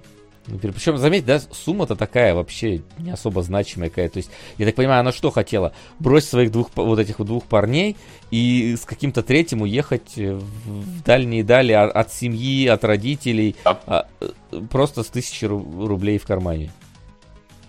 Причем, 0.46 0.96
заметь, 0.96 1.24
да, 1.24 1.40
сумма-то 1.40 1.96
такая 1.96 2.34
вообще 2.34 2.82
не 2.98 3.10
особо 3.10 3.42
значимая 3.42 3.88
какая. 3.88 4.08
То 4.08 4.18
есть, 4.18 4.30
я 4.58 4.66
так 4.66 4.74
понимаю, 4.76 5.00
она 5.00 5.12
что 5.12 5.30
хотела? 5.30 5.72
Бросить 5.98 6.30
своих 6.30 6.52
двух, 6.52 6.70
вот 6.76 6.98
этих 6.98 7.18
вот 7.18 7.26
двух 7.26 7.44
парней 7.44 7.96
и 8.30 8.76
с 8.76 8.84
каким-то 8.84 9.22
третьим 9.22 9.62
уехать 9.62 10.16
в 10.16 11.02
дальние 11.02 11.42
дали 11.42 11.72
от 11.72 12.12
семьи, 12.12 12.66
от 12.66 12.84
родителей, 12.84 13.56
а, 13.64 14.06
э, 14.20 14.30
просто 14.70 15.02
с 15.02 15.08
тысячи 15.08 15.44
рублей 15.44 16.18
в 16.18 16.26
кармане. 16.26 16.70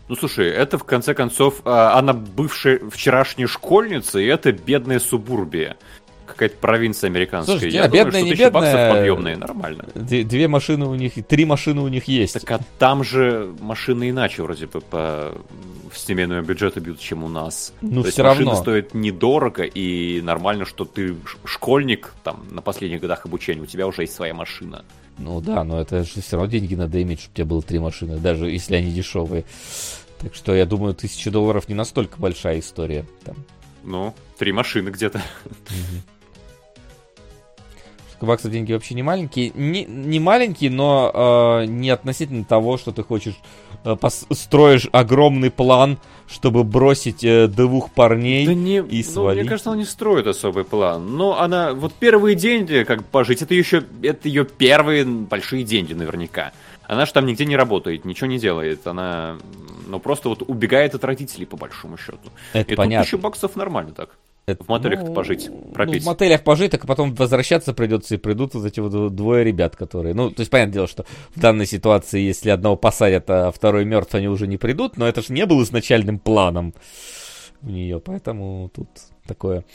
Ну 0.07 0.15
слушай, 0.15 0.47
это 0.47 0.77
в 0.77 0.83
конце 0.83 1.13
концов, 1.13 1.61
а, 1.65 1.97
она 1.97 2.13
бывшая 2.13 2.79
вчерашняя 2.89 3.47
школьница, 3.47 4.19
и 4.19 4.25
это 4.25 4.51
бедная 4.51 4.99
субурбия 4.99 5.77
какая-то 6.27 6.57
провинция 6.57 7.09
американская. 7.09 7.55
Слушайте, 7.55 7.77
Я 7.77 7.85
а 7.85 7.87
бедная, 7.87 8.21
думаю, 8.21 8.35
что 8.35 8.43
не 8.43 8.49
бедная, 8.49 8.93
подъемные, 8.93 9.37
нормально. 9.37 9.85
Две, 9.95 10.47
машины 10.47 10.85
у 10.85 10.95
них, 10.95 11.13
три 11.27 11.45
машины 11.45 11.81
у 11.81 11.87
них 11.87 12.05
есть. 12.05 12.33
Так 12.33 12.51
а 12.51 12.59
там 12.77 13.03
же 13.03 13.53
машины 13.59 14.09
иначе 14.09 14.43
вроде 14.43 14.67
бы 14.67 14.81
по 14.81 15.33
семейному 15.93 16.41
бюджету 16.43 16.81
бьют, 16.81 16.99
чем 16.99 17.23
у 17.23 17.29
нас. 17.29 17.73
Ну, 17.81 18.03
То 18.03 18.09
все 18.09 18.21
есть 18.21 18.29
машины 18.29 18.45
равно. 18.45 18.61
стоят 18.61 18.93
недорого, 18.93 19.63
и 19.63 20.21
нормально, 20.21 20.65
что 20.65 20.85
ты 20.85 21.15
школьник, 21.45 22.13
там, 22.23 22.45
на 22.51 22.61
последних 22.61 23.01
годах 23.01 23.25
обучения, 23.25 23.61
у 23.61 23.65
тебя 23.65 23.87
уже 23.87 24.03
есть 24.03 24.13
своя 24.13 24.33
машина. 24.33 24.85
Ну 25.17 25.41
да, 25.41 25.63
но 25.63 25.81
это 25.81 26.03
же 26.03 26.21
все 26.21 26.37
равно 26.37 26.51
деньги 26.51 26.75
надо 26.75 27.01
иметь, 27.01 27.21
чтобы 27.21 27.31
у 27.31 27.35
тебя 27.35 27.45
было 27.45 27.61
три 27.61 27.79
машины, 27.79 28.17
даже 28.17 28.49
если 28.49 28.75
они 28.75 28.91
дешевые. 28.91 29.45
Так 30.19 30.35
что 30.35 30.55
я 30.55 30.65
думаю, 30.65 30.93
тысяча 30.93 31.31
долларов 31.31 31.69
не 31.69 31.75
настолько 31.75 32.19
большая 32.19 32.59
история. 32.59 33.05
Там. 33.23 33.35
Ну, 33.83 34.13
три 34.37 34.51
машины 34.51 34.89
где-то. 34.89 35.21
Баксов 38.25 38.51
деньги 38.51 38.73
вообще 38.73 38.95
не 38.95 39.03
маленькие. 39.03 39.51
Не, 39.53 39.85
не 39.85 40.19
маленькие, 40.19 40.71
но 40.71 41.11
э, 41.61 41.65
не 41.65 41.89
относительно 41.89 42.43
того, 42.43 42.77
что 42.77 42.91
ты 42.91 43.03
хочешь 43.03 43.35
э, 43.83 43.95
строишь 44.31 44.87
огромный 44.91 45.51
план, 45.51 45.99
чтобы 46.27 46.63
бросить 46.63 47.23
э, 47.23 47.47
двух 47.47 47.91
парней 47.91 48.45
да 48.45 48.53
не, 48.53 48.77
и 48.77 49.03
ну, 49.05 49.11
свалить. 49.11 49.41
Мне 49.41 49.49
кажется, 49.49 49.69
она 49.71 49.79
не 49.79 49.85
строит 49.85 50.27
особый 50.27 50.63
план. 50.63 51.15
Но 51.15 51.39
она 51.39 51.73
вот 51.73 51.93
первые 51.93 52.35
деньги, 52.35 52.83
как 52.83 53.03
пожить, 53.05 53.41
это 53.41 53.53
еще 53.53 53.83
это 54.01 54.27
ее 54.27 54.45
первые 54.45 55.05
большие 55.05 55.63
деньги 55.63 55.93
наверняка. 55.93 56.51
Она 56.87 57.05
же 57.05 57.13
там 57.13 57.25
нигде 57.25 57.45
не 57.45 57.57
работает, 57.57 58.05
ничего 58.05 58.27
не 58.27 58.39
делает. 58.39 58.87
Она 58.87 59.37
ну 59.87 59.99
просто 59.99 60.29
вот 60.29 60.43
убегает 60.47 60.95
от 60.95 61.03
родителей 61.03 61.45
по 61.45 61.57
большому 61.57 61.97
счету. 61.97 62.31
Это 62.53 62.73
и 62.73 62.75
понятно. 62.75 63.03
тут 63.03 63.05
тысячу 63.05 63.17
баксов 63.21 63.55
нормально 63.55 63.91
так. 63.91 64.09
Это, 64.49 64.63
в 64.63 64.69
мотелях 64.69 65.01
ну, 65.01 65.13
пожить, 65.13 65.49
пропить. 65.73 65.95
Ну, 65.95 65.99
в 66.03 66.05
мотелях 66.05 66.41
пожить, 66.41 66.71
так 66.71 66.85
потом 66.87 67.13
возвращаться 67.13 67.73
придется, 67.73 68.15
и 68.15 68.17
придут 68.17 68.53
вот 68.53 68.65
эти 68.65 68.79
вот 68.79 69.13
двое 69.13 69.43
ребят, 69.43 69.75
которые... 69.75 70.15
Ну, 70.15 70.31
то 70.31 70.39
есть, 70.39 70.49
понятное 70.49 70.73
дело, 70.73 70.87
что 70.87 71.05
в 71.35 71.39
данной 71.41 71.65
ситуации, 71.65 72.21
если 72.21 72.49
одного 72.49 72.77
посадят, 72.77 73.29
а 73.29 73.51
второй 73.51 73.83
мертв, 73.83 74.15
они 74.15 74.29
уже 74.29 74.47
не 74.47 74.55
придут, 74.55 74.95
но 74.95 75.05
это 75.05 75.21
же 75.21 75.33
не 75.33 75.45
было 75.45 75.63
изначальным 75.63 76.17
планом 76.17 76.73
у 77.61 77.69
нее, 77.69 77.99
поэтому 77.99 78.71
тут 78.73 78.87
такое 79.27 79.65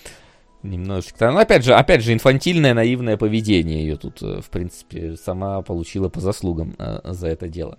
немножечко... 0.62 1.30
Ну, 1.30 1.38
опять 1.38 1.66
же, 1.66 1.74
опять 1.74 2.02
же, 2.02 2.14
инфантильное, 2.14 2.72
наивное 2.72 3.18
поведение 3.18 3.82
ее 3.82 3.98
тут, 3.98 4.22
э, 4.22 4.40
в 4.40 4.48
принципе, 4.48 5.16
сама 5.16 5.60
получила 5.60 6.08
по 6.08 6.20
заслугам 6.20 6.76
э, 6.78 7.00
за 7.04 7.28
это 7.28 7.46
дело. 7.46 7.78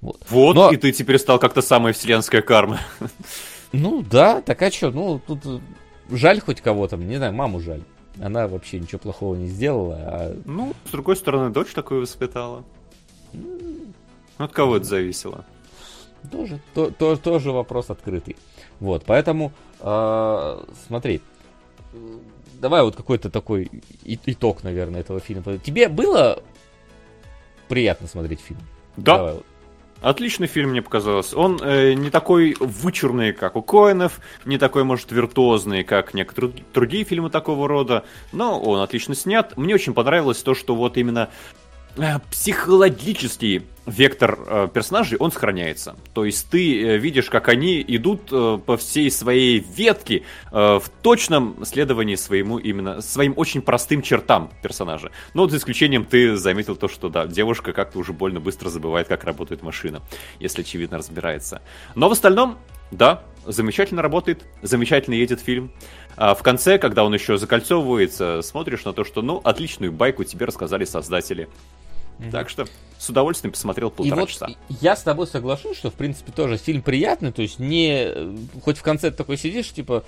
Вот, 0.00 0.20
вот 0.30 0.54
но... 0.54 0.70
и 0.70 0.76
ты 0.76 0.92
теперь 0.92 1.18
стал 1.18 1.40
как-то 1.40 1.62
самая 1.62 1.92
вселенская 1.92 2.42
карма. 2.42 2.78
Ну 3.72 4.04
да, 4.08 4.40
так 4.40 4.62
а 4.62 4.70
что, 4.70 4.90
ну 4.90 5.20
тут 5.26 5.60
жаль 6.08 6.40
хоть 6.40 6.60
кого-то, 6.60 6.96
не 6.96 7.16
знаю, 7.16 7.32
маму 7.32 7.60
жаль. 7.60 7.82
Она 8.20 8.48
вообще 8.48 8.80
ничего 8.80 8.98
плохого 8.98 9.34
не 9.36 9.46
сделала. 9.46 9.96
А... 9.96 10.36
Ну, 10.44 10.74
с 10.86 10.90
другой 10.90 11.16
стороны, 11.16 11.50
дочь 11.50 11.72
такую 11.72 12.02
воспитала. 12.02 12.64
Ну, 13.32 13.92
от 14.38 14.52
кого 14.52 14.76
это 14.76 14.86
зависело? 14.86 15.44
Тоже, 16.30 16.60
то, 16.74 16.90
то, 16.90 17.16
тоже 17.16 17.52
вопрос 17.52 17.90
открытый. 17.90 18.36
Вот, 18.80 19.04
поэтому, 19.06 19.52
э, 19.80 20.64
смотри, 20.86 21.20
давай 22.60 22.82
вот 22.82 22.96
какой-то 22.96 23.30
такой 23.30 23.70
итог, 24.04 24.64
наверное, 24.64 25.00
этого 25.00 25.20
фильма. 25.20 25.58
Тебе 25.58 25.88
было 25.88 26.42
приятно 27.68 28.08
смотреть 28.08 28.40
фильм? 28.40 28.60
Да. 28.96 29.16
Давай, 29.18 29.36
Отличный 30.00 30.46
фильм, 30.46 30.70
мне 30.70 30.80
показалось. 30.80 31.34
Он 31.34 31.60
э, 31.60 31.94
не 31.94 32.10
такой 32.10 32.56
вычурный, 32.60 33.32
как 33.32 33.56
у 33.56 33.62
Коинов, 33.62 34.20
не 34.44 34.56
такой, 34.56 34.84
может, 34.84 35.10
виртуозный, 35.10 35.82
как 35.82 36.14
некоторые 36.14 36.52
другие 36.72 37.04
фильмы 37.04 37.30
такого 37.30 37.66
рода, 37.66 38.04
но 38.32 38.60
он 38.60 38.80
отлично 38.80 39.16
снят. 39.16 39.56
Мне 39.56 39.74
очень 39.74 39.94
понравилось 39.94 40.42
то, 40.42 40.54
что 40.54 40.76
вот 40.76 40.96
именно 40.96 41.30
психологический 42.30 43.62
вектор 43.88 44.38
э, 44.46 44.68
персонажей, 44.72 45.16
он 45.18 45.32
сохраняется. 45.32 45.96
То 46.12 46.24
есть 46.24 46.48
ты 46.50 46.82
э, 46.82 46.98
видишь, 46.98 47.30
как 47.30 47.48
они 47.48 47.84
идут 47.86 48.28
э, 48.30 48.58
по 48.64 48.76
всей 48.76 49.10
своей 49.10 49.58
ветке 49.58 50.24
э, 50.52 50.78
в 50.78 50.88
точном 51.02 51.64
следовании 51.64 52.14
своему 52.14 52.58
именно, 52.58 53.00
своим 53.00 53.32
очень 53.36 53.62
простым 53.62 54.02
чертам 54.02 54.50
персонажа. 54.62 55.10
Но 55.34 55.42
вот 55.42 55.50
за 55.50 55.56
исключением 55.56 56.04
ты 56.04 56.36
заметил 56.36 56.76
то, 56.76 56.88
что 56.88 57.08
да, 57.08 57.26
девушка 57.26 57.72
как-то 57.72 57.98
уже 57.98 58.12
больно 58.12 58.40
быстро 58.40 58.68
забывает, 58.68 59.08
как 59.08 59.24
работает 59.24 59.62
машина, 59.62 60.02
если 60.38 60.60
очевидно 60.60 60.98
разбирается. 60.98 61.62
Но 61.94 62.08
в 62.08 62.12
остальном, 62.12 62.58
да, 62.90 63.24
замечательно 63.46 64.02
работает, 64.02 64.44
замечательно 64.62 65.14
едет 65.14 65.40
фильм. 65.40 65.72
А 66.16 66.34
в 66.34 66.42
конце, 66.42 66.78
когда 66.78 67.04
он 67.04 67.14
еще 67.14 67.38
закольцовывается, 67.38 68.42
смотришь 68.42 68.84
на 68.84 68.92
то, 68.92 69.04
что, 69.04 69.22
ну, 69.22 69.40
отличную 69.42 69.92
байку 69.92 70.24
тебе 70.24 70.46
рассказали 70.46 70.84
создатели. 70.84 71.48
Mm-hmm. 72.18 72.30
Так 72.30 72.48
что 72.48 72.66
с 72.98 73.08
удовольствием 73.08 73.52
посмотрел 73.52 73.90
полтора 73.90 74.16
и 74.16 74.20
вот 74.20 74.28
часа. 74.28 74.48
Я 74.80 74.96
с 74.96 75.02
тобой 75.02 75.26
соглашусь, 75.26 75.76
что 75.76 75.90
в 75.90 75.94
принципе 75.94 76.32
тоже 76.32 76.56
фильм 76.56 76.82
приятный, 76.82 77.32
то 77.32 77.42
есть 77.42 77.58
не 77.58 78.12
хоть 78.62 78.78
в 78.78 78.82
конце 78.82 79.10
такой 79.10 79.36
сидишь, 79.36 79.70
типа, 79.70 80.04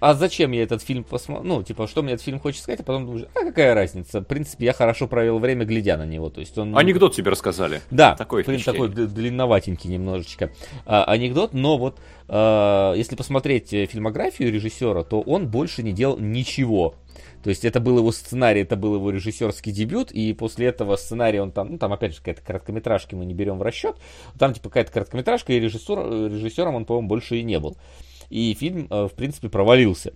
а 0.00 0.12
зачем 0.12 0.52
я 0.52 0.62
этот 0.62 0.82
фильм 0.82 1.02
посмотрю? 1.02 1.48
Ну, 1.48 1.62
типа, 1.62 1.86
что 1.86 2.02
мне 2.02 2.12
этот 2.12 2.26
фильм 2.26 2.38
хочет 2.38 2.62
сказать, 2.62 2.80
а 2.80 2.82
потом 2.82 3.06
думаешь, 3.06 3.26
а 3.34 3.44
какая 3.44 3.74
разница? 3.74 4.20
В 4.20 4.24
принципе, 4.24 4.66
я 4.66 4.74
хорошо 4.74 5.06
провел 5.08 5.38
время, 5.38 5.64
глядя 5.64 5.96
на 5.96 6.04
него. 6.04 6.28
То 6.28 6.40
есть 6.40 6.58
он... 6.58 6.76
Анекдот 6.76 7.14
тебе 7.14 7.30
рассказали. 7.30 7.80
Да, 7.90 8.14
такой, 8.14 8.42
такой 8.42 8.88
длинноватенький 8.90 9.88
немножечко 9.88 10.52
а, 10.84 11.04
анекдот, 11.04 11.54
но 11.54 11.78
вот 11.78 12.00
а, 12.28 12.92
если 12.92 13.16
посмотреть 13.16 13.70
фильмографию 13.70 14.52
режиссера, 14.52 15.04
то 15.04 15.22
он 15.22 15.48
больше 15.48 15.82
не 15.82 15.92
делал 15.92 16.18
ничего. 16.18 16.96
То 17.44 17.50
есть 17.50 17.64
это 17.64 17.78
был 17.78 17.98
его 17.98 18.10
сценарий, 18.10 18.62
это 18.62 18.74
был 18.74 18.96
его 18.96 19.10
режиссерский 19.10 19.70
дебют, 19.70 20.10
и 20.10 20.32
после 20.32 20.66
этого 20.66 20.96
сценария 20.96 21.42
он 21.42 21.52
там, 21.52 21.72
ну 21.72 21.78
там 21.78 21.92
опять 21.92 22.14
же 22.14 22.18
какая-то 22.18 22.42
короткометражка 22.42 23.14
мы 23.14 23.24
не 23.24 23.34
берем 23.34 23.58
в 23.58 23.62
расчет, 23.62 23.96
там 24.38 24.52
типа 24.52 24.70
какая-то 24.70 24.90
короткометражка, 24.90 25.52
и 25.52 25.60
режиссер, 25.60 26.30
режиссером 26.32 26.74
он, 26.74 26.86
по-моему, 26.86 27.08
больше 27.08 27.36
и 27.36 27.42
не 27.42 27.60
был 27.60 27.76
и 28.30 28.54
фильм, 28.54 28.86
э, 28.90 29.06
в 29.06 29.14
принципе, 29.14 29.48
провалился. 29.48 30.12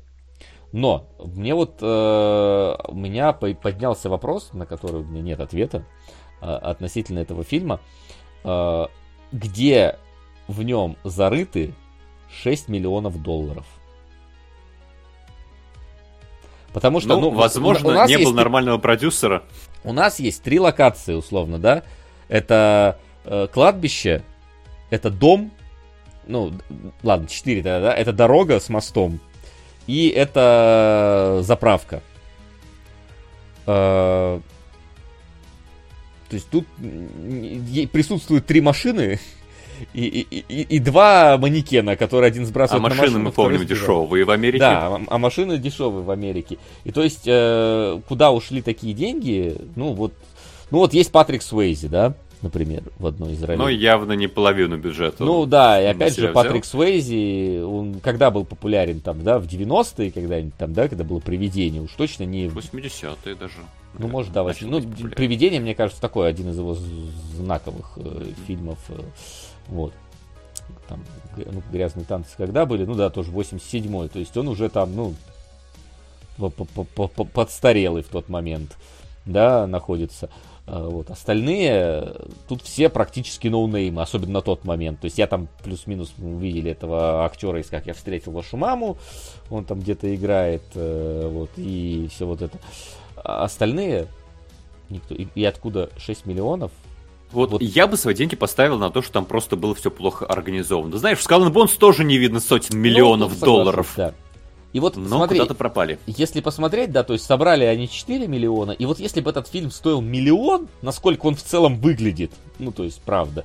Но 0.72 1.08
мне 1.18 1.54
вот 1.54 1.78
э, 1.80 2.76
у 2.88 2.94
меня 2.94 3.32
поднялся 3.32 4.10
вопрос, 4.10 4.52
на 4.52 4.66
который 4.66 5.00
у 5.00 5.04
меня 5.04 5.22
нет 5.22 5.40
ответа 5.40 5.84
э, 6.40 6.46
относительно 6.46 7.20
этого 7.20 7.44
фильма, 7.44 7.80
где 9.32 9.98
в 10.46 10.62
нем 10.62 10.96
зарыты 11.04 11.74
6 12.42 12.68
миллионов 12.68 13.20
долларов. 13.20 13.66
Потому 16.78 17.00
что, 17.00 17.08
ну, 17.16 17.20
ну 17.20 17.30
возможно, 17.30 17.88
у 17.88 17.92
нас 17.92 18.08
не 18.08 18.14
есть... 18.14 18.24
было 18.24 18.34
нормального 18.34 18.78
продюсера. 18.78 19.42
У 19.84 19.92
нас 19.92 20.18
есть 20.18 20.42
три 20.42 20.60
локации, 20.60 21.14
условно, 21.14 21.58
да. 21.58 21.82
Это 22.28 22.98
э, 23.24 23.48
кладбище, 23.52 24.22
это 24.90 25.10
дом 25.10 25.50
ну, 26.28 26.52
ладно, 27.02 27.26
4 27.26 27.62
тогда, 27.62 27.80
да, 27.80 27.94
это 27.94 28.12
дорога 28.12 28.60
с 28.60 28.68
мостом, 28.68 29.18
и 29.86 30.08
это 30.08 31.40
заправка. 31.42 32.02
А, 33.66 34.40
то 36.28 36.34
есть 36.34 36.48
тут 36.50 36.66
присутствуют 37.90 38.46
три 38.46 38.60
машины 38.60 39.18
и, 39.94 40.04
и, 40.04 40.44
и, 40.48 40.62
и 40.62 40.78
два 40.78 41.38
манекена, 41.38 41.96
которые 41.96 42.28
один 42.28 42.46
сбрасывает 42.46 42.84
а 42.84 42.88
на 42.88 42.94
машины, 42.94 43.18
мы 43.18 43.32
помним, 43.32 43.64
дешевые 43.66 44.24
в 44.24 44.30
Америке. 44.30 44.58
Да, 44.58 44.86
а, 44.86 45.00
а 45.08 45.18
машины 45.18 45.58
дешевые 45.58 46.02
в 46.02 46.10
Америке. 46.10 46.58
И 46.84 46.92
то 46.92 47.02
есть, 47.02 47.24
э, 47.26 48.00
куда 48.08 48.30
ушли 48.32 48.62
такие 48.62 48.94
деньги, 48.94 49.56
ну 49.76 49.92
вот, 49.92 50.12
ну 50.70 50.78
вот 50.78 50.94
есть 50.94 51.12
Патрик 51.12 51.42
Суэйзи, 51.42 51.88
да, 51.88 52.14
например, 52.42 52.82
в 52.98 53.06
одной 53.06 53.32
из 53.32 53.42
ролей. 53.42 53.58
Но 53.58 53.68
явно 53.68 54.12
не 54.12 54.26
половину 54.26 54.76
бюджета. 54.76 55.24
Ну 55.24 55.46
да, 55.46 55.80
и 55.80 55.86
опять 55.86 56.16
же, 56.16 56.28
Патрик 56.28 56.64
взял. 56.64 56.80
Суэйзи, 56.80 57.62
он 57.62 58.00
когда 58.00 58.30
был 58.30 58.44
популярен 58.44 59.00
там, 59.00 59.22
да, 59.22 59.38
в 59.38 59.46
90-е, 59.46 60.10
когда-нибудь 60.10 60.54
там, 60.56 60.72
да, 60.72 60.88
когда 60.88 61.04
было 61.04 61.20
«Привидение», 61.20 61.82
уж 61.82 61.92
точно 61.92 62.24
не... 62.24 62.46
80-е 62.46 63.34
даже. 63.34 63.54
Ну, 63.94 64.06
да, 64.06 64.12
может, 64.12 64.32
да, 64.32 64.42
8... 64.42 64.68
ну, 64.68 64.80
«Привидение», 65.10 65.60
мне 65.60 65.74
кажется, 65.74 66.00
такой 66.00 66.28
один 66.28 66.50
из 66.50 66.58
его 66.58 66.74
знаковых 66.74 67.92
э, 67.96 68.26
фильмов, 68.46 68.78
э, 68.88 69.00
вот. 69.68 69.92
Там, 70.88 71.04
ну, 71.36 71.62
«Грязные 71.70 72.04
танцы» 72.04 72.30
когда 72.36 72.66
были? 72.66 72.84
Ну 72.84 72.94
да, 72.94 73.10
тоже 73.10 73.30
87-й, 73.30 74.08
то 74.08 74.18
есть 74.18 74.36
он 74.36 74.48
уже 74.48 74.68
там, 74.68 74.94
ну, 74.94 75.14
подстарелый 77.34 78.02
в 78.02 78.08
тот 78.08 78.28
момент. 78.28 78.76
да, 79.24 79.66
находится. 79.66 80.30
А, 80.66 80.88
вот. 80.88 81.10
Остальные, 81.10 82.14
тут 82.46 82.62
все 82.62 82.88
практически 82.88 83.48
ноунеймы, 83.48 84.02
особенно 84.02 84.34
на 84.34 84.42
тот 84.42 84.64
момент. 84.64 85.00
То 85.00 85.06
есть 85.06 85.18
я 85.18 85.26
там 85.26 85.48
плюс-минус 85.62 86.12
увидели 86.18 86.70
этого 86.70 87.24
актера 87.24 87.60
из 87.60 87.66
«Как 87.68 87.86
я 87.86 87.94
встретил 87.94 88.32
вашу 88.32 88.56
маму», 88.56 88.98
он 89.50 89.64
там 89.64 89.80
где-то 89.80 90.14
играет, 90.14 90.62
э, 90.74 91.28
вот, 91.30 91.50
и 91.56 92.08
все 92.10 92.26
вот 92.26 92.42
это. 92.42 92.58
А 93.16 93.44
остальные, 93.44 94.08
никто, 94.90 95.14
и, 95.14 95.26
и 95.34 95.44
откуда 95.44 95.90
6 95.96 96.26
миллионов, 96.26 96.70
вот, 97.32 97.50
вот 97.50 97.62
я 97.62 97.86
бы 97.86 97.96
свои 97.96 98.14
деньги 98.14 98.36
поставил 98.36 98.78
на 98.78 98.90
то, 98.90 99.02
что 99.02 99.12
там 99.12 99.24
просто 99.24 99.56
было 99.56 99.74
все 99.74 99.90
плохо 99.90 100.26
организовано. 100.26 100.96
знаешь, 100.98 101.18
в 101.18 101.28
Skull 101.28 101.50
Bones 101.52 101.78
тоже 101.78 102.04
не 102.04 102.18
видно 102.18 102.40
сотен 102.40 102.76
ну, 102.76 102.78
миллионов 102.78 103.32
ну, 103.40 103.46
долларов. 103.46 103.92
Да. 103.96 104.14
И 104.72 104.80
вот 104.80 104.96
Но 104.96 105.08
смотри, 105.08 105.38
куда-то 105.38 105.54
пропали. 105.54 105.98
Если 106.06 106.40
посмотреть, 106.40 106.92
да, 106.92 107.02
то 107.02 107.14
есть 107.14 107.24
собрали 107.24 107.64
они 107.64 107.88
4 107.88 108.26
миллиона, 108.26 108.72
и 108.72 108.84
вот 108.84 108.98
если 108.98 109.20
бы 109.20 109.30
этот 109.30 109.48
фильм 109.48 109.70
стоил 109.70 110.00
миллион, 110.00 110.68
насколько 110.82 111.26
он 111.26 111.34
в 111.34 111.42
целом 111.42 111.80
выглядит, 111.80 112.32
ну, 112.58 112.70
то 112.70 112.84
есть, 112.84 113.00
правда, 113.02 113.44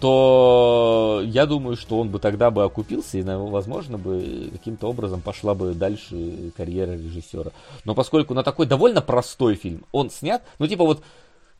то 0.00 1.22
я 1.24 1.44
думаю, 1.44 1.76
что 1.76 1.98
он 1.98 2.08
бы 2.08 2.18
тогда 2.18 2.50
бы 2.50 2.62
окупился, 2.62 3.18
и, 3.18 3.22
возможно, 3.22 3.98
бы 3.98 4.48
каким-то 4.52 4.88
образом 4.88 5.20
пошла 5.20 5.54
бы 5.54 5.74
дальше 5.74 6.52
карьера 6.56 6.92
режиссера. 6.92 7.50
Но 7.84 7.94
поскольку 7.94 8.32
на 8.32 8.42
такой 8.42 8.66
довольно 8.66 9.02
простой 9.02 9.56
фильм 9.56 9.84
он 9.92 10.10
снят, 10.10 10.42
ну, 10.58 10.66
типа 10.66 10.84
вот 10.84 11.02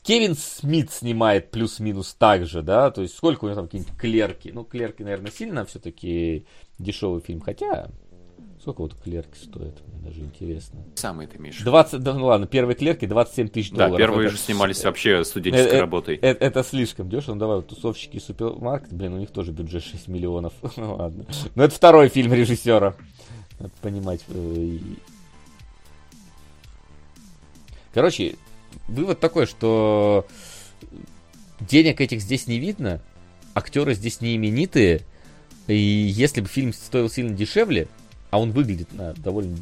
Кевин 0.03 0.35
Смит 0.35 0.91
снимает 0.91 1.51
плюс-минус 1.51 2.15
так 2.19 2.47
же, 2.47 2.63
да, 2.63 2.91
то 2.91 3.03
есть 3.03 3.17
сколько 3.17 3.45
у 3.45 3.49
него 3.49 3.57
там 3.57 3.67
какие-нибудь 3.67 3.97
клерки, 3.97 4.51
ну, 4.53 4.65
клерки, 4.65 5.03
наверное, 5.03 5.31
сильно 5.31 5.65
все-таки 5.65 6.47
дешевый 6.79 7.21
фильм, 7.21 7.41
хотя 7.41 7.91
Сколько 8.61 8.83
вот 8.83 8.95
клерки 8.97 9.37
стоят? 9.39 9.81
Мне 9.87 10.03
даже 10.03 10.21
интересно. 10.21 10.81
Самый 10.97 11.29
ты, 11.29 11.39
Миша. 11.39 11.65
20, 11.65 12.03
да, 12.03 12.15
ну 12.15 12.27
ладно, 12.27 12.47
первые 12.47 12.75
клерки 12.75 13.07
27 13.07 13.49
тысяч 13.49 13.71
долларов. 13.71 13.93
Да, 13.93 13.99
первые 13.99 14.27
это, 14.27 14.37
же 14.37 14.43
снимались 14.43 14.83
вообще 14.85 15.25
студенческой 15.25 15.69
это, 15.69 15.81
работой. 15.81 16.17
Это, 16.17 16.45
это 16.45 16.65
слишком 16.65 17.09
дешево. 17.09 17.35
Ну 17.35 17.41
давай, 17.41 17.57
вот, 17.57 17.69
тусовщики 17.69 18.17
и 18.17 18.21
супермаркет, 18.21 18.93
блин, 18.93 19.15
у 19.15 19.19
них 19.19 19.31
тоже 19.31 19.53
бюджет 19.53 19.85
6 19.85 20.09
миллионов. 20.09 20.53
ну 20.77 20.97
ладно. 20.97 21.25
Но 21.55 21.65
это 21.65 21.75
второй 21.75 22.09
фильм 22.09 22.33
режиссера. 22.33 22.95
Надо 23.61 23.73
понимать. 23.81 24.25
Э, 24.29 24.79
Короче, 27.95 28.37
вывод 28.87 29.21
такой, 29.21 29.47
что 29.47 30.27
денег 31.61 32.01
этих 32.01 32.21
здесь 32.21 32.47
не 32.47 32.59
видно, 32.59 33.01
актеры 33.55 33.95
здесь 33.95 34.21
не 34.21 34.37
именитые, 34.37 35.03
и 35.67 35.77
если 35.77 36.41
бы 36.41 36.49
фильм 36.49 36.73
стоил 36.73 37.11
сильно 37.11 37.35
дешевле, 37.35 37.89
а 38.31 38.41
он 38.41 38.53
выглядит 38.53 38.93
на 38.93 39.15
довольно 39.15 39.57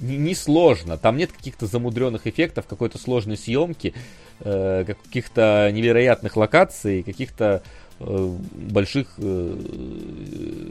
несложно. 0.00 0.92
Не 0.92 0.98
Там 0.98 1.16
нет 1.16 1.32
каких-то 1.32 1.66
замудренных 1.66 2.26
эффектов, 2.26 2.66
какой-то 2.66 2.98
сложной 2.98 3.36
съемки, 3.36 3.94
э, 4.40 4.84
каких-то 4.86 5.70
невероятных 5.72 6.36
локаций, 6.36 7.02
каких-то 7.02 7.62
э, 8.00 8.36
больших 8.54 9.14
э, 9.18 9.56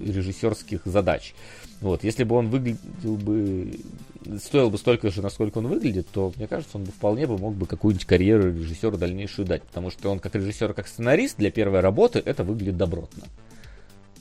режиссерских 0.07 0.81
задач. 0.85 1.33
Вот, 1.79 2.03
если 2.03 2.23
бы 2.23 2.35
он 2.35 2.49
выглядел 2.49 3.15
бы, 3.17 3.79
стоил 4.41 4.71
бы 4.71 4.77
столько 4.77 5.11
же, 5.11 5.21
насколько 5.21 5.59
он 5.59 5.67
выглядит, 5.67 6.07
то, 6.11 6.33
мне 6.35 6.47
кажется, 6.47 6.77
он 6.77 6.85
бы 6.85 6.91
вполне 6.91 7.27
бы 7.27 7.37
мог 7.37 7.53
бы 7.53 7.67
какую-нибудь 7.67 8.05
карьеру 8.05 8.51
режиссера 8.51 8.97
дальнейшую 8.97 9.47
дать, 9.47 9.61
потому 9.63 9.91
что 9.91 10.09
он 10.09 10.19
как 10.19 10.33
режиссер, 10.33 10.73
как 10.73 10.87
сценарист 10.87 11.37
для 11.37 11.51
первой 11.51 11.81
работы 11.81 12.21
это 12.23 12.43
выглядит 12.43 12.77
добротно. 12.77 13.25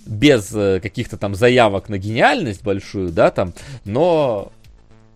Без 0.05 0.55
э, 0.55 0.81
каких-то 0.81 1.17
там 1.17 1.35
заявок 1.35 1.89
на 1.89 1.99
гениальность 1.99 2.63
большую, 2.63 3.11
да, 3.11 3.31
там, 3.31 3.55
но 3.85 4.53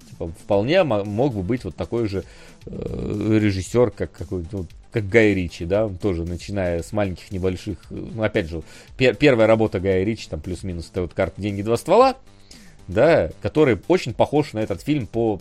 типа, 0.09 0.29
вполне 0.29 0.83
мог 0.83 1.35
бы 1.35 1.43
быть 1.43 1.65
вот 1.65 1.77
такой 1.77 2.09
же 2.09 2.25
э, 2.65 3.39
режиссер, 3.39 3.91
как 3.91 4.13
какой 4.13 4.47
ну, 4.51 4.67
как 4.93 5.09
Гай 5.09 5.35
Ричи, 5.35 5.65
да, 5.65 5.89
тоже 5.89 6.25
начиная 6.25 6.83
с 6.83 6.93
маленьких 6.93 7.31
небольших, 7.31 7.79
ну, 7.91 8.23
опять 8.23 8.49
же, 8.49 8.63
пер, 8.97 9.15
первая 9.15 9.47
работа 9.47 9.81
Гая 9.81 10.05
Ричи, 10.05 10.29
там, 10.29 10.41
плюс-минус, 10.41 10.89
это 10.91 11.03
вот 11.03 11.15
карта 11.15 11.41
«Деньги. 11.41 11.63
Два 11.63 11.77
ствола», 11.77 12.17
да, 12.89 13.31
который 13.41 13.81
очень 13.89 14.15
похож 14.15 14.53
на 14.53 14.59
этот 14.59 14.83
фильм 14.83 15.07
по 15.07 15.41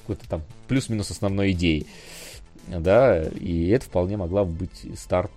какой-то 0.00 0.28
там 0.28 0.42
плюс-минус 0.68 1.10
основной 1.10 1.52
идее, 1.52 1.84
да, 2.68 3.22
и 3.22 3.68
это 3.68 3.84
вполне 3.84 4.16
могла 4.16 4.44
быть 4.44 4.86
старт 4.98 5.32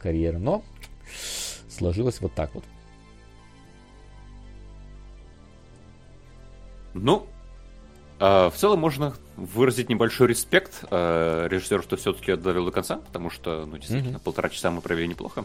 карьеры, 0.00 0.38
но 0.38 0.62
сложилось 1.68 2.20
вот 2.20 2.34
так 2.34 2.54
вот. 2.54 2.64
Ну, 6.94 7.26
э, 8.18 8.50
в 8.52 8.54
целом 8.56 8.80
можно 8.80 9.14
выразить 9.38 9.88
небольшой 9.88 10.26
респект 10.26 10.84
э, 10.90 11.46
режиссеру, 11.48 11.82
что 11.82 11.96
все-таки 11.96 12.34
довел 12.34 12.64
до 12.64 12.72
конца, 12.72 12.96
потому 12.96 13.30
что, 13.30 13.66
ну, 13.66 13.78
действительно, 13.78 14.16
mm-hmm. 14.16 14.22
полтора 14.22 14.48
часа 14.48 14.70
мы 14.70 14.80
провели 14.80 15.06
неплохо. 15.06 15.44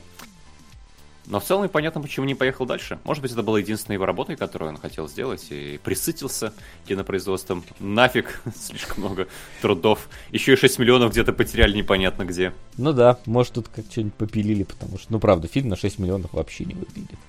Но 1.26 1.40
в 1.40 1.46
целом 1.46 1.64
непонятно, 1.64 2.02
почему 2.02 2.26
не 2.26 2.36
поехал 2.36 2.66
дальше. 2.66 3.00
Может 3.06 3.22
быть, 3.22 3.32
это 3.32 3.44
была 3.44 3.60
единственная 3.60 3.96
его 3.96 4.06
работа, 4.06 4.36
которую 4.36 4.70
он 4.70 4.78
хотел 4.78 5.08
сделать, 5.08 5.46
и 5.52 5.80
присытился 5.82 6.54
кинопроизводством. 6.86 7.64
Нафиг, 7.80 8.42
слишком 8.56 9.04
много 9.04 9.28
трудов. 9.62 10.10
Еще 10.32 10.54
и 10.54 10.56
6 10.58 10.80
миллионов 10.80 11.12
где-то 11.12 11.32
потеряли 11.32 11.78
непонятно 11.78 12.26
где. 12.26 12.52
Ну 12.78 12.92
да, 12.92 13.20
может, 13.26 13.54
тут 13.54 13.70
как 13.70 13.86
что-нибудь 13.90 14.16
попилили, 14.16 14.64
потому 14.64 14.98
что, 14.98 15.14
ну 15.14 15.20
правда, 15.20 15.48
фильм 15.48 15.70
на 15.70 15.78
6 15.78 16.00
миллионов 16.00 16.34
вообще 16.34 16.66
не 16.66 16.74
выглядит. 16.74 17.20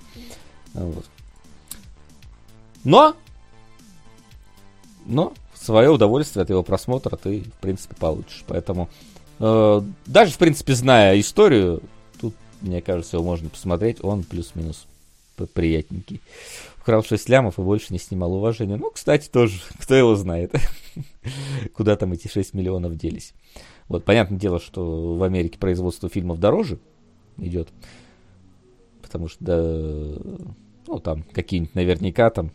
Вот. 0.73 1.05
Но 2.83 3.15
но 5.05 5.33
свое 5.65 5.89
удовольствие 5.89 6.43
от 6.43 6.49
его 6.49 6.63
просмотра 6.63 7.17
ты, 7.17 7.41
в 7.41 7.59
принципе, 7.59 7.95
получишь. 7.95 8.43
Поэтому, 8.47 8.89
э, 9.39 9.81
даже, 10.05 10.31
в 10.31 10.37
принципе, 10.37 10.75
зная 10.75 11.19
историю, 11.19 11.81
тут, 12.21 12.35
мне 12.61 12.81
кажется, 12.81 13.17
его 13.17 13.25
можно 13.25 13.49
посмотреть, 13.49 14.03
он 14.03 14.23
плюс-минус 14.23 14.85
приятненький. 15.53 16.21
Вкрал 16.77 17.03
6 17.03 17.27
лямов 17.29 17.57
и 17.57 17.61
больше 17.61 17.91
не 17.91 17.99
снимал 17.99 18.33
уважения. 18.33 18.77
Ну, 18.77 18.91
кстати, 18.91 19.27
тоже, 19.27 19.59
кто 19.79 19.95
его 19.95 20.15
знает, 20.15 20.53
куда 21.73 21.95
там 21.95 22.13
эти 22.13 22.27
6 22.27 22.53
миллионов 22.53 22.95
делись. 22.95 23.33
Вот, 23.87 24.05
понятное 24.05 24.39
дело, 24.39 24.59
что 24.59 25.15
в 25.15 25.23
Америке 25.23 25.59
производство 25.59 26.09
фильмов 26.09 26.39
дороже 26.39 26.79
идет, 27.37 27.69
потому 29.01 29.27
что, 29.27 29.43
да, 29.43 29.61
ну, 30.87 30.99
там 30.99 31.23
какие-нибудь 31.23 31.75
наверняка 31.75 32.29
там 32.29 32.51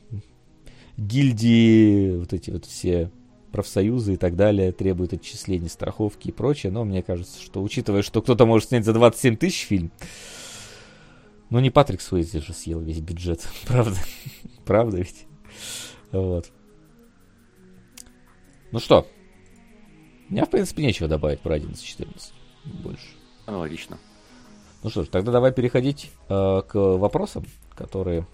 гильдии, 0.97 2.17
вот 2.17 2.33
эти 2.33 2.51
вот 2.51 2.65
все 2.65 3.11
профсоюзы 3.53 4.15
и 4.15 4.17
так 4.17 4.37
далее 4.37 4.73
требуют 4.73 5.13
отчислений 5.13 5.69
страховки 5.69 6.29
и 6.29 6.33
прочее, 6.33 6.73
но 6.73 6.85
мне 6.85 7.03
кажется, 7.03 7.41
что 7.43 7.63
учитывая, 7.63 8.03
что 8.03 8.23
кто-то 8.23 8.47
может 8.47 8.69
снять 8.69 8.85
за 8.85 8.93
27 8.93 9.37
тысяч 9.37 9.67
фильм, 9.67 9.91
ну 11.51 11.59
не 11.59 11.71
Патрик 11.71 12.01
Суэйзи 12.01 12.41
же 12.41 12.53
съел 12.53 12.81
весь 12.81 13.01
бюджет, 13.01 13.47
правда? 13.67 13.97
правда 14.65 14.99
ведь? 14.99 15.27
Вот. 16.13 16.51
Ну 18.73 18.79
что, 18.79 19.07
у 20.29 20.33
меня, 20.33 20.45
в 20.45 20.51
принципе, 20.51 20.85
нечего 20.85 21.09
добавить 21.09 21.41
про 21.41 21.57
11-14 21.59 22.07
больше. 22.65 23.09
Аналогично. 23.47 23.99
Ну 24.83 24.91
что 24.91 25.03
ж, 25.03 25.09
тогда 25.09 25.33
давай 25.33 25.53
переходить 25.53 26.11
э, 26.29 26.63
к 26.69 26.75
вопросам, 26.75 27.45
которые 27.75 28.27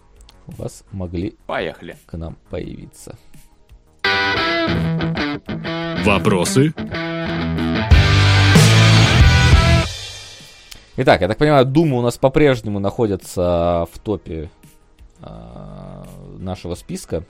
вас 0.52 0.84
могли 0.92 1.36
Поехали. 1.46 1.96
к 2.06 2.16
нам 2.16 2.36
появиться. 2.50 3.16
Вопросы? 6.04 6.72
Итак, 10.98 11.20
я 11.20 11.28
так 11.28 11.36
понимаю, 11.36 11.66
Дума 11.66 11.96
у 11.96 12.02
нас 12.02 12.16
по-прежнему 12.16 12.78
находится 12.78 13.86
в 13.92 13.98
топе 13.98 14.50
э, 15.20 16.04
нашего 16.38 16.74
списка. 16.74 17.24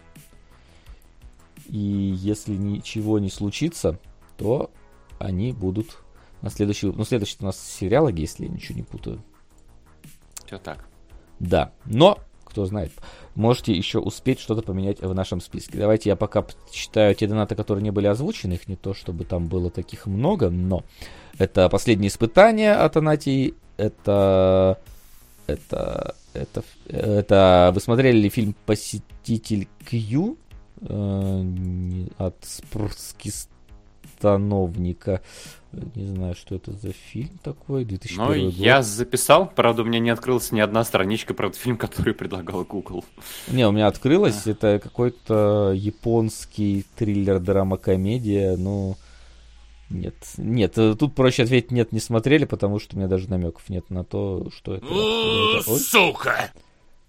И 1.69 1.79
если 1.79 2.55
ничего 2.55 3.19
не 3.19 3.29
случится, 3.29 3.99
то 4.37 4.71
они 5.19 5.53
будут 5.53 5.99
на 6.43 6.51
следующий... 6.51 6.87
Ну, 6.87 7.05
следующий 7.05 7.39
у 7.41 7.45
нас 7.45 7.59
сериалоги, 7.59 8.21
если 8.21 8.45
я 8.45 8.51
ничего 8.51 8.77
не 8.77 8.85
путаю. 8.85 9.21
Все 10.45 10.59
так. 10.59 10.87
Да, 11.41 11.73
но 11.85 12.21
кто 12.57 12.65
знает. 12.65 12.91
Можете 13.35 13.75
еще 13.75 13.99
успеть 13.99 14.41
что-то 14.41 14.63
поменять 14.63 15.03
в 15.03 15.13
нашем 15.13 15.43
списке. 15.43 15.77
Давайте 15.77 16.09
я 16.09 16.17
пока 16.17 16.43
читаю 16.71 17.15
те 17.15 17.27
донаты, 17.27 17.55
которые 17.55 17.83
не 17.83 17.91
были 17.91 18.07
озвучены. 18.07 18.55
Их 18.55 18.67
не 18.67 18.77
то, 18.77 18.95
чтобы 18.95 19.25
там 19.25 19.47
было 19.47 19.71
таких 19.71 20.07
много, 20.07 20.49
но 20.49 20.83
это 21.37 21.69
последнее 21.69 22.09
испытание 22.09 22.73
от 22.73 22.97
Анатии. 22.97 23.53
Это... 23.77 24.79
Это... 25.47 26.15
Это... 26.33 26.65
Это... 26.89 27.73
Вы 27.75 27.81
смотрели 27.83 28.17
ли 28.17 28.31
фильм 28.31 28.57
«Посетитель 28.65 29.69
Кью»? 29.85 30.39
Э, 30.81 31.45
от 32.17 32.37
Спрскистановника. 32.43 35.21
Не 35.95 36.07
знаю, 36.07 36.35
что 36.35 36.55
это 36.55 36.73
за 36.73 36.93
фильм 36.93 37.39
такой, 37.43 37.85
2001 37.85 38.39
Ну, 38.39 38.45
год. 38.47 38.55
я 38.55 38.83
записал, 38.83 39.51
правда, 39.55 39.83
у 39.83 39.85
меня 39.85 39.99
не 39.99 40.11
открылась 40.11 40.53
ни 40.53 40.61
одна 40.61 40.85
страничка 40.85 41.35
про 41.35 41.49
этот 41.49 41.61
фильм, 41.61 41.77
который 41.79 42.15
предлагал 42.15 42.65
Google. 42.65 43.05
Не, 43.49 43.67
у 43.67 43.73
меня 43.73 43.87
открылась, 43.87 44.47
а. 44.47 44.51
это 44.51 44.81
какой-то 44.83 45.73
японский 45.75 46.85
триллер, 46.97 47.39
драма, 47.41 47.77
комедия, 47.77 48.57
ну, 48.57 48.97
Нет, 49.91 50.15
нет, 50.39 50.77
э, 50.79 50.95
тут 50.99 51.15
проще 51.15 51.43
ответить 51.45 51.71
нет, 51.71 51.93
не 51.93 52.01
смотрели, 52.01 52.45
потому 52.45 52.79
что 52.81 52.97
у 52.97 52.99
меня 52.99 53.09
даже 53.09 53.29
намеков 53.31 53.69
нет 53.69 53.89
на 53.91 54.03
то, 54.05 54.49
что 54.57 54.75
это. 54.75 54.87
это 54.87 55.79
Сука! 55.79 56.51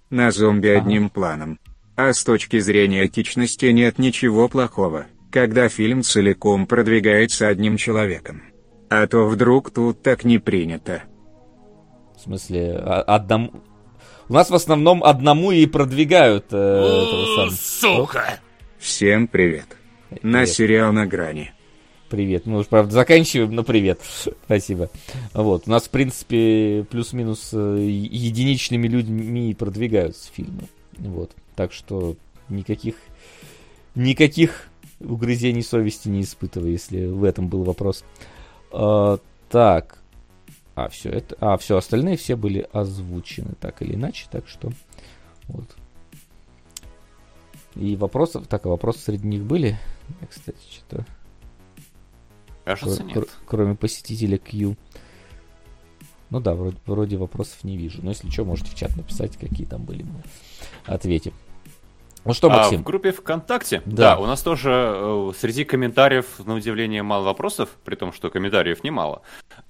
На 0.09 0.31
зомби 0.31 0.67
одним 0.67 1.09
планом. 1.09 1.59
А 1.95 2.13
с 2.13 2.23
точки 2.23 2.59
зрения 2.59 3.05
этичности 3.07 3.65
нет 3.65 3.97
ничего 3.97 4.47
плохого, 4.47 5.07
когда 5.31 5.67
фильм 5.67 6.03
целиком 6.03 6.67
продвигается 6.67 7.47
одним 7.47 7.75
человеком. 7.77 8.43
А 8.89 9.05
то 9.07 9.27
вдруг 9.27 9.71
тут 9.71 10.01
так 10.01 10.23
не 10.23 10.39
принято. 10.39 11.03
В 12.15 12.21
смысле, 12.21 12.77
а- 12.77 13.01
одному... 13.01 13.51
У 14.29 14.33
нас 14.33 14.49
в 14.49 14.55
основном 14.55 15.03
одному 15.03 15.51
и 15.51 15.65
продвигают 15.65 16.47
э, 16.51 16.57
этого 16.57 17.49
самого. 17.49 18.05
Сука! 18.05 18.39
Всем 18.77 19.27
привет. 19.27 19.65
На 20.21 20.39
Привет. 20.39 20.49
сериал 20.49 20.93
на 20.93 21.05
грани. 21.05 21.51
Привет. 22.09 22.45
Мы 22.45 22.59
уж, 22.59 22.67
правда, 22.67 22.93
заканчиваем, 22.93 23.53
но 23.53 23.63
привет. 23.63 23.99
Спасибо. 24.45 24.89
Вот. 25.33 25.63
У 25.67 25.69
нас, 25.69 25.83
в 25.83 25.89
принципе, 25.89 26.85
плюс-минус 26.89 27.49
э, 27.53 27.77
единичными 27.79 28.87
людьми 28.87 29.53
продвигаются 29.53 30.31
фильмы. 30.31 30.63
Вот. 30.97 31.31
Так 31.55 31.73
что 31.73 32.15
никаких, 32.47 32.95
никаких 33.95 34.69
угрызений 35.01 35.63
совести 35.63 36.07
не 36.07 36.21
испытываю, 36.21 36.71
если 36.71 37.05
в 37.05 37.23
этом 37.25 37.49
был 37.49 37.63
вопрос. 37.63 38.05
А, 38.71 39.17
так. 39.49 39.99
А, 40.75 40.89
все 40.89 41.09
это. 41.09 41.35
А, 41.39 41.57
все, 41.57 41.77
остальные 41.77 42.17
все 42.17 42.35
были 42.35 42.67
озвучены 42.71 43.53
так 43.59 43.81
или 43.81 43.95
иначе, 43.95 44.27
так 44.31 44.47
что. 44.47 44.71
Вот. 45.47 45.75
И 47.75 47.95
вопросов, 47.95 48.47
так, 48.47 48.65
а 48.65 48.69
вопросы 48.69 48.99
среди 48.99 49.27
них 49.27 49.43
были? 49.43 49.77
Я, 50.21 50.27
кстати, 50.27 50.57
что-то 50.69 51.05
Кажется, 52.65 52.97
Кр- 52.97 53.05
нет. 53.05 53.13
кр- 53.15 53.29
кроме 53.45 53.75
посетителя 53.75 54.37
Q. 54.37 54.75
Ну 56.29 56.39
да, 56.41 56.53
вроде, 56.53 56.77
вроде 56.85 57.17
вопросов 57.17 57.63
не 57.63 57.77
вижу. 57.77 58.01
Но 58.03 58.09
если 58.09 58.29
что, 58.29 58.43
можете 58.43 58.71
в 58.71 58.75
чат 58.75 58.95
написать, 58.97 59.37
какие 59.37 59.65
там 59.65 59.83
были. 59.83 60.03
Мы 60.03 60.21
ответим. 60.85 61.33
Ну 62.25 62.33
что, 62.33 62.47
А 62.51 62.57
Максим? 62.57 62.81
в 62.81 62.83
группе 62.83 63.11
ВКонтакте, 63.11 63.81
Да. 63.85 64.15
да, 64.15 64.19
у 64.19 64.25
нас 64.25 64.41
тоже 64.41 64.69
э, 64.71 65.31
среди 65.39 65.63
комментариев, 65.63 66.25
на 66.45 66.55
удивление, 66.55 67.01
мало 67.03 67.23
вопросов, 67.23 67.69
при 67.85 67.95
том, 67.95 68.11
что 68.11 68.29
комментариев 68.29 68.83
немало. 68.83 69.21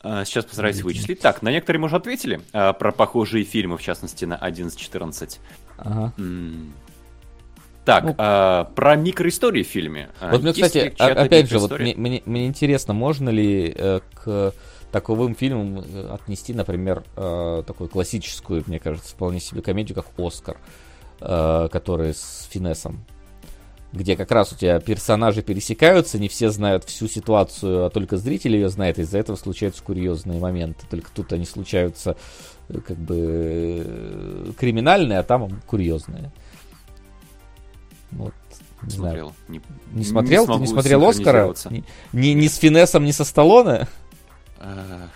А, 0.01 0.25
сейчас 0.25 0.45
постараюсь 0.45 0.81
вычислить. 0.81 1.19
Так, 1.19 1.41
на 1.43 1.49
некоторые 1.51 1.79
мы 1.81 1.85
уже 1.85 1.97
ответили, 1.97 2.41
а, 2.53 2.73
про 2.73 2.91
похожие 2.91 3.43
фильмы, 3.43 3.77
в 3.77 3.81
частности, 3.83 4.25
на 4.25 4.35
11.14. 4.37 5.39
Ага. 5.77 6.13
М. 6.17 6.73
Так, 7.85 8.03
Ну. 8.03 8.15
а, 8.17 8.63
про 8.75 8.95
микроистории 8.95 9.63
в 9.63 9.67
фильме. 9.67 10.09
А, 10.19 10.31
Вот 10.31 10.41
мне, 10.41 10.51
кстати, 10.53 10.93
опять 10.99 11.49
же, 11.49 11.59
вот 11.59 11.77
мне, 11.79 11.93
мне- 11.95 12.23
мне 12.25 12.47
интересно, 12.47 12.93
можно 12.93 13.29
ли 13.29 13.71
э, 13.75 13.99
к 14.15 14.53
таковым 14.91 15.35
фильмам 15.35 15.79
э, 15.79 16.09
отнести, 16.13 16.53
например, 16.53 17.03
э, 17.15 17.63
такую 17.67 17.87
классическую, 17.89 18.63
мне 18.67 18.79
кажется, 18.79 19.11
вполне 19.13 19.39
себе 19.39 19.61
комедию, 19.61 19.95
как 19.95 20.07
«Оскар», 20.17 20.57
э, 20.57 20.59
которая 21.19 22.13
с 22.13 22.47
Финесом, 22.51 23.05
где 23.93 24.15
как 24.15 24.31
раз 24.31 24.51
у 24.51 24.55
тебя 24.55 24.79
персонажи 24.79 25.41
пересекаются, 25.41 26.19
не 26.19 26.27
все 26.27 26.49
знают 26.49 26.83
всю 26.83 27.07
ситуацию, 27.07 27.85
а 27.85 27.89
только 27.89 28.17
зритель 28.17 28.55
ее 28.55 28.69
знает, 28.69 28.99
из-за 28.99 29.17
этого 29.17 29.35
случаются 29.35 29.83
курьезные 29.83 30.39
моменты. 30.39 30.85
Только 30.89 31.09
тут 31.13 31.33
они 31.33 31.45
случаются 31.45 32.17
э, 32.69 32.79
как 32.79 32.97
бы 32.97 33.83
э, 33.85 34.51
криминальные, 34.57 35.19
а 35.19 35.23
там 35.23 35.61
курьезные. 35.65 36.31
Вот, 38.11 38.33
не 38.83 38.89
знаю. 38.89 39.15
Смотрел. 39.15 39.33
Не, 39.47 39.61
Не 39.93 40.03
смотрел? 40.03 40.43
Ты 40.43 40.47
смогу 40.47 40.61
не 40.61 40.67
смотрел 40.67 41.07
Оскара? 41.07 41.53
Ни, 41.69 41.83
ни, 42.13 42.27
ни 42.27 42.47
с 42.47 42.55
Финесом, 42.57 43.05
ни 43.05 43.11
со 43.11 43.23
Сталлоне? 43.23 43.87
А, 44.59 45.07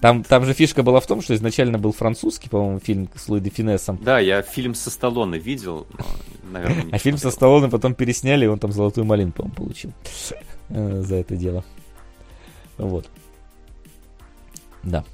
Там, 0.00 0.22
там 0.24 0.44
же 0.44 0.52
фишка 0.52 0.82
была 0.82 1.00
в 1.00 1.06
том, 1.06 1.22
что 1.22 1.34
изначально 1.34 1.78
был 1.78 1.92
французский, 1.92 2.48
по-моему, 2.48 2.78
фильм 2.80 3.08
с 3.14 3.28
Луи 3.28 3.40
де 3.40 3.50
Финесом. 3.50 3.98
Да, 4.02 4.18
я 4.18 4.42
фильм 4.42 4.74
со 4.74 4.90
Сталлоне 4.90 5.38
видел, 5.38 5.86
но, 5.98 6.04
наверное, 6.52 6.84
не 6.84 6.92
А 6.92 6.98
фильм 6.98 7.16
со. 7.16 7.30
Сталлоне 7.30 7.68
потом 7.70 7.94
пересняли, 7.94 8.44
и 8.44 8.48
он 8.48 8.58
там 8.58 8.72
золотую 8.72 9.04
малину, 9.04 9.32
по-моему, 9.32 9.54
получил 9.54 9.92
э, 10.68 11.00
за 11.02 11.16
это 11.16 11.36
дело. 11.36 11.64
Вот. 12.76 13.08
Да. 14.82 15.04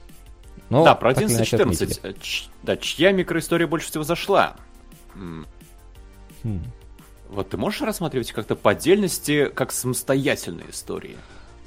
Но 0.70 0.84
Да, 0.84 0.94
про 0.94 1.14
так 1.14 1.24
или 1.24 1.32
иначе 1.34 1.56
11.14. 1.56 1.60
отметили. 1.62 1.98
Э, 2.02 2.14
ч- 2.20 2.48
Да, 2.62 2.76
чья 2.76 3.12
микроистория 3.12 3.66
больше 3.66 3.88
всего 3.88 4.04
зашла? 4.04 4.56
Хм. 5.14 5.44
Вот 7.28 7.50
ты 7.50 7.56
можешь 7.56 7.80
рассматривать 7.82 8.32
как-то 8.32 8.56
по 8.56 8.70
отдельности, 8.72 9.48
как 9.54 9.70
самостоятельные 9.72 10.70
истории? 10.70 11.16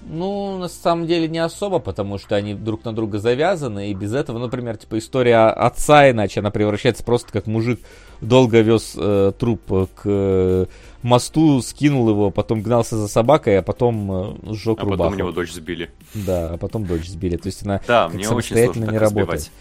Ну, 0.07 0.57
на 0.57 0.67
самом 0.67 1.07
деле 1.07 1.27
не 1.27 1.39
особо, 1.39 1.79
потому 1.79 2.17
что 2.17 2.35
они 2.35 2.53
друг 2.53 2.83
на 2.85 2.93
друга 2.93 3.19
завязаны, 3.19 3.89
и 3.91 3.93
без 3.93 4.13
этого, 4.13 4.37
например, 4.37 4.77
типа 4.77 4.97
история 4.97 5.47
отца, 5.47 6.09
иначе 6.09 6.39
она 6.41 6.51
превращается 6.51 7.03
просто 7.03 7.31
как 7.31 7.47
мужик 7.47 7.79
долго 8.21 8.61
вез 8.61 8.93
э, 8.97 9.31
труп 9.37 9.61
к 9.95 10.01
э, 10.05 10.65
мосту, 11.01 11.61
скинул 11.61 12.09
его, 12.09 12.31
потом 12.31 12.61
гнался 12.61 12.97
за 12.97 13.07
собакой, 13.07 13.59
а 13.59 13.61
потом 13.61 14.11
э, 14.11 14.53
сжег 14.53 14.79
А 14.79 14.83
рубаху. 14.83 14.97
потом 14.97 15.13
у 15.13 15.17
него 15.17 15.31
дочь 15.31 15.51
сбили. 15.51 15.89
Да, 16.13 16.51
а 16.53 16.57
потом 16.57 16.85
дочь 16.85 17.07
сбили. 17.07 17.37
То 17.37 17.47
есть 17.47 17.63
она 17.63 17.81
Да, 17.87 18.05
как 18.05 18.13
мне 18.15 18.23
самостоятельно 18.25 18.89
не 18.91 18.97
работает. 18.97 19.51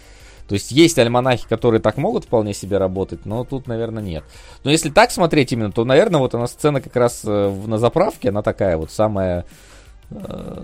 То 0.47 0.55
есть 0.55 0.71
есть 0.71 0.99
альманахи, 0.99 1.47
которые 1.47 1.79
так 1.79 1.97
могут 1.97 2.25
вполне 2.25 2.53
себе 2.53 2.77
работать, 2.77 3.25
но 3.25 3.43
тут, 3.45 3.67
наверное, 3.67 4.03
нет. 4.03 4.23
Но 4.63 4.71
если 4.71 4.89
так 4.89 5.11
смотреть 5.11 5.53
именно, 5.53 5.71
то, 5.71 5.85
наверное, 5.85 6.19
вот 6.19 6.35
она 6.35 6.47
сцена 6.47 6.81
как 6.81 6.95
раз 6.95 7.21
э, 7.25 7.55
на 7.65 7.77
заправке, 7.77 8.29
она 8.29 8.41
такая 8.41 8.75
вот 8.77 8.91
самая, 8.91 9.45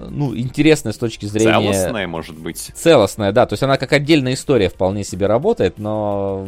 ну, 0.10 0.36
интересная 0.36 0.94
с 0.94 0.98
точки 0.98 1.26
зрения... 1.26 1.74
Целостная, 1.74 2.08
может 2.08 2.38
быть. 2.38 2.72
Целостная, 2.76 3.32
да. 3.32 3.46
То 3.46 3.54
есть 3.54 3.64
она 3.64 3.78
как 3.78 3.94
отдельная 3.94 4.34
история 4.34 4.70
вполне 4.70 5.04
себе 5.04 5.28
работает, 5.28 5.78
но 5.78 6.48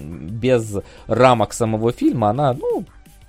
без 0.00 0.76
рамок 1.06 1.52
самого 1.52 1.92
фильма 1.92 2.30
она, 2.30 2.52
ну, 2.54 2.84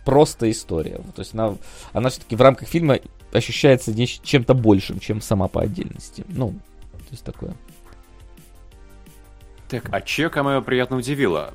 просто 0.05 0.49
история. 0.49 0.99
То 1.15 1.19
есть 1.21 1.33
она, 1.33 1.55
она 1.93 2.09
все-таки 2.09 2.35
в 2.35 2.41
рамках 2.41 2.67
фильма 2.67 2.99
ощущается 3.31 3.93
чем-то 3.93 4.53
большим, 4.53 4.99
чем 4.99 5.21
сама 5.21 5.47
по 5.47 5.61
отдельности. 5.61 6.25
Ну, 6.29 6.49
то 6.91 7.11
есть 7.11 7.23
такое. 7.23 7.53
Так, 9.69 9.87
а 9.91 10.01
чье 10.01 10.29
камео 10.29 10.61
приятно 10.61 10.97
удивило? 10.97 11.53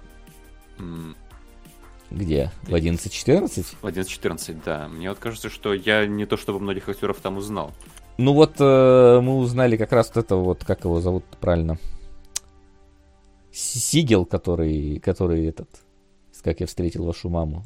Где? 2.14 2.50
В 2.62 2.74
11.14? 2.74 3.76
В 3.82 3.86
11.14, 3.86 4.62
да. 4.64 4.88
Мне 4.88 5.08
вот 5.08 5.18
кажется, 5.18 5.48
что 5.50 5.74
я 5.74 6.06
не 6.06 6.26
то 6.26 6.36
чтобы 6.36 6.60
многих 6.60 6.88
актеров 6.88 7.18
там 7.20 7.36
узнал. 7.38 7.72
Ну 8.18 8.32
вот 8.32 8.54
э, 8.60 9.20
мы 9.20 9.36
узнали 9.38 9.76
как 9.76 9.90
раз 9.92 10.12
вот 10.14 10.24
этого 10.24 10.42
вот, 10.44 10.64
как 10.64 10.84
его 10.84 11.00
зовут 11.00 11.24
правильно? 11.40 11.78
Сигел, 13.52 14.24
который, 14.26 14.98
который 15.00 15.46
этот, 15.46 15.68
как 16.42 16.60
я 16.60 16.66
встретил 16.66 17.04
вашу 17.04 17.28
маму. 17.28 17.64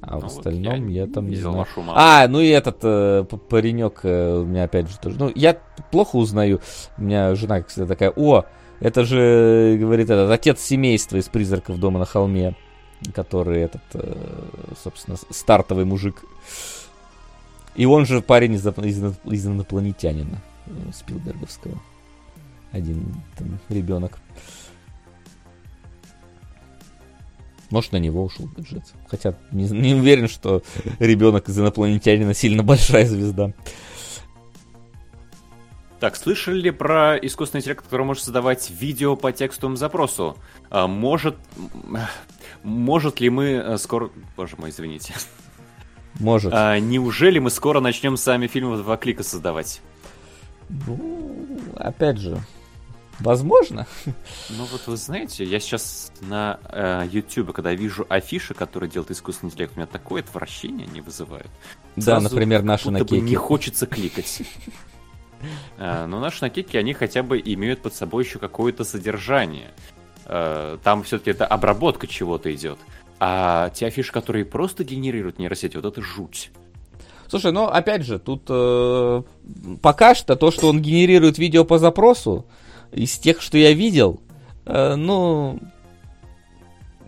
А 0.00 0.18
в 0.18 0.22
Ну 0.22 0.28
вот 0.28 0.36
остальном 0.38 0.88
я, 0.88 1.06
там 1.06 1.28
не 1.28 1.36
знаю. 1.36 1.56
вашу 1.58 1.80
маму. 1.80 1.94
А, 1.96 2.28
ну 2.28 2.40
и 2.40 2.48
этот 2.48 2.78
э, 2.82 3.24
паренек 3.48 4.00
э, 4.04 4.38
у 4.38 4.44
меня 4.44 4.64
опять 4.64 4.88
же 4.88 4.98
тоже. 4.98 5.16
Ну, 5.18 5.32
я 5.34 5.54
плохо 5.90 6.16
узнаю. 6.16 6.60
У 6.98 7.02
меня 7.02 7.34
жена, 7.34 7.62
всегда, 7.64 7.86
такая, 7.86 8.12
о, 8.14 8.44
это 8.78 9.04
же, 9.04 9.76
говорит, 9.80 10.10
этот 10.10 10.30
отец 10.30 10.60
семейства 10.60 11.16
из 11.16 11.28
призраков 11.28 11.78
дома 11.80 11.98
на 11.98 12.04
холме, 12.04 12.54
который 13.14 13.62
этот, 13.62 13.82
э, 13.94 14.14
собственно, 14.82 15.16
стартовый 15.30 15.84
мужик. 15.84 16.24
И 17.74 17.84
он 17.84 18.06
же 18.06 18.22
парень 18.22 18.54
из, 18.54 18.66
из 18.66 19.46
инопланетянина 19.46 20.40
э, 20.66 20.70
Спилберговского. 20.94 21.78
Один 22.72 23.14
там 23.36 23.58
ребенок. 23.68 24.18
Может, 27.70 27.92
на 27.92 27.96
него 27.98 28.24
ушел 28.24 28.46
бюджет. 28.46 28.84
Хотя 29.08 29.34
не, 29.50 29.64
не 29.64 29.94
уверен, 29.94 30.28
что 30.28 30.62
ребенок 30.98 31.48
из 31.48 31.58
инопланетянина 31.58 32.32
сильно 32.32 32.62
большая 32.62 33.06
звезда. 33.06 33.52
Так, 36.00 36.16
слышали 36.16 36.60
ли 36.60 36.70
про 36.70 37.16
искусственный 37.16 37.60
интеллект, 37.60 37.82
который 37.82 38.04
может 38.04 38.22
создавать 38.22 38.70
видео 38.70 39.16
по 39.16 39.32
текстовому 39.32 39.76
запросу? 39.76 40.36
А, 40.68 40.86
может, 40.86 41.36
может 42.62 43.20
ли 43.20 43.30
мы 43.30 43.44
э, 43.52 43.78
скоро... 43.78 44.10
Боже 44.36 44.56
мой, 44.56 44.70
извините. 44.70 45.14
Может. 46.20 46.52
А, 46.54 46.78
неужели 46.78 47.38
мы 47.38 47.50
скоро 47.50 47.80
начнем 47.80 48.16
сами 48.16 48.46
фильмы 48.46 48.76
в 48.76 48.82
два 48.82 48.96
клика 48.96 49.22
создавать? 49.22 49.80
Ну, 50.68 51.60
опять 51.76 52.18
же, 52.18 52.38
возможно. 53.20 53.86
Ну 54.50 54.64
вот 54.70 54.86
вы 54.86 54.96
знаете, 54.96 55.44
я 55.44 55.60
сейчас 55.60 56.12
на 56.20 56.58
э, 56.64 57.08
YouTube, 57.10 57.52
когда 57.52 57.72
вижу 57.72 58.04
афиши, 58.08 58.54
которые 58.54 58.90
делает 58.90 59.10
искусственный 59.10 59.50
интеллект, 59.50 59.72
у 59.76 59.78
меня 59.78 59.86
такое 59.86 60.22
отвращение 60.22 60.86
не 60.86 61.00
вызывают. 61.00 61.50
Да, 61.94 62.02
Сразу 62.02 62.24
например, 62.24 62.62
наши 62.62 62.86
будто 62.86 62.98
на 62.98 63.04
бы 63.04 63.18
не 63.18 63.34
хочется 63.34 63.86
кликать. 63.86 64.42
А, 65.78 66.06
Но 66.08 66.20
наши 66.20 66.42
накидки, 66.42 66.76
они 66.76 66.92
хотя 66.92 67.22
бы 67.22 67.40
имеют 67.44 67.82
под 67.82 67.94
собой 67.94 68.24
еще 68.24 68.38
какое-то 68.38 68.84
содержание. 68.84 69.70
Э, 70.26 70.78
Там 70.82 71.02
все-таки 71.02 71.30
это 71.30 71.46
обработка 71.46 72.06
чего-то 72.06 72.54
идет. 72.54 72.78
А 73.18 73.70
те 73.70 73.86
афиши, 73.86 74.12
которые 74.12 74.44
просто 74.44 74.84
генерируют 74.84 75.38
нейросети, 75.38 75.76
вот 75.76 75.86
это 75.86 76.02
жуть. 76.02 76.50
Слушай, 77.28 77.50
ну 77.52 77.64
опять 77.64 78.02
же, 78.04 78.18
тут 78.18 78.42
э, 78.48 79.22
пока 79.82 80.14
что 80.14 80.36
то, 80.36 80.50
что 80.50 80.68
он 80.68 80.80
генерирует 80.80 81.38
видео 81.38 81.64
по 81.64 81.78
запросу, 81.78 82.46
из 82.92 83.18
тех, 83.18 83.42
что 83.42 83.58
я 83.58 83.72
видел, 83.72 84.20
э, 84.64 84.94
ну, 84.94 85.58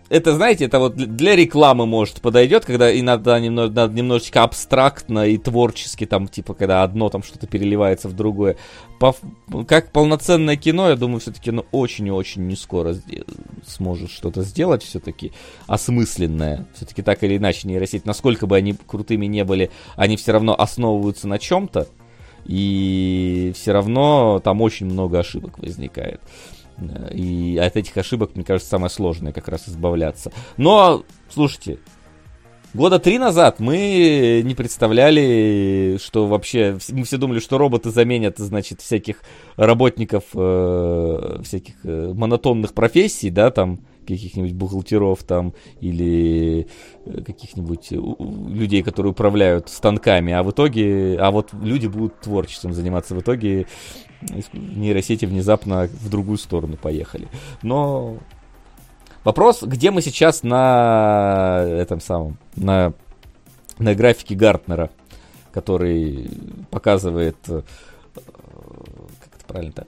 это, 0.09 0.33
знаете, 0.33 0.65
это 0.65 0.79
вот 0.79 0.95
для 0.95 1.35
рекламы, 1.35 1.85
может, 1.85 2.21
подойдет, 2.21 2.65
когда 2.65 2.91
и 2.91 3.01
надо, 3.01 3.39
немного, 3.39 3.73
надо 3.73 3.93
немножечко 3.93 4.43
абстрактно 4.43 5.27
и 5.27 5.37
творчески, 5.37 6.05
там, 6.05 6.27
типа, 6.27 6.55
когда 6.55 6.83
одно 6.83 7.09
там 7.09 7.21
что-то 7.21 7.45
переливается 7.45 8.07
в 8.07 8.13
другое. 8.13 8.57
По, 8.99 9.15
как 9.67 9.91
полноценное 9.91 10.57
кино, 10.57 10.89
я 10.89 10.95
думаю, 10.95 11.19
все-таки 11.19 11.51
оно 11.51 11.65
очень 11.71 12.07
и 12.07 12.11
очень 12.11 12.47
не 12.47 12.55
скоро 12.55 12.95
сможет 13.65 14.09
что-то 14.09 14.41
сделать, 14.41 14.83
все-таки 14.83 15.31
осмысленное. 15.67 16.65
Все-таки 16.75 17.03
так 17.03 17.23
или 17.23 17.37
иначе 17.37 17.67
нейросеть, 17.67 18.05
насколько 18.05 18.47
бы 18.47 18.57
они 18.57 18.73
крутыми 18.73 19.27
не 19.27 19.43
были, 19.43 19.69
они 19.95 20.17
все 20.17 20.31
равно 20.31 20.55
основываются 20.59 21.27
на 21.27 21.37
чем-то, 21.37 21.87
и 22.45 23.53
все 23.55 23.73
равно 23.73 24.41
там 24.43 24.61
очень 24.61 24.87
много 24.87 25.19
ошибок 25.19 25.59
возникает. 25.59 26.19
И 27.13 27.57
от 27.57 27.75
этих 27.75 27.95
ошибок, 27.97 28.35
мне 28.35 28.43
кажется, 28.43 28.69
самое 28.69 28.89
сложное 28.89 29.33
как 29.33 29.47
раз 29.47 29.67
избавляться. 29.67 30.31
Но, 30.57 31.03
слушайте, 31.29 31.79
года 32.73 32.99
три 32.99 33.17
назад 33.17 33.59
мы 33.59 34.41
не 34.43 34.55
представляли, 34.55 35.97
что 36.01 36.27
вообще... 36.27 36.77
Мы 36.89 37.03
все 37.03 37.17
думали, 37.17 37.39
что 37.39 37.57
роботы 37.57 37.89
заменят, 37.89 38.37
значит, 38.37 38.81
всяких 38.81 39.21
работников, 39.55 40.23
э, 40.33 41.39
всяких 41.43 41.75
э, 41.83 42.13
монотонных 42.13 42.73
профессий, 42.73 43.29
да, 43.29 43.51
там, 43.51 43.81
каких-нибудь 44.15 44.53
бухгалтеров 44.53 45.23
там 45.23 45.53
или 45.81 46.67
э, 47.05 47.21
каких-нибудь 47.21 47.91
людей, 47.91 48.83
которые 48.83 49.11
управляют 49.11 49.69
станками, 49.69 50.33
а 50.33 50.43
в 50.43 50.51
итоге, 50.51 51.17
а 51.19 51.31
вот 51.31 51.53
люди 51.53 51.87
будут 51.87 52.19
творчеством 52.21 52.73
заниматься, 52.73 53.15
в 53.15 53.21
итоге 53.21 53.67
нейросети 54.53 55.25
внезапно 55.25 55.87
в 55.87 56.09
другую 56.09 56.37
сторону 56.37 56.77
поехали. 56.77 57.27
Но 57.61 58.17
вопрос, 59.23 59.63
где 59.63 59.91
мы 59.91 60.01
сейчас 60.01 60.43
на 60.43 61.63
этом 61.65 62.01
самом, 62.01 62.37
на, 62.55 62.93
на 63.77 63.95
графике 63.95 64.35
Гартнера, 64.35 64.89
который 65.51 66.29
показывает, 66.69 67.37
э, 67.47 67.61
как 68.15 69.29
это 69.35 69.45
правильно 69.47 69.73
так, 69.73 69.87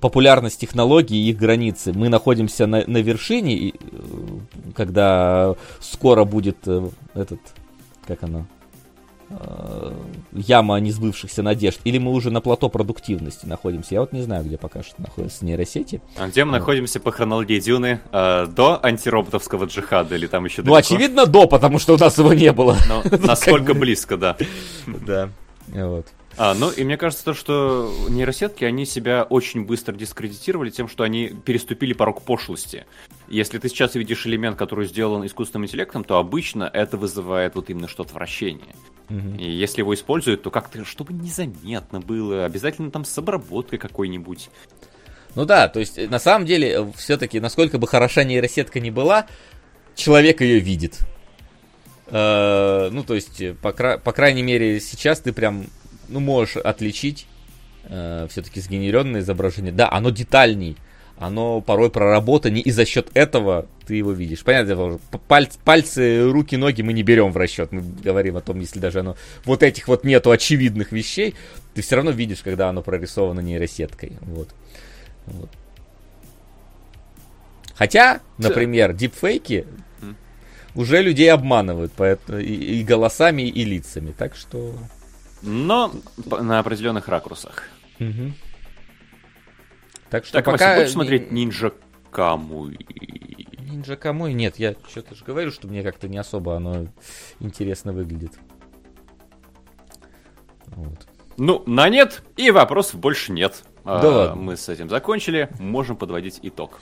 популярность 0.00 0.60
технологий 0.60 1.16
и 1.16 1.30
их 1.30 1.36
границы. 1.36 1.92
Мы 1.92 2.08
находимся 2.08 2.66
на, 2.66 2.84
на 2.86 2.98
вершине, 2.98 3.70
э, 3.70 3.72
когда 4.74 5.54
скоро 5.80 6.24
будет 6.24 6.58
э, 6.66 6.88
этот, 7.14 7.40
как 8.06 8.22
оно, 8.22 8.46
э, 9.30 9.92
яма 10.32 10.76
несбывшихся 10.80 11.42
надежд, 11.42 11.80
или 11.84 11.98
мы 11.98 12.12
уже 12.12 12.30
на 12.30 12.40
плато 12.40 12.68
продуктивности 12.68 13.46
находимся. 13.46 13.94
Я 13.94 14.00
вот 14.00 14.12
не 14.12 14.22
знаю, 14.22 14.44
где 14.44 14.56
пока 14.56 14.82
что 14.82 15.00
находятся 15.00 15.44
нейросети. 15.44 16.00
А 16.16 16.28
где 16.28 16.44
мы 16.44 16.52
вот. 16.52 16.58
находимся 16.58 16.98
по 17.00 17.12
хронологии 17.12 17.60
Дюны? 17.60 18.00
Э, 18.12 18.46
до 18.46 18.80
антироботовского 18.82 19.66
джихада 19.66 20.14
или 20.14 20.26
там 20.26 20.44
еще 20.44 20.62
Ну, 20.62 20.74
очевидно, 20.74 21.26
до, 21.26 21.46
потому 21.46 21.78
что 21.78 21.94
у 21.94 21.98
нас 21.98 22.16
его 22.18 22.32
не 22.32 22.52
было. 22.52 22.76
Но 22.88 23.02
насколько 23.26 23.74
близко, 23.74 24.16
да. 24.16 24.36
Да, 24.86 25.28
вот. 25.68 26.06
А, 26.36 26.54
ну, 26.54 26.70
и 26.70 26.82
мне 26.84 26.96
кажется, 26.96 27.24
то, 27.24 27.34
что 27.34 27.92
нейросетки, 28.08 28.64
они 28.64 28.86
себя 28.86 29.24
очень 29.24 29.64
быстро 29.64 29.94
дискредитировали 29.94 30.70
тем, 30.70 30.88
что 30.88 31.04
они 31.04 31.28
переступили 31.28 31.92
порог 31.92 32.22
пошлости. 32.22 32.86
Если 33.28 33.58
ты 33.58 33.68
сейчас 33.68 33.94
видишь 33.94 34.26
элемент, 34.26 34.56
который 34.56 34.86
сделан 34.86 35.26
искусственным 35.26 35.66
интеллектом, 35.66 36.04
то 36.04 36.18
обычно 36.18 36.70
это 36.72 36.96
вызывает 36.96 37.54
вот 37.54 37.68
именно 37.70 37.88
что-то 37.88 38.14
вращение. 38.14 38.74
Угу. 39.10 39.38
И 39.38 39.50
если 39.50 39.80
его 39.80 39.94
используют, 39.94 40.42
то 40.42 40.50
как-то, 40.50 40.84
чтобы 40.84 41.12
незаметно 41.12 42.00
было, 42.00 42.44
обязательно 42.44 42.90
там 42.90 43.04
с 43.04 43.16
обработкой 43.18 43.78
какой-нибудь. 43.78 44.48
Ну 45.34 45.44
да, 45.44 45.68
то 45.68 45.80
есть 45.80 45.98
на 46.10 46.18
самом 46.18 46.46
деле, 46.46 46.92
все-таки, 46.96 47.40
насколько 47.40 47.78
бы 47.78 47.86
хороша 47.86 48.24
нейросетка 48.24 48.80
не 48.80 48.90
была, 48.90 49.26
человек 49.94 50.40
ее 50.40 50.58
видит. 50.58 51.00
Э, 52.06 52.90
ну, 52.90 53.02
то 53.02 53.14
есть, 53.14 53.42
по, 53.60 53.72
по 53.72 54.12
крайней 54.12 54.42
мере, 54.42 54.80
сейчас 54.80 55.20
ты 55.20 55.32
прям 55.32 55.66
ну, 56.12 56.20
можешь 56.20 56.56
отличить 56.56 57.26
э, 57.84 58.26
все-таки 58.30 58.60
сгенеренное 58.60 59.20
изображение. 59.20 59.72
Да, 59.72 59.90
оно 59.90 60.10
детальней, 60.10 60.76
оно 61.18 61.60
порой 61.60 61.90
проработаннее, 61.90 62.62
и 62.62 62.70
за 62.70 62.84
счет 62.84 63.10
этого 63.14 63.66
ты 63.86 63.94
его 63.96 64.12
видишь. 64.12 64.44
Понятно, 64.44 64.98
пальцы, 65.28 65.58
пальцы, 65.64 66.30
руки, 66.30 66.56
ноги 66.56 66.82
мы 66.82 66.92
не 66.92 67.02
берем 67.02 67.32
в 67.32 67.36
расчет. 67.36 67.72
Мы 67.72 67.82
говорим 67.82 68.36
о 68.36 68.40
том, 68.40 68.60
если 68.60 68.78
даже 68.78 69.00
оно 69.00 69.16
вот 69.44 69.62
этих 69.62 69.88
вот 69.88 70.04
нету 70.04 70.30
очевидных 70.30 70.92
вещей, 70.92 71.34
ты 71.74 71.82
все 71.82 71.96
равно 71.96 72.10
видишь, 72.10 72.42
когда 72.42 72.68
оно 72.68 72.82
прорисовано 72.82 73.40
нейросеткой. 73.40 74.12
Вот. 74.22 74.48
вот. 75.26 75.50
Хотя, 77.74 78.20
например, 78.38 78.92
дипфейки 78.92 79.66
уже 80.74 81.02
людей 81.02 81.30
обманывают 81.30 81.92
поэтому, 81.96 82.38
и, 82.38 82.80
и 82.80 82.84
голосами, 82.84 83.42
и 83.42 83.64
лицами. 83.64 84.12
Так 84.16 84.36
что 84.36 84.74
но 85.42 85.92
на 86.24 86.58
определенных 86.58 87.08
ракурсах. 87.08 87.64
Угу. 88.00 88.32
Так 90.10 90.24
что 90.24 90.34
так, 90.34 90.44
пока... 90.44 90.68
Максим, 90.68 90.76
будешь 90.76 90.92
смотреть 90.92 91.32
Нинджа 91.32 91.72
Камуй? 92.10 92.78
Нинджа 93.58 93.96
Камуй? 93.96 94.34
Нет, 94.34 94.58
я 94.58 94.74
что-то 94.88 95.14
же 95.14 95.24
говорю, 95.24 95.50
что 95.50 95.68
мне 95.68 95.82
как-то 95.82 96.08
не 96.08 96.18
особо 96.18 96.56
оно 96.56 96.88
интересно 97.40 97.92
выглядит. 97.92 98.32
Вот. 100.66 101.06
Ну, 101.36 101.62
на 101.66 101.88
нет, 101.88 102.22
и 102.36 102.50
вопросов 102.50 103.00
больше 103.00 103.32
нет. 103.32 103.62
Да 103.84 104.00
а, 104.00 104.08
ладно. 104.08 104.36
Мы 104.36 104.56
с 104.56 104.68
этим 104.68 104.88
закончили, 104.88 105.48
можем 105.58 105.96
подводить 105.96 106.38
итог. 106.42 106.80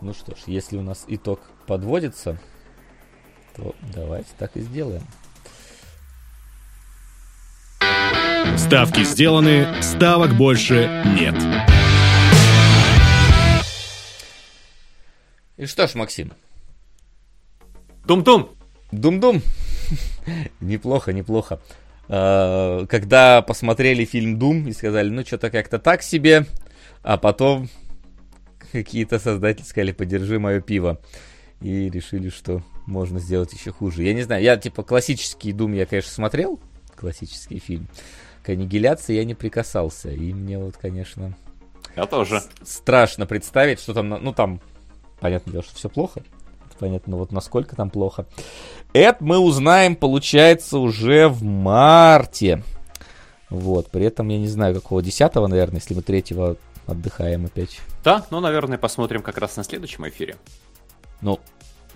Ну 0.00 0.12
что 0.12 0.36
ж, 0.36 0.40
если 0.46 0.76
у 0.76 0.82
нас 0.82 1.04
итог 1.08 1.40
подводится, 1.66 2.38
то 3.56 3.74
давайте 3.94 4.28
так 4.38 4.56
и 4.56 4.60
сделаем. 4.60 5.02
Ставки 8.58 9.04
сделаны, 9.04 9.66
ставок 9.80 10.36
больше 10.36 10.90
нет. 11.16 11.34
И 15.56 15.64
что 15.64 15.86
ж, 15.86 15.94
Максим? 15.94 16.32
Дум-дум! 18.04 18.50
Дум-дум! 18.90 19.42
неплохо, 20.60 21.12
неплохо. 21.12 21.60
А, 22.08 22.84
когда 22.86 23.42
посмотрели 23.42 24.04
фильм 24.04 24.38
Дум 24.40 24.66
и 24.66 24.72
сказали, 24.72 25.08
ну 25.08 25.24
что-то 25.24 25.50
как-то 25.50 25.78
так 25.78 26.02
себе, 26.02 26.44
а 27.02 27.16
потом 27.16 27.70
какие-то 28.72 29.20
создатели 29.20 29.64
сказали, 29.64 29.92
подержи 29.92 30.40
мое 30.40 30.60
пиво. 30.60 31.00
И 31.60 31.88
решили, 31.88 32.28
что 32.28 32.62
можно 32.86 33.20
сделать 33.20 33.52
еще 33.52 33.70
хуже. 33.70 34.02
Я 34.02 34.14
не 34.14 34.22
знаю, 34.22 34.42
я 34.42 34.56
типа 34.56 34.82
классический 34.82 35.52
Дум 35.52 35.74
я, 35.74 35.86
конечно, 35.86 36.10
смотрел, 36.10 36.60
классический 36.96 37.60
фильм 37.60 37.88
к 38.48 38.50
аннигиляции 38.50 39.14
я 39.14 39.24
не 39.26 39.34
прикасался. 39.34 40.08
И 40.08 40.32
мне 40.32 40.58
вот, 40.58 40.78
конечно... 40.78 41.36
Я 41.94 42.06
тоже. 42.06 42.42
Страшно 42.64 43.26
представить, 43.26 43.78
что 43.78 43.92
там... 43.92 44.08
Ну, 44.08 44.32
там, 44.32 44.62
понятное 45.20 45.52
дело, 45.52 45.62
что 45.62 45.74
все 45.74 45.90
плохо. 45.90 46.22
Понятно, 46.78 47.18
вот 47.18 47.30
насколько 47.30 47.76
там 47.76 47.90
плохо. 47.90 48.26
Это 48.94 49.22
мы 49.22 49.38
узнаем, 49.38 49.96
получается, 49.96 50.78
уже 50.78 51.28
в 51.28 51.42
марте. 51.42 52.62
Вот, 53.50 53.90
при 53.90 54.06
этом 54.06 54.28
я 54.28 54.38
не 54.38 54.48
знаю, 54.48 54.74
какого 54.76 55.02
10 55.02 55.34
наверное, 55.34 55.80
если 55.80 55.92
мы 55.92 56.00
3 56.00 56.24
отдыхаем 56.86 57.44
опять. 57.44 57.80
Да, 58.02 58.24
ну, 58.30 58.40
наверное, 58.40 58.78
посмотрим 58.78 59.20
как 59.20 59.36
раз 59.36 59.58
на 59.58 59.64
следующем 59.64 60.08
эфире. 60.08 60.36
Ну, 61.20 61.38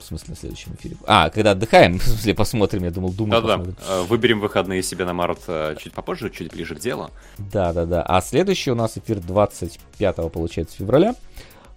в 0.02 0.06
смысле, 0.06 0.26
на 0.30 0.36
следующем 0.36 0.74
эфире. 0.78 0.96
А, 1.06 1.30
когда 1.30 1.52
отдыхаем, 1.52 1.98
в 1.98 2.02
смысле, 2.02 2.34
посмотрим, 2.34 2.84
я 2.84 2.90
думал, 2.90 3.12
думаю, 3.12 3.42
Да-да, 3.42 3.62
э, 3.88 4.02
выберем 4.02 4.40
выходные 4.40 4.82
себе 4.82 5.04
на 5.04 5.12
март 5.12 5.40
э, 5.46 5.76
чуть 5.78 5.92
попозже, 5.92 6.30
чуть 6.30 6.52
ближе 6.52 6.74
к 6.74 6.80
делу. 6.80 7.10
Да-да-да. 7.38 8.02
А 8.02 8.20
следующий 8.20 8.70
у 8.70 8.74
нас 8.74 8.98
эфир 8.98 9.20
25 9.20 10.16
получается 10.32 10.76
февраля. 10.76 11.14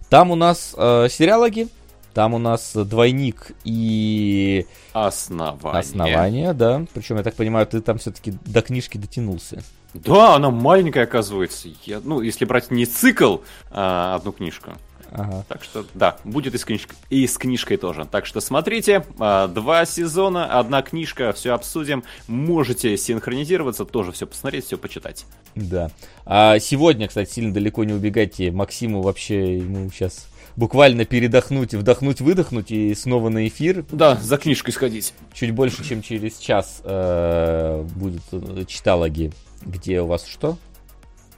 Там 0.08 0.30
у 0.30 0.34
нас 0.36 0.74
э, 0.76 1.08
сериалоги, 1.10 1.68
там 2.16 2.32
у 2.32 2.38
нас 2.38 2.72
двойник 2.74 3.52
и... 3.64 4.66
Основание. 4.94 5.80
Основание, 5.80 6.52
да. 6.54 6.86
Причем, 6.94 7.16
я 7.16 7.22
так 7.22 7.34
понимаю, 7.34 7.66
ты 7.66 7.80
там 7.80 7.98
все-таки 7.98 8.32
до 8.46 8.62
книжки 8.62 8.96
дотянулся. 8.96 9.62
Да, 9.92 10.36
она 10.36 10.50
маленькая, 10.50 11.04
оказывается. 11.04 11.68
Я, 11.84 12.00
ну, 12.02 12.20
если 12.20 12.44
брать 12.44 12.70
не 12.70 12.86
цикл, 12.86 13.38
а 13.70 14.14
одну 14.14 14.32
книжку. 14.32 14.72
Ага. 15.12 15.44
Так 15.48 15.64
что, 15.64 15.84
да, 15.94 16.16
будет 16.24 16.54
и 16.54 16.58
с, 16.58 16.64
книж... 16.64 16.88
и 17.10 17.26
с 17.26 17.38
книжкой 17.38 17.76
тоже. 17.76 18.06
Так 18.10 18.26
что 18.26 18.40
смотрите, 18.40 19.04
а, 19.18 19.48
два 19.48 19.84
сезона, 19.86 20.58
одна 20.58 20.82
книжка, 20.82 21.32
все 21.32 21.52
обсудим. 21.52 22.04
Можете 22.28 22.96
синхронизироваться, 22.96 23.84
тоже 23.84 24.12
все 24.12 24.26
посмотреть, 24.26 24.66
все 24.66 24.78
почитать. 24.78 25.26
Да. 25.54 25.90
А 26.24 26.58
сегодня, 26.58 27.08
кстати, 27.08 27.30
сильно 27.30 27.52
далеко 27.52 27.84
не 27.84 27.92
убегайте. 27.92 28.50
Максиму 28.50 29.02
вообще, 29.02 29.58
ему 29.58 29.90
сейчас 29.90 30.26
буквально 30.56 31.04
передохнуть, 31.04 31.74
вдохнуть, 31.74 32.20
выдохнуть 32.20 32.70
и 32.70 32.94
снова 32.94 33.28
на 33.28 33.46
эфир. 33.46 33.84
Да, 33.92 34.16
за 34.16 34.38
книжкой 34.38 34.72
сходить. 34.72 35.14
Чуть 35.32 35.52
больше, 35.52 35.84
чем 35.84 36.02
через 36.02 36.38
час 36.38 36.80
э, 36.84 37.84
будут 37.94 38.22
э, 38.32 38.64
читалоги. 38.66 39.32
Где 39.62 40.00
у 40.00 40.06
вас 40.06 40.26
что? 40.26 40.58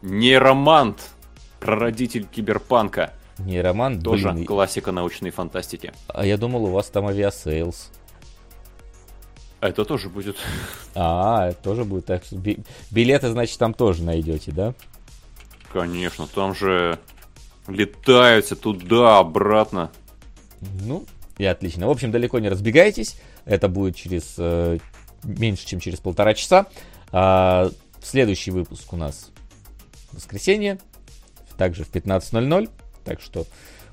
Нейромант, 0.03 1.11
прародитель 1.61 2.25
киберпанка. 2.25 3.13
Нейромант, 3.39 4.03
Тоже 4.03 4.31
блин. 4.33 4.45
классика 4.47 4.91
научной 4.93 5.31
фантастики. 5.31 5.93
А 6.09 6.27
я 6.27 6.37
думал, 6.37 6.65
у 6.65 6.71
вас 6.71 6.89
там 6.89 7.07
Aviasales. 7.07 7.91
Это 9.61 9.85
тоже 9.85 10.09
будет. 10.09 10.37
А, 10.95 11.49
это 11.49 11.63
тоже 11.63 11.85
будет 11.85 12.07
так. 12.07 12.25
что 12.25 12.37
би- 12.37 12.59
Билеты, 12.91 13.29
значит, 13.31 13.59
там 13.59 13.75
тоже 13.75 14.03
найдете, 14.03 14.53
да? 14.53 14.75
Конечно, 15.73 16.27
там 16.27 16.55
же 16.55 16.99
летаются 17.67 18.57
туда, 18.57 19.19
обратно. 19.19 19.91
Ну, 20.83 21.05
и 21.39 21.45
отлично. 21.45 21.87
В 21.87 21.91
общем, 21.91 22.11
далеко 22.11 22.39
не 22.39 22.49
разбегайтесь. 22.49 23.21
Это 23.45 23.69
будет 23.69 23.95
через 23.97 24.35
э, 24.39 24.79
меньше, 25.25 25.67
чем 25.67 25.81
через 25.81 26.01
полтора 26.01 26.35
часа. 26.35 26.67
А, 27.13 27.71
следующий 28.03 28.51
выпуск 28.51 28.93
у 28.93 28.97
нас 28.97 29.31
воскресенье, 30.13 30.79
также 31.57 31.85
в 31.85 31.91
15.00. 31.93 32.71
Так 33.09 33.23
что 33.23 33.47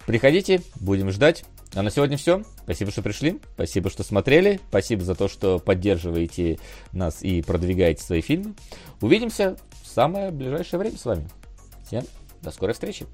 приходите, 0.05 0.61
будем 0.75 1.09
ждать. 1.09 1.45
А 1.73 1.81
на 1.81 1.89
сегодня 1.89 2.17
все. 2.17 2.43
Спасибо, 2.63 2.91
что 2.91 3.01
пришли. 3.01 3.39
Спасибо, 3.53 3.89
что 3.89 4.03
смотрели. 4.03 4.59
Спасибо 4.67 5.03
за 5.05 5.15
то, 5.15 5.29
что 5.29 5.57
поддерживаете 5.57 6.59
нас 6.91 7.21
и 7.21 7.41
продвигаете 7.41 8.03
свои 8.03 8.19
фильмы. 8.19 8.55
Увидимся 8.99 9.55
в 9.83 9.87
самое 9.87 10.31
ближайшее 10.31 10.81
время 10.81 10.97
с 10.97 11.05
вами. 11.05 11.29
Всем 11.85 12.03
до 12.41 12.51
скорой 12.51 12.73
встречи. 12.73 13.07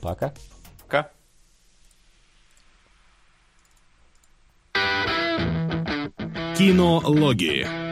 Пока. 0.00 0.34
Пока. 0.80 1.12
Кинологии. 6.58 7.91